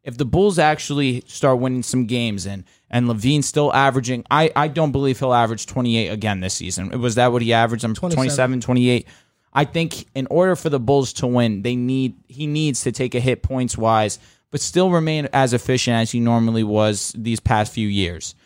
If 0.05 0.17
the 0.17 0.25
Bulls 0.25 0.59
actually 0.59 1.23
start 1.27 1.59
winning 1.59 1.83
some 1.83 2.07
games 2.07 2.47
and 2.47 2.65
and 2.91 3.07
LaVine's 3.07 3.47
still 3.47 3.75
averaging, 3.75 4.25
I, 4.31 4.51
I 4.57 4.69
don't 4.69 4.93
believe 4.93 5.19
he'll 5.19 5.35
average 5.35 5.67
28 5.67 6.09
again 6.09 6.41
this 6.41 6.55
season. 6.55 6.99
Was 7.01 7.17
that 7.17 7.33
what 7.33 7.43
he 7.43 7.53
averaged? 7.53 7.85
I'm 7.85 7.93
27. 7.93 8.17
27, 8.17 8.61
28. 8.61 9.09
I 9.53 9.65
think 9.65 10.07
in 10.15 10.27
order 10.31 10.57
for 10.57 10.71
the 10.71 10.81
Bulls 10.81 11.13
to 11.15 11.27
win, 11.27 11.63
they 11.63 11.75
need 11.75 12.15
he 12.29 12.47
needs 12.47 12.83
to 12.83 12.93
take 12.93 13.17
a 13.17 13.21
hit 13.21 13.43
points 13.43 13.77
wise, 13.77 14.21
but 14.53 14.61
still 14.61 14.91
remain 14.91 15.29
as 15.33 15.53
efficient 15.53 15.97
as 15.97 16.13
he 16.13 16.21
normally 16.21 16.65
was 16.65 17.13
these 17.19 17.41
past 17.41 17.73
few 17.73 17.89
years 17.89 18.37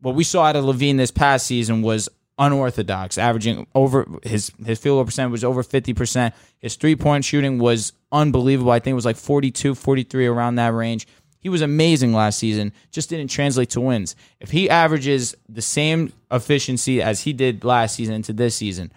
what 0.00 0.14
we 0.14 0.24
saw 0.24 0.44
out 0.44 0.56
of 0.56 0.64
LaVine 0.64 0.96
this 0.96 1.10
past 1.10 1.46
season 1.46 1.82
was 1.82 2.08
unorthodox, 2.38 3.18
averaging 3.18 3.66
over 3.74 4.06
his 4.22 4.52
his 4.64 4.78
field 4.78 4.96
goal 4.96 5.04
percent 5.04 5.32
was 5.32 5.44
over 5.44 5.62
50%. 5.62 6.32
His 6.60 6.76
three-point 6.76 7.24
shooting 7.24 7.58
was 7.58 7.92
unbelievable. 8.12 8.70
I 8.70 8.78
think 8.78 8.92
it 8.92 8.96
was 8.96 9.04
like 9.04 9.16
42, 9.16 9.74
43 9.74 10.26
around 10.26 10.56
that 10.56 10.72
range. 10.72 11.06
He 11.40 11.48
was 11.48 11.62
amazing 11.62 12.12
last 12.12 12.38
season, 12.38 12.72
just 12.90 13.10
didn't 13.10 13.30
translate 13.30 13.70
to 13.70 13.80
wins. 13.80 14.16
If 14.40 14.50
he 14.50 14.68
averages 14.68 15.36
the 15.48 15.62
same 15.62 16.12
efficiency 16.30 17.00
as 17.00 17.20
he 17.22 17.32
did 17.32 17.64
last 17.64 17.94
season 17.94 18.14
into 18.16 18.32
this 18.32 18.56
season, 18.56 18.92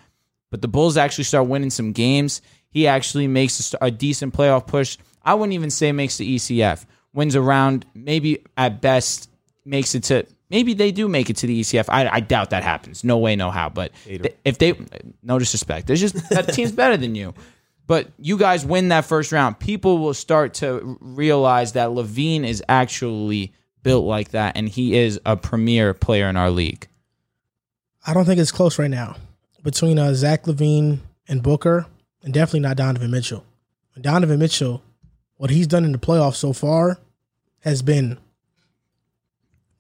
but 0.50 0.62
the 0.62 0.68
Bulls 0.68 0.98
actually 0.98 1.26
start 1.26 1.48
winning 1.48 1.70
some 1.70 1.92
games, 1.92 2.42
he 2.70 2.88
actually 2.88 3.28
makes 3.28 3.74
a, 3.74 3.86
a 3.86 3.92
decent 3.92 4.34
playoff 4.34 4.66
push. 4.66 4.98
I 5.24 5.36
wouldn't 5.36 5.54
even 5.54 5.70
say 5.70 5.92
makes 5.92 6.18
the 6.18 6.36
ECF. 6.36 6.86
Wins 7.14 7.36
around, 7.36 7.86
maybe 7.94 8.44
at 8.58 8.82
best 8.82 9.30
makes 9.66 9.94
it 9.94 10.04
to 10.06 10.26
maybe 10.52 10.74
they 10.74 10.92
do 10.92 11.08
make 11.08 11.30
it 11.30 11.38
to 11.38 11.48
the 11.48 11.62
ECF. 11.62 11.86
I, 11.90 12.08
I 12.08 12.20
doubt 12.20 12.52
that 12.52 12.62
happens. 12.64 13.04
No 13.04 13.18
way, 13.18 13.36
no 13.36 13.50
how. 13.50 13.70
But 13.70 13.94
th- 14.06 14.36
if 14.46 14.58
they, 14.60 14.76
no 15.24 15.40
disrespect, 15.40 15.88
there's 15.88 16.02
just 16.02 16.30
that 16.30 16.44
team's 16.54 16.74
better 16.74 16.98
than 16.98 17.16
you. 17.16 17.34
But 17.88 18.10
you 18.20 18.38
guys 18.38 18.66
win 18.66 18.90
that 18.90 19.06
first 19.06 19.32
round, 19.32 19.60
people 19.60 19.98
will 19.98 20.14
start 20.14 20.54
to 20.56 20.98
realize 21.02 21.74
that 21.74 21.90
LaVine 21.90 22.46
is 22.46 22.64
actually 22.70 23.54
built 23.84 24.06
like 24.06 24.30
that, 24.30 24.56
and 24.56 24.70
he 24.70 24.96
is 24.96 25.20
a 25.26 25.36
premier 25.36 25.94
player 25.94 26.28
in 26.28 26.38
our 26.38 26.52
league. 26.52 26.88
I 28.06 28.14
don't 28.14 28.26
think 28.26 28.40
it's 28.40 28.52
close 28.52 28.78
right 28.78 28.90
now 28.90 29.16
between 29.64 29.98
uh, 30.00 30.14
Zach 30.14 30.44
LaVine 30.44 31.00
and 31.28 31.42
Booker, 31.42 31.88
and 32.24 32.34
definitely 32.34 32.62
not 32.62 32.78
Donovan 32.78 33.12
Mitchell. 33.12 33.44
Donovan 34.00 34.40
Mitchell, 34.40 34.84
what 35.38 35.50
he's 35.50 35.68
done 35.68 35.86
in 35.86 35.92
the 35.92 35.98
playoffs 35.98 36.36
so 36.36 36.54
far 36.54 37.00
has 37.60 37.82
been 37.82 38.18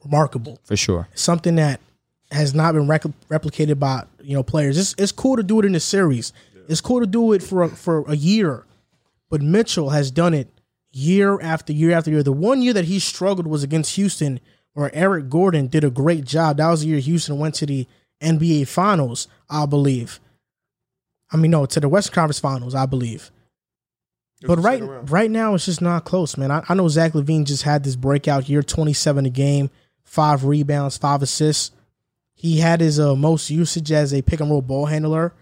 remarkable. 0.04 0.60
For 0.64 0.76
sure. 0.76 1.08
Something 1.14 1.56
that 1.56 1.80
has 2.32 2.54
not 2.54 2.74
been 2.74 2.88
rec- 2.88 3.04
replicated 3.30 3.80
by 3.80 4.04
you 4.22 4.36
know 4.36 4.44
players. 4.44 4.78
It's, 4.78 4.96
it's 4.98 5.12
cool 5.12 5.36
to 5.38 5.44
do 5.44 5.60
it 5.60 5.66
in 5.66 5.76
a 5.76 5.80
series. 5.80 6.34
It's 6.68 6.82
cool 6.82 7.02
to 7.02 7.08
do 7.08 7.34
it 7.34 7.44
for 7.44 7.64
a, 7.64 7.70
for 7.70 8.06
a 8.08 8.16
year, 8.16 8.66
but 9.30 9.42
Mitchell 9.42 9.90
has 9.90 10.12
done 10.12 10.34
it 10.34 10.48
year 10.94 11.40
after 11.42 11.74
year 11.74 11.92
after 11.92 12.12
year. 12.12 12.24
The 12.24 12.32
one 12.32 12.62
year 12.62 12.74
that 12.74 12.86
he 12.86 13.00
struggled 13.00 13.48
was 13.48 13.64
against 13.64 13.96
Houston, 13.96 14.40
where 14.74 14.94
Eric 14.96 15.30
Gordon 15.30 15.68
did 15.68 15.84
a 15.84 15.90
great 15.90 16.24
job. 16.24 16.58
That 16.58 16.70
was 16.70 16.82
the 16.82 16.88
year 16.88 17.00
Houston 17.00 17.40
went 17.40 17.56
to 17.56 17.66
the 17.66 17.88
NBA 18.22 18.68
Finals, 18.68 19.28
I 19.50 19.66
believe. 19.66 20.20
I 21.32 21.38
mean, 21.38 21.52
no, 21.52 21.66
to 21.66 21.80
the 21.80 21.90
West 21.90 22.12
Conference 22.12 22.40
Finals, 22.40 22.76
I 22.76 22.86
believe. 22.86 23.32
But 24.44 24.58
right, 24.58 24.82
right 25.10 25.30
now, 25.30 25.54
it's 25.54 25.66
just 25.66 25.82
not 25.82 26.04
close, 26.04 26.36
man. 26.36 26.50
I, 26.52 26.64
I 26.68 26.74
know 26.74 26.88
Zach 26.88 27.14
LaVine 27.14 27.46
just 27.46 27.64
had 27.64 27.84
this 27.84 27.96
breakout 27.96 28.50
year, 28.50 28.64
twenty-seven 28.64 29.26
a 29.26 29.30
game 29.30 29.70
five 30.12 30.44
rebounds, 30.44 30.98
five 30.98 31.22
assists. 31.22 31.72
He 32.34 32.60
had 32.60 32.82
his 32.82 33.00
uh, 33.00 33.16
most 33.16 33.50
usage 33.50 33.94
as 33.94 34.14
a 34.14 34.22
pick 34.22 34.42
and 34.42 34.52
roll 34.52 34.62
ball 34.62 34.86
handler. 34.86 35.34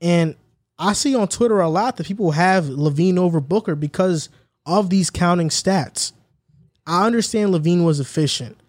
And 0.00 0.36
I 0.78 0.92
see 0.92 1.16
on 1.16 1.26
Twitter 1.26 1.58
a 1.60 1.68
lot 1.68 1.96
that 1.96 2.06
people 2.06 2.30
have 2.30 2.66
LaVine 2.66 3.18
over 3.18 3.40
Booker 3.40 3.74
because 3.74 4.28
of 4.64 4.90
these 4.90 5.10
counting 5.10 5.48
stats. 5.48 6.12
I 6.86 7.04
understand 7.04 7.52
LaVine 7.52 7.84
was 7.84 7.98
efficient. 7.98 8.60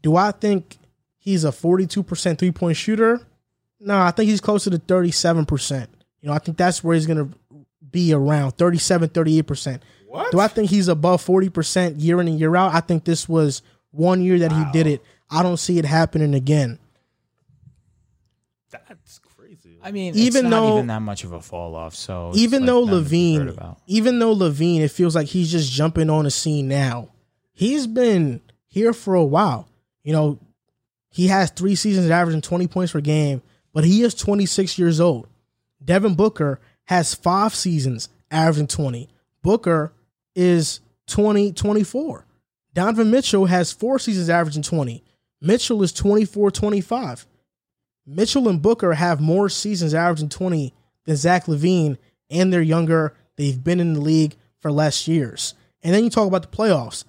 Do 0.00 0.14
I 0.14 0.30
think 0.30 0.76
he's 1.18 1.44
a 1.44 1.48
42% 1.48 2.38
three 2.38 2.52
point 2.52 2.76
shooter? 2.76 3.20
No, 3.80 3.98
I 4.00 4.12
think 4.12 4.30
he's 4.30 4.40
closer 4.40 4.70
to 4.70 4.78
37%. 4.78 5.88
You 6.20 6.28
know, 6.28 6.34
I 6.34 6.38
think 6.38 6.56
that's 6.56 6.84
where 6.84 6.94
he's 6.94 7.06
going 7.06 7.28
to 7.28 7.36
be 7.90 8.12
around 8.12 8.52
37, 8.52 9.08
38%. 9.08 9.80
What? 10.06 10.30
Do 10.30 10.38
I 10.38 10.46
think 10.46 10.70
he's 10.70 10.86
above 10.86 11.24
40% 11.24 12.00
year 12.00 12.20
in 12.20 12.28
and 12.28 12.38
year 12.38 12.54
out? 12.54 12.72
I 12.72 12.80
think 12.80 13.04
this 13.04 13.28
was 13.28 13.62
one 13.94 14.22
year 14.22 14.38
that 14.40 14.52
wow. 14.52 14.64
he 14.64 14.72
did 14.72 14.86
it. 14.86 15.02
I 15.30 15.42
don't 15.42 15.56
see 15.56 15.78
it 15.78 15.84
happening 15.84 16.34
again. 16.34 16.78
That's 18.70 19.20
crazy. 19.36 19.78
I 19.82 19.92
mean, 19.92 20.14
Even 20.16 20.46
it's 20.46 20.50
not 20.50 20.60
though- 20.60 20.74
even 20.74 20.86
that 20.88 21.02
much 21.02 21.24
of 21.24 21.32
a 21.32 21.40
fall 21.40 21.74
off. 21.74 21.94
So 21.94 22.32
even 22.34 22.62
like 22.62 22.66
though 22.66 22.84
nothing 22.84 23.04
to 23.04 23.10
be 23.10 23.36
concerned 23.36 23.58
LaVine, 23.58 23.76
even 23.86 24.18
though 24.18 24.34
LaVine, 24.34 24.80
it 24.80 24.88
feels 24.88 25.14
like 25.14 25.28
he's 25.28 25.50
just 25.50 25.70
jumping 25.72 26.10
on 26.10 26.24
the 26.24 26.30
scene 26.30 26.68
now. 26.68 27.08
He's 27.52 27.86
been 27.86 28.40
here 28.66 28.92
for 28.92 29.14
a 29.14 29.24
while. 29.24 29.68
You 30.02 30.12
know, 30.12 30.38
he 31.10 31.28
has 31.28 31.50
three 31.50 31.76
seasons 31.76 32.10
averaging 32.10 32.40
20 32.40 32.66
points 32.66 32.92
per 32.92 33.00
game, 33.00 33.42
but 33.72 33.84
he 33.84 34.02
is 34.02 34.14
26 34.14 34.78
years 34.78 35.00
old. 35.00 35.28
Devin 35.82 36.14
Booker 36.14 36.60
has 36.84 37.14
five 37.14 37.54
seasons 37.54 38.08
averaging 38.30 38.66
20. 38.66 39.08
Booker 39.42 39.92
is 40.34 40.80
20, 41.06 41.52
24. 41.52 42.23
Donovan 42.74 43.10
Mitchell 43.10 43.46
has 43.46 43.72
four 43.72 43.98
seasons 43.98 44.28
averaging 44.28 44.62
20. 44.62 45.02
Mitchell 45.40 45.82
is 45.82 45.92
24, 45.92 46.50
25. 46.50 47.26
Mitchell 48.06 48.48
and 48.48 48.60
Booker 48.60 48.94
have 48.94 49.20
more 49.20 49.48
seasons 49.48 49.94
averaging 49.94 50.28
20 50.28 50.74
than 51.06 51.16
Zach 51.16 51.46
LaVine, 51.46 51.96
and 52.30 52.52
they're 52.52 52.60
younger. 52.62 53.14
They've 53.36 53.62
been 53.62 53.80
in 53.80 53.94
the 53.94 54.00
league 54.00 54.34
for 54.58 54.72
less 54.72 55.06
years. 55.08 55.54
And 55.82 55.94
then 55.94 56.04
you 56.04 56.10
talk 56.10 56.26
about 56.26 56.42
the 56.42 56.56
playoffs. 56.56 57.04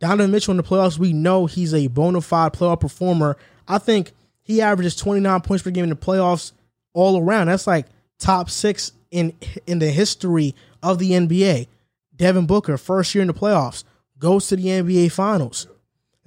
Donovan 0.00 0.30
Mitchell 0.30 0.52
in 0.52 0.56
the 0.56 0.62
playoffs, 0.62 0.98
we 0.98 1.12
know 1.12 1.46
he's 1.46 1.74
a 1.74 1.88
bona 1.88 2.22
fide 2.22 2.54
playoff 2.54 2.80
performer. 2.80 3.36
I 3.68 3.78
think 3.78 4.12
he 4.40 4.62
averages 4.62 4.96
29 4.96 5.40
points 5.42 5.62
per 5.62 5.70
game 5.70 5.84
in 5.84 5.90
the 5.90 5.96
playoffs 5.96 6.52
all 6.94 7.20
around. 7.20 7.48
That's 7.48 7.66
like 7.66 7.86
top 8.18 8.48
six 8.48 8.92
in 9.10 9.34
in 9.66 9.78
the 9.78 9.90
history 9.90 10.54
of 10.82 10.98
the 10.98 11.10
NBA. 11.10 11.66
Devin 12.16 12.46
Booker, 12.46 12.78
first 12.78 13.14
year 13.14 13.22
in 13.22 13.28
the 13.28 13.34
playoffs, 13.34 13.84
goes 14.20 14.46
to 14.48 14.56
the 14.56 14.66
NBA 14.66 15.10
Finals. 15.10 15.66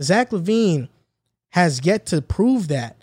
Zach 0.02 0.32
LaVine 0.32 0.90
has 1.52 1.86
yet 1.86 2.08
to 2.08 2.22
prove 2.22 2.68
that. 2.68 2.98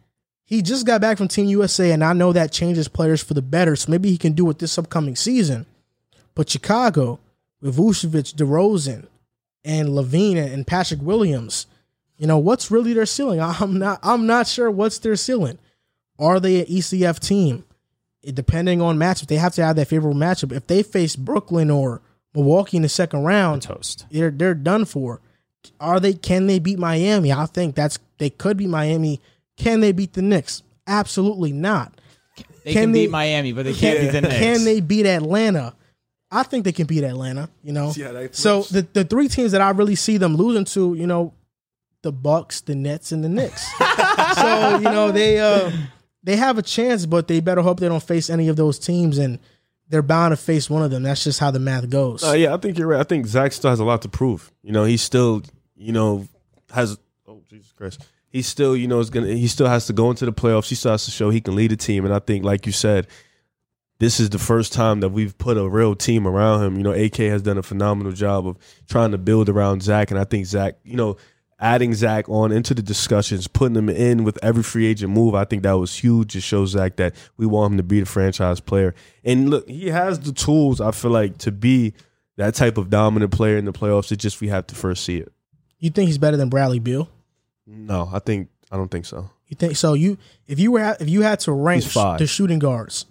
He 0.44 0.62
just 0.62 0.84
got 0.84 1.00
back 1.00 1.16
from 1.16 1.28
Team 1.28 1.46
USA, 1.46 1.92
and 1.92 2.02
I 2.02 2.12
know 2.12 2.32
that 2.32 2.50
changes 2.50 2.88
players 2.88 3.22
for 3.22 3.34
the 3.34 3.42
better. 3.42 3.76
So 3.76 3.90
maybe 3.90 4.10
he 4.10 4.18
can 4.18 4.32
do 4.32 4.50
it 4.50 4.58
this 4.58 4.76
upcoming 4.76 5.14
season. 5.14 5.64
But 6.34 6.50
Chicago, 6.50 7.20
with 7.60 7.76
Vucevic, 7.76 8.34
DeRozan, 8.34 9.06
and 9.64 9.90
LaVine 9.90 10.52
and 10.52 10.66
Patrick 10.66 11.00
Williams, 11.00 11.66
you 12.16 12.26
know 12.26 12.38
what's 12.38 12.70
really 12.70 12.92
their 12.92 13.06
ceiling? 13.06 13.40
I'm 13.40 13.78
not. 13.78 14.00
I'm 14.02 14.26
not 14.26 14.48
sure 14.48 14.70
what's 14.70 14.98
their 14.98 15.16
ceiling. 15.16 15.58
Are 16.18 16.40
they 16.40 16.60
an 16.60 16.66
ECF 16.66 17.20
team? 17.20 17.64
It, 18.22 18.34
depending 18.34 18.82
on 18.82 18.98
matchup, 18.98 19.28
they 19.28 19.36
have 19.36 19.54
to 19.54 19.64
have 19.64 19.76
that 19.76 19.88
favorable 19.88 20.18
matchup. 20.18 20.52
If 20.52 20.66
they 20.66 20.82
face 20.82 21.16
Brooklyn 21.16 21.70
or 21.70 22.02
Milwaukee 22.34 22.76
in 22.76 22.82
the 22.82 22.88
second 22.88 23.24
round, 23.24 23.62
toast. 23.62 24.06
they're 24.10 24.30
they're 24.30 24.54
done 24.54 24.84
for. 24.84 25.20
Are 25.78 26.00
they? 26.00 26.14
Can 26.14 26.46
they 26.46 26.58
beat 26.58 26.78
Miami? 26.78 27.32
I 27.32 27.46
think 27.46 27.74
that's 27.74 27.98
they 28.18 28.30
could 28.30 28.56
beat 28.56 28.68
Miami. 28.68 29.20
Can 29.56 29.80
they 29.80 29.92
beat 29.92 30.12
the 30.14 30.22
Knicks? 30.22 30.62
Absolutely 30.86 31.52
not. 31.52 32.00
They 32.64 32.72
Can 32.72 32.82
can, 32.84 32.92
they- 32.92 33.04
beat 33.06 33.10
Miami, 33.10 33.52
but 33.52 33.64
they 33.64 33.74
can't 33.74 34.00
beat 34.00 34.12
the 34.12 34.20
Knicks. 34.22 34.34
Can 34.36 34.64
they 34.64 34.80
beat 34.80 35.06
Atlanta? 35.06 35.74
I 36.30 36.44
think 36.44 36.64
they 36.64 36.72
can 36.72 36.86
beat 36.86 37.02
Atlanta. 37.02 37.48
You 37.62 37.72
know. 37.72 37.92
Yeah, 37.96 38.28
so 38.30 38.62
the 38.62 38.86
the 38.92 39.04
three 39.04 39.28
teams 39.28 39.52
that 39.52 39.60
I 39.60 39.70
really 39.70 39.96
see 39.96 40.16
them 40.16 40.36
losing 40.36 40.64
to, 40.66 40.94
you 40.94 41.06
know, 41.06 41.34
the 42.02 42.12
Bucks, 42.12 42.60
the 42.60 42.74
Nets, 42.76 43.10
and 43.12 43.22
the 43.24 43.28
Knicks. 43.28 43.66
so 44.36 44.76
you 44.76 44.84
know 44.84 45.10
they 45.10 45.40
uh 45.40 45.70
they 46.22 46.36
have 46.36 46.56
a 46.56 46.62
chance, 46.62 47.04
but 47.04 47.26
they 47.28 47.40
better 47.40 47.62
hope 47.62 47.80
they 47.80 47.88
don't 47.88 48.02
face 48.02 48.30
any 48.30 48.48
of 48.48 48.56
those 48.56 48.78
teams, 48.78 49.18
and 49.18 49.38
they're 49.90 50.02
bound 50.02 50.32
to 50.32 50.36
face 50.36 50.70
one 50.70 50.82
of 50.82 50.90
them. 50.90 51.02
That's 51.02 51.22
just 51.24 51.40
how 51.40 51.50
the 51.50 51.58
math 51.58 51.90
goes. 51.90 52.24
Uh, 52.24 52.32
yeah, 52.32 52.54
I 52.54 52.56
think 52.56 52.78
you're 52.78 52.86
right. 52.86 53.00
I 53.00 53.04
think 53.04 53.26
Zach 53.26 53.52
still 53.52 53.70
has 53.70 53.80
a 53.80 53.84
lot 53.84 54.02
to 54.02 54.08
prove. 54.08 54.50
You 54.62 54.72
know, 54.72 54.84
he 54.84 54.96
still, 54.96 55.42
you 55.76 55.92
know, 55.92 56.26
has. 56.72 56.96
Oh 57.26 57.42
Jesus 57.50 57.72
Christ! 57.72 58.06
He 58.28 58.42
still, 58.42 58.76
you 58.76 58.86
know, 58.86 59.00
is 59.00 59.10
gonna. 59.10 59.26
He 59.26 59.48
still 59.48 59.66
has 59.66 59.86
to 59.88 59.92
go 59.92 60.08
into 60.10 60.24
the 60.24 60.32
playoffs. 60.32 60.68
He 60.68 60.76
still 60.76 60.92
has 60.92 61.04
to 61.04 61.10
show 61.10 61.30
he 61.30 61.40
can 61.40 61.56
lead 61.56 61.72
a 61.72 61.76
team. 61.76 62.04
And 62.04 62.14
I 62.14 62.20
think, 62.20 62.44
like 62.44 62.66
you 62.66 62.72
said, 62.72 63.08
this 63.98 64.20
is 64.20 64.30
the 64.30 64.38
first 64.38 64.72
time 64.72 65.00
that 65.00 65.10
we've 65.10 65.36
put 65.36 65.58
a 65.58 65.68
real 65.68 65.96
team 65.96 66.26
around 66.26 66.64
him. 66.64 66.76
You 66.76 66.84
know, 66.84 66.92
AK 66.92 67.16
has 67.16 67.42
done 67.42 67.58
a 67.58 67.62
phenomenal 67.62 68.12
job 68.12 68.46
of 68.46 68.58
trying 68.88 69.10
to 69.10 69.18
build 69.18 69.48
around 69.48 69.82
Zach, 69.82 70.12
and 70.12 70.20
I 70.20 70.24
think 70.24 70.46
Zach, 70.46 70.76
you 70.84 70.96
know. 70.96 71.16
Adding 71.60 71.92
Zach 71.92 72.26
on 72.28 72.52
into 72.52 72.72
the 72.72 72.80
discussions, 72.80 73.46
putting 73.46 73.76
him 73.76 73.90
in 73.90 74.24
with 74.24 74.38
every 74.42 74.62
free 74.62 74.86
agent 74.86 75.12
move, 75.12 75.34
I 75.34 75.44
think 75.44 75.62
that 75.64 75.72
was 75.72 75.94
huge. 75.94 76.34
It 76.34 76.40
shows 76.40 76.70
Zach 76.70 76.96
that 76.96 77.14
we 77.36 77.44
want 77.44 77.72
him 77.72 77.76
to 77.76 77.82
be 77.82 78.00
the 78.00 78.06
franchise 78.06 78.60
player. 78.60 78.94
And 79.24 79.50
look, 79.50 79.68
he 79.68 79.88
has 79.88 80.18
the 80.20 80.32
tools, 80.32 80.80
I 80.80 80.90
feel 80.92 81.10
like, 81.10 81.36
to 81.38 81.52
be 81.52 81.92
that 82.38 82.54
type 82.54 82.78
of 82.78 82.88
dominant 82.88 83.32
player 83.32 83.58
in 83.58 83.66
the 83.66 83.72
playoffs. 83.72 84.10
It's 84.10 84.22
just 84.22 84.40
we 84.40 84.48
have 84.48 84.66
to 84.68 84.74
first 84.74 85.04
see 85.04 85.18
it. 85.18 85.30
You 85.78 85.90
think 85.90 86.08
he's 86.08 86.18
better 86.18 86.38
than 86.38 86.48
Bradley 86.48 86.78
Beal? 86.78 87.08
No, 87.66 88.08
I 88.10 88.18
think 88.20 88.48
I 88.70 88.76
don't 88.76 88.90
think 88.90 89.04
so. 89.04 89.28
You 89.46 89.56
think 89.56 89.76
so? 89.76 89.94
You 89.94 90.16
if 90.46 90.58
you 90.58 90.72
were 90.72 90.96
if 90.98 91.08
you 91.08 91.22
had 91.22 91.40
to 91.40 91.52
rank 91.52 91.84
the 91.84 92.26
shooting 92.26 92.58
guards, 92.58 93.06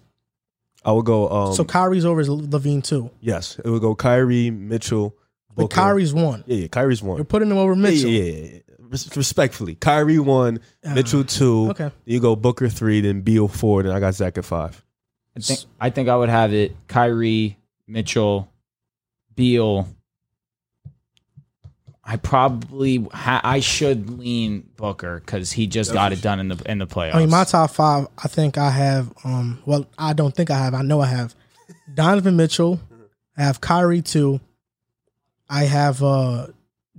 I 0.84 0.92
would 0.92 1.04
go. 1.04 1.28
Um, 1.28 1.54
so 1.54 1.64
Kyrie's 1.64 2.04
over 2.04 2.24
LaVine 2.24 2.82
too, 2.82 3.10
yes, 3.20 3.58
it 3.64 3.68
would 3.68 3.82
go 3.82 3.94
Kyrie, 3.94 4.50
Mitchell, 4.50 5.14
but 5.54 5.62
Booker. 5.64 5.74
Kyrie's 5.74 6.14
one. 6.14 6.44
yeah, 6.46 6.56
yeah, 6.56 6.68
Kyrie's 6.68 7.02
You're 7.02 7.24
putting 7.24 7.50
him 7.50 7.58
over 7.58 7.74
Mitchell. 7.76 8.08
yeah, 8.10 8.22
yeah, 8.22 8.48
yeah. 8.52 8.58
Res- 8.78 9.16
Respectfully, 9.16 9.74
Kyrie 9.76 10.18
one, 10.18 10.58
Ah, 10.84 10.94
Mitchell 10.94 11.22
two. 11.24 11.70
okay. 11.70 11.90
You 12.04 12.18
go 12.20 12.34
Booker 12.36 12.68
three, 12.68 13.00
then 13.00 13.20
Beal 13.20 13.46
four, 13.48 13.82
then 13.82 13.92
I 13.92 14.00
got 14.00 14.14
Zach 14.14 14.36
at 14.38 14.44
five. 14.44 14.84
I 15.36 15.40
think 15.40 15.60
I 15.80 15.90
think 15.90 16.08
I 16.08 16.16
would 16.16 16.28
have 16.28 16.52
it 16.52 16.76
Kyrie, 16.88 17.56
Mitchell, 17.86 18.50
Beal. 19.36 19.86
I 22.02 22.16
probably 22.16 23.06
ha- 23.12 23.40
I 23.44 23.60
should 23.60 24.18
lean 24.18 24.68
Booker 24.76 25.20
because 25.20 25.52
he 25.52 25.66
just 25.68 25.92
got 25.92 26.12
it 26.12 26.20
done 26.20 26.40
in 26.40 26.48
the 26.48 26.60
in 26.70 26.78
the 26.78 26.86
playoffs. 26.86 27.14
I 27.14 27.18
mean, 27.20 27.30
my 27.30 27.44
top 27.44 27.70
five. 27.70 28.08
I 28.18 28.26
think 28.26 28.58
I 28.58 28.70
have. 28.70 29.12
Um, 29.22 29.62
well, 29.66 29.86
I 29.96 30.12
don't 30.14 30.34
think 30.34 30.50
I 30.50 30.58
have. 30.58 30.74
I 30.74 30.82
know 30.82 31.00
I 31.00 31.06
have 31.06 31.34
Donovan 31.94 32.36
Mitchell. 32.36 32.80
I 33.36 33.42
have 33.42 33.60
Kyrie 33.60 34.02
two. 34.02 34.40
I 35.50 35.64
have 35.64 36.02
uh, 36.02 36.46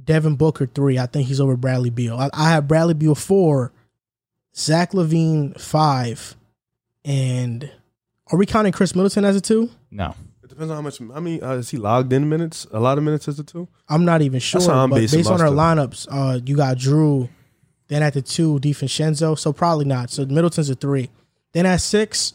Devin 0.04 0.36
Booker 0.36 0.66
three. 0.68 1.00
I 1.00 1.06
think 1.06 1.28
he's 1.28 1.40
over 1.40 1.56
Bradley 1.56 1.90
Beal. 1.90 2.18
I, 2.18 2.30
I 2.34 2.52
have 2.52 2.68
Bradley 2.68 2.94
Beal 2.94 3.16
four. 3.16 3.72
Zach 4.54 4.92
LaVine 4.92 5.60
five, 5.60 6.36
and 7.06 7.72
are 8.32 8.38
we 8.38 8.46
counting 8.46 8.74
Khris 8.74 8.94
Middleton 8.94 9.24
as 9.24 9.38
a 9.38 9.42
two? 9.42 9.70
no, 9.90 10.14
It 10.44 10.50
depends 10.50 10.70
on 10.70 10.76
how 10.76 10.82
much. 10.82 11.00
I 11.02 11.22
mean, 11.22 11.42
uh, 11.42 11.54
is 11.54 11.70
he 11.70 11.78
logged 11.78 12.12
in 12.12 12.28
minutes? 12.28 12.68
A 12.74 12.80
lot 12.82 12.98
of 12.98 13.04
minutes 13.06 13.30
as 13.30 13.40
a 13.40 13.46
two. 13.46 13.70
I'm 13.88 14.04
not 14.04 14.22
even 14.22 14.42
sure. 14.42 14.62
how 14.62 14.84
I'm 14.84 14.90
but 14.90 14.98
basing 14.98 15.20
based 15.20 15.32
on 15.32 15.40
our 15.40 15.48
lineups, 15.48 16.08
uh, 16.12 16.42
you 16.46 16.58
got 16.58 16.78
Drew. 16.78 17.30
Then 17.88 18.04
at 18.04 18.14
the 18.14 18.22
two, 18.22 18.60
DiVincenzo. 18.60 19.38
So 19.38 19.52
probably 19.52 19.86
not. 19.86 20.10
So 20.10 20.26
Middleton's 20.26 20.70
a 20.70 20.76
three. 20.76 21.10
Then 21.54 21.66
at 21.66 21.82
six, 21.82 22.34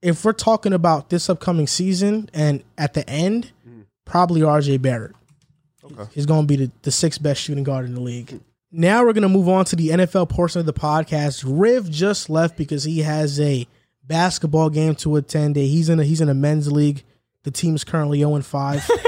if 0.00 0.24
we're 0.24 0.32
talking 0.32 0.72
about 0.72 1.10
this 1.10 1.28
upcoming 1.28 1.66
season 1.66 2.28
and 2.32 2.62
at 2.78 2.94
the 2.94 3.08
end, 3.08 3.50
probably 4.04 4.42
RJ 4.42 4.80
Barrett. 4.82 5.12
Okay. 5.98 6.10
He's 6.14 6.26
going 6.26 6.42
to 6.42 6.46
be 6.46 6.56
the, 6.66 6.70
the 6.82 6.90
sixth 6.90 7.22
best 7.22 7.40
shooting 7.40 7.64
guard 7.64 7.86
in 7.86 7.94
the 7.94 8.00
league. 8.00 8.40
Now 8.70 9.04
we're 9.04 9.12
going 9.12 9.22
to 9.22 9.28
move 9.28 9.48
on 9.48 9.64
to 9.66 9.76
the 9.76 9.90
NFL 9.90 10.28
portion 10.30 10.60
of 10.60 10.66
the 10.66 10.72
podcast. 10.72 11.44
Riv 11.46 11.90
just 11.90 12.30
left 12.30 12.56
because 12.56 12.84
he 12.84 13.00
has 13.00 13.38
a 13.40 13.66
basketball 14.04 14.70
game 14.70 14.94
to 14.96 15.16
attend. 15.16 15.56
He's 15.56 15.88
in 15.88 16.00
a, 16.00 16.04
he's 16.04 16.20
in 16.20 16.28
a 16.28 16.34
men's 16.34 16.70
league. 16.72 17.02
The 17.44 17.50
team's 17.50 17.84
currently 17.84 18.20
0 18.20 18.40
5. 18.40 18.90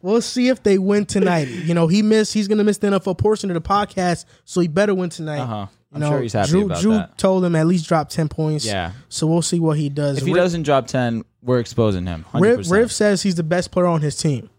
We'll 0.00 0.20
see 0.22 0.46
if 0.48 0.62
they 0.62 0.78
win 0.78 1.06
tonight. 1.06 1.48
You 1.48 1.74
know, 1.74 1.88
he 1.88 2.02
missed. 2.02 2.32
He's 2.32 2.46
gonna 2.46 2.62
miss 2.62 2.78
the 2.78 2.86
NFL 2.86 3.18
portion 3.18 3.50
of 3.50 3.54
the 3.54 3.60
podcast, 3.68 4.26
so 4.44 4.60
he 4.60 4.68
better 4.68 4.94
win 4.94 5.10
tonight. 5.10 5.40
uh 5.40 5.46
huh. 5.46 5.66
You 5.90 5.94
I'm 5.96 6.00
know, 6.02 6.10
sure 6.10 6.22
he's 6.22 6.32
happy 6.34 6.50
Drew, 6.50 6.64
about 6.66 6.80
Drew 6.82 6.92
that. 6.92 7.18
told 7.18 7.44
him 7.44 7.56
at 7.56 7.66
least 7.66 7.88
drop 7.88 8.08
ten 8.08 8.28
points. 8.28 8.64
Yeah, 8.64 8.92
So 9.08 9.26
we'll 9.26 9.42
see 9.42 9.58
what 9.58 9.76
he 9.76 9.88
does. 9.88 10.18
if 10.18 10.24
he 10.24 10.32
Riv, 10.32 10.44
doesn't 10.44 10.62
drop 10.62 10.86
ten, 10.86 11.24
we're 11.42 11.60
exposing 11.60 12.06
him. 12.06 12.24
100%. 12.32 12.40
Riv, 12.42 12.70
Riv 12.70 12.92
says 12.92 13.22
he's 13.22 13.34
the 13.36 13.42
best 13.42 13.70
player 13.70 13.86
on 13.86 14.00
his 14.00 14.16
team. 14.16 14.50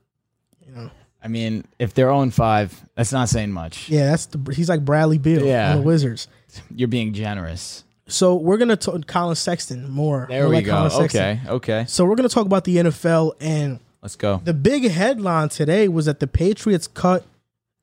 You 0.65 0.73
know. 0.73 0.91
I 1.23 1.27
mean, 1.27 1.65
if 1.79 1.93
they're 1.93 2.09
oh 2.09 2.19
on 2.19 2.31
5, 2.31 2.89
that's 2.95 3.11
not 3.11 3.29
saying 3.29 3.51
much. 3.51 3.89
Yeah, 3.89 4.05
that's 4.05 4.27
the. 4.27 4.53
He's 4.53 4.69
like 4.69 4.85
Bradley 4.85 5.17
Beal 5.17 5.43
Yeah. 5.45 5.71
on 5.71 5.77
the 5.77 5.83
Wizards. 5.83 6.27
You're 6.75 6.87
being 6.87 7.13
generous. 7.13 7.83
So 8.07 8.35
we're 8.35 8.57
gonna 8.57 8.75
talk 8.75 9.05
Collin 9.05 9.35
Sexton 9.35 9.87
more. 9.89 10.25
There 10.29 10.41
More 10.43 10.49
we 10.49 10.55
like 10.55 10.65
go. 10.65 10.89
Okay, 11.03 11.39
okay. 11.47 11.85
So 11.87 12.05
we're 12.05 12.15
gonna 12.15 12.27
talk 12.29 12.45
about 12.47 12.63
the 12.63 12.77
NFL 12.77 13.33
and 13.39 13.79
Let's 14.01 14.15
go. 14.15 14.41
The 14.43 14.53
big 14.53 14.89
headline 14.89 15.49
today 15.49 15.87
was 15.89 16.05
that 16.05 16.19
the 16.19 16.27
Patriots 16.27 16.87
cut 16.87 17.25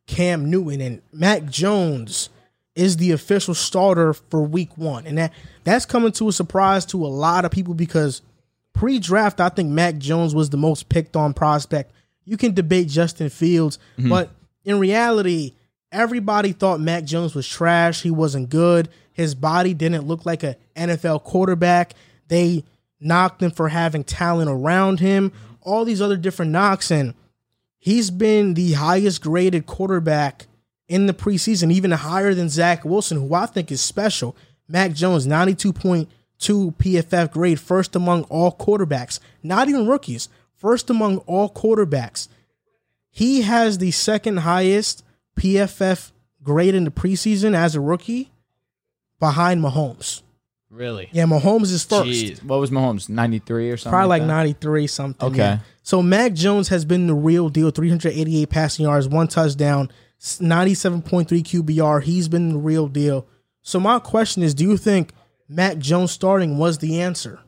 Cam 0.07 0.51
Newton 0.51 0.81
and 0.81 1.03
Mac 1.13 1.45
Jones 1.47 2.31
is 2.75 2.97
the 2.97 3.13
official 3.13 3.55
starter 3.55 4.15
for 4.15 4.43
week 4.43 4.77
one. 4.77 5.07
And 5.07 5.19
that 5.19 5.33
that's 5.65 5.85
coming 5.87 6.13
to 6.13 6.29
a 6.29 6.33
surprise 6.33 6.85
to 6.87 7.05
a 7.05 7.09
lot 7.09 7.45
of 7.45 7.51
people 7.51 7.75
because 7.75 8.23
pre-draft, 8.77 9.41
I 9.41 9.49
think 9.49 9.71
Mac 9.71 9.99
Jones 9.99 10.35
was 10.35 10.51
the 10.51 10.57
most 10.57 10.89
picked 10.89 11.17
on 11.17 11.35
prospect. 11.35 11.93
You 12.25 12.37
can 12.37 12.55
debate 12.55 12.89
Justin 12.89 13.31
Fields, 13.31 13.79
mm-hmm. 13.99 14.11
but 14.11 14.31
in 14.65 14.79
reality, 14.79 15.55
everybody 15.91 16.53
thought 16.53 16.81
Mac 16.81 17.05
Jones 17.05 17.35
was 17.35 17.49
trash. 17.49 18.03
He 18.03 18.11
wasn't 18.11 18.51
good. 18.51 18.89
His 19.13 19.35
body 19.35 19.73
didn't 19.75 20.07
look 20.07 20.27
like 20.27 20.43
a 20.43 20.57
NFL 20.77 21.25
quarterback. 21.25 21.95
They 22.29 22.65
knocked 23.01 23.43
him 23.43 23.51
for 23.51 23.69
having 23.69 24.05
talent 24.05 24.51
around 24.51 25.01
him. 25.01 25.31
Mm-hmm. 25.31 25.55
All 25.63 25.85
these 25.85 26.03
other 26.03 26.17
different 26.17 26.53
knocks, 26.53 26.91
and 26.93 27.15
he's 27.79 28.11
been 28.11 28.55
the 28.55 28.75
highest 28.75 29.23
graded 29.23 29.67
quarterback 29.67 30.47
in 30.89 31.07
the 31.07 31.15
preseason, 31.15 31.73
even 31.73 31.91
higher 31.91 32.35
than 32.35 32.49
Zach 32.49 32.85
Wilson, 32.85 33.19
who 33.19 33.35
I 33.35 33.47
think 33.47 33.73
is 33.73 33.81
special. 33.81 34.37
Mac 34.69 34.93
Jones, 34.93 35.27
92.2 36.39 36.77
PFF 36.77 37.31
grade, 37.31 37.61
first 37.61 37.97
among 37.97 38.25
all 38.25 38.53
quarterbacks, 38.53 39.21
not 39.43 39.69
even 39.69 39.87
rookies, 39.87 40.29
first 40.57 40.91
among 40.91 41.19
all 41.19 41.51
quarterbacks. 41.51 42.29
He 43.11 43.43
has 43.43 43.79
the 43.79 43.91
second 43.91 44.39
highest 44.39 45.05
PFF 45.37 46.13
grade 46.43 46.75
in 46.75 46.85
the 46.85 46.91
preseason 46.91 47.55
as 47.55 47.75
a 47.75 47.81
rookie 47.81 48.31
behind 49.19 49.63
Mahomes. 49.63 50.23
Really? 50.71 51.09
Yeah, 51.13 51.25
Mahomes 51.25 51.73
is 51.73 51.85
first. 51.85 52.09
Jeez. 52.09 52.43
What 52.43 52.61
was 52.61 52.71
Mahomes? 52.71 53.09
93 53.09 53.71
or 53.71 53.77
something? 53.77 53.91
Probably 53.91 54.09
like 54.09 54.23
that? 54.23 54.27
93 54.27 54.87
something. 54.87 55.29
Okay. 55.29 55.39
yeah. 55.39 55.59
So 55.83 56.03
Mac 56.03 56.35
Jones 56.35 56.69
has 56.69 56.85
been 56.85 57.07
the 57.07 57.15
real 57.15 57.49
deal. 57.49 57.71
388 57.71 58.51
passing 58.51 58.85
yards, 58.85 59.09
one 59.09 59.29
touchdown, 59.29 59.91
97.3 60.21 61.27
QBR. 61.27 62.03
He's 62.03 62.29
been 62.29 62.51
the 62.51 62.59
real 62.59 62.89
deal. 62.89 63.27
So 63.63 63.81
my 63.81 63.99
question 63.99 64.43
is, 64.43 64.55
do 64.55 64.65
you 64.65 64.77
think 64.77 65.13
Mac 65.49 65.79
Jones 65.79 66.13
starting 66.13 66.59
was 66.59 66.79
the 66.79 67.01
answer? 67.01 67.41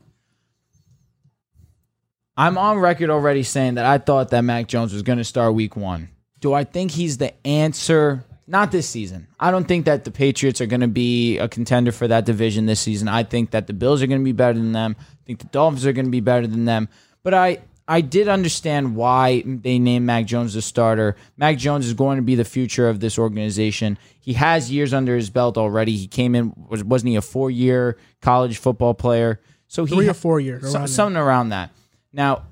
I'm 2.36 2.56
on 2.56 2.78
record 2.78 3.10
already 3.10 3.42
saying 3.42 3.74
that 3.74 3.84
I 3.84 3.98
thought 3.98 4.30
that 4.30 4.42
Mac 4.42 4.68
Jones 4.68 4.92
was 4.92 5.02
going 5.02 5.18
to 5.18 5.24
start 5.24 5.54
week 5.54 5.76
one. 5.76 6.08
Do 6.38 6.54
I 6.54 6.62
think 6.62 6.92
he's 6.92 7.18
the 7.18 7.34
answer? 7.44 8.24
Not 8.46 8.70
this 8.70 8.88
season. 8.88 9.26
I 9.40 9.50
don't 9.50 9.66
think 9.66 9.86
that 9.86 10.04
the 10.04 10.12
Patriots 10.12 10.60
are 10.60 10.66
going 10.66 10.80
to 10.80 10.88
be 10.88 11.38
a 11.38 11.48
contender 11.48 11.90
for 11.90 12.06
that 12.06 12.24
division 12.24 12.66
this 12.66 12.80
season. 12.80 13.08
I 13.08 13.24
think 13.24 13.50
that 13.50 13.66
the 13.66 13.72
Bills 13.72 14.02
are 14.02 14.06
going 14.06 14.20
to 14.20 14.24
be 14.24 14.32
better 14.32 14.56
than 14.56 14.72
them. 14.72 14.94
I 15.00 15.16
think 15.26 15.40
the 15.40 15.46
Dolphins 15.46 15.84
are 15.84 15.92
going 15.92 16.06
to 16.06 16.10
be 16.12 16.20
better 16.20 16.46
than 16.46 16.64
them. 16.64 16.88
But 17.24 17.34
I, 17.34 17.58
I 17.90 18.02
did 18.02 18.28
understand 18.28 18.94
why 18.94 19.42
they 19.46 19.78
named 19.78 20.04
Mac 20.04 20.26
Jones 20.26 20.52
the 20.52 20.60
starter. 20.60 21.16
Mac 21.38 21.56
Jones 21.56 21.86
is 21.86 21.94
going 21.94 22.16
to 22.16 22.22
be 22.22 22.34
the 22.34 22.44
future 22.44 22.86
of 22.88 23.00
this 23.00 23.18
organization. 23.18 23.96
He 24.20 24.34
has 24.34 24.70
years 24.70 24.92
under 24.92 25.16
his 25.16 25.30
belt 25.30 25.56
already. 25.56 25.96
He 25.96 26.06
came 26.06 26.34
in 26.34 26.52
was 26.68 26.84
wasn't 26.84 27.10
he 27.10 27.16
a 27.16 27.22
four 27.22 27.50
year 27.50 27.96
college 28.20 28.58
football 28.58 28.92
player? 28.92 29.40
So 29.68 29.86
he 29.86 29.94
Three 29.94 30.08
or 30.08 30.14
four 30.14 30.38
years. 30.38 30.70
so- 30.70 30.78
around 30.78 30.88
something 30.88 31.16
around 31.16 31.48
that. 31.48 31.70
Now, 32.12 32.42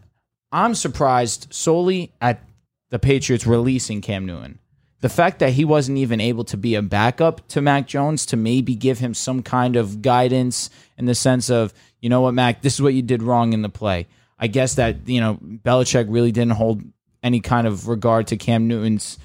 I'm 0.52 0.74
surprised 0.74 1.48
solely 1.50 2.12
at 2.20 2.42
the 2.90 2.98
Patriots 2.98 3.46
releasing 3.46 4.00
Cam 4.00 4.24
Newton. 4.24 4.58
The 5.00 5.08
fact 5.10 5.40
that 5.40 5.52
he 5.52 5.64
wasn't 5.64 5.98
even 5.98 6.20
able 6.20 6.44
to 6.44 6.56
be 6.56 6.74
a 6.74 6.82
backup 6.82 7.46
to 7.48 7.60
Mac 7.60 7.86
Jones 7.86 8.24
to 8.26 8.36
maybe 8.36 8.74
give 8.74 8.98
him 8.98 9.12
some 9.12 9.42
kind 9.42 9.76
of 9.76 10.00
guidance 10.00 10.70
in 10.96 11.04
the 11.04 11.14
sense 11.14 11.50
of, 11.50 11.74
you 12.00 12.08
know 12.08 12.22
what, 12.22 12.32
Mac, 12.32 12.62
this 12.62 12.74
is 12.74 12.82
what 12.82 12.94
you 12.94 13.02
did 13.02 13.22
wrong 13.22 13.52
in 13.52 13.60
the 13.60 13.68
play. 13.68 14.06
I 14.38 14.48
guess 14.48 14.74
that, 14.74 15.08
you 15.08 15.20
know, 15.20 15.38
Belichick 15.42 16.06
really 16.08 16.32
didn't 16.32 16.52
hold 16.52 16.82
any 17.22 17.40
kind 17.40 17.66
of 17.66 17.88
regard 17.88 18.28
to 18.28 18.36
Cam 18.36 18.68
Newton's 18.68 19.18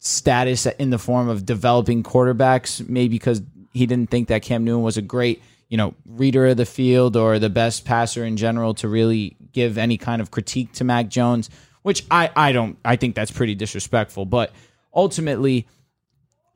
status 0.00 0.66
in 0.66 0.90
the 0.90 0.98
form 0.98 1.28
of 1.28 1.46
developing 1.46 2.02
quarterbacks, 2.02 2.86
maybe 2.88 3.16
because 3.16 3.42
he 3.72 3.86
didn't 3.86 4.10
think 4.10 4.28
that 4.28 4.42
Cam 4.42 4.64
Newton 4.64 4.82
was 4.82 4.96
a 4.96 5.02
great, 5.02 5.42
you 5.68 5.76
know, 5.76 5.94
reader 6.06 6.46
of 6.46 6.56
the 6.56 6.66
field 6.66 7.16
or 7.16 7.38
the 7.38 7.50
best 7.50 7.84
passer 7.84 8.24
in 8.24 8.36
general 8.36 8.74
to 8.74 8.88
really 8.88 9.36
give 9.52 9.78
any 9.78 9.96
kind 9.96 10.20
of 10.20 10.30
critique 10.30 10.72
to 10.72 10.84
Mac 10.84 11.08
Jones, 11.08 11.50
which 11.82 12.04
I, 12.10 12.30
I 12.34 12.52
don't 12.52 12.78
I 12.84 12.96
think 12.96 13.14
that's 13.14 13.30
pretty 13.30 13.54
disrespectful. 13.54 14.24
But 14.26 14.52
ultimately, 14.94 15.66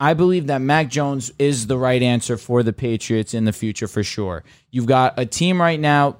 I 0.00 0.14
believe 0.14 0.48
that 0.48 0.60
Mac 0.60 0.88
Jones 0.88 1.32
is 1.38 1.68
the 1.68 1.78
right 1.78 2.02
answer 2.02 2.36
for 2.36 2.62
the 2.62 2.72
Patriots 2.72 3.34
in 3.34 3.44
the 3.44 3.52
future 3.52 3.86
for 3.86 4.02
sure. 4.02 4.42
You've 4.70 4.86
got 4.86 5.14
a 5.16 5.26
team 5.26 5.60
right 5.60 5.78
now, 5.78 6.16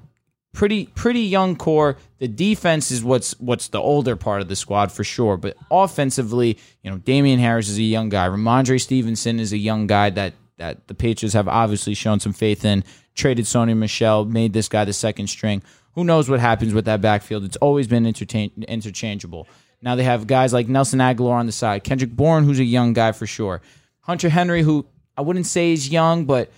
pretty 0.53 0.87
pretty 0.87 1.23
young 1.23 1.57
core. 1.57 1.97
The 2.19 2.29
defense 2.29 2.91
is 2.91 3.03
what's 3.03 3.39
what's 3.41 3.69
the 3.69 3.81
older 3.81 4.17
part 4.17 4.43
of 4.43 4.49
the 4.49 4.57
squad 4.57 4.93
for 4.93 5.05
sure. 5.05 5.37
But 5.37 5.57
offensively, 5.71 6.59
you 6.83 6.91
know, 6.91 6.99
Damien 6.99 7.41
Harris 7.41 7.69
is 7.69 7.79
a 7.79 7.83
young 7.83 8.09
guy. 8.09 8.29
Rhamondre 8.29 8.81
Stevenson 8.81 9.41
is 9.41 9.53
a 9.53 9.59
young 9.59 9.87
guy 9.87 10.11
that 10.11 10.35
that 10.59 10.87
the 10.89 10.95
Patriots 10.95 11.35
have 11.35 11.49
obviously 11.49 11.95
shown 11.95 12.21
some 12.21 12.33
faith 12.33 12.65
in. 12.65 12.85
Traded 13.15 13.45
Sony 13.45 13.77
Michel, 13.77 14.25
made 14.25 14.53
this 14.53 14.69
guy 14.69 14.85
the 14.85 14.93
second 14.93 15.27
string. 15.27 15.63
Who 15.95 16.05
knows 16.05 16.31
what 16.31 16.41
happens 16.41 16.73
with 16.73 16.87
that 16.87 17.03
backfield? 17.03 17.45
It's 17.45 17.59
always 17.59 17.87
been 17.87 18.07
interchangeable. 18.07 19.47
Now 19.83 19.97
they 19.97 20.05
have 20.05 20.27
guys 20.27 20.53
like 20.55 20.69
Nelson 20.69 21.01
Agholor 21.01 21.33
on 21.33 21.45
the 21.45 21.53
side, 21.53 21.85
Kendrick 21.85 22.13
Bourne, 22.13 22.45
who's 22.45 22.61
a 22.61 22.65
young 22.65 22.95
guy 22.95 23.13
for 23.13 23.27
sure, 23.27 23.61
Hunter 24.01 24.31
Henry, 24.31 24.63
who 24.63 24.87
I 25.17 25.21
wouldn't 25.21 25.47
say 25.47 25.73
is 25.73 25.91
young, 25.91 26.25
but 26.25 26.51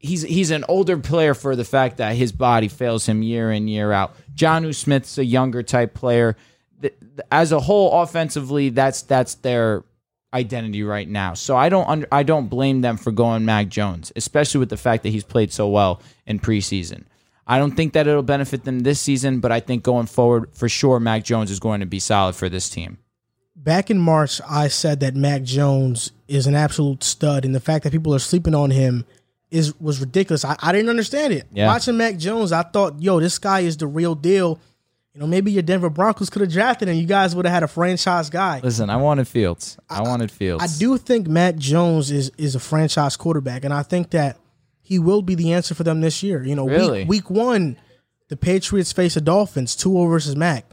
he's 0.00 0.22
he's 0.22 0.50
an 0.50 0.64
older 0.68 0.98
player 0.98 1.34
for 1.34 1.54
the 1.54 1.64
fact 1.64 1.98
that 1.98 2.16
his 2.16 2.32
body 2.32 2.66
fails 2.66 3.06
him 3.06 3.22
year 3.22 3.52
in 3.52 3.68
year 3.68 3.92
out. 3.92 4.16
Jonnu 4.34 4.74
Smith's 4.74 5.18
a 5.18 5.24
younger 5.24 5.62
type 5.62 5.94
player. 5.94 6.36
As 7.30 7.52
a 7.52 7.60
whole, 7.60 8.02
offensively, 8.02 8.70
that's 8.70 9.02
that's 9.02 9.34
their 9.36 9.84
identity 10.32 10.82
right 10.82 11.08
now. 11.08 11.34
So 11.34 11.56
I 11.56 11.68
don't 11.68 11.86
under, 11.88 12.08
I 12.10 12.22
don't 12.22 12.48
blame 12.48 12.80
them 12.80 12.96
for 12.96 13.12
going 13.12 13.44
Mac 13.44 13.68
Jones, 13.68 14.10
especially 14.16 14.58
with 14.58 14.70
the 14.70 14.76
fact 14.76 15.02
that 15.02 15.10
he's 15.10 15.24
played 15.24 15.52
so 15.52 15.68
well 15.68 16.00
in 16.26 16.40
preseason. 16.40 17.04
I 17.46 17.58
don't 17.58 17.72
think 17.72 17.92
that 17.92 18.06
it'll 18.06 18.22
benefit 18.22 18.64
them 18.64 18.80
this 18.80 19.00
season, 19.00 19.40
but 19.40 19.50
I 19.50 19.60
think 19.60 19.82
going 19.82 20.06
forward, 20.06 20.50
for 20.52 20.68
sure, 20.68 21.00
Mac 21.00 21.24
Jones 21.24 21.50
is 21.50 21.58
going 21.58 21.80
to 21.80 21.86
be 21.86 21.98
solid 21.98 22.36
for 22.36 22.48
this 22.48 22.70
team. 22.70 22.98
Back 23.56 23.90
in 23.90 23.98
March, 23.98 24.40
I 24.48 24.68
said 24.68 25.00
that 25.00 25.16
Mac 25.16 25.42
Jones 25.42 26.12
is 26.28 26.46
an 26.46 26.54
absolute 26.54 27.02
stud, 27.02 27.44
and 27.44 27.54
the 27.54 27.60
fact 27.60 27.82
that 27.82 27.90
people 27.90 28.14
are 28.14 28.20
sleeping 28.20 28.54
on 28.54 28.70
him 28.70 29.04
is 29.50 29.78
was 29.80 30.00
ridiculous. 30.00 30.44
I, 30.44 30.56
I 30.60 30.72
didn't 30.72 30.90
understand 30.90 31.32
it. 31.32 31.46
Yeah. 31.52 31.66
Watching 31.66 31.96
Mac 31.96 32.16
Jones, 32.16 32.52
I 32.52 32.62
thought, 32.62 33.00
yo, 33.02 33.20
this 33.20 33.38
guy 33.38 33.60
is 33.60 33.76
the 33.76 33.86
real 33.86 34.14
deal. 34.14 34.60
You 35.14 35.20
know, 35.20 35.26
maybe 35.26 35.50
your 35.50 35.62
Denver 35.62 35.90
Broncos 35.90 36.30
could 36.30 36.40
have 36.42 36.52
drafted 36.52 36.88
him. 36.88 36.94
You 36.96 37.06
guys 37.06 37.34
would 37.34 37.44
have 37.44 37.52
had 37.52 37.62
a 37.64 37.68
franchise 37.68 38.30
guy. 38.30 38.60
Listen, 38.62 38.90
I 38.90 38.96
wanted 38.96 39.26
Fields. 39.26 39.76
I, 39.88 40.02
wanted 40.02 40.30
Fields. 40.30 40.62
I 40.62 40.78
do 40.78 40.96
think 40.98 41.26
Mac 41.26 41.56
Jones 41.56 42.12
is 42.12 42.30
is 42.38 42.54
a 42.54 42.60
franchise 42.60 43.16
quarterback, 43.16 43.64
and 43.64 43.74
I 43.74 43.82
think 43.82 44.10
that 44.10 44.38
he 44.80 44.98
will 45.00 45.22
be 45.22 45.34
the 45.34 45.52
answer 45.52 45.74
for 45.74 45.82
them 45.82 46.00
this 46.00 46.22
year. 46.22 46.44
You 46.44 46.54
know, 46.54 46.66
Really? 46.66 47.00
week, 47.00 47.08
week 47.08 47.30
one, 47.30 47.76
the 48.28 48.36
Patriots 48.36 48.92
face 48.92 49.14
the 49.14 49.20
Dolphins, 49.20 49.74
Tua 49.74 50.08
versus 50.08 50.36
Mac. 50.36 50.64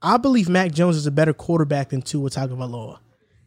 I 0.00 0.18
believe 0.18 0.48
Mac 0.48 0.70
Jones 0.72 0.96
is 0.96 1.06
a 1.06 1.10
better 1.10 1.32
quarterback 1.32 1.88
than 1.88 2.02
Tua 2.02 2.30
Tagovailoa. 2.30 2.98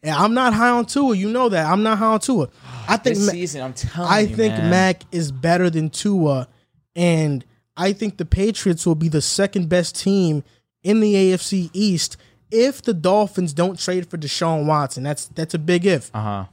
And 0.07 0.15
I'm 0.15 0.33
not 0.33 0.53
high 0.53 0.69
on 0.69 0.85
Tua. 0.85 1.17
You 1.17 1.29
know 1.29 1.49
that. 1.49 1.65
I'm 1.65 1.83
not 1.83 1.97
high 1.97 2.13
on 2.13 2.21
Tua. 2.21 2.47
I 2.87 2.95
think 2.95 3.17
this 3.17 3.29
season, 3.29 3.61
I'm 3.61 3.73
telling 3.73 4.09
I 4.09 4.21
you, 4.21 4.35
think 4.37 4.53
man. 4.53 4.69
Mac 4.69 5.03
is 5.11 5.33
better 5.33 5.69
than 5.69 5.89
Tua, 5.89 6.47
and 6.95 7.43
I 7.75 7.91
think 7.91 8.15
the 8.15 8.23
Patriots 8.23 8.85
will 8.85 8.95
be 8.95 9.09
the 9.09 9.21
second 9.21 9.67
best 9.67 9.99
team 9.99 10.45
in 10.81 11.01
the 11.01 11.13
AFC 11.13 11.69
East 11.73 12.15
if 12.51 12.81
the 12.81 12.93
Dolphins 12.93 13.51
don't 13.51 13.77
trade 13.77 14.09
for 14.09 14.17
Deshaun 14.17 14.65
Watson. 14.65 15.03
That's 15.03 15.25
that's 15.25 15.53
a 15.53 15.59
big 15.59 15.85
if. 15.85 16.09
Uh 16.13 16.21
huh. 16.21 16.45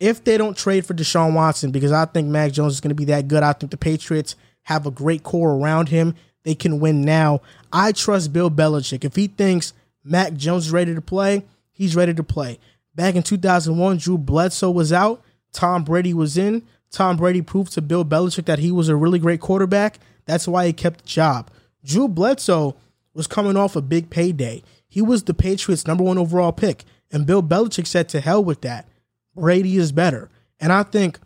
If 0.00 0.24
they 0.24 0.38
don't 0.38 0.56
trade 0.56 0.86
for 0.86 0.94
Deshaun 0.94 1.34
Watson, 1.34 1.72
because 1.72 1.92
I 1.92 2.06
think 2.06 2.28
Mac 2.28 2.52
Jones 2.52 2.72
is 2.72 2.80
going 2.80 2.88
to 2.88 2.94
be 2.94 3.04
that 3.06 3.28
good. 3.28 3.42
I 3.42 3.52
think 3.52 3.70
the 3.70 3.76
Patriots 3.76 4.34
have 4.62 4.86
a 4.86 4.90
great 4.90 5.22
core 5.22 5.52
around 5.52 5.90
him. 5.90 6.14
They 6.44 6.54
can 6.54 6.80
win 6.80 7.02
now. 7.02 7.42
I 7.70 7.92
trust 7.92 8.32
Bill 8.32 8.50
Belichick. 8.50 9.04
If 9.04 9.14
he 9.14 9.26
thinks 9.26 9.74
Mac 10.02 10.32
Jones 10.32 10.66
is 10.66 10.72
ready 10.72 10.94
to 10.94 11.02
play, 11.02 11.44
he's 11.70 11.94
ready 11.94 12.14
to 12.14 12.22
play. 12.22 12.58
Back 12.94 13.14
in 13.14 13.22
2001, 13.22 13.98
Drew 13.98 14.18
Bledsoe 14.18 14.70
was 14.70 14.92
out. 14.92 15.22
Tom 15.52 15.84
Brady 15.84 16.14
was 16.14 16.36
in. 16.36 16.62
Tom 16.90 17.16
Brady 17.16 17.42
proved 17.42 17.72
to 17.72 17.82
Bill 17.82 18.04
Belichick 18.04 18.44
that 18.44 18.60
he 18.60 18.70
was 18.70 18.88
a 18.88 18.96
really 18.96 19.18
great 19.18 19.40
quarterback. 19.40 19.98
That's 20.26 20.46
why 20.46 20.66
he 20.66 20.72
kept 20.72 21.02
the 21.02 21.08
job. 21.08 21.50
Drew 21.84 22.08
Bledsoe 22.08 22.76
was 23.12 23.26
coming 23.26 23.56
off 23.56 23.76
a 23.76 23.82
big 23.82 24.10
payday. 24.10 24.62
He 24.88 25.02
was 25.02 25.24
the 25.24 25.34
Patriots' 25.34 25.86
number 25.86 26.04
one 26.04 26.18
overall 26.18 26.52
pick. 26.52 26.84
And 27.10 27.26
Bill 27.26 27.42
Belichick 27.42 27.86
said, 27.86 28.08
to 28.10 28.20
hell 28.20 28.42
with 28.42 28.60
that. 28.62 28.88
Brady 29.34 29.76
is 29.76 29.92
better. 29.92 30.30
And 30.60 30.72
I 30.72 30.84
think 30.84 31.18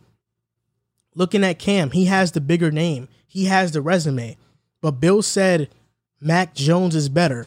looking 1.15 1.45
at 1.45 1.59
Cam, 1.59 1.91
he 1.91 2.07
has 2.07 2.33
the 2.33 2.41
bigger 2.41 2.71
name, 2.71 3.09
he 3.27 3.45
has 3.45 3.73
the 3.73 3.83
resume. 3.83 4.37
But 4.81 5.01
Bill 5.01 5.23
said 5.23 5.69
Mac 6.21 6.55
Jones 6.55 6.95
is 6.95 7.09
better. 7.09 7.47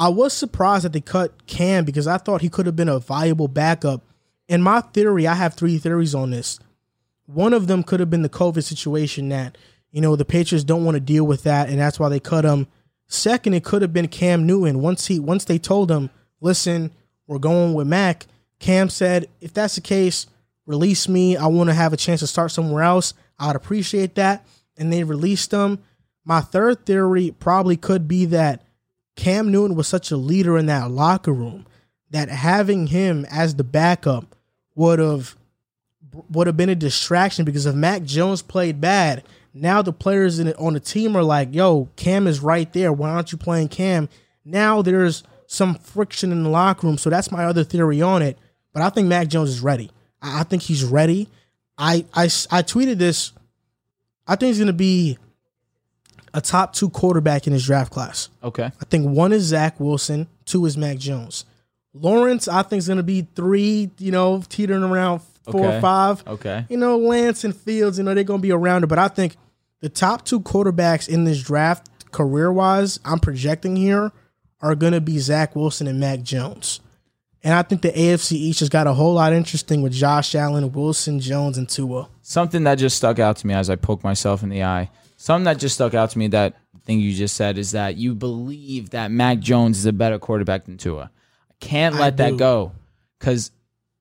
I 0.00 0.08
was 0.08 0.32
surprised 0.32 0.86
that 0.86 0.94
they 0.94 1.02
cut 1.02 1.46
Cam 1.46 1.84
because 1.84 2.06
I 2.06 2.16
thought 2.16 2.40
he 2.40 2.48
could 2.48 2.64
have 2.64 2.74
been 2.74 2.88
a 2.88 2.98
viable 2.98 3.48
backup. 3.48 4.02
In 4.48 4.62
my 4.62 4.80
theory, 4.80 5.26
I 5.26 5.34
have 5.34 5.52
three 5.52 5.76
theories 5.76 6.14
on 6.14 6.30
this. 6.30 6.58
One 7.26 7.52
of 7.52 7.66
them 7.66 7.82
could 7.82 8.00
have 8.00 8.08
been 8.08 8.22
the 8.22 8.30
COVID 8.30 8.64
situation 8.64 9.28
that, 9.28 9.58
you 9.90 10.00
know, 10.00 10.16
the 10.16 10.24
Patriots 10.24 10.64
don't 10.64 10.86
want 10.86 10.94
to 10.94 11.00
deal 11.00 11.26
with 11.26 11.42
that, 11.42 11.68
and 11.68 11.78
that's 11.78 12.00
why 12.00 12.08
they 12.08 12.18
cut 12.18 12.46
him. 12.46 12.66
Second, 13.08 13.52
it 13.52 13.62
could 13.62 13.82
have 13.82 13.92
been 13.92 14.08
Cam 14.08 14.46
Newton. 14.46 14.80
Once 14.80 15.06
he 15.08 15.20
once 15.20 15.44
they 15.44 15.58
told 15.58 15.90
him, 15.90 16.08
listen, 16.40 16.92
we're 17.26 17.38
going 17.38 17.74
with 17.74 17.86
Mac, 17.86 18.24
Cam 18.58 18.88
said, 18.88 19.26
if 19.42 19.52
that's 19.52 19.74
the 19.74 19.82
case, 19.82 20.26
release 20.64 21.10
me. 21.10 21.36
I 21.36 21.46
want 21.48 21.68
to 21.68 21.74
have 21.74 21.92
a 21.92 21.98
chance 21.98 22.20
to 22.20 22.26
start 22.26 22.52
somewhere 22.52 22.84
else. 22.84 23.12
I'd 23.38 23.54
appreciate 23.54 24.14
that. 24.14 24.46
And 24.78 24.90
they 24.90 25.04
released 25.04 25.52
him. 25.52 25.78
My 26.24 26.40
third 26.40 26.86
theory 26.86 27.34
probably 27.38 27.76
could 27.76 28.08
be 28.08 28.24
that 28.26 28.62
Cam 29.20 29.52
Newton 29.52 29.76
was 29.76 29.86
such 29.86 30.10
a 30.10 30.16
leader 30.16 30.56
in 30.56 30.64
that 30.64 30.90
locker 30.90 31.32
room 31.32 31.66
that 32.10 32.30
having 32.30 32.86
him 32.86 33.26
as 33.30 33.54
the 33.54 33.62
backup 33.62 34.34
would 34.74 34.98
have 34.98 35.36
would 36.30 36.46
have 36.46 36.56
been 36.56 36.70
a 36.70 36.74
distraction 36.74 37.44
because 37.44 37.66
if 37.66 37.74
Mac 37.74 38.02
Jones 38.02 38.40
played 38.40 38.80
bad, 38.80 39.22
now 39.52 39.82
the 39.82 39.92
players 39.92 40.38
in 40.38 40.50
on 40.54 40.72
the 40.72 40.80
team 40.80 41.14
are 41.14 41.22
like, 41.22 41.54
"Yo, 41.54 41.90
Cam 41.96 42.26
is 42.26 42.40
right 42.40 42.72
there. 42.72 42.94
Why 42.94 43.10
aren't 43.10 43.30
you 43.30 43.36
playing 43.36 43.68
Cam?" 43.68 44.08
Now 44.42 44.80
there's 44.80 45.22
some 45.46 45.74
friction 45.74 46.32
in 46.32 46.42
the 46.42 46.48
locker 46.48 46.86
room, 46.86 46.96
so 46.96 47.10
that's 47.10 47.30
my 47.30 47.44
other 47.44 47.62
theory 47.62 48.00
on 48.00 48.22
it. 48.22 48.38
But 48.72 48.82
I 48.82 48.88
think 48.88 49.06
Mac 49.06 49.28
Jones 49.28 49.50
is 49.50 49.60
ready. 49.60 49.90
I 50.22 50.40
I 50.40 50.42
think 50.44 50.62
he's 50.62 50.82
ready. 50.82 51.28
I, 51.76 52.06
I, 52.14 52.24
I 52.24 52.62
tweeted 52.62 52.96
this. 52.96 53.32
I 54.26 54.36
think 54.36 54.48
he's 54.48 54.58
going 54.58 54.68
to 54.68 54.72
be 54.72 55.18
a 56.34 56.40
top 56.40 56.72
two 56.74 56.88
quarterback 56.90 57.46
in 57.46 57.52
his 57.52 57.64
draft 57.66 57.92
class. 57.92 58.28
Okay. 58.42 58.64
I 58.64 58.84
think 58.86 59.08
one 59.08 59.32
is 59.32 59.44
Zach 59.44 59.78
Wilson, 59.80 60.28
two 60.44 60.64
is 60.66 60.76
Mac 60.76 60.98
Jones. 60.98 61.44
Lawrence, 61.92 62.46
I 62.46 62.62
think, 62.62 62.78
is 62.78 62.86
going 62.86 62.98
to 62.98 63.02
be 63.02 63.26
three, 63.34 63.90
you 63.98 64.12
know, 64.12 64.42
teetering 64.48 64.84
around 64.84 65.20
four 65.50 65.64
Okay. 65.66 65.76
or 65.78 65.80
five. 65.80 66.26
Okay. 66.26 66.64
You 66.68 66.76
know, 66.76 66.96
Lance 66.98 67.42
and 67.44 67.54
Fields, 67.56 67.98
you 67.98 68.04
know, 68.04 68.14
they're 68.14 68.22
going 68.24 68.40
to 68.40 68.46
be 68.46 68.52
around 68.52 68.84
it. 68.84 68.86
But 68.86 68.98
I 69.00 69.08
think 69.08 69.36
the 69.80 69.88
top 69.88 70.24
two 70.24 70.40
quarterbacks 70.40 71.08
in 71.08 71.24
this 71.24 71.42
draft, 71.42 71.88
career 72.12 72.52
wise, 72.52 73.00
I'm 73.04 73.18
projecting 73.18 73.74
here, 73.74 74.12
are 74.60 74.74
going 74.76 74.92
to 74.92 75.00
be 75.00 75.18
Zach 75.18 75.56
Wilson 75.56 75.86
and 75.88 75.98
Mac 75.98 76.22
Jones. 76.22 76.80
And 77.42 77.54
I 77.54 77.62
think 77.62 77.80
the 77.82 77.90
AFC 77.90 78.32
East 78.32 78.60
has 78.60 78.68
got 78.68 78.86
a 78.86 78.92
whole 78.92 79.14
lot 79.14 79.32
interesting 79.32 79.80
with 79.80 79.92
Josh 79.94 80.34
Allen, 80.34 80.70
Wilson, 80.72 81.18
Jones, 81.20 81.56
and 81.56 81.66
Tua. 81.68 82.08
Something 82.20 82.64
that 82.64 82.74
just 82.76 82.98
stuck 82.98 83.18
out 83.18 83.38
to 83.38 83.46
me 83.46 83.54
as 83.54 83.70
I 83.70 83.76
poked 83.76 84.04
myself 84.04 84.42
in 84.42 84.50
the 84.50 84.62
eye. 84.62 84.90
Something 85.20 85.44
that 85.44 85.58
just 85.58 85.74
stuck 85.74 85.92
out 85.92 86.08
to 86.12 86.18
me 86.18 86.28
that 86.28 86.56
thing 86.84 86.98
you 86.98 87.12
just 87.14 87.36
said 87.36 87.58
is 87.58 87.72
that 87.72 87.96
you 87.98 88.14
believe 88.14 88.88
that 88.90 89.10
Mac 89.10 89.38
Jones 89.40 89.76
is 89.76 89.84
a 89.84 89.92
better 89.92 90.18
quarterback 90.18 90.64
than 90.64 90.78
Tua. 90.78 91.10
I 91.50 91.54
can't 91.60 91.94
I 91.96 92.00
let 92.00 92.16
that 92.16 92.30
do. 92.30 92.36
go 92.38 92.72
because 93.18 93.50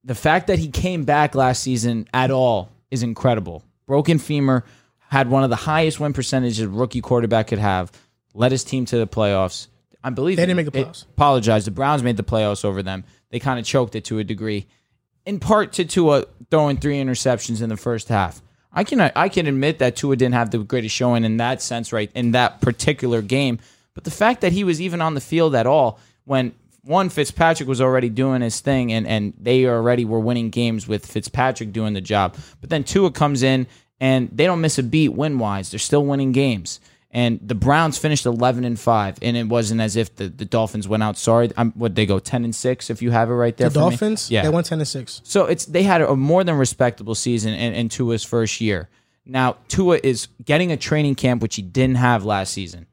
the 0.06 0.16
fact 0.16 0.48
that 0.48 0.60
he 0.60 0.70
came 0.70 1.04
back 1.04 1.36
last 1.36 1.62
season 1.62 2.08
at 2.14 2.32
all 2.32 2.70
is 2.90 3.04
incredible. 3.04 3.66
Broken 3.86 4.18
femur, 4.18 4.64
had 5.10 5.30
one 5.30 5.44
of 5.44 5.50
the 5.50 5.58
highest 5.58 6.00
win 6.00 6.14
percentages 6.14 6.62
a 6.62 6.70
rookie 6.70 7.02
quarterback 7.02 7.48
could 7.48 7.60
have, 7.60 7.92
led 8.34 8.54
his 8.54 8.64
team 8.64 8.86
to 8.86 8.98
the 8.98 9.06
playoffs. 9.06 9.68
I 10.02 10.12
believe 10.12 10.38
They 10.38 10.46
didn't 10.46 10.56
make 10.56 10.72
the 10.72 10.86
playoffs. 10.86 11.04
apologize. 11.04 11.66
The 11.66 11.72
Browns 11.72 12.02
made 12.02 12.16
the 12.16 12.24
playoffs 12.24 12.64
over 12.64 12.82
them. 12.82 13.04
They 13.30 13.40
kind 13.40 13.60
of 13.60 13.66
choked 13.66 13.94
it 13.96 14.06
to 14.06 14.20
a 14.20 14.24
degree, 14.24 14.68
in 15.26 15.42
part 15.42 15.74
to 15.74 15.84
Tua 15.84 16.28
throwing 16.50 16.78
three 16.78 16.96
interceptions 16.96 17.62
in 17.62 17.68
the 17.68 17.76
first 17.76 18.08
half. 18.08 18.42
I 18.72 18.84
can 18.84 19.02
I 19.02 19.30
can 19.30 19.48
admit 19.48 19.80
that 19.80 19.96
Tua 19.96 20.16
didn't 20.16 20.36
have 20.36 20.52
the 20.52 20.60
greatest 20.60 20.96
showing 20.96 21.24
in 21.24 21.38
that 21.38 21.62
sense, 21.62 21.92
right? 21.92 22.12
In 22.14 22.32
that 22.32 22.62
particular 22.62 23.22
game, 23.22 23.60
but 23.94 24.04
the 24.04 24.12
fact 24.12 24.42
that 24.42 24.52
he 24.52 24.64
was 24.64 24.80
even 24.80 25.02
on 25.02 25.16
the 25.16 25.22
field 25.22 25.56
at 25.56 25.66
all 25.66 26.00
when 26.26 26.54
one 26.84 27.10
Fitzpatrick 27.10 27.68
was 27.68 27.82
already 27.82 28.10
doing 28.10 28.42
his 28.42 28.60
thing 28.60 28.94
and 28.94 29.08
and 29.08 29.34
they 29.40 29.66
already 29.66 30.06
were 30.06 30.20
winning 30.20 30.50
games 30.50 30.88
with 30.88 31.06
Fitzpatrick 31.06 31.74
doing 31.74 31.94
the 31.94 32.02
job, 32.02 32.36
but 32.62 32.70
then 32.70 32.84
Tua 32.84 33.12
comes 33.12 33.44
in 33.44 33.68
and 34.00 34.30
they 34.32 34.46
don't 34.46 34.62
miss 34.62 34.78
a 34.78 34.84
beat 34.84 35.10
win 35.10 35.40
wise. 35.40 35.72
They're 35.72 35.80
still 35.80 36.06
winning 36.06 36.32
games. 36.32 36.80
And 37.12 37.40
the 37.42 37.56
Browns 37.56 37.98
finished 37.98 38.28
eleven 38.28 38.64
and 38.64 38.80
five, 38.80 39.18
and 39.24 39.36
it 39.36 39.48
wasn't 39.48 39.82
as 39.82 39.96
if 39.96 40.16
the, 40.16 40.30
the 40.30 40.46
Dolphins 40.46 40.88
went 40.88 41.02
out. 41.02 41.18
Sorry, 41.18 41.50
I'm, 41.58 41.74
would 41.76 41.96
they 41.96 42.06
go 42.06 42.20
ten 42.20 42.44
and 42.44 42.54
six 42.54 42.92
if 42.92 43.02
you 43.02 43.10
have 43.10 43.32
it 43.32 43.34
right 43.34 43.56
there? 43.58 43.70
The 43.70 43.80
for 43.80 43.86
me? 43.86 43.90
Dolphins, 43.92 44.30
yeah, 44.30 44.44
they 44.44 44.50
went 44.50 44.68
10 44.68 44.80
and 44.80 44.88
6. 44.88 45.22
so 45.24 45.46
it's 45.46 45.66
they 45.66 45.82
had 45.82 46.02
a 46.02 46.16
more 46.16 46.44
than 46.44 46.56
respectable 46.56 47.16
season 47.16 47.54
in, 47.54 47.74
in 47.74 47.90
Tua's 47.90 48.24
first 48.24 48.62
year. 48.62 48.90
Now 49.26 49.58
Tua 49.70 50.00
is 50.04 50.28
getting 50.46 50.72
a 50.72 50.78
training 50.78 51.16
camp 51.16 51.42
which 51.42 51.56
he 51.56 51.64
didn't 51.64 51.96
have 51.96 52.26
last 52.26 52.54
season, 52.54 52.86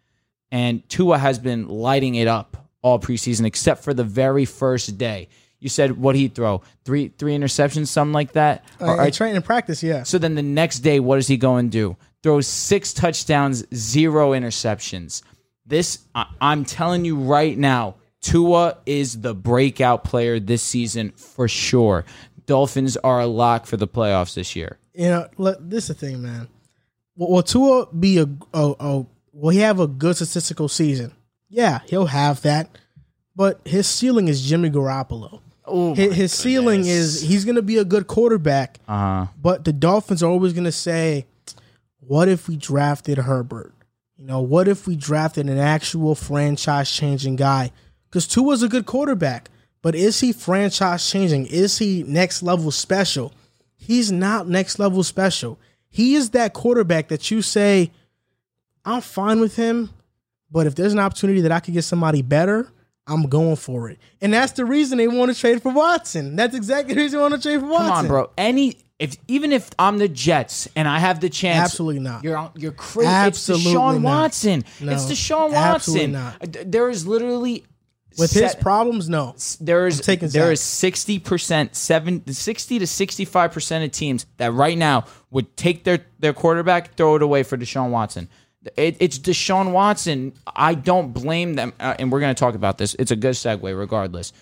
and 0.50 0.88
Tua 0.88 1.18
has 1.18 1.38
been 1.38 1.68
lighting 1.68 2.14
it 2.14 2.26
up 2.26 2.56
all 2.80 2.98
preseason 2.98 3.44
except 3.44 3.84
for 3.84 3.92
the 3.92 4.04
very 4.04 4.46
first 4.46 4.96
day. 4.96 5.28
You 5.58 5.68
said 5.68 5.98
what 5.98 6.14
he 6.14 6.28
throw 6.28 6.62
three 6.86 7.08
three 7.08 7.36
interceptions, 7.36 7.88
something 7.88 8.14
like 8.14 8.32
that. 8.32 8.64
Uh, 8.80 8.94
or- 8.94 9.00
I 9.02 9.10
in 9.26 9.42
practice, 9.42 9.82
yeah. 9.82 10.04
so 10.04 10.16
then 10.16 10.36
the 10.36 10.42
next 10.42 10.78
day, 10.78 11.00
what 11.00 11.16
does 11.16 11.26
he 11.26 11.36
go 11.36 11.56
and 11.56 11.70
do? 11.70 11.98
Throws 12.26 12.48
six 12.48 12.92
touchdowns, 12.92 13.64
zero 13.72 14.32
interceptions. 14.32 15.22
This, 15.64 16.00
I, 16.12 16.26
I'm 16.40 16.64
telling 16.64 17.04
you 17.04 17.14
right 17.20 17.56
now, 17.56 17.94
Tua 18.20 18.78
is 18.84 19.20
the 19.20 19.32
breakout 19.32 20.02
player 20.02 20.40
this 20.40 20.60
season 20.60 21.12
for 21.12 21.46
sure. 21.46 22.04
Dolphins 22.46 22.96
are 22.96 23.20
a 23.20 23.26
lock 23.28 23.66
for 23.66 23.76
the 23.76 23.86
playoffs 23.86 24.34
this 24.34 24.56
year. 24.56 24.78
you 24.92 25.06
know, 25.08 25.28
look, 25.38 25.58
this 25.60 25.84
is 25.88 25.88
the 25.88 25.94
thing, 26.06 26.20
man. 26.20 26.48
Will, 27.16 27.30
will 27.30 27.42
Tua 27.44 27.86
be 27.92 28.18
a, 28.18 28.26
a, 28.52 28.74
a 28.80 29.06
will 29.32 29.50
he 29.50 29.60
have 29.60 29.78
a 29.78 29.86
good 29.86 30.16
statistical 30.16 30.68
season? 30.68 31.12
Yeah, 31.48 31.78
he'll 31.86 32.06
have 32.06 32.42
that. 32.42 32.76
But 33.36 33.60
his 33.64 33.86
ceiling 33.86 34.26
is 34.26 34.42
Jimmy 34.42 34.68
Garoppolo. 34.70 35.42
Oh, 35.64 35.94
his, 35.94 36.12
his 36.16 36.32
ceiling 36.32 36.86
is 36.86 37.22
he's 37.22 37.44
going 37.44 37.54
to 37.54 37.62
be 37.62 37.76
a 37.78 37.84
good 37.84 38.08
quarterback. 38.08 38.80
uh, 38.88 39.26
But 39.40 39.64
the 39.64 39.72
Dolphins 39.72 40.24
are 40.24 40.30
always 40.30 40.52
going 40.54 40.64
to 40.64 40.72
say, 40.72 41.26
"What 42.06 42.28
if 42.28 42.48
we 42.48 42.56
drafted 42.56 43.18
Herbert? 43.18 43.74
You 44.16 44.24
know, 44.24 44.40
what 44.40 44.68
if 44.68 44.86
we 44.86 44.96
drafted 44.96 45.48
an 45.48 45.58
actual 45.58 46.14
franchise-changing 46.14 47.36
guy? 47.36 47.70
Because 48.08 48.26
Tua's 48.26 48.62
a 48.62 48.68
good 48.68 48.86
quarterback, 48.86 49.50
but 49.82 49.94
is 49.94 50.20
he 50.20 50.32
franchise-changing? 50.32 51.46
Is 51.46 51.78
he 51.78 52.02
next 52.04 52.42
level 52.42 52.70
special? 52.70 53.32
He's 53.74 54.10
not 54.10 54.48
next 54.48 54.78
level 54.78 55.02
special. 55.02 55.58
He 55.88 56.14
is 56.14 56.30
that 56.30 56.54
quarterback 56.54 57.08
that 57.08 57.30
you 57.30 57.42
say, 57.42 57.90
"I'm 58.84 59.00
fine 59.00 59.40
with 59.40 59.56
him, 59.56 59.90
but 60.50 60.66
if 60.66 60.74
there's 60.74 60.92
an 60.92 60.98
opportunity 60.98 61.40
that 61.42 61.52
I 61.52 61.60
could 61.60 61.74
get 61.74 61.84
somebody 61.84 62.22
better." 62.22 62.68
I'm 63.08 63.28
going 63.28 63.54
for 63.54 63.88
it, 63.88 63.98
and 64.20 64.32
that's 64.32 64.52
the 64.52 64.64
reason 64.64 64.98
they 64.98 65.06
want 65.06 65.32
to 65.32 65.40
trade 65.40 65.62
for 65.62 65.72
Watson. 65.72 66.34
That's 66.34 66.56
exactly 66.56 66.94
the 66.94 67.02
reason 67.02 67.18
they 67.18 67.22
want 67.22 67.34
to 67.34 67.40
trade 67.40 67.60
for 67.60 67.66
Watson. 67.66 67.88
come 67.88 67.98
on, 67.98 68.08
bro. 68.08 68.30
Any 68.36 68.78
if 68.98 69.16
even 69.28 69.52
if 69.52 69.70
I'm 69.78 69.98
the 69.98 70.08
Jets 70.08 70.68
and 70.74 70.88
I 70.88 70.98
have 70.98 71.20
the 71.20 71.28
chance, 71.28 71.64
Absolutely 71.64 72.00
not. 72.00 72.24
You're 72.24 72.50
you're 72.56 72.72
crazy. 72.72 73.08
Absolutely 73.08 73.70
it's 73.72 73.74
Deshaun 73.78 74.00
not. 74.00 74.02
Watson. 74.02 74.64
No, 74.80 74.92
it's 74.92 75.04
Deshaun 75.04 75.52
absolutely 75.54 76.12
Watson. 76.12 76.12
not. 76.12 76.56
Uh, 76.56 76.62
There 76.66 76.88
is 76.88 77.06
literally 77.06 77.64
With 78.18 78.32
his 78.32 78.54
problems, 78.54 79.08
no. 79.10 79.34
there 79.60 79.86
is 79.86 80.00
there 80.00 80.50
is 80.50 80.60
sixty 80.62 81.18
percent, 81.18 81.76
seven, 81.76 82.26
60 82.26 82.78
to 82.78 82.86
sixty 82.86 83.24
five 83.26 83.52
percent 83.52 83.84
of 83.84 83.90
teams 83.90 84.24
that 84.38 84.52
right 84.52 84.78
now 84.78 85.04
would 85.30 85.54
take 85.58 85.84
their 85.84 86.06
their 86.18 86.32
quarterback, 86.32 86.94
throw 86.94 87.16
it 87.16 87.22
away 87.22 87.42
for 87.42 87.58
Deshaun 87.58 87.90
Watson. 87.90 88.28
It, 88.76 88.96
it's 88.98 89.18
Deshaun 89.18 89.72
Watson. 89.72 90.32
I 90.56 90.74
don't 90.74 91.12
blame 91.12 91.54
them, 91.54 91.72
uh, 91.78 91.94
and 91.98 92.10
we're 92.10 92.20
going 92.20 92.34
to 92.34 92.38
talk 92.40 92.54
about 92.54 92.78
this. 92.78 92.96
It's 92.98 93.10
a 93.12 93.16
good 93.16 93.34
segue, 93.34 93.78
regardless. 93.78 94.32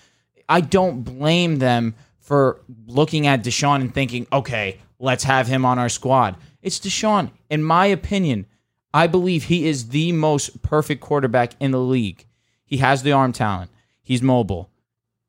I 0.49 0.61
don't 0.63 1.03
blame 1.03 1.57
them 1.59 1.95
for 2.25 2.63
looking 2.87 3.27
at 3.27 3.45
Deshaun 3.45 3.83
and 3.83 3.93
thinking, 3.95 4.27
okay, 4.33 4.81
let's 4.99 5.25
have 5.25 5.47
him 5.47 5.67
on 5.67 5.79
our 5.79 5.91
squad. 5.91 6.37
It's 6.63 6.81
Deshaun. 6.81 7.31
In 7.51 7.63
my 7.63 7.85
opinion, 7.87 8.47
I 8.95 9.09
believe 9.09 9.45
he 9.45 9.69
is 9.69 9.91
the 9.91 10.11
most 10.13 10.63
perfect 10.63 11.03
quarterback 11.03 11.53
in 11.61 11.71
the 11.71 11.79
league. 11.79 12.25
He 12.65 12.79
has 12.79 13.03
the 13.03 13.13
arm 13.13 13.35
talent. 13.35 13.71
He's 14.03 14.23
mobile. 14.23 14.71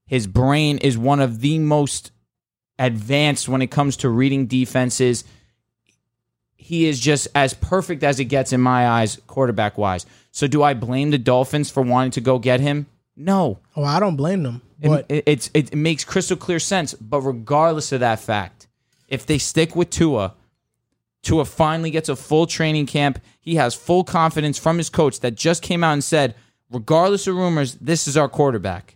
His 0.06 0.26
brain 0.26 0.78
is 0.78 0.98
one 0.98 1.20
of 1.20 1.42
the 1.42 1.60
most 1.60 2.12
advanced 2.80 3.50
when 3.50 3.62
it 3.62 3.72
comes 3.72 3.98
to 3.98 4.10
reading 4.10 4.46
defenses. 4.46 5.26
He 6.56 6.88
is 6.88 6.98
just 6.98 7.28
as 7.36 7.54
perfect 7.54 8.04
as 8.04 8.22
it 8.22 8.26
gets 8.26 8.54
in 8.54 8.62
my 8.62 8.88
eyes, 8.88 9.20
quarterback 9.28 9.78
wise. 9.78 10.06
So, 10.32 10.48
do 10.48 10.64
I 10.64 10.74
blame 10.74 11.12
the 11.12 11.18
Dolphins 11.18 11.70
for 11.70 11.84
wanting 11.84 12.12
to 12.12 12.22
go 12.22 12.40
get 12.40 12.62
him? 12.62 12.88
No. 13.18 13.60
Oh, 13.76 13.84
I 13.84 14.00
don't 14.00 14.16
blame 14.16 14.44
them. 14.44 14.62
It, 14.82 14.88
But 14.88 15.06
it, 15.10 15.24
it's, 15.26 15.50
it 15.54 15.76
makes 15.76 16.04
crystal 16.04 16.38
clear 16.38 16.60
sense. 16.60 16.94
But 16.94 17.22
regardless 17.22 17.92
of 17.92 18.02
that 18.02 18.20
fact, 18.20 18.68
if 19.08 19.26
they 19.26 19.38
stick 19.38 19.76
with 19.76 19.90
Tua, 19.90 20.34
Tua 21.22 21.46
finally 21.46 21.92
gets 21.92 22.10
a 22.10 22.16
full 22.16 22.46
training 22.46 22.86
camp. 22.86 23.20
He 23.40 23.56
has 23.56 23.74
full 23.74 24.04
confidence 24.04 24.58
from 24.58 24.78
his 24.78 24.90
coach 24.90 25.20
that 25.22 25.36
just 25.36 25.62
came 25.62 25.84
out 25.84 25.94
and 25.94 26.04
said, 26.04 26.36
regardless 26.72 27.28
of 27.28 27.36
rumors, 27.36 27.76
this 27.76 28.08
is 28.08 28.16
our 28.16 28.30
quarterback. 28.30 28.96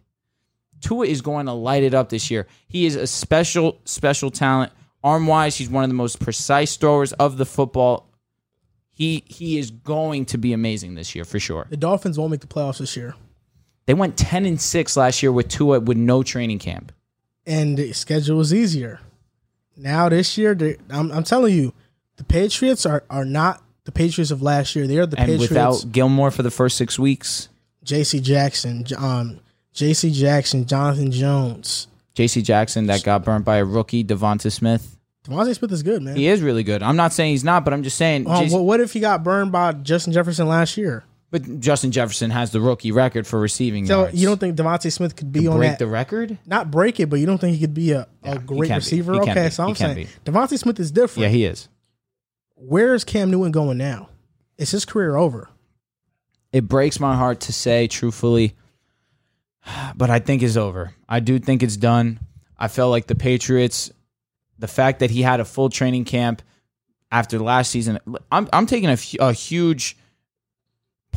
Tua 0.81 1.05
is 1.07 1.21
going 1.21 1.47
to 1.47 1.53
light 1.53 1.83
it 1.83 1.93
up 1.93 2.09
this 2.09 2.31
year. 2.31 2.47
He 2.67 2.85
is 2.85 2.95
a 2.95 3.07
special, 3.07 3.81
special 3.85 4.31
talent. 4.31 4.71
Arm 5.03 5.27
wise, 5.27 5.55
he's 5.55 5.69
one 5.69 5.83
of 5.83 5.89
the 5.89 5.95
most 5.95 6.19
precise 6.19 6.75
throwers 6.77 7.13
of 7.13 7.37
the 7.37 7.45
football. 7.45 8.07
He 8.91 9.23
he 9.27 9.57
is 9.57 9.71
going 9.71 10.25
to 10.25 10.37
be 10.37 10.51
amazing 10.51 10.95
this 10.95 11.15
year 11.15 11.23
for 11.23 11.39
sure. 11.39 11.67
the 11.69 11.77
Dolphins 11.77 12.19
won't 12.19 12.31
make 12.31 12.41
the 12.41 12.47
playoffs 12.47 12.79
this 12.79 12.97
year. 12.97 13.15
They 13.89 13.95
went 13.95 14.17
ten 14.17 14.45
and 14.45 14.61
six 14.61 14.95
last 14.95 15.23
year 15.23 15.31
with 15.31 15.47
Tua 15.47 15.79
with 15.79 15.97
no 15.97 16.21
training 16.21 16.59
camp. 16.59 16.91
And 17.47 17.75
the 17.75 17.91
schedule 17.93 18.37
was 18.37 18.53
easier. 18.53 18.99
Now 19.75 20.09
this 20.09 20.37
year, 20.37 20.55
I'm, 20.91 21.11
I'm 21.11 21.23
telling 21.23 21.55
you, 21.55 21.73
the 22.17 22.23
Patriots 22.23 22.85
are, 22.85 23.03
are 23.09 23.25
not 23.25 23.63
the 23.85 23.91
Patriots 23.91 24.29
of 24.29 24.43
last 24.43 24.75
year. 24.75 24.85
They 24.85 24.99
are 24.99 25.07
the 25.07 25.17
and 25.17 25.25
Patriots. 25.25 25.49
without 25.49 25.91
Gilmore 25.91 26.29
for 26.29 26.43
the 26.43 26.51
first 26.51 26.77
six 26.77 26.99
weeks, 26.99 27.49
J.C. 27.83 28.19
Jackson, 28.19 28.85
um, 28.95 29.39
J.C. 29.73 30.11
Jackson, 30.11 30.67
Jonathan 30.67 31.11
Jones. 31.11 31.87
J.C. 32.13 32.43
Jackson 32.43 32.85
that 32.85 33.03
got 33.03 33.25
burnt 33.25 33.43
by 33.43 33.55
a 33.55 33.65
rookie, 33.65 34.03
DeVonta 34.03 34.51
Smith. 34.51 34.97
DeVonta 35.23 35.55
Smith 35.55 35.71
is 35.71 35.81
good, 35.81 36.03
man. 36.03 36.15
He 36.15 36.27
is 36.27 36.43
really 36.43 36.63
good. 36.63 36.83
I'm 36.83 36.95
not 36.95 37.11
saying 37.11 37.31
he's 37.31 37.43
not, 37.43 37.65
but 37.65 37.73
I'm 37.73 37.81
just 37.81 37.97
saying. 37.97 38.27
Um, 38.27 38.51
what 38.51 38.81
if 38.81 38.93
he 38.93 38.99
got 38.99 39.23
burned 39.23 39.51
by 39.51 39.71
Justin 39.71 40.13
Jefferson 40.13 40.47
last 40.47 40.77
year? 40.77 41.05
But 41.31 41.59
Justin 41.59 41.91
Jefferson 41.91 42.31
has 42.31 42.51
the 42.51 42.59
rookie 42.59 42.91
record 42.91 43.27
for 43.27 43.39
receiving 43.39 43.85
So 43.85 44.01
yards. 44.01 44.19
you 44.19 44.27
don't 44.27 44.39
think 44.39 44.57
DeVonta 44.57 44.91
Smith 44.91 45.15
could 45.15 45.31
be 45.31 45.47
on 45.47 45.57
break 45.57 45.71
that? 45.71 45.79
the 45.79 45.87
record? 45.87 46.37
not 46.45 46.71
break 46.71 46.99
it, 46.99 47.07
but 47.07 47.19
you 47.19 47.25
don't 47.27 47.39
think 47.39 47.55
he 47.55 47.61
could 47.61 47.75
be 47.75 47.91
a, 47.91 48.07
a 48.23 48.39
great 48.39 48.71
receiver? 48.71 49.15
Okay, 49.21 49.45
be. 49.45 49.49
so 49.51 49.67
I'm 49.67 49.75
saying 49.75 50.07
DeVonta 50.25 50.57
Smith 50.57 50.79
is 50.79 50.91
different. 50.91 51.23
Yeah, 51.23 51.29
he 51.29 51.45
is. 51.45 51.69
Where's 52.55 53.03
Cam 53.03 53.29
Newton 53.31 53.51
going 53.51 53.77
now? 53.77 54.09
Is 54.57 54.71
his 54.71 54.85
career 54.85 55.15
over? 55.15 55.49
It 56.51 56.67
breaks 56.67 56.99
my 56.99 57.15
heart 57.15 57.41
to 57.41 57.53
say, 57.53 57.87
truthfully, 57.87 58.55
but 59.95 60.09
I 60.09 60.19
think 60.19 60.41
it's 60.41 60.57
over. 60.57 60.93
I 61.07 61.19
do 61.19 61.37
think 61.37 61.61
it's 61.61 61.77
done. 61.77 62.19
I 62.57 62.67
felt 62.67 62.89
like 62.91 63.07
the 63.07 63.15
Patriots 63.15 63.91
the 64.59 64.67
fact 64.67 64.99
that 64.99 65.09
he 65.09 65.21
had 65.21 65.39
a 65.39 65.45
full 65.45 65.69
training 65.69 66.05
camp 66.05 66.41
after 67.11 67.39
last 67.39 67.71
season, 67.71 67.97
I'm 68.31 68.47
I'm 68.53 68.67
taking 68.67 68.89
a, 68.89 68.97
a 69.19 69.33
huge 69.33 69.97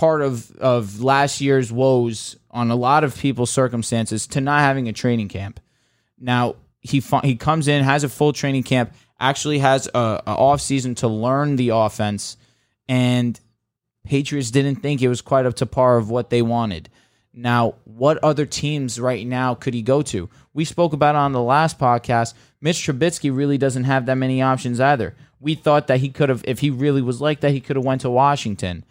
part 0.03 0.21
of 0.21 0.51
of 0.57 1.01
last 1.01 1.41
year's 1.41 1.71
woes 1.71 2.35
on 2.51 2.73
a 2.73 2.75
lot 2.75 3.05
of 3.05 3.17
people's 3.17 3.53
circumstances 3.53 4.27
to 4.27 4.41
not 4.41 4.59
having 4.59 4.89
a 4.89 4.93
training 4.93 5.29
camp. 5.29 5.61
Now 6.19 6.57
he 6.81 7.01
he 7.23 7.37
comes 7.37 7.69
in, 7.69 7.85
has 7.85 8.03
a 8.03 8.09
full 8.09 8.33
training 8.33 8.65
camp, 8.65 8.95
actually 9.21 9.61
has 9.61 9.87
a, 9.95 10.21
a 10.27 10.35
off 10.35 10.61
season 10.61 10.97
to 10.97 11.07
learn 11.07 11.55
the 11.55 11.69
offense, 11.69 12.37
and 12.89 13.39
Patriots 14.03 14.51
didn't 14.51 14.83
think 14.83 15.01
it 15.03 15.09
was 15.09 15.21
quite 15.21 15.47
up 15.47 15.55
to 15.55 15.67
par 15.67 15.99
of 15.99 16.11
what 16.11 16.31
they 16.31 16.43
wanted. 16.43 16.89
Now, 17.33 17.77
what 17.85 18.19
other 18.25 18.45
teams 18.45 18.99
right 18.99 19.25
now 19.25 19.55
could 19.55 19.73
he 19.73 19.83
go 19.83 20.03
to? 20.03 20.29
We 20.53 20.65
spoke 20.65 20.95
about 20.95 21.15
on 21.15 21.31
the 21.31 21.41
last 21.41 21.79
podcast. 21.79 22.35
Mitch 22.61 22.79
Trubisky 22.79 23.35
really 23.35 23.57
doesn't 23.57 23.85
have 23.85 24.07
that 24.07 24.17
many 24.17 24.43
options 24.43 24.81
either. 24.81 25.15
We 25.39 25.55
thought 25.55 25.87
that 25.87 26.01
he 26.01 26.09
could 26.09 26.29
have, 26.29 26.43
if 26.45 26.59
he 26.59 26.71
really 26.71 27.03
was 27.03 27.21
like 27.21 27.39
that, 27.41 27.53
he 27.53 27.61
could 27.61 27.77
have 27.77 27.85
went 27.85 28.01
to 28.01 28.11
Washington. 28.11 28.85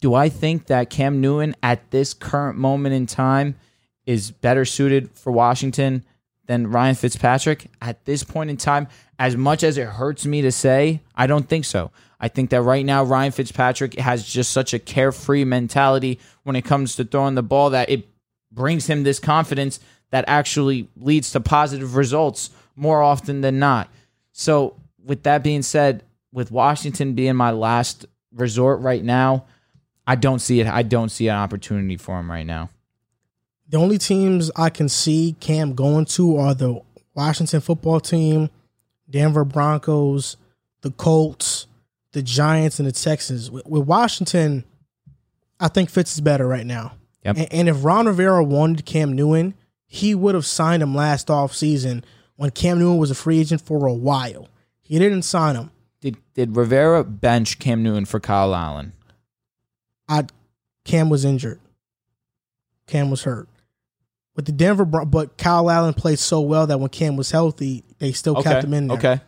Do 0.00 0.14
I 0.14 0.28
think 0.28 0.66
that 0.66 0.90
Cam 0.90 1.20
Newton 1.20 1.54
at 1.62 1.90
this 1.90 2.12
current 2.14 2.58
moment 2.58 2.94
in 2.94 3.06
time 3.06 3.56
is 4.04 4.30
better 4.30 4.64
suited 4.64 5.10
for 5.12 5.32
Washington 5.32 6.04
than 6.46 6.68
Ryan 6.68 6.94
Fitzpatrick 6.94 7.68
at 7.80 8.04
this 8.04 8.22
point 8.22 8.50
in 8.50 8.56
time? 8.56 8.88
As 9.18 9.36
much 9.36 9.62
as 9.62 9.78
it 9.78 9.86
hurts 9.86 10.26
me 10.26 10.42
to 10.42 10.52
say, 10.52 11.00
I 11.14 11.26
don't 11.26 11.48
think 11.48 11.64
so. 11.64 11.90
I 12.20 12.28
think 12.28 12.50
that 12.50 12.62
right 12.62 12.84
now 12.84 13.04
Ryan 13.04 13.32
Fitzpatrick 13.32 13.98
has 13.98 14.26
just 14.26 14.52
such 14.52 14.74
a 14.74 14.78
carefree 14.78 15.44
mentality 15.44 16.18
when 16.44 16.56
it 16.56 16.64
comes 16.64 16.96
to 16.96 17.04
throwing 17.04 17.34
the 17.34 17.42
ball 17.42 17.70
that 17.70 17.90
it 17.90 18.08
brings 18.52 18.86
him 18.86 19.02
this 19.02 19.18
confidence 19.18 19.80
that 20.10 20.24
actually 20.28 20.88
leads 20.96 21.30
to 21.32 21.40
positive 21.40 21.96
results 21.96 22.50
more 22.74 23.02
often 23.02 23.40
than 23.40 23.58
not. 23.58 23.90
So, 24.32 24.76
with 25.04 25.22
that 25.24 25.42
being 25.42 25.62
said, 25.62 26.04
with 26.32 26.50
Washington 26.50 27.14
being 27.14 27.36
my 27.36 27.50
last 27.50 28.06
resort 28.32 28.80
right 28.80 29.02
now, 29.02 29.46
I 30.06 30.14
don't 30.14 30.38
see 30.38 30.60
it. 30.60 30.66
I 30.66 30.82
don't 30.82 31.08
see 31.08 31.28
an 31.28 31.36
opportunity 31.36 31.96
for 31.96 32.18
him 32.18 32.30
right 32.30 32.46
now. 32.46 32.70
The 33.68 33.78
only 33.78 33.98
teams 33.98 34.50
I 34.54 34.70
can 34.70 34.88
see 34.88 35.34
Cam 35.40 35.74
going 35.74 36.04
to 36.06 36.36
are 36.36 36.54
the 36.54 36.80
Washington 37.14 37.60
football 37.60 37.98
team, 37.98 38.50
Denver 39.10 39.44
Broncos, 39.44 40.36
the 40.82 40.92
Colts, 40.92 41.66
the 42.12 42.22
Giants, 42.22 42.78
and 42.78 42.86
the 42.86 42.92
Texans. 42.92 43.50
With, 43.50 43.66
with 43.66 43.82
Washington, 43.82 44.64
I 45.58 45.68
think 45.68 45.90
Fitz 45.90 46.14
is 46.14 46.20
better 46.20 46.46
right 46.46 46.66
now. 46.66 46.92
Yep. 47.24 47.36
And, 47.38 47.52
and 47.52 47.68
if 47.68 47.84
Ron 47.84 48.06
Rivera 48.06 48.44
wanted 48.44 48.84
Cam 48.86 49.12
Newton, 49.12 49.54
he 49.86 50.14
would 50.14 50.36
have 50.36 50.46
signed 50.46 50.82
him 50.82 50.94
last 50.94 51.26
offseason 51.26 52.04
when 52.36 52.50
Cam 52.50 52.78
Newton 52.78 52.98
was 52.98 53.10
a 53.10 53.14
free 53.16 53.40
agent 53.40 53.62
for 53.62 53.86
a 53.86 53.92
while. 53.92 54.48
He 54.82 54.98
didn't 54.98 55.22
sign 55.22 55.56
him. 55.56 55.70
Did 56.00 56.18
did 56.34 56.54
Rivera 56.54 57.02
bench 57.02 57.58
Cam 57.58 57.82
Newton 57.82 58.04
for 58.04 58.20
Kyle 58.20 58.54
Allen? 58.54 58.92
I 60.08 60.24
Cam 60.84 61.08
was 61.08 61.24
injured. 61.24 61.60
Cam 62.86 63.10
was 63.10 63.24
hurt. 63.24 63.48
With 64.36 64.44
the 64.44 64.52
Denver, 64.52 64.84
Bron- 64.84 65.08
but 65.08 65.36
Kyle 65.38 65.70
Allen 65.70 65.94
played 65.94 66.18
so 66.18 66.40
well 66.40 66.66
that 66.66 66.78
when 66.78 66.90
Cam 66.90 67.16
was 67.16 67.30
healthy, 67.30 67.84
they 67.98 68.12
still 68.12 68.40
kept 68.42 68.64
him 68.64 68.74
in 68.74 68.88
there. 68.88 68.98
Okay. 68.98 69.20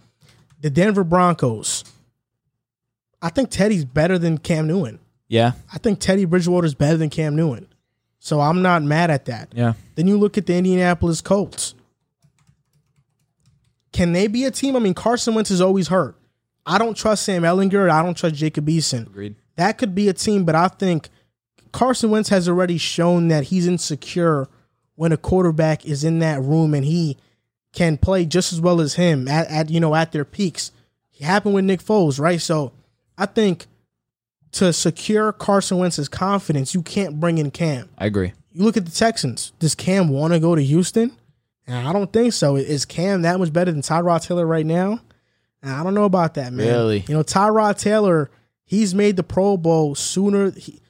The 0.60 0.70
Denver 0.70 1.02
Broncos. 1.04 1.84
I 3.20 3.30
think 3.30 3.50
Teddy's 3.50 3.84
better 3.84 4.18
than 4.18 4.38
Cam 4.38 4.66
Newton. 4.68 5.00
Yeah. 5.26 5.52
I 5.72 5.78
think 5.78 5.98
Teddy 5.98 6.24
Bridgewater's 6.24 6.74
better 6.74 6.96
than 6.96 7.10
Cam 7.10 7.34
Newton. 7.34 7.68
So 8.20 8.40
I'm 8.40 8.62
not 8.62 8.82
mad 8.82 9.10
at 9.10 9.24
that. 9.26 9.52
Yeah. 9.54 9.72
Then 9.94 10.06
you 10.06 10.18
look 10.18 10.36
at 10.38 10.46
the 10.46 10.54
Indianapolis 10.54 11.20
Colts. 11.20 11.74
Can 13.92 14.12
they 14.12 14.26
be 14.26 14.44
a 14.44 14.50
team? 14.50 14.76
I 14.76 14.78
mean, 14.78 14.94
Carson 14.94 15.34
Wentz 15.34 15.50
is 15.50 15.60
always 15.60 15.88
hurt. 15.88 16.16
I 16.66 16.78
don't 16.78 16.96
trust 16.96 17.24
Sam 17.24 17.42
Ehlinger. 17.42 17.90
I 17.90 18.02
don't 18.02 18.16
trust 18.16 18.34
Jacob 18.36 18.66
Eason. 18.66 19.06
Agreed. 19.06 19.36
That 19.58 19.76
could 19.76 19.92
be 19.92 20.08
a 20.08 20.12
team, 20.12 20.44
but 20.44 20.54
I 20.54 20.68
think 20.68 21.08
Carson 21.72 22.10
Wentz 22.10 22.28
has 22.28 22.48
already 22.48 22.78
shown 22.78 23.26
that 23.28 23.44
he's 23.44 23.66
insecure 23.66 24.46
when 24.94 25.10
a 25.10 25.16
quarterback 25.16 25.84
is 25.84 26.04
in 26.04 26.20
that 26.20 26.40
room 26.40 26.74
and 26.74 26.84
he 26.84 27.16
can 27.72 27.98
play 27.98 28.24
just 28.24 28.52
as 28.52 28.60
well 28.60 28.80
as 28.80 28.94
him 28.94 29.26
at, 29.26 29.48
at 29.48 29.68
you 29.68 29.80
know 29.80 29.96
at 29.96 30.12
their 30.12 30.24
peaks. 30.24 30.70
It 31.18 31.24
happened 31.24 31.54
with 31.56 31.64
Nick 31.64 31.82
Foles, 31.82 32.20
right? 32.20 32.40
So 32.40 32.72
I 33.18 33.26
think 33.26 33.66
to 34.52 34.72
secure 34.72 35.32
Carson 35.32 35.78
Wentz's 35.78 36.08
confidence, 36.08 36.72
you 36.72 36.82
can't 36.82 37.18
bring 37.18 37.38
in 37.38 37.50
Cam. 37.50 37.88
I 37.98 38.06
agree. 38.06 38.34
You 38.52 38.62
look 38.62 38.76
at 38.76 38.86
the 38.86 38.92
Texans. 38.92 39.50
Does 39.58 39.74
Cam 39.74 40.08
want 40.08 40.34
to 40.34 40.40
go 40.40 40.54
to 40.54 40.62
Houston? 40.62 41.10
And 41.66 41.86
I 41.86 41.92
don't 41.92 42.12
think 42.12 42.32
so. 42.32 42.54
Is 42.54 42.84
Cam 42.84 43.22
that 43.22 43.40
much 43.40 43.52
better 43.52 43.72
than 43.72 43.82
Tyrod 43.82 44.24
Taylor 44.24 44.46
right 44.46 44.64
now? 44.64 45.00
And 45.62 45.72
I 45.72 45.82
don't 45.82 45.94
know 45.94 46.04
about 46.04 46.34
that, 46.34 46.52
man. 46.52 46.68
Really? 46.68 47.04
You 47.08 47.14
know, 47.14 47.24
Tyrod 47.24 47.76
Taylor, 47.76 48.30
he's 48.68 48.94
made 48.94 49.16
the 49.16 49.24
Pro 49.24 49.56
Bowl 49.56 49.96
sooner. 49.96 50.52
He, 50.52 50.80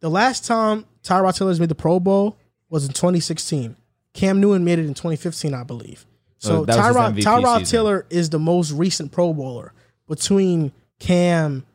the 0.00 0.08
last 0.08 0.46
time 0.46 0.86
Tyrod 1.02 1.36
Taylor's 1.36 1.60
made 1.60 1.68
the 1.68 1.74
Pro 1.74 2.00
Bowl 2.00 2.38
was 2.70 2.86
in 2.86 2.92
2016. 2.94 3.76
Cam 4.14 4.40
Newton 4.40 4.64
made 4.64 4.78
it 4.78 4.86
in 4.86 4.94
2015, 4.94 5.52
I 5.52 5.62
believe. 5.62 6.06
Oh, 6.08 6.14
so 6.38 6.56
Oh, 6.62 6.64
Tyrod 6.66 7.18
Tyrod. 7.20 7.68
Taylor 7.70 8.06
is 8.08 8.30
the 8.30 8.38
most 8.38 8.70
recent 8.72 9.12
Pro 9.12 9.34
Bowler 9.34 9.74
between 10.08 10.72
Cam 11.00 11.66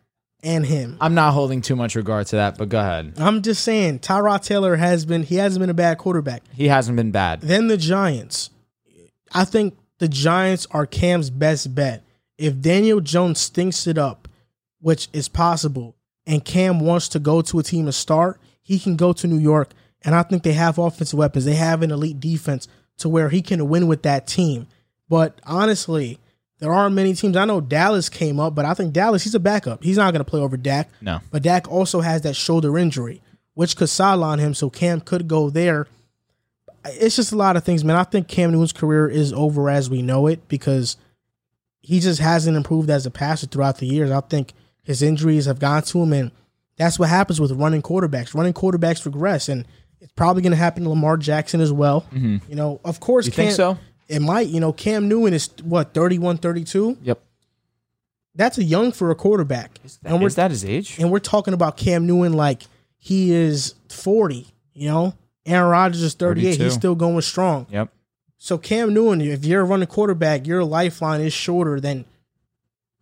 and 0.43 0.65
him. 0.65 0.97
I'm 0.99 1.13
not 1.13 1.33
holding 1.33 1.61
too 1.61 1.75
much 1.75 1.95
regard 1.95 2.25
to 2.27 2.37
that, 2.37 2.57
but 2.57 2.69
go 2.69 2.79
ahead. 2.79 3.13
I'm 3.17 3.43
just 3.43 3.63
saying, 3.63 3.99
Tyrod 3.99 4.43
Taylor 4.43 4.75
has 4.75 5.05
been 5.05 5.21
he 5.23 5.35
hasn't 5.35 5.61
been 5.61 5.69
a 5.69 5.73
bad 5.75 5.99
quarterback. 5.99 6.41
He 6.53 6.67
hasn't 6.67 6.95
been 6.97 7.11
bad. 7.11 7.41
Then 7.41 7.67
the 7.67 7.77
Giants. 7.77 8.49
I 9.33 9.45
think 9.45 9.77
the 9.99 10.07
Giants 10.07 10.65
are 10.71 10.85
Cam's 10.87 11.29
best 11.29 11.73
bet. 11.75 12.03
If 12.39 12.59
Daniel 12.59 13.01
Jones 13.01 13.39
stinks 13.39 13.85
it 13.85 13.99
up, 13.99 14.27
which 14.81 15.07
is 15.13 15.29
possible, 15.29 15.95
and 16.27 16.43
Cam 16.43 16.79
wants 16.79 17.07
to 17.09 17.19
go 17.19 17.41
to 17.41 17.59
a 17.59 17.63
team 17.63 17.85
to 17.85 17.91
start, 17.91 18.39
he 18.61 18.79
can 18.79 18.95
go 18.95 19.13
to 19.13 19.27
New 19.27 19.39
York. 19.39 19.71
And 20.03 20.15
I 20.15 20.23
think 20.23 20.43
they 20.43 20.53
have 20.53 20.77
offensive 20.77 21.17
weapons. 21.17 21.45
They 21.45 21.55
have 21.55 21.81
an 21.81 21.91
elite 21.91 22.19
defense 22.19 22.67
to 22.97 23.09
where 23.09 23.29
he 23.29 23.41
can 23.41 23.69
win 23.69 23.87
with 23.87 24.03
that 24.03 24.27
team. 24.27 24.67
But 25.09 25.39
honestly, 25.45 26.19
there 26.59 26.71
aren't 26.71 26.95
many 26.95 27.13
teams. 27.13 27.35
I 27.35 27.45
know 27.45 27.61
Dallas 27.61 28.09
came 28.09 28.39
up, 28.39 28.55
but 28.55 28.65
I 28.65 28.73
think 28.73 28.93
Dallas, 28.93 29.23
he's 29.23 29.35
a 29.35 29.39
backup. 29.39 29.83
He's 29.83 29.97
not 29.97 30.11
going 30.11 30.23
to 30.23 30.29
play 30.29 30.39
over 30.39 30.57
Dak. 30.57 30.89
No. 31.01 31.19
But 31.31 31.43
Dak 31.43 31.69
also 31.69 32.01
has 32.01 32.21
that 32.21 32.35
shoulder 32.35 32.77
injury, 32.77 33.21
which 33.53 33.75
could 33.75 33.89
sideline 33.89 34.39
him. 34.39 34.53
So 34.53 34.69
Cam 34.69 35.01
could 35.01 35.27
go 35.27 35.49
there. 35.49 35.87
It's 36.85 37.15
just 37.15 37.31
a 37.31 37.35
lot 37.35 37.57
of 37.57 37.63
things, 37.63 37.83
man. 37.83 37.95
I 37.95 38.03
think 38.03 38.27
Cam 38.27 38.51
Newton's 38.51 38.73
career 38.73 39.07
is 39.07 39.33
over 39.33 39.69
as 39.69 39.89
we 39.89 40.01
know 40.01 40.27
it 40.27 40.47
because 40.47 40.97
he 41.81 41.99
just 41.99 42.19
hasn't 42.19 42.57
improved 42.57 42.89
as 42.89 43.05
a 43.05 43.11
passer 43.11 43.47
throughout 43.47 43.77
the 43.77 43.87
years. 43.87 44.11
I 44.11 44.21
think 44.21 44.53
his 44.83 45.01
injuries 45.01 45.45
have 45.45 45.59
gone 45.59 45.83
to 45.83 46.01
him, 46.03 46.13
and 46.13 46.31
that's 46.77 46.97
what 46.99 47.09
happens 47.09 47.39
with 47.39 47.51
running 47.51 47.81
quarterbacks. 47.81 48.33
Running 48.33 48.53
quarterbacks 48.53 49.05
regress, 49.05 49.49
and 49.49 49.65
it's 49.99 50.11
probably 50.13 50.41
going 50.41 50.51
to 50.51 50.57
happen 50.57 50.83
to 50.83 50.89
Lamar 50.89 51.17
Jackson 51.17 51.61
as 51.61 51.71
well. 51.71 52.05
You 52.11 52.39
know, 52.49 52.81
of 52.83 52.99
course, 52.99 53.27
Mm-hmm. 53.27 53.31
You 53.41 53.47
think 53.47 53.49
Cam- 53.49 53.55
so? 53.55 53.77
It 54.07 54.21
might. 54.21 54.47
You 54.47 54.59
know, 54.59 54.73
Cam 54.73 55.07
Newton 55.07 55.33
is 55.33 55.49
what 55.63 55.93
31, 55.93 56.37
32? 56.39 56.97
Yep. 57.03 57.21
That's 58.35 58.57
a 58.57 58.63
young 58.63 58.91
for 58.91 59.11
a 59.11 59.15
quarterback. 59.15 59.77
and 60.05 60.21
we're 60.21 60.27
Is 60.27 60.35
that 60.35 60.51
his 60.51 60.63
age? 60.65 60.97
and 60.99 61.11
we're 61.11 61.19
talking 61.19 61.53
about 61.53 61.77
Cam 61.77 62.07
Newton 62.07 62.33
like 62.33 62.63
he 62.97 63.31
is 63.31 63.75
40, 63.89 64.47
you 64.73 64.87
know? 64.89 65.13
Aaron 65.45 65.69
Rodgers 65.69 66.01
is 66.01 66.13
38. 66.13 66.43
32. 66.51 66.63
He's 66.63 66.73
still 66.73 66.95
going 66.95 67.21
strong. 67.21 67.67
Yep. 67.69 67.89
So 68.37 68.57
Cam 68.57 68.93
Newton, 68.93 69.21
if 69.21 69.43
you're 69.45 69.61
a 69.61 69.65
running 69.65 69.87
quarterback, 69.87 70.47
your 70.47 70.63
lifeline 70.63 71.21
is 71.21 71.33
shorter 71.33 71.79
than 71.79 72.05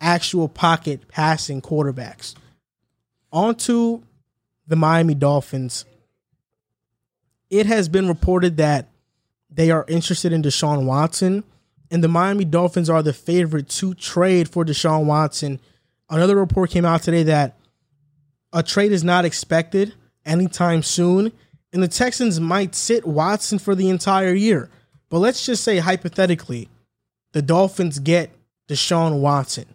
actual 0.02 0.48
pocket 0.48 1.08
passing 1.08 1.61
quarterbacks. 1.61 2.36
On 3.32 3.56
to 3.56 4.03
the 4.68 4.76
Miami 4.76 5.16
Dolphins. 5.16 5.86
It 7.50 7.66
has 7.66 7.90
been 7.90 8.08
reported 8.08 8.58
that 8.58 8.88
they 9.50 9.72
are 9.72 9.86
interested 9.88 10.32
in 10.32 10.44
Deshaun 10.44 10.86
Watson, 10.86 11.44
and 11.90 12.03
the 12.03 12.08
Miami 12.08 12.45
Dolphins 12.45 12.90
are 12.90 13.02
the 13.02 13.14
favorite 13.14 13.68
to 13.69 13.95
trade 13.95 14.48
for 14.48 14.64
Deshaun 14.64 15.06
Watson. 15.06 15.60
Another 16.10 16.36
report 16.36 16.69
came 16.69 16.86
out 16.86 17.02
today 17.02 17.24
that 17.24 17.58
a 18.53 18.61
trade 18.61 18.92
is 18.92 19.03
not 19.03 19.26
expected 19.26 19.95
anytime 20.26 20.84
soon, 20.84 21.32
and 21.74 21.82
the 21.82 21.88
Texans 21.88 22.40
might 22.40 22.76
sit 22.76 23.06
Watson 23.06 23.60
for 23.60 23.76
the 23.76 23.90
entire 23.90 24.34
year. 24.34 24.69
But 25.10 25.19
let's 25.19 25.45
just 25.45 25.64
say 25.64 25.80
hypothetically, 25.80 26.69
the 27.32 27.42
Dolphins 27.42 28.00
get 28.00 28.32
Deshaun 28.68 29.19
Watson. 29.19 29.66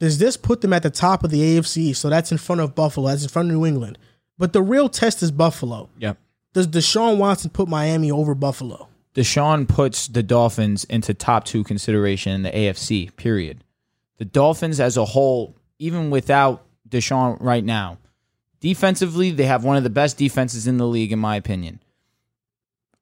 Does 0.00 0.18
this 0.18 0.36
put 0.36 0.60
them 0.60 0.72
at 0.72 0.82
the 0.82 0.90
top 0.90 1.24
of 1.24 1.30
the 1.30 1.40
AFC? 1.40 1.94
So 1.94 2.08
that's 2.10 2.32
in 2.32 2.38
front 2.38 2.60
of 2.60 2.74
Buffalo, 2.74 3.08
that's 3.08 3.22
in 3.22 3.28
front 3.28 3.48
of 3.50 3.54
New 3.54 3.64
England. 3.64 3.98
But 4.36 4.52
the 4.52 4.62
real 4.62 4.88
test 4.88 5.22
is 5.22 5.30
Buffalo. 5.30 5.88
Yep. 5.98 6.18
Does 6.52 6.66
Deshaun 6.66 7.16
Watson 7.18 7.50
put 7.50 7.68
Miami 7.68 8.10
over 8.10 8.34
Buffalo? 8.34 8.88
Deshaun 9.14 9.68
puts 9.68 10.08
the 10.08 10.22
Dolphins 10.22 10.84
into 10.84 11.14
top 11.14 11.44
two 11.44 11.62
consideration 11.62 12.32
in 12.32 12.42
the 12.42 12.50
AFC, 12.50 13.14
period. 13.16 13.62
The 14.18 14.24
Dolphins 14.24 14.80
as 14.80 14.96
a 14.96 15.04
whole, 15.04 15.56
even 15.78 16.10
without 16.10 16.66
Deshaun 16.88 17.36
right 17.40 17.64
now, 17.64 17.98
defensively, 18.60 19.30
they 19.30 19.46
have 19.46 19.64
one 19.64 19.76
of 19.76 19.84
the 19.84 19.90
best 19.90 20.18
defenses 20.18 20.66
in 20.66 20.78
the 20.78 20.86
league, 20.86 21.12
in 21.12 21.18
my 21.20 21.36
opinion. 21.36 21.80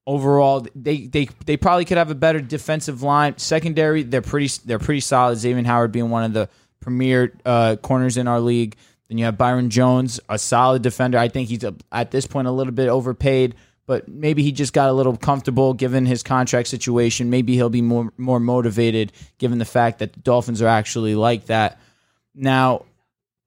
overall, 0.07 0.67
they 0.75 1.07
they 1.07 1.29
they 1.47 1.57
probably 1.57 1.85
could 1.85 1.99
have 1.99 2.11
a 2.11 2.15
better 2.15 2.41
defensive 2.41 3.03
line. 3.03 3.39
Secondary, 3.39 4.03
they're 4.03 4.23
pretty 4.23 4.51
they're 4.65 4.79
pretty 4.79 5.01
solid. 5.01 5.39
Xavien 5.39 5.67
Howard 5.67 5.93
being 5.93 6.11
one 6.11 6.25
of 6.25 6.33
the 6.33 6.49
premier 6.83 7.33
uh, 7.45 7.77
corners 7.77 8.17
in 8.17 8.29
our 8.29 8.41
league. 8.41 8.77
Then 9.09 9.19
you 9.19 9.25
have 9.25 9.39
Byron 9.39 9.71
Jones, 9.71 10.21
a 10.29 10.39
solid 10.39 10.83
defender. 10.83 11.19
I 11.19 11.29
think 11.29 11.49
he's 11.49 11.65
a, 11.65 11.75
at 11.91 12.11
this 12.11 12.27
point 12.27 12.49
a 12.49 12.51
little 12.51 12.73
bit 12.73 12.89
overpaid, 12.89 13.55
but 13.87 14.09
maybe 14.09 14.43
he 14.43 14.53
just 14.53 14.73
got 14.73 14.89
a 14.89 14.93
little 14.93 15.17
comfortable 15.17 15.75
given 15.75 16.07
his 16.07 16.23
contract 16.23 16.69
situation. 16.69 17.31
Maybe 17.31 17.55
he'll 17.55 17.69
be 17.69 17.83
more 17.83 18.13
more 18.17 18.41
motivated 18.41 19.13
given 19.39 19.59
the 19.59 19.65
fact 19.65 19.99
that 19.99 20.13
the 20.13 20.21
Dolphins 20.21 20.63
are 20.63 20.69
actually 20.69 21.15
like 21.15 21.47
that. 21.47 21.79
Now, 22.35 22.87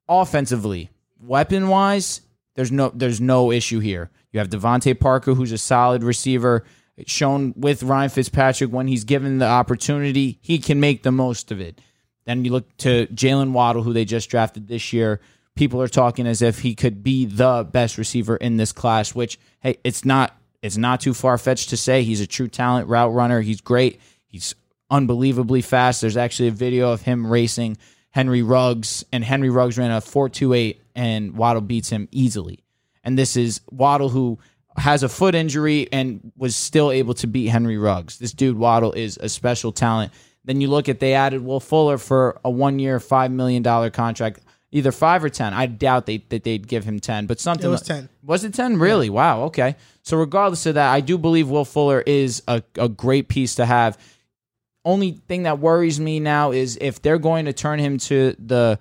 offensively, 0.08 0.90
weapon 1.20 1.68
wise, 1.68 2.20
there's 2.54 2.70
no 2.70 2.90
there's 2.94 3.20
no 3.20 3.50
issue 3.50 3.80
here. 3.80 4.10
You 4.32 4.38
have 4.38 4.50
DeVante 4.50 4.98
Parker, 5.00 5.34
who's 5.34 5.52
a 5.52 5.58
solid 5.58 6.04
receiver, 6.04 6.64
It's 6.96 7.12
shown 7.12 7.54
with 7.56 7.82
Ryan 7.82 8.10
Fitzpatrick 8.10 8.70
when 8.70 8.86
he's 8.86 9.04
given 9.04 9.38
the 9.38 9.46
opportunity, 9.46 10.38
he 10.42 10.58
can 10.58 10.80
make 10.80 11.02
the 11.02 11.12
most 11.12 11.50
of 11.50 11.60
it. 11.60 11.80
Then 12.26 12.44
you 12.44 12.52
look 12.52 12.76
to 12.78 13.06
Jaylen 13.08 13.52
Waddle, 13.52 13.82
who 13.82 13.92
they 13.92 14.04
just 14.04 14.28
drafted 14.28 14.68
this 14.68 14.92
year. 14.92 15.20
People 15.54 15.80
are 15.80 15.88
talking 15.88 16.26
as 16.26 16.42
if 16.42 16.58
he 16.58 16.74
could 16.74 17.02
be 17.02 17.24
the 17.24 17.66
best 17.70 17.96
receiver 17.96 18.36
in 18.36 18.56
this 18.56 18.72
class, 18.72 19.14
which 19.14 19.38
hey, 19.60 19.78
it's 19.84 20.04
not 20.04 20.36
it's 20.62 20.76
not 20.76 21.00
too 21.00 21.14
far 21.14 21.38
fetched 21.38 21.70
to 21.70 21.76
say. 21.76 22.02
He's 22.02 22.20
a 22.20 22.26
true 22.26 22.48
talent 22.48 22.88
route 22.88 23.12
runner. 23.12 23.40
He's 23.40 23.60
great. 23.60 24.00
He's 24.26 24.54
unbelievably 24.90 25.62
fast. 25.62 26.00
There's 26.00 26.16
actually 26.16 26.48
a 26.48 26.52
video 26.52 26.92
of 26.92 27.02
him 27.02 27.26
racing 27.26 27.78
Henry 28.10 28.42
Ruggs, 28.42 29.04
and 29.12 29.22
Henry 29.22 29.50
Ruggs 29.50 29.76
ran 29.76 29.90
a 29.90 30.00
4.28, 30.00 30.78
and 30.94 31.36
Waddle 31.36 31.60
beats 31.60 31.90
him 31.90 32.08
easily. 32.10 32.64
And 33.04 33.18
this 33.18 33.36
is 33.36 33.60
Waddle 33.70 34.08
who 34.08 34.38
has 34.78 35.02
a 35.02 35.08
foot 35.08 35.34
injury 35.34 35.86
and 35.92 36.32
was 36.36 36.56
still 36.56 36.90
able 36.90 37.14
to 37.14 37.26
beat 37.26 37.48
Henry 37.48 37.76
Ruggs. 37.76 38.18
This 38.18 38.32
dude 38.32 38.56
Waddle 38.56 38.92
is 38.92 39.18
a 39.18 39.28
special 39.28 39.70
talent. 39.70 40.12
Then 40.46 40.60
you 40.60 40.68
look 40.68 40.88
at 40.88 41.00
they 41.00 41.12
added 41.14 41.44
Will 41.44 41.60
Fuller 41.60 41.98
for 41.98 42.40
a 42.44 42.50
one 42.50 42.78
year, 42.78 42.98
five 43.00 43.30
million 43.30 43.62
dollar 43.62 43.90
contract, 43.90 44.40
either 44.70 44.92
five 44.92 45.22
or 45.22 45.28
ten. 45.28 45.52
I 45.52 45.66
doubt 45.66 46.06
they 46.06 46.18
that 46.28 46.44
they'd 46.44 46.66
give 46.66 46.84
him 46.84 47.00
ten, 47.00 47.26
but 47.26 47.40
something 47.40 47.66
It 47.66 47.70
was 47.70 47.82
10. 47.82 48.08
Was 48.22 48.44
it 48.44 48.54
ten? 48.54 48.78
Really? 48.78 49.10
Wow. 49.10 49.42
Okay. 49.44 49.76
So 50.02 50.16
regardless 50.16 50.64
of 50.66 50.74
that, 50.76 50.92
I 50.92 51.00
do 51.00 51.18
believe 51.18 51.50
Will 51.50 51.64
Fuller 51.64 52.00
is 52.00 52.42
a, 52.46 52.62
a 52.76 52.88
great 52.88 53.28
piece 53.28 53.56
to 53.56 53.66
have. 53.66 53.98
Only 54.84 55.12
thing 55.26 55.42
that 55.42 55.58
worries 55.58 55.98
me 55.98 56.20
now 56.20 56.52
is 56.52 56.78
if 56.80 57.02
they're 57.02 57.18
going 57.18 57.46
to 57.46 57.52
turn 57.52 57.80
him 57.80 57.98
to 57.98 58.36
the 58.38 58.78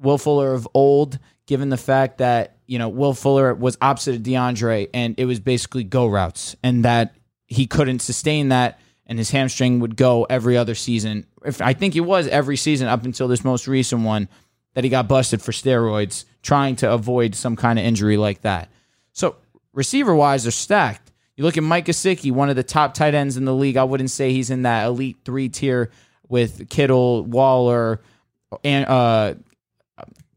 Will 0.00 0.16
Fuller 0.16 0.54
of 0.54 0.66
old, 0.72 1.18
given 1.46 1.68
the 1.68 1.76
fact 1.76 2.18
that, 2.18 2.56
you 2.66 2.78
know, 2.78 2.88
Will 2.88 3.12
Fuller 3.12 3.52
was 3.52 3.76
opposite 3.82 4.16
of 4.16 4.22
DeAndre 4.22 4.88
and 4.94 5.14
it 5.18 5.26
was 5.26 5.40
basically 5.40 5.84
go 5.84 6.06
routes 6.06 6.56
and 6.62 6.86
that 6.86 7.14
he 7.46 7.66
couldn't 7.66 7.98
sustain 7.98 8.48
that 8.48 8.80
and 9.12 9.18
his 9.18 9.30
hamstring 9.30 9.78
would 9.80 9.94
go 9.94 10.24
every 10.30 10.56
other 10.56 10.74
season. 10.74 11.26
If 11.44 11.60
I 11.60 11.74
think 11.74 11.94
it 11.94 12.00
was 12.00 12.26
every 12.28 12.56
season 12.56 12.88
up 12.88 13.04
until 13.04 13.28
this 13.28 13.44
most 13.44 13.68
recent 13.68 14.04
one 14.04 14.26
that 14.72 14.84
he 14.84 14.88
got 14.88 15.06
busted 15.06 15.42
for 15.42 15.52
steroids 15.52 16.24
trying 16.40 16.76
to 16.76 16.90
avoid 16.90 17.34
some 17.34 17.54
kind 17.54 17.78
of 17.78 17.84
injury 17.84 18.16
like 18.16 18.40
that. 18.40 18.70
So 19.12 19.36
receiver 19.74 20.14
wise, 20.14 20.44
they're 20.44 20.50
stacked. 20.50 21.12
You 21.36 21.44
look 21.44 21.58
at 21.58 21.62
Mike 21.62 21.84
Gesicki, 21.84 22.32
one 22.32 22.48
of 22.48 22.56
the 22.56 22.62
top 22.62 22.94
tight 22.94 23.12
ends 23.12 23.36
in 23.36 23.44
the 23.44 23.52
league. 23.52 23.76
I 23.76 23.84
wouldn't 23.84 24.10
say 24.10 24.32
he's 24.32 24.48
in 24.48 24.62
that 24.62 24.86
elite 24.86 25.18
three 25.26 25.50
tier 25.50 25.90
with 26.26 26.70
Kittle, 26.70 27.26
Waller, 27.26 28.00
and 28.64 28.86
uh, 28.86 29.34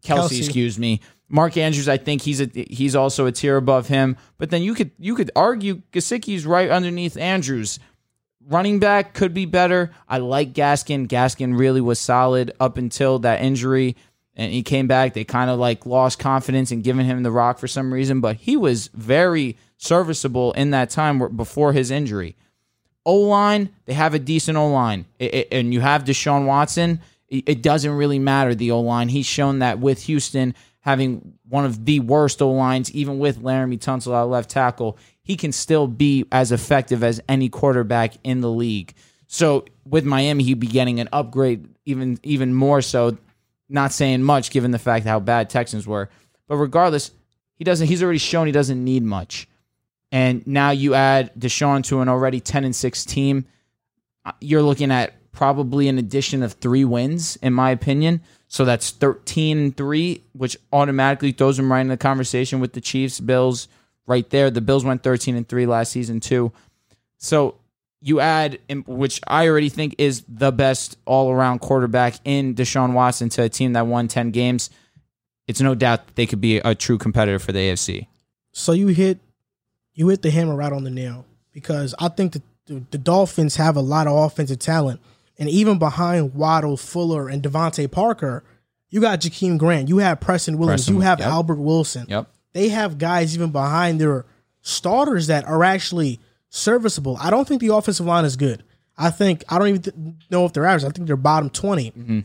Kelsey, 0.03 0.35
Kelce. 0.35 0.39
excuse 0.39 0.77
me. 0.77 0.99
Mark 1.29 1.55
Andrews, 1.55 1.87
I 1.87 1.95
think 1.95 2.23
he's 2.23 2.41
a 2.41 2.49
he's 2.53 2.93
also 2.93 3.25
a 3.25 3.31
tier 3.31 3.55
above 3.55 3.87
him. 3.87 4.17
But 4.37 4.49
then 4.49 4.63
you 4.63 4.73
could 4.73 4.91
you 4.99 5.15
could 5.15 5.31
argue 5.33 5.81
Gesicki's 5.93 6.45
right 6.45 6.69
underneath 6.69 7.15
Andrews. 7.15 7.79
Running 8.48 8.80
back 8.80 9.14
could 9.14 9.33
be 9.33 9.45
better. 9.45 9.91
I 10.07 10.19
like 10.19 10.53
Gaskin. 10.53 11.07
Gaskin 11.07 11.57
really 11.57 11.82
was 11.82 11.99
solid 11.99 12.51
up 12.59 12.77
until 12.77 13.19
that 13.19 13.41
injury, 13.41 13.95
and 14.35 14.51
he 14.51 14.61
came 14.61 14.85
back. 14.85 15.14
They 15.14 15.24
kind 15.24 15.49
of 15.49 15.57
like 15.57 15.85
lost 15.85 16.19
confidence 16.19 16.72
in 16.72 16.82
giving 16.83 17.06
him 17.06 17.24
the 17.24 17.32
rock 17.32 17.57
for 17.57 17.67
some 17.67 17.91
reason, 17.91 18.22
but 18.22 18.35
he 18.35 18.56
was 18.56 18.90
very 18.93 19.57
serviceable 19.77 20.51
in 20.53 20.69
that 20.72 20.91
time 20.91 21.35
before 21.35 21.74
his 21.74 21.90
injury. 21.90 22.35
O 23.03 23.15
line, 23.15 23.69
they 23.85 23.93
have 23.93 24.14
a 24.14 24.19
decent 24.19 24.57
O 24.57 24.67
line, 24.67 25.06
and 25.19 25.74
you 25.74 25.82
have 25.82 26.03
Deshaun 26.03 26.45
Watson. 26.45 27.01
It 27.27 27.64
doesn't 27.64 27.91
really 27.91 28.19
matter 28.19 28.53
the 28.53 28.72
O 28.72 28.80
line. 28.82 29.09
He's 29.09 29.25
shown 29.25 29.59
that 29.59 29.80
with 29.80 30.03
Houston 30.03 30.53
having 30.82 31.33
one 31.49 31.65
of 31.65 31.85
the 31.85 31.99
worst 31.99 32.41
O 32.43 32.51
lines, 32.51 32.91
even 32.91 33.17
with 33.17 33.41
Laremy 33.41 33.80
Tunsil 33.80 34.15
at 34.15 34.30
left 34.30 34.51
tackle, 34.51 34.98
he 35.25 35.35
can 35.35 35.51
still 35.51 35.87
be 35.87 36.25
as 36.31 36.53
effective 36.53 37.03
as 37.03 37.19
any 37.27 37.49
quarterback 37.49 38.13
in 38.23 38.39
the 38.39 38.49
league. 38.49 38.93
So 39.27 39.65
with 39.85 40.05
Miami, 40.05 40.43
he'd 40.43 40.59
be 40.59 40.67
getting 40.67 41.01
an 41.01 41.09
upgrade, 41.11 41.67
even 41.85 42.19
even 42.23 42.53
more 42.53 42.81
so. 42.81 43.17
Not 43.67 43.91
saying 43.91 44.21
much 44.21 44.51
given 44.51 44.69
the 44.69 44.79
fact 44.79 45.07
how 45.07 45.19
bad 45.19 45.49
Texans 45.49 45.87
were, 45.87 46.09
but 46.47 46.57
regardless, 46.57 47.09
he 47.55 47.63
doesn't. 47.63 47.87
He's 47.87 48.03
already 48.03 48.19
shown 48.19 48.45
he 48.45 48.51
doesn't 48.53 48.81
need 48.81 49.01
much. 49.01 49.47
And 50.11 50.45
now 50.45 50.69
you 50.69 50.93
add 50.93 51.33
Deshaun 51.33 51.83
to 51.85 52.01
an 52.01 52.07
already 52.07 52.39
10 52.39 52.63
and 52.63 52.75
6 52.75 53.05
team. 53.05 53.45
uh, 54.23 54.33
You're 54.39 54.61
looking 54.61 54.91
at 54.91 55.31
probably 55.31 55.87
an 55.87 55.97
addition 55.97 56.43
of 56.43 56.53
three 56.53 56.85
wins, 56.85 57.37
in 57.37 57.53
my 57.53 57.71
opinion. 57.71 58.21
So 58.47 58.63
that's 58.63 58.91
13 58.91 59.57
and 59.57 59.75
3, 59.75 60.21
which 60.33 60.55
automatically 60.71 61.31
throws 61.31 61.57
him 61.57 61.71
right 61.71 61.81
in 61.81 61.87
the 61.87 61.97
conversation 61.97 62.59
with 62.59 62.73
the 62.73 62.81
Chiefs, 62.81 63.19
Bills, 63.19 63.67
right 64.08 64.30
there. 64.30 64.50
The 64.50 64.61
Bills 64.61 64.85
went 64.85 65.03
13 65.03 65.35
and 65.35 65.48
3 65.48 65.66
last 65.66 65.92
season, 65.92 66.19
too. 66.19 66.51
So 67.17 67.56
you 68.01 68.19
add, 68.19 68.59
which 68.85 69.19
I 69.27 69.48
already 69.48 69.69
think 69.69 69.95
is 69.98 70.24
the 70.27 70.51
best 70.51 70.98
all 71.06 71.32
around 71.32 71.59
quarterback 71.59 72.16
in 72.24 72.53
Deshaun 72.56 72.93
Watson 72.93 73.30
to 73.30 73.43
a 73.43 73.50
team 73.50 73.74
that 73.74 73.88
won 73.88 74.08
10 74.08 74.32
games. 74.32 74.69
It's 75.48 75.61
no 75.61 75.75
doubt 75.75 76.08
that 76.08 76.16
they 76.16 76.25
could 76.25 76.42
be 76.42 76.58
a 76.58 76.75
true 76.75 76.98
competitor 76.98 77.40
for 77.40 77.51
the 77.51 77.59
AFC. 77.59 78.08
So 78.51 78.72
you 78.72 78.88
hit 78.88 79.19
you 79.95 80.09
hit 80.09 80.22
the 80.22 80.30
hammer 80.30 80.56
right 80.56 80.72
on 80.72 80.84
the 80.84 80.90
nail 80.90 81.25
because 81.51 81.95
I 82.00 82.09
think 82.09 82.34
that 82.34 82.42
the, 82.66 82.84
the 82.92 82.98
Dolphins 82.98 83.56
have 83.56 83.75
a 83.75 83.82
lot 83.82 84.08
of 84.08 84.14
offensive 84.14 84.59
talent, 84.59 85.00
and 85.38 85.50
even 85.50 85.80
behind 85.80 86.34
Waddle, 86.35 86.77
Fuller, 86.77 87.30
and 87.30 87.42
DeVante 87.42 87.90
Parker, 87.90 88.43
you 88.90 89.01
got 89.01 89.22
Jakeem 89.22 89.58
Grant, 89.58 89.88
you 89.88 89.98
have 90.00 90.19
Preston 90.19 90.58
Williams, 90.58 90.82
Preston, 90.82 90.95
you 90.95 91.01
have 91.01 91.19
yep. 91.19 91.30
Albert 91.30 91.59
Wilson. 91.59 92.06
Yep. 92.09 92.30
They 92.56 92.69
have 92.69 92.98
guys 92.98 93.35
even 93.35 93.51
behind 93.51 94.00
their 94.00 94.25
starters 94.61 95.27
that 95.27 95.43
are 95.45 95.61
actually 95.61 96.22
serviceable. 96.48 97.17
I 97.19 97.30
don't 97.30 97.45
think 97.45 97.59
the 97.59 97.75
offensive 97.75 98.06
line 98.06 98.24
is 98.24 98.38
good. 98.38 98.64
I 98.98 99.09
think 99.09 99.43
I 99.50 99.59
don't 99.59 99.67
even 99.67 99.82
th- 99.82 99.95
know 100.32 100.45
if 100.45 100.53
they're 100.53 100.66
average. 100.66 100.85
I 100.85 100.90
think 100.90 101.06
they're 101.06 101.17
bottom 101.17 101.50
20 101.50 101.92
mm-hmm. 101.92 102.19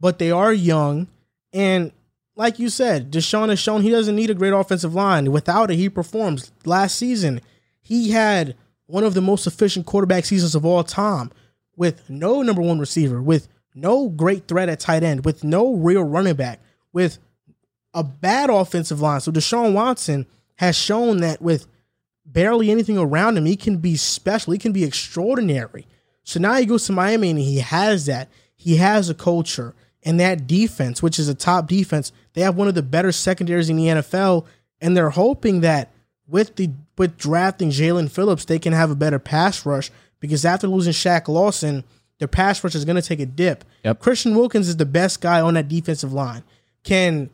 but 0.00 0.18
they 0.18 0.30
are 0.30 0.54
young. 0.54 1.06
And 1.52 1.92
like 2.34 2.58
you 2.58 2.70
said, 2.70 3.12
Deshaun 3.12 3.50
has 3.50 3.58
shown 3.58 3.82
he 3.82 3.90
doesn't 3.90 4.16
need 4.16 4.30
a 4.30 4.34
great 4.34 4.54
offensive 4.54 4.94
line. 4.94 5.30
Without 5.30 5.70
it, 5.70 5.76
he 5.76 5.90
performs. 5.90 6.50
Last 6.64 6.96
season, 6.96 7.42
he 7.82 8.12
had 8.12 8.56
one 8.86 9.04
of 9.04 9.12
the 9.12 9.20
most 9.20 9.46
efficient 9.46 9.84
quarterback 9.84 10.24
seasons 10.24 10.54
of 10.54 10.64
all 10.64 10.82
time 10.82 11.30
with 11.76 12.08
no 12.08 12.40
number 12.40 12.62
one 12.62 12.78
receiver, 12.78 13.20
with 13.20 13.48
no 13.74 14.08
great 14.08 14.48
threat 14.48 14.70
at 14.70 14.80
tight 14.80 15.02
end, 15.02 15.26
with 15.26 15.44
no 15.44 15.74
real 15.74 16.04
running 16.04 16.36
back, 16.36 16.60
with 16.94 17.18
a 17.94 18.02
bad 18.04 18.50
offensive 18.50 19.00
line. 19.00 19.20
So 19.20 19.32
Deshaun 19.32 19.72
Watson 19.72 20.26
has 20.56 20.76
shown 20.76 21.18
that 21.18 21.40
with 21.40 21.66
barely 22.26 22.70
anything 22.70 22.98
around 22.98 23.36
him, 23.36 23.46
he 23.46 23.56
can 23.56 23.78
be 23.78 23.96
special. 23.96 24.52
He 24.52 24.58
can 24.58 24.72
be 24.72 24.84
extraordinary. 24.84 25.86
So 26.24 26.40
now 26.40 26.54
he 26.54 26.66
goes 26.66 26.86
to 26.86 26.92
Miami 26.92 27.30
and 27.30 27.38
he 27.38 27.58
has 27.58 28.06
that. 28.06 28.28
He 28.56 28.76
has 28.76 29.08
a 29.08 29.14
culture 29.14 29.74
and 30.02 30.20
that 30.20 30.46
defense, 30.46 31.02
which 31.02 31.18
is 31.18 31.28
a 31.28 31.34
top 31.34 31.66
defense. 31.66 32.12
They 32.34 32.42
have 32.42 32.56
one 32.56 32.68
of 32.68 32.74
the 32.74 32.82
better 32.82 33.12
secondaries 33.12 33.70
in 33.70 33.76
the 33.76 33.86
NFL, 33.86 34.46
and 34.80 34.96
they're 34.96 35.10
hoping 35.10 35.60
that 35.60 35.92
with 36.26 36.56
the 36.56 36.70
with 36.96 37.16
drafting 37.16 37.70
Jaelan 37.70 38.10
Phillips, 38.10 38.44
they 38.44 38.58
can 38.58 38.72
have 38.72 38.90
a 38.90 38.96
better 38.96 39.18
pass 39.18 39.66
rush 39.66 39.90
because 40.20 40.44
after 40.44 40.68
losing 40.68 40.92
Shaq 40.92 41.28
Lawson, 41.28 41.84
their 42.18 42.28
pass 42.28 42.62
rush 42.62 42.74
is 42.74 42.84
going 42.84 42.96
to 42.96 43.02
take 43.02 43.20
a 43.20 43.26
dip. 43.26 43.64
Yep. 43.84 44.00
Christian 44.00 44.34
Wilkins 44.34 44.68
is 44.68 44.76
the 44.76 44.86
best 44.86 45.20
guy 45.20 45.40
on 45.40 45.54
that 45.54 45.68
defensive 45.68 46.12
line. 46.12 46.44
Can 46.82 47.30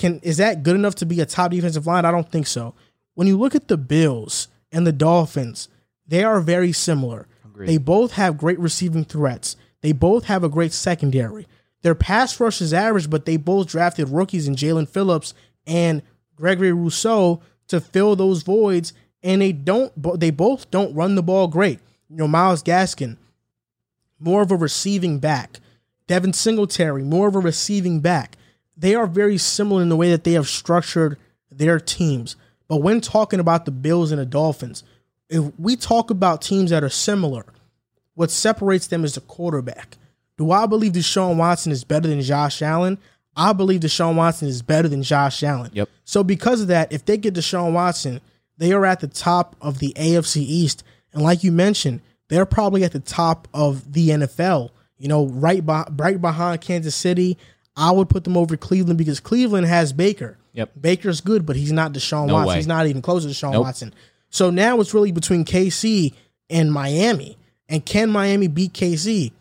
can 0.00 0.18
is 0.20 0.38
that 0.38 0.64
good 0.64 0.74
enough 0.74 0.96
to 0.96 1.06
be 1.06 1.20
a 1.20 1.26
top 1.26 1.52
defensive 1.52 1.86
line? 1.86 2.04
I 2.04 2.10
don't 2.10 2.30
think 2.30 2.48
so. 2.48 2.74
When 3.14 3.28
you 3.28 3.38
look 3.38 3.54
at 3.54 3.68
the 3.68 3.76
Bills 3.76 4.48
and 4.72 4.86
the 4.86 4.92
Dolphins, 4.92 5.68
they 6.08 6.24
are 6.24 6.40
very 6.40 6.72
similar. 6.72 7.28
They 7.56 7.76
both 7.76 8.12
have 8.12 8.38
great 8.38 8.58
receiving 8.58 9.04
threats. 9.04 9.54
They 9.82 9.92
both 9.92 10.24
have 10.24 10.42
a 10.42 10.48
great 10.48 10.72
secondary. 10.72 11.46
Their 11.82 11.94
pass 11.94 12.40
rush 12.40 12.62
is 12.62 12.72
average, 12.72 13.10
but 13.10 13.26
they 13.26 13.36
both 13.36 13.68
drafted 13.68 14.08
rookies 14.08 14.48
in 14.48 14.56
Jaelan 14.56 14.88
Phillips 14.88 15.34
and 15.66 16.00
Gregory 16.34 16.72
Rousseau 16.72 17.42
to 17.68 17.80
fill 17.80 18.16
those 18.16 18.42
voids, 18.42 18.94
and 19.22 19.42
they 19.42 19.52
don't. 19.52 19.92
They 20.18 20.30
both 20.30 20.70
don't 20.70 20.94
run 20.94 21.14
the 21.14 21.22
ball 21.22 21.48
great. 21.48 21.80
You 22.08 22.16
know, 22.16 22.28
Myles 22.28 22.62
Gaskin, 22.62 23.18
more 24.18 24.40
of 24.40 24.50
a 24.50 24.56
receiving 24.56 25.18
back. 25.18 25.60
Devin 26.06 26.32
Singletary, 26.32 27.04
more 27.04 27.28
of 27.28 27.36
a 27.36 27.40
receiving 27.40 28.00
back. 28.00 28.36
They 28.80 28.94
are 28.94 29.06
very 29.06 29.38
similar 29.38 29.82
in 29.82 29.90
the 29.90 29.96
way 29.96 30.10
that 30.10 30.24
they 30.24 30.32
have 30.32 30.48
structured 30.48 31.18
their 31.50 31.78
teams. 31.78 32.36
But 32.66 32.78
when 32.78 33.00
talking 33.00 33.40
about 33.40 33.66
the 33.66 33.70
Bills 33.70 34.10
and 34.10 34.20
the 34.20 34.26
Dolphins, 34.26 34.82
if 35.28 35.52
we 35.58 35.76
talk 35.76 36.10
about 36.10 36.42
teams 36.42 36.70
that 36.70 36.82
are 36.82 36.88
similar, 36.88 37.44
what 38.14 38.30
separates 38.30 38.86
them 38.86 39.04
is 39.04 39.14
the 39.14 39.20
quarterback. 39.20 39.96
Do 40.38 40.50
I 40.50 40.66
believe 40.66 40.92
Deshaun 40.92 41.36
Watson 41.36 41.72
is 41.72 41.84
better 41.84 42.08
than 42.08 42.22
Josh 42.22 42.62
Allen? 42.62 42.98
I 43.36 43.52
believe 43.52 43.80
Deshaun 43.80 44.16
Watson 44.16 44.48
is 44.48 44.62
better 44.62 44.88
than 44.88 45.02
Josh 45.02 45.42
Allen. 45.42 45.70
Yep. 45.74 45.88
So 46.04 46.24
because 46.24 46.62
of 46.62 46.68
that, 46.68 46.92
if 46.92 47.04
they 47.04 47.16
get 47.16 47.34
Deshaun 47.34 47.72
Watson, 47.72 48.20
they 48.56 48.72
are 48.72 48.86
at 48.86 49.00
the 49.00 49.06
top 49.06 49.56
of 49.60 49.78
the 49.78 49.92
AFC 49.96 50.38
East, 50.38 50.82
and 51.12 51.22
like 51.22 51.44
you 51.44 51.52
mentioned, 51.52 52.00
they're 52.28 52.46
probably 52.46 52.84
at 52.84 52.92
the 52.92 53.00
top 53.00 53.48
of 53.52 53.92
the 53.92 54.08
NFL. 54.10 54.70
You 54.98 55.08
know, 55.08 55.26
right, 55.26 55.64
by, 55.64 55.86
right 55.92 56.20
behind 56.20 56.60
Kansas 56.60 56.94
City. 56.94 57.38
I 57.80 57.90
would 57.90 58.08
put 58.10 58.24
them 58.24 58.36
over 58.36 58.56
Cleveland 58.56 58.98
because 58.98 59.20
Cleveland 59.20 59.66
has 59.66 59.92
Baker. 59.92 60.36
Yep. 60.52 60.72
Baker's 60.80 61.20
good, 61.20 61.46
but 61.46 61.56
he's 61.56 61.72
not 61.72 61.92
Deshaun 61.92 62.26
No 62.26 62.34
Watson. 62.34 62.48
way. 62.48 62.56
He's 62.56 62.66
not 62.66 62.86
even 62.86 63.00
close 63.02 63.24
to 63.24 63.30
Deshaun 63.30 63.52
Nope. 63.52 63.64
Watson. 63.64 63.94
So 64.28 64.50
now 64.50 64.80
it's 64.80 64.92
really 64.92 65.12
between 65.12 65.44
KC 65.44 66.12
and 66.50 66.72
Miami. 66.72 67.38
And 67.68 67.84
can 67.86 68.10
Miami 68.10 68.48
beat 68.48 68.72
KC? 68.74 69.32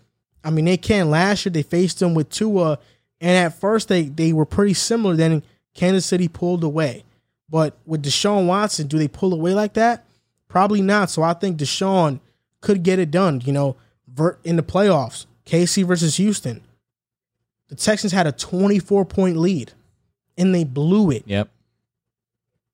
I 0.44 0.52
mean, 0.52 0.66
they 0.66 0.78
can. 0.78 1.10
Last 1.10 1.46
year 1.46 1.52
they 1.52 1.64
faced 1.64 2.00
them 2.00 2.14
with 2.14 2.30
Tua, 2.30 2.80
and 3.20 3.32
at 3.46 3.60
first 3.60 3.90
they 3.90 4.04
they 4.04 4.32
were 4.32 4.46
pretty 4.46 4.74
similar. 4.74 5.16
Then 5.16 5.44
Kansas 5.74 6.06
City 6.06 6.28
pulled 6.28 6.64
away. 6.64 7.04
But 7.50 7.76
with 7.86 8.04
Deshaun 8.04 8.46
Watson, 8.48 8.88
do 8.88 8.98
they 8.98 9.08
pull 9.08 9.34
away 9.34 9.54
like 9.54 9.74
that? 9.74 10.06
Probably 10.48 10.82
not. 10.82 11.10
So 11.10 11.24
I 11.24 11.34
think 11.34 11.58
Deshaun 11.58 12.20
could 12.62 12.84
get 12.84 13.00
it 13.00 13.12
done. 13.12 13.42
You 13.44 13.52
know, 13.54 13.76
in 14.44 14.56
the 14.56 14.64
playoffs, 14.64 15.26
KC 15.46 15.84
versus 15.86 16.16
Houston, 16.18 16.62
the 17.70 17.76
Texans 17.76 18.12
had 18.12 18.28
a 18.28 18.32
24 18.32 19.06
point 19.06 19.38
lead, 19.38 19.72
and 20.38 20.54
they 20.54 20.64
blew 20.64 21.12
it. 21.12 21.24
Yep. 21.26 21.50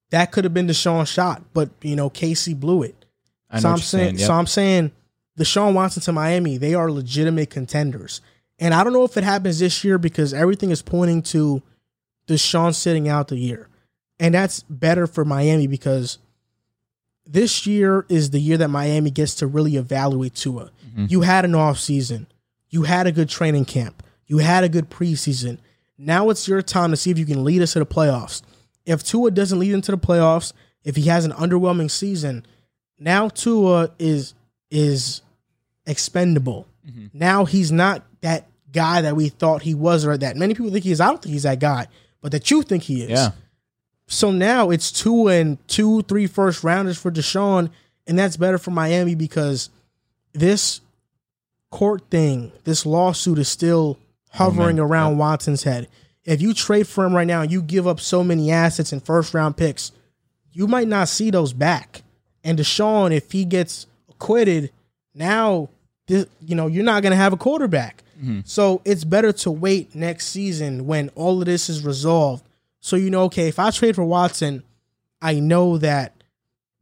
That 0.10 0.32
could 0.32 0.46
have 0.46 0.54
been 0.54 0.68
Deshaun's 0.68 1.10
shot, 1.10 1.44
but 1.54 1.70
you 1.82 1.96
know, 1.96 2.10
KC 2.10 2.60
blew 2.60 2.84
it. 2.84 3.06
I 3.50 3.58
know 3.58 3.62
so 3.62 3.70
I'm 3.70 3.78
saying, 3.78 4.04
saying. 4.04 4.18
Yep. 4.20 4.28
so 4.28 4.34
I'm 4.34 4.48
saying, 4.48 4.92
Deshaun 5.38 5.74
Watson 5.74 6.02
to 6.04 6.12
Miami, 6.12 6.58
they 6.58 6.74
are 6.74 6.90
legitimate 6.90 7.50
contenders, 7.50 8.22
and 8.58 8.74
I 8.74 8.84
don't 8.84 8.94
know 8.94 9.04
if 9.04 9.18
it 9.18 9.24
happens 9.24 9.60
this 9.60 9.84
year 9.84 9.98
because 9.98 10.34
everything 10.34 10.72
is 10.72 10.82
pointing 10.82 11.22
to 11.24 11.62
Deshaun 12.28 12.74
sitting 12.74 13.10
out 13.10 13.28
the 13.28 13.38
year, 13.38 13.68
and 14.20 14.34
that's 14.34 14.64
better 14.64 15.08
for 15.08 15.26
Miami 15.26 15.68
because 15.68 16.20
this 17.26 17.66
year 17.68 18.06
is 18.08 18.30
the 18.30 18.40
year 18.40 18.58
that 18.58 18.70
Miami 18.70 19.12
gets 19.12 19.36
to 19.36 19.48
really 19.48 19.76
evaluate 19.76 20.36
Tua. 20.36 20.72
Mm-hmm. 20.88 21.08
You 21.10 21.22
had 21.22 21.44
an 21.44 21.56
off 21.56 21.80
season, 21.80 22.28
you 22.70 22.84
had 22.84 23.08
a 23.08 23.12
good 23.12 23.28
training 23.28 23.66
camp, 23.66 24.04
you 24.28 24.40
had 24.40 24.64
a 24.64 24.70
good 24.70 24.90
preseason. 24.90 25.60
Now 25.98 26.30
it's 26.30 26.48
your 26.48 26.62
time 26.62 26.92
to 26.92 26.98
see 26.98 27.12
if 27.12 27.20
you 27.20 27.26
can 27.26 27.44
lead 27.44 27.62
us 27.62 27.74
to 27.74 27.80
the 27.80 27.86
playoffs. 27.86 28.42
If 28.86 29.04
Tua 29.04 29.32
doesn't 29.32 29.60
lead 29.60 29.74
into 29.74 29.92
the 29.92 29.98
playoffs, 29.98 30.54
if 30.84 30.96
he 30.96 31.04
has 31.04 31.26
an 31.26 31.32
underwhelming 31.32 31.90
season, 31.90 32.46
now 33.00 33.30
Tua 33.30 33.92
is 34.00 34.34
is 34.70 35.22
expendable. 35.86 36.68
Mm-hmm. 36.88 37.08
Now 37.18 37.46
he's 37.46 37.72
not 37.72 38.04
that 38.22 38.48
guy 38.72 39.02
that 39.02 39.16
we 39.16 39.30
thought 39.30 39.62
he 39.62 39.74
was, 39.74 40.06
or 40.06 40.18
that 40.18 40.36
many 40.36 40.54
people 40.54 40.72
think 40.72 40.84
he 40.84 40.92
is. 40.92 41.02
I 41.02 41.08
don't 41.08 41.22
think 41.22 41.34
he's 41.34 41.44
that 41.44 41.60
guy, 41.60 41.88
but 42.22 42.32
that 42.32 42.52
you 42.52 42.62
think 42.62 42.84
he 42.84 43.04
is. 43.04 43.10
yeah. 43.10 43.32
So 44.08 44.32
now 44.32 44.70
it's 44.70 44.92
two 44.92 45.30
and 45.30 45.58
two, 45.68 46.04
three 46.04 46.28
first 46.28 46.64
rounders 46.64 46.98
for 46.98 47.10
Deshaun, 47.10 47.72
and 48.06 48.20
that's 48.20 48.38
better 48.38 48.58
for 48.60 48.72
Miami 48.72 49.16
because 49.16 49.70
this 50.34 50.82
court 51.72 52.04
thing, 52.12 52.52
this 52.66 52.86
lawsuit 52.86 53.40
is 53.40 53.48
still 53.50 53.98
hovering 54.36 54.78
man. 54.78 54.86
around 54.86 55.18
Watson's 55.18 55.64
head. 55.64 55.88
If 56.24 56.42
you 56.42 56.54
trade 56.54 56.88
for 56.88 57.06
him 57.06 57.14
right 57.14 57.28
now 57.28 57.44
you 57.44 57.62
give 57.62 57.88
up 57.88 58.00
so 58.00 58.24
many 58.24 58.52
assets 58.52 58.92
and 58.92 59.04
first 59.04 59.34
round 59.34 59.58
picks, 59.58 59.92
you 60.52 60.68
might 60.68 60.88
not 60.88 61.08
see 61.08 61.30
those 61.30 61.54
back. 61.54 62.04
And 62.44 62.58
Deshaun, 62.58 63.12
if 63.12 63.32
he 63.32 63.46
gets 63.46 63.88
acquitted, 64.10 64.72
now 65.14 65.70
this, 66.08 66.26
you 66.40 66.56
know 66.56 66.68
you're 66.68 66.84
not 66.84 67.02
going 67.02 67.12
to 67.12 67.18
have 67.18 67.34
a 67.34 67.38
quarterback. 67.38 68.04
Mm-hmm. 68.18 68.42
So 68.46 68.82
it's 68.86 69.04
better 69.04 69.32
to 69.34 69.52
wait 69.52 69.94
next 69.96 70.28
season 70.28 70.88
when 70.88 71.10
all 71.16 71.40
of 71.40 71.46
this 71.46 71.70
is 71.70 71.84
resolved. 71.84 72.46
So 72.80 72.96
you 72.96 73.10
know, 73.10 73.24
okay, 73.24 73.48
if 73.48 73.60
I 73.60 73.72
trade 73.72 73.96
for 73.96 74.04
Watson, 74.04 74.64
I 75.22 75.40
know 75.40 75.78
that 75.80 76.14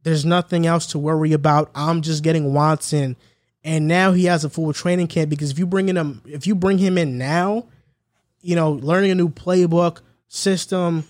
there's 0.02 0.24
nothing 0.24 0.66
else 0.66 0.86
to 0.88 0.98
worry 0.98 1.32
about. 1.32 1.70
I'm 1.74 2.02
just 2.02 2.22
getting 2.22 2.52
Watson, 2.52 3.16
and 3.64 3.88
now 3.88 4.12
he 4.12 4.26
has 4.26 4.44
a 4.44 4.50
full 4.50 4.72
training 4.74 5.06
camp 5.06 5.30
because 5.30 5.50
if 5.50 5.58
you 5.58 5.66
bring 5.66 5.88
in 5.88 5.96
him, 5.96 6.20
if 6.26 6.46
you 6.46 6.54
bring 6.54 6.78
him 6.78 6.98
in 6.98 7.16
now, 7.16 7.64
you 8.42 8.54
know, 8.54 8.72
learning 8.72 9.10
a 9.10 9.14
new 9.14 9.30
playbook 9.30 10.00
system, 10.28 11.04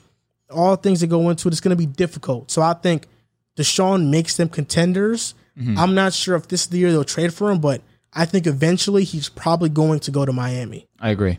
all 0.50 0.76
things 0.76 1.00
that 1.00 1.08
go 1.08 1.28
into 1.30 1.48
it, 1.48 1.52
it's 1.52 1.60
going 1.60 1.76
to 1.76 1.76
be 1.76 1.86
difficult. 1.86 2.50
So 2.52 2.62
I 2.62 2.74
think 2.74 3.08
Deshaun 3.56 4.08
makes 4.10 4.36
them 4.36 4.48
contenders. 4.48 5.34
Mm-hmm. 5.58 5.78
I'm 5.78 5.94
not 5.94 6.12
sure 6.12 6.36
if 6.36 6.46
this 6.46 6.62
is 6.62 6.66
the 6.68 6.78
year 6.78 6.92
they'll 6.92 7.04
trade 7.04 7.34
for 7.34 7.50
him, 7.50 7.60
but 7.60 7.82
I 8.12 8.24
think 8.24 8.46
eventually 8.46 9.02
he's 9.02 9.28
probably 9.28 9.68
going 9.68 9.98
to 10.00 10.12
go 10.12 10.24
to 10.24 10.32
Miami. 10.32 10.86
I 11.00 11.10
agree. 11.10 11.38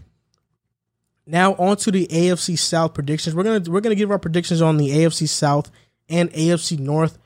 Now 1.26 1.54
on 1.56 1.78
to 1.78 1.92
the 1.92 2.08
AFC 2.08 2.58
South 2.60 2.94
predictions. 2.94 3.36
We're 3.36 3.44
gonna 3.44 3.72
we're 3.72 3.82
gonna 3.82 3.96
give 3.96 4.12
our 4.12 4.20
predictions 4.20 4.62
on 4.62 4.78
the 4.78 4.90
AFC 4.90 5.28
South 5.28 5.72
and 6.08 6.30
AFC 6.34 6.78
North. 6.78 7.18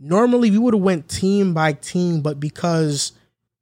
Normally 0.00 0.50
we 0.50 0.58
would 0.58 0.74
have 0.74 0.82
went 0.82 1.08
team 1.08 1.54
by 1.54 1.72
team, 1.74 2.22
but 2.22 2.40
because 2.40 3.12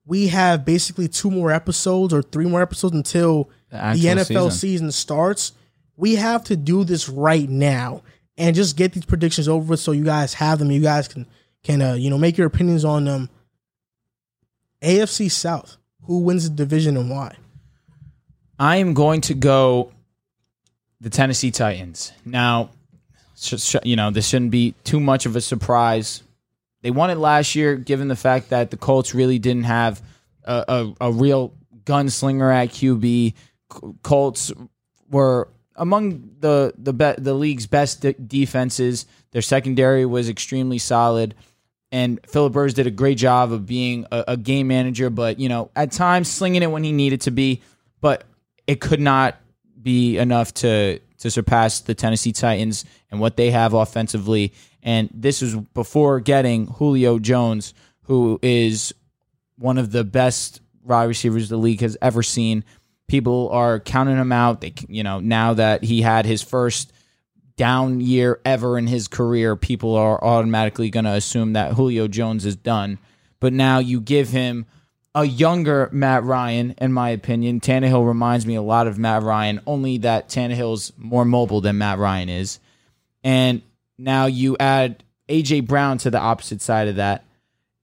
we 0.07 0.29
have 0.29 0.65
basically 0.65 1.09
two 1.09 1.31
more 1.31 1.51
episodes 1.51 2.13
or 2.13 2.23
three 2.23 2.47
more 2.47 2.61
episodes 2.63 2.95
until 2.95 3.49
The 3.71 3.77
the, 3.77 4.09
NFL 4.09 4.27
season. 4.27 4.51
season. 4.51 4.93
starts, 4.93 5.53
we 5.97 6.17
have 6.17 6.45
to 6.45 6.57
do 6.57 6.85
this 6.85 7.09
right 7.09 7.49
now 7.49 8.03
and 8.37 8.55
just 8.55 8.77
get 8.77 8.93
these 8.93 9.05
predictions 9.05 9.49
over 9.49 9.71
with 9.71 9.81
so 9.81 9.93
you 9.93 10.05
guys 10.05 10.35
have 10.35 10.59
them. 10.59 10.71
You 10.71 10.81
guys 10.83 11.09
can 11.09 11.27
can 11.63 11.81
uh, 11.81 11.95
you 11.95 12.11
know 12.11 12.19
make 12.19 12.37
your 12.37 12.47
opinions 12.47 12.85
on 12.85 13.05
them. 13.05 13.31
AFC 14.83 15.31
South, 15.31 15.77
who 16.03 16.19
wins 16.19 16.49
the 16.49 16.55
division 16.55 16.97
and 16.97 17.09
why? 17.09 17.37
I 18.59 18.77
am 18.77 18.93
going 18.93 19.21
to 19.23 19.35
go 19.35 19.93
the 21.01 21.11
Tennessee 21.11 21.51
Titans. 21.51 22.13
Now, 22.25 22.71
you 23.83 23.97
know, 23.97 24.11
this 24.11 24.29
shouldn't 24.29 24.51
be 24.51 24.75
too 24.85 25.01
much 25.01 25.27
of 25.27 25.37
a 25.37 25.41
surprise. 25.41 26.23
They 26.85 26.91
won 26.91 27.09
it 27.09 27.17
last 27.17 27.55
year, 27.55 27.77
given 27.77 28.09
the 28.09 28.15
fact 28.15 28.51
that 28.51 28.71
the 28.71 28.77
Colts 28.77 29.15
really 29.15 29.39
didn't 29.39 29.65
have 29.65 30.03
a, 30.45 30.93
a, 31.01 31.09
a 31.09 31.13
real 31.13 31.55
gunslinger 31.85 32.55
at 32.55 32.69
QB. 32.69 33.33
Colts 34.03 34.53
were 35.09 35.49
among 35.77 36.29
the 36.41 36.75
the 36.77 36.93
be- 36.93 37.15
the 37.17 37.33
league's 37.33 37.67
best 37.67 38.03
de- 38.03 38.13
defenses. 38.13 39.07
Their 39.31 39.41
secondary 39.41 40.05
was 40.05 40.29
extremely 40.29 40.77
solid, 40.77 41.35
and 41.91 42.21
Philip 42.29 42.55
Rivers 42.55 42.75
did 42.75 42.87
a 42.87 42.91
great 42.91 43.17
job 43.17 43.51
of 43.51 43.65
being 43.65 44.05
a, 44.13 44.25
a 44.29 44.37
game 44.37 44.69
manager. 44.69 45.09
But 45.09 45.41
you 45.41 45.49
know, 45.49 45.71
at 45.75 45.91
times 45.91 46.31
slinging 46.31 46.63
it 46.63 46.71
when 46.71 46.85
he 46.85 46.93
needed 46.93 47.23
to 47.23 47.31
be, 47.31 47.63
but 48.03 48.25
it 48.67 48.83
could 48.83 49.01
not 49.01 49.37
be 49.81 50.19
enough 50.19 50.53
to 50.55 51.01
to 51.21 51.31
surpass 51.31 51.81
the 51.81 51.95
Tennessee 51.95 52.33
Titans 52.33 52.85
and 53.11 53.21
what 53.21 53.39
they 53.39 53.51
have 53.51 53.73
offensively. 53.73 54.53
And 54.85 55.09
this 55.13 55.41
was 55.41 55.57
before 55.57 56.21
getting 56.21 56.67
Julio 56.67 57.19
Jones, 57.19 57.75
who 58.03 58.39
is 58.43 58.95
one 59.57 59.79
of 59.79 59.91
the 59.91 60.05
best 60.05 60.61
wide 60.83 61.05
receivers 61.05 61.49
the 61.49 61.57
league 61.57 61.81
has 61.81 61.97
ever 62.03 62.23
seen. 62.23 62.65
People 63.09 63.49
are 63.51 63.81
counting 63.81 64.19
him 64.19 64.31
out. 64.31 64.61
They, 64.61 64.75
you 64.89 65.03
know, 65.03 65.21
now 65.21 65.55
that 65.55 65.83
he 65.83 66.03
had 66.03 66.27
his 66.27 66.43
first 66.43 66.93
down 67.57 68.01
year 68.01 68.41
ever 68.45 68.77
in 68.77 68.87
his 68.87 69.09
career, 69.09 69.57
people 69.57 69.97
are 69.97 70.23
automatically 70.23 70.91
going 70.91 71.05
to 71.05 71.13
assume 71.13 71.55
that 71.55 71.73
Julio 71.73 72.07
Jones 72.07 72.45
is 72.45 72.57
done. 72.57 72.99
But 73.41 73.53
now 73.53 73.79
you 73.79 74.01
give 74.01 74.29
him 74.29 74.67
a 75.15 75.25
younger 75.25 75.89
Matt 75.93 76.25
Ryan, 76.25 76.75
in 76.79 76.93
my 76.93 77.11
opinion. 77.11 77.61
Tannehill 77.61 78.07
reminds 78.07 78.47
me 78.47 78.57
a 78.57 78.63
lot 78.63 78.87
of 78.87 78.99
Matt 78.99 79.23
Ryan, 79.23 79.61
only 79.67 79.99
that 79.99 80.29
Tannehill's 80.29 80.93
more 80.99 81.25
mobile 81.25 81.61
than 81.61 81.79
Matt 81.79 81.99
Ryan 81.99 82.29
is. 82.29 82.59
And 83.23 83.63
now 83.99 84.27
you 84.27 84.57
add 84.59 85.03
AJ 85.29 85.67
Brown 85.67 85.99
to 85.99 86.11
the 86.11 86.19
opposite 86.19 86.61
side 86.61 86.89
of 86.89 86.97
that. 86.97 87.25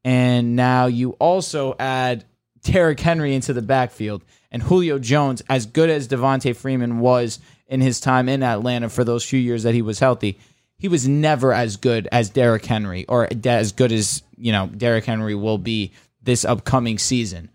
And 0.03 0.55
now 0.55 0.87
you 0.87 1.11
also 1.11 1.75
add 1.79 2.25
Derrick 2.63 2.99
Henry 2.99 3.35
into 3.35 3.53
the 3.53 3.61
backfield. 3.61 4.23
And 4.51 4.61
Julio 4.61 4.99
Jones, 4.99 5.41
as 5.49 5.65
good 5.65 5.89
as 5.89 6.07
Devonta 6.07 6.55
Freeman 6.55 6.99
was 6.99 7.39
in 7.67 7.81
his 7.81 7.99
time 7.99 8.27
in 8.27 8.43
Atlanta 8.43 8.89
for 8.89 9.03
those 9.03 9.23
few 9.23 9.39
years 9.39 9.63
that 9.63 9.73
he 9.73 9.81
was 9.81 9.99
healthy, 9.99 10.39
he 10.77 10.87
was 10.87 11.07
never 11.07 11.53
as 11.53 11.77
good 11.77 12.07
as 12.11 12.29
Derrick 12.29 12.65
Henry 12.65 13.05
or 13.07 13.29
as 13.45 13.71
good 13.71 13.91
as, 13.91 14.23
you 14.35 14.51
know, 14.51 14.67
Derrick 14.67 15.05
Henry 15.05 15.35
will 15.35 15.57
be 15.57 15.91
this 16.21 16.43
upcoming 16.43 16.97
season. 16.97 17.49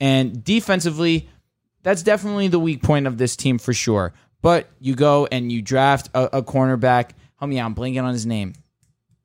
And 0.00 0.42
defensively, 0.42 1.28
that's 1.82 2.02
definitely 2.02 2.48
the 2.48 2.58
weak 2.58 2.82
point 2.82 3.06
of 3.06 3.18
this 3.18 3.36
team 3.36 3.58
for 3.58 3.72
sure. 3.72 4.12
But 4.40 4.68
you 4.80 4.94
go 4.96 5.28
and 5.30 5.52
you 5.52 5.62
draft 5.62 6.08
a, 6.14 6.38
a 6.38 6.42
cornerback. 6.42 7.10
Help 7.42 7.50
me 7.50 7.58
out, 7.58 7.66
I'm 7.66 7.74
blanking 7.74 8.04
on 8.04 8.12
his 8.12 8.24
name. 8.24 8.52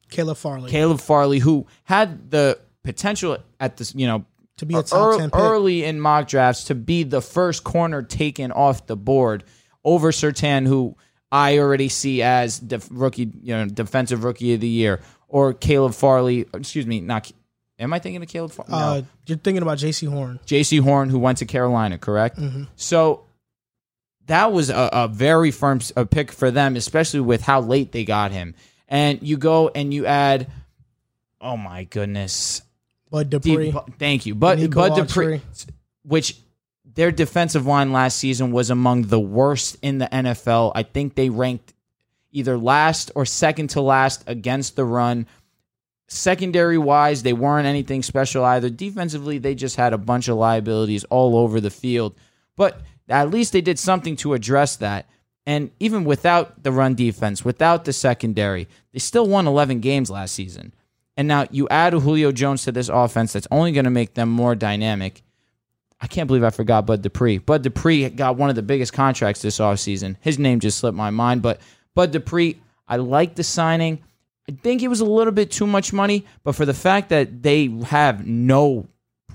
Caleb 0.09 0.37
Farley 0.37 0.71
Caleb 0.71 0.99
Farley, 0.99 1.37
who 1.37 1.67
had 1.83 2.31
the 2.31 2.57
potential 2.83 3.37
at 3.59 3.77
this, 3.77 3.93
you 3.93 4.07
know, 4.07 4.25
to 4.57 4.65
be 4.65 4.73
a 4.73 4.81
top 4.81 5.13
ear- 5.13 5.19
ten 5.19 5.29
pick. 5.29 5.39
early 5.39 5.83
in 5.83 5.99
mock 5.99 6.27
drafts 6.27 6.63
to 6.63 6.73
be 6.73 7.03
the 7.03 7.21
first 7.21 7.63
corner 7.63 8.01
taken 8.01 8.51
off 8.51 8.87
the 8.87 8.95
board 8.95 9.43
over 9.85 10.11
Surtain, 10.11 10.65
who 10.65 10.95
I 11.31 11.59
already 11.59 11.89
see 11.89 12.23
as 12.23 12.57
def- 12.57 12.87
rookie, 12.89 13.31
you 13.43 13.55
know, 13.55 13.67
defensive 13.67 14.23
rookie 14.23 14.55
of 14.55 14.61
the 14.61 14.67
year, 14.67 14.99
or 15.27 15.53
Caleb 15.53 15.93
Farley. 15.93 16.47
Excuse 16.55 16.87
me, 16.87 17.01
not. 17.01 17.31
Am 17.77 17.93
I 17.93 17.99
thinking 17.99 18.23
of 18.23 18.29
Caleb 18.29 18.51
Farley? 18.51 18.71
No. 18.71 18.77
Uh, 18.77 19.01
you're 19.27 19.37
thinking 19.37 19.61
about 19.61 19.77
Jaycee 19.77 20.09
Horn. 20.09 20.39
Jaycee 20.47 20.79
Horn, 20.81 21.09
who 21.11 21.19
went 21.19 21.37
to 21.37 21.45
Carolina, 21.45 21.99
correct? 21.99 22.39
So 22.77 23.25
that 24.27 24.51
was 24.51 24.69
a, 24.69 24.89
a 24.93 25.07
very 25.07 25.51
firm 25.51 25.77
s- 25.79 25.91
a 25.95 26.05
pick 26.05 26.31
for 26.31 26.51
them, 26.51 26.75
especially 26.75 27.19
with 27.21 27.41
how 27.41 27.61
late 27.61 27.91
they 27.91 28.05
got 28.05 28.31
him. 28.31 28.55
And 28.87 29.21
you 29.21 29.37
go 29.37 29.69
and 29.73 29.93
you 29.93 30.05
add, 30.05 30.49
oh 31.41 31.57
my 31.57 31.83
goodness, 31.85 32.61
Bud 33.09 33.29
Deep- 33.29 33.41
Dupree. 33.43 33.73
thank 33.99 34.25
you, 34.25 34.33
Nico 34.35 34.67
Bud 34.69 34.91
Autry. 34.93 35.07
Dupree, 35.07 35.41
which 36.03 36.37
their 36.95 37.11
defensive 37.11 37.65
line 37.65 37.91
last 37.91 38.17
season 38.17 38.51
was 38.51 38.69
among 38.69 39.03
the 39.03 39.19
worst 39.19 39.77
in 39.81 39.97
the 39.99 40.07
NFL. 40.07 40.71
I 40.75 40.83
think 40.83 41.15
they 41.15 41.29
ranked 41.29 41.73
either 42.31 42.57
last 42.57 43.11
or 43.15 43.25
second 43.25 43.67
to 43.71 43.81
last 43.81 44.23
against 44.27 44.75
the 44.75 44.83
run. 44.85 45.27
Secondary 46.09 46.77
wise, 46.77 47.21
they 47.23 47.33
weren't 47.33 47.67
anything 47.67 48.01
special 48.01 48.43
either. 48.45 48.69
Defensively, 48.69 49.37
they 49.39 49.55
just 49.55 49.75
had 49.75 49.91
a 49.93 49.97
bunch 49.97 50.29
of 50.29 50.37
liabilities 50.37 51.03
all 51.05 51.35
over 51.37 51.59
the 51.59 51.69
field. 51.69 52.15
But 52.55 52.81
at 53.09 53.29
least 53.29 53.53
they 53.53 53.61
did 53.61 53.79
something 53.79 54.15
to 54.17 54.33
address 54.33 54.75
that. 54.77 55.07
And 55.45 55.71
even 55.79 56.03
without 56.03 56.63
the 56.63 56.71
run 56.71 56.95
defense, 56.95 57.45
without 57.45 57.85
the 57.85 57.93
secondary, 57.93 58.67
they 58.91 58.99
still 58.99 59.27
won 59.27 59.47
11 59.47 59.79
games 59.79 60.11
last 60.11 60.35
season. 60.35 60.73
And 61.15 61.27
now 61.27 61.47
you 61.49 61.67
add 61.69 61.93
Julio 61.93 62.31
Jones 62.31 62.63
to 62.63 62.71
this 62.71 62.89
offense 62.89 63.33
that's 63.33 63.47
only 63.49 63.71
going 63.71 63.85
to 63.85 63.91
make 63.91 64.13
them 64.13 64.29
more 64.29 64.55
dynamic. 64.55 65.23
I 65.99 66.07
can't 66.07 66.27
believe 66.27 66.43
I 66.43 66.51
forgot 66.51 66.85
Bud 66.85 67.01
Dupree. 67.01 67.39
Bud 67.39 67.63
Dupree 67.63 68.09
got 68.09 68.37
one 68.37 68.49
of 68.49 68.55
the 68.55 68.61
biggest 68.61 68.93
contracts 68.93 69.41
this 69.41 69.57
offseason. 69.59 70.17
His 70.19 70.37
name 70.37 70.59
just 70.59 70.77
slipped 70.77 70.97
my 70.97 71.09
mind, 71.09 71.41
but 71.41 71.59
Bud 71.95 72.11
Dupree, 72.11 72.61
I 72.87 72.97
like 72.97 73.35
the 73.35 73.43
signing. 73.43 74.03
I 74.47 74.53
think 74.53 74.83
it 74.83 74.89
was 74.89 74.99
a 74.99 75.05
little 75.05 75.33
bit 75.33 75.49
too 75.49 75.65
much 75.65 75.91
money, 75.91 76.25
but 76.43 76.55
for 76.55 76.65
the 76.65 76.73
fact 76.73 77.09
that 77.09 77.41
they 77.41 77.67
have 77.85 78.27
no 78.27 78.87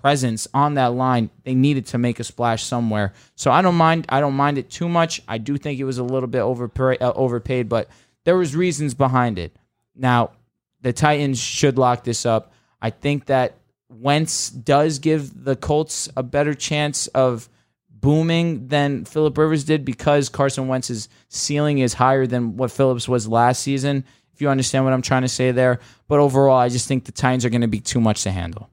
presence 0.02 0.48
on 0.52 0.74
that 0.74 0.92
line, 0.92 1.30
they 1.44 1.54
needed 1.54 1.86
to 1.86 1.98
make 1.98 2.18
a 2.18 2.24
splash 2.24 2.64
somewhere. 2.64 3.12
So 3.36 3.50
I 3.50 3.62
don't 3.62 3.76
mind. 3.76 4.06
I 4.08 4.20
don't 4.20 4.34
mind 4.34 4.58
it 4.58 4.68
too 4.68 4.88
much. 4.88 5.22
I 5.28 5.38
do 5.38 5.56
think 5.56 5.78
it 5.78 5.84
was 5.84 5.98
a 5.98 6.04
little 6.04 6.28
bit 6.28 6.40
overpay, 6.40 6.98
uh, 6.98 7.12
overpaid, 7.12 7.68
but 7.68 7.88
there 8.24 8.36
was 8.36 8.56
reasons 8.56 8.94
behind 8.94 9.38
it. 9.38 9.56
Now, 9.94 10.32
the 10.80 10.92
Titans 10.92 11.40
should 11.40 11.78
lock 11.78 12.02
this 12.02 12.26
up. 12.26 12.52
I 12.80 12.90
think 12.90 13.26
that 13.26 13.54
Wentz 13.88 14.50
does 14.50 14.98
give 14.98 15.44
the 15.44 15.54
Colts 15.54 16.08
a 16.16 16.22
better 16.24 16.54
chance 16.54 17.06
of 17.08 17.48
booming 17.88 18.66
than 18.66 19.04
Philip 19.04 19.38
Rivers 19.38 19.62
did 19.62 19.84
because 19.84 20.28
Carson 20.28 20.66
Wentz's 20.66 21.08
ceiling 21.28 21.78
is 21.78 21.94
higher 21.94 22.26
than 22.26 22.56
what 22.56 22.72
Phillips 22.72 23.08
was 23.08 23.28
last 23.28 23.62
season. 23.62 24.04
If 24.34 24.40
you 24.40 24.48
understand 24.48 24.84
what 24.84 24.92
I'm 24.92 25.02
trying 25.02 25.22
to 25.22 25.28
say 25.28 25.52
there, 25.52 25.78
but 26.08 26.18
overall, 26.18 26.58
I 26.58 26.68
just 26.68 26.88
think 26.88 27.04
the 27.04 27.12
Titans 27.12 27.44
are 27.44 27.50
going 27.50 27.60
to 27.60 27.68
be 27.68 27.80
too 27.80 28.00
much 28.00 28.24
to 28.24 28.32
handle. 28.32 28.68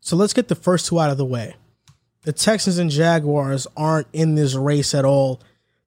So 0.00 0.16
let's 0.16 0.32
get 0.32 0.48
the 0.48 0.54
first 0.54 0.86
two 0.86 0.98
out 0.98 1.10
of 1.10 1.18
the 1.18 1.24
way. 1.24 1.56
The 2.22 2.32
Texans 2.32 2.78
and 2.78 2.90
Jaguars 2.90 3.66
aren't 3.76 4.06
in 4.12 4.34
this 4.34 4.54
race 4.54 4.94
at 4.94 5.04
all. 5.04 5.40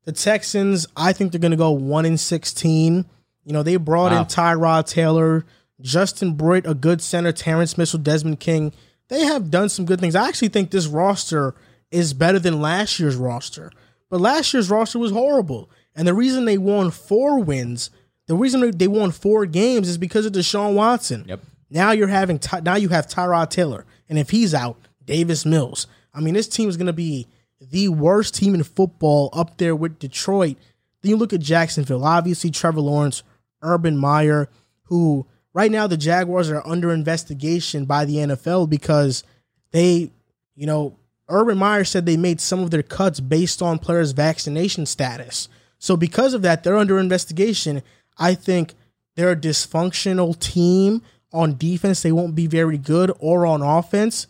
The 0.06 0.12
Texans, 0.12 0.88
I 0.98 1.14
think 1.14 1.32
they're 1.32 1.40
going 1.40 1.52
to 1.52 1.58
go 1.58 1.72
1 1.72 2.06
in 2.06 2.18
16. 2.18 3.06
You 3.46 3.54
know, 3.54 3.64
they 3.64 3.76
brought 3.78 4.12
Wow. 4.12 4.22
in 4.22 4.26
Tyrod 4.26 4.88
Taylor, 4.88 5.46
Justin 5.82 6.34
Britt, 6.34 6.66
a 6.66 6.74
good 6.74 7.02
center, 7.02 7.32
Terrence 7.32 7.78
Mitchell, 7.78 8.00
Desmond 8.00 8.40
King. 8.40 8.72
They 9.10 9.22
have 9.26 9.52
done 9.52 9.70
some 9.70 9.86
good 9.86 10.00
things. 10.00 10.16
I 10.16 10.28
actually 10.28 10.48
think 10.50 10.72
this 10.72 10.88
roster 10.88 11.54
is 11.92 12.14
better 12.14 12.40
than 12.40 12.62
last 12.62 13.00
year's 13.00 13.16
roster. 13.16 13.72
But 14.10 14.22
last 14.22 14.54
year's 14.54 14.70
roster 14.70 15.00
was 15.00 15.12
horrible. 15.12 15.70
And 15.96 16.08
the 16.08 16.14
reason 16.14 16.46
they 16.46 16.58
won 16.58 16.90
four 16.92 17.40
wins, 17.40 17.90
the 18.28 18.36
reason 18.36 18.76
they 18.78 18.88
won 18.88 19.12
four 19.12 19.46
games 19.46 19.88
is 19.88 19.98
because 19.98 20.26
of 20.26 20.34
Deshaun 20.34 20.74
Watson. 20.74 21.26
Yep. 21.28 21.42
Now 21.70 21.92
you're 21.92 22.08
having 22.08 22.40
now 22.64 22.76
you 22.76 22.90
have 22.90 23.08
Tyrod 23.08 23.50
Taylor, 23.50 23.86
and 24.14 24.20
if 24.20 24.30
he's 24.30 24.54
out, 24.54 24.78
Davis 25.04 25.44
Mills. 25.44 25.88
I 26.14 26.20
mean, 26.20 26.36
this 26.36 26.48
team 26.48 26.70
is 26.70 26.78
going 26.78 26.86
to 26.86 26.94
be 26.94 27.26
the 27.60 27.88
worst 27.88 28.36
team 28.36 28.54
in 28.54 28.62
football 28.62 29.32
up 29.34 29.58
there 29.58 29.76
with 29.76 29.98
Detroit. 29.98 30.56
Then 31.02 31.10
you 31.10 31.18
look 31.18 31.34
at 31.34 31.40
Jacksonville. 31.40 32.06
Obviously, 32.06 32.52
Trevor 32.52 32.82
Lawrence, 32.82 33.24
Urban 33.64 33.98
Meyer, 33.98 34.50
who 34.84 35.26
right 35.56 35.72
now 35.72 35.88
the 35.88 35.98
Jaguars 35.98 36.52
are 36.52 36.62
under 36.64 36.94
investigation 36.94 37.86
by 37.86 38.06
the 38.06 38.18
NFL 38.18 38.70
because 38.70 39.24
they, 39.72 40.12
you 40.56 40.68
know, 40.68 40.96
Urban 41.28 41.58
Meyer 41.58 41.84
said 41.84 42.06
they 42.06 42.16
made 42.16 42.40
some 42.40 42.60
of 42.60 42.70
their 42.70 42.84
cuts 42.84 43.20
based 43.20 43.64
on 43.64 43.80
players' 43.80 44.12
vaccination 44.12 44.86
status. 44.86 45.50
So 45.80 45.98
because 45.98 46.36
of 46.36 46.44
that, 46.44 46.64
they're 46.64 46.78
under 46.78 47.00
investigation. 47.00 47.82
I 48.16 48.36
think 48.36 48.76
they're 49.16 49.32
a 49.32 49.36
dysfunctional 49.36 50.40
team 50.40 51.02
on 51.34 51.58
defense. 51.58 52.02
They 52.02 52.12
won't 52.12 52.36
be 52.36 52.48
very 52.48 52.78
good 52.78 53.12
or 53.20 53.46
on 53.46 53.62
offense. 53.62 54.28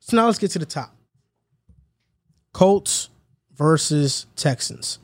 So 0.00 0.16
now 0.16 0.26
let's 0.26 0.38
get 0.38 0.50
to 0.52 0.58
the 0.58 0.66
top. 0.66 0.94
Colts 2.52 3.10
versus 3.54 4.26
Texans. 4.34 4.98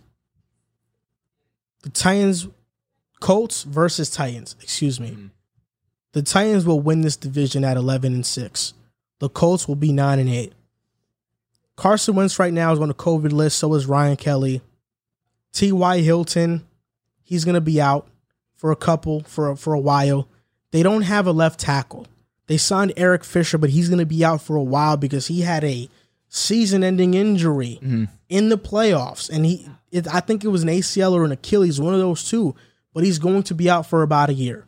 The 1.82 1.90
Titans, 1.90 2.48
Colts 3.20 3.64
versus 3.64 4.08
Titans. 4.10 4.56
Excuse 4.62 4.98
me. 4.98 5.10
Mm-hmm. 5.10 5.26
The 6.12 6.22
Titans 6.22 6.64
will 6.64 6.80
win 6.80 7.00
this 7.00 7.16
division 7.16 7.64
at 7.64 7.76
eleven 7.76 8.14
and 8.14 8.24
six. 8.24 8.74
The 9.18 9.28
Colts 9.28 9.68
will 9.68 9.76
be 9.76 9.92
nine 9.92 10.18
and 10.18 10.28
eight. 10.28 10.52
Carson 11.76 12.14
Wentz 12.14 12.38
right 12.38 12.52
now 12.52 12.72
is 12.72 12.78
on 12.78 12.88
the 12.88 12.94
COVID 12.94 13.32
list. 13.32 13.58
So 13.58 13.74
is 13.74 13.86
Ryan 13.86 14.16
Kelly. 14.16 14.60
T.Y. 15.52 16.00
Hilton, 16.00 16.66
he's 17.22 17.44
going 17.44 17.54
to 17.54 17.60
be 17.60 17.80
out 17.80 18.08
for 18.54 18.70
a 18.70 18.76
couple 18.76 19.22
for 19.24 19.56
for 19.56 19.74
a 19.74 19.80
while. 19.80 20.28
They 20.72 20.82
don't 20.82 21.02
have 21.02 21.26
a 21.26 21.32
left 21.32 21.60
tackle. 21.60 22.06
They 22.48 22.56
signed 22.56 22.92
Eric 22.96 23.24
Fisher, 23.24 23.56
but 23.56 23.70
he's 23.70 23.88
going 23.88 24.00
to 24.00 24.06
be 24.06 24.24
out 24.24 24.42
for 24.42 24.56
a 24.56 24.62
while 24.62 24.96
because 24.96 25.28
he 25.28 25.42
had 25.42 25.62
a 25.62 25.88
season-ending 26.28 27.14
injury 27.14 27.78
mm-hmm. 27.80 28.04
in 28.28 28.48
the 28.48 28.58
playoffs, 28.58 29.30
and 29.30 29.46
he 29.46 29.68
it, 29.92 30.12
I 30.12 30.20
think 30.20 30.42
it 30.42 30.48
was 30.48 30.62
an 30.62 30.68
ACL 30.70 31.12
or 31.12 31.24
an 31.24 31.32
Achilles, 31.32 31.80
one 31.80 31.94
of 31.94 32.00
those 32.00 32.28
two. 32.28 32.54
But 32.94 33.04
he's 33.04 33.18
going 33.18 33.42
to 33.44 33.54
be 33.54 33.70
out 33.70 33.86
for 33.86 34.02
about 34.02 34.30
a 34.30 34.34
year. 34.34 34.66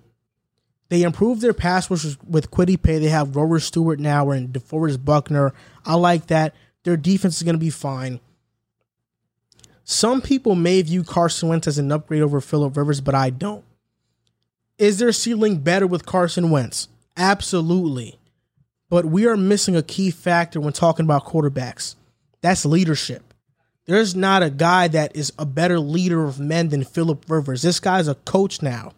They 0.89 1.03
improved 1.03 1.41
their 1.41 1.53
pass 1.53 1.91
rush 1.91 2.17
with 2.27 2.51
Kwity 2.51 2.81
Paye. 2.81 2.99
They 2.99 3.09
have 3.09 3.33
Grover 3.33 3.59
Stewart 3.59 3.99
now 3.99 4.31
and 4.31 4.51
DeForest 4.51 5.05
Buckner. 5.05 5.53
I 5.85 5.95
like 5.95 6.29
that. 6.29 6.55
Their 6.85 6.97
defense 6.97 7.37
is 7.37 7.43
going 7.43 7.55
to 7.55 7.61
be 7.61 7.71
fine. 7.71 8.21
Some 9.83 10.23
people 10.23 10.55
may 10.55 10.81
view 10.83 11.05
Carson 11.05 11.49
Wentz 11.49 11.67
as 11.67 11.79
an 11.79 11.93
upgrade 11.93 12.23
over 12.23 12.41
Philip 12.41 12.77
Rivers, 12.77 13.01
but 13.01 13.15
I 13.15 13.31
don't. 13.31 13.65
Is 14.79 14.99
their 14.99 15.13
ceiling 15.13 15.59
better 15.59 15.87
with 15.87 16.07
Carson 16.07 16.51
Wentz? 16.51 16.89
Absolutely. 17.17 18.19
But 18.89 19.07
we 19.07 19.27
are 19.27 19.37
missing 19.37 19.77
a 19.77 19.83
key 19.83 20.11
factor 20.11 20.61
when 20.61 20.73
talking 20.73 21.05
about 21.05 21.25
quarterbacks. 21.25 21.95
That's 22.41 22.65
leadership. 22.65 23.35
There's 23.87 24.15
not 24.15 24.43
a 24.43 24.51
guy 24.51 24.89
that 24.89 25.15
is 25.15 25.33
a 25.39 25.45
better 25.45 25.79
leader 25.79 26.25
of 26.25 26.41
men 26.41 26.69
than 26.71 26.85
Philip 26.85 27.25
Rivers. 27.29 27.63
This 27.63 27.81
guy's 27.81 28.09
a 28.09 28.15
coach 28.15 28.63
now. 28.63 28.93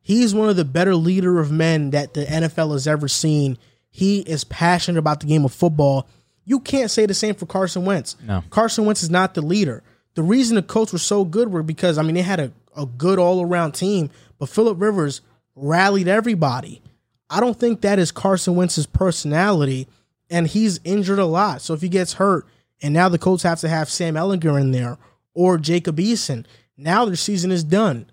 He's 0.00 0.34
one 0.34 0.48
of 0.48 0.56
the 0.56 0.64
better 0.64 0.94
leader 0.94 1.40
of 1.40 1.50
men 1.50 1.90
that 1.90 2.14
the 2.14 2.24
NFL 2.24 2.72
has 2.72 2.86
ever 2.86 3.08
seen. 3.08 3.58
He 3.90 4.20
is 4.20 4.44
passionate 4.44 4.98
about 4.98 5.20
the 5.20 5.26
game 5.26 5.44
of 5.44 5.52
football. 5.52 6.06
You 6.44 6.60
can't 6.60 6.90
say 6.90 7.06
the 7.06 7.14
same 7.14 7.34
for 7.34 7.46
Carson 7.46 7.84
Wentz. 7.84 8.16
No. 8.26 8.42
Carson 8.50 8.84
Wentz 8.84 9.02
is 9.02 9.10
not 9.10 9.34
the 9.34 9.42
leader. 9.42 9.82
The 10.14 10.22
reason 10.22 10.56
the 10.56 10.62
Colts 10.62 10.92
were 10.92 10.98
so 10.98 11.24
good 11.24 11.50
were 11.50 11.62
because 11.62 11.98
I 11.98 12.02
mean 12.02 12.14
they 12.14 12.22
had 12.22 12.40
a, 12.40 12.52
a 12.76 12.86
good 12.86 13.18
all 13.18 13.42
around 13.42 13.72
team, 13.72 14.10
but 14.38 14.48
Philip 14.48 14.80
Rivers 14.80 15.20
rallied 15.54 16.08
everybody. 16.08 16.82
I 17.30 17.40
don't 17.40 17.58
think 17.58 17.80
that 17.80 17.98
is 17.98 18.12
Carson 18.12 18.56
Wentz's 18.56 18.86
personality, 18.86 19.88
and 20.30 20.46
he's 20.46 20.80
injured 20.84 21.18
a 21.18 21.26
lot. 21.26 21.62
So 21.62 21.74
if 21.74 21.80
he 21.80 21.88
gets 21.88 22.14
hurt, 22.14 22.46
and 22.82 22.92
now 22.92 23.08
the 23.08 23.18
Colts 23.18 23.44
have 23.44 23.60
to 23.60 23.68
have 23.68 23.88
Sam 23.88 24.14
Ehlinger 24.14 24.60
in 24.60 24.72
there 24.72 24.98
or 25.32 25.58
Jacob 25.58 25.96
Eason, 25.96 26.44
now 26.76 27.04
their 27.04 27.16
season 27.16 27.50
is 27.50 27.64
done. 27.64 28.10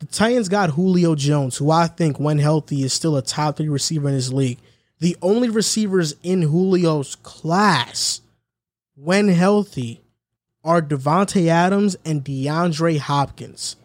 The 0.00 0.06
Titans 0.06 0.48
got 0.48 0.70
Julio 0.70 1.14
Jones, 1.14 1.56
who 1.56 1.70
I 1.70 1.86
think, 1.86 2.20
when 2.20 2.38
healthy, 2.38 2.82
is 2.82 2.92
still 2.92 3.16
a 3.16 3.22
top 3.22 3.56
three 3.56 3.68
receiver 3.68 4.08
in 4.08 4.14
his 4.14 4.32
league. 4.32 4.58
The 5.00 5.16
only 5.22 5.48
receivers 5.48 6.14
in 6.22 6.42
Julio's 6.42 7.16
class, 7.16 8.20
when 8.94 9.28
healthy, 9.28 10.00
are 10.68 10.82
Davante 10.82 11.46
Adams 11.46 11.96
and 12.04 12.22
DeAndre 12.22 12.98
Hopkins. 12.98 13.76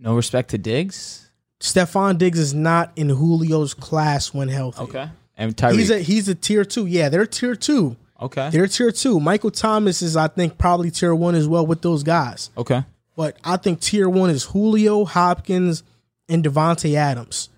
No 0.00 0.16
respect 0.16 0.50
to 0.50 0.58
Diggs. 0.58 1.30
Stefon 1.60 2.18
Diggs 2.18 2.40
is 2.40 2.52
not 2.52 2.90
in 2.96 3.08
Julio's 3.08 3.72
class 3.72 4.34
when 4.34 4.48
healthy. 4.48 4.82
Okay. 4.82 5.08
And 5.36 5.56
Tyreek. 5.56 5.74
He's 5.78 5.90
a 5.90 5.98
he's 6.00 6.28
a 6.28 6.34
tier 6.34 6.64
two. 6.64 6.86
Yeah, 6.86 7.08
they're 7.08 7.24
tier 7.24 7.54
two. 7.54 7.96
okay. 8.20 8.50
They're 8.50 8.66
tier 8.66 8.90
two. 8.90 9.20
Michael 9.20 9.52
Thomas 9.52 10.02
is, 10.02 10.16
I 10.16 10.26
think, 10.26 10.58
probably 10.58 10.90
tier 10.90 11.14
one 11.14 11.36
as 11.36 11.46
well 11.46 11.64
with 11.64 11.82
those 11.82 12.02
guys. 12.02 12.50
okay. 12.58 12.82
But 13.16 13.36
I 13.44 13.56
think 13.56 13.80
tier 13.80 14.08
one 14.08 14.30
is 14.30 14.44
Julio, 14.44 15.04
Hopkins, 15.04 15.82
and 16.28 16.44
Davante 16.44 16.94
Adams. 16.94 17.48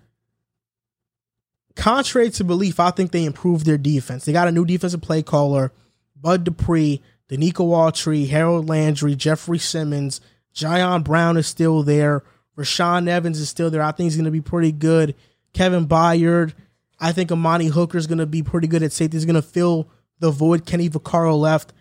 Contrary 1.75 2.29
to 2.31 2.43
belief, 2.43 2.79
I 2.79 2.91
think 2.91 3.11
they 3.11 3.25
improved 3.25 3.65
their 3.65 3.77
defense. 3.77 4.25
They 4.25 4.33
got 4.33 4.47
a 4.47 4.51
new 4.51 4.65
defensive 4.65 5.01
play 5.01 5.21
caller, 5.23 5.71
Bud 6.15 6.43
Dupree, 6.43 7.01
Denico 7.31 7.69
Autry, 7.69 8.27
Harold 8.27 8.67
Landry, 8.67 9.15
Jeffrey 9.15 9.57
Simmons, 9.57 10.19
Zion 10.55 11.01
Brown 11.01 11.37
is 11.37 11.47
still 11.47 11.81
there. 11.81 12.23
Rashaan 12.57 13.07
Evans 13.07 13.39
is 13.39 13.49
still 13.49 13.71
there. 13.71 13.81
I 13.81 13.91
think 13.91 14.05
he's 14.05 14.17
going 14.17 14.25
to 14.25 14.31
be 14.31 14.41
pretty 14.41 14.73
good. 14.73 15.15
Kevin 15.53 15.87
Byard. 15.87 16.53
I 16.99 17.13
think 17.13 17.31
Amani 17.31 17.67
Hooker 17.67 17.97
is 17.97 18.05
going 18.05 18.19
to 18.19 18.25
be 18.25 18.43
pretty 18.43 18.67
good 18.67 18.83
at 18.83 18.91
safety. 18.91 19.17
He's 19.17 19.25
going 19.25 19.35
to 19.35 19.41
fill 19.41 19.89
the 20.19 20.29
void 20.29 20.65
Kenny 20.65 20.89
Vaccaro 20.89 21.39
left. 21.39 21.73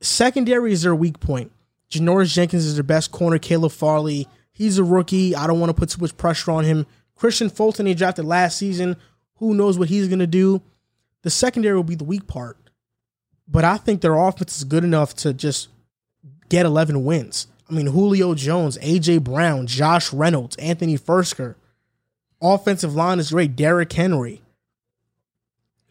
Secondary 0.00 0.72
is 0.72 0.82
their 0.82 0.94
weak 0.94 1.18
point. 1.20 1.50
Janoris 1.90 2.32
Jenkins 2.32 2.64
is 2.64 2.76
their 2.76 2.84
best 2.84 3.10
corner. 3.10 3.38
Caleb 3.38 3.72
Farley, 3.72 4.28
he's 4.52 4.78
a 4.78 4.84
rookie. 4.84 5.34
I 5.34 5.46
don't 5.46 5.58
want 5.58 5.70
to 5.70 5.74
put 5.74 5.88
too 5.88 6.00
much 6.00 6.16
pressure 6.16 6.52
on 6.52 6.64
him. 6.64 6.86
Kristian 7.18 7.50
Fulton, 7.50 7.86
he 7.86 7.94
drafted 7.94 8.24
last 8.24 8.56
season. 8.56 8.96
Who 9.36 9.54
knows 9.54 9.78
what 9.78 9.88
he's 9.88 10.06
going 10.06 10.20
to 10.20 10.26
do? 10.26 10.62
The 11.22 11.30
secondary 11.30 11.74
will 11.74 11.82
be 11.82 11.96
the 11.96 12.04
weak 12.04 12.26
part. 12.26 12.69
But 13.50 13.64
I 13.64 13.76
think 13.78 14.00
their 14.00 14.16
offense 14.16 14.58
is 14.58 14.64
good 14.64 14.84
enough 14.84 15.14
to 15.16 15.34
just 15.34 15.68
get 16.48 16.66
11 16.66 17.04
wins. 17.04 17.48
I 17.68 17.72
mean, 17.72 17.86
Julio 17.86 18.34
Jones, 18.34 18.78
A.J. 18.80 19.18
Brown, 19.18 19.66
Josh 19.66 20.12
Reynolds, 20.12 20.56
Anthony 20.56 20.96
Firkser. 20.98 21.54
Offensive 22.40 22.94
line 22.94 23.18
is 23.18 23.30
great. 23.30 23.56
Derrick 23.56 23.92
Henry. 23.92 24.42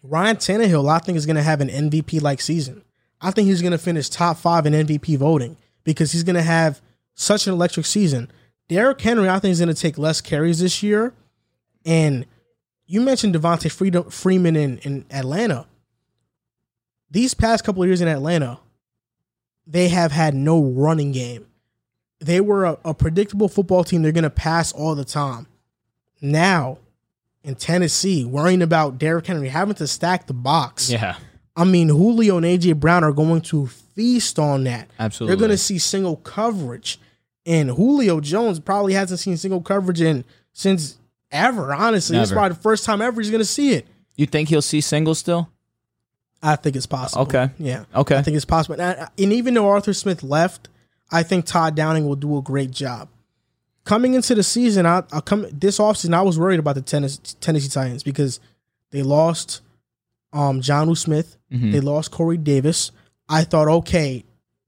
Ryan 0.01 0.38
Tannehill, 0.38 0.89
I 0.89 0.99
think, 0.99 1.17
is 1.17 1.25
going 1.25 1.35
to 1.35 1.43
have 1.43 1.61
an 1.61 1.69
MVP 1.69 2.21
like 2.21 2.41
season. 2.41 2.83
I 3.21 3.31
think 3.31 3.47
he's 3.47 3.61
going 3.61 3.71
to 3.71 3.77
finish 3.77 4.09
top 4.09 4.38
five 4.38 4.65
in 4.65 4.73
MVP 4.73 5.17
voting 5.17 5.57
because 5.83 6.11
he's 6.11 6.23
going 6.23 6.35
to 6.35 6.41
have 6.41 6.81
such 7.15 7.47
an 7.47 7.53
electric 7.53 7.85
season. 7.85 8.31
Derrick 8.69 9.01
Henry, 9.01 9.27
I 9.27 9.39
think, 9.39 9.51
is 9.51 9.59
going 9.59 9.73
to 9.73 9.81
take 9.81 9.97
less 9.97 10.21
carries 10.21 10.59
this 10.59 10.81
year. 10.81 11.13
And 11.85 12.25
you 12.85 13.01
mentioned 13.01 13.35
Devonta 13.35 14.11
Freeman 14.11 14.55
in, 14.55 14.77
in 14.79 15.05
Atlanta. 15.11 15.65
These 17.11 17.33
past 17.33 17.63
couple 17.63 17.81
of 17.81 17.89
years 17.89 18.01
in 18.01 18.07
Atlanta, 18.07 18.59
they 19.65 19.89
have 19.89 20.11
had 20.11 20.33
no 20.33 20.61
running 20.61 21.11
game. 21.11 21.45
They 22.19 22.41
were 22.41 22.65
a, 22.65 22.77
a 22.85 22.93
predictable 22.93 23.47
football 23.47 23.83
team. 23.83 24.01
They're 24.01 24.11
going 24.11 24.23
to 24.23 24.29
pass 24.29 24.71
all 24.71 24.95
the 24.95 25.05
time. 25.05 25.47
Now, 26.21 26.79
in 27.43 27.55
Tennessee, 27.55 28.25
worrying 28.25 28.61
about 28.61 28.97
Derrick 28.97 29.27
Henry 29.27 29.47
having 29.49 29.75
to 29.75 29.88
stack 29.88 30.27
the 30.27 30.33
box. 30.33 30.89
Yeah. 30.89 31.15
I 31.55 31.63
mean, 31.63 31.89
Julio 31.89 32.38
and 32.38 32.45
AJ 32.45 32.79
Brown 32.79 33.03
are 33.03 33.11
going 33.11 33.41
to 33.41 33.67
feast 33.67 34.38
on 34.39 34.65
that. 34.65 34.89
Absolutely. 34.99 35.35
They're 35.35 35.39
going 35.39 35.51
to 35.51 35.57
see 35.57 35.77
single 35.77 36.17
coverage. 36.17 36.99
And 37.45 37.69
Julio 37.69 38.19
Jones 38.19 38.59
probably 38.59 38.93
hasn't 38.93 39.19
seen 39.19 39.38
single 39.38 39.61
coverage 39.61 40.01
in 40.01 40.23
since 40.53 40.97
ever, 41.31 41.73
honestly. 41.73 42.15
Never. 42.15 42.23
It's 42.23 42.31
probably 42.31 42.49
the 42.55 42.61
first 42.61 42.85
time 42.85 43.01
ever 43.01 43.19
he's 43.19 43.31
going 43.31 43.39
to 43.39 43.45
see 43.45 43.73
it. 43.73 43.88
You 44.15 44.25
think 44.25 44.49
he'll 44.49 44.61
see 44.61 44.81
single 44.81 45.15
still? 45.15 45.49
I 46.42 46.56
think 46.56 46.76
it's 46.76 46.85
possible. 46.85 47.24
Okay. 47.24 47.50
Yeah. 47.58 47.85
Okay. 47.93 48.16
I 48.18 48.22
think 48.22 48.35
it's 48.35 48.45
possible. 48.45 48.80
And, 48.82 49.09
and 49.18 49.34
even 49.34 49.53
though 49.53 49.68
Arthur 49.68 49.93
Smith 49.93 50.24
left, 50.24 50.69
I 51.11 51.24
think 51.24 51.45
Todd 51.45 51.76
Downing 51.76 52.08
will 52.08 52.16
do 52.16 52.38
a 52.38 52.42
great 52.42 52.72
job. 52.72 53.09
Coming 53.84 54.14
into 54.14 54.35
the 54.35 54.43
season, 54.43 54.85
I, 54.85 55.03
I 55.11 55.22
come 55.22 55.48
this 55.51 55.80
offseason, 55.80 56.14
I 56.14 56.22
was 56.22 56.38
worried 56.38 56.59
about 56.59 56.76
the 56.76 56.82
Tennessee, 56.82 57.19
Tennessee 57.42 57.69
Titans 57.69 58.03
because 58.03 58.40
they 58.92 59.01
lost 59.01 59.61
um, 60.32 60.61
Jonnu 60.61 60.95
Smith, 60.95 61.38
mm-hmm. 61.51 61.72
they 61.72 61.80
lost 61.80 62.11
Corey 62.11 62.38
Davis. 62.38 62.92
I 63.27 63.43
thought, 63.43 63.68
okay, 63.68 64.26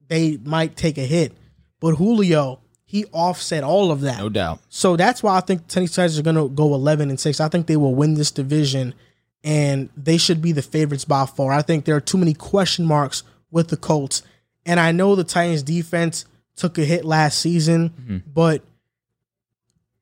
they 0.07 0.37
might 0.43 0.75
take 0.75 0.97
a 0.97 1.05
hit, 1.05 1.33
but 1.79 1.95
Julio, 1.95 2.59
he 2.83 3.05
offset 3.13 3.63
all 3.63 3.91
of 3.91 4.01
that, 4.01 4.17
no 4.17 4.29
doubt. 4.29 4.59
So 4.69 4.95
that's 4.97 5.21
why 5.21 5.37
I 5.37 5.41
think 5.41 5.67
Tennessee 5.67 5.95
Titans 5.95 6.19
are 6.19 6.23
going 6.23 6.35
to 6.35 6.49
go 6.49 6.73
eleven 6.73 7.09
and 7.09 7.19
six. 7.19 7.39
I 7.39 7.47
think 7.47 7.67
they 7.67 7.77
will 7.77 7.95
win 7.95 8.15
this 8.15 8.31
division, 8.31 8.95
and 9.43 9.89
they 9.97 10.17
should 10.17 10.41
be 10.41 10.51
the 10.51 10.61
favorites 10.61 11.05
by 11.05 11.25
far. 11.25 11.51
I 11.51 11.61
think 11.61 11.85
there 11.85 11.95
are 11.95 12.01
too 12.01 12.17
many 12.17 12.33
question 12.33 12.85
marks 12.85 13.23
with 13.49 13.69
the 13.69 13.77
Colts, 13.77 14.23
and 14.65 14.79
I 14.79 14.91
know 14.91 15.15
the 15.15 15.23
Titans 15.23 15.63
defense 15.63 16.25
took 16.55 16.77
a 16.77 16.85
hit 16.85 17.05
last 17.05 17.39
season, 17.39 17.89
mm-hmm. 17.89 18.17
but 18.31 18.61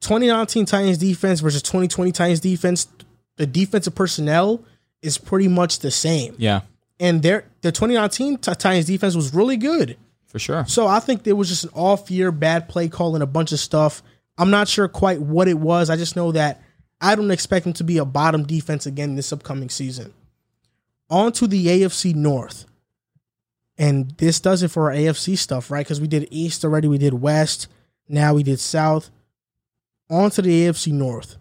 2019 0.01 0.65
Titans 0.65 0.97
defense 0.97 1.39
versus 1.39 1.61
2020 1.61 2.11
Titans 2.11 2.39
defense, 2.39 2.87
the 3.35 3.45
defensive 3.45 3.95
personnel 3.95 4.63
is 5.01 5.17
pretty 5.17 5.47
much 5.47 5.79
the 5.79 5.91
same. 5.91 6.35
Yeah. 6.37 6.61
And 6.99 7.21
their 7.21 7.45
the 7.61 7.71
2019 7.71 8.37
Titans 8.37 8.85
defense 8.85 9.15
was 9.15 9.33
really 9.33 9.57
good. 9.57 9.97
For 10.27 10.37
sure. 10.37 10.65
So 10.67 10.85
I 10.85 10.99
think 10.99 11.23
there 11.23 11.35
was 11.35 11.49
just 11.49 11.63
an 11.63 11.71
off 11.73 12.11
year, 12.11 12.31
bad 12.31 12.69
play 12.69 12.87
call, 12.87 13.15
and 13.15 13.23
a 13.23 13.27
bunch 13.27 13.51
of 13.51 13.59
stuff. 13.59 14.03
I'm 14.37 14.51
not 14.51 14.67
sure 14.67 14.87
quite 14.87 15.19
what 15.19 15.47
it 15.47 15.57
was. 15.57 15.89
I 15.89 15.95
just 15.95 16.15
know 16.15 16.31
that 16.33 16.61
I 17.01 17.15
don't 17.15 17.31
expect 17.31 17.63
them 17.63 17.73
to 17.73 17.83
be 17.83 17.97
a 17.97 18.05
bottom 18.05 18.45
defense 18.45 18.85
again 18.85 19.15
this 19.15 19.31
upcoming 19.31 19.69
season. 19.69 20.13
On 21.09 21.31
to 21.33 21.47
the 21.47 21.67
AFC 21.67 22.13
North. 22.13 22.65
And 23.77 24.11
this 24.17 24.39
does 24.39 24.61
it 24.61 24.71
for 24.71 24.91
our 24.91 24.95
AFC 24.95 25.37
stuff, 25.37 25.71
right? 25.71 25.85
Because 25.85 26.01
we 26.01 26.07
did 26.07 26.27
East 26.31 26.65
already, 26.65 26.87
we 26.87 26.97
did 26.97 27.13
West, 27.13 27.67
now 28.09 28.33
we 28.33 28.43
did 28.43 28.59
South. 28.59 29.09
On 30.09 30.29
to 30.31 30.41
the 30.41 30.65
AFC 30.65 30.91
North. 30.91 31.37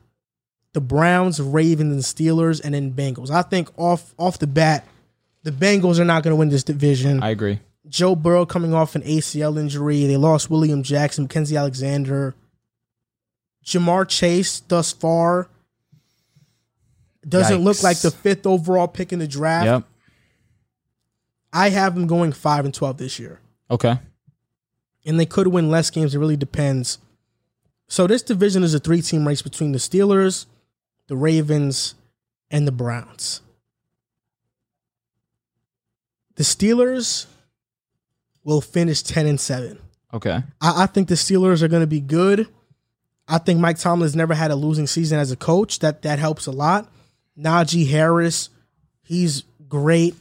The 0.75 0.81
Browns, 0.81 1.41
Ravens, 1.41 1.93
and 1.93 2.03
Steelers, 2.03 2.61
and 2.62 2.75
then 2.75 2.93
Bengals. 2.93 3.31
I 3.31 3.43
think 3.43 3.70
off 3.77 4.15
off 4.19 4.39
the 4.39 4.47
bat, 4.47 4.87
the 5.43 5.51
Bengals 5.51 5.99
are 5.99 6.05
not 6.05 6.23
going 6.23 6.33
to 6.33 6.37
win 6.37 6.51
this 6.51 6.62
division. 6.62 7.23
I 7.23 7.31
agree. 7.31 7.59
Joe 7.89 8.15
Burrow 8.15 8.45
coming 8.45 8.75
off 8.75 8.95
an 8.95 9.03
ACL 9.03 9.59
injury. 9.59 10.07
They 10.07 10.19
lost 10.19 10.51
William 10.51 10.83
Jackson, 10.83 11.27
Mackensie 11.27 11.59
Alexander. 11.59 12.35
Ja'Marr 13.69 14.09
Chase 14.09 14.61
thus 14.61 14.93
far 14.93 15.49
doesn't 17.27 17.61
Yikes. 17.61 17.65
look 17.65 17.83
like 17.83 18.01
the 18.01 18.11
fifth 18.11 18.47
overall 18.47 18.89
pick 18.89 19.13
in 19.13 19.19
the 19.19 19.29
draft. 19.29 19.67
Yep. 19.67 19.85
I 21.53 21.71
have 21.71 21.95
them 21.95 22.07
going 22.07 22.33
five 22.33 22.65
and 22.65 22.73
twelve 22.73 22.99
this 22.99 23.19
year. 23.19 23.41
Okay. 23.71 23.99
And 25.05 25.19
they 25.19 25.27
could 25.27 25.49
win 25.49 25.71
less 25.71 25.91
games. 25.91 26.15
It 26.15 26.19
really 26.19 26.37
depends 26.37 26.99
so 27.89 28.07
this 28.07 28.23
division 28.23 28.63
is 28.63 28.75
a 28.75 28.79
three 28.79 29.01
team 29.01 29.27
race 29.27 29.43
between 29.43 29.73
the 29.73 29.79
Steelers, 29.79 30.47
the 31.09 31.17
Ravens, 31.17 31.95
and 32.51 32.67
the 32.67 32.73
Browns. 32.73 33.41
The 36.37 36.45
Steelers 36.45 37.27
will 38.45 38.61
finish 38.61 39.03
10 39.03 39.27
and 39.27 39.41
7. 39.41 39.79
Okay. 40.15 40.43
I, 40.61 40.85
I 40.85 40.87
think 40.87 41.09
the 41.09 41.15
Steelers 41.15 41.63
are 41.63 41.69
going 41.69 41.83
to 41.83 41.89
be 41.89 42.01
good. 42.01 42.47
I 43.29 43.39
think 43.39 43.61
Mike 43.61 43.79
Tomlin's 43.79 44.17
never 44.17 44.35
had 44.35 44.51
a 44.51 44.57
losing 44.57 44.87
season 44.87 45.19
as 45.19 45.31
a 45.31 45.37
coach. 45.37 45.81
That 45.81 46.03
that 46.03 46.19
helps 46.19 46.47
a 46.47 46.51
lot. 46.51 46.91
Najee 47.39 47.89
Harris, 47.89 48.49
he's 49.03 49.45
great. 49.69 50.15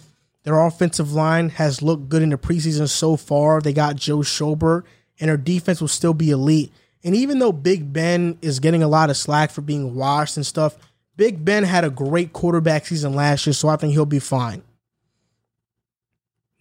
Their 0.44 0.60
offensive 0.60 1.14
line 1.14 1.50
has 1.50 1.82
looked 1.82 2.10
good 2.10 2.22
in 2.22 2.30
the 2.30 2.38
preseason 2.38 2.88
so 2.88 3.16
far. 3.18 3.60
They 3.61 3.74
got 3.74 3.95
Joe 3.95 4.19
Schobert, 4.19 4.84
and 5.19 5.30
their 5.30 5.38
defense 5.38 5.82
will 5.82 5.88
still 5.88 6.14
be 6.14 6.32
elite. 6.32 6.72
And 7.03 7.16
even 7.16 7.40
though 7.40 7.52
Big 7.52 7.92
Ben 7.92 8.38
is 8.42 8.60
getting 8.60 8.84
a 8.84 8.88
lot 8.88 9.10
of 9.10 9.18
slack 9.18 9.52
for 9.52 9.61
being 9.61 9.95
washed 9.95 10.38
and 10.38 10.45
stuff, 10.45 10.77
Big 11.16 11.44
Ben 11.44 11.64
had 11.64 11.84
a 11.84 11.90
great 11.90 12.32
quarterback 12.34 12.86
season 12.86 13.14
last 13.14 13.48
year, 13.48 13.53
so 13.53 13.68
I 13.68 13.76
think 13.76 13.94
he'll 13.94 14.06
be 14.06 14.19
fine. 14.19 14.61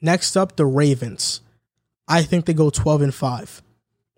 Next 0.01 0.37
up, 0.37 0.57
the 0.57 0.67
Ravens. 0.67 1.41
I 2.09 2.23
think 2.23 2.47
they 2.47 2.55
go 2.55 2.71
12 2.71 3.03
and 3.03 3.15
5. 3.15 3.63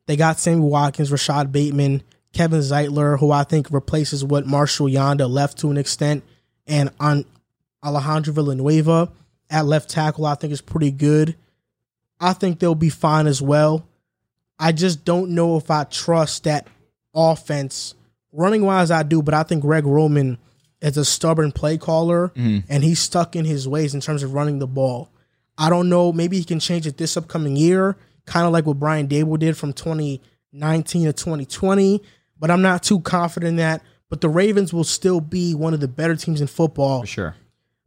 They 0.07 0.17
got 0.17 0.39
Sammy 0.39 0.61
Watkins, 0.61 1.11
Rashod 1.11 1.53
Bateman, 1.53 2.03
Kevin 2.33 2.61
Zeitler, 2.61 3.19
who 3.19 3.31
I 3.31 3.45
think 3.45 3.71
replaces 3.71 4.25
what 4.25 4.47
Marshall 4.47 4.87
Yanda 4.87 5.29
left 5.29 5.59
to 5.59 5.71
an 5.71 5.77
extent, 5.77 6.25
and 6.67 6.91
on 7.01 7.25
Alejandro 7.85 8.33
Villanueva 8.33 9.11
at 9.51 9.67
left 9.67 9.89
tackle, 9.89 10.27
I 10.27 10.35
think 10.35 10.53
is 10.53 10.61
pretty 10.61 10.91
good. 10.91 11.37
I 12.21 12.33
think 12.33 12.59
they'll 12.59 12.75
be 12.75 12.91
fine 12.91 13.27
as 13.27 13.41
well. 13.41 13.87
I 14.59 14.73
just 14.73 15.05
don't 15.05 15.31
know 15.31 15.57
if 15.57 15.71
I 15.71 15.85
trust 15.85 16.45
that 16.45 16.67
offense. 17.15 17.95
Running 18.33 18.63
wise, 18.63 18.91
I 18.91 19.03
do, 19.03 19.23
but 19.23 19.35
I 19.35 19.43
think 19.43 19.63
Greg 19.63 19.87
Roman 19.87 20.39
is 20.81 20.97
a 20.97 21.05
stubborn 21.05 21.53
play 21.53 21.79
caller 21.79 22.29
mm-hmm. 22.29 22.59
and 22.69 22.85
he's 22.85 23.01
stuck 23.01 23.35
in 23.35 23.45
his 23.45 23.67
ways 23.67 23.95
in 23.95 24.01
terms 24.01 24.23
of 24.23 24.35
running 24.35 24.59
the 24.59 24.67
ball. 24.67 25.11
I 25.57 25.71
don't 25.71 25.89
know. 25.89 26.13
Maybe 26.13 26.39
he 26.39 26.45
can 26.45 26.61
change 26.61 26.87
it 26.87 26.97
this 26.97 27.17
upcoming 27.17 27.57
year, 27.57 27.97
kind 28.27 28.47
of 28.47 28.53
like 28.53 28.67
what 28.67 28.79
Brian 28.79 29.09
Daboll 29.09 29.39
did 29.39 29.57
from 29.57 29.73
2019 29.73 31.07
to 31.07 31.13
2020, 31.13 32.03
but 32.39 32.51
I'm 32.51 32.63
not 32.63 32.83
too 32.83 33.01
confident 33.01 33.51
in 33.51 33.57
that. 33.57 33.83
But 34.09 34.23
the 34.23 34.29
Ravens 34.29 34.73
will 34.73 34.85
still 34.85 35.21
be 35.21 35.55
one 35.55 35.75
of 35.75 35.81
the 35.81 35.89
better 35.89 36.17
teams 36.17 36.41
in 36.41 36.47
football. 36.47 37.03
For 37.03 37.07
sure. 37.07 37.37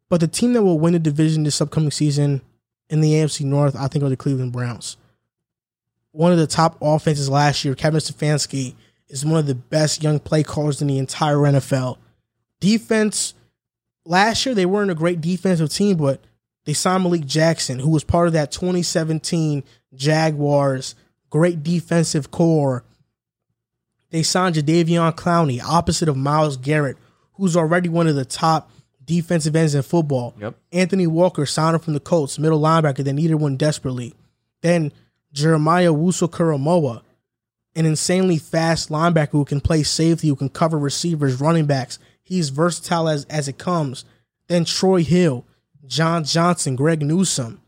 But 0.08 0.20
the 0.20 0.28
team 0.28 0.54
that 0.54 0.64
will 0.64 0.80
win 0.80 0.94
the 0.94 1.00
division 1.00 1.44
this 1.44 1.62
upcoming 1.62 1.92
season 1.92 2.42
in 2.90 3.02
the 3.02 3.14
AFC 3.14 3.46
North, 3.46 3.76
I 3.76 3.88
think, 3.88 4.04
are 4.04 4.10
the 4.10 4.18
Cleveland 4.18 4.52
Browns 4.52 4.98
one 6.12 6.32
of 6.32 6.38
the 6.38 6.48
top 6.48 6.78
offenses 6.82 7.30
last 7.30 7.64
year. 7.64 7.76
Kevin 7.76 8.00
Stefanski 8.00 8.76
is 9.08 9.26
one 9.26 9.40
of 9.40 9.48
the 9.48 9.56
best 9.56 10.04
young 10.04 10.20
play 10.20 10.44
callers 10.44 10.82
in 10.82 10.88
the 10.88 10.98
entire 10.98 11.38
NFL. 11.38 11.98
Defense, 12.60 13.34
last 14.06 14.46
year 14.46 14.54
they 14.54 14.66
weren't 14.66 14.92
a 14.92 14.96
great 14.96 15.22
defensive 15.22 15.70
team, 15.70 15.98
but 15.98 16.22
they 16.66 16.74
signed 16.74 17.04
Malik 17.04 17.26
Jackson, 17.26 17.80
who 17.80 17.90
was 17.90 18.04
part 18.04 18.28
of 18.28 18.34
that 18.34 18.52
2017 18.52 19.64
Jaguars 19.94 20.96
great 21.30 21.64
defensive 21.64 22.30
core. 22.30 22.84
They 24.12 24.24
signed 24.24 24.56
Jadeveon 24.56 25.16
Clowney, 25.16 25.62
opposite 25.62 26.10
of 26.10 26.18
Myles 26.18 26.58
Garrett, 26.58 26.98
who's 27.34 27.58
already 27.58 27.90
one 27.90 28.08
of 28.08 28.16
the 28.16 28.26
top 28.26 28.70
defensive 29.04 29.56
ends 29.56 29.74
in 29.74 29.82
football. 29.82 30.36
Yep. 30.40 30.56
Anthony 30.72 31.08
Walker 31.08 31.46
signed 31.46 31.82
from 31.82 31.94
the 31.94 32.00
Colts, 32.00 32.38
middle 32.38 32.60
linebacker. 32.60 33.04
They 33.04 33.14
needed 33.14 33.36
one 33.36 33.58
desperately. 33.58 34.14
Then 34.62 34.92
Jeremiah 35.34 35.92
Owusu-Koramoah, 35.92 37.02
an 37.76 37.86
insanely 37.86 38.38
fast 38.38 38.90
linebacker 38.90 39.32
who 39.32 39.46
can 39.46 39.62
play 39.62 39.84
safety, 39.84 40.28
who 40.28 40.36
can 40.36 40.50
cover 40.50 40.78
receivers, 40.78 41.40
running 41.40 41.66
backs. 41.66 41.98
He's 42.22 42.50
versatile 42.50 43.10
as, 43.10 43.26
as 43.26 43.48
it 43.48 43.58
comes. 43.58 44.06
Then 44.48 44.66
Troy 44.66 45.04
Hill, 45.04 45.46
John 45.88 46.26
Johnson, 46.26 46.76
Greg 46.76 47.02
Newsome. 47.02 47.62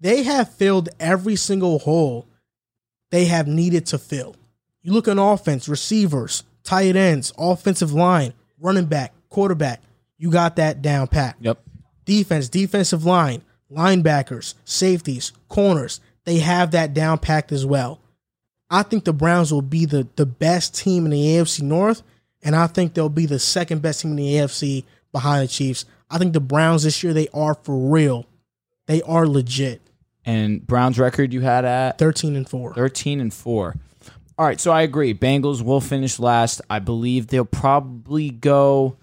They 0.00 0.22
have 0.22 0.54
filled 0.54 0.88
every 1.00 1.36
single 1.36 1.80
hole 1.80 2.28
they 3.10 3.24
have 3.26 3.48
needed 3.48 3.86
to 3.86 3.98
fill. 3.98 4.36
You 4.84 4.92
look 4.92 5.08
on 5.08 5.18
offense, 5.18 5.66
receivers, 5.66 6.44
tight 6.62 6.94
ends, 6.94 7.32
offensive 7.38 7.94
line, 7.94 8.34
running 8.60 8.84
back, 8.84 9.14
quarterback. 9.30 9.80
You 10.18 10.30
got 10.30 10.56
that 10.56 10.82
down 10.82 11.08
pat. 11.08 11.36
Yep. 11.40 11.58
Defense, 12.04 12.50
defensive 12.50 13.06
line, 13.06 13.42
linebackers, 13.72 14.54
safeties, 14.66 15.32
corners. 15.48 16.00
They 16.24 16.38
have 16.40 16.72
that 16.72 16.92
down 16.92 17.18
packed 17.18 17.50
as 17.50 17.64
well. 17.64 17.98
I 18.68 18.82
think 18.82 19.04
the 19.04 19.14
Browns 19.14 19.50
will 19.52 19.62
be 19.62 19.86
the, 19.86 20.06
the 20.16 20.26
best 20.26 20.74
team 20.74 21.06
in 21.06 21.12
the 21.12 21.18
AFC 21.18 21.62
North, 21.62 22.02
and 22.42 22.54
I 22.54 22.66
think 22.66 22.92
they'll 22.92 23.08
be 23.08 23.24
the 23.24 23.38
second 23.38 23.80
best 23.80 24.02
team 24.02 24.10
in 24.10 24.16
the 24.18 24.34
AFC 24.34 24.84
behind 25.12 25.44
the 25.44 25.48
Chiefs. 25.48 25.86
I 26.10 26.18
think 26.18 26.34
the 26.34 26.40
Browns 26.40 26.82
this 26.82 27.02
year, 27.02 27.14
they 27.14 27.28
are 27.32 27.54
for 27.54 27.90
real. 27.90 28.26
They 28.86 29.00
are 29.02 29.26
legit. 29.26 29.80
And 30.26 30.66
Browns 30.66 30.98
record 30.98 31.32
you 31.32 31.40
had 31.40 31.64
at 31.64 31.96
13 31.96 32.36
and 32.36 32.48
4. 32.48 32.74
13 32.74 33.20
and 33.20 33.32
4. 33.32 33.76
All 34.36 34.44
right, 34.44 34.60
so 34.60 34.72
I 34.72 34.82
agree. 34.82 35.14
Bengals 35.14 35.62
will 35.62 35.80
finish 35.80 36.18
last. 36.18 36.60
I 36.68 36.80
believe 36.80 37.28
they'll 37.28 37.44
probably 37.44 38.30
go 38.30 38.96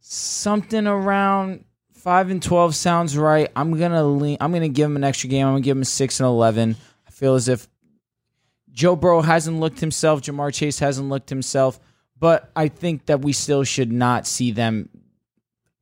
something 0.00 0.86
around 0.86 1.64
5 1.92 2.30
and 2.30 2.42
12 2.42 2.74
sounds 2.74 3.16
right. 3.16 3.50
I'm 3.54 3.76
to 3.76 4.02
lean 4.04 4.38
I'm 4.40 4.52
to 4.52 4.68
give 4.68 4.86
them 4.86 4.96
an 4.96 5.04
extra 5.04 5.28
game. 5.28 5.46
I'm 5.46 5.56
to 5.56 5.60
give 5.60 5.76
them 5.76 5.84
6 5.84 6.20
and 6.20 6.26
11. 6.26 6.76
I 7.06 7.10
feel 7.10 7.34
as 7.34 7.48
if 7.48 7.68
Joe 8.72 8.96
Burrow 8.96 9.20
hasn't 9.20 9.60
looked 9.60 9.80
himself, 9.80 10.22
Ja'Marr 10.22 10.52
Chase 10.52 10.78
hasn't 10.80 11.08
looked 11.08 11.30
himself, 11.30 11.78
but 12.18 12.50
I 12.56 12.68
think 12.68 13.06
that 13.06 13.20
we 13.20 13.32
still 13.32 13.64
should 13.64 13.92
not 13.92 14.26
see 14.26 14.50
them 14.50 14.88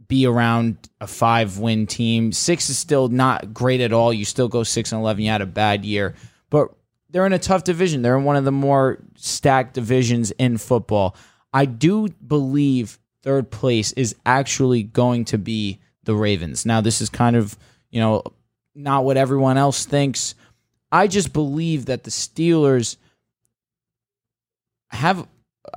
be 0.09 0.27
around 0.27 0.77
a 1.01 1.07
five 1.07 1.59
win 1.59 1.86
team. 1.86 2.33
Six 2.33 2.69
is 2.69 2.78
still 2.78 3.09
not 3.09 3.55
great 3.55 3.81
at 3.81 3.93
all. 3.93 4.12
You 4.12 4.25
still 4.25 4.49
go 4.49 4.62
six 4.62 4.93
and 4.93 5.01
eleven. 5.01 5.25
You 5.25 5.31
had 5.31 5.41
a 5.41 5.47
bad 5.47 5.85
year, 5.85 6.15
but 6.51 6.75
they're 7.12 7.26
in 7.26 7.32
a 7.32 7.39
tough 7.39 7.65
division. 7.65 8.02
They're 8.02 8.16
in 8.16 8.24
one 8.24 8.36
of 8.36 8.44
the 8.44 8.52
more 8.52 8.99
stacked 9.16 9.74
divisions 9.74 10.31
in 10.32 10.57
football. 10.57 11.15
I 11.52 11.66
do 11.66 12.08
believe 12.08 12.99
third 13.23 13.50
place 13.50 13.92
is 13.92 14.16
actually 14.26 14.82
going 14.82 15.26
to 15.26 15.39
be 15.39 15.78
the 16.05 16.15
Ravens. 16.15 16.66
Now, 16.66 16.81
this 16.81 17.00
is 17.00 17.08
kind 17.08 17.36
of 17.36 17.57
you 17.91 18.00
know 18.00 18.23
not 18.74 19.05
what 19.05 19.16
everyone 19.16 19.58
else 19.58 19.84
thinks. 19.84 20.34
I 20.91 21.07
just 21.07 21.32
believe 21.32 21.86
that 21.86 22.05
the 22.05 22.10
Steelers 22.10 22.97
have 24.91 25.26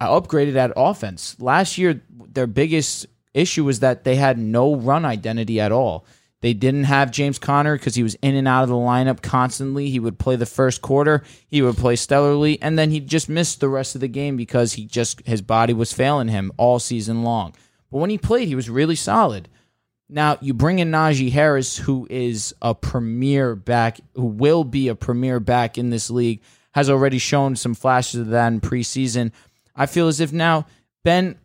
upgraded 0.02 0.56
at 0.56 0.74
offense. 0.76 1.40
Last 1.40 1.78
year, 1.78 2.02
their 2.10 2.48
biggest 2.48 3.06
issue 3.34 3.64
was 3.64 3.82
that 3.82 4.04
they 4.04 4.16
had 4.16 4.38
no 4.38 4.76
run 4.76 5.06
identity 5.06 5.60
at 5.60 5.72
all. 5.72 6.06
They 6.46 6.54
didn't 6.54 6.84
have 6.84 7.10
James 7.10 7.40
Conner 7.40 7.76
because 7.76 7.96
he 7.96 8.04
was 8.04 8.14
in 8.22 8.36
and 8.36 8.48
out 8.48 8.62
of 8.62 8.70
the 8.70 8.76
lineup 8.76 9.24
constantly. 9.24 9.90
He 9.90 10.00
would 10.00 10.20
play 10.20 10.36
the 10.36 10.46
first 10.46 10.80
quarter, 10.84 11.24
he 11.48 11.64
would 11.64 11.76
play 11.76 11.96
stellarly, 11.96 12.60
and 12.62 12.78
then 12.78 12.92
he 12.92 13.00
just 13.00 13.28
missed 13.28 13.62
the 13.62 13.68
rest 13.68 13.96
of 13.96 14.02
the 14.02 14.08
game 14.08 14.38
because 14.38 14.74
he 14.74 14.86
just 14.86 15.26
his 15.26 15.42
body 15.42 15.74
was 15.74 15.92
failing 15.92 16.28
him 16.28 16.52
all 16.58 16.78
season 16.78 17.24
long. 17.24 17.56
But 17.92 17.98
when 17.98 18.12
he 18.12 18.20
played, 18.20 18.48
he 18.48 18.54
was 18.54 18.70
really 18.70 18.96
solid. 18.96 19.50
Now 20.08 20.38
you 20.40 20.54
bring 20.54 20.78
in 20.78 20.92
Najee 20.92 21.32
Harris, 21.32 21.78
who 21.78 22.06
is 22.12 22.54
a 22.62 22.76
premier 22.76 23.56
back, 23.56 24.00
who 24.14 24.28
will 24.28 24.64
be 24.64 24.88
a 24.88 24.94
premier 24.94 25.40
back 25.40 25.80
in 25.80 25.90
this 25.90 26.12
league, 26.12 26.44
has 26.76 26.92
already 26.92 27.18
shown 27.18 27.56
some 27.56 27.74
flashes 27.74 28.20
of 28.20 28.28
that 28.28 28.54
in 28.54 28.62
preseason. 28.62 29.32
I 29.76 29.88
feel 29.88 30.08
as 30.08 30.20
if 30.20 30.32
now 30.32 30.68
Ben 31.04 31.40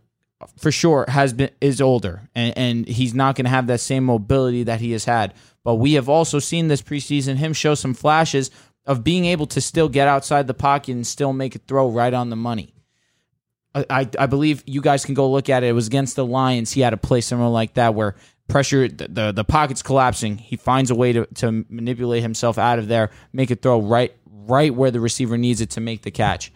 for 0.56 0.72
sure 0.72 1.04
has 1.08 1.32
been 1.32 1.50
is 1.60 1.80
older 1.80 2.28
and, 2.34 2.56
and 2.56 2.88
he's 2.88 3.14
not 3.14 3.36
going 3.36 3.44
to 3.44 3.50
have 3.50 3.66
that 3.66 3.80
same 3.80 4.04
mobility 4.04 4.62
that 4.64 4.80
he 4.80 4.92
has 4.92 5.04
had. 5.04 5.34
But 5.64 5.74
we 5.76 5.94
have 5.94 6.08
also 6.08 6.38
seen 6.38 6.68
this 6.68 6.82
preseason 6.82 7.36
him 7.36 7.52
show 7.52 7.74
some 7.74 7.94
flashes 7.94 8.50
of 8.86 9.04
being 9.04 9.26
able 9.26 9.46
to 9.48 9.60
still 9.60 9.88
get 9.88 10.08
outside 10.08 10.46
the 10.46 10.54
pocket 10.54 10.92
and 10.92 11.06
still 11.06 11.32
make 11.32 11.54
a 11.54 11.58
throw 11.58 11.90
right 11.90 12.14
on 12.14 12.30
the 12.30 12.36
money. 12.36 12.74
I, 13.72 14.08
I 14.18 14.26
believe 14.26 14.64
you 14.66 14.80
guys 14.80 15.04
can 15.04 15.14
go 15.14 15.30
look 15.30 15.48
at 15.48 15.62
it. 15.62 15.68
It 15.68 15.72
was 15.72 15.86
against 15.86 16.16
the 16.16 16.26
Lions. 16.26 16.72
He 16.72 16.80
had 16.80 16.92
a 16.92 16.96
play 16.96 17.20
similar 17.20 17.48
like 17.48 17.74
that 17.74 17.94
where 17.94 18.16
pressure 18.48 18.88
the, 18.88 19.06
the, 19.08 19.32
the 19.32 19.44
pocket's 19.44 19.82
collapsing. 19.82 20.38
He 20.38 20.56
finds 20.56 20.90
a 20.90 20.94
way 20.96 21.12
to, 21.12 21.26
to 21.36 21.64
manipulate 21.68 22.22
himself 22.22 22.58
out 22.58 22.80
of 22.80 22.88
there, 22.88 23.10
make 23.32 23.50
a 23.52 23.54
throw 23.56 23.80
right 23.80 24.12
right 24.26 24.74
where 24.74 24.90
the 24.90 24.98
receiver 24.98 25.38
needs 25.38 25.60
it 25.60 25.70
to 25.70 25.80
make 25.80 26.02
the 26.02 26.10
catch. 26.10 26.52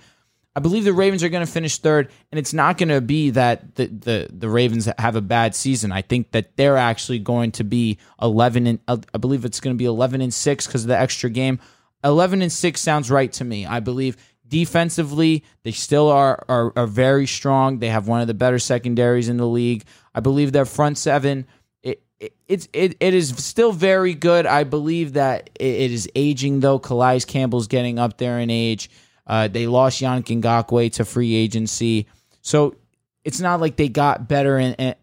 I 0.56 0.60
believe 0.60 0.84
the 0.84 0.92
Ravens 0.92 1.24
are 1.24 1.28
going 1.28 1.44
to 1.44 1.50
finish 1.50 1.78
third, 1.78 2.12
and 2.30 2.38
it's 2.38 2.52
not 2.52 2.78
going 2.78 2.88
to 2.88 3.00
be 3.00 3.30
that 3.30 3.74
the, 3.74 3.86
the 3.86 4.28
the 4.32 4.48
Ravens 4.48 4.88
have 4.98 5.16
a 5.16 5.20
bad 5.20 5.54
season. 5.54 5.90
I 5.90 6.02
think 6.02 6.30
that 6.30 6.56
they're 6.56 6.76
actually 6.76 7.18
going 7.18 7.52
to 7.52 7.64
be 7.64 7.98
eleven 8.22 8.66
and 8.66 8.78
uh, 8.86 8.98
I 9.12 9.18
believe 9.18 9.44
it's 9.44 9.60
going 9.60 9.74
to 9.74 9.78
be 9.78 9.84
eleven 9.84 10.20
and 10.20 10.32
six 10.32 10.66
because 10.66 10.84
of 10.84 10.88
the 10.88 10.98
extra 10.98 11.28
game. 11.28 11.58
Eleven 12.04 12.40
and 12.40 12.52
six 12.52 12.80
sounds 12.80 13.10
right 13.10 13.32
to 13.32 13.44
me. 13.44 13.66
I 13.66 13.80
believe 13.80 14.16
defensively 14.46 15.42
they 15.64 15.72
still 15.72 16.08
are, 16.08 16.44
are 16.48 16.72
are 16.76 16.86
very 16.86 17.26
strong. 17.26 17.80
They 17.80 17.88
have 17.88 18.06
one 18.06 18.20
of 18.20 18.28
the 18.28 18.34
better 18.34 18.60
secondaries 18.60 19.28
in 19.28 19.38
the 19.38 19.48
league. 19.48 19.84
I 20.14 20.20
believe 20.20 20.52
their 20.52 20.66
front 20.66 20.98
seven. 20.98 21.46
It, 21.82 22.00
it, 22.20 22.36
it's 22.46 22.68
it, 22.72 22.96
it 23.00 23.14
is 23.14 23.30
still 23.30 23.72
very 23.72 24.14
good. 24.14 24.46
I 24.46 24.62
believe 24.62 25.14
that 25.14 25.50
it, 25.58 25.64
it 25.64 25.90
is 25.90 26.08
aging 26.14 26.60
though. 26.60 26.78
Calais 26.78 27.20
Campbell's 27.20 27.66
getting 27.66 27.98
up 27.98 28.18
there 28.18 28.38
in 28.38 28.50
age. 28.50 28.88
Uh, 29.26 29.48
they 29.48 29.66
lost 29.66 30.00
Yannick 30.00 30.40
Ngakoue 30.40 30.92
to 30.92 31.04
free 31.04 31.34
agency. 31.34 32.06
So 32.42 32.76
it's 33.24 33.40
not 33.40 33.60
like 33.60 33.76
they 33.76 33.88
got 33.88 34.28
better 34.28 34.58
in, 34.58 34.74
in, 34.74 34.94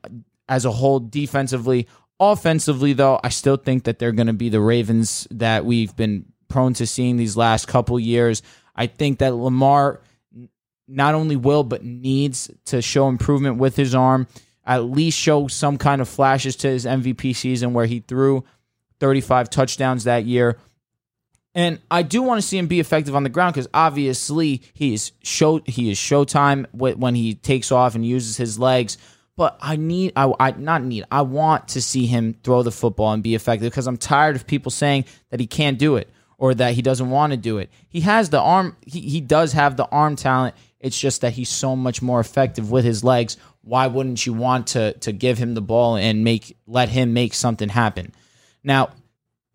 as 0.48 0.66
a 0.66 0.72
whole 0.72 1.00
defensively. 1.00 1.88
Offensively, 2.20 2.94
though, 2.94 3.20
I 3.24 3.30
still 3.30 3.58
think 3.58 3.86
that 3.86 3.98
they're 3.98 4.12
going 4.12 4.28
to 4.28 4.34
be 4.34 4.50
the 4.50 4.62
Ravens 4.62 5.28
that 5.32 5.66
we've 5.66 5.96
been 5.96 6.26
prone 6.50 6.74
to 6.76 6.86
seeing 6.86 7.18
these 7.18 7.36
last 7.36 7.68
couple 7.68 8.00
years. 8.00 8.44
I 8.76 8.88
think 8.88 9.20
that 9.20 9.34
Lamar 9.34 10.02
not 10.88 11.16
only 11.16 11.36
will, 11.36 11.64
but 11.64 11.84
needs 11.84 12.52
to 12.66 12.82
show 12.82 13.08
improvement 13.08 13.58
with 13.58 13.76
his 13.76 13.96
arm, 13.96 14.28
at 14.66 14.84
least 14.84 15.18
show 15.18 15.48
some 15.48 15.78
kind 15.78 16.02
of 16.02 16.10
flashes 16.10 16.56
to 16.58 16.68
his 16.68 16.86
MVP 16.86 17.36
season 17.36 17.74
where 17.74 17.86
he 17.86 18.02
threw 18.02 18.44
35 19.00 19.50
touchdowns 19.50 20.04
that 20.04 20.26
year. 20.26 20.58
And 21.54 21.80
I 21.90 22.04
do 22.04 22.22
want 22.22 22.42
to 22.42 22.48
see 22.48 22.58
him 22.58 22.68
be 22.68 22.80
effective 22.80 23.16
on 23.16 23.24
the 23.24 23.30
ground 23.30 23.54
because 23.54 23.68
obviously 23.74 24.62
he 24.74 24.94
is 24.94 25.12
show 25.22 25.62
he 25.66 25.92
is 25.92 25.98
showtime 25.98 26.66
when 26.74 27.16
he 27.16 27.36
takes 27.36 27.72
off 27.72 27.96
and 27.96 28.06
uses 28.06 28.38
his 28.38 28.58
legs. 28.58 28.98
But 29.36 29.58
I 29.62 29.76
need 29.76 30.14
I, 30.16 30.32
I 30.40 30.52
not 30.52 30.84
need 30.84 31.04
I 31.12 31.24
want 31.24 31.70
to 31.70 31.82
see 31.82 32.06
him 32.06 32.36
throw 32.44 32.64
the 32.64 32.72
football 32.72 33.12
and 33.12 33.22
be 33.22 33.36
effective 33.36 33.70
because 33.72 33.88
I'm 33.88 33.98
tired 33.98 34.36
of 34.36 34.48
people 34.48 34.72
saying 34.72 35.06
that 35.30 35.40
he 35.40 35.48
can't 35.48 35.78
do 35.78 35.98
it 35.98 36.10
or 36.38 36.54
that 36.56 36.74
he 36.74 36.82
doesn't 36.82 37.10
want 37.10 37.32
to 37.32 37.38
do 37.38 37.58
it. 37.58 37.70
He 37.90 38.02
has 38.02 38.30
the 38.30 38.40
arm 38.40 38.78
he, 38.86 39.02
he 39.02 39.20
does 39.20 39.52
have 39.52 39.76
the 39.76 39.88
arm 39.88 40.16
talent. 40.16 40.56
It's 40.80 41.00
just 41.00 41.22
that 41.22 41.34
he's 41.34 41.50
so 41.50 41.76
much 41.76 42.02
more 42.02 42.22
effective 42.22 42.72
with 42.72 42.86
his 42.86 43.04
legs. 43.04 43.36
Why 43.62 43.88
wouldn't 43.88 44.26
you 44.26 44.34
want 44.34 44.68
to 44.68 44.94
to 45.00 45.12
give 45.12 45.38
him 45.38 45.54
the 45.54 45.62
ball 45.62 45.98
and 45.98 46.24
make 46.24 46.56
let 46.66 46.88
him 46.88 47.14
make 47.14 47.34
something 47.34 47.70
happen? 47.70 48.14
Now, 48.64 48.92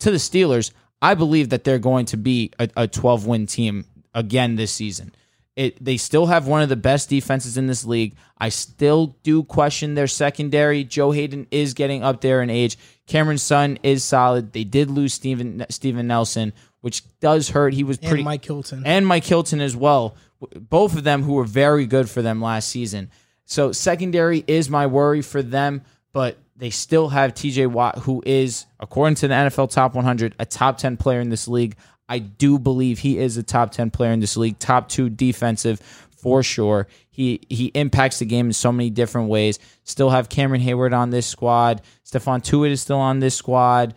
to 0.00 0.10
the 0.10 0.18
Steelers, 0.18 0.72
I 1.00 1.14
believe 1.14 1.50
that 1.50 1.64
they're 1.64 1.78
going 1.78 2.06
to 2.06 2.16
be 2.16 2.52
a, 2.58 2.68
a 2.76 2.88
12 2.88 3.26
win 3.26 3.46
team 3.46 3.84
again 4.14 4.56
this 4.56 4.72
season. 4.72 5.12
It, 5.54 5.82
they 5.82 5.96
still 5.96 6.26
have 6.26 6.46
one 6.46 6.60
of 6.60 6.68
the 6.68 6.76
best 6.76 7.08
defenses 7.08 7.56
in 7.56 7.66
this 7.66 7.84
league. 7.84 8.14
I 8.36 8.50
still 8.50 9.16
do 9.22 9.42
question 9.42 9.94
their 9.94 10.06
secondary. 10.06 10.84
Joe 10.84 11.12
Haden 11.12 11.46
is 11.50 11.72
getting 11.72 12.02
up 12.02 12.20
there 12.20 12.42
in 12.42 12.50
age. 12.50 12.76
Cameron 13.06 13.38
Sutton 13.38 13.78
is 13.82 14.04
solid. 14.04 14.52
They 14.52 14.64
did 14.64 14.90
lose 14.90 15.14
Steven 15.14 15.64
Steven 15.70 16.06
Nelson, 16.06 16.52
which 16.82 17.02
does 17.20 17.48
hurt. 17.48 17.72
He 17.72 17.84
was 17.84 17.96
pretty 17.96 18.16
and 18.16 18.24
Mike 18.24 18.44
Hilton 18.44 18.82
and 18.84 19.06
Mike 19.06 19.24
Hilton 19.24 19.62
as 19.62 19.74
well. 19.74 20.16
Both 20.40 20.94
of 20.94 21.04
them 21.04 21.22
who 21.22 21.32
were 21.32 21.44
very 21.44 21.86
good 21.86 22.10
for 22.10 22.20
them 22.20 22.42
last 22.42 22.68
season. 22.68 23.10
So 23.46 23.72
secondary 23.72 24.44
is 24.46 24.68
my 24.68 24.86
worry 24.86 25.22
for 25.22 25.40
them, 25.42 25.82
but 26.12 26.36
they 26.58 26.70
still 26.70 27.08
have 27.08 27.34
TJ 27.34 27.68
Watt, 27.68 27.98
who 27.98 28.22
is, 28.24 28.66
according 28.80 29.16
to 29.16 29.28
the 29.28 29.34
NFL 29.34 29.70
Top 29.70 29.94
100, 29.94 30.34
a 30.38 30.46
top 30.46 30.78
10 30.78 30.96
player 30.96 31.20
in 31.20 31.28
this 31.28 31.48
league. 31.48 31.76
I 32.08 32.18
do 32.20 32.58
believe 32.58 33.00
he 33.00 33.18
is 33.18 33.36
a 33.36 33.42
top 33.42 33.72
10 33.72 33.90
player 33.90 34.12
in 34.12 34.20
this 34.20 34.36
league, 34.36 34.58
top 34.58 34.88
two 34.88 35.10
defensive 35.10 35.80
for 36.16 36.42
sure. 36.42 36.86
He 37.10 37.40
he 37.48 37.66
impacts 37.66 38.18
the 38.18 38.26
game 38.26 38.46
in 38.46 38.52
so 38.52 38.72
many 38.72 38.90
different 38.90 39.28
ways. 39.28 39.58
Still 39.84 40.10
have 40.10 40.28
Cameron 40.28 40.60
Heyward 40.60 40.96
on 40.96 41.10
this 41.10 41.26
squad. 41.26 41.82
Stephon 42.04 42.42
Tuitt 42.42 42.70
is 42.70 42.80
still 42.80 42.98
on 42.98 43.20
this 43.20 43.34
squad. 43.34 43.94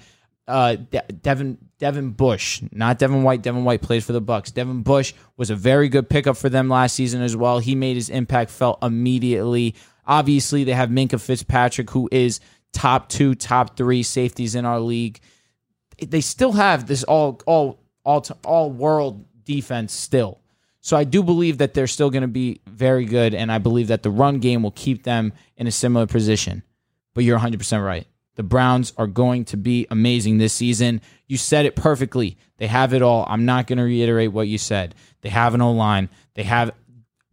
Uh, 0.47 0.75
De- 0.75 1.03
Devin 1.21 1.57
Devin 1.79 2.11
Bush, 2.11 2.61
not 2.71 2.99
Devin 2.99 3.23
White. 3.23 3.41
Devin 3.41 3.63
White 3.63 3.81
plays 3.81 4.05
for 4.05 4.13
the 4.13 4.21
Bucks. 4.21 4.51
Devin 4.51 4.83
Bush 4.83 5.13
was 5.37 5.49
a 5.49 5.55
very 5.55 5.89
good 5.89 6.09
pickup 6.09 6.37
for 6.37 6.49
them 6.49 6.69
last 6.69 6.95
season 6.95 7.21
as 7.21 7.35
well. 7.35 7.59
He 7.59 7.75
made 7.75 7.95
his 7.95 8.09
impact 8.09 8.51
felt 8.51 8.79
immediately. 8.83 9.75
Obviously, 10.09 10.63
they 10.63 10.73
have 10.73 10.89
Minkah 10.89 11.21
Fitzpatrick, 11.21 11.91
who 11.91 12.09
is 12.11 12.39
top 12.73 13.09
two, 13.09 13.35
top 13.35 13.77
three 13.77 14.01
safeties 14.01 14.55
in 14.55 14.65
our 14.65 14.79
league. 14.79 15.19
They 16.01 16.21
still 16.21 16.53
have 16.53 16.87
this 16.87 17.03
all 17.03 17.39
all 17.45 17.79
all 18.03 18.25
all 18.43 18.71
world 18.71 19.23
defense 19.45 19.93
still. 19.93 20.39
So 20.81 20.97
I 20.97 21.03
do 21.03 21.21
believe 21.21 21.59
that 21.59 21.75
they're 21.75 21.87
still 21.87 22.09
going 22.09 22.23
to 22.23 22.27
be 22.27 22.61
very 22.65 23.05
good, 23.05 23.35
and 23.35 23.51
I 23.51 23.59
believe 23.59 23.89
that 23.89 24.01
the 24.01 24.09
run 24.09 24.39
game 24.39 24.63
will 24.63 24.71
keep 24.71 25.03
them 25.03 25.31
in 25.57 25.67
a 25.67 25.71
similar 25.71 26.07
position. 26.07 26.63
But 27.13 27.23
you're 27.23 27.37
100% 27.37 27.85
right. 27.85 28.07
The 28.35 28.43
Browns 28.43 28.93
are 28.97 29.05
going 29.05 29.45
to 29.45 29.57
be 29.57 29.85
amazing 29.91 30.37
this 30.37 30.53
season. 30.53 31.01
You 31.27 31.37
said 31.37 31.65
it 31.65 31.75
perfectly. 31.75 32.37
They 32.57 32.67
have 32.67 32.93
it 32.93 33.01
all. 33.01 33.25
I'm 33.27 33.45
not 33.45 33.67
going 33.67 33.77
to 33.77 33.83
reiterate 33.83 34.31
what 34.31 34.47
you 34.47 34.57
said. 34.57 34.95
They 35.21 35.29
have 35.29 35.53
an 35.53 35.61
O 35.61 35.73
line. 35.73 36.09
They 36.35 36.43
have 36.43 36.71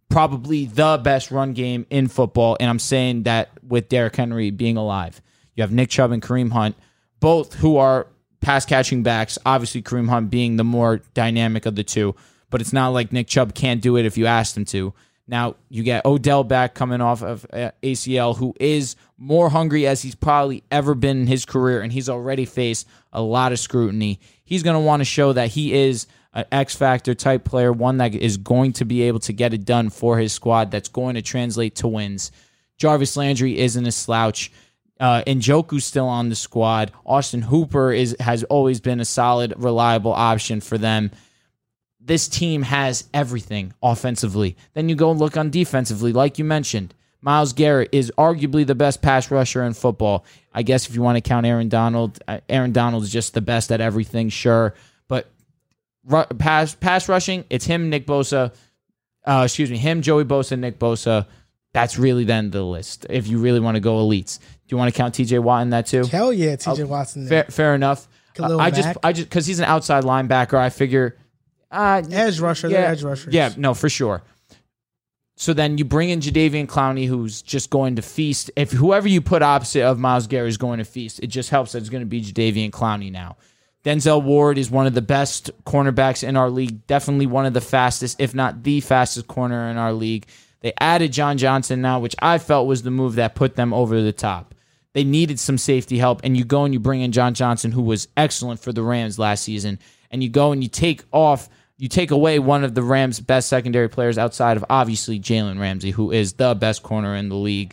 probably 0.09 0.67
the 0.67 1.01
best 1.03 1.31
run 1.31 1.53
game 1.53 1.87
in 1.91 2.09
football, 2.09 2.57
and 2.61 2.71
I'm 2.71 2.79
saying 2.79 3.25
that 3.25 3.51
with 3.63 3.89
Derrick 3.89 4.17
Henry 4.17 4.51
being 4.51 4.77
alive. 4.77 5.21
You 5.55 5.63
have 5.63 5.73
Nick 5.73 5.91
Chubb 5.91 6.13
and 6.13 6.23
Kareem 6.23 6.53
Hunt, 6.53 6.77
both 7.21 7.55
who 7.55 7.77
are 7.77 8.07
pass 8.41 8.65
catching 8.67 9.03
backs. 9.03 9.39
Obviously, 9.45 9.83
Kareem 9.83 10.09
Hunt 10.09 10.31
being 10.31 10.57
the 10.57 10.65
more 10.65 10.99
dynamic 11.15 11.67
of 11.67 11.75
the 11.75 11.85
two, 11.85 12.15
but 12.51 12.61
it's 12.61 12.73
not 12.73 12.89
like 12.89 13.13
Nick 13.13 13.27
Chubb 13.27 13.55
can't 13.55 13.81
do 13.81 13.97
it 13.97 14.07
if 14.07 14.17
you 14.17 14.27
asked 14.27 14.57
him 14.57 14.65
to. 14.67 14.93
Now 15.29 15.57
you 15.69 15.83
get 15.83 16.05
Odell 16.05 16.45
back 16.45 16.75
coming 16.75 17.01
off 17.01 17.23
of 17.23 17.45
uh, 17.53 17.73
ACL, 17.83 18.37
who 18.37 18.55
is 18.61 18.95
more 19.19 19.49
hungry 19.49 19.87
as 19.87 20.03
he's 20.03 20.15
probably 20.15 20.63
ever 20.71 20.95
been 20.95 21.23
in 21.23 21.27
his 21.27 21.45
career, 21.45 21.81
and 21.81 21.93
he's 21.93 22.09
already 22.09 22.45
faced 22.45 22.87
a 23.13 23.21
lot 23.21 23.53
of 23.53 23.59
scrutiny. 23.59 24.21
He's 24.45 24.63
going 24.63 24.75
to 24.75 24.81
want 24.81 25.01
to 25.01 25.05
show 25.05 25.33
that 25.33 25.49
he 25.49 25.73
is 25.75 26.07
an 26.37 26.45
X 26.53 26.77
factor 26.77 27.15
type 27.15 27.43
player, 27.43 27.73
one 27.73 27.97
that 27.97 28.15
is 28.15 28.37
going 28.37 28.73
to 28.75 28.85
be 28.85 29.03
able 29.03 29.19
to 29.21 29.33
get 29.33 29.53
it 29.53 29.65
done 29.65 29.91
for 29.91 30.19
his 30.19 30.33
squad, 30.33 30.71
that's 30.71 30.89
going 30.89 31.17
to 31.17 31.23
translate 31.23 31.75
to 31.77 31.89
wins. 31.89 32.31
Jarvis 32.79 33.17
Landry 33.17 33.59
isn't 33.59 33.87
a 33.87 33.93
slouch. 33.93 34.53
Uh, 35.01 35.25
Njoku's 35.27 35.85
still 35.85 36.07
on 36.07 36.29
the 36.29 36.37
squad. 36.37 36.93
Austin 37.05 37.43
Hooper 37.43 37.93
is 37.93 38.17
has 38.21 38.45
always 38.45 38.81
been 38.81 39.01
a 39.01 39.05
solid, 39.05 39.53
reliable 39.57 40.13
option 40.13 40.61
for 40.61 40.79
them 40.79 41.11
this 42.07 42.29
team 42.29 42.63
has 42.63 43.05
everything 43.13 43.75
offensively. 43.83 44.57
Then 44.75 44.89
you 44.89 44.95
go 44.95 45.11
look 45.11 45.37
on 45.37 45.51
defensively, 45.51 46.13
like 46.13 46.39
you 46.39 46.45
mentioned. 46.45 46.95
Myles 47.21 47.53
Garrett 47.53 47.89
is 47.91 48.13
arguably 48.17 48.65
the 48.65 48.77
best 48.77 49.03
pass 49.03 49.31
rusher 49.31 49.65
in 49.65 49.75
football. 49.75 50.25
I 50.55 50.63
guess 50.63 50.89
if 50.89 50.95
you 50.95 51.03
want 51.03 51.17
to 51.17 51.29
count 51.29 51.47
Aaron 51.47 51.69
Donald, 51.69 52.21
uh, 52.29 52.39
Aaron 52.49 52.71
Donald 52.71 53.03
is 53.03 53.11
just 53.11 53.35
the 53.35 53.41
best 53.41 53.73
at 53.73 53.81
everything, 53.81 54.29
sure. 54.29 54.75
Ru- 56.07 56.25
pass 56.39 56.75
pass 56.75 57.09
rushing, 57.09 57.45
it's 57.51 57.65
him, 57.65 57.91
Nick 57.91 58.07
Bosa. 58.07 58.55
Uh, 59.27 59.43
excuse 59.45 59.71
me, 59.71 59.77
him, 59.77 60.03
Joey 60.03 60.25
Bosa, 60.25 60.59
Nick 60.59 60.79
Bosa. 60.79 61.27
That's 61.73 61.99
really 61.99 62.25
then 62.25 62.51
the 62.51 62.63
list. 62.63 63.07
If 63.11 63.27
you 63.27 63.39
really 63.39 63.61
want 63.61 63.75
to 63.75 63.81
go 63.81 63.97
elites, 63.97 64.39
do 64.39 64.45
you 64.69 64.79
want 64.79 64.93
to 64.93 64.97
count 64.97 65.15
T.J. 65.15 65.41
Watt 65.41 65.63
in 65.63 65.71
that 65.71 65.87
too? 65.87 66.05
Hell 66.05 66.33
yeah, 66.33 66.57
T.J. 66.57 66.85
Watson. 66.85 67.29
Fair, 67.29 67.45
fair 67.45 67.75
enough. 67.75 68.09
Uh, 68.39 68.57
I 68.57 68.71
just, 68.71 68.97
I 69.03 69.13
just, 69.13 69.29
because 69.29 69.47
he's 69.47 69.59
an 69.59 69.65
outside 69.67 70.05
linebacker, 70.05 70.55
I 70.55 70.71
figure. 70.71 71.17
Uh, 71.71 72.03
edge 72.11 72.41
rusher. 72.41 72.69
yeah, 72.69 72.79
edge 72.79 73.03
rushers. 73.03 73.35
Yeah, 73.35 73.53
no, 73.57 73.75
for 73.75 73.89
sure. 73.89 74.23
So 75.37 75.53
then 75.53 75.77
you 75.77 75.85
bring 75.85 76.09
in 76.09 76.21
Jadeveon 76.21 76.67
Clowney, 76.67 77.07
who's 77.07 77.43
just 77.43 77.69
going 77.69 77.97
to 77.97 78.03
feast. 78.03 78.51
If 78.57 78.73
whoever 78.73 79.07
you 79.07 79.21
put 79.21 79.43
opposite 79.43 79.83
of 79.83 79.99
Myles 79.99 80.27
Garrett 80.27 80.49
is 80.49 80.57
going 80.57 80.79
to 80.79 80.85
feast, 80.85 81.21
it 81.23 81.27
just 81.27 81.51
helps 81.51 81.73
that 81.73 81.79
it's 81.79 81.91
going 81.91 82.03
to 82.03 82.07
be 82.07 82.23
Jadeveon 82.23 82.71
Clowney 82.71 83.13
now. 83.13 83.37
Denzel 83.87 84.21
Ward 84.21 84.59
is 84.59 84.69
one 84.69 84.89
of 84.89 84.95
the 84.95 85.01
best 85.01 85.53
cornerbacks 85.63 86.27
in 86.27 86.37
our 86.37 86.51
league, 86.51 86.89
definitely 86.89 87.27
one 87.27 87.47
of 87.47 87.55
the 87.55 87.61
fastest, 87.61 88.21
if 88.21 88.35
not 88.35 88.65
the 88.65 88.81
fastest 88.81 89.29
corner 89.29 89.71
in 89.71 89.77
our 89.77 89.93
league. 89.93 90.27
They 90.61 90.73
added 90.81 91.13
John 91.13 91.39
Johnson 91.39 91.83
now, 91.83 92.01
which 92.01 92.17
I 92.19 92.39
felt 92.39 92.67
was 92.67 92.83
the 92.83 92.91
move 92.91 93.15
that 93.15 93.37
put 93.37 93.55
them 93.55 93.73
over 93.73 94.03
the 94.03 94.13
top. 94.13 94.57
They 94.93 95.05
needed 95.05 95.39
some 95.39 95.57
safety 95.57 95.99
help, 95.99 96.23
and 96.25 96.37
you 96.37 96.45
go 96.45 96.65
and 96.65 96.75
you 96.75 96.81
bring 96.81 97.01
in 97.01 97.13
John 97.13 97.33
Johnson, 97.33 97.71
who 97.71 97.83
was 97.83 98.09
excellent 98.17 98.59
for 98.59 98.73
the 98.73 98.83
Rams 98.83 99.21
last 99.21 99.45
season, 99.45 99.79
and 100.11 100.21
you 100.21 100.31
go 100.31 100.51
and 100.51 100.65
you 100.65 100.69
take 100.69 101.05
off, 101.13 101.49
you 101.79 101.89
take 101.89 102.11
away 102.11 102.41
one 102.41 102.65
of 102.65 102.75
the 102.75 102.83
Rams' 102.83 103.21
best 103.21 103.49
secondary 103.49 103.89
players 103.89 104.19
outside 104.19 104.57
of 104.57 104.65
obviously 104.69 105.21
Jalen 105.21 105.61
Ramsey, 105.61 105.93
who 105.93 106.11
is 106.11 106.33
the 106.33 106.57
best 106.57 106.83
corner 106.83 107.15
in 107.15 107.29
the 107.29 107.37
league, 107.37 107.73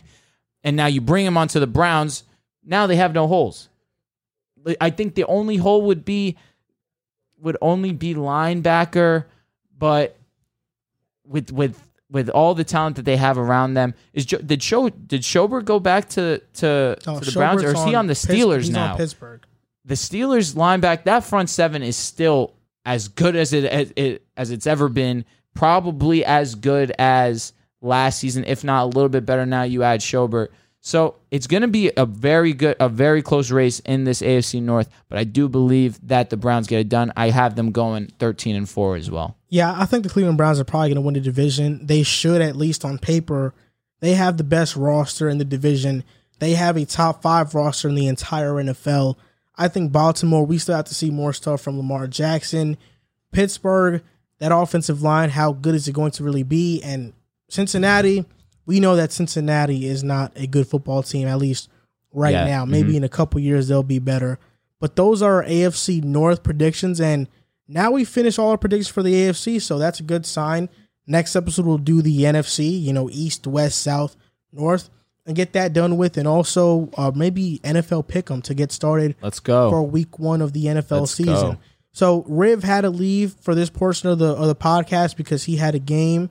and 0.62 0.76
now 0.76 0.86
you 0.86 1.00
bring 1.00 1.26
him 1.26 1.36
onto 1.36 1.58
the 1.58 1.66
Browns. 1.66 2.22
Now 2.62 2.86
they 2.86 2.96
have 2.96 3.14
no 3.14 3.26
holes. 3.26 3.68
I 4.80 4.90
think 4.90 5.14
the 5.14 5.24
only 5.24 5.56
hole 5.56 5.82
would 5.82 6.04
be 6.04 6.36
would 7.40 7.56
only 7.60 7.92
be 7.92 8.14
linebacker, 8.14 9.24
but 9.78 10.16
with 11.26 11.50
with 11.52 11.80
with 12.10 12.28
all 12.30 12.54
the 12.54 12.64
talent 12.64 12.96
that 12.96 13.04
they 13.04 13.16
have 13.16 13.38
around 13.38 13.74
them, 13.74 13.94
is 14.12 14.24
Jo- 14.24 14.38
did 14.38 14.62
Show 14.62 14.88
did 14.88 15.22
Schobert 15.22 15.64
go 15.64 15.80
back 15.80 16.08
to 16.10 16.40
to, 16.54 16.96
No, 17.06 17.18
to 17.18 17.24
the 17.24 17.32
Browns 17.32 17.62
or 17.62 17.72
is 17.74 17.84
he 17.84 17.94
on 17.94 18.06
the 18.06 18.12
Pitts- 18.12 18.24
Steelers 18.26 18.56
he's 18.62 18.70
now? 18.70 18.92
On 18.92 18.96
Pittsburgh. 18.98 19.44
the 19.84 19.94
Steelers 19.94 20.54
linebacker 20.54 21.04
that 21.04 21.24
front 21.24 21.50
seven 21.50 21.82
is 21.82 21.96
still 21.96 22.54
as 22.86 23.08
good 23.08 23.36
as 23.36 23.52
it, 23.52 23.64
as 23.64 23.92
it 23.96 24.22
as 24.36 24.50
it's 24.50 24.66
ever 24.66 24.88
been. 24.88 25.24
Probably 25.54 26.24
as 26.24 26.54
good 26.56 26.92
as 26.98 27.52
last 27.80 28.18
season, 28.18 28.44
if 28.44 28.64
not 28.64 28.84
a 28.84 28.86
little 28.86 29.08
bit 29.08 29.24
better. 29.24 29.46
Now 29.46 29.62
you 29.62 29.82
add 29.84 30.00
Schobert, 30.00 30.48
so 30.86 31.14
it's 31.30 31.46
going 31.46 31.62
to 31.62 31.68
be 31.68 31.90
a 31.96 32.04
very 32.04 32.52
good, 32.52 32.76
a 32.78 32.90
very 32.90 33.22
close 33.22 33.50
race 33.50 33.80
in 33.80 34.04
this 34.04 34.20
AFC 34.20 34.60
North. 34.60 34.90
But 35.08 35.18
I 35.18 35.24
do 35.24 35.48
believe 35.48 35.98
that 36.06 36.28
the 36.28 36.36
Browns 36.36 36.66
get 36.66 36.78
it 36.78 36.90
done. 36.90 37.10
I 37.16 37.30
have 37.30 37.56
them 37.56 37.72
going 37.72 38.08
thirteen 38.18 38.54
and 38.54 38.68
four 38.68 38.94
as 38.94 39.10
well. 39.10 39.34
Yeah, 39.48 39.74
I 39.74 39.86
think 39.86 40.02
the 40.02 40.10
Cleveland 40.10 40.36
Browns 40.36 40.60
are 40.60 40.64
probably 40.64 40.90
going 40.90 40.96
to 40.96 41.00
win 41.00 41.14
the 41.14 41.20
division. 41.20 41.86
They 41.86 42.02
should, 42.02 42.42
at 42.42 42.54
least 42.54 42.84
on 42.84 42.98
paper. 42.98 43.54
They 44.00 44.12
have 44.12 44.36
the 44.36 44.44
best 44.44 44.76
roster 44.76 45.30
in 45.30 45.38
the 45.38 45.44
division. 45.46 46.04
They 46.38 46.52
have 46.52 46.76
a 46.76 46.84
top 46.84 47.22
five 47.22 47.54
roster 47.54 47.88
in 47.88 47.94
the 47.94 48.06
entire 48.06 48.52
NFL. 48.52 49.16
I 49.56 49.68
think 49.68 49.90
Baltimore, 49.90 50.44
we 50.44 50.58
still 50.58 50.76
have 50.76 50.84
to 50.86 50.94
see 50.94 51.10
more 51.10 51.32
stuff 51.32 51.62
from 51.62 51.78
Lamar 51.78 52.08
Jackson. 52.08 52.76
Pittsburgh, 53.32 54.02
that 54.38 54.52
offensive 54.54 55.00
line, 55.00 55.30
how 55.30 55.52
good 55.52 55.74
is 55.74 55.88
it 55.88 55.92
going 55.92 56.10
to 56.10 56.24
really 56.24 56.42
be? 56.42 56.82
And 56.82 57.14
Cincinnati, 57.48 58.26
we 58.66 58.80
know 58.80 58.96
that 58.96 59.12
Cincinnati 59.12 59.86
is 59.86 60.02
not 60.02 60.32
a 60.36 60.46
good 60.46 60.66
football 60.66 61.02
team, 61.02 61.28
at 61.28 61.38
least 61.38 61.68
right 62.12 62.32
Yeah, 62.32 62.44
now. 62.46 62.64
Maybe 62.64 62.96
in 62.96 63.04
a 63.04 63.08
couple 63.08 63.40
years 63.40 63.68
they'll 63.68 63.82
be 63.82 63.98
better. 63.98 64.38
But 64.80 64.96
those 64.96 65.22
are 65.22 65.36
our 65.42 65.44
AFC 65.44 66.02
North 66.02 66.42
predictions. 66.42 67.00
And 67.00 67.28
now 67.68 67.90
we 67.90 68.04
finish 68.04 68.38
all 68.38 68.50
our 68.50 68.58
predictions 68.58 68.88
for 68.88 69.02
the 69.02 69.12
AFC, 69.14 69.60
so 69.60 69.78
that's 69.78 70.00
a 70.00 70.02
good 70.04 70.26
sign. 70.26 70.68
Next 71.06 71.34
episode 71.36 71.66
we'll 71.66 71.78
do 71.78 72.02
the 72.02 72.20
NFC, 72.22 72.80
you 72.80 72.92
know, 72.92 73.08
East, 73.10 73.46
West, 73.46 73.80
South, 73.82 74.16
North, 74.52 74.90
and 75.26 75.34
get 75.36 75.52
that 75.54 75.72
done 75.72 75.96
with, 75.96 76.16
and 76.18 76.28
also 76.28 76.90
uh, 76.98 77.10
maybe 77.14 77.60
NFL 77.64 78.06
Pick'em 78.06 78.42
to 78.44 78.54
get 78.54 78.70
started 78.72 79.16
Let's 79.22 79.40
go. 79.40 79.70
for 79.70 79.82
Week 79.82 80.18
One 80.18 80.40
of 80.42 80.52
the 80.52 80.66
NFL 80.66 81.00
Let's 81.00 81.12
season. 81.12 81.34
go. 81.52 81.58
So 81.92 82.24
Riv 82.28 82.62
had 82.64 82.82
to 82.82 82.90
leave 82.90 83.34
for 83.40 83.54
this 83.54 83.70
portion 83.70 84.08
of 84.10 84.18
the 84.18 84.26
of 84.34 84.46
the 84.48 84.54
podcast 84.56 85.16
because 85.16 85.44
he 85.44 85.56
had 85.56 85.74
a 85.74 85.78
game 85.78 86.28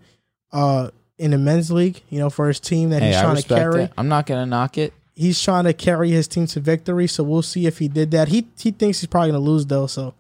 uh, 0.51 0.89
in 1.17 1.31
the 1.31 1.37
men's 1.37 1.71
league, 1.71 2.01
you 2.09 2.19
know, 2.19 2.29
for 2.29 2.47
his 2.47 2.59
team 2.59 2.89
that 2.89 3.01
hey, 3.01 3.09
he's 3.11 3.19
trying 3.21 3.35
to 3.35 3.43
carry 3.43 3.83
it. 3.83 3.93
I'm 3.97 4.07
not 4.07 4.25
going 4.25 4.41
to 4.41 4.45
knock 4.49 4.77
it. 4.77 4.93
he's 5.15 5.41
trying 5.41 5.65
to 5.65 5.73
carry 5.73 6.09
his 6.09 6.27
team 6.27 6.47
to 6.47 6.59
victory. 6.59 7.07
So 7.07 7.23
we'll 7.23 7.41
see 7.43 7.65
if 7.67 7.77
he 7.79 7.87
did 7.87 8.11
that. 8.11 8.29
He 8.29 8.47
he 8.59 8.71
thinks 8.71 8.99
he's 9.01 9.07
probably 9.07 9.31
going 9.31 9.43
to 9.43 9.49
lose 9.51 9.65
though. 9.65 9.87
So 9.87 10.13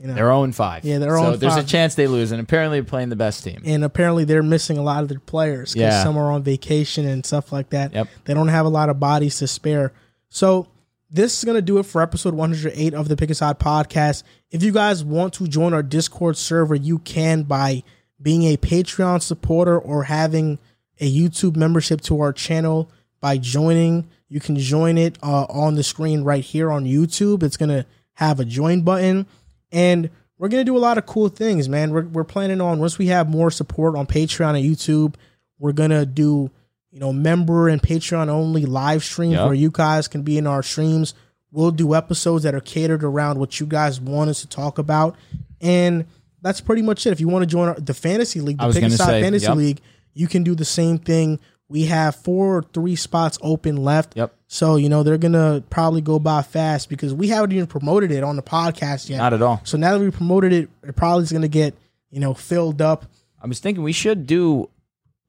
you 0.00 0.06
know, 0.06 0.14
They're 0.14 0.26
0 0.26 0.52
5. 0.52 0.84
Yeah, 0.84 0.98
they're 0.98 1.16
oh 1.18 1.20
so 1.20 1.22
0 1.24 1.32
and 1.32 1.40
there's 1.42 1.56
a 1.56 1.64
chance 1.64 1.96
they 1.96 2.06
lose, 2.06 2.30
and 2.30 2.40
apparently 2.40 2.78
they're 2.80 2.88
playing 2.88 3.08
the 3.08 3.16
best 3.16 3.42
team. 3.42 3.60
and 3.64 3.82
apparently 3.84 4.24
they're 4.24 4.44
missing 4.44 4.78
a 4.78 4.82
lot 4.82 5.02
of 5.02 5.08
their 5.08 5.18
players 5.18 5.72
because 5.74 5.92
Yeah. 5.92 6.04
some 6.04 6.16
are 6.16 6.30
on 6.30 6.44
vacation 6.44 7.04
and 7.06 7.26
stuff 7.26 7.50
like 7.52 7.70
that. 7.70 7.92
Yep. 7.92 8.08
They 8.24 8.32
don't 8.34 8.46
have 8.48 8.64
a 8.64 8.68
lot 8.68 8.90
of 8.90 9.00
bodies 9.00 9.38
to 9.38 9.48
spare. 9.48 9.92
So 10.30 10.68
this 11.10 11.36
is 11.36 11.44
gonna 11.44 11.60
do 11.62 11.78
it 11.78 11.82
for 11.82 12.00
episode 12.00 12.34
108 12.34 12.94
of 12.94 13.08
the 13.08 13.16
Pick 13.16 13.30
a 13.30 13.34
Side 13.34 13.58
podcast. 13.58 14.22
If 14.52 14.62
you 14.62 14.70
guys 14.72 15.02
want 15.04 15.34
to 15.34 15.48
join 15.48 15.74
our 15.74 15.82
Discord 15.82 16.36
server, 16.36 16.76
you 16.76 17.00
can 17.00 17.42
by 17.42 17.82
being 18.20 18.42
a 18.44 18.56
Patreon 18.56 19.22
supporter 19.22 19.78
or 19.78 20.04
having 20.04 20.58
a 21.00 21.10
YouTube 21.10 21.56
membership 21.56 22.00
to 22.02 22.20
our 22.20 22.32
channel 22.32 22.90
by 23.20 23.38
joining. 23.38 24.08
You 24.28 24.40
can 24.40 24.56
join 24.56 24.98
it 24.98 25.16
uh, 25.22 25.44
on 25.48 25.74
the 25.76 25.82
screen 25.82 26.22
right 26.24 26.44
here 26.44 26.70
on 26.70 26.84
YouTube. 26.84 27.42
It's 27.42 27.56
gonna 27.56 27.86
have 28.14 28.40
a 28.40 28.44
join 28.44 28.82
button, 28.82 29.26
and 29.72 30.10
we're 30.38 30.48
gonna 30.48 30.64
do 30.64 30.76
a 30.76 30.78
lot 30.78 30.98
of 30.98 31.06
cool 31.06 31.28
things, 31.28 31.68
man. 31.68 31.90
We're 31.92 32.02
we're 32.06 32.24
planning 32.24 32.60
on 32.60 32.78
once 32.78 32.98
we 32.98 33.06
have 33.06 33.28
more 33.28 33.50
support 33.50 33.96
on 33.96 34.06
Patreon 34.06 34.56
and 34.56 34.64
YouTube, 34.76 35.14
we're 35.58 35.72
gonna 35.72 36.04
do 36.04 36.50
you 36.90 36.98
know 37.00 37.12
member 37.12 37.68
and 37.68 37.80
Patreon 37.80 38.28
only 38.28 38.64
live 38.66 39.04
streams 39.04 39.34
Yep. 39.34 39.44
where 39.44 39.54
you 39.54 39.70
guys 39.70 40.08
can 40.08 40.22
be 40.22 40.36
in 40.38 40.46
our 40.46 40.62
streams. 40.62 41.14
We'll 41.50 41.70
do 41.70 41.94
episodes 41.94 42.42
that 42.44 42.54
are 42.54 42.60
catered 42.60 43.02
around 43.04 43.38
what 43.38 43.58
you 43.60 43.66
guys 43.66 44.00
want 44.00 44.28
us 44.30 44.42
to 44.42 44.48
talk 44.48 44.78
about, 44.78 45.16
and 45.60 46.04
that's 46.42 46.60
pretty 46.60 46.82
much 46.82 47.06
it. 47.06 47.12
If 47.12 47.20
you 47.20 47.28
want 47.28 47.42
to 47.42 47.46
join 47.46 47.68
our, 47.68 47.74
the 47.74 47.94
fantasy 47.94 48.40
league, 48.40 48.58
the 48.58 48.72
Pick 48.72 48.84
a 48.84 48.90
Side 48.90 49.22
fantasy 49.22 49.46
yep. 49.46 49.56
league, 49.56 49.80
you 50.14 50.26
can 50.26 50.42
do 50.42 50.54
the 50.54 50.64
same 50.64 50.98
thing. 50.98 51.38
We 51.68 51.84
have 51.86 52.16
four 52.16 52.58
or 52.58 52.62
three 52.62 52.96
spots 52.96 53.38
open 53.42 53.76
left. 53.76 54.16
Yep. 54.16 54.34
So 54.46 54.76
you 54.76 54.88
know 54.88 55.02
they're 55.02 55.18
gonna 55.18 55.62
probably 55.68 56.00
go 56.00 56.18
by 56.18 56.42
fast 56.42 56.88
because 56.88 57.12
we 57.12 57.28
haven't 57.28 57.52
even 57.52 57.66
promoted 57.66 58.10
it 58.10 58.24
on 58.24 58.36
the 58.36 58.42
podcast 58.42 59.08
yet. 59.08 59.18
Not 59.18 59.34
at 59.34 59.42
all. 59.42 59.60
So 59.64 59.76
now 59.76 59.96
that 59.96 60.04
we 60.04 60.10
promoted 60.10 60.52
it, 60.52 60.70
it 60.82 60.96
probably 60.96 61.24
is 61.24 61.32
going 61.32 61.42
to 61.42 61.48
get 61.48 61.74
you 62.10 62.20
know 62.20 62.34
filled 62.34 62.80
up. 62.80 63.04
I 63.42 63.46
was 63.46 63.60
thinking 63.60 63.84
we 63.84 63.92
should 63.92 64.26
do 64.26 64.70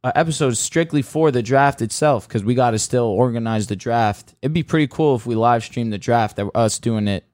an 0.03 0.13
episode 0.15 0.55
strictly 0.55 1.01
for 1.01 1.29
the 1.29 1.43
draft 1.43 1.81
itself 1.81 2.27
because 2.27 2.43
we 2.43 2.55
got 2.55 2.71
to 2.71 2.79
still 2.79 3.05
organize 3.05 3.67
the 3.67 3.75
draft. 3.75 4.33
It'd 4.41 4.53
be 4.53 4.63
pretty 4.63 4.88
cool 4.88 5.15
if 5.15 5.25
we 5.25 5.35
live 5.35 5.63
stream 5.63 5.89
the 5.89 5.97
draft, 5.97 6.38
that 6.38 6.49
us 6.55 6.79
doing 6.79 7.07
it 7.07 7.25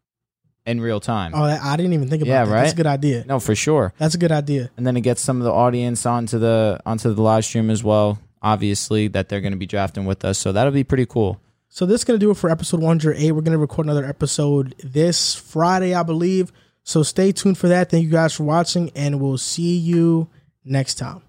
in 0.65 0.81
real 0.81 0.99
time. 0.99 1.31
Oh, 1.35 1.43
I 1.43 1.59
I 1.73 1.75
didn't 1.77 1.93
even 1.93 2.09
think 2.09 2.21
about 2.23 2.31
Yeah, 2.31 2.45
that. 2.45 2.51
That's 2.51 2.73
a 2.73 2.75
good 2.75 2.87
idea. 2.87 3.23
No, 3.27 3.39
for 3.39 3.55
sure. 3.55 3.93
That's 3.97 4.15
a 4.15 4.17
good 4.17 4.31
idea. 4.31 4.71
And 4.77 4.85
then 4.85 4.97
it 4.97 5.01
gets 5.01 5.21
some 5.21 5.37
of 5.37 5.43
the 5.43 5.51
audience 5.53 6.05
onto 6.05 6.39
the 6.39 6.79
onto 6.85 7.13
the 7.13 7.21
live 7.21 7.45
stream 7.45 7.69
as 7.69 7.83
well. 7.83 8.19
Obviously, 8.41 9.07
that 9.09 9.29
they're 9.29 9.41
going 9.41 9.53
to 9.53 9.57
be 9.57 9.65
drafting 9.65 10.05
with 10.05 10.23
us, 10.23 10.37
so 10.37 10.51
that'll 10.51 10.71
be 10.71 10.83
pretty 10.83 11.05
cool. 11.07 11.39
So 11.69 11.85
this 11.85 12.01
is 12.01 12.05
gonna 12.05 12.19
do 12.19 12.31
it 12.31 12.37
for 12.37 12.49
episode 12.49 12.79
108. 12.81 13.31
We're 13.33 13.41
gonna 13.41 13.57
record 13.57 13.85
another 13.85 14.05
episode 14.05 14.75
this 14.81 15.35
Friday, 15.35 15.93
I 15.93 16.03
believe. 16.03 16.53
So 16.83 17.03
stay 17.03 17.33
tuned 17.33 17.57
for 17.57 17.67
that. 17.67 17.89
Thank 17.89 18.05
you 18.05 18.11
guys 18.11 18.33
for 18.33 18.43
watching, 18.43 18.91
and 18.95 19.19
we'll 19.19 19.37
see 19.37 19.75
you 19.75 20.29
next 20.63 20.95
time. 20.95 21.21